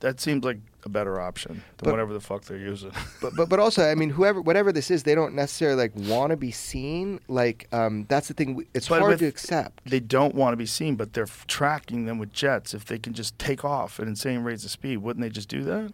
that 0.00 0.20
seems 0.20 0.44
like 0.44 0.58
a 0.84 0.88
better 0.88 1.20
option 1.20 1.54
than 1.54 1.62
But- 1.78 1.90
whatever 1.90 2.12
the 2.12 2.20
fuck 2.20 2.44
they're 2.44 2.56
using. 2.56 2.92
but, 3.20 3.34
but 3.36 3.48
but 3.48 3.58
also, 3.58 3.82
I 3.90 3.94
mean, 3.94 4.10
whoever, 4.10 4.40
whatever 4.40 4.70
this 4.72 4.90
is, 4.90 5.02
they 5.02 5.14
don't 5.14 5.34
necessarily 5.34 5.76
like 5.76 5.92
want 6.08 6.30
to 6.30 6.36
be 6.36 6.50
seen. 6.52 7.18
Like, 7.28 7.66
um, 7.72 8.06
that's 8.08 8.28
the 8.28 8.34
thing. 8.34 8.54
we- 8.54 8.66
It's 8.74 8.88
But 8.88 9.00
hard 9.02 9.18
to 9.18 9.26
accept. 9.26 9.82
they 9.84 10.00
don't 10.00 10.34
want 10.34 10.52
to 10.52 10.56
be 10.56 10.66
seen, 10.66 10.94
but 10.96 11.12
they're 11.14 11.24
f- 11.24 11.46
tracking 11.48 12.06
them 12.06 12.18
with 12.18 12.32
jets. 12.32 12.74
If 12.74 12.84
they 12.84 12.98
can 12.98 13.12
just 13.12 13.38
take 13.38 13.64
off 13.64 13.98
at 13.98 14.06
insane 14.06 14.40
rates 14.44 14.64
of 14.64 14.70
speed, 14.70 14.98
wouldn't 14.98 15.22
they 15.22 15.30
just 15.30 15.48
do 15.48 15.62
that? 15.64 15.92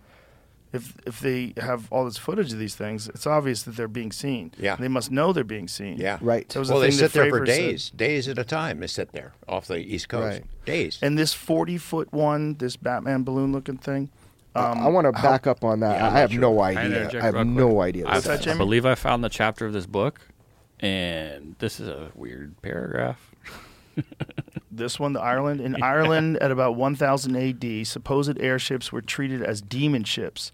If 0.75 0.95
if 1.07 1.21
they 1.21 1.55
have 1.57 1.91
all 1.93 2.05
this 2.05 2.19
footage 2.19 2.53
of 2.53 2.59
these 2.59 2.75
things, 2.75 3.09
it's 3.09 3.27
obvious 3.27 3.63
that 3.63 3.77
they're 3.77 3.89
being 3.89 4.13
seen. 4.13 4.53
Yeah. 4.59 4.77
they 4.77 4.89
must 4.89 5.11
know 5.11 5.33
they're 5.33 5.45
being 5.45 5.69
seen. 5.69 5.97
Yeah. 5.99 6.19
Right. 6.21 6.49
That 6.49 6.59
was 6.59 6.69
well, 6.71 6.81
the 6.81 6.87
they 6.87 6.91
thing 6.91 6.99
sit 6.99 7.13
that 7.13 7.19
there 7.21 7.31
for 7.31 7.41
Fravor 7.41 7.47
said. 7.47 7.57
days, 7.61 7.91
days 7.91 8.29
at 8.29 8.39
a 8.39 8.45
time. 8.45 8.81
They 8.81 8.87
sit 8.89 9.13
there 9.13 9.33
off 9.49 9.67
the 9.67 9.79
East 9.79 10.09
Coast, 10.09 10.41
Right. 10.41 10.45
days. 10.67 10.99
And 11.01 11.17
this 11.19 11.33
forty 11.33 11.79
foot 11.79 12.13
one, 12.13 12.55
this 12.59 12.77
Batman 12.77 13.23
balloon 13.23 13.53
looking 13.53 13.79
thing. 13.79 14.11
Um, 14.57 14.79
I 14.79 14.89
want 14.89 15.13
to 15.13 15.21
how- 15.21 15.31
back 15.31 15.47
up 15.47 15.65
on 15.65 15.81
that. 15.81 15.97
Yeah, 15.97 16.07
I'm 16.07 16.11
I 16.11 16.11
not 16.11 16.19
have 16.21 16.31
sure. 16.33 16.41
no 16.41 16.53
Can 16.53 16.61
I 16.79 16.85
idea. 16.85 17.21
I 17.23 17.25
have 17.25 17.47
no 17.47 17.81
idea. 17.81 18.07
I, 18.07 18.15
What's 18.15 18.27
that, 18.27 18.41
Jimmy? 18.43 18.59
believe 18.59 18.87
I 18.87 18.95
found 18.95 19.25
the 19.25 19.29
chapter 19.29 19.67
of 19.67 19.73
this 19.73 19.87
book, 19.87 20.21
and 20.81 21.57
this 21.59 21.81
is 21.81 21.89
a 21.89 22.11
weird 22.15 22.55
paragraph. 22.63 23.33
This 24.77 24.99
one, 24.99 25.13
the 25.13 25.21
Ireland. 25.35 25.61
In 25.61 25.83
Ireland, 25.83 26.37
at 26.39 26.51
about 26.51 26.77
1000 26.77 27.37
AD, 27.37 27.87
supposed 27.87 28.39
airships 28.41 28.93
were 28.93 29.03
treated 29.03 29.43
as 29.43 29.61
demon 29.61 30.05
ships. 30.05 30.53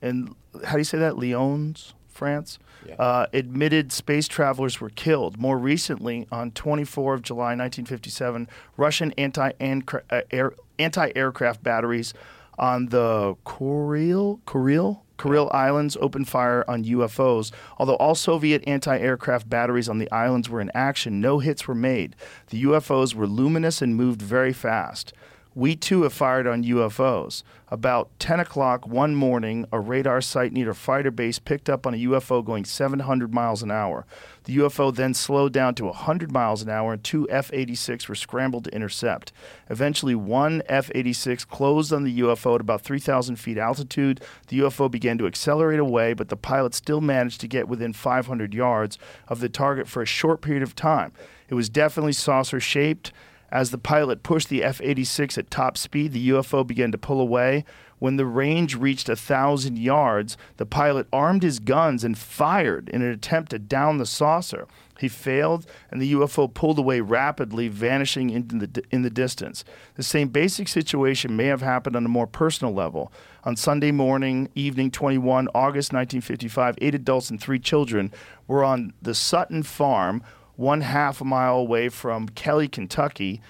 And 0.00 0.34
how 0.64 0.72
do 0.72 0.78
you 0.78 0.84
say 0.84 0.98
that? 0.98 1.18
Lyons, 1.18 1.94
France? 2.08 2.58
Yeah. 2.86 2.94
Uh, 2.94 3.26
admitted 3.32 3.92
space 3.92 4.28
travelers 4.28 4.80
were 4.80 4.90
killed. 4.90 5.38
More 5.38 5.58
recently, 5.58 6.26
on 6.30 6.52
24 6.52 7.14
of 7.14 7.22
July 7.22 7.56
1957, 7.56 8.48
Russian 8.76 9.12
anti-air, 9.18 10.54
anti-aircraft 10.78 11.62
batteries 11.62 12.14
on 12.58 12.86
the 12.86 13.36
Kuril, 13.44 14.40
Kuril, 14.46 15.00
Kuril 15.18 15.52
Islands 15.52 15.96
opened 16.00 16.28
fire 16.28 16.64
on 16.68 16.84
UFOs. 16.84 17.52
Although 17.76 17.96
all 17.96 18.14
Soviet 18.14 18.62
anti-aircraft 18.66 19.50
batteries 19.50 19.88
on 19.88 19.98
the 19.98 20.10
islands 20.10 20.48
were 20.48 20.60
in 20.60 20.70
action, 20.74 21.20
no 21.20 21.40
hits 21.40 21.68
were 21.68 21.74
made. 21.74 22.16
The 22.48 22.62
UFOs 22.64 23.14
were 23.14 23.26
luminous 23.26 23.82
and 23.82 23.96
moved 23.96 24.22
very 24.22 24.52
fast. 24.52 25.12
We 25.54 25.74
too 25.74 26.02
have 26.02 26.12
fired 26.12 26.46
on 26.46 26.62
UFOs. 26.62 27.42
About 27.66 28.10
10 28.20 28.38
o'clock 28.38 28.86
one 28.86 29.16
morning, 29.16 29.66
a 29.72 29.80
radar 29.80 30.20
site 30.20 30.52
near 30.52 30.70
a 30.70 30.74
fighter 30.74 31.10
base 31.10 31.40
picked 31.40 31.68
up 31.68 31.84
on 31.84 31.94
a 31.94 31.98
UFO 31.98 32.44
going 32.44 32.64
700 32.64 33.34
miles 33.34 33.62
an 33.62 33.72
hour. 33.72 34.06
The 34.48 34.56
UFO 34.56 34.94
then 34.94 35.12
slowed 35.12 35.52
down 35.52 35.74
to 35.74 35.84
100 35.84 36.32
miles 36.32 36.62
an 36.62 36.70
hour, 36.70 36.94
and 36.94 37.04
two 37.04 37.28
F 37.28 37.50
86 37.52 38.08
were 38.08 38.14
scrambled 38.14 38.64
to 38.64 38.74
intercept. 38.74 39.30
Eventually, 39.68 40.14
one 40.14 40.62
F 40.70 40.90
86 40.94 41.44
closed 41.44 41.92
on 41.92 42.02
the 42.02 42.20
UFO 42.20 42.54
at 42.54 42.62
about 42.62 42.80
3,000 42.80 43.36
feet 43.36 43.58
altitude. 43.58 44.22
The 44.46 44.60
UFO 44.60 44.90
began 44.90 45.18
to 45.18 45.26
accelerate 45.26 45.80
away, 45.80 46.14
but 46.14 46.30
the 46.30 46.36
pilot 46.36 46.72
still 46.72 47.02
managed 47.02 47.42
to 47.42 47.46
get 47.46 47.68
within 47.68 47.92
500 47.92 48.54
yards 48.54 48.96
of 49.28 49.40
the 49.40 49.50
target 49.50 49.86
for 49.86 50.00
a 50.00 50.06
short 50.06 50.40
period 50.40 50.62
of 50.62 50.74
time. 50.74 51.12
It 51.50 51.54
was 51.54 51.68
definitely 51.68 52.14
saucer 52.14 52.58
shaped. 52.58 53.12
As 53.50 53.70
the 53.70 53.76
pilot 53.76 54.22
pushed 54.22 54.48
the 54.48 54.64
F 54.64 54.80
86 54.82 55.36
at 55.36 55.50
top 55.50 55.76
speed, 55.76 56.12
the 56.12 56.30
UFO 56.30 56.66
began 56.66 56.90
to 56.92 56.98
pull 56.98 57.20
away. 57.20 57.66
When 57.98 58.16
the 58.16 58.26
range 58.26 58.76
reached 58.76 59.08
a 59.08 59.16
thousand 59.16 59.78
yards, 59.78 60.36
the 60.56 60.66
pilot 60.66 61.06
armed 61.12 61.42
his 61.42 61.58
guns 61.58 62.04
and 62.04 62.16
fired 62.16 62.88
in 62.88 63.02
an 63.02 63.10
attempt 63.10 63.50
to 63.50 63.58
down 63.58 63.98
the 63.98 64.06
saucer. 64.06 64.66
He 64.98 65.08
failed, 65.08 65.66
and 65.90 66.02
the 66.02 66.12
UFO 66.12 66.52
pulled 66.52 66.78
away 66.78 67.00
rapidly, 67.00 67.68
vanishing 67.68 68.30
into 68.30 68.66
the, 68.66 68.82
in 68.90 69.02
the 69.02 69.10
distance. 69.10 69.64
The 69.94 70.02
same 70.02 70.28
basic 70.28 70.68
situation 70.68 71.36
may 71.36 71.46
have 71.46 71.62
happened 71.62 71.94
on 71.94 72.04
a 72.04 72.08
more 72.08 72.26
personal 72.26 72.74
level. 72.74 73.12
On 73.44 73.56
Sunday 73.56 73.92
morning, 73.92 74.48
evening 74.54 74.90
21, 74.90 75.48
August 75.54 75.92
1955, 75.92 76.76
eight 76.80 76.94
adults 76.94 77.30
and 77.30 77.40
three 77.40 77.60
children 77.60 78.12
were 78.46 78.64
on 78.64 78.92
the 79.00 79.14
Sutton 79.14 79.62
farm 79.62 80.22
one 80.56 80.80
half 80.80 81.20
a 81.20 81.24
mile 81.24 81.56
away 81.56 81.88
from 81.88 82.28
Kelly, 82.30 82.66
Kentucky, 82.66 83.40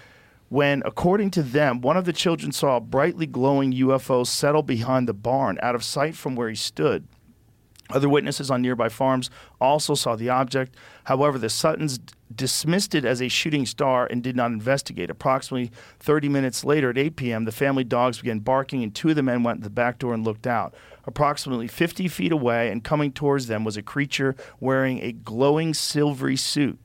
when, 0.48 0.82
according 0.84 1.30
to 1.32 1.42
them, 1.42 1.80
one 1.80 1.96
of 1.96 2.04
the 2.04 2.12
children 2.12 2.52
saw 2.52 2.76
a 2.76 2.80
brightly 2.80 3.26
glowing 3.26 3.72
UFO 3.72 4.26
settle 4.26 4.62
behind 4.62 5.08
the 5.08 5.14
barn, 5.14 5.58
out 5.62 5.74
of 5.74 5.84
sight 5.84 6.16
from 6.16 6.36
where 6.36 6.48
he 6.48 6.54
stood. 6.54 7.06
Other 7.90 8.08
witnesses 8.08 8.50
on 8.50 8.60
nearby 8.60 8.90
farms 8.90 9.30
also 9.60 9.94
saw 9.94 10.14
the 10.14 10.28
object. 10.28 10.76
However, 11.04 11.38
the 11.38 11.48
Suttons 11.48 11.98
dismissed 12.34 12.94
it 12.94 13.06
as 13.06 13.22
a 13.22 13.28
shooting 13.28 13.64
star 13.64 14.06
and 14.06 14.22
did 14.22 14.36
not 14.36 14.52
investigate. 14.52 15.08
Approximately 15.08 15.70
30 15.98 16.28
minutes 16.28 16.64
later, 16.64 16.90
at 16.90 16.98
8 16.98 17.16
p.m., 17.16 17.44
the 17.46 17.52
family 17.52 17.84
dogs 17.84 18.18
began 18.18 18.40
barking, 18.40 18.82
and 18.82 18.94
two 18.94 19.08
of 19.08 19.16
the 19.16 19.22
men 19.22 19.42
went 19.42 19.60
to 19.60 19.64
the 19.64 19.70
back 19.70 19.98
door 19.98 20.12
and 20.12 20.22
looked 20.22 20.46
out. 20.46 20.74
Approximately 21.06 21.68
50 21.68 22.08
feet 22.08 22.32
away 22.32 22.70
and 22.70 22.84
coming 22.84 23.10
towards 23.10 23.46
them 23.46 23.64
was 23.64 23.78
a 23.78 23.82
creature 23.82 24.36
wearing 24.60 25.02
a 25.02 25.12
glowing 25.12 25.72
silvery 25.72 26.36
suit. 26.36 26.78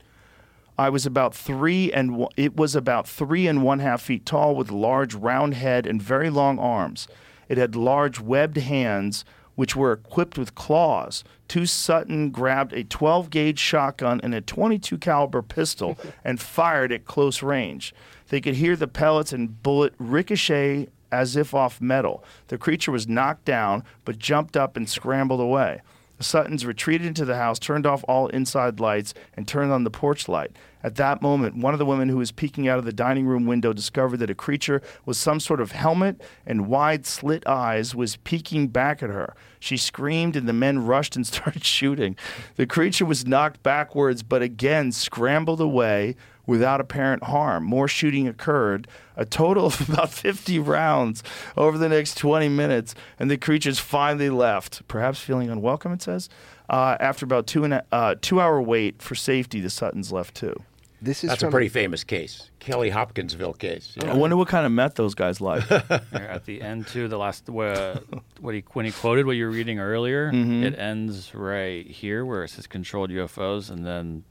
I 0.84 0.90
was 0.90 1.06
about 1.06 1.34
three 1.34 1.94
and 1.94 2.18
one- 2.18 2.34
it 2.36 2.58
was 2.58 2.76
about 2.76 3.08
three 3.08 3.48
and 3.48 3.64
one 3.64 3.80
half 3.80 4.02
feet 4.02 4.26
tall 4.26 4.54
with 4.54 4.70
a 4.70 4.76
large 4.76 5.16
round 5.16 5.54
head 5.54 5.88
and 5.88 6.02
very 6.02 6.30
long 6.30 6.60
arms. 6.60 7.08
It 7.48 7.58
had 7.58 7.74
large 7.74 8.20
webbed 8.20 8.58
hands 8.58 9.24
which 9.56 9.78
were 9.78 9.94
equipped 9.94 10.38
with 10.38 10.56
claws. 10.56 11.24
Two 11.48 11.66
Sutton 11.66 12.32
grabbed 12.32 12.74
a 12.74 12.84
12 12.84 13.30
gauge 13.30 13.60
shotgun 13.60 14.20
and 14.24 14.36
a 14.36 14.42
22 14.42 14.98
caliber 14.98 15.42
pistol 15.42 15.98
and 16.26 16.42
fired 16.42 16.92
at 16.92 17.06
close 17.06 17.42
range. 17.42 17.96
They 18.28 18.42
could 18.42 18.56
hear 18.56 18.76
the 18.76 18.90
pellets 18.90 19.32
and 19.32 19.64
bullet 19.64 19.94
ricochet 20.00 20.90
as 21.14 21.38
if 21.38 21.54
off 21.54 21.80
metal. 21.80 22.26
The 22.50 22.58
creature 22.58 22.92
was 22.92 23.08
knocked 23.08 23.46
down 23.46 23.86
but 24.04 24.20
jumped 24.20 24.58
up 24.58 24.76
and 24.76 24.90
scrambled 24.90 25.40
away. 25.40 25.80
The 26.18 26.24
Suttons 26.24 26.66
retreated 26.66 27.08
into 27.08 27.26
the 27.26 27.38
house, 27.38 27.58
turned 27.58 27.86
off 27.86 28.04
all 28.08 28.28
inside 28.28 28.80
lights, 28.80 29.14
and 29.36 29.48
turned 29.48 29.72
on 29.72 29.84
the 29.84 29.90
porch 29.90 30.28
light. 30.28 30.56
At 30.84 30.96
that 30.96 31.22
moment, 31.22 31.56
one 31.56 31.74
of 31.74 31.80
the 31.80 31.86
women 31.86 32.10
who 32.10 32.18
was 32.18 32.34
peeking 32.34 32.68
out 32.68 32.78
of 32.78 32.84
the 32.84 32.92
dining 32.92 33.26
room 33.26 33.46
window 33.46 33.72
discovered 33.72 34.18
that 34.18 34.30
a 34.30 34.36
creature 34.36 34.82
with 35.06 35.16
some 35.16 35.40
sort 35.40 35.62
of 35.62 35.72
helmet 35.72 36.22
and 36.46 36.68
wide 36.68 37.06
slit 37.06 37.48
eyes 37.48 37.96
was 37.96 38.18
peeking 38.18 38.68
back 38.68 39.02
at 39.02 39.10
her. 39.10 39.34
She 39.60 39.78
screamed, 39.78 40.36
and 40.36 40.48
the 40.48 40.54
men 40.54 40.86
rushed 40.86 41.16
and 41.16 41.26
started 41.34 41.64
shooting. 41.64 42.18
The 42.58 42.68
creature 42.68 43.06
was 43.06 43.26
knocked 43.26 43.64
backwards, 43.64 44.24
but 44.24 44.42
again 44.42 44.92
scrambled 44.92 45.62
away 45.62 46.16
without 46.46 46.82
apparent 46.82 47.24
harm. 47.24 47.64
More 47.64 47.88
shooting 47.88 48.28
occurred, 48.28 48.88
a 49.16 49.26
total 49.26 49.68
of 49.68 49.90
about 49.90 50.10
50 50.12 50.60
rounds 50.60 51.24
over 51.56 51.78
the 51.78 51.90
next 51.90 52.18
20 52.18 52.50
minutes, 52.50 52.94
and 53.18 53.32
the 53.32 53.38
creatures 53.38 53.80
finally 53.80 54.30
left, 54.30 54.86
perhaps 54.90 55.20
feeling 55.20 55.50
unwelcome, 55.50 55.94
it 55.94 56.02
says. 56.02 56.30
Uh, 56.70 56.98
after 57.00 57.26
about 57.26 57.48
two 57.48 57.64
and 57.64 57.74
a, 57.74 57.86
uh, 57.92 58.16
two 58.22 58.42
hour 58.42 58.62
wait 58.62 59.02
for 59.02 59.16
safety, 59.16 59.62
the 59.62 59.70
Suttons 59.70 60.12
left 60.12 60.36
too. 60.36 60.62
This 61.04 61.24
is 61.24 61.32
That's 61.32 61.42
from 61.42 61.50
a 61.50 61.52
pretty 61.52 61.68
famous 61.68 62.06
case, 62.06 62.50
Kelly 62.60 62.90
Hopkinsville 62.90 63.54
case. 63.54 63.98
I 64.02 64.14
wonder 64.14 64.38
what 64.38 64.48
kind 64.48 64.66
of 64.66 64.72
meth 64.72 64.96
those 64.96 65.14
guys 65.16 65.42
like. 65.42 65.70
At 66.14 66.46
the 66.46 66.62
end 66.62 66.88
too, 66.88 67.10
the 67.10 67.18
last 67.18 67.50
uh, 67.50 68.00
what 68.40 68.54
he 68.56 68.64
when 68.72 68.86
he 68.86 68.92
quoted 68.94 69.26
what 69.26 69.34
you 69.36 69.44
were 69.46 69.52
reading 69.52 69.80
earlier, 69.80 70.32
Mm-hmm. 70.32 70.64
it 70.64 70.80
ends 70.80 71.36
right 71.36 71.86
here 71.86 72.24
where 72.26 72.46
it 72.46 72.50
says 72.52 72.68
controlled 72.68 73.10
UFOs, 73.10 73.70
and 73.70 73.86
then 73.86 74.24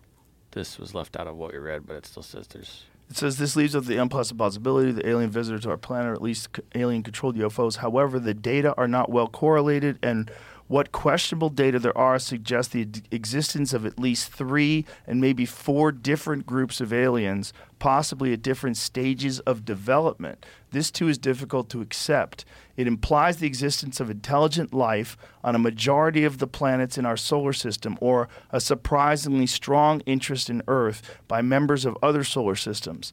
this 0.53 0.79
was 0.79 0.95
left 0.95 1.15
out 1.19 1.27
of 1.27 1.37
what 1.37 1.53
we 1.53 1.59
read, 1.59 1.87
but 1.87 1.95
it 1.97 2.07
still 2.07 2.23
says 2.23 2.47
there's. 2.49 2.85
It 3.11 3.19
says 3.19 3.37
this 3.37 3.55
leaves 3.57 3.77
up 3.77 3.85
the 3.85 3.99
unpleasant 3.99 4.39
possibility 4.39 4.93
that 4.93 5.07
alien 5.07 5.29
visitors 5.29 5.63
to 5.65 5.71
our 5.71 5.77
planet 5.77 6.07
are 6.09 6.15
at 6.15 6.23
least 6.23 6.49
c- 6.57 6.63
alien 6.75 7.03
controlled 7.03 7.37
UFOs. 7.37 7.77
However, 7.77 8.19
the 8.19 8.33
data 8.33 8.73
are 8.79 8.89
not 8.89 9.11
well 9.11 9.29
correlated, 9.29 9.99
and 10.03 10.31
what 10.73 10.91
questionable 10.91 11.51
data 11.51 11.79
there 11.79 11.97
are 11.99 12.19
suggests 12.19 12.73
the 12.73 12.89
existence 13.11 13.75
of 13.75 13.85
at 13.85 13.99
least 13.99 14.33
three 14.33 14.87
and 15.07 15.21
maybe 15.21 15.45
four 15.45 15.93
different 15.93 16.47
groups 16.47 16.81
of 16.81 16.95
aliens, 16.95 17.53
possibly 17.79 18.33
at 18.33 18.41
different 18.41 18.79
stages 18.79 19.39
of 19.41 19.67
development. 19.67 20.47
This 20.71 20.91
too 20.91 21.09
is 21.09 21.19
difficult 21.19 21.69
to 21.69 21.83
accept. 21.83 22.47
It 22.75 22.87
implies 22.87 23.37
the 23.37 23.47
existence 23.47 24.01
of 24.01 24.09
intelligent 24.09 24.73
life 24.73 25.19
on 25.45 25.55
a 25.55 25.59
majority 25.59 26.25
of 26.25 26.39
the 26.39 26.47
planets 26.47 26.97
in 26.97 27.05
our 27.05 27.19
solar 27.19 27.53
system, 27.53 27.99
or 28.01 28.31
a 28.51 28.59
surprisingly 28.59 29.47
strong 29.47 30.01
interest 30.07 30.49
in 30.49 30.63
Earth 30.69 31.19
by 31.29 31.43
members 31.43 31.85
of 31.85 31.99
other 32.03 32.25
solar 32.25 32.57
systems. 32.57 33.13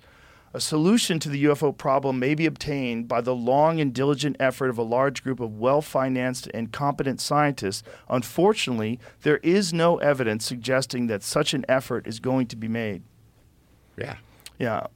A 0.51 0.59
solution 0.59 1.19
to 1.19 1.29
the 1.29 1.43
UFO 1.45 1.77
problem 1.77 2.17
may 2.17 2.33
be 2.33 2.47
obtained 2.47 3.07
by 3.07 3.21
the 3.21 3.35
long 3.35 3.79
and 3.79 3.93
diligent 3.93 4.35
effort 4.39 4.69
of 4.69 4.79
a 4.79 4.83
large 4.83 5.23
group 5.23 5.39
of 5.39 5.59
well 5.59 5.81
financed 5.81 6.49
and 6.53 6.71
competent 6.71 7.21
scientists. 7.21 7.83
Unfortunately, 8.09 8.99
there 9.21 9.37
is 9.37 9.73
no 9.73 9.97
evidence 9.97 10.43
suggesting 10.45 11.05
that 11.07 11.21
such 11.21 11.53
an 11.53 11.65
effort 11.69 12.07
is 12.07 12.19
going 12.19 12.47
to 12.47 12.55
be 12.55 12.67
made. 12.67 13.03
Yeah. 13.95 14.15
Yeah, 14.57 14.87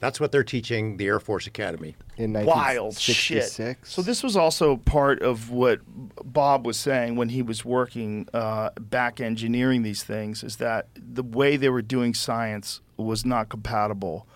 That's 0.00 0.20
what 0.20 0.32
they're 0.32 0.44
teaching 0.44 0.98
the 0.98 1.06
Air 1.06 1.18
Force 1.18 1.46
Academy. 1.46 1.96
in 2.18 2.32
wild 2.34 2.98
shit. 2.98 3.36
1966. 3.38 3.90
So 3.90 4.02
this 4.02 4.22
was 4.22 4.36
also 4.36 4.76
part 4.76 5.22
of 5.22 5.50
what 5.50 5.80
Bob 6.24 6.66
was 6.66 6.76
saying 6.76 7.16
when 7.16 7.30
he 7.30 7.40
was 7.40 7.64
working 7.64 8.28
uh, 8.34 8.70
back 8.78 9.20
engineering 9.20 9.82
these 9.82 10.02
things 10.02 10.42
is 10.42 10.56
that 10.56 10.88
the 10.94 11.22
way 11.22 11.56
they 11.56 11.70
were 11.70 11.80
doing 11.80 12.12
science 12.12 12.80
was 12.98 13.24
not 13.24 13.48
compatible 13.48 14.26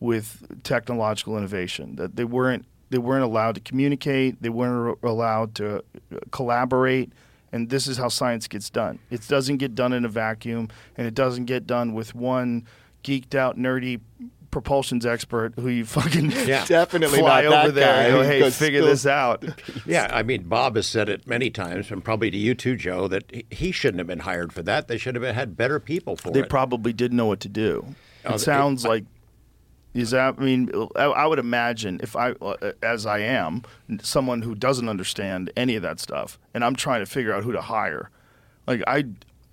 with 0.00 0.62
technological 0.64 1.36
innovation. 1.38 1.96
That 1.96 2.16
they 2.16 2.24
weren't 2.24 2.64
they 2.90 2.98
weren't 2.98 3.22
allowed 3.24 3.54
to 3.54 3.60
communicate. 3.60 4.42
They 4.42 4.48
weren't 4.48 4.98
allowed 5.02 5.54
to 5.56 5.76
uh, 5.76 5.80
collaborate. 6.32 7.12
And 7.52 7.68
this 7.68 7.86
is 7.88 7.96
how 7.98 8.08
science 8.08 8.46
gets 8.48 8.70
done. 8.70 9.00
It 9.10 9.26
doesn't 9.26 9.56
get 9.56 9.74
done 9.74 9.92
in 9.92 10.04
a 10.04 10.08
vacuum, 10.08 10.68
and 10.96 11.06
it 11.06 11.14
doesn't 11.14 11.46
get 11.46 11.66
done 11.66 11.94
with 11.94 12.14
one 12.14 12.64
geeked 13.02 13.34
out, 13.34 13.56
nerdy 13.58 14.00
propulsions 14.52 15.04
expert 15.06 15.54
who 15.56 15.68
you 15.68 15.84
fucking 15.96 16.30
Yeah. 16.30 16.64
Definitely 16.68 17.18
fly 17.20 17.42
not 17.42 17.50
that 17.50 17.64
over 17.66 17.72
there. 17.72 17.86
guy 17.86 18.02
and 18.04 18.14
go, 18.14 18.22
hey, 18.22 18.50
figure 18.50 18.82
this 18.82 19.06
out. 19.06 19.44
Yeah, 19.86 20.08
I 20.12 20.22
mean, 20.22 20.44
Bob 20.44 20.76
has 20.76 20.86
said 20.86 21.08
it 21.08 21.26
many 21.26 21.50
times, 21.50 21.90
and 21.90 22.04
probably 22.04 22.30
to 22.30 22.36
you 22.36 22.54
too, 22.54 22.76
Joe, 22.76 23.08
that 23.08 23.24
he- 23.32 23.46
he 23.50 23.72
shouldn't 23.72 23.98
have 23.98 24.06
been 24.06 24.20
hired 24.20 24.52
for 24.52 24.62
that. 24.62 24.86
They 24.88 24.98
should 24.98 25.14
have 25.16 25.24
had 25.34 25.56
better 25.56 25.80
people 25.80 26.16
for 26.16 26.30
They 26.30 26.40
it. 26.40 26.42
They 26.42 26.48
probably 26.48 26.92
didn't 26.92 27.16
know 27.16 27.26
what 27.26 27.40
to 27.40 27.48
do. 27.48 27.84
Oh, 28.24 28.28
It 28.28 28.32
they- 28.32 28.38
sounds 28.38 28.84
like. 28.84 29.04
Is 29.92 30.12
that? 30.12 30.36
I 30.38 30.42
mean, 30.42 30.70
I, 30.94 31.04
I 31.04 31.26
would 31.26 31.40
imagine 31.40 32.00
if 32.02 32.14
I, 32.14 32.30
uh, 32.40 32.72
as 32.82 33.06
I 33.06 33.18
am, 33.18 33.62
someone 34.02 34.42
who 34.42 34.54
doesn't 34.54 34.88
understand 34.88 35.50
any 35.56 35.74
of 35.74 35.82
that 35.82 35.98
stuff, 35.98 36.38
and 36.54 36.64
I'm 36.64 36.76
trying 36.76 37.00
to 37.00 37.06
figure 37.06 37.34
out 37.34 37.42
who 37.42 37.52
to 37.52 37.60
hire. 37.60 38.10
Like 38.68 38.82
I, 38.86 39.06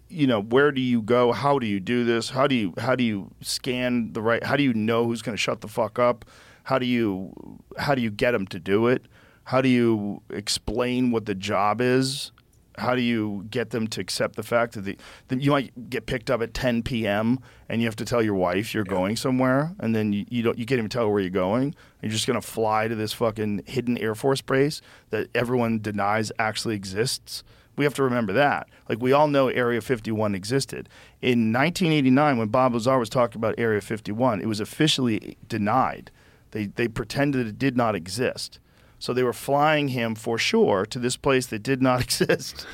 you 0.09 0.27
know, 0.27 0.41
where 0.41 0.71
do 0.71 0.79
you 0.79 1.01
go? 1.01 1.31
How 1.31 1.57
do 1.57 1.65
you 1.65 1.79
do 1.79 2.03
this? 2.03 2.29
How 2.29 2.45
do 2.45 2.53
you 2.53 2.73
how 2.77 2.95
do 2.95 3.03
you 3.03 3.31
scan 3.41 4.13
the 4.13 4.21
right? 4.21 4.43
How 4.43 4.55
do 4.55 4.63
you 4.63 4.73
know 4.73 5.05
who's 5.05 5.23
going 5.23 5.33
to 5.33 5.41
shut 5.41 5.61
the 5.61 5.67
fuck 5.67 5.97
up? 5.97 6.23
How 6.63 6.77
do 6.77 6.85
you 6.85 7.33
how 7.77 7.95
do 7.95 8.01
you 8.01 8.11
get 8.11 8.31
them 8.31 8.45
to 8.47 8.59
do 8.59 8.87
it? 8.87 9.05
How 9.45 9.61
do 9.61 9.69
you 9.69 10.21
explain 10.29 11.11
what 11.11 11.25
the 11.25 11.33
job 11.33 11.81
is? 11.81 12.31
How 12.77 12.95
do 12.95 13.01
you 13.01 13.47
get 13.49 13.71
them 13.71 13.87
to 13.87 14.01
accept 14.01 14.35
the 14.35 14.43
fact 14.43 14.73
that, 14.73 14.81
the, 14.81 14.97
that 15.29 15.41
you 15.41 15.51
might 15.51 15.89
get 15.89 16.05
picked 16.05 16.29
up 16.29 16.41
at 16.41 16.53
10 16.53 16.83
p.m. 16.83 17.39
and 17.69 17.81
you 17.81 17.87
have 17.87 17.95
to 17.95 18.05
tell 18.05 18.21
your 18.21 18.35
wife 18.35 18.73
you're 18.73 18.83
going 18.83 19.15
somewhere, 19.15 19.73
and 19.79 19.95
then 19.95 20.13
you, 20.13 20.25
you 20.29 20.43
don't 20.43 20.57
you 20.59 20.65
can't 20.65 20.77
even 20.77 20.89
tell 20.89 21.09
where 21.09 21.19
you're 21.19 21.29
going. 21.29 21.73
You're 22.01 22.11
just 22.11 22.27
going 22.27 22.39
to 22.39 22.47
fly 22.47 22.87
to 22.87 22.95
this 22.95 23.13
fucking 23.13 23.63
hidden 23.65 23.97
Air 23.97 24.13
Force 24.13 24.41
base 24.41 24.81
that 25.09 25.27
everyone 25.33 25.79
denies 25.79 26.31
actually 26.37 26.75
exists. 26.75 27.43
We 27.75 27.83
have 27.83 27.93
to 27.95 28.03
remember 28.03 28.33
that. 28.33 28.67
Like 28.89 29.01
we 29.01 29.11
all 29.11 29.27
know 29.27 29.49
Area 29.49 29.81
51 29.81 30.35
existed. 30.35 30.89
In 31.21 31.51
1989, 31.53 32.37
when 32.37 32.47
Bob 32.49 32.73
Lazar 32.73 32.99
was 32.99 33.09
talking 33.09 33.39
about 33.39 33.55
Area 33.57 33.81
51, 33.81 34.41
it 34.41 34.47
was 34.47 34.59
officially 34.59 35.37
denied. 35.47 36.11
They 36.51 36.67
they 36.67 36.87
pretended 36.87 37.47
it 37.47 37.57
did 37.57 37.75
not 37.75 37.95
exist. 37.95 38.59
So 38.99 39.13
they 39.13 39.23
were 39.23 39.33
flying 39.33 39.89
him 39.89 40.15
for 40.15 40.37
sure 40.37 40.85
to 40.87 40.99
this 40.99 41.15
place 41.17 41.47
that 41.47 41.63
did 41.63 41.81
not 41.81 42.01
exist. 42.03 42.65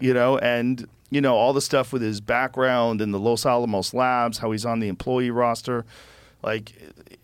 You 0.00 0.14
know, 0.14 0.38
and 0.38 0.88
you 1.10 1.20
know 1.20 1.34
all 1.36 1.52
the 1.52 1.60
stuff 1.60 1.92
with 1.92 2.02
his 2.02 2.20
background 2.20 3.00
and 3.00 3.14
the 3.14 3.20
Los 3.20 3.46
Alamos 3.46 3.94
Labs, 3.94 4.38
how 4.38 4.50
he's 4.52 4.66
on 4.66 4.80
the 4.80 4.88
employee 4.88 5.30
roster. 5.30 5.84
Like, 6.42 6.72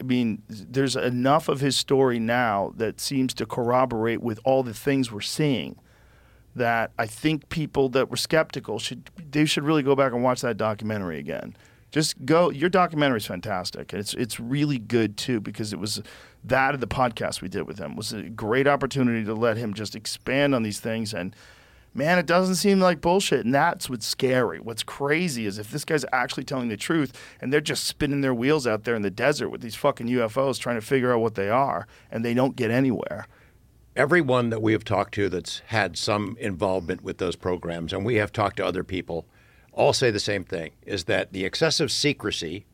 I 0.01 0.03
mean, 0.03 0.43
there's 0.49 0.97
enough 0.97 1.49
of 1.49 1.61
his 1.61 1.77
story 1.77 2.19
now 2.19 2.73
that 2.77 3.01
seems 3.01 3.33
to 3.35 3.47
corroborate 3.47 4.21
with 4.21 4.41
all 4.45 4.65
the 4.65 4.75
things 4.75 5.13
we're 5.13 5.21
seeing 5.21 5.77
that 6.57 6.93
I 6.99 7.07
think 7.07 7.49
people 7.49 7.89
that 7.91 8.11
were 8.11 8.17
skeptical 8.17 8.79
should 8.79 9.11
they 9.31 9.45
should 9.45 9.65
really 9.65 9.83
go 9.83 9.95
back 9.95 10.13
and 10.13 10.23
watch 10.23 10.41
that 10.43 10.57
documentary 10.57 11.19
again. 11.19 11.57
Just 11.95 12.27
go. 12.27 12.51
Your 12.51 12.69
documentary 12.69 13.19
is 13.19 13.27
fantastic. 13.27 13.95
It's 13.95 14.15
it's 14.15 14.41
really 14.41 14.81
good 14.81 15.17
too 15.17 15.39
because 15.39 15.73
it 15.73 15.79
was 15.79 16.03
that 16.43 16.75
of 16.75 16.81
the 16.81 16.89
podcast 16.89 17.41
we 17.41 17.47
did 17.47 17.69
with 17.69 17.79
him 17.79 17.95
was 17.95 18.13
a 18.13 18.23
great 18.23 18.67
opportunity 18.67 19.25
to 19.25 19.33
let 19.33 19.57
him 19.57 19.75
just 19.75 19.95
expand 19.95 20.57
on 20.57 20.65
these 20.65 20.81
things 20.81 21.15
and. 21.15 21.35
Man, 21.97 22.19
it 22.19 22.27
doesn't 22.27 22.57
seem 22.57 22.81
like 22.81 23.01
bullshit, 23.01 23.45
and 23.45 23.55
that's 23.55 23.89
what's 23.89 24.05
scary. 24.05 24.59
What's 24.59 24.83
crazy 24.83 25.47
is 25.47 25.61
if 25.61 25.71
this 25.71 25.85
guy's 25.85 26.05
actually 26.13 26.43
telling 26.43 26.67
the 26.67 26.77
truth, 26.77 27.13
and 27.41 27.53
they're 27.53 27.61
just 27.61 27.85
spinning 27.85 28.21
their 28.21 28.35
wheels 28.35 28.67
out 28.67 28.83
there 28.83 28.97
in 28.97 29.03
the 29.03 29.13
desert 29.13 29.51
with 29.51 29.61
these 29.61 29.77
fucking 29.77 30.09
UFOs, 30.09 30.59
trying 30.59 30.75
to 30.75 30.85
figure 30.85 31.15
out 31.15 31.21
what 31.21 31.37
they 31.37 31.49
are, 31.49 31.87
and 32.11 32.25
they 32.25 32.35
don't 32.35 32.57
get 32.57 32.73
anywhere. 32.73 33.29
Everyone 33.95 34.51
that 34.51 34.61
we 34.61 34.73
have 34.73 34.83
talked 34.83 35.15
to 35.15 35.29
that's 35.29 35.63
had 35.67 35.97
some 35.97 36.37
involvement 36.41 37.05
with 37.05 37.19
those 37.19 37.37
programs, 37.37 37.93
and 37.93 38.05
we 38.05 38.17
have 38.17 38.33
talked 38.33 38.57
to 38.57 38.67
other 38.67 38.83
people, 38.83 39.25
all 39.75 39.93
say 39.93 40.11
the 40.11 40.21
same 40.21 40.45
thing: 40.45 40.73
is 40.87 41.05
that 41.05 41.33
the 41.33 41.45
excessive 41.45 41.91
secrecy. 41.91 42.65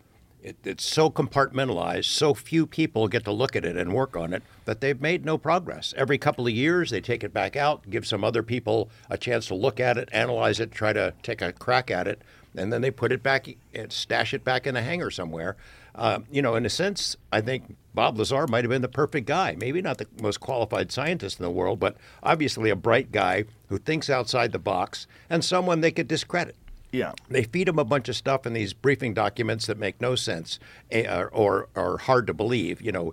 It, 0.43 0.56
it's 0.64 0.86
so 0.86 1.10
compartmentalized, 1.10 2.06
so 2.06 2.32
few 2.32 2.66
people 2.66 3.09
get 3.09 3.24
to 3.24 3.31
look 3.31 3.55
at 3.55 3.66
it 3.66 3.77
and 3.77 3.93
work 3.93 4.16
on 4.16 4.32
it 4.32 4.43
that 4.64 4.81
they've 4.81 4.98
made 4.98 5.22
no 5.22 5.36
progress. 5.36 5.93
Every 5.98 6.16
couple 6.16 6.47
of 6.47 6.55
years, 6.55 6.89
they 6.89 7.02
take 7.02 7.22
it 7.22 7.35
back 7.35 7.56
out, 7.56 7.90
give 7.90 8.06
some 8.06 8.24
other 8.24 8.43
people 8.43 8.89
a 9.10 9.18
chance 9.18 9.44
to 9.48 9.55
look 9.55 9.78
at 9.81 9.98
it, 9.98 10.09
analyze 10.12 10.59
it, 10.59 10.72
try 10.72 10.94
to 10.94 11.12
take 11.22 11.43
a 11.43 11.52
crack 11.52 11.90
at 11.90 12.09
it, 12.09 12.22
and 12.56 12.72
then 12.72 12.81
they 12.81 12.90
put 12.90 13.12
it 13.12 13.22
back 13.22 13.48
and 13.74 13.93
stash 13.93 14.32
it 14.32 14.43
back 14.43 14.66
in 14.66 14.77
a 14.77 14.82
hangar 14.82 15.10
somewhere. 15.10 15.56
Uh, 15.94 16.20
you 16.31 16.40
know, 16.40 16.55
in 16.55 16.64
a 16.64 16.70
sense, 16.70 17.16
I 17.31 17.43
think 17.43 17.77
Bob 17.94 18.16
Lazar 18.16 18.47
might 18.47 18.64
have 18.64 18.70
been 18.70 18.81
the 18.81 18.89
perfect 18.89 19.27
guy. 19.27 19.56
Maybe 19.59 19.82
not 19.82 19.98
the 19.98 20.06
most 20.22 20.40
qualified 20.40 20.90
scientist 20.90 21.39
in 21.39 21.44
the 21.44 21.51
world, 21.51 21.81
but 21.81 21.97
obviously 22.22 22.70
a 22.70 22.77
bright 22.77 23.12
guy 23.12 23.44
who 23.68 23.77
thinks 23.77 24.09
outside 24.09 24.52
the 24.52 24.59
box 24.59 25.06
and 25.28 25.44
someone 25.44 25.81
they 25.81 25.90
could 25.90 26.09
discredit. 26.09 26.56
Yeah. 26.92 27.12
They 27.28 27.44
feed 27.44 27.68
him 27.68 27.78
a 27.78 27.84
bunch 27.84 28.08
of 28.08 28.16
stuff 28.16 28.46
in 28.46 28.52
these 28.52 28.72
briefing 28.72 29.14
documents 29.14 29.66
that 29.66 29.78
make 29.78 30.00
no 30.00 30.14
sense 30.16 30.58
eh, 30.90 31.06
or, 31.08 31.28
or 31.32 31.68
are 31.76 31.98
hard 31.98 32.26
to 32.26 32.34
believe. 32.34 32.80
You 32.82 32.92
know, 32.92 33.12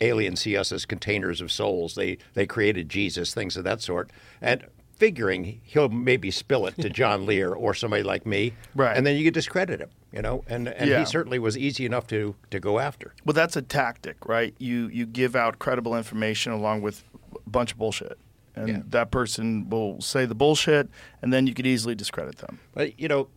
aliens 0.00 0.40
see 0.40 0.56
us 0.56 0.72
as 0.72 0.84
containers 0.84 1.40
of 1.40 1.50
souls. 1.52 1.94
They 1.94 2.18
they 2.34 2.46
created 2.46 2.88
Jesus, 2.88 3.34
things 3.34 3.56
of 3.56 3.64
that 3.64 3.80
sort, 3.82 4.10
and 4.40 4.64
figuring 4.96 5.60
he'll 5.64 5.88
maybe 5.88 6.30
spill 6.30 6.66
it 6.66 6.76
to 6.80 6.88
John 7.00 7.26
Lear 7.26 7.52
or 7.52 7.74
somebody 7.74 8.02
like 8.04 8.24
me, 8.26 8.52
Right. 8.74 8.96
And 8.96 9.04
then 9.06 9.16
you 9.16 9.24
could 9.24 9.34
discredit 9.34 9.80
him. 9.80 9.90
You 10.12 10.20
know, 10.20 10.44
and 10.46 10.68
and 10.68 10.90
Yeah. 10.90 10.98
he 11.00 11.04
certainly 11.06 11.38
was 11.38 11.56
easy 11.56 11.86
enough 11.86 12.06
to 12.08 12.34
to 12.50 12.60
go 12.60 12.78
after. 12.78 13.14
Well, 13.24 13.32
that's 13.34 13.56
a 13.56 13.62
tactic, 13.62 14.26
right? 14.26 14.54
You 14.58 14.88
you 14.88 15.06
give 15.06 15.34
out 15.34 15.58
credible 15.58 15.96
information 15.96 16.52
along 16.52 16.82
with 16.82 17.02
a 17.34 17.48
bunch 17.50 17.72
of 17.72 17.78
bullshit, 17.78 18.18
and 18.54 18.68
Yeah. 18.68 18.80
that 18.90 19.10
person 19.10 19.68
will 19.70 20.00
say 20.00 20.26
the 20.26 20.34
bullshit, 20.34 20.88
and 21.20 21.32
then 21.32 21.46
you 21.46 21.54
could 21.54 21.66
easily 21.66 21.94
discredit 21.94 22.38
them. 22.38 22.58
But 22.74 22.98
you 23.00 23.08
know, 23.08 23.28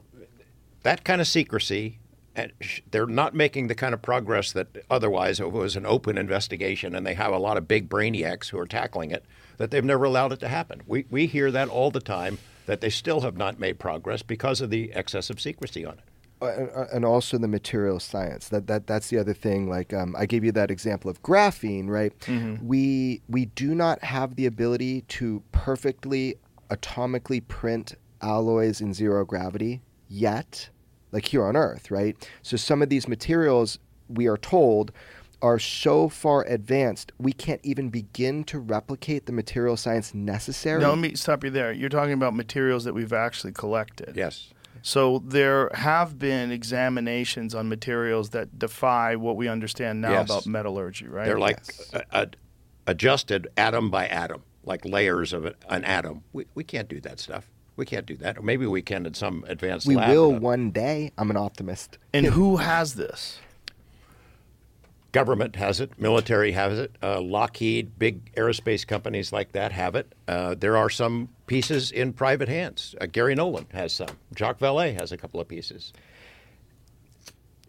that 0.84 1.04
kind 1.04 1.22
of 1.22 1.28
secrecy, 1.28 2.00
eh, 2.36 2.48
they're 2.92 3.08
not 3.08 3.34
making 3.34 3.68
the 3.68 3.76
kind 3.76 3.94
of 3.94 4.02
progress 4.02 4.52
that 4.52 4.68
otherwise 4.90 5.40
it 5.40 5.52
was 5.52 5.76
an 5.76 5.86
open 5.86 6.18
investigation, 6.18 6.94
and 6.96 7.06
they 7.06 7.14
have 7.16 7.34
a 7.34 7.38
lot 7.40 7.58
of 7.58 7.68
big 7.68 7.90
brainiacs 7.90 8.50
who 8.50 8.60
are 8.60 8.68
tackling 8.68 9.12
it. 9.12 9.26
That 9.58 9.72
they've 9.72 9.86
never 9.86 10.04
allowed 10.04 10.34
it 10.34 10.40
to 10.42 10.48
happen. 10.50 10.82
We 10.86 11.06
we 11.10 11.28
hear 11.28 11.50
that 11.52 11.70
all 11.70 11.92
the 11.92 12.02
time. 12.02 12.38
That 12.66 12.82
they 12.82 12.90
still 12.90 13.22
have 13.22 13.38
not 13.38 13.60
made 13.60 13.78
progress 13.80 14.24
because 14.24 14.60
of 14.60 14.72
the 14.72 14.92
excessive 14.96 15.40
secrecy 15.40 15.86
on 15.86 15.94
it. 15.94 16.04
Uh, 16.42 16.86
and, 16.92 17.06
also 17.06 17.38
the 17.38 17.48
material 17.48 18.00
science. 18.00 18.50
That 18.50 18.68
that 18.68 18.88
that's 18.88 19.10
the 19.10 19.18
other 19.18 19.34
thing. 19.34 19.70
Like 19.70 19.94
um, 19.94 20.16
I 20.18 20.26
gave 20.26 20.44
you 20.44 20.52
that 20.52 20.70
example 20.70 21.10
of 21.10 21.24
graphene, 21.24 21.88
right? 21.88 22.12
We 22.62 23.22
we 23.30 23.46
do 23.46 23.74
not 23.74 24.04
have 24.04 24.36
the 24.36 24.46
ability 24.46 25.02
to 25.02 25.42
perfectly 25.54 26.36
atomically 26.70 27.48
print 27.48 27.96
alloys 28.22 28.82
in 28.82 28.94
zero 28.94 29.24
gravity 29.24 29.82
yet, 30.10 30.70
like 31.12 31.26
here 31.26 31.46
on 31.46 31.56
Earth, 31.56 31.90
right? 31.90 32.16
So 32.42 32.58
some 32.58 32.82
of 32.82 32.90
these 32.90 33.08
materials 33.08 33.80
we 34.10 34.28
are 34.28 34.38
told 34.38 34.92
are 35.42 35.60
so 35.60 36.10
far 36.10 36.44
advanced 36.44 37.12
we 37.20 37.32
can't 37.32 37.62
even 37.64 37.90
begin 37.90 38.44
to 38.46 38.60
replicate 38.60 39.26
the 39.26 39.32
material 39.32 39.78
science 39.78 40.14
necessary. 40.14 40.82
Now, 40.82 40.90
let 40.90 40.98
me 40.98 41.16
stop 41.16 41.44
you 41.44 41.50
there. 41.50 41.72
You're 41.72 41.90
talking 41.90 42.14
about 42.14 42.34
materials 42.34 42.84
that 42.86 42.94
we've 42.94 43.14
actually 43.14 43.54
collected. 43.54 44.16
Yes. 44.16 44.50
So 44.82 45.20
there 45.26 45.70
have 45.74 46.20
been 46.20 46.52
examinations 46.52 47.56
on 47.56 47.68
materials 47.70 48.30
that 48.32 48.60
defy 48.60 49.16
what 49.16 49.36
we 49.36 49.48
understand 49.48 50.02
now 50.02 50.12
Yes. 50.12 50.30
about 50.30 50.46
metallurgy, 50.48 51.08
right? 51.08 51.26
They're 51.26 51.40
like 51.40 51.58
Yes. 51.68 51.92
a, 51.94 52.04
a, 52.12 52.28
adjusted 52.88 53.48
atom 53.58 53.90
by 53.90 54.08
atom, 54.08 54.44
like 54.64 54.86
layers 54.86 55.34
of 55.34 55.46
a- 55.46 55.56
an 55.70 55.84
atom. 55.84 56.24
We, 56.34 56.46
we 56.54 56.64
can't 56.64 56.88
do 56.88 57.02
that 57.02 57.20
stuff. 57.20 57.50
We 57.78 57.86
can't 57.86 58.06
do 58.06 58.16
that. 58.18 58.38
Or 58.38 58.42
maybe 58.42 58.66
we 58.66 58.82
can 58.82 59.06
in 59.06 59.14
some 59.16 59.44
advanced 59.48 59.86
we 59.88 59.96
lab. 59.96 60.10
will 60.10 60.36
uh, 60.36 60.40
one 60.40 60.72
day. 60.72 61.12
I'm 61.18 61.30
an 61.32 61.38
optimist. 61.38 61.98
and 62.14 62.26
who 62.28 62.58
has 62.58 62.94
this? 62.96 63.40
Government 65.16 65.56
has 65.56 65.80
it, 65.80 65.98
military 65.98 66.52
has 66.52 66.78
it, 66.78 66.98
uh, 67.02 67.22
Lockheed, 67.22 67.98
big 67.98 68.36
aerospace 68.36 68.86
companies 68.86 69.32
like 69.32 69.54
that 69.54 69.72
have 69.72 69.96
it. 69.96 70.14
Uh, 70.28 70.56
there 70.56 70.76
are 70.76 70.90
some 70.90 71.30
pieces 71.48 71.90
in 71.90 72.12
private 72.12 72.50
hands. 72.50 72.96
Uh, 73.00 73.06
Garry 73.06 73.34
Nolan 73.34 73.66
has 73.72 73.94
some. 73.94 74.10
Jacques 74.36 74.60
Vallée 74.60 75.00
has 75.00 75.14
a 75.14 75.18
couple 75.18 75.40
of 75.40 75.48
pieces. 75.48 75.94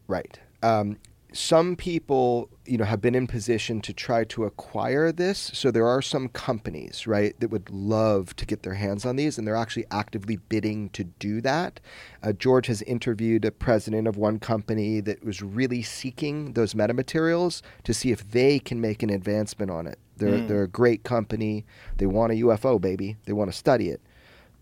Right. 0.09 0.41
Um, 0.61 0.97
some 1.37 1.77
people, 1.77 2.49
you 2.65 2.79
know, 2.79 2.85
have 2.85 3.01
been 3.01 3.15
in 3.15 3.27
position 3.27 3.81
to 3.83 3.93
try 3.93 4.25
to 4.25 4.45
acquire 4.45 5.13
this. 5.13 5.51
So 5.55 5.71
there 5.71 5.87
are 5.87 6.01
some 6.01 6.29
companies, 6.29 7.07
right, 7.07 7.39
that 7.41 7.51
would 7.51 7.71
love 7.71 8.35
to 8.37 8.47
get 8.47 8.63
their 8.63 8.75
hands 8.75 9.05
on 9.05 9.17
these, 9.17 9.37
and 9.37 9.47
they're 9.47 9.55
actually 9.55 9.87
actively 9.91 10.37
bidding 10.37 10.89
to 10.91 11.05
do 11.05 11.41
that. 11.43 11.81
Uh, 12.23 12.33
George 12.33 12.67
has 12.69 12.83
interviewed 12.83 13.45
a 13.45 13.51
president 13.51 14.09
of 14.09 14.17
one 14.17 14.39
company 14.39 15.01
that 15.01 15.25
was 15.25 15.43
really 15.43 15.83
seeking 15.83 16.55
those 16.55 16.75
metamaterials 16.75 17.63
to 17.85 17.93
see 17.93 18.11
if 18.11 18.31
they 18.31 18.59
can 18.59 18.81
make 18.81 19.03
an 19.03 19.11
advancement 19.11 19.71
on 19.71 19.87
it. 19.87 19.99
They're 20.17 20.41
they're 20.41 20.63
a 20.63 20.69
great 20.69 21.05
company. 21.05 21.67
They 21.99 22.07
want 22.07 22.33
a 22.33 22.37
UFO, 22.37 22.81
baby. 22.81 23.17
They 23.27 23.35
want 23.35 23.53
to 23.53 23.57
study 23.57 23.91
it, 23.91 24.01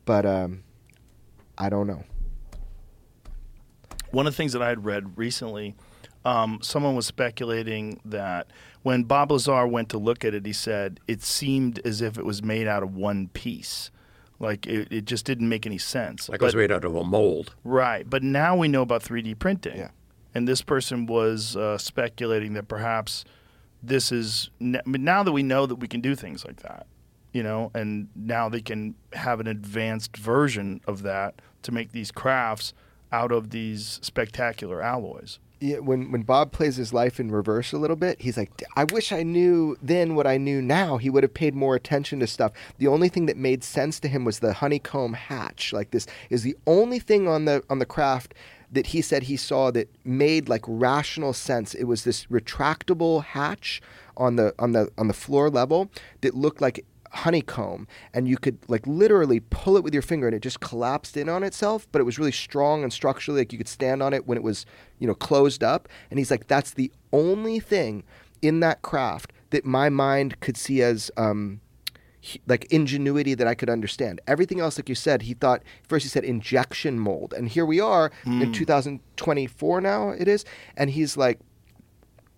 but 0.05 0.27
um, 0.27 0.65
I 1.57 1.69
don't 1.69 1.87
know. 1.87 2.03
One 4.11 4.27
of 4.27 4.33
the 4.33 4.37
things 4.37 4.53
that 4.53 4.63
I 4.63 4.69
had 4.69 4.85
read 4.85 5.17
recently, 5.17 5.77
um, 6.25 6.59
someone 6.63 6.95
was 6.97 7.07
speculating 7.07 8.01
that 8.05 8.47
when 8.83 9.05
Bob 9.05 9.31
Lazar 9.33 9.67
went 9.67 9.89
to 9.91 9.99
look 9.99 10.25
at 10.25 10.35
it, 10.35 10.45
he 10.47 10.53
said 10.53 11.01
it 11.09 11.23
seemed 11.23 11.81
as 11.85 12.01
if 12.01 12.19
it 12.19 12.25
was 12.25 12.43
made 12.43 12.67
out 12.67 12.83
of 12.83 12.95
one 12.95 13.29
piece. 13.29 13.91
Like 14.39 14.67
it, 14.67 14.89
it 14.91 15.05
just 15.05 15.25
didn't 15.25 15.49
make 15.49 15.65
any 15.67 15.79
sense. 15.79 16.29
Like 16.29 16.41
But- 16.41 16.47
it 16.47 16.49
was 16.49 16.55
made 16.57 16.73
out 16.73 16.85
of 16.85 16.95
a 16.95 17.05
mold. 17.05 17.55
Right, 17.65 18.09
but 18.09 18.23
now 18.23 18.57
we 18.57 18.69
know 18.69 18.83
about 18.83 19.03
3D 19.03 19.39
printing. 19.39 19.77
Yeah. 19.77 19.89
and 20.35 20.49
this 20.49 20.63
person 20.63 21.07
was 21.07 21.57
uh, 21.57 21.79
speculating 21.79 22.55
that 22.55 22.67
perhaps 22.69 23.25
this 23.83 24.11
is 24.11 24.51
n- 24.61 24.81
I 24.87 24.91
now 24.91 25.23
that 25.23 25.33
we 25.33 25.43
know 25.43 25.67
that 25.67 25.77
we 25.77 25.87
can 25.89 26.01
do 26.01 26.15
things 26.17 26.45
like 26.45 26.63
that, 26.63 26.87
you 27.33 27.43
know, 27.43 27.71
and 27.75 28.09
now 28.17 28.49
they 28.49 28.61
can 28.63 28.95
have 29.13 29.41
an 29.41 29.47
advanced 29.47 30.17
version 30.17 30.81
of 30.87 31.03
that 31.03 31.41
to 31.63 31.71
make 31.73 31.93
these 31.93 32.11
crafts 32.11 32.73
out 33.13 33.31
of 33.31 33.51
these 33.51 34.01
spectacular 34.03 34.83
alloys. 34.83 35.39
Yeah, 35.65 35.79
when 35.79 36.13
when 36.13 36.25
Bob 36.25 36.53
plays 36.53 36.77
his 36.77 36.93
life 36.93 37.19
in 37.19 37.31
reverse 37.31 37.73
a 37.73 37.79
little 37.79 37.97
bit, 37.97 38.21
he's 38.21 38.37
like, 38.37 38.51
I 38.77 38.85
wish 38.85 39.13
I 39.13 39.23
knew 39.23 39.79
then 39.81 40.15
what 40.15 40.27
I 40.27 40.37
knew 40.37 40.61
now. 40.61 40.99
He 40.99 41.09
would 41.09 41.23
have 41.23 41.33
paid 41.33 41.55
more 41.55 41.75
attention 41.75 42.21
to 42.21 42.27
stuff. 42.27 42.53
The 42.77 42.87
only 42.87 43.09
thing 43.09 43.25
that 43.25 43.39
made 43.39 43.65
sense 43.65 43.99
to 44.01 44.09
him 44.09 44.27
was 44.27 44.41
the 44.41 44.53
honeycomb 44.53 45.15
hatch. 45.15 45.73
Like 45.73 45.91
this 45.91 46.07
is 46.29 46.43
the 46.43 46.55
only 46.67 46.99
thing 46.99 47.27
on 47.27 47.47
the 47.47 47.65
on 47.71 47.79
the 47.79 47.87
craft 47.87 48.35
that 48.73 48.89
he 48.89 49.01
said 49.01 49.23
he 49.23 49.39
saw 49.39 49.71
that 49.71 49.89
made 50.05 50.51
like 50.51 50.65
rational 50.67 51.33
sense. 51.33 51.73
It 51.73 51.85
was 51.85 52.05
this 52.05 52.27
retractable 52.27 53.25
hatch 53.25 53.81
on 54.19 54.37
the 54.37 54.55
on 54.59 54.73
the 54.73 54.91
on 54.99 55.09
the 55.09 55.15
floor 55.15 55.49
level 55.49 55.89
that 56.21 56.35
looked 56.35 56.61
like 56.61 56.85
honeycomb 57.15 57.87
and 58.13 58.27
you 58.29 58.37
could 58.37 58.59
like 58.69 58.87
literally 58.87 59.41
pull 59.51 59.77
it 59.77 59.85
with 59.85 59.95
your 59.95 60.03
finger 60.03 60.27
and 60.27 60.35
it 60.35 60.41
just 60.41 60.61
collapsed 60.61 61.17
in 61.17 61.29
on 61.29 61.45
itself 61.45 61.87
but 61.93 62.01
it 62.01 62.05
was 62.05 62.19
really 62.19 62.33
strong 62.33 62.83
and 62.83 62.93
structurally 62.93 63.41
like 63.41 63.53
you 63.53 63.59
could 63.59 63.69
stand 63.69 64.03
on 64.03 64.13
it 64.13 64.27
when 64.27 64.37
it 64.37 64.43
was 64.43 64.67
you 64.99 65.07
know 65.07 65.15
closed 65.15 65.63
up 65.63 65.89
and 66.11 66.19
he's 66.19 66.31
like 66.31 66.49
that's 66.49 66.73
the 66.73 66.91
only 67.13 67.61
thing 67.61 68.03
in 68.43 68.61
that 68.61 68.83
craft 68.83 69.33
that 69.51 69.65
my 69.65 69.89
mind 69.89 70.41
could 70.41 70.57
see 70.57 70.83
as 70.83 71.11
um 71.17 71.61
like 72.47 72.65
ingenuity 72.73 73.35
that 73.35 73.47
I 73.47 73.55
could 73.55 73.69
understand. 73.69 74.21
Everything 74.27 74.61
else, 74.61 74.79
like 74.79 74.89
you 74.89 74.95
said, 74.95 75.23
he 75.23 75.35
thought 75.35 75.63
first 75.87 76.05
he 76.05 76.09
said 76.09 76.25
injection 76.25 76.99
mold, 76.99 77.35
and 77.35 77.49
here 77.49 77.67
we 77.67 77.81
are 77.81 78.11
in 78.25 78.51
2024 78.53 79.81
now. 79.81 80.09
It 80.11 80.27
is, 80.29 80.45
and 80.77 80.91
he's 80.91 81.17
like, 81.17 81.39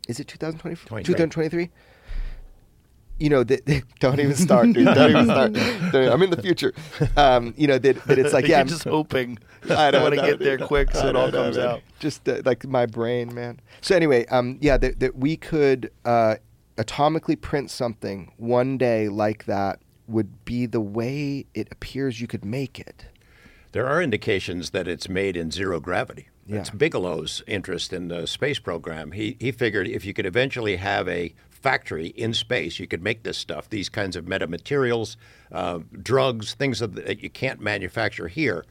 is 0.08 0.20
it 0.20 0.28
2024? 0.28 0.88
23. 0.88 1.14
2023? 1.14 1.70
You 3.18 3.30
know, 3.30 3.44
that 3.44 3.66
don't 4.00 4.20
even 4.20 4.34
start, 4.34 4.72
dude. 4.72 4.86
Don't 4.86 5.10
even 5.10 5.24
start. 5.24 5.52
Don't- 5.92 6.12
I'm 6.12 6.22
in 6.22 6.30
the 6.30 6.42
future. 6.42 6.72
Um, 7.16 7.54
you 7.56 7.66
know 7.66 7.78
that, 7.78 8.04
that 8.04 8.18
it's 8.18 8.32
like, 8.32 8.46
yeah, 8.48 8.60
I'm 8.60 8.68
just 8.68 8.84
hoping. 8.84 9.38
I 9.70 9.74
I 9.88 9.90
don't 9.90 10.02
want 10.02 10.14
to 10.14 10.20
get 10.20 10.38
there 10.38 10.58
quick 10.58 10.92
so 10.92 11.08
it 11.08 11.16
all 11.16 11.30
comes 11.30 11.58
out. 11.58 11.82
Just 11.98 12.28
uh, 12.28 12.42
like 12.44 12.66
my 12.66 12.86
brain, 12.86 13.34
man. 13.34 13.60
So 13.80 13.96
anyway, 13.96 14.26
um, 14.26 14.58
yeah, 14.60 14.76
that, 14.76 15.00
that 15.00 15.16
we 15.16 15.36
could 15.36 15.90
uh, 16.04 16.36
atomically 16.76 17.40
print 17.40 17.70
something 17.70 18.32
one 18.36 18.78
day 18.78 19.08
like 19.08 19.44
that 19.46 19.80
would 20.06 20.44
be 20.44 20.66
the 20.66 20.80
way 20.80 21.46
it 21.54 21.68
appears 21.72 22.20
you 22.20 22.26
could 22.26 22.44
make 22.44 22.78
it. 22.78 23.06
There 23.72 23.86
are 23.86 24.00
indications 24.00 24.70
that 24.70 24.86
it's 24.86 25.08
made 25.08 25.36
in 25.36 25.50
zero 25.50 25.80
gravity. 25.80 26.28
Yeah. 26.46 26.60
It's 26.60 26.70
Bigelow's 26.70 27.42
interest 27.46 27.92
in 27.92 28.08
the 28.08 28.26
space 28.26 28.58
program. 28.60 29.12
He, 29.12 29.36
he 29.40 29.50
figured 29.50 29.88
if 29.88 30.04
you 30.04 30.14
could 30.14 30.26
eventually 30.26 30.76
have 30.76 31.08
a 31.08 31.34
factory 31.70 32.06
in 32.08 32.32
space, 32.32 32.78
you 32.78 32.86
could 32.86 33.02
make 33.02 33.24
this 33.24 33.36
stuff, 33.36 33.68
these 33.68 33.88
kinds 33.88 34.14
of 34.14 34.24
metamaterials, 34.24 35.16
uh, 35.50 35.80
drugs, 36.00 36.54
things 36.54 36.80
of 36.80 36.94
that 36.94 37.22
you 37.24 37.28
can't 37.28 37.60
manufacture 37.60 38.28
here. 38.28 38.64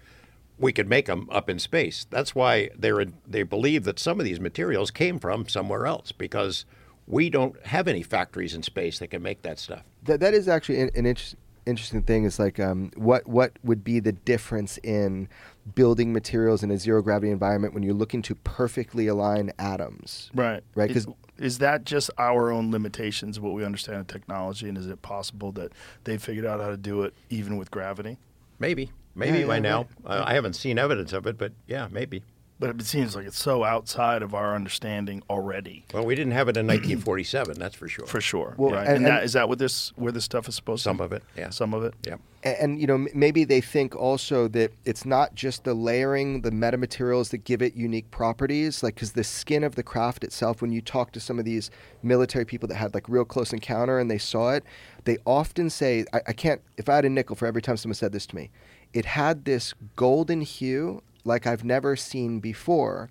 We 0.57 0.72
could 0.72 0.88
make 0.88 1.07
them 1.07 1.27
up 1.30 1.49
in 1.49 1.59
space. 1.59 2.07
That's 2.09 2.33
why 2.33 2.69
they're 2.77 3.01
in, 3.01 3.15
they 3.27 3.43
believe 3.43 3.83
that 3.83 3.99
some 3.99 4.17
of 4.22 4.25
these 4.25 4.40
materials 4.40 4.91
came 4.91 5.19
from 5.19 5.45
somewhere 5.49 5.85
else 5.85 6.14
because 6.14 6.64
we 7.06 7.30
don't 7.30 7.56
have 7.65 7.90
any 7.90 8.01
factories 8.01 8.56
in 8.56 8.64
space 8.64 8.99
that 8.99 9.07
can 9.07 9.22
make 9.22 9.41
that 9.41 9.59
stuff. 9.59 9.83
That 10.03 10.22
that 10.22 10.33
is 10.33 10.48
actually 10.48 10.80
an, 10.80 10.90
an 10.95 11.06
interest, 11.06 11.35
interesting 11.65 12.01
thing. 12.01 12.24
Is 12.24 12.40
like 12.40 12.61
um, 12.61 12.91
what 12.95 13.27
what 13.27 13.51
would 13.61 13.83
be 13.83 13.99
the 13.99 14.14
difference 14.14 14.77
in 14.83 15.27
building 15.75 16.14
materials 16.14 16.64
in 16.64 16.72
a 16.72 16.77
zero 16.77 17.01
gravity 17.01 17.30
environment 17.32 17.74
when 17.74 17.83
you're 17.83 17.93
looking 17.93 18.22
to 18.22 18.35
perfectly 18.35 19.07
align 19.07 19.51
atoms? 19.59 20.32
Right. 20.33 20.64
Right, 20.75 20.90
Is, 20.91 21.06
'cause- 21.06 21.15
is 21.38 21.57
that 21.59 21.85
just 21.85 22.09
our 22.17 22.51
own 22.51 22.72
limitations 22.72 23.39
what 23.39 23.53
we 23.53 23.64
understand 23.64 23.99
of 23.99 24.07
technology, 24.07 24.67
and 24.69 24.77
is 24.77 24.88
it 24.88 25.01
possible 25.01 25.51
that 25.53 25.72
they 26.03 26.17
figured 26.17 26.45
out 26.45 26.59
how 26.59 26.69
to 26.69 26.77
do 26.77 27.03
it 27.03 27.14
even 27.30 27.57
with 27.57 27.72
gravity? 27.72 28.17
Maybe, 28.59 28.91
maybe 29.15 29.39
Yeah, 29.39 29.47
by 29.47 29.55
yeah, 29.55 29.61
now. 29.61 29.88
Uh, 30.05 30.23
I 30.25 30.33
haven't 30.33 30.53
seen 30.53 30.80
evidence 30.80 31.14
of 31.14 31.27
it, 31.27 31.38
but 31.38 31.51
yeah, 31.67 31.88
maybe. 31.91 32.23
But 32.58 32.69
it 32.69 32.82
seems 32.85 33.17
like 33.17 33.25
it's 33.27 33.38
so 33.38 33.66
outside 33.66 34.22
of 34.22 34.34
our 34.34 34.56
understanding 34.56 35.22
already, 35.30 35.84
Well, 35.93 36.06
we 36.06 36.16
didn't 36.16 36.32
have 36.32 36.48
it 36.48 36.56
in 36.56 36.66
1947, 36.67 37.59
that's 37.59 37.75
for 37.75 37.90
sure. 37.90 38.06
for 38.08 38.22
sure. 38.22 38.53
Well, 38.58 38.72
right. 38.72 38.88
and- 38.88 39.06
And, 39.06 39.08
and- 39.08 39.25
is 39.25 39.34
that 39.34 39.50
what 39.50 39.59
this 39.59 39.92
where 39.98 40.14
this 40.14 40.24
stuff 40.24 40.48
is 40.48 40.56
supposed 40.56 40.84
Some 40.84 40.95
to? 40.98 41.03
Some 41.03 41.06
of 41.06 41.11
it, 41.14 41.24
yeah. 41.38 41.50
Some 41.50 41.74
of 41.74 41.84
it. 41.84 41.93
Yeah. 42.08 42.16
A- 42.45 42.61
and 42.64 42.80
you 42.80 42.88
know 42.88 43.06
maybe 43.14 43.43
they 43.43 43.59
think 43.59 43.93
also 43.95 44.48
that 44.50 44.72
it's 44.85 45.03
not 45.06 45.35
just 45.35 45.66
the 45.66 45.74
layering 45.74 46.42
the 46.42 46.51
metamaterials 46.51 47.30
that 47.32 47.40
give 47.40 47.61
it 47.61 47.75
unique 47.75 48.09
properties 48.11 48.82
like 48.84 48.95
because 48.95 49.11
the 49.14 49.24
skin 49.24 49.64
of 49.64 49.75
the 49.75 49.84
craft 49.84 50.24
itself 50.24 50.61
when 50.61 50.72
you 50.72 50.80
talk 50.82 51.11
to 51.11 51.19
some 51.19 51.40
of 51.40 51.45
these 51.45 51.69
military 52.03 52.45
people 52.45 52.69
that 52.69 52.75
had 52.75 52.93
like 52.93 53.09
real 53.09 53.25
close 53.25 53.51
encounter 53.51 53.98
and 54.00 54.09
they 54.11 54.17
saw 54.19 54.51
it 54.51 54.64
they 55.06 55.17
often 55.25 55.69
say 55.72 56.06
I, 56.14 56.22
I 56.27 56.34
can't 56.34 56.61
if 56.77 56.88
i 56.88 56.93
had 56.95 57.03
a 57.06 57.09
nickel 57.09 57.35
for 57.35 57.48
every 57.48 57.64
time 57.64 57.77
someone 57.77 57.95
said 57.95 58.11
this 58.11 58.27
to 58.27 58.35
me 58.35 58.51
it 58.93 59.06
had 59.06 59.45
this 59.45 59.74
golden 59.95 60.42
hue 60.42 61.01
like 61.25 61.45
i've 61.45 61.63
never 61.63 61.95
seen 61.95 62.39
before. 62.39 63.09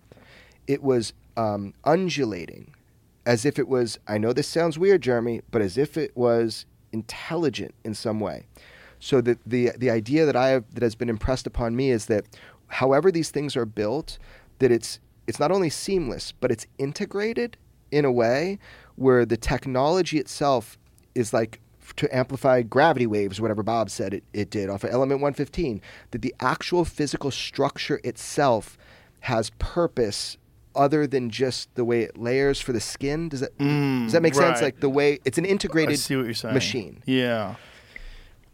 It 0.67 0.83
was 0.83 1.12
um, 1.36 1.75
undulating 1.84 2.73
as 3.26 3.44
if 3.44 3.59
it 3.59 3.68
was 3.68 3.99
i 4.09 4.17
know 4.17 4.33
this 4.33 4.49
sounds 4.49 4.78
weird 4.78 5.02
jeremy 5.02 5.41
but 5.51 5.60
as 5.60 5.76
if 5.76 5.97
it 5.97 6.17
was 6.17 6.65
intelligent 6.93 7.75
in 7.84 7.93
some 7.94 8.20
way. 8.20 8.47
So 9.01 9.20
the, 9.20 9.36
the 9.44 9.73
the 9.76 9.91
idea 9.91 10.25
that 10.25 10.36
i 10.36 10.49
have 10.49 10.65
that 10.73 10.83
has 10.83 10.94
been 10.94 11.10
impressed 11.10 11.47
upon 11.47 11.76
me 11.76 11.91
is 11.91 12.07
that 12.07 12.25
however 12.68 13.10
these 13.12 13.31
things 13.31 13.57
are 13.57 13.67
built 13.67 14.18
that 14.60 14.70
it's 14.70 15.01
it's 15.26 15.41
not 15.41 15.51
only 15.51 15.68
seamless 15.68 16.33
but 16.33 16.51
it's 16.51 16.67
integrated 16.78 17.57
in 17.91 18.05
a 18.05 18.12
way 18.12 18.59
where 18.97 19.26
the 19.26 19.36
technology 19.36 20.18
itself 20.18 20.78
is 21.15 21.33
like 21.33 21.60
to 21.97 22.15
amplify 22.17 22.63
gravity 22.63 23.07
waves, 23.07 23.41
whatever 23.41 23.63
Bob 23.63 23.91
said 23.91 24.15
it, 24.15 24.25
it 24.33 24.51
did 24.51 24.69
off 24.71 24.85
of 24.85 24.91
element 24.91 25.21
115, 25.21 25.81
that 26.13 26.23
the 26.23 26.35
actual 26.41 26.85
physical 26.85 27.31
structure 27.31 28.01
itself 28.05 28.77
has 29.21 29.51
purpose 29.59 30.37
other 30.75 31.07
than 31.07 31.31
just 31.31 31.73
the 31.77 31.85
way 31.85 32.03
it 32.03 32.19
layers 32.19 32.61
for 32.61 32.73
the 32.73 32.81
skin. 32.81 33.29
Does 33.29 33.41
that 33.41 33.57
does 33.59 34.13
that 34.13 34.19
mm, 34.19 34.23
make 34.23 34.35
sense? 34.35 34.61
Like 34.61 34.81
the 34.81 34.89
way 34.89 35.19
it's 35.25 35.39
an 35.39 35.45
I 35.47 35.49
integrated 35.49 35.99
see 35.99 36.17
what 36.17 36.25
you're 36.25 36.35
saying. 36.35 36.55
machine. 36.55 37.03
Yeah. 37.07 37.55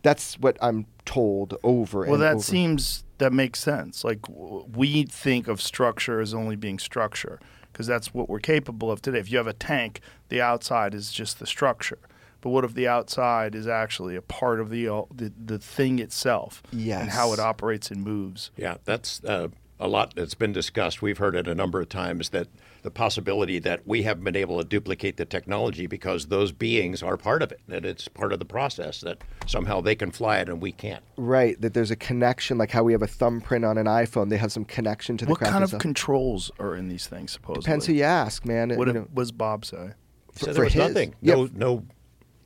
That's 0.03 0.39
what 0.39 0.57
I'm 0.63 0.87
told 1.05 1.57
over 1.63 2.07
Well, 2.07 2.19
that 2.19 2.35
over. 2.35 2.43
seems 2.43 3.05
that 3.19 3.33
makes 3.33 3.61
sense. 3.61 4.03
Like 4.05 4.23
w- 4.23 4.65
we 4.75 5.05
think 5.05 5.47
of 5.49 5.61
structure 5.61 6.21
as 6.21 6.33
only 6.33 6.57
being 6.57 6.79
structure 6.79 7.39
because 7.73 7.87
that's 7.87 8.13
what 8.15 8.29
we're 8.29 8.39
capable 8.41 8.91
of 8.91 9.03
today. 9.03 9.19
If 9.19 9.31
you 9.31 9.39
have 9.39 9.47
a 9.47 9.53
tank, 9.53 10.01
the 10.29 10.41
outside 10.41 10.95
is 10.95 11.13
just 11.13 11.39
the 11.39 11.47
structure. 11.47 11.99
But 12.41 12.51
what 12.51 12.65
if 12.65 12.75
the 12.75 12.89
outside 12.89 13.55
is 13.55 13.67
actually 13.67 14.17
a 14.17 14.23
part 14.23 14.61
of 14.61 14.71
the 14.71 14.89
uh, 14.89 15.03
the, 15.15 15.33
the 15.45 15.59
thing 15.59 15.99
itself 15.99 16.63
and 16.73 17.11
how 17.11 17.33
it 17.33 17.39
operates 17.39 17.91
and 17.91 18.03
moves? 18.03 18.51
Yeah, 18.57 18.77
that's 18.85 19.23
uh, 19.25 19.49
a 19.79 19.89
lot 19.89 20.15
that's 20.15 20.35
been 20.35 20.53
discussed. 20.53 21.03
We've 21.03 21.19
heard 21.19 21.35
it 21.37 21.47
a 21.49 21.55
number 21.55 21.81
of 21.81 21.89
times 21.89 22.31
that 22.31 22.49
the 22.83 22.91
possibility 22.91 23.59
that 23.59 23.87
we 23.87 24.05
haven't 24.05 24.25
been 24.25 24.37
able 24.37 24.57
to 24.59 24.65
duplicate 24.67 25.19
the 25.19 25.27
technology 25.27 25.87
because 25.87 26.29
those 26.29 26.51
beings 26.51 27.03
are 27.03 27.19
part 27.19 27.43
of 27.43 27.53
it, 27.53 27.61
that 27.69 27.85
it's 27.85 28.09
part 28.09 28.33
of 28.33 28.39
the 28.39 28.47
process, 28.47 29.03
that 29.03 29.19
somehow 29.47 29.83
they 29.83 29.95
can 29.95 30.11
fly 30.11 30.39
it 30.39 30.49
and 30.49 30.63
we 30.63 30.73
can't. 30.73 31.05
right 31.19 31.61
that 31.61 31.75
there's 31.75 31.91
a 31.91 31.97
connection, 31.97 32.57
like 32.57 32.71
how 32.71 32.83
we 32.83 32.93
have 32.93 33.03
a 33.03 33.07
thumbprint 33.07 33.67
on 33.67 33.77
an 33.77 33.85
iPhone. 33.85 34.31
They 34.31 34.39
have 34.39 34.51
some 34.51 34.65
connection 34.65 35.19
to 35.19 35.27
the 35.27 35.31
What 35.31 35.41
craft 35.41 35.53
kind 35.53 35.63
of 35.65 35.69
itself. 35.69 35.83
controls 35.83 36.51
are 36.59 36.75
in 36.75 36.89
these 36.89 37.07
things? 37.07 37.33
Supposedly, 37.33 37.65
Depends 37.65 37.85
who 37.85 37.93
you 37.93 38.05
ask, 38.05 38.47
man. 38.47 38.71
What 38.71 38.79
you 38.89 38.95
did- 38.95 38.95
know. 38.95 39.09
what 39.13 39.23
does 39.25 39.33
Bob 39.33 39.67
say? 39.67 39.91
So 40.37 40.47
for 40.47 40.53
there 40.55 40.65
was 40.65 40.73
his- 40.73 40.89
nothing, 40.89 41.15
yeah, 41.21 41.35
no, 41.35 41.49
no, 41.55 41.85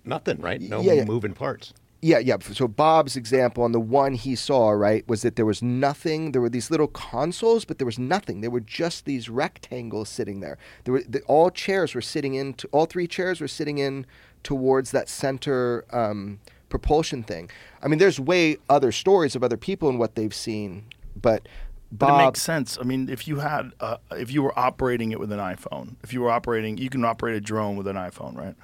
nothing, 0.04 0.40
right? 0.40 0.60
No 0.60 0.80
Yeah, 0.80 0.92
yeah. 0.94 1.04
moving 1.04 1.32
parts. 1.34 1.72
Yeah, 2.02 2.18
yeah. 2.18 2.36
So 2.40 2.68
Bob's 2.68 3.16
example 3.16 3.64
on 3.64 3.72
the 3.72 3.80
one 3.80 4.12
he 4.12 4.34
saw, 4.36 4.68
right, 4.70 5.08
was 5.08 5.22
that 5.22 5.36
there 5.36 5.46
was 5.46 5.62
nothing. 5.62 6.32
There 6.32 6.42
were 6.42 6.50
these 6.50 6.70
little 6.70 6.88
consoles, 6.88 7.64
but 7.64 7.78
there 7.78 7.86
was 7.86 7.98
nothing. 7.98 8.42
There 8.42 8.50
were 8.50 8.60
just 8.60 9.06
these 9.06 9.30
rectangles 9.30 10.10
sitting 10.10 10.40
there. 10.40 10.58
There 10.84 10.92
were 10.92 11.02
the, 11.08 11.22
all 11.22 11.50
chairs 11.50 11.94
were 11.94 12.02
sitting 12.02 12.34
in. 12.34 12.52
To, 12.54 12.68
all 12.72 12.84
three 12.84 13.06
chairs 13.06 13.40
were 13.40 13.48
sitting 13.48 13.78
in 13.78 14.04
towards 14.42 14.90
that 14.90 15.08
center 15.08 15.86
um, 15.92 16.40
propulsion 16.68 17.22
thing. 17.22 17.48
I 17.82 17.88
mean, 17.88 17.98
there's 17.98 18.20
way 18.20 18.58
other 18.68 18.92
stories 18.92 19.34
of 19.34 19.42
other 19.42 19.56
people 19.56 19.88
and 19.88 19.98
what 19.98 20.14
they've 20.14 20.34
seen, 20.34 20.84
but 21.16 21.48
But 21.90 22.06
it 22.06 22.10
Bob. 22.10 22.24
makes 22.26 22.42
sense. 22.42 22.76
I 22.78 22.82
mean, 22.84 23.08
if 23.08 23.26
you 23.26 23.38
had, 23.38 23.72
uh, 23.80 23.96
if 24.10 24.30
you 24.30 24.42
were 24.42 24.52
operating 24.58 25.12
it 25.12 25.18
with 25.20 25.32
an 25.32 25.38
iPhone, 25.38 25.94
if 26.02 26.12
you 26.12 26.20
were 26.20 26.30
operating, 26.30 26.76
you 26.76 26.90
can 26.90 27.02
operate 27.04 27.34
a 27.36 27.40
drone 27.40 27.76
with 27.76 27.86
an 27.86 27.96
iPhone, 27.96 28.36
right? 28.36 28.56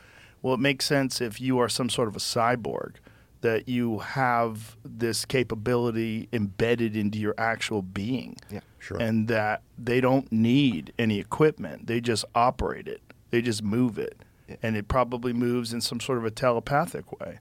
Well, 0.42 0.54
it 0.54 0.60
makes 0.60 0.84
sense 0.86 1.20
if 1.20 1.40
you 1.40 1.58
are 1.58 1.68
some 1.68 1.88
sort 1.90 2.08
of 2.08 2.16
a 2.16 2.20
cyborg 2.20 2.94
that 3.42 3.68
you 3.68 3.98
have 4.00 4.76
this 4.84 5.24
capability 5.24 6.28
embedded 6.32 6.96
into 6.96 7.18
your 7.18 7.34
actual 7.38 7.80
being. 7.82 8.36
Yeah, 8.50 8.60
sure. 8.78 8.98
And 8.98 9.28
that 9.28 9.62
they 9.78 10.00
don't 10.00 10.30
need 10.30 10.92
any 10.98 11.18
equipment. 11.18 11.86
They 11.86 12.00
just 12.00 12.24
operate 12.34 12.86
it. 12.88 13.00
They 13.30 13.40
just 13.42 13.62
move 13.62 13.98
it. 13.98 14.16
And 14.62 14.76
it 14.76 14.88
probably 14.88 15.32
moves 15.32 15.72
in 15.72 15.80
some 15.80 16.00
sort 16.00 16.18
of 16.18 16.24
a 16.24 16.30
telepathic 16.30 17.18
way 17.20 17.38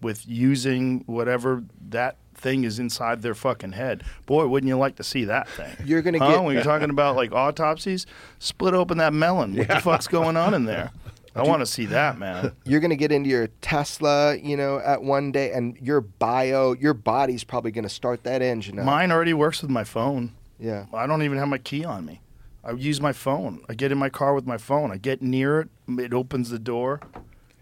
with 0.00 0.26
using 0.26 1.02
whatever 1.06 1.64
that 1.88 2.16
thing 2.34 2.64
is 2.64 2.78
inside 2.78 3.22
their 3.22 3.34
fucking 3.34 3.72
head. 3.72 4.02
Boy, 4.26 4.46
wouldn't 4.46 4.68
you 4.68 4.76
like 4.76 4.96
to 4.96 5.04
see 5.04 5.24
that 5.24 5.48
thing? 5.48 5.74
You're 5.84 6.02
gonna 6.02 6.18
Huh? 6.18 6.32
get- 6.36 6.42
when 6.44 6.54
you're 6.54 6.64
talking 6.64 6.90
about 6.90 7.16
like 7.16 7.32
autopsies, 7.32 8.06
split 8.38 8.74
open 8.74 8.98
that 8.98 9.12
melon. 9.12 9.56
What 9.56 9.68
the 9.68 9.80
fuck's 9.80 10.06
going 10.08 10.36
on 10.36 10.54
in 10.54 10.64
there? 10.64 10.90
I 11.34 11.42
want 11.42 11.60
to 11.60 11.66
see 11.66 11.86
that, 11.86 12.18
man. 12.18 12.52
You're 12.64 12.80
going 12.80 12.90
to 12.90 12.96
get 12.96 13.10
into 13.10 13.28
your 13.28 13.48
Tesla, 13.60 14.36
you 14.36 14.56
know, 14.56 14.78
at 14.78 15.02
one 15.02 15.32
day, 15.32 15.52
and 15.52 15.76
your 15.78 16.00
bio, 16.00 16.74
your 16.74 16.94
body's 16.94 17.42
probably 17.42 17.72
going 17.72 17.82
to 17.84 17.88
start 17.88 18.22
that 18.24 18.40
engine 18.40 18.78
up. 18.78 18.84
Mine 18.84 19.10
already 19.10 19.34
works 19.34 19.60
with 19.60 19.70
my 19.70 19.84
phone. 19.84 20.34
Yeah. 20.60 20.86
I 20.94 21.06
don't 21.06 21.22
even 21.22 21.38
have 21.38 21.48
my 21.48 21.58
key 21.58 21.84
on 21.84 22.06
me. 22.06 22.20
I 22.62 22.70
use 22.72 23.00
my 23.00 23.12
phone. 23.12 23.62
I 23.68 23.74
get 23.74 23.92
in 23.92 23.98
my 23.98 24.08
car 24.08 24.34
with 24.34 24.46
my 24.46 24.56
phone. 24.56 24.90
I 24.90 24.96
get 24.96 25.20
near 25.20 25.60
it. 25.60 25.68
It 25.88 26.14
opens 26.14 26.50
the 26.50 26.58
door. 26.58 27.00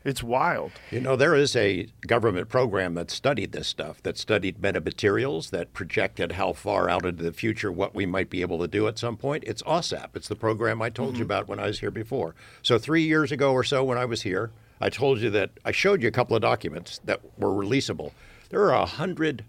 It's 0.04 0.22
wild. 0.22 0.72
You 0.90 1.00
know, 1.00 1.14
there 1.14 1.34
is 1.36 1.54
a 1.54 1.86
government 2.06 2.48
program 2.48 2.94
that 2.94 3.10
studied 3.10 3.52
this 3.52 3.68
stuff, 3.68 4.02
that 4.02 4.18
studied 4.18 4.60
metamaterials, 4.60 5.50
that 5.50 5.72
projected 5.72 6.32
how 6.32 6.52
far 6.54 6.88
out 6.88 7.06
into 7.06 7.22
the 7.22 7.32
future 7.32 7.70
what 7.70 7.94
we 7.94 8.04
might 8.04 8.28
be 8.28 8.40
able 8.40 8.58
to 8.58 8.68
do 8.68 8.88
at 8.88 8.98
some 8.98 9.16
point. 9.16 9.44
It's 9.46 9.62
AAWSAP. 9.62 10.08
It's 10.14 10.28
the 10.28 10.34
program 10.34 10.82
I 10.82 10.90
told 10.90 11.10
you 11.10 11.14
mm-hmm. 11.14 11.22
about 11.22 11.48
when 11.48 11.60
I 11.60 11.66
was 11.66 11.80
here 11.80 11.92
before. 11.92 12.34
So, 12.62 12.78
three 12.78 13.02
years 13.02 13.30
ago 13.30 13.52
or 13.52 13.62
so 13.62 13.84
when 13.84 13.98
I 13.98 14.04
was 14.04 14.22
here, 14.22 14.50
I 14.80 14.90
told 14.90 15.20
you 15.20 15.30
that 15.30 15.50
I 15.64 15.70
showed 15.70 16.02
you 16.02 16.08
a 16.08 16.12
couple 16.12 16.34
of 16.34 16.42
documents 16.42 17.00
that 17.04 17.20
were 17.38 17.50
releasable. 17.50 18.10
There 18.50 18.62
are 18.64 18.74
a 18.74 18.86
hundred 18.86 19.44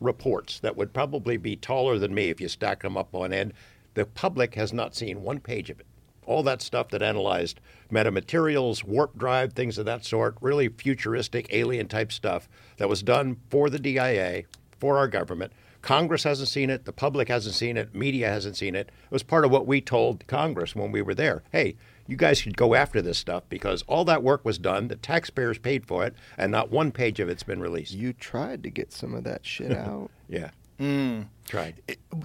reports 0.00 0.58
that 0.60 0.76
would 0.76 0.94
probably 0.94 1.36
be 1.36 1.56
taller 1.56 1.98
than 1.98 2.14
me 2.14 2.30
if 2.30 2.40
you 2.40 2.48
stack 2.48 2.82
them 2.82 2.96
up 2.96 3.14
on 3.14 3.32
end. 3.32 3.52
The 3.94 4.06
public 4.06 4.54
has 4.54 4.72
not 4.72 4.94
seen 4.94 5.22
one 5.22 5.40
page 5.40 5.68
of 5.68 5.80
it. 5.80 5.86
All 6.24 6.42
that 6.42 6.62
stuff 6.62 6.88
that 6.88 7.02
analyzed 7.02 7.60
metamaterials, 7.90 8.84
warp 8.84 9.16
drive, 9.16 9.52
things 9.52 9.78
of 9.78 9.84
that 9.86 10.04
sort, 10.04 10.36
really 10.40 10.68
futuristic 10.68 11.48
alien 11.50 11.88
type 11.88 12.12
stuff 12.12 12.48
that 12.78 12.88
was 12.88 13.02
done 13.02 13.36
for 13.50 13.70
the 13.70 13.78
DIA, 13.78 14.44
for 14.78 14.98
our 14.98 15.08
government. 15.08 15.52
Congress 15.82 16.24
hasn't 16.24 16.48
seen 16.48 16.68
it, 16.68 16.84
the 16.84 16.92
public 16.92 17.28
hasn't 17.28 17.54
seen 17.54 17.76
it, 17.76 17.94
media 17.94 18.28
hasn't 18.28 18.56
seen 18.56 18.74
it. 18.74 18.88
It 18.88 19.12
was 19.12 19.22
part 19.22 19.44
of 19.44 19.52
what 19.52 19.68
we 19.68 19.80
told 19.80 20.26
Congress 20.26 20.74
when 20.74 20.90
we 20.90 21.00
were 21.00 21.14
there. 21.14 21.44
Hey, 21.52 21.76
you 22.08 22.16
guys 22.16 22.38
should 22.38 22.56
go 22.56 22.74
after 22.74 23.00
this 23.00 23.18
stuff 23.18 23.44
because 23.48 23.82
all 23.86 24.04
that 24.06 24.22
work 24.22 24.44
was 24.44 24.58
done, 24.58 24.88
the 24.88 24.96
taxpayers 24.96 25.58
paid 25.58 25.86
for 25.86 26.04
it, 26.04 26.14
and 26.36 26.50
not 26.50 26.70
one 26.70 26.90
page 26.90 27.20
of 27.20 27.28
it's 27.28 27.44
been 27.44 27.60
released. 27.60 27.92
You 27.94 28.12
tried 28.12 28.62
to 28.64 28.70
get 28.70 28.92
some 28.92 29.14
of 29.14 29.24
that 29.24 29.46
shit 29.46 29.70
out. 29.76 30.10
Yeah. 30.28 30.50
Mm. 30.80 31.26
Tried. 31.46 31.80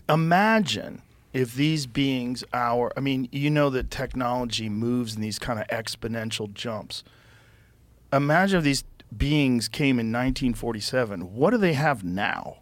imagine 0.10 1.02
if 1.34 1.56
these 1.56 1.86
beings 1.88 2.44
our 2.54 2.92
i 2.98 3.00
mean 3.00 3.28
you 3.32 3.50
know 3.50 3.70
that 3.70 3.90
technology 3.90 4.70
moves 4.70 5.16
in 5.16 5.22
these 5.22 5.40
kind 5.40 5.60
of 5.60 5.68
exponential 5.68 6.52
jumps 6.54 7.04
imagine 8.12 8.60
if 8.60 8.64
these 8.64 8.84
beings 9.16 9.68
came 9.68 10.00
in 10.00 10.08
1947 10.08 11.34
what 11.34 11.52
do 11.52 11.58
they 11.58 11.74
have 11.74 12.04
now 12.04 12.58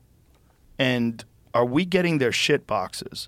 and 0.78 1.26
are 1.54 1.66
we 1.66 1.86
getting 1.86 2.18
their 2.18 2.32
shit 2.32 2.66
boxes 2.68 3.28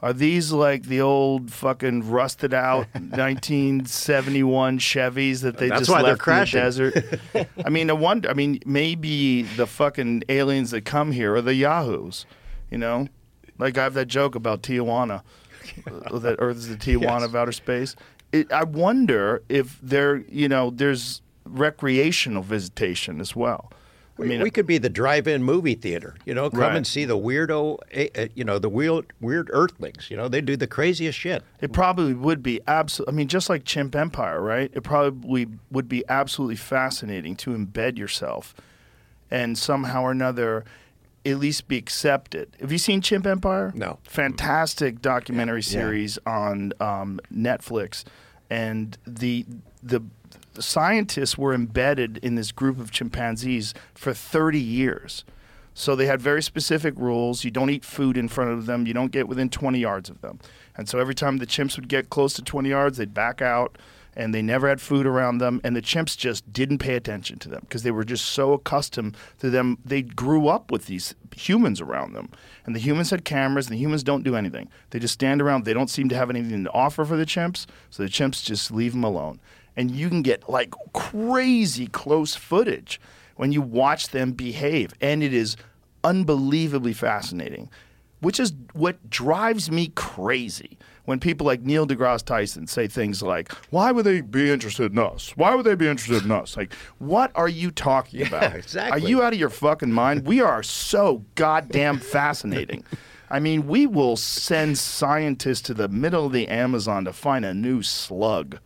are 0.00 0.12
these 0.12 0.52
like 0.52 0.84
the 0.84 1.00
old 1.00 1.50
fucking 1.50 2.08
rusted 2.08 2.54
out 2.54 2.86
1971 2.94 4.78
Chevys 4.78 5.40
that 5.42 5.58
they 5.58 5.68
That's 5.68 5.80
just 5.80 5.90
why 5.90 6.02
they're 6.02 6.12
left 6.12 6.22
crashing. 6.22 6.60
in 6.60 6.64
the 6.66 6.90
desert? 6.92 7.48
I 7.64 7.68
mean, 7.68 7.90
I 7.90 7.94
wonder. 7.94 8.30
I 8.30 8.34
mean, 8.34 8.60
maybe 8.64 9.42
the 9.42 9.66
fucking 9.66 10.22
aliens 10.28 10.70
that 10.70 10.84
come 10.84 11.10
here 11.10 11.34
are 11.34 11.42
the 11.42 11.54
Yahoos. 11.54 12.26
You 12.70 12.78
know, 12.78 13.08
like 13.58 13.76
I 13.78 13.82
have 13.84 13.94
that 13.94 14.06
joke 14.06 14.34
about 14.34 14.62
Tijuana, 14.62 15.22
uh, 15.90 16.18
that 16.18 16.36
Earth 16.38 16.56
is 16.56 16.68
the 16.68 16.76
Tijuana 16.76 17.20
Yes. 17.20 17.24
of 17.24 17.36
outer 17.36 17.52
space. 17.52 17.96
It, 18.32 18.52
I 18.52 18.64
wonder 18.64 19.42
if 19.48 19.78
there, 19.82 20.16
you 20.28 20.48
know, 20.48 20.70
there's 20.70 21.22
recreational 21.44 22.42
visitation 22.42 23.20
as 23.20 23.34
well. 23.34 23.70
I 23.72 24.22
We, 24.22 24.28
mean, 24.28 24.42
we 24.42 24.50
could 24.50 24.66
be 24.66 24.78
the 24.78 24.88
drive-in 24.90 25.44
movie 25.44 25.76
theater. 25.76 26.16
You 26.26 26.34
know, 26.34 26.50
come 26.50 26.60
Right. 26.60 26.76
and 26.76 26.86
see 26.86 27.04
the 27.04 27.16
weirdo. 27.16 27.78
eh, 27.92 28.08
eh, 28.14 28.28
You 28.34 28.44
know, 28.44 28.58
the 28.58 28.68
weird, 28.68 29.06
weird 29.20 29.48
Earthlings. 29.52 30.10
You 30.10 30.16
know, 30.16 30.28
they 30.28 30.40
do 30.40 30.56
the 30.56 30.66
craziest 30.66 31.16
shit. 31.16 31.42
It 31.60 31.72
probably 31.72 32.14
would 32.14 32.42
be 32.42 32.60
absolutely. 32.66 33.14
I 33.14 33.16
mean, 33.16 33.28
just 33.28 33.48
like 33.48 33.64
Chimp 33.64 33.94
Empire, 33.94 34.42
right? 34.42 34.70
It 34.74 34.82
probably 34.82 35.46
would 35.70 35.88
be 35.88 36.04
absolutely 36.08 36.56
fascinating 36.56 37.36
to 37.36 37.50
embed 37.52 37.96
yourself, 37.96 38.54
and 39.30 39.56
somehow 39.56 40.02
or 40.02 40.10
another, 40.10 40.64
at 41.30 41.38
least 41.38 41.68
be 41.68 41.76
accepted. 41.76 42.56
Have 42.60 42.72
you 42.72 42.78
seen 42.78 43.00
Chimp 43.00 43.26
Empire? 43.26 43.72
No. 43.74 43.98
Fantastic 44.04 45.02
documentary 45.02 45.62
series 45.62 46.18
on 46.26 46.72
um, 46.80 47.20
Netflix, 47.32 48.04
and 48.50 48.96
the 49.06 49.44
the 49.82 50.02
the 50.54 50.62
scientists 50.62 51.38
were 51.38 51.54
embedded 51.54 52.18
in 52.18 52.34
this 52.34 52.50
group 52.50 52.80
of 52.80 52.90
chimpanzees 52.90 53.74
for 53.94 54.12
30 54.12 54.58
years. 54.58 55.24
So 55.72 55.94
they 55.94 56.06
had 56.06 56.20
very 56.20 56.42
specific 56.42 56.94
rules. 56.96 57.44
You 57.44 57.52
don't 57.52 57.70
eat 57.70 57.84
food 57.84 58.16
in 58.16 58.26
front 58.26 58.50
of 58.50 58.66
them. 58.66 58.84
You 58.84 58.92
don't 58.92 59.12
get 59.12 59.28
within 59.28 59.48
20 59.48 59.78
yards 59.78 60.10
of 60.10 60.20
them. 60.20 60.40
And 60.76 60.88
so 60.88 60.98
every 60.98 61.14
time 61.14 61.36
the 61.36 61.46
chimps 61.46 61.76
would 61.76 61.86
get 61.86 62.10
close 62.10 62.32
to 62.34 62.42
20 62.42 62.68
yards, 62.68 62.98
they'd 62.98 63.14
back 63.14 63.40
out. 63.40 63.78
And 64.18 64.34
they 64.34 64.42
never 64.42 64.68
had 64.68 64.80
food 64.80 65.06
around 65.06 65.38
them. 65.38 65.60
And 65.62 65.74
the 65.74 65.80
chimps 65.80 66.18
just 66.18 66.52
didn't 66.52 66.78
pay 66.78 66.96
attention 66.96 67.38
to 67.38 67.48
them 67.48 67.60
because 67.62 67.84
they 67.84 67.92
were 67.92 68.04
just 68.04 68.26
so 68.26 68.52
accustomed 68.52 69.16
to 69.38 69.48
them. 69.48 69.78
They 69.84 70.02
grew 70.02 70.48
up 70.48 70.70
with 70.70 70.86
these 70.86 71.14
humans 71.34 71.80
around 71.80 72.14
them. 72.14 72.30
And 72.66 72.74
the 72.74 72.80
humans 72.80 73.10
had 73.10 73.24
cameras, 73.24 73.68
and 73.68 73.74
the 73.74 73.80
humans 73.80 74.02
don't 74.02 74.24
do 74.24 74.34
anything. 74.34 74.68
They 74.90 74.98
just 74.98 75.14
stand 75.14 75.40
around. 75.40 75.64
They 75.64 75.72
don't 75.72 75.88
seem 75.88 76.08
to 76.08 76.16
have 76.16 76.30
anything 76.30 76.64
to 76.64 76.72
offer 76.72 77.04
for 77.04 77.16
the 77.16 77.24
chimps. 77.24 77.66
So 77.90 78.02
the 78.02 78.08
chimps 78.08 78.44
just 78.44 78.72
leave 78.72 78.92
them 78.92 79.04
alone. 79.04 79.40
And 79.76 79.92
you 79.92 80.08
can 80.08 80.22
get 80.22 80.48
like 80.48 80.74
crazy 80.92 81.86
close 81.86 82.34
footage 82.34 83.00
when 83.36 83.52
you 83.52 83.62
watch 83.62 84.08
them 84.08 84.32
behave. 84.32 84.92
And 85.00 85.22
it 85.22 85.32
is 85.32 85.56
unbelievably 86.02 86.94
fascinating, 86.94 87.70
which 88.20 88.40
is 88.40 88.52
what 88.72 89.08
drives 89.08 89.70
me 89.70 89.92
crazy 89.94 90.76
when 91.08 91.18
people 91.18 91.46
like 91.46 91.62
Neil 91.62 91.86
deGrasse 91.86 92.22
Tyson 92.22 92.66
say 92.66 92.86
things 92.86 93.22
like, 93.22 93.50
Why 93.70 93.92
would 93.92 94.04
they 94.04 94.20
be 94.20 94.50
interested 94.50 94.92
in 94.92 94.98
us? 94.98 95.34
Why 95.38 95.54
would 95.54 95.64
they 95.64 95.74
be 95.74 95.88
interested 95.88 96.22
in 96.22 96.30
us? 96.30 96.54
Like, 96.54 96.74
what 96.98 97.32
are 97.34 97.48
you 97.48 97.70
talking 97.70 98.20
about? 98.26 98.54
exactly. 98.54 98.92
Are 98.92 99.08
you 99.08 99.22
out 99.22 99.32
of 99.32 99.38
your 99.38 99.48
fucking 99.48 99.90
mind? 99.90 100.26
We 100.26 100.42
are 100.42 100.62
so 100.62 101.24
goddamn 101.34 101.98
fascinating. 102.00 102.84
I 103.30 103.40
mean, 103.40 103.66
we 103.66 103.86
will 103.86 104.16
send 104.16 104.76
scientists 104.76 105.62
to 105.62 105.72
the 105.72 105.88
middle 105.88 106.26
of 106.26 106.32
the 106.32 106.46
Amazon 106.46 107.06
to 107.06 107.14
find 107.14 107.42
a 107.46 107.54
new 107.54 107.82
slug. 107.82 108.58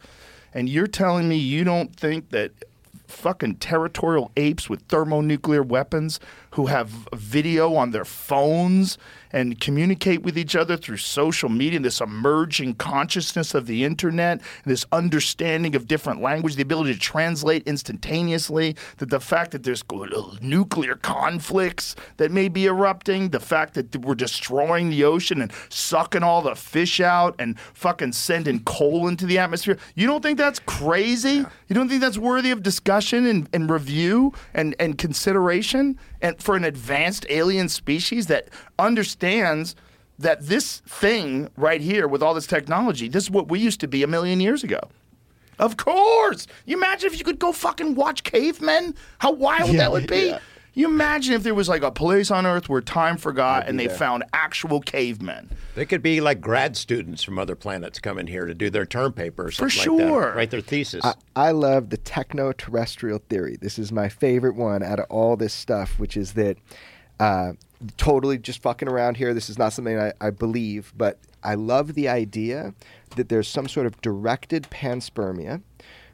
And 0.53 0.69
you're 0.69 0.89
telling 0.89 1.29
me 1.29 1.37
you 1.37 1.63
don't 1.63 1.95
think 1.95 2.31
that 2.31 2.51
fucking 3.07 3.57
territorial 3.57 4.33
apes 4.37 4.69
with 4.69 4.83
thermonuclear 4.89 5.63
weapons 5.63 6.19
who 6.53 6.67
have 6.67 6.89
video 7.15 7.75
on 7.75 7.91
their 7.91 8.05
phones 8.05 8.99
and 9.33 9.59
communicate 9.61 10.23
with 10.23 10.37
each 10.37 10.55
other 10.55 10.77
through 10.77 10.99
social 10.99 11.49
media, 11.49 11.81
this 11.81 12.01
emerging 12.01 12.75
consciousness 12.75 13.55
of 13.55 13.67
the 13.67 13.85
internet, 13.85 14.41
this 14.65 14.85
understanding 14.93 15.75
of 15.75 15.89
different 15.89 16.21
language, 16.21 16.57
the 16.57 16.63
ability 16.63 16.93
to 16.93 17.01
translate 17.01 17.67
instantaneously, 17.67 18.77
that 18.99 19.09
the 19.09 19.21
fact 19.21 19.53
that 19.53 19.63
there's 19.63 19.83
uh, 19.91 20.37
nuclear 20.43 20.97
conflicts 20.97 21.97
that 22.19 22.31
may 22.31 22.49
be 22.49 22.67
erupting, 22.67 23.31
the 23.31 23.41
fact 23.41 23.73
that 23.75 23.97
we're 23.97 24.15
destroying 24.15 24.91
the 24.91 25.05
ocean 25.05 25.41
and 25.41 25.51
sucking 25.71 26.23
all 26.23 26.43
the 26.43 26.55
fish 26.55 27.01
out 27.01 27.35
and 27.39 27.59
fucking 27.59 28.13
sending 28.13 28.61
coal 28.65 29.09
into 29.09 29.25
the 29.25 29.39
atmosphere. 29.39 29.79
You 29.95 30.07
don't 30.07 30.23
think 30.23 30.37
that's 30.37 30.59
crazy? 30.59 31.37
You 31.69 31.75
don't 31.75 31.89
think 31.89 32.03
that's 32.03 32.19
worthy 32.19 32.51
of 32.51 32.63
discussion 32.63 33.25
and, 33.25 33.49
and 33.55 33.71
review 33.71 34.35
and, 34.53 34.77
and 34.79 34.99
consideration? 34.99 35.99
And 36.23 36.41
for 36.41 36.57
an 36.57 36.65
advanced 36.65 37.27
alien 37.29 37.69
species 37.69 38.29
that 38.29 38.49
understands 38.79 39.77
that 40.19 40.47
this 40.47 40.81
thing 40.87 41.51
right 41.57 41.81
here 41.81 42.07
with 42.07 42.23
all 42.23 42.33
this 42.33 42.47
technology, 42.47 43.09
this 43.09 43.25
is 43.25 43.31
what 43.31 43.49
we 43.49 43.59
used 43.59 43.81
to 43.81 43.89
be 43.89 44.03
a 44.03 44.07
million 44.07 44.41
years 44.41 44.63
ago. 44.63 44.79
Of 45.59 45.77
course. 45.77 46.47
You 46.65 46.77
imagine 46.77 47.09
if 47.13 47.19
you 47.19 47.25
could 47.25 47.39
go 47.39 47.53
fucking 47.53 47.97
watch 47.97 48.23
cavemen? 48.23 48.95
How 49.19 49.33
wild 49.33 49.77
that 49.77 49.93
would 49.93 50.07
be. 50.07 50.35
You 50.75 50.87
imagine 50.87 51.35
if 51.35 51.43
there 51.43 51.55
was 51.55 51.69
like 51.69 51.83
a 51.83 51.91
place 51.91 52.31
on 52.31 52.47
Earth 52.47 52.69
where 52.69 52.81
time 52.81 53.19
forgot 53.19 53.69
and 53.69 53.79
they 53.79 53.89
found 53.89 54.25
actual 54.33 54.81
cavemen. 54.81 55.51
They 55.75 55.85
could 55.85 56.03
be 56.03 56.23
like 56.23 56.41
grad 56.41 56.79
students 56.79 57.23
from 57.23 57.39
other 57.39 57.55
planets 57.55 57.99
coming 57.99 58.27
here 58.27 58.47
to 58.47 58.55
do 58.55 58.71
their 58.71 58.87
term 58.87 59.13
paper 59.13 59.49
or 59.49 59.51
For 59.51 59.69
something 59.69 59.99
like 59.99 60.09
sure. 60.09 60.21
that. 60.29 60.37
Write 60.37 60.51
their 60.51 60.63
thesis. 60.63 61.05
I, 61.05 61.15
I 61.37 61.51
love 61.51 61.91
the 61.91 61.99
techno-terrestrial 61.99 63.23
theory. 63.29 63.59
This 63.61 63.79
is 63.79 63.93
my 63.93 64.09
favorite 64.09 64.55
one 64.55 64.83
out 64.83 64.99
of 64.99 65.07
all 65.11 65.37
this 65.37 65.53
stuff, 65.53 65.99
which 65.99 66.17
is 66.17 66.33
that 66.33 66.57
uh, 67.21 67.53
totally 67.99 68.39
just 68.39 68.63
fucking 68.63 68.89
around 68.89 69.19
here. 69.19 69.35
This 69.35 69.51
is 69.51 69.59
not 69.59 69.75
something 69.75 69.99
I, 69.99 70.13
I 70.23 70.31
believe, 70.31 70.95
but 70.97 71.19
I 71.45 71.55
love 71.55 71.93
the 71.93 72.09
idea 72.09 72.73
that 73.17 73.29
there's 73.29 73.49
some 73.49 73.69
sort 73.69 73.85
of 73.85 74.01
directed 74.01 74.69
panspermia 74.71 75.61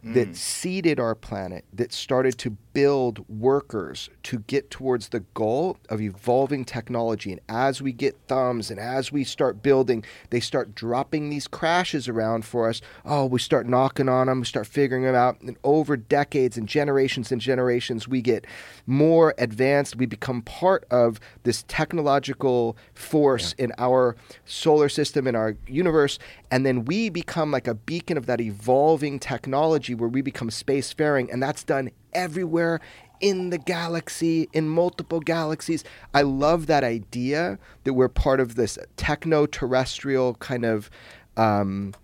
that 0.05 0.37
seeded 0.37 1.01
our 1.01 1.15
planet, 1.15 1.65
that 1.73 1.93
started 1.93 2.39
to 2.39 2.57
build 2.79 3.29
workers 3.29 4.09
to 4.23 4.39
get 4.47 4.71
towards 4.71 5.09
the 5.09 5.19
goal 5.35 5.77
of 5.89 6.01
evolving 6.01 6.65
technology. 6.65 7.33
And 7.33 7.41
as 7.49 7.83
we 7.83 7.91
get 7.91 8.17
thumbs 8.29 8.71
and 8.71 8.79
as 8.79 9.11
we 9.11 9.25
start 9.25 9.65
building, 9.65 10.05
they 10.31 10.39
start 10.39 10.77
dropping 10.77 11.29
these 11.29 11.49
crashes 11.49 12.07
around 12.07 12.45
for 12.45 12.69
us. 12.69 12.81
Oh, 13.05 13.27
we 13.27 13.41
start 13.41 13.67
knocking 13.67 14.09
on 14.09 14.29
them, 14.29 14.39
we 14.39 14.47
start 14.47 14.69
figuring 14.69 15.03
them 15.03 15.17
out. 15.17 15.41
And 15.41 15.57
over 15.65 15.97
decades 15.97 16.57
and 16.57 16.69
generations 16.69 17.33
and 17.33 17.41
generations, 17.41 18.07
we 18.07 18.23
get 18.23 18.47
more 18.87 19.35
advanced. 19.39 19.97
We 19.97 20.07
become 20.07 20.43
part 20.43 20.87
of 20.89 21.19
this 21.43 21.65
technological 21.67 22.77
force 22.95 23.55
in 23.55 23.73
our 23.79 24.15
solar 24.45 24.89
system, 24.89 25.27
in 25.27 25.35
our 25.35 25.57
universe. 25.67 26.21
And 26.53 26.65
then 26.65 26.85
we 26.85 27.09
become 27.09 27.51
like 27.51 27.67
a 27.67 27.75
beacon 27.75 28.17
of 28.17 28.27
that 28.27 28.41
evolving 28.41 29.19
technology 29.19 29.97
where 29.97 30.09
we 30.09 30.23
become 30.23 30.49
spacefaring. 30.49 31.29
And 31.33 31.43
that's 31.43 31.65
done 31.65 31.91
everywhere 32.13 32.81
in 33.21 33.51
the 33.51 33.59
galaxy, 33.59 34.49
in 34.53 34.69
multiple 34.69 35.21
galaxies. 35.21 35.83
I 36.15 36.23
love 36.23 36.67
that 36.67 36.85
idea 36.85 37.59
that 37.85 37.95
we're 37.95 38.09
part 38.09 38.41
of 38.41 38.55
this 38.55 38.79
techno 38.97 39.47
terrestrial 39.47 40.35
kind 40.35 40.65
of. 40.65 40.91
Um, 41.37 41.95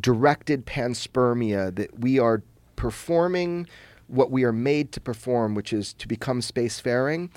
directed 0.00 0.64
panspermia 0.64 1.74
that 1.74 1.98
we 1.98 2.18
are 2.18 2.42
performing 2.76 3.66
what 4.06 4.30
we 4.30 4.44
are 4.44 4.52
made 4.52 4.92
to 4.92 5.00
perform, 5.00 5.54
which 5.54 5.72
is 5.72 5.92
to 5.94 6.08
become 6.08 6.40
spacefaring. 6.40 7.30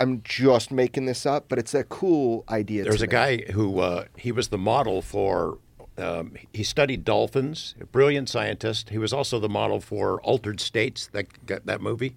I'm 0.00 0.22
just 0.24 0.70
making 0.70 1.06
this 1.06 1.26
up, 1.26 1.46
but 1.48 1.58
it's 1.58 1.74
a 1.74 1.84
cool 1.84 2.44
idea. 2.48 2.84
There's 2.84 3.02
a 3.02 3.06
me. 3.06 3.10
guy 3.10 3.36
who 3.52 3.80
uh, 3.80 4.06
he 4.16 4.32
was 4.32 4.48
the 4.48 4.58
model 4.58 5.02
for. 5.02 5.58
Um, 6.00 6.32
he 6.52 6.62
studied 6.62 7.04
dolphins. 7.04 7.74
A 7.80 7.86
brilliant 7.86 8.28
scientist. 8.28 8.90
He 8.90 8.98
was 8.98 9.12
also 9.12 9.38
the 9.38 9.48
model 9.48 9.80
for 9.80 10.20
Altered 10.22 10.60
States. 10.60 11.08
That 11.12 11.26
that 11.66 11.80
movie. 11.80 12.16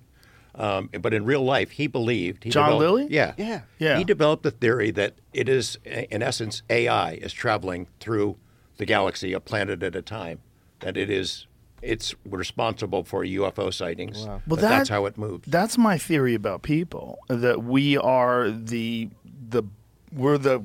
Um, 0.55 0.89
but 1.01 1.13
in 1.15 1.25
real 1.25 1.43
life, 1.43 1.71
he 1.71 1.87
believed. 1.87 2.43
He 2.43 2.51
John 2.51 2.77
Lilly? 2.77 3.07
Yeah. 3.09 3.33
Yeah. 3.37 3.61
Yeah. 3.79 3.97
He 3.97 4.03
developed 4.03 4.43
the 4.43 4.51
theory 4.51 4.91
that 4.91 5.15
it 5.33 5.49
is, 5.49 5.77
in 5.83 6.21
essence, 6.21 6.61
AI 6.69 7.13
is 7.13 7.33
traveling 7.33 7.87
through 7.99 8.37
the 8.77 8.85
galaxy 8.85 9.33
a 9.33 9.39
planet 9.39 9.81
at 9.81 9.95
a 9.95 10.01
time. 10.03 10.39
That 10.81 10.95
it 10.95 11.09
is, 11.09 11.47
it's 11.81 12.13
responsible 12.23 13.03
for 13.03 13.23
UFO 13.25 13.73
sightings. 13.73 14.27
Well, 14.27 14.41
that- 14.47 14.61
that's 14.61 14.89
how 14.89 15.07
it 15.07 15.17
moves. 15.17 15.47
That's 15.47 15.75
my 15.77 15.97
theory 15.97 16.35
about 16.35 16.61
people. 16.61 17.17
That 17.29 17.63
we 17.63 17.97
are 17.97 18.51
the 18.51 19.09
the 19.49 19.63
we're 20.11 20.37
the 20.37 20.63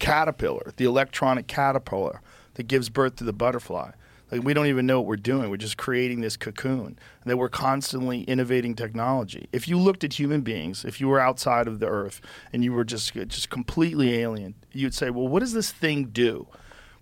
caterpillar, 0.00 0.72
the 0.76 0.84
electronic 0.84 1.46
caterpillar 1.46 2.20
that 2.58 2.66
gives 2.66 2.88
birth 2.88 3.14
to 3.16 3.24
the 3.24 3.32
butterfly. 3.32 3.92
Like 4.32 4.42
we 4.42 4.52
don't 4.52 4.66
even 4.66 4.84
know 4.84 4.98
what 5.00 5.06
we're 5.06 5.16
doing. 5.16 5.48
We're 5.48 5.56
just 5.56 5.78
creating 5.78 6.20
this 6.20 6.36
cocoon. 6.36 6.98
That 7.24 7.38
we're 7.38 7.48
constantly 7.48 8.22
innovating 8.22 8.74
technology. 8.74 9.48
If 9.52 9.68
you 9.68 9.78
looked 9.78 10.02
at 10.02 10.18
human 10.18 10.42
beings, 10.42 10.84
if 10.84 11.00
you 11.00 11.08
were 11.08 11.20
outside 11.20 11.68
of 11.68 11.78
the 11.78 11.86
earth 11.86 12.20
and 12.52 12.64
you 12.64 12.72
were 12.72 12.84
just 12.84 13.14
just 13.14 13.48
completely 13.48 14.18
alien, 14.18 14.56
you'd 14.72 14.92
say, 14.92 15.08
"Well, 15.08 15.28
what 15.28 15.40
does 15.40 15.52
this 15.52 15.70
thing 15.70 16.06
do?" 16.06 16.48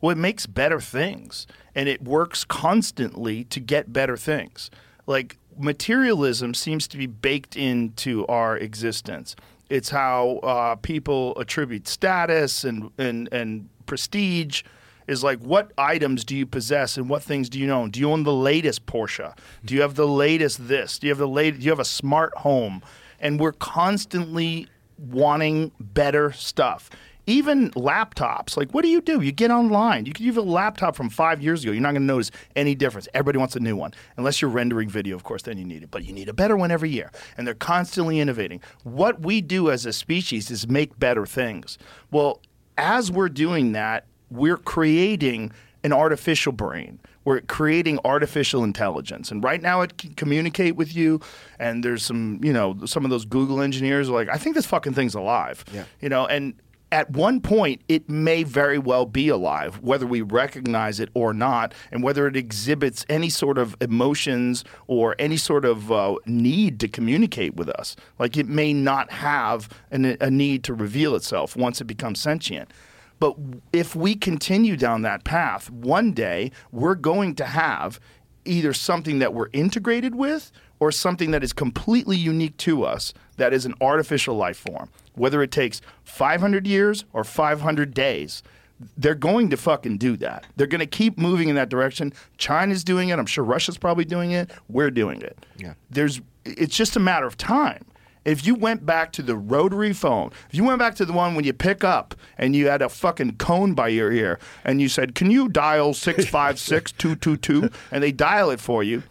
Well, 0.01 0.11
it 0.11 0.19
makes 0.19 0.47
better 0.47 0.79
things 0.79 1.47
and 1.75 1.89
it 1.89 2.05
works 2.05 2.45
constantly 2.45 3.45
to 3.45 3.61
get 3.61 3.95
better 3.95 4.19
things. 4.19 4.71
Like 5.07 5.39
materialism 5.59 6.53
seems 6.53 6.87
to 6.89 6.99
be 6.99 7.07
baked 7.07 7.57
into 7.57 8.27
our 8.27 8.59
existence. 8.59 9.35
It's 9.71 9.89
how 9.89 10.37
uh, 10.43 10.75
people 10.77 11.37
attribute 11.39 11.89
status 11.89 12.63
and, 12.63 12.91
and, 12.99 13.29
and 13.33 13.69
prestige 13.87 14.63
is 15.07 15.23
like 15.23 15.39
what 15.41 15.73
items 15.79 16.25
do 16.25 16.37
you 16.37 16.47
possess 16.47 16.97
and 16.97 17.09
what 17.09 17.23
things 17.23 17.49
do 17.49 17.59
you 17.59 17.71
own? 17.71 17.91
Do 17.91 18.01
you 18.01 18.11
own 18.11 18.25
the 18.25 18.33
latest 18.33 18.87
Porsche? 18.87 19.37
Do 19.65 19.75
you 19.75 19.81
have 19.83 19.95
the 19.95 20.09
latest 20.09 20.69
this? 20.69 20.99
Do 20.99 21.07
you 21.07 21.11
have 21.13 21.19
the 21.19 21.29
late? 21.29 21.59
Do 21.59 21.65
you 21.65 21.71
have 21.71 21.81
a 21.81 21.85
smart 21.85 22.37
home? 22.39 22.83
And 23.21 23.41
we're 23.41 23.53
constantly 23.53 24.69
wanting 24.99 25.73
better 25.81 26.33
stuff. 26.33 26.91
Even 27.29 27.73
laptops, 27.73 28.57
like 28.57 28.71
what 28.71 28.83
do 28.83 28.89
you 28.89 29.01
do? 29.01 29.21
You 29.21 29.33
get 29.33 29.51
online. 29.51 30.07
You 30.07 30.13
can 30.13 30.25
use 30.25 30.37
a 30.37 30.43
laptop 30.43 30.95
from 30.95 31.11
five 31.11 31.43
years 31.43 31.65
ago. 31.65 31.73
You're 31.73 31.83
not 31.83 31.91
going 31.91 32.03
to 32.03 32.07
notice 32.07 32.31
any 32.55 32.77
difference. 32.77 33.09
Everybody 33.15 33.39
wants 33.39 33.57
a 33.57 33.61
new 33.61 33.75
one, 33.75 33.93
unless 34.17 34.41
you're 34.41 34.51
rendering 34.51 34.89
video, 34.89 35.17
of 35.17 35.25
course. 35.25 35.43
Then 35.43 35.59
you 35.59 35.65
need 35.65 35.83
it, 35.83 35.91
but 35.91 36.05
you 36.05 36.13
need 36.13 36.29
a 36.29 36.33
better 36.33 36.57
one 36.57 36.71
every 36.71 36.91
year. 36.91 37.11
And 37.37 37.45
they're 37.45 37.55
constantly 37.55 38.21
innovating. 38.21 38.61
What 38.85 39.23
we 39.23 39.41
do 39.41 39.73
as 39.73 39.87
a 39.87 39.93
species 39.93 40.53
is 40.53 40.69
make 40.69 40.97
better 41.01 41.27
things. 41.27 41.79
Well, 42.13 42.41
as 42.79 43.11
we're 43.11 43.29
doing 43.29 43.73
that, 43.73 44.07
we're 44.31 44.57
creating 44.57 45.53
an 45.85 45.93
artificial 45.93 46.53
brain. 46.53 46.99
We're 47.25 47.41
creating 47.41 47.99
artificial 48.05 48.63
intelligence, 48.63 49.31
and 49.31 49.43
right 49.43 49.61
now 49.61 49.81
it 49.83 49.99
can 49.99 50.15
communicate 50.15 50.77
with 50.77 50.95
you. 50.95 51.21
And 51.59 51.85
there's 51.85 52.05
some, 52.05 52.41
you 52.43 52.53
know, 52.53 52.77
some 52.87 53.05
of 53.05 53.11
those 53.11 53.25
Google 53.25 53.61
engineers 53.61 54.09
are 54.09 54.13
like, 54.13 54.29
I 54.29 54.37
think 54.37 54.55
this 54.55 54.67
fucking 54.67 54.95
thing's 54.95 55.15
alive. 55.15 55.65
Yeah. 55.73 55.85
You 56.01 56.09
know, 56.09 56.27
and 56.27 56.55
at 56.93 57.11
one 57.11 57.41
point 57.41 57.83
it 57.89 58.09
may 58.09 58.43
very 58.45 58.79
well 58.79 59.07
be 59.07 59.29
alive, 59.29 59.81
whether 59.83 60.07
we 60.07 60.23
recognize 60.23 61.01
it 61.01 61.09
or 61.15 61.35
not, 61.35 61.75
and 61.91 62.03
whether 62.03 62.27
it 62.27 62.37
exhibits 62.37 63.05
any 63.09 63.29
sort 63.29 63.59
of 63.59 63.77
emotions 63.81 64.65
or 64.87 65.17
any 65.19 65.37
sort 65.37 65.65
of 65.65 65.91
uh, 65.91 66.15
need 66.27 66.79
to 66.81 66.89
communicate 66.89 67.57
with 67.57 67.69
us. 67.71 67.97
Like 68.19 68.37
it 68.37 68.47
may 68.47 68.73
not 68.73 69.11
have 69.11 69.69
an, 69.91 70.17
a 70.21 70.31
need 70.31 70.63
to 70.65 70.75
reveal 70.75 71.17
itself 71.17 71.57
once 71.57 71.81
it 71.81 71.85
becomes 71.85 72.21
sentient. 72.21 72.71
But 73.19 73.37
if 73.73 73.97
we 73.97 74.15
continue 74.15 74.77
down 74.77 75.03
that 75.03 75.25
path, 75.25 75.71
one 75.71 76.13
day 76.13 76.53
we're 76.73 76.95
going 76.95 77.35
to 77.37 77.47
have 77.47 77.99
either 78.45 78.73
something 78.73 79.19
that 79.19 79.35
we're 79.35 79.49
integrated 79.53 80.15
with 80.15 80.53
or 80.79 80.93
something 80.93 81.31
that 81.31 81.43
is 81.43 81.53
completely 81.53 82.17
unique 82.17 82.57
to 82.59 82.85
us 82.85 83.15
that 83.39 83.53
is 83.53 83.67
an 83.67 83.75
artificial 83.81 84.37
life 84.37 84.59
form. 84.59 84.91
Whether 85.15 85.43
it 85.43 85.51
takes 85.51 85.81
500 86.05 86.67
years 86.67 87.05
or 87.13 87.25
500 87.25 87.95
days, 87.95 88.43
they're 88.97 89.15
going 89.15 89.49
to 89.51 89.57
fucking 89.57 89.99
do 89.99 90.17
that. 90.19 90.45
They're 90.57 90.67
going 90.67 90.81
to 90.81 90.87
keep 90.87 91.17
moving 91.19 91.49
in 91.49 91.55
that 91.57 91.71
direction. 91.71 92.13
China's 92.37 92.85
doing 92.85 93.09
it. 93.09 93.19
I'm 93.19 93.27
sure 93.27 93.45
Russia's 93.45 93.79
probably 93.79 94.05
doing 94.05 94.33
it. 94.33 94.51
We're 94.69 94.91
doing 94.91 95.23
it. 95.23 95.47
Yeah. 95.57 95.75
There's 95.91 96.21
it's 96.45 96.77
just 96.77 96.97
a 96.97 97.01
matter 97.01 97.27
of 97.27 97.37
time. 97.37 97.85
If 98.27 98.45
you 98.47 98.57
went 98.57 98.85
back 98.85 99.13
to 99.13 99.23
the 99.23 99.37
rotary 99.37 99.93
phone, 99.93 100.33
if 100.51 100.55
you 100.55 100.65
went 100.65 100.81
back 100.81 100.97
to 100.97 101.05
the 101.07 101.13
one 101.13 101.35
when 101.37 101.45
you 101.45 101.53
pick 101.53 101.85
up 101.85 102.15
and 102.37 102.55
you 102.57 102.67
had 102.67 102.83
a 102.83 102.89
fucking 102.89 103.37
cone 103.37 103.73
by 103.75 103.89
your 103.89 104.13
ear 104.13 104.39
and 104.65 104.81
you 104.83 104.89
said, 104.89 105.15
"Can 105.15 105.31
you 105.31 105.49
dial 105.49 105.95
656-222?" 105.95 107.73
and 107.93 108.03
they 108.03 108.13
dial 108.13 108.51
it 108.51 108.61
for 108.61 108.83
you. 108.83 109.03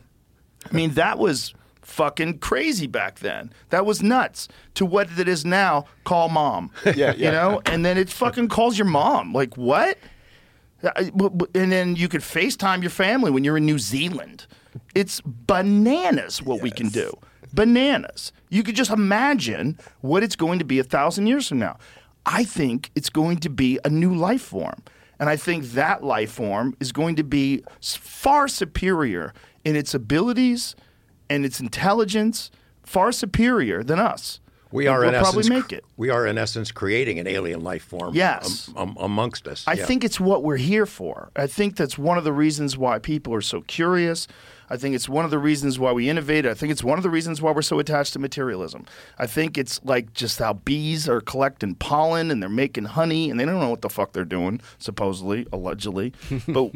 I 0.69 0.73
mean, 0.75 0.91
that 0.95 1.17
was 1.17 1.53
fucking 1.81 2.39
crazy 2.39 2.87
back 2.87 3.19
then. 3.19 3.51
That 3.69 3.85
was 3.85 4.01
nuts. 4.03 4.47
To 4.75 4.85
what 4.85 5.09
it 5.17 5.27
is 5.27 5.45
now, 5.45 5.85
call 6.03 6.29
mom. 6.29 6.71
Yeah, 6.95 7.13
You 7.13 7.31
know, 7.31 7.61
and 7.65 7.85
then 7.85 7.97
it 7.97 8.09
fucking 8.09 8.49
calls 8.49 8.77
your 8.77 8.87
mom. 8.87 9.33
Like 9.33 9.55
what? 9.55 9.97
Uh, 10.83 10.91
And 11.55 11.71
then 11.71 11.95
you 11.95 12.09
could 12.09 12.21
FaceTime 12.21 12.81
your 12.81 12.91
family 12.91 13.31
when 13.31 13.43
you're 13.43 13.57
in 13.57 13.65
New 13.65 13.79
Zealand. 13.79 14.45
It's 14.93 15.21
bananas 15.21 16.41
what 16.41 16.61
we 16.61 16.69
can 16.69 16.89
do. 16.89 17.17
Bananas. 17.55 18.31
You 18.49 18.63
could 18.63 18.75
just 18.75 18.91
imagine 18.91 19.77
what 20.01 20.23
it's 20.23 20.35
going 20.35 20.59
to 20.59 20.65
be 20.65 20.79
a 20.79 20.83
thousand 20.83 21.27
years 21.27 21.47
from 21.47 21.59
now. 21.59 21.77
I 22.25 22.43
think 22.43 22.91
it's 22.95 23.09
going 23.09 23.37
to 23.37 23.49
be 23.49 23.79
a 23.85 23.89
new 23.89 24.13
life 24.13 24.41
form. 24.41 24.83
And 25.19 25.29
I 25.29 25.37
think 25.37 25.63
that 25.71 26.03
life 26.03 26.31
form 26.31 26.75
is 26.79 26.91
going 26.91 27.15
to 27.15 27.23
be 27.23 27.63
far 27.81 28.47
superior 28.49 29.33
in 29.63 29.75
its 29.75 29.93
abilities 29.93 30.75
and 31.29 31.45
its 31.45 31.59
intelligence, 31.59 32.51
far 32.83 33.11
superior 33.11 33.83
than 33.83 33.99
us. 33.99 34.39
We 34.71 34.87
are 34.87 34.99
we'll 34.99 35.09
in 35.13 35.21
probably 35.21 35.39
essence, 35.41 35.49
make 35.63 35.71
it. 35.71 35.85
We 35.95 36.09
are 36.09 36.27
in 36.27 36.37
essence 36.37 36.71
creating 36.71 37.17
an 37.19 37.27
alien 37.27 37.61
life 37.61 37.83
form. 37.83 38.13
Yes. 38.13 38.69
am- 38.75 38.89
am- 38.89 38.97
amongst 38.99 39.47
us. 39.47 39.63
I 39.67 39.73
Yeah. 39.73 39.85
think 39.85 40.03
it's 40.03 40.19
what 40.19 40.43
we're 40.43 40.57
here 40.57 40.85
for. 40.85 41.29
I 41.35 41.47
think 41.47 41.77
that's 41.77 41.97
one 41.97 42.17
of 42.17 42.25
the 42.25 42.33
reasons 42.33 42.77
why 42.77 42.99
people 42.99 43.33
are 43.33 43.41
so 43.41 43.61
curious. 43.61 44.27
I 44.69 44.77
think 44.77 44.95
it's 44.95 45.07
one 45.07 45.25
of 45.25 45.31
the 45.31 45.39
reasons 45.39 45.77
why 45.77 45.91
we 45.91 46.09
innovate. 46.09 46.45
I 46.45 46.53
think 46.53 46.71
it's 46.71 46.83
one 46.83 46.97
of 46.97 47.03
the 47.03 47.09
reasons 47.09 47.41
why 47.41 47.51
we're 47.51 47.61
so 47.61 47.79
attached 47.79 48.13
to 48.13 48.19
materialism. 48.19 48.85
I 49.17 49.27
think 49.27 49.57
it's 49.57 49.79
like 49.83 50.13
just 50.13 50.39
how 50.39 50.53
bees 50.53 51.07
are 51.07 51.21
collecting 51.21 51.75
pollen 51.75 52.31
and 52.31 52.41
they're 52.41 52.49
making 52.49 52.85
honey 52.85 53.29
and 53.29 53.39
they 53.39 53.45
don't 53.45 53.59
know 53.59 53.69
what 53.69 53.81
the 53.81 53.89
fuck 53.89 54.13
they're 54.13 54.25
doing, 54.25 54.61
supposedly, 54.79 55.47
allegedly. 55.51 56.13
but 56.47 56.71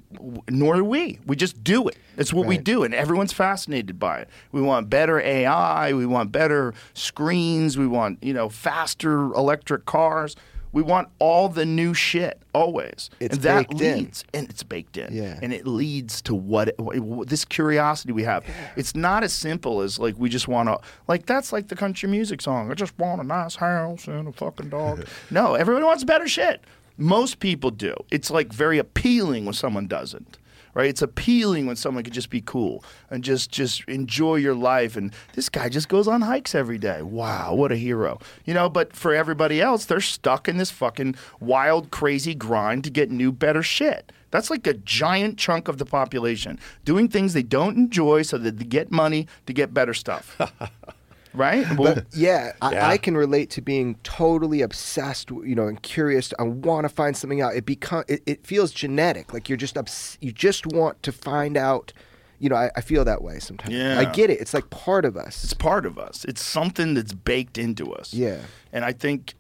nor 0.50 0.76
do 0.76 0.84
we. 0.84 1.20
We 1.26 1.36
just 1.36 1.64
do 1.64 1.88
it. 1.88 1.98
It's 2.18 2.34
what 2.34 2.48
we 2.48 2.58
do, 2.58 2.84
and 2.84 2.94
everyone's 2.94 3.32
fascinated 3.32 3.98
by 3.98 4.20
it. 4.20 4.30
We 4.52 4.62
want 4.62 4.90
better 4.90 5.20
AI. 5.22 5.94
We 5.94 6.06
want 6.06 6.32
better 6.32 6.74
screens. 6.94 7.78
We 7.78 7.88
want 7.88 8.22
you 8.22 8.34
know 8.34 8.50
faster 8.50 9.34
electric 9.34 9.86
cars. 9.86 10.36
We 10.72 10.84
want 10.84 11.08
all 11.18 11.50
the 11.50 11.66
new 11.66 11.94
shit 11.96 12.42
always, 12.54 13.10
It's 13.20 13.36
and 13.36 13.44
that 13.44 13.68
baked 13.70 13.82
in. 13.82 13.98
leads, 13.98 14.24
and 14.34 14.50
it's 14.50 14.62
baked 14.64 14.98
in, 14.98 15.12
Yeah. 15.16 15.40
and 15.42 15.52
it 15.52 15.66
leads 15.66 16.22
to 16.24 16.36
what, 16.36 16.78
what, 16.80 17.28
this 17.28 17.44
curiosity 17.44 18.12
we 18.14 18.24
have. 18.24 18.46
It's 18.76 18.96
not 18.96 19.24
as 19.24 19.34
simple 19.34 19.82
as 19.82 19.98
like 19.98 20.16
we 20.18 20.30
just 20.30 20.48
want 20.48 20.70
to 20.70 20.78
like 21.08 21.26
that's 21.26 21.52
like 21.52 21.70
the 21.70 21.76
country 21.76 22.08
music 22.10 22.42
song. 22.42 22.70
I 22.70 22.76
just 22.76 22.98
want 23.00 23.20
a 23.20 23.24
nice 23.24 23.56
house 23.56 24.08
and 24.08 24.28
a 24.28 24.32
fucking 24.32 24.70
dog. 24.70 25.06
no, 25.32 25.56
everyone 25.56 25.86
wants 25.86 26.04
better 26.04 26.28
shit. 26.28 26.62
Most 26.98 27.40
people 27.40 27.72
do. 27.72 27.96
It's 28.12 28.30
like 28.30 28.52
very 28.54 28.78
appealing 28.78 29.46
when 29.46 29.54
someone 29.54 29.88
doesn't. 29.88 30.38
Right? 30.74 30.90
It's 30.90 31.02
appealing 31.02 31.66
when 31.66 31.76
someone 31.76 32.04
can 32.04 32.14
just 32.14 32.30
be 32.30 32.42
cool 32.42 32.84
and 33.10 33.24
just 33.24 33.52
just 33.52 33.84
enjoy 33.88 34.36
your 34.36 34.56
life. 34.56 34.96
And 34.96 35.14
this 35.34 35.50
guy 35.50 35.70
just 35.70 35.90
goes 35.90 36.08
on 36.08 36.22
hikes 36.22 36.56
every 36.56 36.78
day. 36.78 37.02
Wow, 37.02 37.56
what 37.56 37.72
a 37.72 37.76
hero, 37.76 38.20
you 38.46 38.54
know. 38.54 38.70
But 38.70 38.96
for 38.96 39.14
everybody 39.14 39.62
else, 39.62 39.86
they're 39.86 40.02
stuck 40.02 40.48
in 40.48 40.58
this 40.58 40.72
fucking 40.72 41.16
wild, 41.40 41.92
crazy 41.92 42.36
grind 42.36 42.84
to 42.84 42.90
get 42.90 43.12
new, 43.12 43.32
better 43.32 43.64
shit. 43.64 44.12
That's 44.32 44.50
like 44.50 44.68
a 44.68 44.74
giant 44.74 45.38
chunk 45.38 45.68
of 45.68 45.78
the 45.78 45.86
population 45.86 46.60
doing 46.86 47.08
things 47.08 47.34
they 47.34 47.44
don't 47.44 47.78
enjoy 47.78 48.22
so 48.22 48.38
that 48.38 48.60
they 48.60 48.66
get 48.66 48.92
money 48.92 49.28
to 49.48 49.54
get 49.54 49.74
better 49.74 49.94
stuff. 49.94 50.40
right? 51.34 51.66
Well, 51.78 51.96
But 51.96 52.06
yeah, 52.14 52.54
I, 52.62 52.72
Yeah. 52.74 52.88
I 52.88 52.98
can 52.98 53.16
relate 53.18 53.50
to 53.52 53.62
being 53.62 53.96
totally 54.04 54.62
obsessed, 54.62 55.30
you 55.32 55.56
know, 55.56 55.68
and 55.68 55.82
curious. 55.82 56.34
I 56.40 56.44
want 56.44 56.86
to 56.86 56.90
find 56.90 57.16
something 57.16 57.42
out. 57.42 57.56
It 57.56 57.66
become 57.66 58.04
it, 58.08 58.22
it 58.26 58.46
feels 58.46 58.72
genetic. 58.72 59.34
Like 59.34 59.50
you're 59.50 59.58
just 59.58 59.78
obs- 59.78 60.18
you 60.22 60.32
just 60.32 60.66
want 60.68 61.02
to 61.04 61.12
find 61.12 61.58
out. 61.58 61.94
You 62.42 62.48
know, 62.48 62.56
I, 62.56 62.72
I 62.78 62.80
feel 62.80 63.04
that 63.04 63.22
way 63.22 63.40
sometimes. 63.40 63.74
Yeah. 63.76 64.00
I 64.00 64.06
get 64.06 64.30
it. 64.30 64.40
It's 64.40 64.54
like 64.54 64.70
part 64.70 65.04
of 65.04 65.18
us. 65.18 65.44
it's 65.44 65.54
part 65.54 65.86
of 65.86 66.00
us. 66.00 66.24
It's 66.24 66.42
something 66.42 66.94
that's 66.94 67.12
baked 67.12 67.58
into 67.58 67.92
us. 67.94 68.14
Yeah. 68.14 68.38
And 68.72 68.86
I 68.86 68.94
think, 68.94 69.34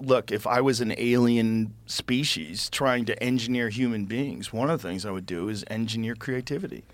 look, 0.00 0.32
if 0.32 0.46
I 0.46 0.62
was 0.62 0.80
an 0.80 0.94
alien 0.96 1.74
species 1.84 2.70
trying 2.70 3.04
to 3.06 3.22
engineer 3.22 3.68
human 3.68 4.06
beings, 4.06 4.50
one 4.50 4.70
of 4.70 4.80
the 4.80 4.88
things 4.88 5.04
I 5.04 5.10
would 5.10 5.26
do 5.26 5.50
is 5.50 5.62
engineer 5.68 6.14
creativity. 6.14 6.84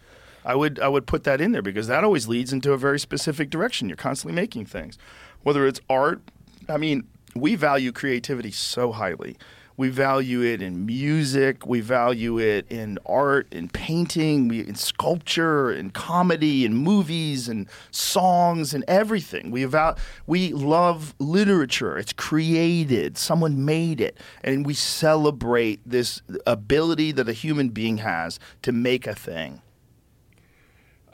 I 0.44 0.54
would 0.54 0.78
I 0.78 0.88
would 0.88 1.06
put 1.06 1.24
that 1.24 1.40
in 1.40 1.52
there 1.52 1.62
because 1.62 1.86
that 1.86 2.04
always 2.04 2.28
leads 2.28 2.52
into 2.52 2.72
a 2.72 2.78
very 2.78 2.98
specific 3.00 3.50
direction. 3.50 3.88
You're 3.88 3.96
constantly 3.96 4.34
making 4.34 4.66
things, 4.66 4.98
whether 5.42 5.66
it's 5.66 5.80
art. 5.88 6.20
I 6.68 6.76
mean, 6.76 7.06
we 7.34 7.54
value 7.54 7.92
creativity 7.92 8.50
so 8.50 8.92
highly. 8.92 9.36
We 9.76 9.88
value 9.88 10.42
it 10.42 10.62
in 10.62 10.86
music. 10.86 11.66
We 11.66 11.80
value 11.80 12.38
it 12.38 12.70
in 12.70 12.98
art, 13.06 13.52
in 13.52 13.68
painting, 13.68 14.54
in 14.54 14.76
sculpture, 14.76 15.72
in 15.72 15.90
comedy, 15.90 16.64
in 16.64 16.74
movies, 16.74 17.48
and 17.48 17.68
songs, 17.90 18.72
and 18.72 18.84
everything. 18.86 19.50
We 19.50 19.64
val- 19.64 19.98
we 20.28 20.52
love 20.52 21.14
literature. 21.18 21.98
It's 21.98 22.12
created. 22.12 23.18
Someone 23.18 23.64
made 23.64 24.00
it, 24.00 24.16
and 24.44 24.64
we 24.64 24.74
celebrate 24.74 25.80
this 25.84 26.22
ability 26.46 27.10
that 27.12 27.28
a 27.28 27.32
human 27.32 27.70
being 27.70 27.98
has 27.98 28.38
to 28.62 28.70
make 28.70 29.08
a 29.08 29.14
thing. 29.14 29.60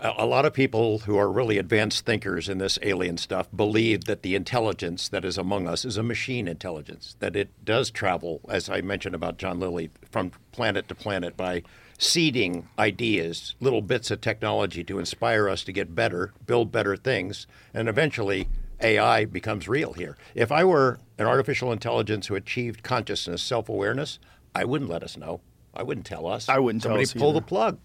A 0.02 0.24
lot 0.24 0.46
of 0.46 0.54
people 0.54 1.00
who 1.00 1.18
are 1.18 1.30
really 1.30 1.58
advanced 1.58 2.06
thinkers 2.06 2.48
in 2.48 2.56
this 2.56 2.78
alien 2.80 3.18
stuff 3.18 3.48
believe 3.54 4.04
that 4.04 4.22
the 4.22 4.34
intelligence 4.34 5.10
that 5.10 5.26
is 5.26 5.36
among 5.36 5.68
us 5.68 5.84
is 5.84 5.98
a 5.98 6.02
machine 6.02 6.48
intelligence, 6.48 7.16
that 7.18 7.36
it 7.36 7.50
does 7.66 7.90
travel, 7.90 8.40
as 8.48 8.70
I 8.70 8.80
mentioned 8.80 9.14
about 9.14 9.36
John 9.36 9.60
Lilly, 9.60 9.90
from 10.10 10.32
planet 10.52 10.88
to 10.88 10.94
planet 10.94 11.36
by 11.36 11.64
seeding 11.98 12.66
ideas, 12.78 13.54
little 13.60 13.82
bits 13.82 14.10
of 14.10 14.22
technology 14.22 14.82
to 14.84 14.98
inspire 14.98 15.50
us 15.50 15.64
to 15.64 15.72
get 15.72 15.94
better, 15.94 16.32
build 16.46 16.72
better 16.72 16.96
things, 16.96 17.46
and 17.74 17.86
eventually 17.86 18.48
AI 18.80 19.26
becomes 19.26 19.68
real 19.68 19.92
here. 19.92 20.16
If 20.34 20.50
I 20.50 20.64
were 20.64 20.98
an 21.18 21.26
artificial 21.26 21.72
intelligence 21.72 22.28
who 22.28 22.36
achieved 22.36 22.82
consciousness, 22.82 23.42
self 23.42 23.68
awareness, 23.68 24.18
I 24.54 24.64
wouldn't 24.64 24.88
let 24.88 25.02
us 25.02 25.18
know. 25.18 25.42
I 25.74 25.82
wouldn't 25.82 26.06
tell 26.06 26.26
us. 26.26 26.48
I 26.48 26.58
wouldn't 26.58 26.82
tell 26.82 26.92
Somebody 26.92 27.18
pull 27.18 27.30
either. 27.30 27.40
the 27.40 27.46
plug. 27.46 27.78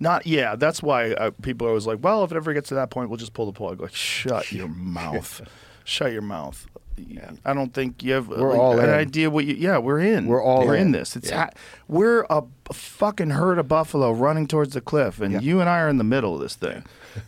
Not 0.00 0.26
yeah. 0.26 0.54
That's 0.56 0.82
why 0.82 1.12
uh, 1.12 1.30
people 1.42 1.66
are 1.66 1.70
always 1.70 1.86
like, 1.86 1.98
well, 2.02 2.24
if 2.24 2.30
it 2.32 2.36
ever 2.36 2.52
gets 2.54 2.68
to 2.68 2.74
that 2.76 2.90
point, 2.90 3.10
we'll 3.10 3.16
just 3.16 3.32
pull 3.34 3.46
the 3.46 3.52
plug. 3.52 3.80
Like, 3.80 3.94
shut 3.94 4.52
your 4.52 4.68
mouth, 4.68 5.40
shut 5.84 6.12
your 6.12 6.22
mouth. 6.22 6.66
I 7.44 7.54
don't 7.54 7.72
think 7.72 8.02
you 8.02 8.14
have 8.14 8.26
We're 8.26 8.50
like, 8.50 8.58
all 8.58 8.78
an 8.80 8.86
in. 8.88 8.90
idea 8.90 9.30
what 9.30 9.44
you. 9.44 9.54
Yeah, 9.54 9.78
we're 9.78 10.00
in. 10.00 10.26
We're 10.26 10.42
all 10.42 10.66
we're 10.66 10.74
in, 10.74 10.86
in. 10.86 10.92
this. 10.92 11.14
It's 11.14 11.30
Yeah. 11.30 11.44
ha- 11.44 11.50
we're 11.86 12.22
a, 12.28 12.42
a 12.68 12.74
fucking 12.74 13.30
herd 13.30 13.58
of 13.60 13.68
buffalo 13.68 14.10
running 14.10 14.48
towards 14.48 14.74
the 14.74 14.80
cliff, 14.80 15.20
and 15.20 15.32
Yeah. 15.34 15.40
you 15.40 15.60
and 15.60 15.68
I 15.68 15.78
are 15.78 15.88
in 15.88 15.98
the 15.98 16.04
middle 16.04 16.34
of 16.34 16.40
this 16.40 16.56
thing, 16.56 16.82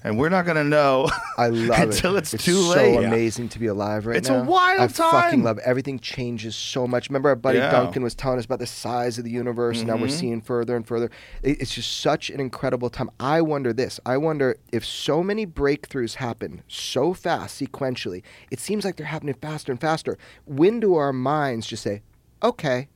and 0.04 0.18
we're 0.18 0.28
not 0.28 0.46
gonna 0.46 0.64
know. 0.64 1.08
I 1.38 1.48
love 1.48 1.78
until 1.80 2.16
it. 2.16 2.32
it's, 2.32 2.44
too 2.44 2.54
so 2.54 2.70
late. 2.74 3.04
amazing 3.04 3.48
to 3.50 3.58
be 3.58 3.66
alive 3.66 4.06
right 4.06 4.16
It's 4.16 4.28
a 4.28 4.32
now. 4.38 4.44
wild 4.44 4.80
I 4.80 4.88
fucking 4.88 5.42
love 5.42 5.58
it. 5.58 5.64
everything. 5.66 5.98
Changes 5.98 6.54
so 6.56 6.86
much. 6.86 7.08
Remember, 7.08 7.28
our 7.30 7.36
buddy 7.36 7.58
Yeah. 7.58 7.70
Mm-hmm. 7.72 7.84
Duncan 7.84 8.02
was 8.02 8.14
telling 8.14 8.38
us 8.38 8.44
about 8.44 8.58
the 8.60 8.66
size 8.66 9.18
of 9.18 9.24
the 9.24 9.30
universe, 9.30 9.78
and 9.78 9.88
now 9.88 9.96
we're 9.96 10.08
seeing 10.08 10.40
further 10.40 10.76
and 10.76 10.86
further. 10.86 11.10
It- 11.42 11.60
It's 11.60 11.74
just 11.74 12.00
such 12.00 12.30
an 12.30 12.40
incredible 12.40 12.90
time. 12.90 13.10
I 13.18 13.40
wonder 13.42 13.72
this. 13.72 14.00
I 14.06 14.16
wonder 14.16 14.56
if 14.72 14.84
so 14.84 15.22
many 15.22 15.46
breakthroughs 15.46 16.14
happen 16.14 16.62
so 16.68 17.12
fast, 17.14 17.60
sequentially. 17.60 18.22
It 18.50 18.60
seems 18.60 18.84
like 18.84 18.96
they're 18.96 19.06
happening 19.06 19.34
faster 19.40 19.72
and 19.72 19.80
faster. 19.80 20.16
When 20.46 20.80
do 20.80 20.94
our 20.94 21.12
minds 21.12 21.66
just 21.66 21.82
say, 21.82 22.02
"Okay"? 22.42 22.88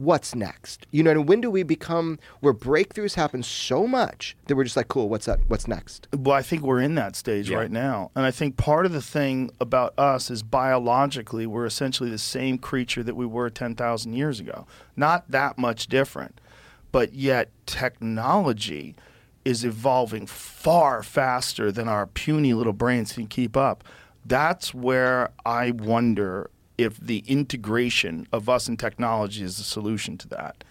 What's 0.00 0.34
next? 0.34 0.86
You 0.90 1.02
know, 1.02 1.10
and 1.10 1.28
when 1.28 1.40
do 1.40 1.50
we 1.50 1.62
become 1.62 2.18
where 2.40 2.54
breakthroughs 2.54 3.14
happen 3.14 3.42
so 3.42 3.86
much 3.86 4.36
that 4.46 4.56
we're 4.56 4.64
just 4.64 4.76
like, 4.76 4.88
cool, 4.88 5.08
what's 5.08 5.26
that? 5.26 5.40
What's 5.48 5.68
next? 5.68 6.08
Well, 6.16 6.34
I 6.34 6.42
think 6.42 6.62
we're 6.62 6.80
in 6.80 6.94
that 6.94 7.14
stage 7.16 7.50
Yeah. 7.50 7.58
right 7.58 7.70
now. 7.70 8.10
And 8.16 8.24
I 8.24 8.30
think 8.30 8.56
part 8.56 8.86
of 8.86 8.92
the 8.92 9.02
thing 9.02 9.50
about 9.60 9.92
us 9.98 10.30
is 10.30 10.42
biologically, 10.42 11.46
we're 11.46 11.66
essentially 11.66 12.08
the 12.10 12.18
same 12.18 12.56
creature 12.58 13.02
that 13.02 13.14
we 13.14 13.26
were 13.26 13.50
10,000 13.50 14.14
years 14.14 14.40
ago. 14.40 14.66
Not 14.96 15.30
that 15.30 15.58
much 15.58 15.86
different. 15.86 16.40
But 16.92 17.12
yet, 17.14 17.50
technology 17.66 18.96
is 19.44 19.64
evolving 19.64 20.26
far 20.26 21.02
faster 21.02 21.70
than 21.70 21.88
our 21.88 22.06
puny 22.06 22.52
little 22.52 22.72
brains 22.72 23.12
can 23.12 23.26
keep 23.26 23.56
up. 23.56 23.84
That's 24.24 24.74
where 24.74 25.30
I 25.46 25.70
wonder 25.70 26.50
if 26.82 26.98
the 26.98 27.24
integration 27.26 28.26
of 28.32 28.48
us 28.48 28.68
and 28.68 28.78
technology 28.78 29.42
is 29.42 29.58
the 29.58 29.64
solution 29.64 30.16
to 30.18 30.28
that. 30.28 30.64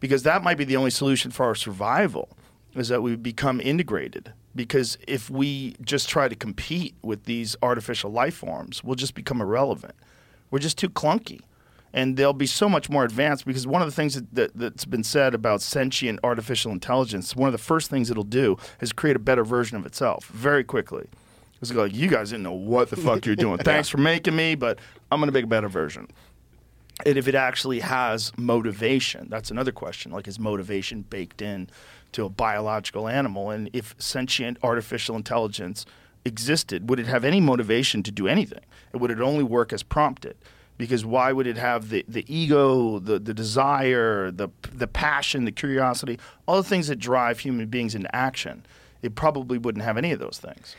Because 0.00 0.22
that 0.24 0.42
might 0.42 0.58
be 0.58 0.64
the 0.64 0.76
only 0.76 0.90
solution 0.90 1.30
for 1.30 1.46
our 1.46 1.54
survival 1.54 2.36
is 2.74 2.88
that 2.88 3.02
we 3.02 3.16
become 3.16 3.60
integrated. 3.60 4.32
Because 4.54 4.98
if 5.06 5.30
we 5.30 5.74
just 5.82 6.08
try 6.08 6.28
to 6.28 6.34
compete 6.34 6.94
with 7.02 7.24
these 7.24 7.56
artificial 7.62 8.10
life 8.10 8.34
forms 8.34 8.84
we'll 8.84 8.94
just 8.94 9.14
become 9.14 9.40
irrelevant. 9.40 9.94
We're 10.50 10.58
just 10.58 10.78
too 10.78 10.90
clunky. 10.90 11.40
And 11.92 12.16
they'll 12.16 12.34
be 12.34 12.46
so 12.46 12.68
much 12.68 12.90
more 12.90 13.04
advanced 13.04 13.46
because 13.46 13.66
one 13.66 13.80
of 13.80 13.88
the 13.88 13.94
things 13.94 14.14
that, 14.14 14.34
that, 14.34 14.54
that's 14.54 14.84
been 14.84 15.04
said 15.04 15.34
about 15.34 15.62
sentient 15.62 16.20
artificial 16.22 16.70
intelligence 16.72 17.34
one 17.34 17.48
of 17.48 17.52
the 17.52 17.58
first 17.58 17.88
things 17.88 18.10
it'll 18.10 18.22
do 18.22 18.58
is 18.82 18.92
create 18.92 19.16
a 19.16 19.20
better 19.20 19.44
version 19.44 19.78
of 19.78 19.86
itself 19.86 20.26
very 20.26 20.62
quickly 20.62 21.08
it's 21.60 21.72
like 21.72 21.94
you 21.94 22.08
guys 22.08 22.30
didn't 22.30 22.42
know 22.42 22.52
what 22.52 22.90
the 22.90 22.96
fuck 22.96 23.24
you're 23.26 23.36
doing 23.36 23.58
thanks 23.64 23.88
for 23.88 23.98
making 23.98 24.34
me 24.34 24.54
but 24.54 24.78
i'm 25.10 25.20
going 25.20 25.28
to 25.28 25.32
make 25.32 25.44
a 25.44 25.48
better 25.48 25.68
version 25.68 26.08
and 27.04 27.18
if 27.18 27.28
it 27.28 27.34
actually 27.34 27.80
has 27.80 28.32
motivation, 28.38 29.26
that's 29.28 29.50
another 29.50 29.72
question. 29.72 30.12
Like, 30.12 30.26
is 30.26 30.38
motivation 30.38 31.02
baked 31.02 31.42
in 31.42 31.68
to 32.12 32.24
a 32.24 32.30
biological 32.30 33.06
animal? 33.06 33.50
And 33.50 33.68
if 33.74 33.94
sentient 33.98 34.56
artificial 34.62 35.14
intelligence 35.14 35.84
existed, 36.24 36.88
would 36.88 36.98
it 36.98 37.06
have 37.06 37.24
any 37.24 37.40
motivation 37.40 38.02
to 38.04 38.10
do 38.10 38.26
anything? 38.26 38.64
And 38.92 39.02
would 39.02 39.10
it 39.10 39.20
only 39.20 39.44
work 39.44 39.72
as 39.72 39.82
prompted? 39.82 40.36
Because 40.78 41.04
why 41.04 41.32
would 41.32 41.46
it 41.46 41.56
have 41.56 41.90
the, 41.90 42.04
the 42.08 42.24
ego, 42.34 42.98
the, 42.98 43.18
the 43.18 43.34
desire, 43.34 44.30
the, 44.30 44.48
the 44.72 44.86
passion, 44.86 45.44
the 45.44 45.52
curiosity, 45.52 46.18
all 46.46 46.56
the 46.56 46.68
things 46.68 46.88
that 46.88 46.96
drive 46.96 47.40
human 47.40 47.66
beings 47.66 47.94
into 47.94 48.14
action? 48.14 48.64
It 49.02 49.14
probably 49.14 49.58
wouldn't 49.58 49.84
have 49.84 49.98
any 49.98 50.12
of 50.12 50.18
those 50.18 50.38
things. 50.38 50.74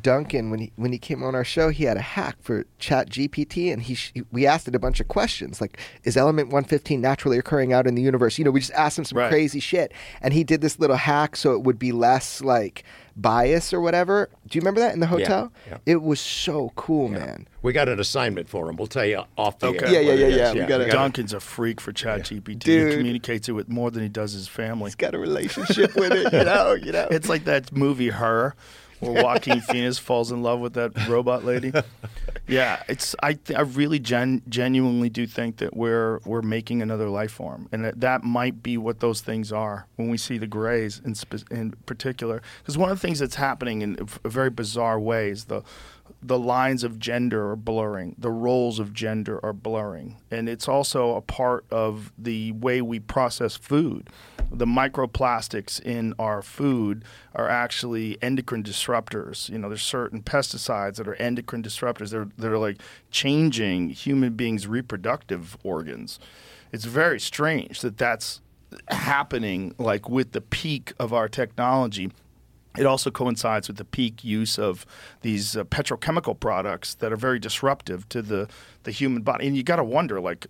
Duncan, 0.00 0.50
when 0.50 0.60
he 0.60 0.72
when 0.76 0.92
he 0.92 0.98
came 0.98 1.22
on 1.22 1.34
our 1.34 1.44
show, 1.44 1.68
he 1.70 1.84
had 1.84 1.96
a 1.96 2.00
hack 2.02 2.36
for 2.40 2.66
Chat 2.78 3.08
GPT, 3.10 3.72
and 3.72 3.82
he 3.82 3.94
sh- 3.94 4.12
we 4.32 4.46
asked 4.46 4.68
it 4.68 4.74
a 4.74 4.78
bunch 4.78 5.00
of 5.00 5.08
questions 5.08 5.60
like, 5.60 5.78
"Is 6.02 6.16
element 6.16 6.48
115 6.48 7.00
naturally 7.00 7.38
occurring 7.38 7.72
out 7.72 7.86
in 7.86 7.94
the 7.94 8.02
universe?" 8.02 8.36
You 8.38 8.44
know, 8.44 8.50
we 8.50 8.60
just 8.60 8.72
asked 8.72 8.98
him 8.98 9.04
some 9.04 9.18
Right. 9.18 9.30
crazy 9.30 9.60
shit, 9.60 9.92
and 10.20 10.34
he 10.34 10.44
did 10.44 10.60
this 10.60 10.78
little 10.78 10.96
hack 10.96 11.36
so 11.36 11.52
it 11.54 11.62
would 11.62 11.78
be 11.78 11.92
less 11.92 12.40
like 12.42 12.84
bias 13.16 13.72
or 13.72 13.80
whatever. 13.80 14.28
Do 14.48 14.56
you 14.56 14.60
remember 14.60 14.80
that 14.80 14.92
in 14.92 15.00
the 15.00 15.06
hotel? 15.06 15.52
yeah. 15.68 15.78
It 15.86 16.02
was 16.02 16.20
so 16.20 16.72
cool, 16.74 17.08
man. 17.08 17.46
We 17.62 17.72
got 17.72 17.88
an 17.88 18.00
assignment 18.00 18.48
for 18.48 18.68
him. 18.68 18.76
We'll 18.76 18.88
tell 18.88 19.06
you 19.06 19.22
off 19.38 19.60
the 19.60 19.68
Okay. 19.68 19.86
air 19.86 19.92
Yeah, 20.02 20.12
yeah, 20.12 20.26
yeah, 20.26 20.36
yeah. 20.36 20.52
We 20.52 20.66
gotta- 20.68 20.90
Duncan's 20.90 21.32
a 21.32 21.38
freak 21.40 21.80
for 21.80 21.92
ChatGPT. 21.92 22.58
Dude. 22.58 22.90
He 22.90 22.96
communicates 22.96 23.48
it 23.48 23.52
with 23.52 23.68
more 23.68 23.92
than 23.92 24.02
he 24.02 24.08
does 24.08 24.32
his 24.32 24.48
family. 24.48 24.86
He's 24.86 24.96
got 24.96 25.14
a 25.14 25.18
relationship 25.18 25.94
with 25.94 26.10
it, 26.12 26.32
you 26.32 26.44
know. 26.44 26.72
You 26.74 26.90
know. 26.92 27.06
It's 27.12 27.28
like 27.28 27.44
that 27.44 27.72
movie 27.72 28.08
Her, 28.08 28.56
where 29.04 29.22
Joaquin 29.22 29.60
Phoenix 29.70 29.98
falls 29.98 30.32
in 30.32 30.42
love 30.42 30.60
with 30.60 30.74
that 30.74 30.92
robot 31.08 31.44
lady. 31.44 31.72
Yeah, 32.46 32.82
it's 32.88 33.14
I 33.22 33.34
th- 33.34 33.58
I 33.58 33.62
really 33.62 33.98
gen- 33.98 34.42
genuinely 34.48 35.08
do 35.08 35.26
think 35.26 35.58
that 35.58 35.76
we're 35.76 36.18
we're 36.24 36.42
making 36.42 36.82
another 36.82 37.08
life 37.08 37.32
form, 37.32 37.68
and 37.72 37.84
that, 37.84 38.00
that 38.00 38.22
might 38.24 38.62
be 38.62 38.76
what 38.76 39.00
those 39.00 39.20
things 39.22 39.50
are 39.52 39.86
when 39.96 40.08
we 40.10 40.18
see 40.18 40.36
the 40.38 40.46
grays 40.46 41.00
in 41.04 41.14
spe- 41.14 41.50
in 41.50 41.72
particular. 41.86 42.42
Because 42.62 42.76
one 42.76 42.90
of 42.90 43.00
the 43.00 43.06
things 43.06 43.18
that's 43.18 43.36
happening 43.36 43.82
in 43.82 43.96
v- 43.96 44.18
very 44.24 44.50
bizarre 44.50 45.00
ways 45.00 45.46
the 45.46 45.62
the 46.26 46.38
lines 46.38 46.82
of 46.82 46.98
gender 46.98 47.50
are 47.50 47.56
blurring, 47.56 48.14
the 48.16 48.30
roles 48.30 48.78
of 48.78 48.94
gender 48.94 49.38
are 49.44 49.52
blurring, 49.52 50.16
and 50.30 50.48
it's 50.48 50.66
also 50.66 51.16
a 51.16 51.20
part 51.20 51.66
of 51.70 52.12
the 52.16 52.50
way 52.52 52.80
we 52.80 52.98
process 52.98 53.56
food. 53.56 54.08
The 54.50 54.64
microplastics 54.64 55.80
in 55.80 56.14
our 56.18 56.40
food 56.40 57.04
are 57.34 57.48
actually 57.48 58.16
endocrine 58.22 58.62
disruptors. 58.62 59.50
You 59.50 59.58
know, 59.58 59.68
there's 59.68 59.82
certain 59.82 60.22
pesticides 60.22 60.96
that 60.96 61.06
are 61.06 61.14
endocrine 61.16 61.62
disruptors. 61.62 62.10
They're 62.10 62.28
they're 62.38 62.58
like 62.58 62.80
changing 63.10 63.90
human 63.90 64.32
beings' 64.32 64.66
reproductive 64.66 65.58
organs. 65.62 66.18
It's 66.72 66.86
very 66.86 67.20
strange 67.20 67.82
that 67.82 67.98
that's 67.98 68.40
happening 68.88 69.74
like 69.78 70.08
with 70.08 70.32
the 70.32 70.40
peak 70.40 70.94
of 70.98 71.12
our 71.12 71.28
technology. 71.28 72.10
It 72.76 72.86
also 72.86 73.10
coincides 73.10 73.68
with 73.68 73.76
the 73.76 73.84
peak 73.84 74.24
use 74.24 74.58
of 74.58 74.84
these 75.20 75.56
uh, 75.56 75.64
petrochemical 75.64 76.38
products 76.38 76.94
that 76.96 77.12
are 77.12 77.16
very 77.16 77.38
disruptive 77.38 78.08
to 78.08 78.20
the, 78.20 78.48
the 78.82 78.90
human 78.90 79.22
body. 79.22 79.46
And 79.46 79.56
you 79.56 79.62
got 79.62 79.76
to 79.76 79.84
wonder, 79.84 80.20
like, 80.20 80.46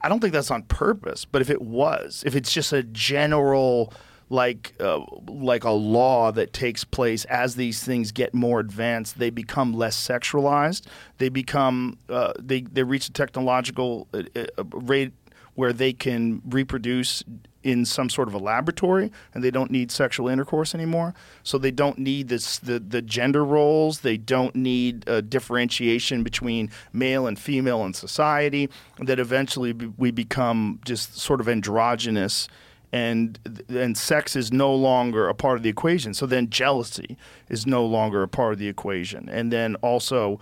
I 0.00 0.08
don't 0.08 0.20
think 0.20 0.32
that's 0.32 0.50
on 0.50 0.64
purpose, 0.64 1.24
but 1.24 1.42
if 1.42 1.50
it 1.50 1.62
was, 1.62 2.22
if 2.26 2.34
it's 2.34 2.52
just 2.52 2.72
a 2.72 2.82
general 2.82 3.92
like 4.32 4.72
uh, 4.80 5.00
like 5.28 5.62
a 5.62 5.70
law 5.70 6.32
that 6.32 6.54
takes 6.54 6.84
place 6.84 7.26
as 7.26 7.54
these 7.54 7.84
things 7.84 8.12
get 8.12 8.32
more 8.32 8.60
advanced, 8.60 9.18
they 9.18 9.28
become 9.28 9.74
less 9.74 9.94
sexualized. 9.96 10.86
They 11.18 11.28
become 11.28 11.98
uh, 12.08 12.32
they 12.38 12.62
they 12.62 12.82
reach 12.82 13.08
a 13.08 13.12
technological 13.12 14.08
uh, 14.14 14.22
uh, 14.36 14.64
rate 14.72 15.12
where 15.54 15.72
they 15.72 15.92
can 15.92 16.40
reproduce 16.46 17.22
in 17.62 17.84
some 17.84 18.10
sort 18.10 18.28
of 18.28 18.34
a 18.34 18.38
laboratory 18.38 19.12
and 19.34 19.44
they 19.44 19.50
don't 19.50 19.70
need 19.70 19.90
sexual 19.90 20.28
intercourse 20.28 20.74
anymore. 20.74 21.14
So 21.42 21.58
they 21.58 21.70
don't 21.70 21.98
need 21.98 22.28
this 22.28 22.58
the, 22.58 22.78
the 22.80 23.02
gender 23.02 23.44
roles. 23.44 24.00
They 24.00 24.16
don't 24.16 24.54
need 24.54 25.04
a 25.06 25.22
differentiation 25.22 26.22
between 26.22 26.70
male 26.92 27.26
and 27.26 27.38
female 27.38 27.84
in 27.84 27.94
society 27.94 28.68
that 28.98 29.18
eventually 29.18 29.72
we 29.72 30.10
become 30.10 30.80
just 30.84 31.16
sort 31.18 31.40
of 31.40 31.48
androgynous 31.48 32.48
and 32.92 33.38
and 33.68 33.96
sex 33.96 34.36
is 34.36 34.52
no 34.52 34.74
longer 34.74 35.28
a 35.28 35.34
part 35.34 35.56
of 35.56 35.62
the 35.62 35.70
equation. 35.70 36.14
So 36.14 36.26
then 36.26 36.50
jealousy 36.50 37.16
is 37.48 37.66
no 37.66 37.84
longer 37.86 38.22
a 38.22 38.28
part 38.28 38.52
of 38.52 38.58
the 38.58 38.68
equation. 38.68 39.28
And 39.28 39.50
then 39.50 39.76
also 39.76 40.40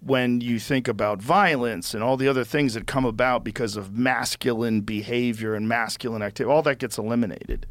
when 0.00 0.40
you 0.40 0.58
think 0.58 0.88
about 0.88 1.20
violence 1.20 1.92
and 1.92 2.02
all 2.02 2.16
the 2.16 2.28
other 2.28 2.44
things 2.44 2.74
that 2.74 2.86
come 2.86 3.04
about 3.04 3.44
because 3.44 3.76
of 3.76 3.92
masculine 3.92 4.80
behavior 4.80 5.54
and 5.54 5.68
masculine 5.68 6.22
activity, 6.22 6.52
all 6.52 6.62
that 6.62 6.78
gets 6.78 6.96
eliminated. 6.98 7.66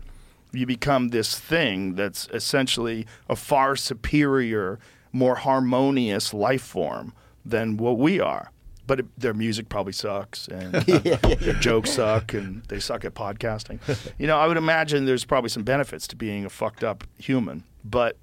You 0.51 0.65
become 0.65 1.09
this 1.09 1.39
thing 1.39 1.95
that's 1.95 2.27
essentially 2.31 3.07
a 3.27 3.35
far 3.35 3.75
superior, 3.75 4.79
more 5.11 5.35
harmonious 5.35 6.33
life 6.33 6.61
form 6.61 7.13
than 7.43 7.77
what 7.77 7.97
we 7.97 8.19
are. 8.19 8.51
But 8.85 9.01
it, 9.01 9.05
their 9.19 9.35
music 9.35 9.69
probably 9.69 9.93
sucks, 9.93 10.47
and 10.47 10.75
uh, 10.89 11.17
their 11.39 11.53
jokes 11.59 11.91
suck, 11.91 12.33
and 12.33 12.63
they 12.65 12.79
suck 12.79 13.05
at 13.05 13.13
podcasting. 13.13 13.79
You 14.17 14.25
know, 14.25 14.39
I 14.39 14.47
would 14.47 14.57
imagine 14.57 15.05
there's 15.05 15.25
probably 15.25 15.51
some 15.51 15.61
benefits 15.63 16.07
to 16.07 16.15
being 16.15 16.43
a 16.43 16.49
fucked 16.49 16.83
up 16.83 17.03
human, 17.19 17.63
but 17.85 18.17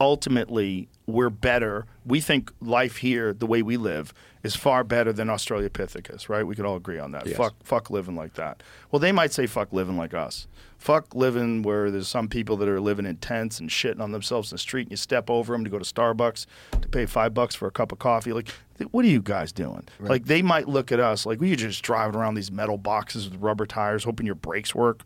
ultimately 0.00 0.88
we're 1.12 1.30
better. 1.30 1.86
We 2.04 2.20
think 2.20 2.52
life 2.60 2.96
here, 2.96 3.32
the 3.32 3.46
way 3.46 3.62
we 3.62 3.76
live, 3.76 4.12
is 4.42 4.56
far 4.56 4.84
better 4.84 5.12
than 5.12 5.28
Australopithecus, 5.28 6.28
right? 6.28 6.46
We 6.46 6.54
could 6.54 6.64
all 6.64 6.76
agree 6.76 6.98
on 6.98 7.12
that. 7.12 7.26
Yes. 7.26 7.36
Fuck, 7.36 7.54
fuck 7.62 7.90
living 7.90 8.16
like 8.16 8.34
that. 8.34 8.62
Well, 8.90 9.00
they 9.00 9.12
might 9.12 9.32
say 9.32 9.46
fuck 9.46 9.72
living 9.72 9.96
like 9.96 10.14
us. 10.14 10.48
Fuck 10.78 11.14
living 11.14 11.62
where 11.62 11.90
there's 11.90 12.08
some 12.08 12.26
people 12.26 12.56
that 12.56 12.68
are 12.68 12.80
living 12.80 13.04
in 13.04 13.16
tents 13.16 13.60
and 13.60 13.68
shitting 13.68 14.00
on 14.00 14.12
themselves 14.12 14.50
in 14.50 14.54
the 14.54 14.58
street, 14.58 14.82
and 14.86 14.92
you 14.92 14.96
step 14.96 15.28
over 15.28 15.52
them 15.52 15.64
to 15.64 15.70
go 15.70 15.78
to 15.78 15.84
Starbucks 15.84 16.46
to 16.80 16.88
pay 16.88 17.04
five 17.04 17.34
bucks 17.34 17.54
for 17.54 17.68
a 17.68 17.70
cup 17.70 17.92
of 17.92 17.98
coffee. 17.98 18.32
Like, 18.32 18.48
what 18.90 19.04
are 19.04 19.08
you 19.08 19.22
guys 19.22 19.52
doing? 19.52 19.84
Like, 19.98 20.24
they 20.26 20.42
might 20.42 20.68
look 20.68 20.90
at 20.92 21.00
us 21.00 21.26
like 21.26 21.40
we 21.40 21.52
are 21.52 21.56
just 21.56 21.82
driving 21.82 22.16
around 22.18 22.34
these 22.34 22.50
metal 22.50 22.78
boxes 22.78 23.28
with 23.28 23.40
rubber 23.40 23.66
tires, 23.66 24.04
hoping 24.04 24.26
your 24.26 24.34
brakes 24.34 24.74
work. 24.74 25.02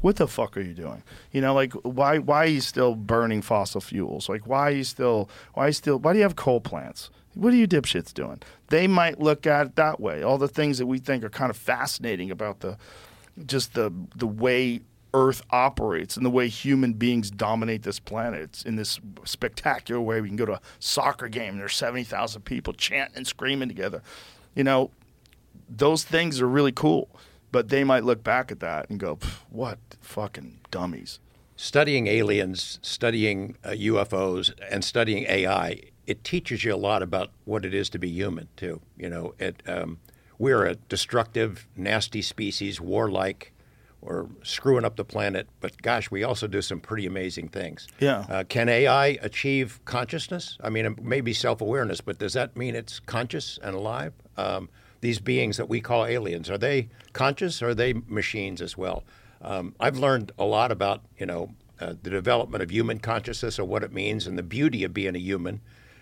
What 0.00 0.16
the 0.16 0.28
fuck 0.28 0.56
are 0.56 0.60
you 0.60 0.74
doing? 0.74 1.02
You 1.32 1.40
know, 1.40 1.54
like 1.54 1.72
why 1.82 2.18
why 2.18 2.44
are 2.44 2.48
you 2.48 2.60
still 2.60 2.94
burning 2.94 3.42
fossil 3.42 3.80
fuels? 3.80 4.28
Like 4.28 4.46
why 4.46 4.68
are 4.68 4.74
you 4.74 4.84
still 4.84 5.28
why 5.54 5.68
you 5.68 5.72
still 5.72 5.98
why 5.98 6.12
do 6.12 6.18
you 6.18 6.22
have 6.22 6.36
coal 6.36 6.60
plants? 6.60 7.10
What 7.34 7.52
are 7.52 7.56
you 7.56 7.66
dipshits 7.66 8.14
doing? 8.14 8.40
They 8.68 8.86
might 8.86 9.20
look 9.20 9.46
at 9.46 9.66
it 9.66 9.76
that 9.76 10.00
way. 10.00 10.22
All 10.22 10.38
the 10.38 10.48
things 10.48 10.78
that 10.78 10.86
we 10.86 10.98
think 10.98 11.24
are 11.24 11.28
kind 11.28 11.50
of 11.50 11.56
fascinating 11.56 12.30
about 12.30 12.60
the 12.60 12.76
just 13.46 13.74
the 13.74 13.92
the 14.14 14.26
way 14.26 14.80
Earth 15.16 15.42
operates 15.50 16.16
and 16.16 16.26
the 16.26 16.30
way 16.30 16.48
human 16.48 16.92
beings 16.92 17.30
dominate 17.30 17.82
this 17.82 17.98
planet. 17.98 18.42
It's 18.42 18.62
in 18.62 18.76
this 18.76 19.00
spectacular 19.24 20.00
way. 20.00 20.20
We 20.20 20.28
can 20.28 20.36
go 20.36 20.44
to 20.46 20.54
a 20.54 20.60
soccer 20.78 21.28
game 21.28 21.54
and 21.54 21.60
there's 21.60 21.74
seventy 21.74 22.04
thousand 22.04 22.42
people 22.42 22.74
chanting 22.74 23.16
and 23.16 23.26
screaming 23.26 23.68
together. 23.68 24.02
You 24.54 24.64
know, 24.64 24.90
those 25.68 26.04
things 26.04 26.40
are 26.40 26.48
really 26.48 26.72
cool. 26.72 27.08
But 27.52 27.68
they 27.68 27.84
might 27.84 28.04
look 28.04 28.22
back 28.22 28.52
at 28.52 28.60
that 28.60 28.90
and 28.90 29.00
go, 29.00 29.18
"What 29.48 29.78
fucking 30.00 30.60
dummies." 30.70 31.20
studying 31.56 32.06
aliens, 32.06 32.78
studying 32.82 33.56
uh, 33.64 33.70
UFOs, 33.70 34.52
and 34.70 34.84
studying 34.84 35.24
AI, 35.24 35.80
it 36.06 36.22
teaches 36.22 36.64
you 36.64 36.74
a 36.74 36.76
lot 36.76 37.02
about 37.02 37.30
what 37.44 37.64
it 37.64 37.74
is 37.74 37.88
to 37.90 37.98
be 37.98 38.08
human, 38.08 38.48
too. 38.56 38.80
You 38.96 39.08
know, 39.08 39.34
it, 39.38 39.62
um, 39.66 39.98
we're 40.38 40.66
a 40.66 40.74
destructive, 40.74 41.66
nasty 41.74 42.22
species, 42.22 42.80
warlike. 42.80 43.52
We're 44.06 44.26
screwing 44.44 44.84
up 44.84 44.94
the 44.94 45.04
planet, 45.04 45.48
but 45.60 45.82
gosh, 45.82 46.10
we 46.12 46.22
also 46.22 46.46
do 46.46 46.62
some 46.62 46.78
pretty 46.78 47.06
amazing 47.06 47.48
things. 47.48 47.88
Yeah. 47.98 48.24
Uh, 48.28 48.44
can 48.48 48.68
AI 48.68 49.18
achieve 49.20 49.80
consciousness? 49.84 50.56
I 50.62 50.70
mean, 50.70 50.96
maybe 51.02 51.32
self 51.32 51.60
awareness, 51.60 52.00
but 52.00 52.18
does 52.18 52.32
that 52.34 52.56
mean 52.56 52.76
it's 52.76 53.00
conscious 53.00 53.58
and 53.62 53.74
alive? 53.74 54.12
Um, 54.36 54.68
these 55.00 55.18
beings 55.18 55.56
that 55.56 55.68
we 55.68 55.80
call 55.80 56.06
aliens, 56.06 56.48
are 56.48 56.58
they 56.58 56.88
conscious 57.12 57.60
or 57.62 57.70
are 57.70 57.74
they 57.74 57.94
machines 58.06 58.62
as 58.62 58.76
well? 58.76 59.02
Um, 59.42 59.74
I've 59.80 59.98
learned 59.98 60.32
a 60.38 60.44
lot 60.44 60.70
about, 60.70 61.02
you 61.18 61.26
know, 61.26 61.50
uh, 61.80 61.94
the 62.02 62.10
development 62.10 62.62
of 62.62 62.70
human 62.70 62.98
consciousness 62.98 63.58
or 63.58 63.64
what 63.64 63.82
it 63.82 63.92
means 63.92 64.26
and 64.26 64.38
the 64.38 64.42
beauty 64.42 64.84
of 64.84 64.94
being 64.94 65.14
a 65.14 65.18
human. 65.18 65.60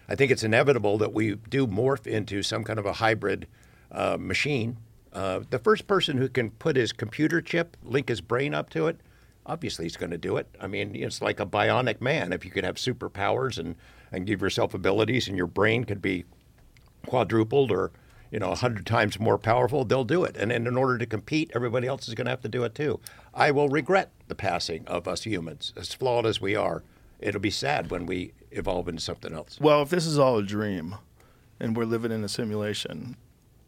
I 0.09 0.15
think 0.15 0.31
it's 0.31 0.45
inevitable 0.45 0.99
that 0.99 1.13
we 1.13 1.35
do 1.35 1.67
morph 1.67 2.07
into 2.07 2.43
some 2.43 2.65
kind 2.65 2.79
of 2.79 2.87
a 2.87 2.95
hybrid 2.95 3.47
uh, 3.91 4.17
machine. 4.21 4.77
Uh, 5.15 5.41
the 5.51 5.61
first 5.61 5.87
person 5.87 6.19
who 6.19 6.29
can 6.29 6.51
put 6.51 6.77
his 6.77 6.93
computer 6.93 7.41
chip, 7.41 7.77
link 7.85 8.09
his 8.09 8.21
brain 8.21 8.53
up 8.53 8.69
to 8.71 8.89
it, 8.89 9.01
obviously 9.47 9.85
he's 9.85 9.97
going 9.97 10.11
to 10.11 10.19
do 10.19 10.37
it. 10.37 10.49
I 10.61 10.67
mean, 10.67 10.95
it's 10.97 11.23
like 11.23 11.39
a 11.39 11.47
bionic 11.47 12.01
man. 12.01 12.33
If 12.33 12.45
you 12.45 12.51
could 12.51 12.65
have 12.65 12.77
superpowers 12.77 13.59
and, 13.59 13.77
and 14.11 14.27
give 14.27 14.43
yourself 14.43 14.75
abilities 14.75 15.29
and 15.29 15.37
your 15.37 15.47
brain 15.47 15.85
could 15.85 16.03
be 16.03 16.25
quadrupled 17.07 17.71
or 17.71 17.93
you 18.31 18.39
know 18.41 18.51
a 18.51 18.57
hundred 18.57 18.87
times 18.87 19.21
more 19.21 19.39
powerful, 19.39 19.85
they'll 19.85 20.05
do 20.05 20.25
it. 20.25 20.37
And, 20.37 20.51
and 20.51 20.67
in 20.67 20.77
order 20.77 20.99
to 20.99 21.07
compete, 21.07 21.53
everybody 21.55 21.87
else 21.87 22.09
is 22.09 22.15
going 22.15 22.25
to 22.25 22.31
have 22.31 22.41
to 22.43 22.49
do 22.49 22.65
it 22.65 22.75
too. 22.75 22.99
I 23.33 23.53
will 23.53 23.69
regret 23.69 24.11
the 24.27 24.35
passing 24.35 24.85
of 24.89 25.07
us 25.07 25.23
humans, 25.23 25.73
as 25.77 25.95
flawed 25.95 26.27
as 26.27 26.41
we 26.41 26.57
are. 26.57 26.83
It'll 27.21 27.41
be 27.41 27.51
sad 27.51 27.91
when 27.91 28.07
we 28.07 28.33
evolve 28.51 28.89
into 28.89 29.01
something 29.01 29.33
else. 29.33 29.59
Well, 29.61 29.83
if 29.83 29.91
this 29.91 30.07
is 30.07 30.19
all 30.19 30.39
a 30.39 30.43
dream 30.43 30.97
and 31.61 31.77
we're 31.77 31.85
living 31.85 32.11
in 32.11 32.25
a 32.25 32.29
simulation, 32.29 33.17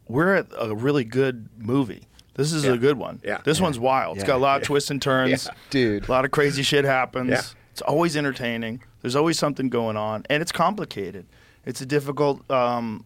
we're 0.09 0.35
at 0.37 0.47
a 0.59 0.75
really 0.75 1.05
good 1.05 1.49
movie. 1.59 2.07
This 2.35 2.53
is 2.53 2.65
Yeah. 2.65 2.73
a 2.73 2.77
good 2.77 2.99
one. 2.99 3.21
Yeah. 3.25 3.41
This 3.45 3.61
one's 3.61 3.79
wild. 3.79 4.17
It's 4.19 4.27
got 4.27 4.37
a 4.37 4.39
lot 4.39 4.61
of 4.61 4.67
twists 4.67 4.91
and 4.91 5.01
turns. 5.01 5.47
Yeah. 5.47 5.53
Dude. 5.71 6.09
A 6.09 6.11
lot 6.11 6.25
of 6.25 6.31
crazy 6.31 6.63
shit 6.63 6.85
happens. 6.85 7.31
Yeah. 7.31 7.43
It's 7.73 7.81
always 7.83 8.17
entertaining. 8.17 8.83
There's 9.03 9.17
always 9.17 9.39
something 9.39 9.69
going 9.69 9.97
on, 9.97 10.25
and 10.31 10.43
it's 10.43 10.53
complicated. 10.53 11.27
It's 11.65 11.81
a 11.81 11.87
difficult, 11.87 12.49
um, 12.51 13.05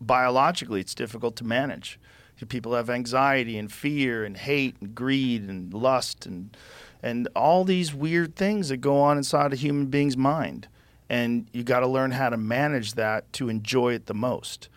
biologically, 0.00 0.80
it's 0.80 0.94
difficult 0.94 1.36
to 1.36 1.44
manage. 1.44 1.98
People 2.48 2.74
have 2.74 2.90
anxiety 2.90 3.56
and 3.56 3.72
fear 3.72 4.22
and 4.24 4.36
hate 4.36 4.76
and 4.80 4.94
greed 4.94 5.48
and 5.48 5.72
lust 5.72 6.26
and 6.26 6.54
and 7.02 7.28
all 7.36 7.64
these 7.64 7.94
weird 7.94 8.36
things 8.36 8.68
that 8.68 8.78
go 8.78 9.00
on 9.00 9.16
inside 9.16 9.52
a 9.52 9.56
human 9.56 9.86
being's 9.86 10.16
mind. 10.16 10.66
And 11.08 11.46
you 11.52 11.62
got 11.62 11.80
to 11.80 11.86
learn 11.86 12.10
how 12.10 12.30
to 12.30 12.36
manage 12.36 12.94
that 12.94 13.32
to 13.34 13.48
enjoy 13.48 13.94
it 13.94 14.06
the 14.06 14.14
most. 14.14 14.68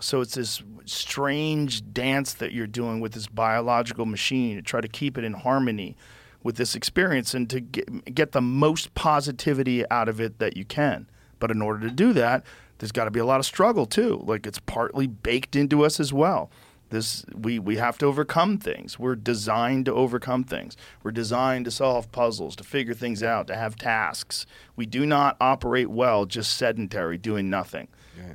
So 0.00 0.20
it's 0.20 0.34
this 0.34 0.62
strange 0.84 1.92
dance 1.92 2.34
that 2.34 2.52
you're 2.52 2.66
doing 2.66 3.00
with 3.00 3.12
this 3.12 3.26
biological 3.26 4.06
machine 4.06 4.56
to 4.56 4.62
try 4.62 4.80
to 4.80 4.88
keep 4.88 5.16
it 5.16 5.24
in 5.24 5.34
harmony 5.34 5.96
with 6.42 6.56
this 6.56 6.74
experience 6.74 7.34
and 7.34 7.48
to 7.50 7.60
get, 7.60 8.14
get 8.14 8.32
the 8.32 8.40
most 8.40 8.94
positivity 8.94 9.88
out 9.90 10.08
of 10.08 10.20
it 10.20 10.38
that 10.38 10.56
you 10.56 10.64
can. 10.64 11.08
But 11.38 11.50
in 11.50 11.62
order 11.62 11.80
to 11.88 11.90
do 11.90 12.12
that, 12.12 12.44
there's 12.78 12.92
got 12.92 13.04
to 13.04 13.10
be 13.10 13.20
a 13.20 13.24
lot 13.24 13.40
of 13.40 13.46
struggle 13.46 13.86
too. 13.86 14.22
Like 14.24 14.46
it's 14.46 14.58
partly 14.58 15.06
baked 15.06 15.56
into 15.56 15.84
us 15.84 15.98
as 15.98 16.12
well. 16.12 16.50
This 16.90 17.24
we 17.34 17.58
we 17.58 17.76
have 17.76 17.98
to 17.98 18.06
overcome 18.06 18.58
things. 18.58 18.98
We're 18.98 19.16
designed 19.16 19.86
to 19.86 19.94
overcome 19.94 20.44
things. 20.44 20.76
We're 21.02 21.12
designed 21.12 21.64
to 21.64 21.70
solve 21.70 22.12
puzzles, 22.12 22.54
to 22.56 22.64
figure 22.64 22.94
things 22.94 23.22
out, 23.22 23.46
to 23.46 23.56
have 23.56 23.76
tasks. 23.76 24.46
We 24.76 24.86
do 24.86 25.06
not 25.06 25.36
operate 25.40 25.88
well 25.88 26.26
just 26.26 26.56
sedentary, 26.56 27.16
doing 27.16 27.48
nothing. 27.48 27.88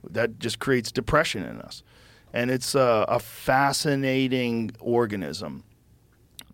That 0.09 0.40
just 0.40 0.59
creates 0.59 0.91
depression 0.91 1.43
in 1.43 1.59
us, 1.61 1.83
and 2.33 2.51
it's 2.51 2.75
a, 2.75 3.06
a 3.08 3.19
fascinating 3.19 4.72
organism. 4.80 5.64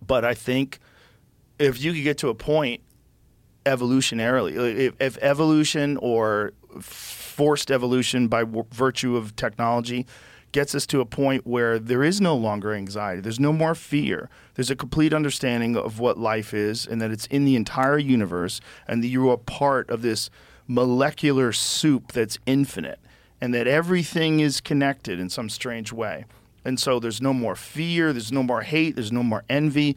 But 0.05 0.23
I 0.25 0.33
think 0.33 0.79
if 1.59 1.81
you 1.83 1.93
could 1.93 2.03
get 2.03 2.17
to 2.19 2.29
a 2.29 2.35
point 2.35 2.81
evolutionarily, 3.65 4.77
if, 4.77 4.93
if 4.99 5.17
evolution 5.21 5.97
or 5.97 6.53
forced 6.79 7.71
evolution 7.71 8.27
by 8.27 8.41
w- 8.41 8.65
virtue 8.71 9.15
of 9.15 9.35
technology 9.35 10.05
gets 10.51 10.73
us 10.73 10.85
to 10.87 11.01
a 11.01 11.05
point 11.05 11.45
where 11.45 11.79
there 11.79 12.03
is 12.03 12.21
no 12.21 12.35
longer 12.35 12.73
anxiety, 12.73 13.19
there's 13.19 13.39
no 13.39 13.51
more 13.51 13.75
fear, 13.75 14.29
there's 14.53 14.71
a 14.71 14.75
complete 14.75 15.13
understanding 15.13 15.75
of 15.75 15.99
what 15.99 16.17
life 16.17 16.53
is 16.53 16.85
and 16.85 17.01
that 17.01 17.11
it's 17.11 17.25
in 17.27 17.43
the 17.43 17.55
entire 17.55 17.97
universe 17.97 18.61
and 18.87 19.03
that 19.03 19.07
you 19.07 19.29
are 19.29 19.37
part 19.37 19.89
of 19.89 20.01
this 20.01 20.29
molecular 20.67 21.51
soup 21.51 22.11
that's 22.13 22.39
infinite 22.45 22.99
and 23.41 23.53
that 23.53 23.67
everything 23.67 24.39
is 24.39 24.61
connected 24.61 25.19
in 25.19 25.29
some 25.29 25.49
strange 25.49 25.91
way. 25.91 26.25
And 26.63 26.79
so 26.79 26.99
there's 26.99 27.21
no 27.21 27.33
more 27.33 27.55
fear, 27.55 28.11
there's 28.11 28.31
no 28.31 28.43
more 28.43 28.61
hate, 28.61 28.95
there's 28.95 29.11
no 29.11 29.23
more 29.23 29.43
envy 29.49 29.95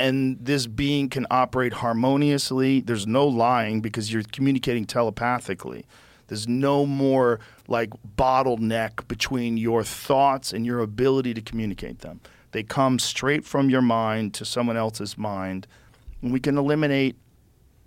and 0.00 0.38
this 0.40 0.66
being 0.66 1.08
can 1.08 1.26
operate 1.30 1.74
harmoniously. 1.74 2.80
There's 2.80 3.06
no 3.06 3.26
lying 3.26 3.80
because 3.80 4.12
you're 4.12 4.22
communicating 4.22 4.84
telepathically. 4.84 5.86
There's 6.28 6.46
no 6.46 6.86
more 6.86 7.40
like 7.68 7.90
bottleneck 8.16 9.08
between 9.08 9.56
your 9.56 9.82
thoughts 9.82 10.52
and 10.52 10.64
your 10.64 10.80
ability 10.80 11.34
to 11.34 11.40
communicate 11.40 12.00
them. 12.00 12.20
They 12.52 12.62
come 12.62 12.98
straight 12.98 13.44
from 13.44 13.70
your 13.70 13.82
mind 13.82 14.34
to 14.34 14.44
someone 14.44 14.76
else's 14.76 15.18
mind. 15.18 15.66
And 16.22 16.32
we 16.32 16.40
can 16.40 16.56
eliminate 16.58 17.16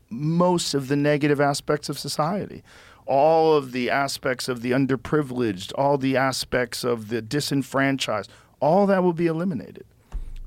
most 0.09 0.73
of 0.73 0.87
the 0.87 0.95
negative 0.95 1.39
aspects 1.39 1.87
of 1.87 1.97
society. 1.97 2.63
All 3.05 3.55
of 3.55 3.71
the 3.71 3.89
aspects 3.89 4.47
of 4.47 4.61
the 4.61 4.71
underprivileged, 4.71 5.73
all 5.75 5.97
the 5.97 6.15
aspects 6.15 6.83
of 6.83 7.09
the 7.09 7.21
disenfranchised, 7.21 8.29
all 8.59 8.85
that 8.87 9.03
will 9.03 9.13
be 9.13 9.27
eliminated. 9.27 9.85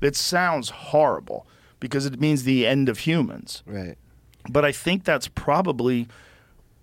It 0.01 0.15
sounds 0.15 0.69
horrible 0.69 1.47
because 1.79 2.05
it 2.05 2.19
means 2.19 2.43
the 2.43 2.65
end 2.65 2.89
of 2.89 2.99
humans. 2.99 3.63
Right. 3.65 3.97
But 4.49 4.65
I 4.65 4.71
think 4.71 5.03
that's 5.03 5.27
probably, 5.27 6.07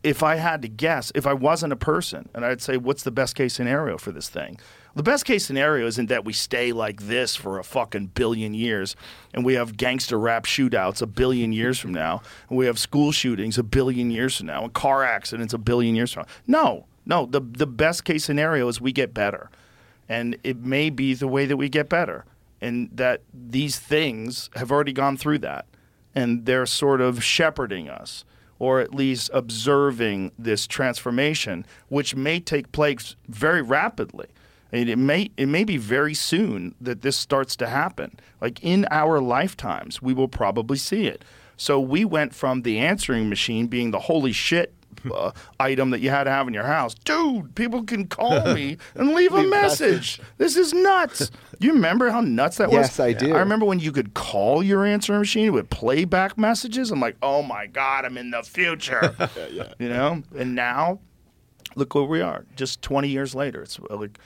if 0.02 0.22
I 0.22 0.36
had 0.36 0.62
to 0.62 0.68
guess, 0.68 1.12
if 1.14 1.26
I 1.26 1.32
wasn't 1.32 1.72
a 1.72 1.76
person, 1.76 2.28
and 2.34 2.44
I'd 2.44 2.60
say, 2.60 2.76
what's 2.76 3.02
the 3.02 3.10
best 3.10 3.34
case 3.34 3.54
scenario 3.54 3.98
for 3.98 4.12
this 4.12 4.28
thing? 4.28 4.58
The 4.94 5.02
best 5.02 5.24
case 5.24 5.46
scenario 5.46 5.86
isn't 5.86 6.08
that 6.10 6.24
we 6.24 6.34
stay 6.34 6.72
like 6.72 7.02
this 7.02 7.34
for 7.34 7.58
a 7.58 7.64
fucking 7.64 8.08
billion 8.08 8.52
years 8.52 8.94
and 9.32 9.44
we 9.44 9.54
have 9.54 9.76
gangster 9.78 10.18
rap 10.18 10.44
shootouts 10.44 11.00
a 11.00 11.06
billion 11.06 11.52
years 11.52 11.78
from 11.78 11.92
now, 11.92 12.20
and 12.48 12.58
we 12.58 12.66
have 12.66 12.78
school 12.78 13.10
shootings 13.10 13.56
a 13.56 13.62
billion 13.62 14.10
years 14.10 14.36
from 14.36 14.48
now, 14.48 14.64
and 14.64 14.72
car 14.74 15.02
accidents 15.02 15.54
a 15.54 15.58
billion 15.58 15.94
years 15.94 16.12
from 16.12 16.24
now. 16.46 16.62
No, 16.62 16.86
no. 17.06 17.26
The, 17.26 17.40
the 17.40 17.66
best 17.66 18.04
case 18.04 18.24
scenario 18.24 18.68
is 18.68 18.80
we 18.80 18.92
get 18.92 19.14
better. 19.14 19.50
And 20.08 20.36
it 20.44 20.58
may 20.58 20.90
be 20.90 21.14
the 21.14 21.28
way 21.28 21.46
that 21.46 21.56
we 21.56 21.70
get 21.70 21.88
better, 21.88 22.26
and 22.60 22.90
that 22.92 23.22
these 23.32 23.78
things 23.78 24.50
have 24.56 24.70
already 24.70 24.92
gone 24.92 25.16
through 25.16 25.38
that 25.38 25.66
and 26.14 26.46
they're 26.46 26.66
sort 26.66 27.00
of 27.00 27.22
shepherding 27.22 27.88
us 27.88 28.24
or 28.58 28.80
at 28.80 28.94
least 28.94 29.30
observing 29.32 30.30
this 30.38 30.66
transformation 30.66 31.66
which 31.88 32.14
may 32.14 32.38
take 32.38 32.70
place 32.72 33.16
very 33.28 33.62
rapidly 33.62 34.26
and 34.72 34.88
it 34.88 34.96
may 34.96 35.30
it 35.36 35.46
may 35.46 35.64
be 35.64 35.76
very 35.76 36.14
soon 36.14 36.74
that 36.80 37.02
this 37.02 37.16
starts 37.16 37.54
to 37.56 37.66
happen 37.66 38.18
like 38.40 38.62
in 38.62 38.86
our 38.90 39.20
lifetimes 39.20 40.00
we 40.00 40.14
will 40.14 40.28
probably 40.28 40.78
see 40.78 41.06
it 41.06 41.24
so 41.56 41.78
we 41.78 42.04
went 42.04 42.34
from 42.34 42.62
the 42.62 42.78
answering 42.78 43.28
machine 43.28 43.66
being 43.66 43.90
the 43.90 44.00
holy 44.00 44.32
shit 44.32 44.74
uh, 45.14 45.32
item 45.58 45.90
that 45.90 46.00
you 46.00 46.10
had 46.10 46.24
to 46.24 46.30
have 46.30 46.46
in 46.48 46.54
your 46.54 46.64
house. 46.64 46.94
Dude, 46.94 47.54
people 47.54 47.82
can 47.84 48.06
call 48.06 48.54
me 48.54 48.76
and 48.94 49.14
leave 49.14 49.32
a 49.32 49.42
message. 49.42 50.20
This 50.38 50.56
is 50.56 50.72
nuts. 50.72 51.30
You 51.58 51.72
remember 51.72 52.10
how 52.10 52.20
nuts 52.20 52.58
that 52.58 52.68
was? 52.68 52.74
Yes, 52.74 53.00
I 53.00 53.12
do. 53.12 53.34
I 53.34 53.38
remember 53.38 53.66
when 53.66 53.80
you 53.80 53.92
could 53.92 54.14
call 54.14 54.62
your 54.62 54.84
answering 54.84 55.20
machine, 55.20 55.46
it 55.46 55.50
would 55.50 55.70
play 55.70 56.04
back 56.04 56.36
messages. 56.36 56.90
I'm 56.90 57.00
like, 57.00 57.16
oh 57.22 57.42
my 57.42 57.66
God, 57.66 58.04
I'm 58.04 58.18
in 58.18 58.30
the 58.30 58.42
future. 58.42 59.14
yeah, 59.20 59.46
yeah. 59.50 59.72
You 59.78 59.88
know? 59.88 60.22
And 60.36 60.54
now, 60.54 61.00
look 61.76 61.94
where 61.94 62.04
we 62.04 62.20
are. 62.20 62.44
Just 62.56 62.82
20 62.82 63.08
years 63.08 63.34
later. 63.34 63.62
It's 63.62 63.78
uh, 63.78 63.96
like 63.96 64.18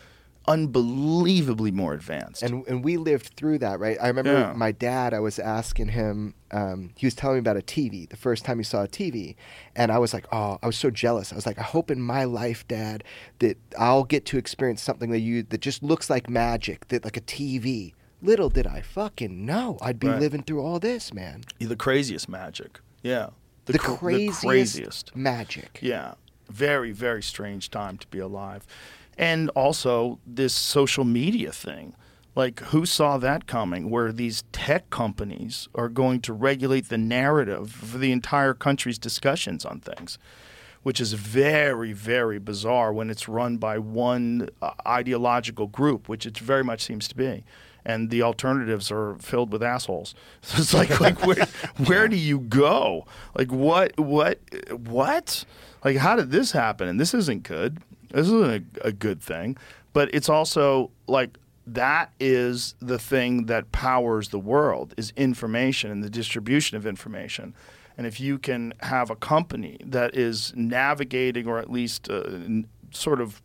unbelievably 0.49 1.71
more 1.73 1.93
advanced. 1.95 2.43
And 2.43 2.67
and 2.67 2.85
we 2.85 2.97
lived 2.97 3.29
through 3.37 3.59
that, 3.59 3.79
right? 3.81 3.97
I 4.01 4.09
remember 4.09 4.33
Yeah. 4.33 4.53
my 4.55 4.73
dad. 4.73 5.13
I 5.15 5.21
was 5.21 5.39
asking 5.39 5.89
him. 5.89 6.35
Um, 6.51 6.91
he 6.97 7.07
was 7.07 7.15
telling 7.15 7.37
me 7.37 7.41
about 7.41 7.57
a 7.57 7.63
TV. 7.63 8.07
The 8.09 8.17
first 8.17 8.45
time 8.45 8.59
he 8.59 8.65
saw 8.65 8.83
a 8.85 8.89
TV, 8.89 9.35
and 9.75 9.91
I 9.91 9.99
was 9.99 10.15
like, 10.15 10.27
"Oh, 10.33 10.59
I 10.63 10.67
was 10.67 10.77
so 10.77 10.91
jealous." 10.91 11.33
I 11.33 11.37
was 11.37 11.47
like, 11.47 11.59
"I 11.59 11.63
hope 11.63 11.91
in 11.91 12.01
my 12.01 12.25
life, 12.25 12.67
Dad, 12.69 13.03
that 13.41 13.57
I'll 13.79 14.05
get 14.05 14.25
to 14.27 14.39
experience 14.39 14.83
something 14.83 15.11
that 15.11 15.21
you 15.21 15.43
that 15.45 15.61
just 15.61 15.83
looks 15.83 16.09
like 16.09 16.31
magic, 16.31 16.89
that 16.89 17.05
like 17.05 17.17
a 17.17 17.21
TV." 17.23 17.95
Little 18.23 18.49
did 18.49 18.67
I 18.67 18.81
fucking 18.81 19.45
know 19.45 19.77
I'd 19.83 20.01
be 20.01 20.09
Right. 20.09 20.21
living 20.21 20.43
through 20.43 20.63
all 20.63 20.79
this, 20.81 21.13
man. 21.13 21.43
the 21.61 21.77
craziest 21.77 22.29
magic. 22.29 22.81
Yeah. 23.03 23.29
The, 23.67 23.79
cr- 23.79 23.93
craziest, 23.97 24.41
the 24.41 24.47
craziest. 24.47 25.17
magic. 25.17 25.79
Yeah. 25.83 26.15
Very, 26.49 26.93
very 26.93 27.23
strange 27.23 27.71
time 27.71 27.99
to 27.99 28.07
be 28.07 28.19
alive. 28.21 28.65
And 29.19 29.51
also 29.51 30.19
this 30.27 30.53
social 30.53 31.05
media 31.05 31.53
thing. 31.53 31.95
Like, 32.37 32.61
who 32.61 32.85
saw 32.85 33.17
that 33.17 33.47
coming? 33.47 33.89
Where 33.89 34.13
these 34.13 34.45
tech 34.53 34.91
companies 34.91 35.69
are 35.75 35.89
going 35.89 36.21
to 36.21 36.35
regulate 36.35 36.91
the 36.91 36.99
narrative 36.99 37.73
for 37.73 37.97
the 37.97 38.13
entire 38.13 38.53
country's 38.53 38.99
discussions 38.99 39.65
on 39.65 39.81
things, 39.81 40.19
which 40.83 41.01
is 41.01 41.15
very, 41.15 41.95
very 41.95 42.39
bizarre 42.39 42.93
when 42.93 43.09
it's 43.09 43.27
run 43.27 43.57
by 43.57 43.79
one 43.79 44.51
uh, 44.61 44.73
ideological 44.87 45.67
group, 45.67 46.11
which 46.11 46.27
it 46.27 46.37
very 46.37 46.63
much 46.63 46.83
seems 46.83 47.09
to 47.09 47.17
be. 47.17 47.43
And 47.87 48.11
the 48.11 48.21
alternatives 48.21 48.91
are 48.91 49.15
filled 49.15 49.51
with 49.51 49.63
assholes. 49.63 50.15
So 50.43 50.59
it's 50.59 50.75
like, 50.75 51.01
like 51.01 51.25
where, 51.25 51.47
where 51.87 52.07
do 52.07 52.17
you 52.17 52.41
go? 52.41 53.07
Like, 53.35 53.51
what, 53.51 53.99
what, 53.99 54.41
what? 54.71 55.47
Like, 55.83 55.97
how 55.97 56.17
did 56.17 56.31
this 56.31 56.53
happen? 56.53 56.87
And 56.87 57.01
this 57.01 57.15
isn't 57.15 57.45
good. 57.45 57.79
This 58.17 58.29
isn't 58.29 58.79
a, 58.83 58.89
a 58.89 58.93
good 58.93 59.21
thing. 59.21 59.59
But 59.93 60.13
it's 60.15 60.29
also 60.29 60.91
like 61.07 61.39
that 61.67 62.13
is 62.19 62.75
the 62.81 62.99
thing 62.99 63.47
that 63.47 63.73
powers 63.73 64.31
the 64.31 64.39
world 64.39 64.95
is 64.97 65.13
information 65.17 65.91
and 65.91 66.03
the 66.03 66.09
distribution 66.09 66.77
of 66.77 66.87
information. 66.87 67.55
And 67.99 68.07
if 68.07 68.19
you 68.19 68.39
can 68.39 68.73
have 68.81 69.11
a 69.11 69.17
company 69.17 69.79
that 69.85 70.15
is 70.15 70.53
navigating 70.57 71.47
or 71.47 71.59
at 71.59 71.71
least 71.71 72.09
uh, 72.09 72.23
n- 72.27 72.67
sort 72.91 73.21
of 73.21 73.43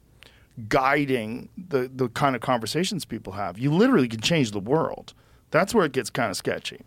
guiding 0.70 1.50
the, 1.58 1.90
the 1.94 2.08
kind 2.10 2.36
of 2.36 2.42
conversations 2.42 3.04
people 3.04 3.34
have, 3.34 3.58
you 3.58 3.72
literally 3.72 4.08
can 4.08 4.22
change 4.22 4.52
the 4.52 4.60
world. 4.60 5.14
That's 5.50 5.74
where 5.76 5.86
it 5.86 5.92
gets 5.92 6.10
kind 6.10 6.30
of 6.30 6.38
sketchy. 6.38 6.82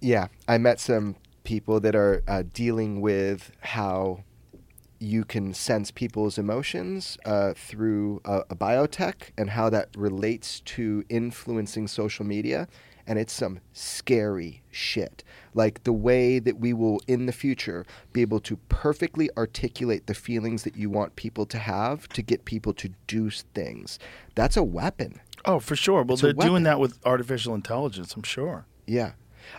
Yeah, 0.00 0.28
I 0.46 0.58
met 0.58 0.78
some 0.78 1.16
people 1.44 1.80
that 1.80 1.94
are 1.94 2.22
uh, 2.28 2.42
dealing 2.52 3.00
with 3.00 3.50
how 3.60 4.24
you 5.00 5.24
can 5.24 5.54
sense 5.54 5.90
people's 5.90 6.38
emotions 6.38 7.18
uh, 7.24 7.54
through 7.54 8.20
a, 8.24 8.42
a 8.50 8.56
biotech 8.56 9.30
and 9.36 9.50
how 9.50 9.70
that 9.70 9.88
relates 9.96 10.60
to 10.60 11.04
influencing 11.08 11.86
social 11.86 12.24
media. 12.24 12.68
And 13.06 13.18
it's 13.18 13.32
some 13.32 13.60
scary 13.72 14.62
shit. 14.70 15.24
Like 15.54 15.84
the 15.84 15.94
way 15.94 16.38
that 16.40 16.58
we 16.60 16.74
will 16.74 17.00
in 17.06 17.24
the 17.24 17.32
future 17.32 17.86
be 18.12 18.20
able 18.20 18.40
to 18.40 18.56
perfectly 18.68 19.30
articulate 19.34 20.06
the 20.06 20.14
feelings 20.14 20.64
that 20.64 20.76
you 20.76 20.90
want 20.90 21.16
people 21.16 21.46
to 21.46 21.58
have 21.58 22.06
to 22.10 22.20
get 22.20 22.44
people 22.44 22.74
to 22.74 22.90
do 23.06 23.30
things. 23.30 23.98
That's 24.34 24.58
a 24.58 24.62
weapon. 24.62 25.20
Oh, 25.46 25.58
for 25.58 25.74
sure. 25.74 26.02
Well, 26.02 26.14
It's 26.14 26.22
they're 26.22 26.32
doing 26.34 26.64
that 26.64 26.80
with 26.80 26.98
artificial 27.06 27.54
intelligence, 27.54 28.14
I'm 28.14 28.24
sure. 28.24 28.66
Yeah. 28.86 29.12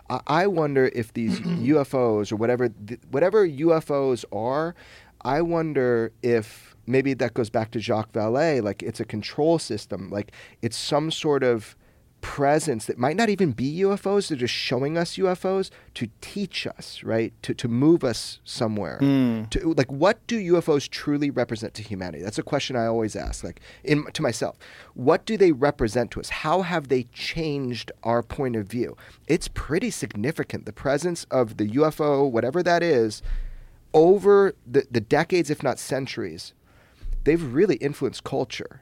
I, 0.09 0.19
I 0.27 0.47
wonder 0.47 0.91
if 0.93 1.13
these 1.13 1.39
UFOs 1.39 2.31
or 2.31 2.35
whatever 2.35 2.69
th- 2.69 2.99
whatever 3.09 3.47
UFOs 3.47 4.25
are, 4.31 4.75
I 5.21 5.41
wonder 5.41 6.11
if 6.21 6.75
maybe 6.85 7.13
that 7.13 7.33
goes 7.33 7.49
back 7.49 7.71
to 7.71 7.79
Jacques 7.79 8.11
Vallée, 8.11 8.63
like 8.63 8.81
it's 8.83 8.99
a 8.99 9.05
control 9.05 9.59
system, 9.59 10.09
like 10.09 10.31
it's 10.61 10.77
some 10.77 11.11
sort 11.11 11.43
of 11.43 11.75
presence 12.21 12.85
that 12.85 12.97
might 12.97 13.15
not 13.15 13.29
even 13.29 13.51
be 13.51 13.79
UFOs, 13.79 14.27
they're 14.27 14.37
just 14.37 14.53
showing 14.53 14.97
us 14.97 15.15
UFOs 15.15 15.69
to 15.93 16.09
teach 16.21 16.67
us, 16.67 17.01
right? 17.03 17.33
To 17.43 17.53
to 17.53 17.67
move 17.67 18.03
us 18.03 18.39
somewhere. 18.43 18.97
Hmm. 18.97 19.43
To 19.51 19.73
like 19.73 19.91
what 19.91 20.25
do 20.27 20.37
UFOs 20.53 20.89
truly 20.89 21.29
represent 21.29 21.73
to 21.75 21.83
humanity? 21.83 22.23
That's 22.23 22.39
a 22.39 22.43
question 22.43 22.75
I 22.75 22.85
always 22.85 23.15
ask, 23.15 23.43
like 23.43 23.61
in 23.83 24.05
to 24.11 24.21
myself. 24.21 24.57
What 24.93 25.25
do 25.25 25.37
they 25.37 25.51
represent 25.51 26.11
to 26.11 26.19
us? 26.19 26.29
How 26.29 26.61
have 26.61 26.87
they 26.87 27.03
changed 27.13 27.91
our 28.03 28.21
point 28.21 28.55
of 28.55 28.67
view? 28.67 28.97
It's 29.27 29.47
pretty 29.47 29.91
significant. 29.91 30.65
The 30.65 30.73
presence 30.73 31.25
of 31.31 31.57
the 31.57 31.69
UFO, 31.69 32.29
whatever 32.29 32.61
that 32.63 32.83
is, 32.83 33.21
over 33.93 34.53
the, 34.65 34.85
the 34.91 35.01
decades, 35.01 35.49
if 35.49 35.63
not 35.63 35.79
centuries, 35.79 36.53
they've 37.23 37.41
really 37.53 37.75
influenced 37.77 38.23
culture. 38.23 38.81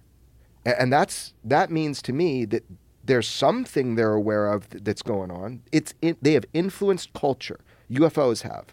A- 0.66 0.80
And 0.82 0.92
that's 0.92 1.34
that 1.44 1.72
means 1.72 2.02
to 2.04 2.14
me 2.14 2.46
that 2.46 2.64
there's 3.04 3.28
something 3.28 3.96
they're 3.96 4.14
aware 4.14 4.52
of 4.52 4.70
th- 4.70 4.84
that's 4.84 5.02
going 5.02 5.32
on. 5.32 5.62
It's 5.72 5.94
in, 6.02 6.18
they 6.22 6.34
have 6.34 6.46
influenced 6.54 7.14
culture. 7.14 7.60
UFOs 7.90 8.42
have. 8.42 8.66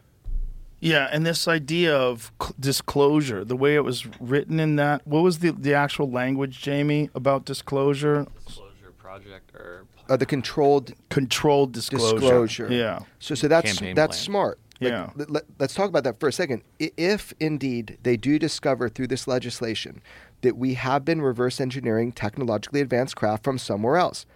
Yeah, 0.81 1.09
and 1.13 1.25
this 1.25 1.47
idea 1.49 1.97
of 1.97 2.31
cl- 2.43 2.55
disclosure, 2.59 3.45
the 3.45 3.57
way 3.57 3.75
it 3.77 3.85
was 3.85 4.05
written 4.21 4.59
in 4.61 4.77
that, 4.77 5.07
what 5.07 5.23
was 5.23 5.39
the, 5.39 5.53
the 5.53 5.73
actual 5.73 6.11
language, 6.11 6.61
Jamie, 6.61 7.09
about 7.15 7.45
disclosure? 7.47 8.27
Disclosure 8.45 8.93
project 8.99 9.55
or 9.55 9.85
Uh, 10.11 10.17
the 10.17 10.27
controlled 10.27 10.93
Controlled 11.09 11.73
disclosure. 11.73 12.19
disclosure. 12.19 12.69
Yeah. 12.71 12.99
So 13.21 13.35
so 13.37 13.47
that's 13.49 13.71
Campaign 13.73 13.95
that's 13.95 14.17
plan. 14.19 14.25
smart. 14.25 14.59
Like, 14.81 14.91
Yeah. 14.91 15.11
let- 15.17 15.45
us 15.61 15.75
talk 15.75 15.89
about 15.89 16.05
that 16.05 16.19
for 16.21 16.29
a 16.29 16.33
second. 16.33 16.63
If 16.79 17.33
indeed 17.41 17.99
they 18.03 18.17
do 18.17 18.39
discover 18.39 18.89
through 18.89 19.07
this 19.09 19.27
legislation 19.29 20.01
that 20.43 20.57
we 20.57 20.75
have 20.75 21.05
been 21.05 21.23
reverse 21.23 21.61
engineering 21.61 22.13
technologically 22.13 22.81
advanced 22.81 23.17
craft 23.17 23.45
from 23.45 23.59
somewhere 23.59 23.97
else, 23.97 24.27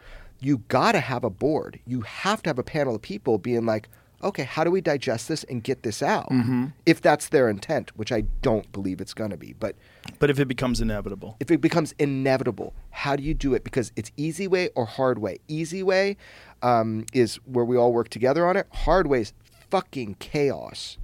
you 0.41 0.59
got 0.69 0.93
to 0.93 1.01
have 1.01 1.25
a 1.25 1.31
board. 1.31 1.81
You 1.87 2.03
have 2.03 2.43
to 2.45 2.51
have 2.51 2.59
a 2.59 2.63
panel 2.63 2.95
of 2.95 3.03
people 3.03 3.39
being 3.39 3.67
like, 3.67 3.89
okay, 4.23 4.43
how 4.45 4.65
do 4.65 4.71
we 4.71 4.81
digest 4.81 5.29
this 5.29 5.45
and 5.45 5.63
get 5.63 5.83
this 5.83 6.03
out? 6.03 6.29
Mm-hmm. 6.31 6.67
If 6.87 7.01
that's 7.01 7.29
their 7.29 7.49
intent, 7.49 7.97
which 7.97 8.11
I 8.11 8.23
don't 8.43 8.71
believe 8.73 9.01
it's 9.01 9.15
going 9.15 9.31
to 9.31 9.37
be. 9.37 9.55
But 9.59 9.77
But 10.19 10.31
if 10.31 10.41
it 10.41 10.47
becomes 10.49 10.81
inevitable, 10.81 11.37
if 11.41 11.51
it 11.51 11.61
becomes 11.61 11.95
inevitable, 11.99 12.75
how 12.91 13.15
do 13.17 13.23
you 13.23 13.35
do 13.35 13.55
it? 13.55 13.63
Because 13.65 13.93
it's 13.97 14.11
easy 14.17 14.49
way 14.49 14.71
or 14.75 14.87
hard 14.87 15.19
way. 15.19 15.39
Easy 15.49 15.83
way 15.83 16.17
um, 16.63 17.05
is 17.13 17.37
where 17.45 17.65
we 17.65 17.77
all 17.77 17.93
work 17.93 18.09
together 18.09 18.47
on 18.47 18.57
it. 18.57 18.67
Hard 18.73 19.07
way 19.07 19.21
is 19.21 19.33
fucking 19.71 20.17
chaos. 20.19 20.99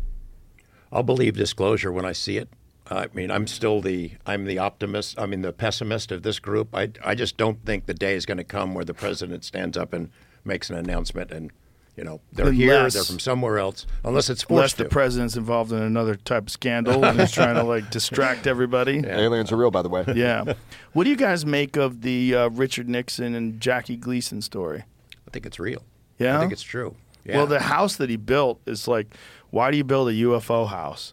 I'll 0.93 1.03
believe 1.03 1.37
disclosure 1.37 1.93
when 1.93 2.05
I 2.05 2.13
see 2.13 2.37
it. 2.37 2.49
I 2.91 3.09
mean, 3.15 3.31
I'm 3.31 3.47
still 3.47 3.81
the 3.81 4.13
I'm 4.27 4.45
the 4.45 4.59
optimist. 4.59 5.19
I 5.19 5.27
mean, 5.27 5.43
the 5.43 5.53
pessimist 5.53 6.13
of 6.13 6.23
this 6.23 6.39
group. 6.39 6.69
I 6.75 6.91
I 7.03 7.15
just 7.15 7.37
don't 7.37 7.65
think 7.65 7.87
the 7.87 7.95
day 7.95 8.15
is 8.15 8.27
going 8.27 8.39
to 8.39 8.45
come 8.45 8.75
where 8.75 8.85
the 8.85 8.95
president 8.95 9.45
stands 9.45 9.77
up 9.77 9.93
and 9.93 10.11
makes 10.45 10.71
an 10.71 10.77
announcement 10.77 11.31
and. 11.31 11.51
You 11.97 12.03
know, 12.03 12.21
they're 12.33 12.51
here, 12.51 12.91
they're 12.91 13.05
from 13.05 13.21
somewhere 13.21 13.57
else, 13.57 13.87
unless 14.03 14.29
it's 14.29 14.45
unless 14.51 14.73
the 14.73 14.83
to. 14.83 14.91
president's 14.91 15.37
involved 15.37 15.71
in 15.71 15.81
another 15.81 16.17
type 16.17 16.43
of 16.43 16.51
scandal 16.51 17.05
and 17.05 17.21
he's 17.21 17.31
trying 17.31 17.55
to 17.55 17.63
like 17.75 17.89
distract 17.93 18.49
everybody. 18.49 19.05
Aliens 19.07 19.53
are 19.53 19.57
real, 19.57 19.71
by 19.71 19.83
the 19.83 19.89
way. 19.89 20.05
Yeah. 20.13 20.55
What 20.93 21.05
do 21.05 21.11
you 21.11 21.17
guys 21.17 21.47
make 21.47 21.77
of 21.77 22.03
the 22.03 22.35
uh, 22.35 22.49
Richard 22.49 22.89
Nixon 22.89 23.37
and 23.37 23.61
Jackie 23.61 23.97
Gleason 23.97 24.43
story? 24.43 24.83
I 25.29 25.31
think 25.31 25.47
it's 25.47 25.61
real. 25.61 25.85
Yeah? 26.19 26.37
I 26.37 26.41
think 26.41 26.53
it's 26.53 26.65
true. 26.65 26.97
Yeah. 27.25 27.39
Well, 27.39 27.47
the 27.47 27.61
house 27.61 27.97
that 27.97 28.11
he 28.11 28.17
built 28.17 28.61
is 28.67 28.87
like, 28.87 29.15
why 29.51 29.71
do 29.71 29.77
you 29.77 29.85
build 29.85 30.09
a 30.09 30.13
UFO 30.13 30.69
house? 30.69 31.13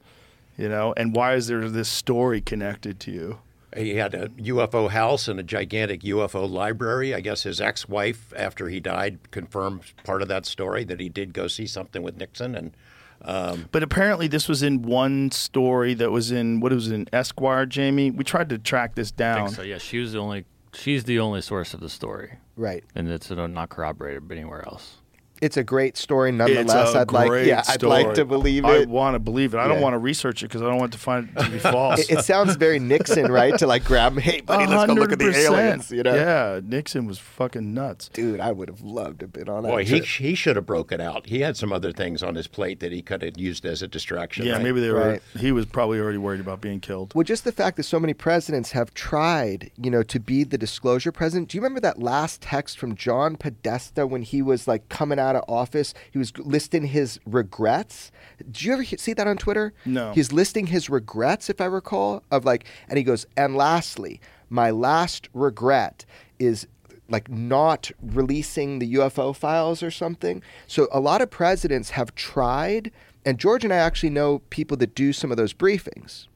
You 0.58 0.68
know, 0.70 0.94
and 0.98 1.16
why 1.16 1.36
is 1.36 1.48
there 1.48 1.70
this 1.70 1.90
story 1.90 2.42
connected 2.42 3.00
to 3.02 3.12
you? 3.12 3.40
He 3.76 3.96
had 3.96 4.14
a 4.14 4.28
UFO 4.28 4.90
house 4.90 5.30
and 5.30 5.40
a 5.40 5.44
gigantic 5.44 6.02
UFO 6.02 6.50
library. 6.50 7.16
I 7.16 7.22
guess 7.22 7.44
his 7.44 7.62
ex-wife, 7.62 8.34
after 8.36 8.68
he 8.68 8.82
died, 8.82 9.32
confirmed 9.32 9.82
part 10.04 10.22
of 10.22 10.28
that 10.28 10.46
story 10.46 10.84
that 10.84 11.00
he 11.00 11.08
did 11.08 11.34
go 11.34 11.48
see 11.48 11.66
something 11.66 12.04
with 12.04 12.18
Nixon. 12.18 12.54
And 12.54 12.76
um, 13.22 13.70
But 13.72 13.82
apparently, 13.82 14.28
this 14.28 14.50
was 14.50 14.62
in 14.62 14.82
one 14.82 15.32
story 15.32 15.94
that 15.94 16.12
was 16.12 16.32
in 16.34 16.60
what 16.60 16.74
was 16.74 16.92
in 16.92 17.08
Esquire. 17.14 17.66
Jamie, 17.66 18.12
we 18.12 18.26
tried 18.26 18.50
to 18.50 18.58
track 18.58 18.96
this 18.96 19.14
I 19.14 19.16
down. 19.16 19.46
think 19.48 19.56
so. 19.56 19.62
Yeah, 19.62 19.78
she 19.78 20.00
was 20.00 20.12
the 20.12 20.20
only. 20.20 20.44
She's 20.74 21.06
the 21.06 21.20
only 21.20 21.42
source 21.42 21.74
of 21.74 21.80
the 21.82 21.90
story, 21.90 22.38
Right. 22.56 22.84
and 22.96 23.10
it's 23.10 23.30
not 23.30 23.70
corroborated 23.70 24.30
anywhere 24.32 24.64
else. 24.66 25.01
It's 25.42 25.58
a 25.58 25.64
great 25.64 25.98
story 25.98 26.30
It's 26.30 26.38
nonetheless. 26.38 26.94
a 26.96 27.00
I'd 27.00 27.12
like 27.12 27.28
great 27.30 27.48
yeah, 27.48 27.64
I'd 27.68 27.82
like 27.84 28.14
to 28.14 28.26
believe 28.26 28.64
it. 28.64 28.68
I 28.68 28.86
want 28.86 29.16
to 29.16 29.20
believe 29.20 29.54
it. 29.54 29.58
I 29.58 29.68
don't 29.68 29.82
want 29.82 29.94
to 29.96 29.98
research 29.98 30.44
it 30.44 30.48
because 30.50 30.62
I 30.62 30.66
don't 30.66 30.78
want 30.78 30.94
to 30.94 31.00
find 31.00 31.30
it 31.36 31.42
to 31.44 31.50
be 31.50 31.58
false. 31.60 32.00
it, 32.02 32.20
it 32.20 32.24
sounds 32.26 32.56
very 32.56 32.78
Nixon, 32.80 33.32
right? 33.32 33.58
To 33.58 33.66
like 33.68 33.84
grab, 33.84 34.18
hey 34.20 34.42
buddy, 34.42 34.68
let's 34.68 34.86
go 34.88 34.94
look 34.94 35.12
at 35.12 35.20
the 35.20 35.36
aliens. 35.36 35.92
You 35.92 36.04
know, 36.04 36.14
Yeah, 36.14 36.60
Nixon 36.64 37.08
was 37.08 37.18
fucking 37.20 37.74
nuts. 37.74 38.10
dude, 38.10 38.40
I 38.40 38.52
would 38.52 38.70
have 38.70 38.82
loved 38.82 39.20
to 39.20 39.24
have 39.26 39.34
been 39.34 39.50
on 39.50 39.64
that. 39.64 39.70
boy, 39.70 39.84
he 39.84 40.00
trip. 40.00 40.06
he 40.06 40.36
should 40.36 40.56
have 40.56 40.66
broke 40.66 40.92
it 40.92 41.02
out. 41.02 41.26
He 41.26 41.42
had 41.42 41.58
some 41.58 41.74
other 41.74 41.92
things 41.92 42.22
on 42.22 42.36
his 42.36 42.48
plate 42.48 42.80
that 42.82 42.92
he 42.92 43.02
could 43.02 43.24
have 43.24 43.38
used 43.38 43.66
as 43.66 43.82
a 43.82 43.88
distraction. 43.88 44.46
Yeah, 44.46 44.54
right? 44.54 44.62
maybe 44.64 44.80
they 44.80 44.92
were. 44.92 45.00
Right. 45.12 45.22
He 45.40 45.52
was 45.52 45.66
probably 45.66 46.00
already 46.00 46.18
worried 46.20 46.40
about 46.42 46.62
being 46.62 46.80
killed. 46.80 47.14
Well, 47.16 47.24
just 47.24 47.44
the 47.46 47.52
fact 47.52 47.78
that 47.78 47.84
so 47.84 48.00
many 48.00 48.14
presidents 48.14 48.72
have 48.74 48.94
tried, 48.94 49.72
you 49.82 49.90
know, 49.90 50.04
to 50.04 50.20
be 50.20 50.44
the 50.44 50.58
disclosure 50.58 51.12
president. 51.12 51.50
Do 51.50 51.58
you 51.58 51.62
remember 51.64 51.80
that 51.82 52.00
last 52.00 52.42
text 52.42 52.78
from 52.78 52.96
John 52.96 53.36
Podesta 53.38 54.06
when 54.06 54.22
he 54.22 54.42
was 54.42 54.68
like 54.68 54.88
coming 54.90 55.18
out 55.18 55.31
of 55.36 55.44
office? 55.48 55.94
He 56.12 56.18
was 56.18 56.36
listing 56.38 56.86
his 56.86 57.20
regrets. 57.26 58.12
Did 58.38 58.64
you 58.64 58.74
ever 58.74 58.84
see 58.84 59.14
that 59.14 59.28
on 59.28 59.38
Twitter? 59.38 59.74
No. 59.86 60.14
He's 60.14 60.32
listing 60.32 60.68
his 60.68 60.90
regrets, 60.90 61.50
if 61.50 61.62
I 61.62 61.66
recall, 61.66 62.24
of 62.32 62.46
like, 62.46 62.66
and 62.88 62.98
he 62.98 63.04
goes, 63.04 63.26
and 63.38 63.56
lastly, 63.56 64.20
my 64.50 64.70
last 64.70 65.30
regret 65.34 66.06
is 66.40 66.68
like 67.10 67.30
not 67.30 67.92
releasing 68.02 68.80
the 68.80 68.94
UFO 68.96 69.36
files 69.36 69.84
or 69.84 69.92
something. 69.92 70.42
So 70.68 70.88
a 70.92 71.00
lot 71.00 71.22
of 71.22 71.30
presidents 71.30 71.92
have 71.92 72.16
tried, 72.16 72.92
and 73.26 73.38
George 73.38 73.64
and 73.64 73.74
I 73.74 73.78
actually 73.78 74.10
know 74.10 74.40
people 74.50 74.78
that 74.78 74.96
do 74.96 75.14
some 75.14 75.32
of 75.32 75.38
those 75.38 75.54
briefings. 75.54 76.28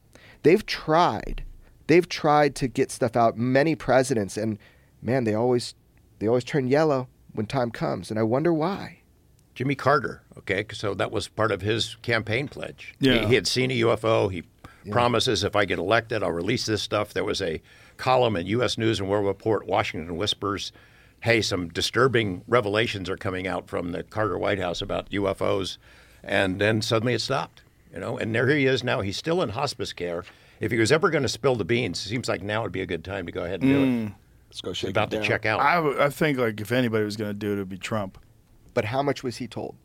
They've 0.43 0.65
tried. 0.65 1.43
They've 1.87 2.07
tried 2.07 2.55
to 2.55 2.67
get 2.67 2.91
stuff 2.91 3.15
out. 3.15 3.37
Many 3.37 3.75
presidents, 3.75 4.37
and 4.37 4.59
man, 5.01 5.23
they 5.23 5.33
always 5.33 5.75
they 6.19 6.27
always 6.27 6.43
turn 6.43 6.67
yellow 6.67 7.07
when 7.35 7.45
time 7.45 7.71
comes, 7.71 8.09
and 8.09 8.19
I 8.19 8.23
wonder 8.23 8.53
why. 8.53 8.99
Jimmy 9.53 9.75
Carter. 9.75 10.21
Okay, 10.37 10.65
so 10.73 10.93
that 10.95 11.11
was 11.11 11.27
part 11.27 11.51
of 11.51 11.61
his 11.61 11.95
campaign 12.01 12.47
pledge. 12.47 12.93
He- 12.99 13.07
Yeah. 13.07 13.27
he, 13.27 13.35
had 13.35 13.47
seen 13.47 13.71
a 13.71 13.75
UFO. 13.79 14.29
He 14.31 14.43
promises 14.91 15.43
if 15.43 15.55
I 15.55 15.65
get 15.65 15.79
elected, 15.79 16.21
I'll 16.23 16.31
release 16.31 16.65
this 16.65 16.81
stuff. 16.81 17.13
There 17.13 17.23
was 17.23 17.41
a 17.41 17.61
column 17.97 18.35
in 18.35 18.45
U.S. 18.47 18.77
News 18.77 18.99
and 18.99 19.09
World 19.09 19.25
Report, 19.25 19.65
Washington 19.65 20.17
Whispers. 20.17 20.71
Hey, 21.21 21.41
some 21.41 21.69
disturbing 21.69 22.43
revelations 22.47 23.09
are 23.09 23.17
coming 23.17 23.47
out 23.47 23.67
from 23.67 23.93
the 23.93 24.03
Carter 24.03 24.37
White 24.37 24.59
House 24.59 24.81
about 24.81 25.09
UFOs, 25.11 25.77
and 26.23 26.59
then 26.59 26.81
suddenly 26.81 27.13
it 27.13 27.21
stopped. 27.21 27.63
You 27.93 27.99
know, 28.01 28.17
and 28.17 28.35
there 28.35 28.47
he 28.49 28.65
is 28.65 28.83
now. 28.83 28.99
He's 29.01 29.15
still 29.17 29.41
in 29.41 29.49
hospice 29.49 29.93
care. 29.93 30.25
If 30.59 30.71
he 30.71 30.77
was 30.77 30.91
ever 30.91 31.09
going 31.09 31.23
to 31.23 31.29
spill 31.29 31.55
the 31.55 31.63
beans, 31.65 32.05
it 32.05 32.09
seems 32.09 32.27
like 32.27 32.41
now 32.43 32.61
would 32.63 32.71
be 32.73 32.81
a 32.81 32.85
good 32.85 33.05
time 33.05 33.25
to 33.25 33.31
go 33.31 33.43
ahead 33.45 33.61
and 33.61 33.71
do 33.71 33.77
it. 33.83 33.87
Mm. 33.87 34.13
Let's 34.55 34.61
go 34.61 34.71
shake 34.71 34.91
about 34.91 35.11
it 35.13 35.17
to 35.21 35.27
check 35.27 35.45
out. 35.45 35.59
I, 35.59 35.75
w- 35.75 35.99
I 35.99 36.09
think 36.09 36.37
like 36.37 36.61
if 36.61 36.71
anybody 36.71 37.03
was 37.03 37.17
going 37.17 37.29
to 37.29 37.33
do 37.33 37.49
it, 37.49 37.53
it'd 37.55 37.67
be 37.67 37.77
Trump. 37.77 38.17
But 38.73 38.85
how 38.85 39.03
much 39.03 39.21
was 39.21 39.35
he 39.37 39.47
told? 39.49 39.75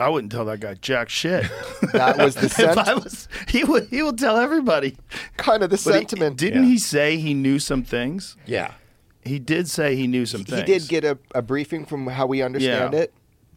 I 0.00 0.08
wouldn't 0.08 0.32
tell 0.32 0.44
that 0.46 0.58
guy 0.58 0.74
jack 0.74 1.08
shit. 1.08 1.44
That 1.92 2.18
was 2.18 2.34
the 2.34 2.46
if 2.46 2.58
I 2.76 2.84
sent- 2.84 3.04
was, 3.04 3.28
he 3.46 3.62
would 3.62 3.86
he 3.88 4.02
would 4.02 4.18
tell 4.18 4.36
everybody. 4.36 4.96
kind 5.36 5.62
of 5.62 5.70
the 5.70 5.76
But 5.76 5.92
he- 5.94 5.98
sentiment. 6.00 6.38
didn't 6.38 6.64
Yeah. 6.64 6.68
he 6.70 6.78
say 6.78 7.16
he 7.18 7.34
knew 7.34 7.58
some 7.60 7.84
things? 7.84 8.36
yeah. 8.46 8.72
He 9.24 9.38
did 9.38 9.70
say 9.70 9.94
he 9.94 10.08
knew 10.08 10.26
some 10.26 10.42
things. 10.42 10.58
he 10.62 10.66
things. 10.66 10.88
did 10.88 10.90
get 10.90 11.04
a, 11.04 11.16
a 11.38 11.42
briefing 11.42 11.84
from 11.84 12.08
how 12.08 12.26
we 12.26 12.42
understand 12.42 12.94
Yeah. 12.94 13.00
it, 13.02 13.14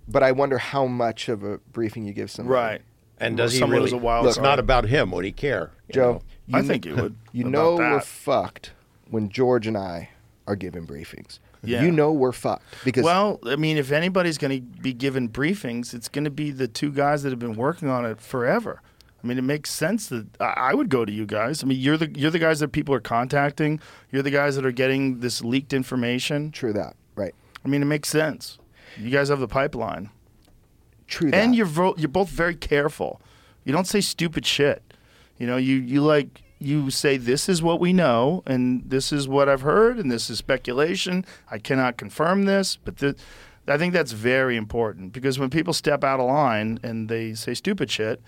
but 0.08 0.22
I 0.22 0.32
wonder 0.34 0.60
how 0.60 0.86
much 0.86 1.28
of 1.30 1.44
a 1.44 1.58
briefing 1.58 2.06
you 2.06 2.14
give 2.14 2.30
somebody. 2.30 2.54
right. 2.54 2.82
And 3.18 3.36
does 3.38 3.54
he 3.54 3.58
Someone 3.60 3.78
really? 3.78 3.86
was 3.86 3.94
a 3.94 3.98
wild 3.98 4.28
it's 4.28 4.36
card. 4.36 4.44
not 4.44 4.60
about 4.60 4.86
him. 4.86 5.10
Would 5.10 5.26
he 5.26 5.32
care? 5.32 5.72
you 5.88 5.94
Joe, 5.94 6.12
know? 6.12 6.22
you 6.46 6.58
I 6.58 6.60
kn- 6.62 6.68
think 6.68 6.86
he 6.86 6.92
would. 6.94 7.16
You 7.32 7.42
about 7.48 7.52
know 7.52 7.76
we're 7.78 7.94
that. 7.96 8.06
fucked 8.06 8.74
when 9.10 9.30
George 9.30 9.68
and 9.68 9.78
I 9.78 10.10
are 10.48 10.56
giving 10.56 10.86
briefings. 10.86 11.40
Yeah. 11.64 11.82
You 11.82 11.92
know 11.92 12.12
we're 12.12 12.32
fucked 12.32 12.64
because 12.84 13.04
Well, 13.04 13.40
I 13.46 13.56
mean, 13.56 13.78
if 13.78 13.92
anybody's 13.92 14.38
going 14.38 14.60
to 14.60 14.82
be 14.82 14.94
given 14.94 15.28
briefings, 15.30 15.94
it's 15.94 16.08
going 16.08 16.26
to 16.26 16.30
be 16.30 16.52
the 16.52 16.68
two 16.68 16.92
guys 16.92 17.24
that 17.24 17.32
have 17.32 17.40
been 17.40 17.56
working 17.56 17.90
on 17.90 18.06
it 18.06 18.22
forever. 18.22 18.82
I 19.24 19.28
mean, 19.28 19.40
it 19.40 19.44
makes 19.44 19.72
sense 19.72 20.06
that 20.10 20.28
I 20.40 20.76
would 20.76 20.90
go 20.90 21.04
to 21.04 21.12
you 21.12 21.26
guys. 21.26 21.64
I 21.64 21.66
mean, 21.66 21.80
you're 21.80 21.98
the 21.98 22.12
you're 22.12 22.30
the 22.30 22.38
guys 22.38 22.60
that 22.60 22.72
people 22.72 22.94
are 22.94 23.00
contacting. 23.00 23.80
You're 24.12 24.22
the 24.22 24.30
guys 24.30 24.56
that 24.56 24.66
are 24.66 24.72
getting 24.72 25.22
this 25.22 25.44
leaked 25.44 25.74
information. 25.74 26.52
true 26.52 26.74
that 26.74 26.96
right, 27.16 27.34
I 27.64 27.68
mean, 27.68 27.82
it 27.82 27.86
makes 27.86 28.10
sense. 28.10 28.60
You 28.98 29.10
guys 29.10 29.30
have 29.30 29.40
the 29.40 29.48
pipeline, 29.48 30.12
true 31.08 31.32
that. 31.32 31.38
and 31.38 31.56
you're 31.56 31.66
vo- 31.66 31.96
you're 31.98 32.08
both 32.08 32.30
very 32.30 32.54
careful. 32.54 33.20
You 33.64 33.74
don't 33.74 33.88
say 33.88 34.00
stupid 34.00 34.46
shit. 34.46 34.84
You 35.40 35.48
know, 35.48 35.58
you 35.58 35.78
you 35.78 36.02
like 36.02 36.44
you 36.60 36.90
say 36.90 37.18
this 37.18 37.50
is 37.50 37.62
what 37.62 37.80
we 37.80 37.94
know, 37.94 38.44
and 38.46 38.84
this 38.90 39.12
is 39.12 39.28
what 39.28 39.50
I've 39.50 39.62
heard, 39.62 39.98
and 39.98 40.12
this 40.12 40.30
is 40.30 40.38
speculation. 40.38 41.26
I 41.50 41.58
cannot 41.58 41.98
confirm 41.98 42.46
this, 42.46 42.78
but 42.78 42.98
the, 42.98 43.16
I 43.68 43.78
think 43.78 43.94
that's 43.94 44.12
very 44.12 44.56
important 44.56 45.12
because 45.12 45.40
when 45.40 45.50
people 45.50 45.74
step 45.74 46.04
out 46.04 46.20
of 46.20 46.28
line 46.28 46.80
and 46.84 47.10
they 47.10 47.34
say 47.34 47.54
stupid 47.54 47.92
shit, 47.92 48.22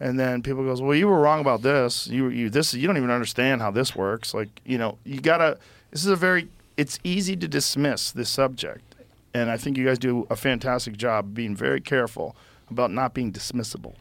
and 0.00 0.18
then 0.18 0.42
people 0.42 0.64
goes, 0.64 0.80
"Well, 0.80 0.94
you 0.94 1.08
were 1.08 1.20
wrong 1.20 1.40
about 1.40 1.62
this. 1.62 2.06
You 2.06 2.28
you 2.28 2.50
this 2.50 2.72
you 2.74 2.86
don't 2.86 2.96
even 2.96 3.10
understand 3.10 3.60
how 3.60 3.70
this 3.70 3.94
works." 3.94 4.34
Like 4.34 4.48
you 4.64 4.78
know, 4.78 4.98
you 5.04 5.20
gotta. 5.20 5.58
This 5.90 6.04
is 6.04 6.10
a 6.10 6.16
very. 6.16 6.48
It's 6.76 6.98
easy 7.02 7.36
to 7.36 7.48
dismiss 7.48 8.12
this 8.12 8.28
subject, 8.28 8.94
and 9.34 9.50
I 9.50 9.56
think 9.56 9.76
you 9.76 9.84
guys 9.84 9.98
do 9.98 10.26
a 10.30 10.36
fantastic 10.36 10.96
job 10.96 11.34
being 11.34 11.56
very 11.56 11.80
careful 11.80 12.36
about 12.70 12.92
not 12.92 13.14
being 13.14 13.32
dismissible. 13.32 13.94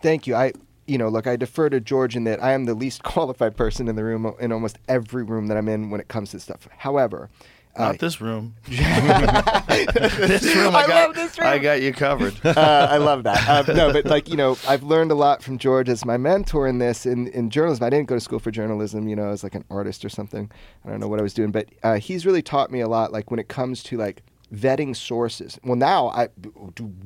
Thank 0.00 0.26
you. 0.26 0.34
I, 0.34 0.52
you 0.90 0.98
know, 0.98 1.08
look, 1.08 1.26
I 1.26 1.36
defer 1.36 1.70
to 1.70 1.80
George 1.80 2.16
in 2.16 2.24
that 2.24 2.42
I 2.42 2.52
am 2.52 2.64
the 2.64 2.74
least 2.74 3.02
qualified 3.04 3.56
person 3.56 3.88
in 3.88 3.96
the 3.96 4.04
room 4.04 4.34
in 4.40 4.52
almost 4.52 4.78
every 4.88 5.22
room 5.22 5.46
that 5.46 5.56
I'm 5.56 5.68
in 5.68 5.90
when 5.90 6.00
it 6.00 6.08
comes 6.08 6.32
to 6.32 6.40
stuff. 6.40 6.68
However, 6.78 7.30
uh, 7.76 7.92
Not 7.92 8.00
this 8.00 8.20
room. 8.20 8.56
this 8.66 8.82
room, 8.82 10.74
I, 10.74 10.82
I 10.82 10.86
got, 10.86 10.88
love 10.88 11.14
this 11.14 11.38
room. 11.38 11.48
I 11.48 11.58
got 11.58 11.80
you 11.80 11.92
covered. 11.92 12.34
uh, 12.44 12.88
I 12.90 12.96
love 12.96 13.22
that. 13.22 13.48
Uh, 13.48 13.72
no, 13.72 13.92
but 13.92 14.06
like 14.06 14.28
you 14.28 14.36
know, 14.36 14.58
I've 14.66 14.82
learned 14.82 15.12
a 15.12 15.14
lot 15.14 15.40
from 15.40 15.56
George 15.56 15.88
as 15.88 16.04
my 16.04 16.16
mentor 16.16 16.66
in 16.66 16.78
this 16.78 17.06
in, 17.06 17.28
in 17.28 17.48
journalism. 17.48 17.84
I 17.84 17.90
didn't 17.90 18.08
go 18.08 18.16
to 18.16 18.20
school 18.20 18.40
for 18.40 18.50
journalism, 18.50 19.06
you 19.06 19.14
know, 19.14 19.30
as 19.30 19.44
like 19.44 19.54
an 19.54 19.64
artist 19.70 20.04
or 20.04 20.08
something. 20.08 20.50
I 20.84 20.90
don't 20.90 20.98
know 20.98 21.06
what 21.06 21.20
I 21.20 21.22
was 21.22 21.32
doing, 21.32 21.52
but 21.52 21.68
uh, 21.84 21.98
he's 21.98 22.26
really 22.26 22.42
taught 22.42 22.72
me 22.72 22.80
a 22.80 22.88
lot. 22.88 23.12
Like 23.12 23.30
when 23.30 23.38
it 23.38 23.48
comes 23.48 23.84
to 23.84 23.96
like 23.96 24.24
vetting 24.54 24.96
sources. 24.96 25.58
Well, 25.62 25.76
now 25.76 26.08
I, 26.08 26.26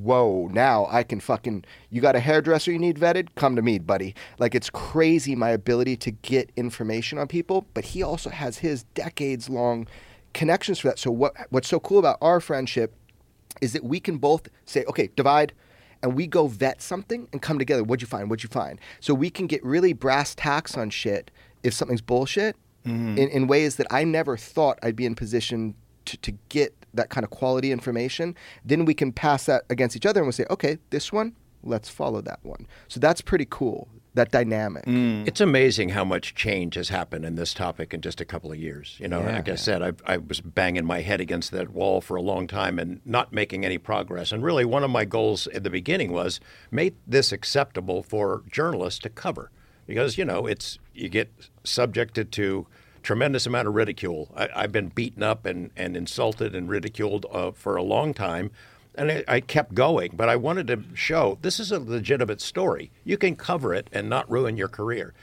whoa, 0.01 0.49
now 0.53 0.87
I 0.91 1.03
can 1.03 1.21
fucking. 1.21 1.65
You 1.91 2.01
got 2.01 2.17
a 2.17 2.21
hairdresser 2.21 2.73
you 2.73 2.79
need 2.79 2.99
vetted? 2.99 3.29
Come 3.35 3.57
to 3.57 3.63
me, 3.63 3.79
buddy. 3.79 4.15
Like 4.39 4.55
it's 4.55 4.71
crazy 4.71 5.35
my 5.35 5.51
ability 5.51 5.97
to 5.99 6.11
get 6.11 6.51
information 6.57 7.19
on 7.19 7.29
people. 7.29 7.67
But 7.75 7.85
he 7.85 8.03
also 8.03 8.31
has 8.31 8.59
his 8.59 8.85
decades 8.95 9.49
long 9.49 9.87
connections 10.33 10.79
for 10.79 10.89
that. 10.89 10.99
So 10.99 11.11
what 11.11 11.35
what's 11.51 11.69
so 11.69 11.81
cool 11.81 11.99
about 11.99 12.19
our 12.21 12.41
friendship 12.41 12.95
is 13.61 13.73
that 13.73 13.85
we 13.85 14.01
can 14.01 14.19
both 14.19 14.49
say, 14.65 14.85
okay, 14.85 15.11
divide, 15.15 15.53
and 16.03 16.15
we 16.15 16.27
go 16.27 16.47
vet 16.47 16.83
something 16.83 17.29
and 17.33 17.41
come 17.41 17.59
together. 17.59 17.83
What'd 17.83 18.03
you 18.03 18.09
find? 18.09 18.29
What'd 18.29 18.43
you 18.43 18.49
find? 18.49 18.81
So 19.01 19.15
we 19.15 19.31
can 19.31 19.47
get 19.47 19.65
really 19.65 19.93
brass 19.93 20.35
tacks 20.35 20.77
on 20.77 20.91
shit 20.91 21.31
if 21.63 21.73
something's 21.73 22.03
bullshit 22.03 22.57
mm-hmm. 22.85 23.17
in, 23.17 23.29
in 23.31 23.47
ways 23.47 23.77
that 23.77 23.87
I 23.91 24.05
never 24.05 24.37
thought 24.37 24.79
I'd 24.83 24.97
be 24.97 25.07
in 25.07 25.15
position 25.15 25.75
to, 26.07 26.17
to 26.19 26.33
get 26.49 26.84
that 26.95 27.11
kind 27.11 27.25
of 27.25 27.31
quality 27.31 27.73
information, 27.73 28.35
then 28.65 28.85
we 28.85 28.95
can 28.95 29.13
pass 29.13 29.47
that 29.47 29.65
against 29.71 29.97
each 29.97 30.07
other 30.07 30.21
and 30.21 30.27
we'll 30.27 30.33
say, 30.33 30.47
okay, 30.51 30.79
this 30.91 31.13
one, 31.13 31.35
let's 31.63 31.89
follow 31.89 32.21
that 32.23 32.41
one. 32.43 32.67
So 32.89 33.01
that's 33.01 33.21
pretty 33.21 33.47
cool. 33.49 33.89
That 34.15 34.31
dynamic. 34.31 34.85
Mm. 34.87 35.27
It's 35.27 35.41
amazing 35.41 35.89
how 35.89 36.05
much 36.05 36.37
change 36.37 36.77
has 36.77 36.89
happened 36.89 37.25
in 37.25 37.35
this 37.35 37.53
topic 37.53 37.93
in 37.93 38.01
just 38.01 38.21
a 38.21 38.25
couple 38.25 38.53
of 38.53 38.59
years. 38.59 38.97
You 39.01 39.09
know, 39.09 39.19
Yeah. 39.21 39.35
like 39.35 39.49
I 39.49 39.57
said, 39.57 39.83
I, 39.83 39.93
I 40.07 40.19
was 40.19 40.41
banging 40.41 40.85
my 40.85 41.01
head 41.01 41.21
against 41.21 41.51
that 41.51 41.71
wall 41.71 42.01
for 42.01 42.15
a 42.15 42.23
long 42.23 42.47
time 42.47 42.79
and 42.79 43.01
not 43.05 43.33
making 43.33 43.65
any 43.65 43.77
progress. 43.77 44.31
And 44.31 44.45
really, 44.45 44.65
one 44.65 44.85
of 44.85 44.91
my 44.91 45.05
goals 45.05 45.49
at 45.49 45.65
the 45.65 45.71
beginning 45.71 46.13
was 46.13 46.39
make 46.71 46.95
this 47.09 47.33
acceptable 47.33 48.05
for 48.05 48.45
journalists 48.49 49.01
to 49.01 49.09
cover, 49.09 49.51
because 49.85 50.17
you 50.17 50.25
know, 50.25 50.47
it's 50.47 50.79
you 50.95 51.09
get 51.09 51.33
subjected 51.65 52.31
to 52.33 52.69
tremendous 53.05 53.47
amount 53.47 53.69
of 53.69 53.75
ridicule. 53.75 54.33
I, 54.35 54.49
I've 54.57 54.73
been 54.73 54.89
beaten 54.89 55.23
up 55.23 55.47
and, 55.47 55.71
and 55.77 55.97
insulted 55.97 56.55
and 56.55 56.69
ridiculed 56.69 57.27
uh, 57.31 57.53
for 57.53 57.77
a 57.77 57.83
long 57.83 58.15
time. 58.15 58.51
And 58.97 59.13
I, 59.13 59.25
I 59.29 59.41
kept 59.41 59.75
going, 59.75 60.13
but 60.15 60.29
I 60.29 60.37
wanted 60.37 60.67
to 60.69 60.83
show 60.95 61.39
this 61.43 61.61
is 61.61 61.71
a 61.71 61.79
legitimate 61.79 62.41
story. 62.41 62.91
You 63.05 63.17
can 63.17 63.37
cover 63.37 63.75
it 63.75 63.89
and 63.93 64.09
not 64.09 64.31
ruin 64.31 64.57
your 64.57 64.69
career. 64.69 65.15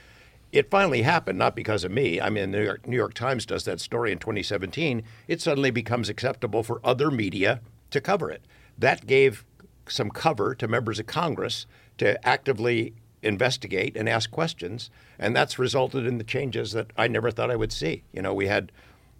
It 0.52 0.70
finally 0.70 1.02
happened, 1.02 1.38
not 1.38 1.56
because 1.56 1.82
of 1.82 1.90
me. 1.90 2.20
I 2.20 2.28
mean, 2.28 2.50
the 2.50 2.58
New 2.58 2.64
York, 2.64 2.86
New 2.86 2.96
York 2.96 3.14
Times 3.14 3.46
does 3.46 3.64
that 3.64 3.80
story 3.80 4.12
in 4.12 4.18
2017. 4.18 5.02
It 5.26 5.40
suddenly 5.40 5.70
becomes 5.70 6.08
acceptable 6.08 6.62
for 6.62 6.80
other 6.84 7.10
media 7.10 7.60
to 7.90 8.00
cover 8.00 8.30
it. 8.30 8.42
That 8.78 9.06
gave 9.06 9.44
some 9.88 10.10
cover 10.10 10.54
to 10.54 10.68
members 10.68 10.98
of 10.98 11.06
Congress 11.06 11.66
to 11.98 12.24
actively 12.26 12.94
investigate 13.22 13.96
and 13.96 14.08
ask 14.08 14.30
questions, 14.30 14.90
and 15.18 15.34
that's 15.34 15.58
resulted 15.58 16.06
in 16.06 16.18
the 16.18 16.24
changes 16.24 16.72
that 16.72 16.88
I 16.96 17.08
never 17.08 17.30
thought 17.30 17.50
I 17.50 17.56
would 17.56 17.72
see. 17.72 18.04
You 18.12 18.22
know, 18.22 18.34
we 18.34 18.48
had 18.48 18.72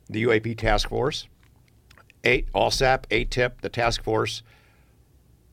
the 0.08 0.24
UAP 0.24 0.58
task 0.58 0.88
force, 0.88 1.28
eight, 2.24 2.52
AAWSAP, 2.52 3.06
AATIP, 3.10 3.60
the 3.60 3.68
task 3.68 4.02
force, 4.02 4.42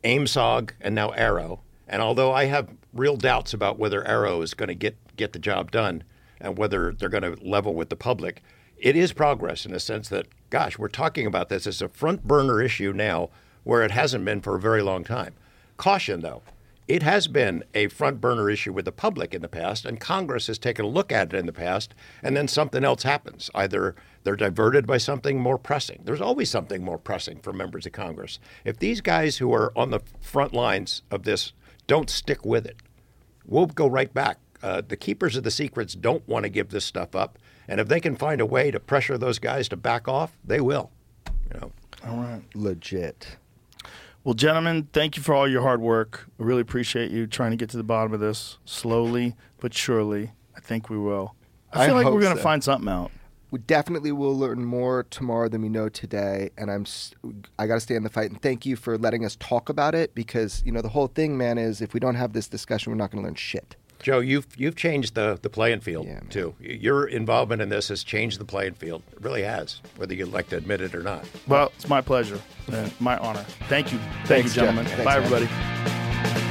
AIMSOG, 0.03 0.71
and 0.81 0.95
now 0.95 1.09
AARO. 1.11 1.59
And 1.87 2.01
although 2.01 2.31
I 2.31 2.45
have 2.45 2.69
real 2.93 3.17
doubts 3.17 3.53
about 3.53 3.79
whether 3.79 4.01
AARO 4.03 4.43
is 4.43 4.53
going 4.53 4.67
to 4.69 4.75
get, 4.75 4.95
get 5.15 5.33
the 5.33 5.39
job 5.39 5.71
done 5.71 6.03
and 6.39 6.57
whether 6.57 6.93
they're 6.93 7.09
going 7.09 7.23
to 7.23 7.37
level 7.43 7.73
with 7.73 7.89
the 7.89 7.95
public, 7.95 8.41
it 8.77 8.95
is 8.95 9.11
progress 9.11 9.65
in 9.65 9.71
the 9.71 9.79
sense 9.79 10.07
that, 10.09 10.27
gosh, 10.49 10.77
we're 10.77 10.87
talking 10.87 11.25
about 11.25 11.49
this 11.49 11.67
as 11.67 11.81
a 11.81 11.89
front 11.89 12.23
burner 12.23 12.61
issue 12.61 12.93
now 12.93 13.29
where 13.63 13.83
it 13.83 13.91
hasn't 13.91 14.23
been 14.23 14.41
for 14.41 14.55
a 14.55 14.59
very 14.59 14.81
long 14.81 15.03
time. 15.03 15.33
Caution, 15.77 16.21
though. 16.21 16.41
It 16.89 17.03
has 17.03 17.27
been 17.27 17.63
a 17.75 17.87
front 17.89 18.19
burner 18.19 18.49
issue 18.49 18.73
with 18.73 18.85
the 18.85 18.91
public 18.91 19.35
in 19.35 19.43
the 19.43 19.47
past, 19.47 19.85
and 19.85 19.99
Congress 19.99 20.47
has 20.47 20.57
taken 20.57 20.85
a 20.85 20.87
look 20.87 21.11
at 21.11 21.31
it 21.31 21.37
in 21.37 21.45
the 21.45 21.53
past, 21.53 21.93
and 22.23 22.35
then 22.35 22.47
something 22.47 22.83
else 22.83 23.03
happens. 23.03 23.51
Either 23.53 23.93
they're 24.23 24.35
diverted 24.35 24.87
by 24.87 24.97
something 24.97 25.39
more 25.39 25.59
pressing. 25.59 26.01
There's 26.03 26.19
always 26.19 26.49
something 26.49 26.83
more 26.83 26.97
pressing 26.97 27.41
for 27.41 27.53
members 27.53 27.85
of 27.85 27.91
Congress. 27.91 28.39
If 28.65 28.79
these 28.79 29.01
guys 29.01 29.37
who 29.37 29.53
are 29.53 29.71
on 29.77 29.91
the 29.91 29.99
front 30.19 30.51
lines 30.51 31.03
of 31.11 31.25
this 31.25 31.53
don't 31.85 32.09
stick 32.09 32.43
with 32.43 32.65
it, 32.65 32.77
we'll 33.45 33.67
go 33.67 33.85
right 33.85 34.11
back. 34.11 34.39
Uh, 34.63 34.81
the 34.81 34.97
keepers 34.97 35.35
of 35.35 35.43
the 35.43 35.51
secrets 35.51 35.93
don't 35.93 36.27
want 36.27 36.41
to 36.41 36.49
give 36.49 36.69
this 36.69 36.85
stuff 36.85 37.15
up, 37.15 37.37
and 37.67 37.79
if 37.79 37.87
they 37.87 37.99
can 37.99 38.15
find 38.15 38.41
a 38.41 38.47
way 38.47 38.71
to 38.71 38.79
pressure 38.79 39.15
those 39.15 39.37
guys 39.37 39.69
to 39.69 39.77
back 39.77 40.07
off, 40.07 40.39
they 40.43 40.59
will. 40.59 40.89
You 41.53 41.59
know. 41.59 41.71
All 42.07 42.17
right. 42.17 42.41
Legit. 42.55 43.37
Well, 44.23 44.33
gentlemen, 44.33 44.89
thank 44.91 45.15
you 45.15 45.23
for 45.23 45.33
all 45.33 45.47
your 45.47 45.61
hard 45.61 45.81
work. 45.81 46.27
I 46.39 46.43
really 46.43 46.61
appreciate 46.61 47.09
you 47.09 47.25
trying 47.25 47.51
to 47.51 47.57
get 47.57 47.69
to 47.69 47.77
the 47.77 47.83
bottom 47.83 48.13
of 48.13 48.19
this 48.19 48.57
slowly 48.65 49.35
but 49.59 49.73
surely. 49.73 50.31
I 50.55 50.59
think 50.59 50.89
we 50.89 50.97
will. 50.97 51.35
I 51.71 51.83
I 51.83 51.87
feel 51.87 51.95
like 51.95 52.05
we're 52.05 52.19
going 52.19 52.35
to 52.35 52.37
so. 52.37 52.43
find 52.43 52.63
something 52.63 52.89
out. 52.89 53.11
We 53.51 53.59
definitely 53.59 54.11
will 54.11 54.37
learn 54.37 54.63
more 54.63 55.05
tomorrow 55.09 55.49
than 55.49 55.61
we 55.61 55.69
know 55.69 55.89
today, 55.89 56.51
and 56.57 56.69
I'm 56.69 56.85
I 57.57 57.65
got 57.65 57.75
to 57.75 57.79
stay 57.79 57.95
in 57.95 58.03
the 58.03 58.09
fight. 58.09 58.29
And 58.29 58.41
thank 58.41 58.65
you 58.65 58.75
for 58.75 58.97
letting 58.97 59.25
us 59.25 59.35
talk 59.37 59.69
about 59.69 59.95
it 59.95 60.13
because 60.13 60.61
you 60.65 60.71
know 60.71 60.81
the 60.81 60.89
whole 60.89 61.07
thing, 61.07 61.37
man, 61.37 61.57
is 61.57 61.81
if 61.81 61.93
we 61.93 61.99
don't 61.99 62.15
have 62.15 62.33
this 62.33 62.47
discussion, 62.47 62.91
we're 62.91 62.97
not 62.97 63.11
going 63.11 63.23
to 63.23 63.27
learn 63.27 63.35
shit. 63.35 63.75
Joe, 64.01 64.19
you've 64.19 64.47
you've 64.57 64.75
changed 64.75 65.15
the, 65.15 65.37
the 65.41 65.49
playing 65.49 65.81
field 65.81 66.07
Yeah, 66.07 66.21
too. 66.29 66.55
Your 66.59 67.05
involvement 67.05 67.61
in 67.61 67.69
this 67.69 67.89
has 67.89 68.03
changed 68.03 68.39
the 68.39 68.45
playing 68.45 68.73
field. 68.75 69.01
It 69.11 69.21
really 69.21 69.43
has, 69.43 69.81
whether 69.97 70.13
you'd 70.13 70.31
like 70.31 70.49
to 70.49 70.57
admit 70.57 70.81
it 70.81 70.95
or 70.95 71.03
not. 71.03 71.25
Well, 71.47 71.71
it's 71.75 71.87
my 71.89 72.01
pleasure 72.01 72.39
and 72.71 72.91
my 73.01 73.17
honor. 73.17 73.45
Thank 73.67 73.91
you. 73.91 73.99
Thank 73.99 74.27
Thanks, 74.27 74.55
you, 74.55 74.61
gentlemen. 74.61 74.85
Jeff. 74.85 74.97
Thanks, 74.97 75.05
Bye, 75.05 75.19
man. 75.19 75.43
everybody. 75.43 76.48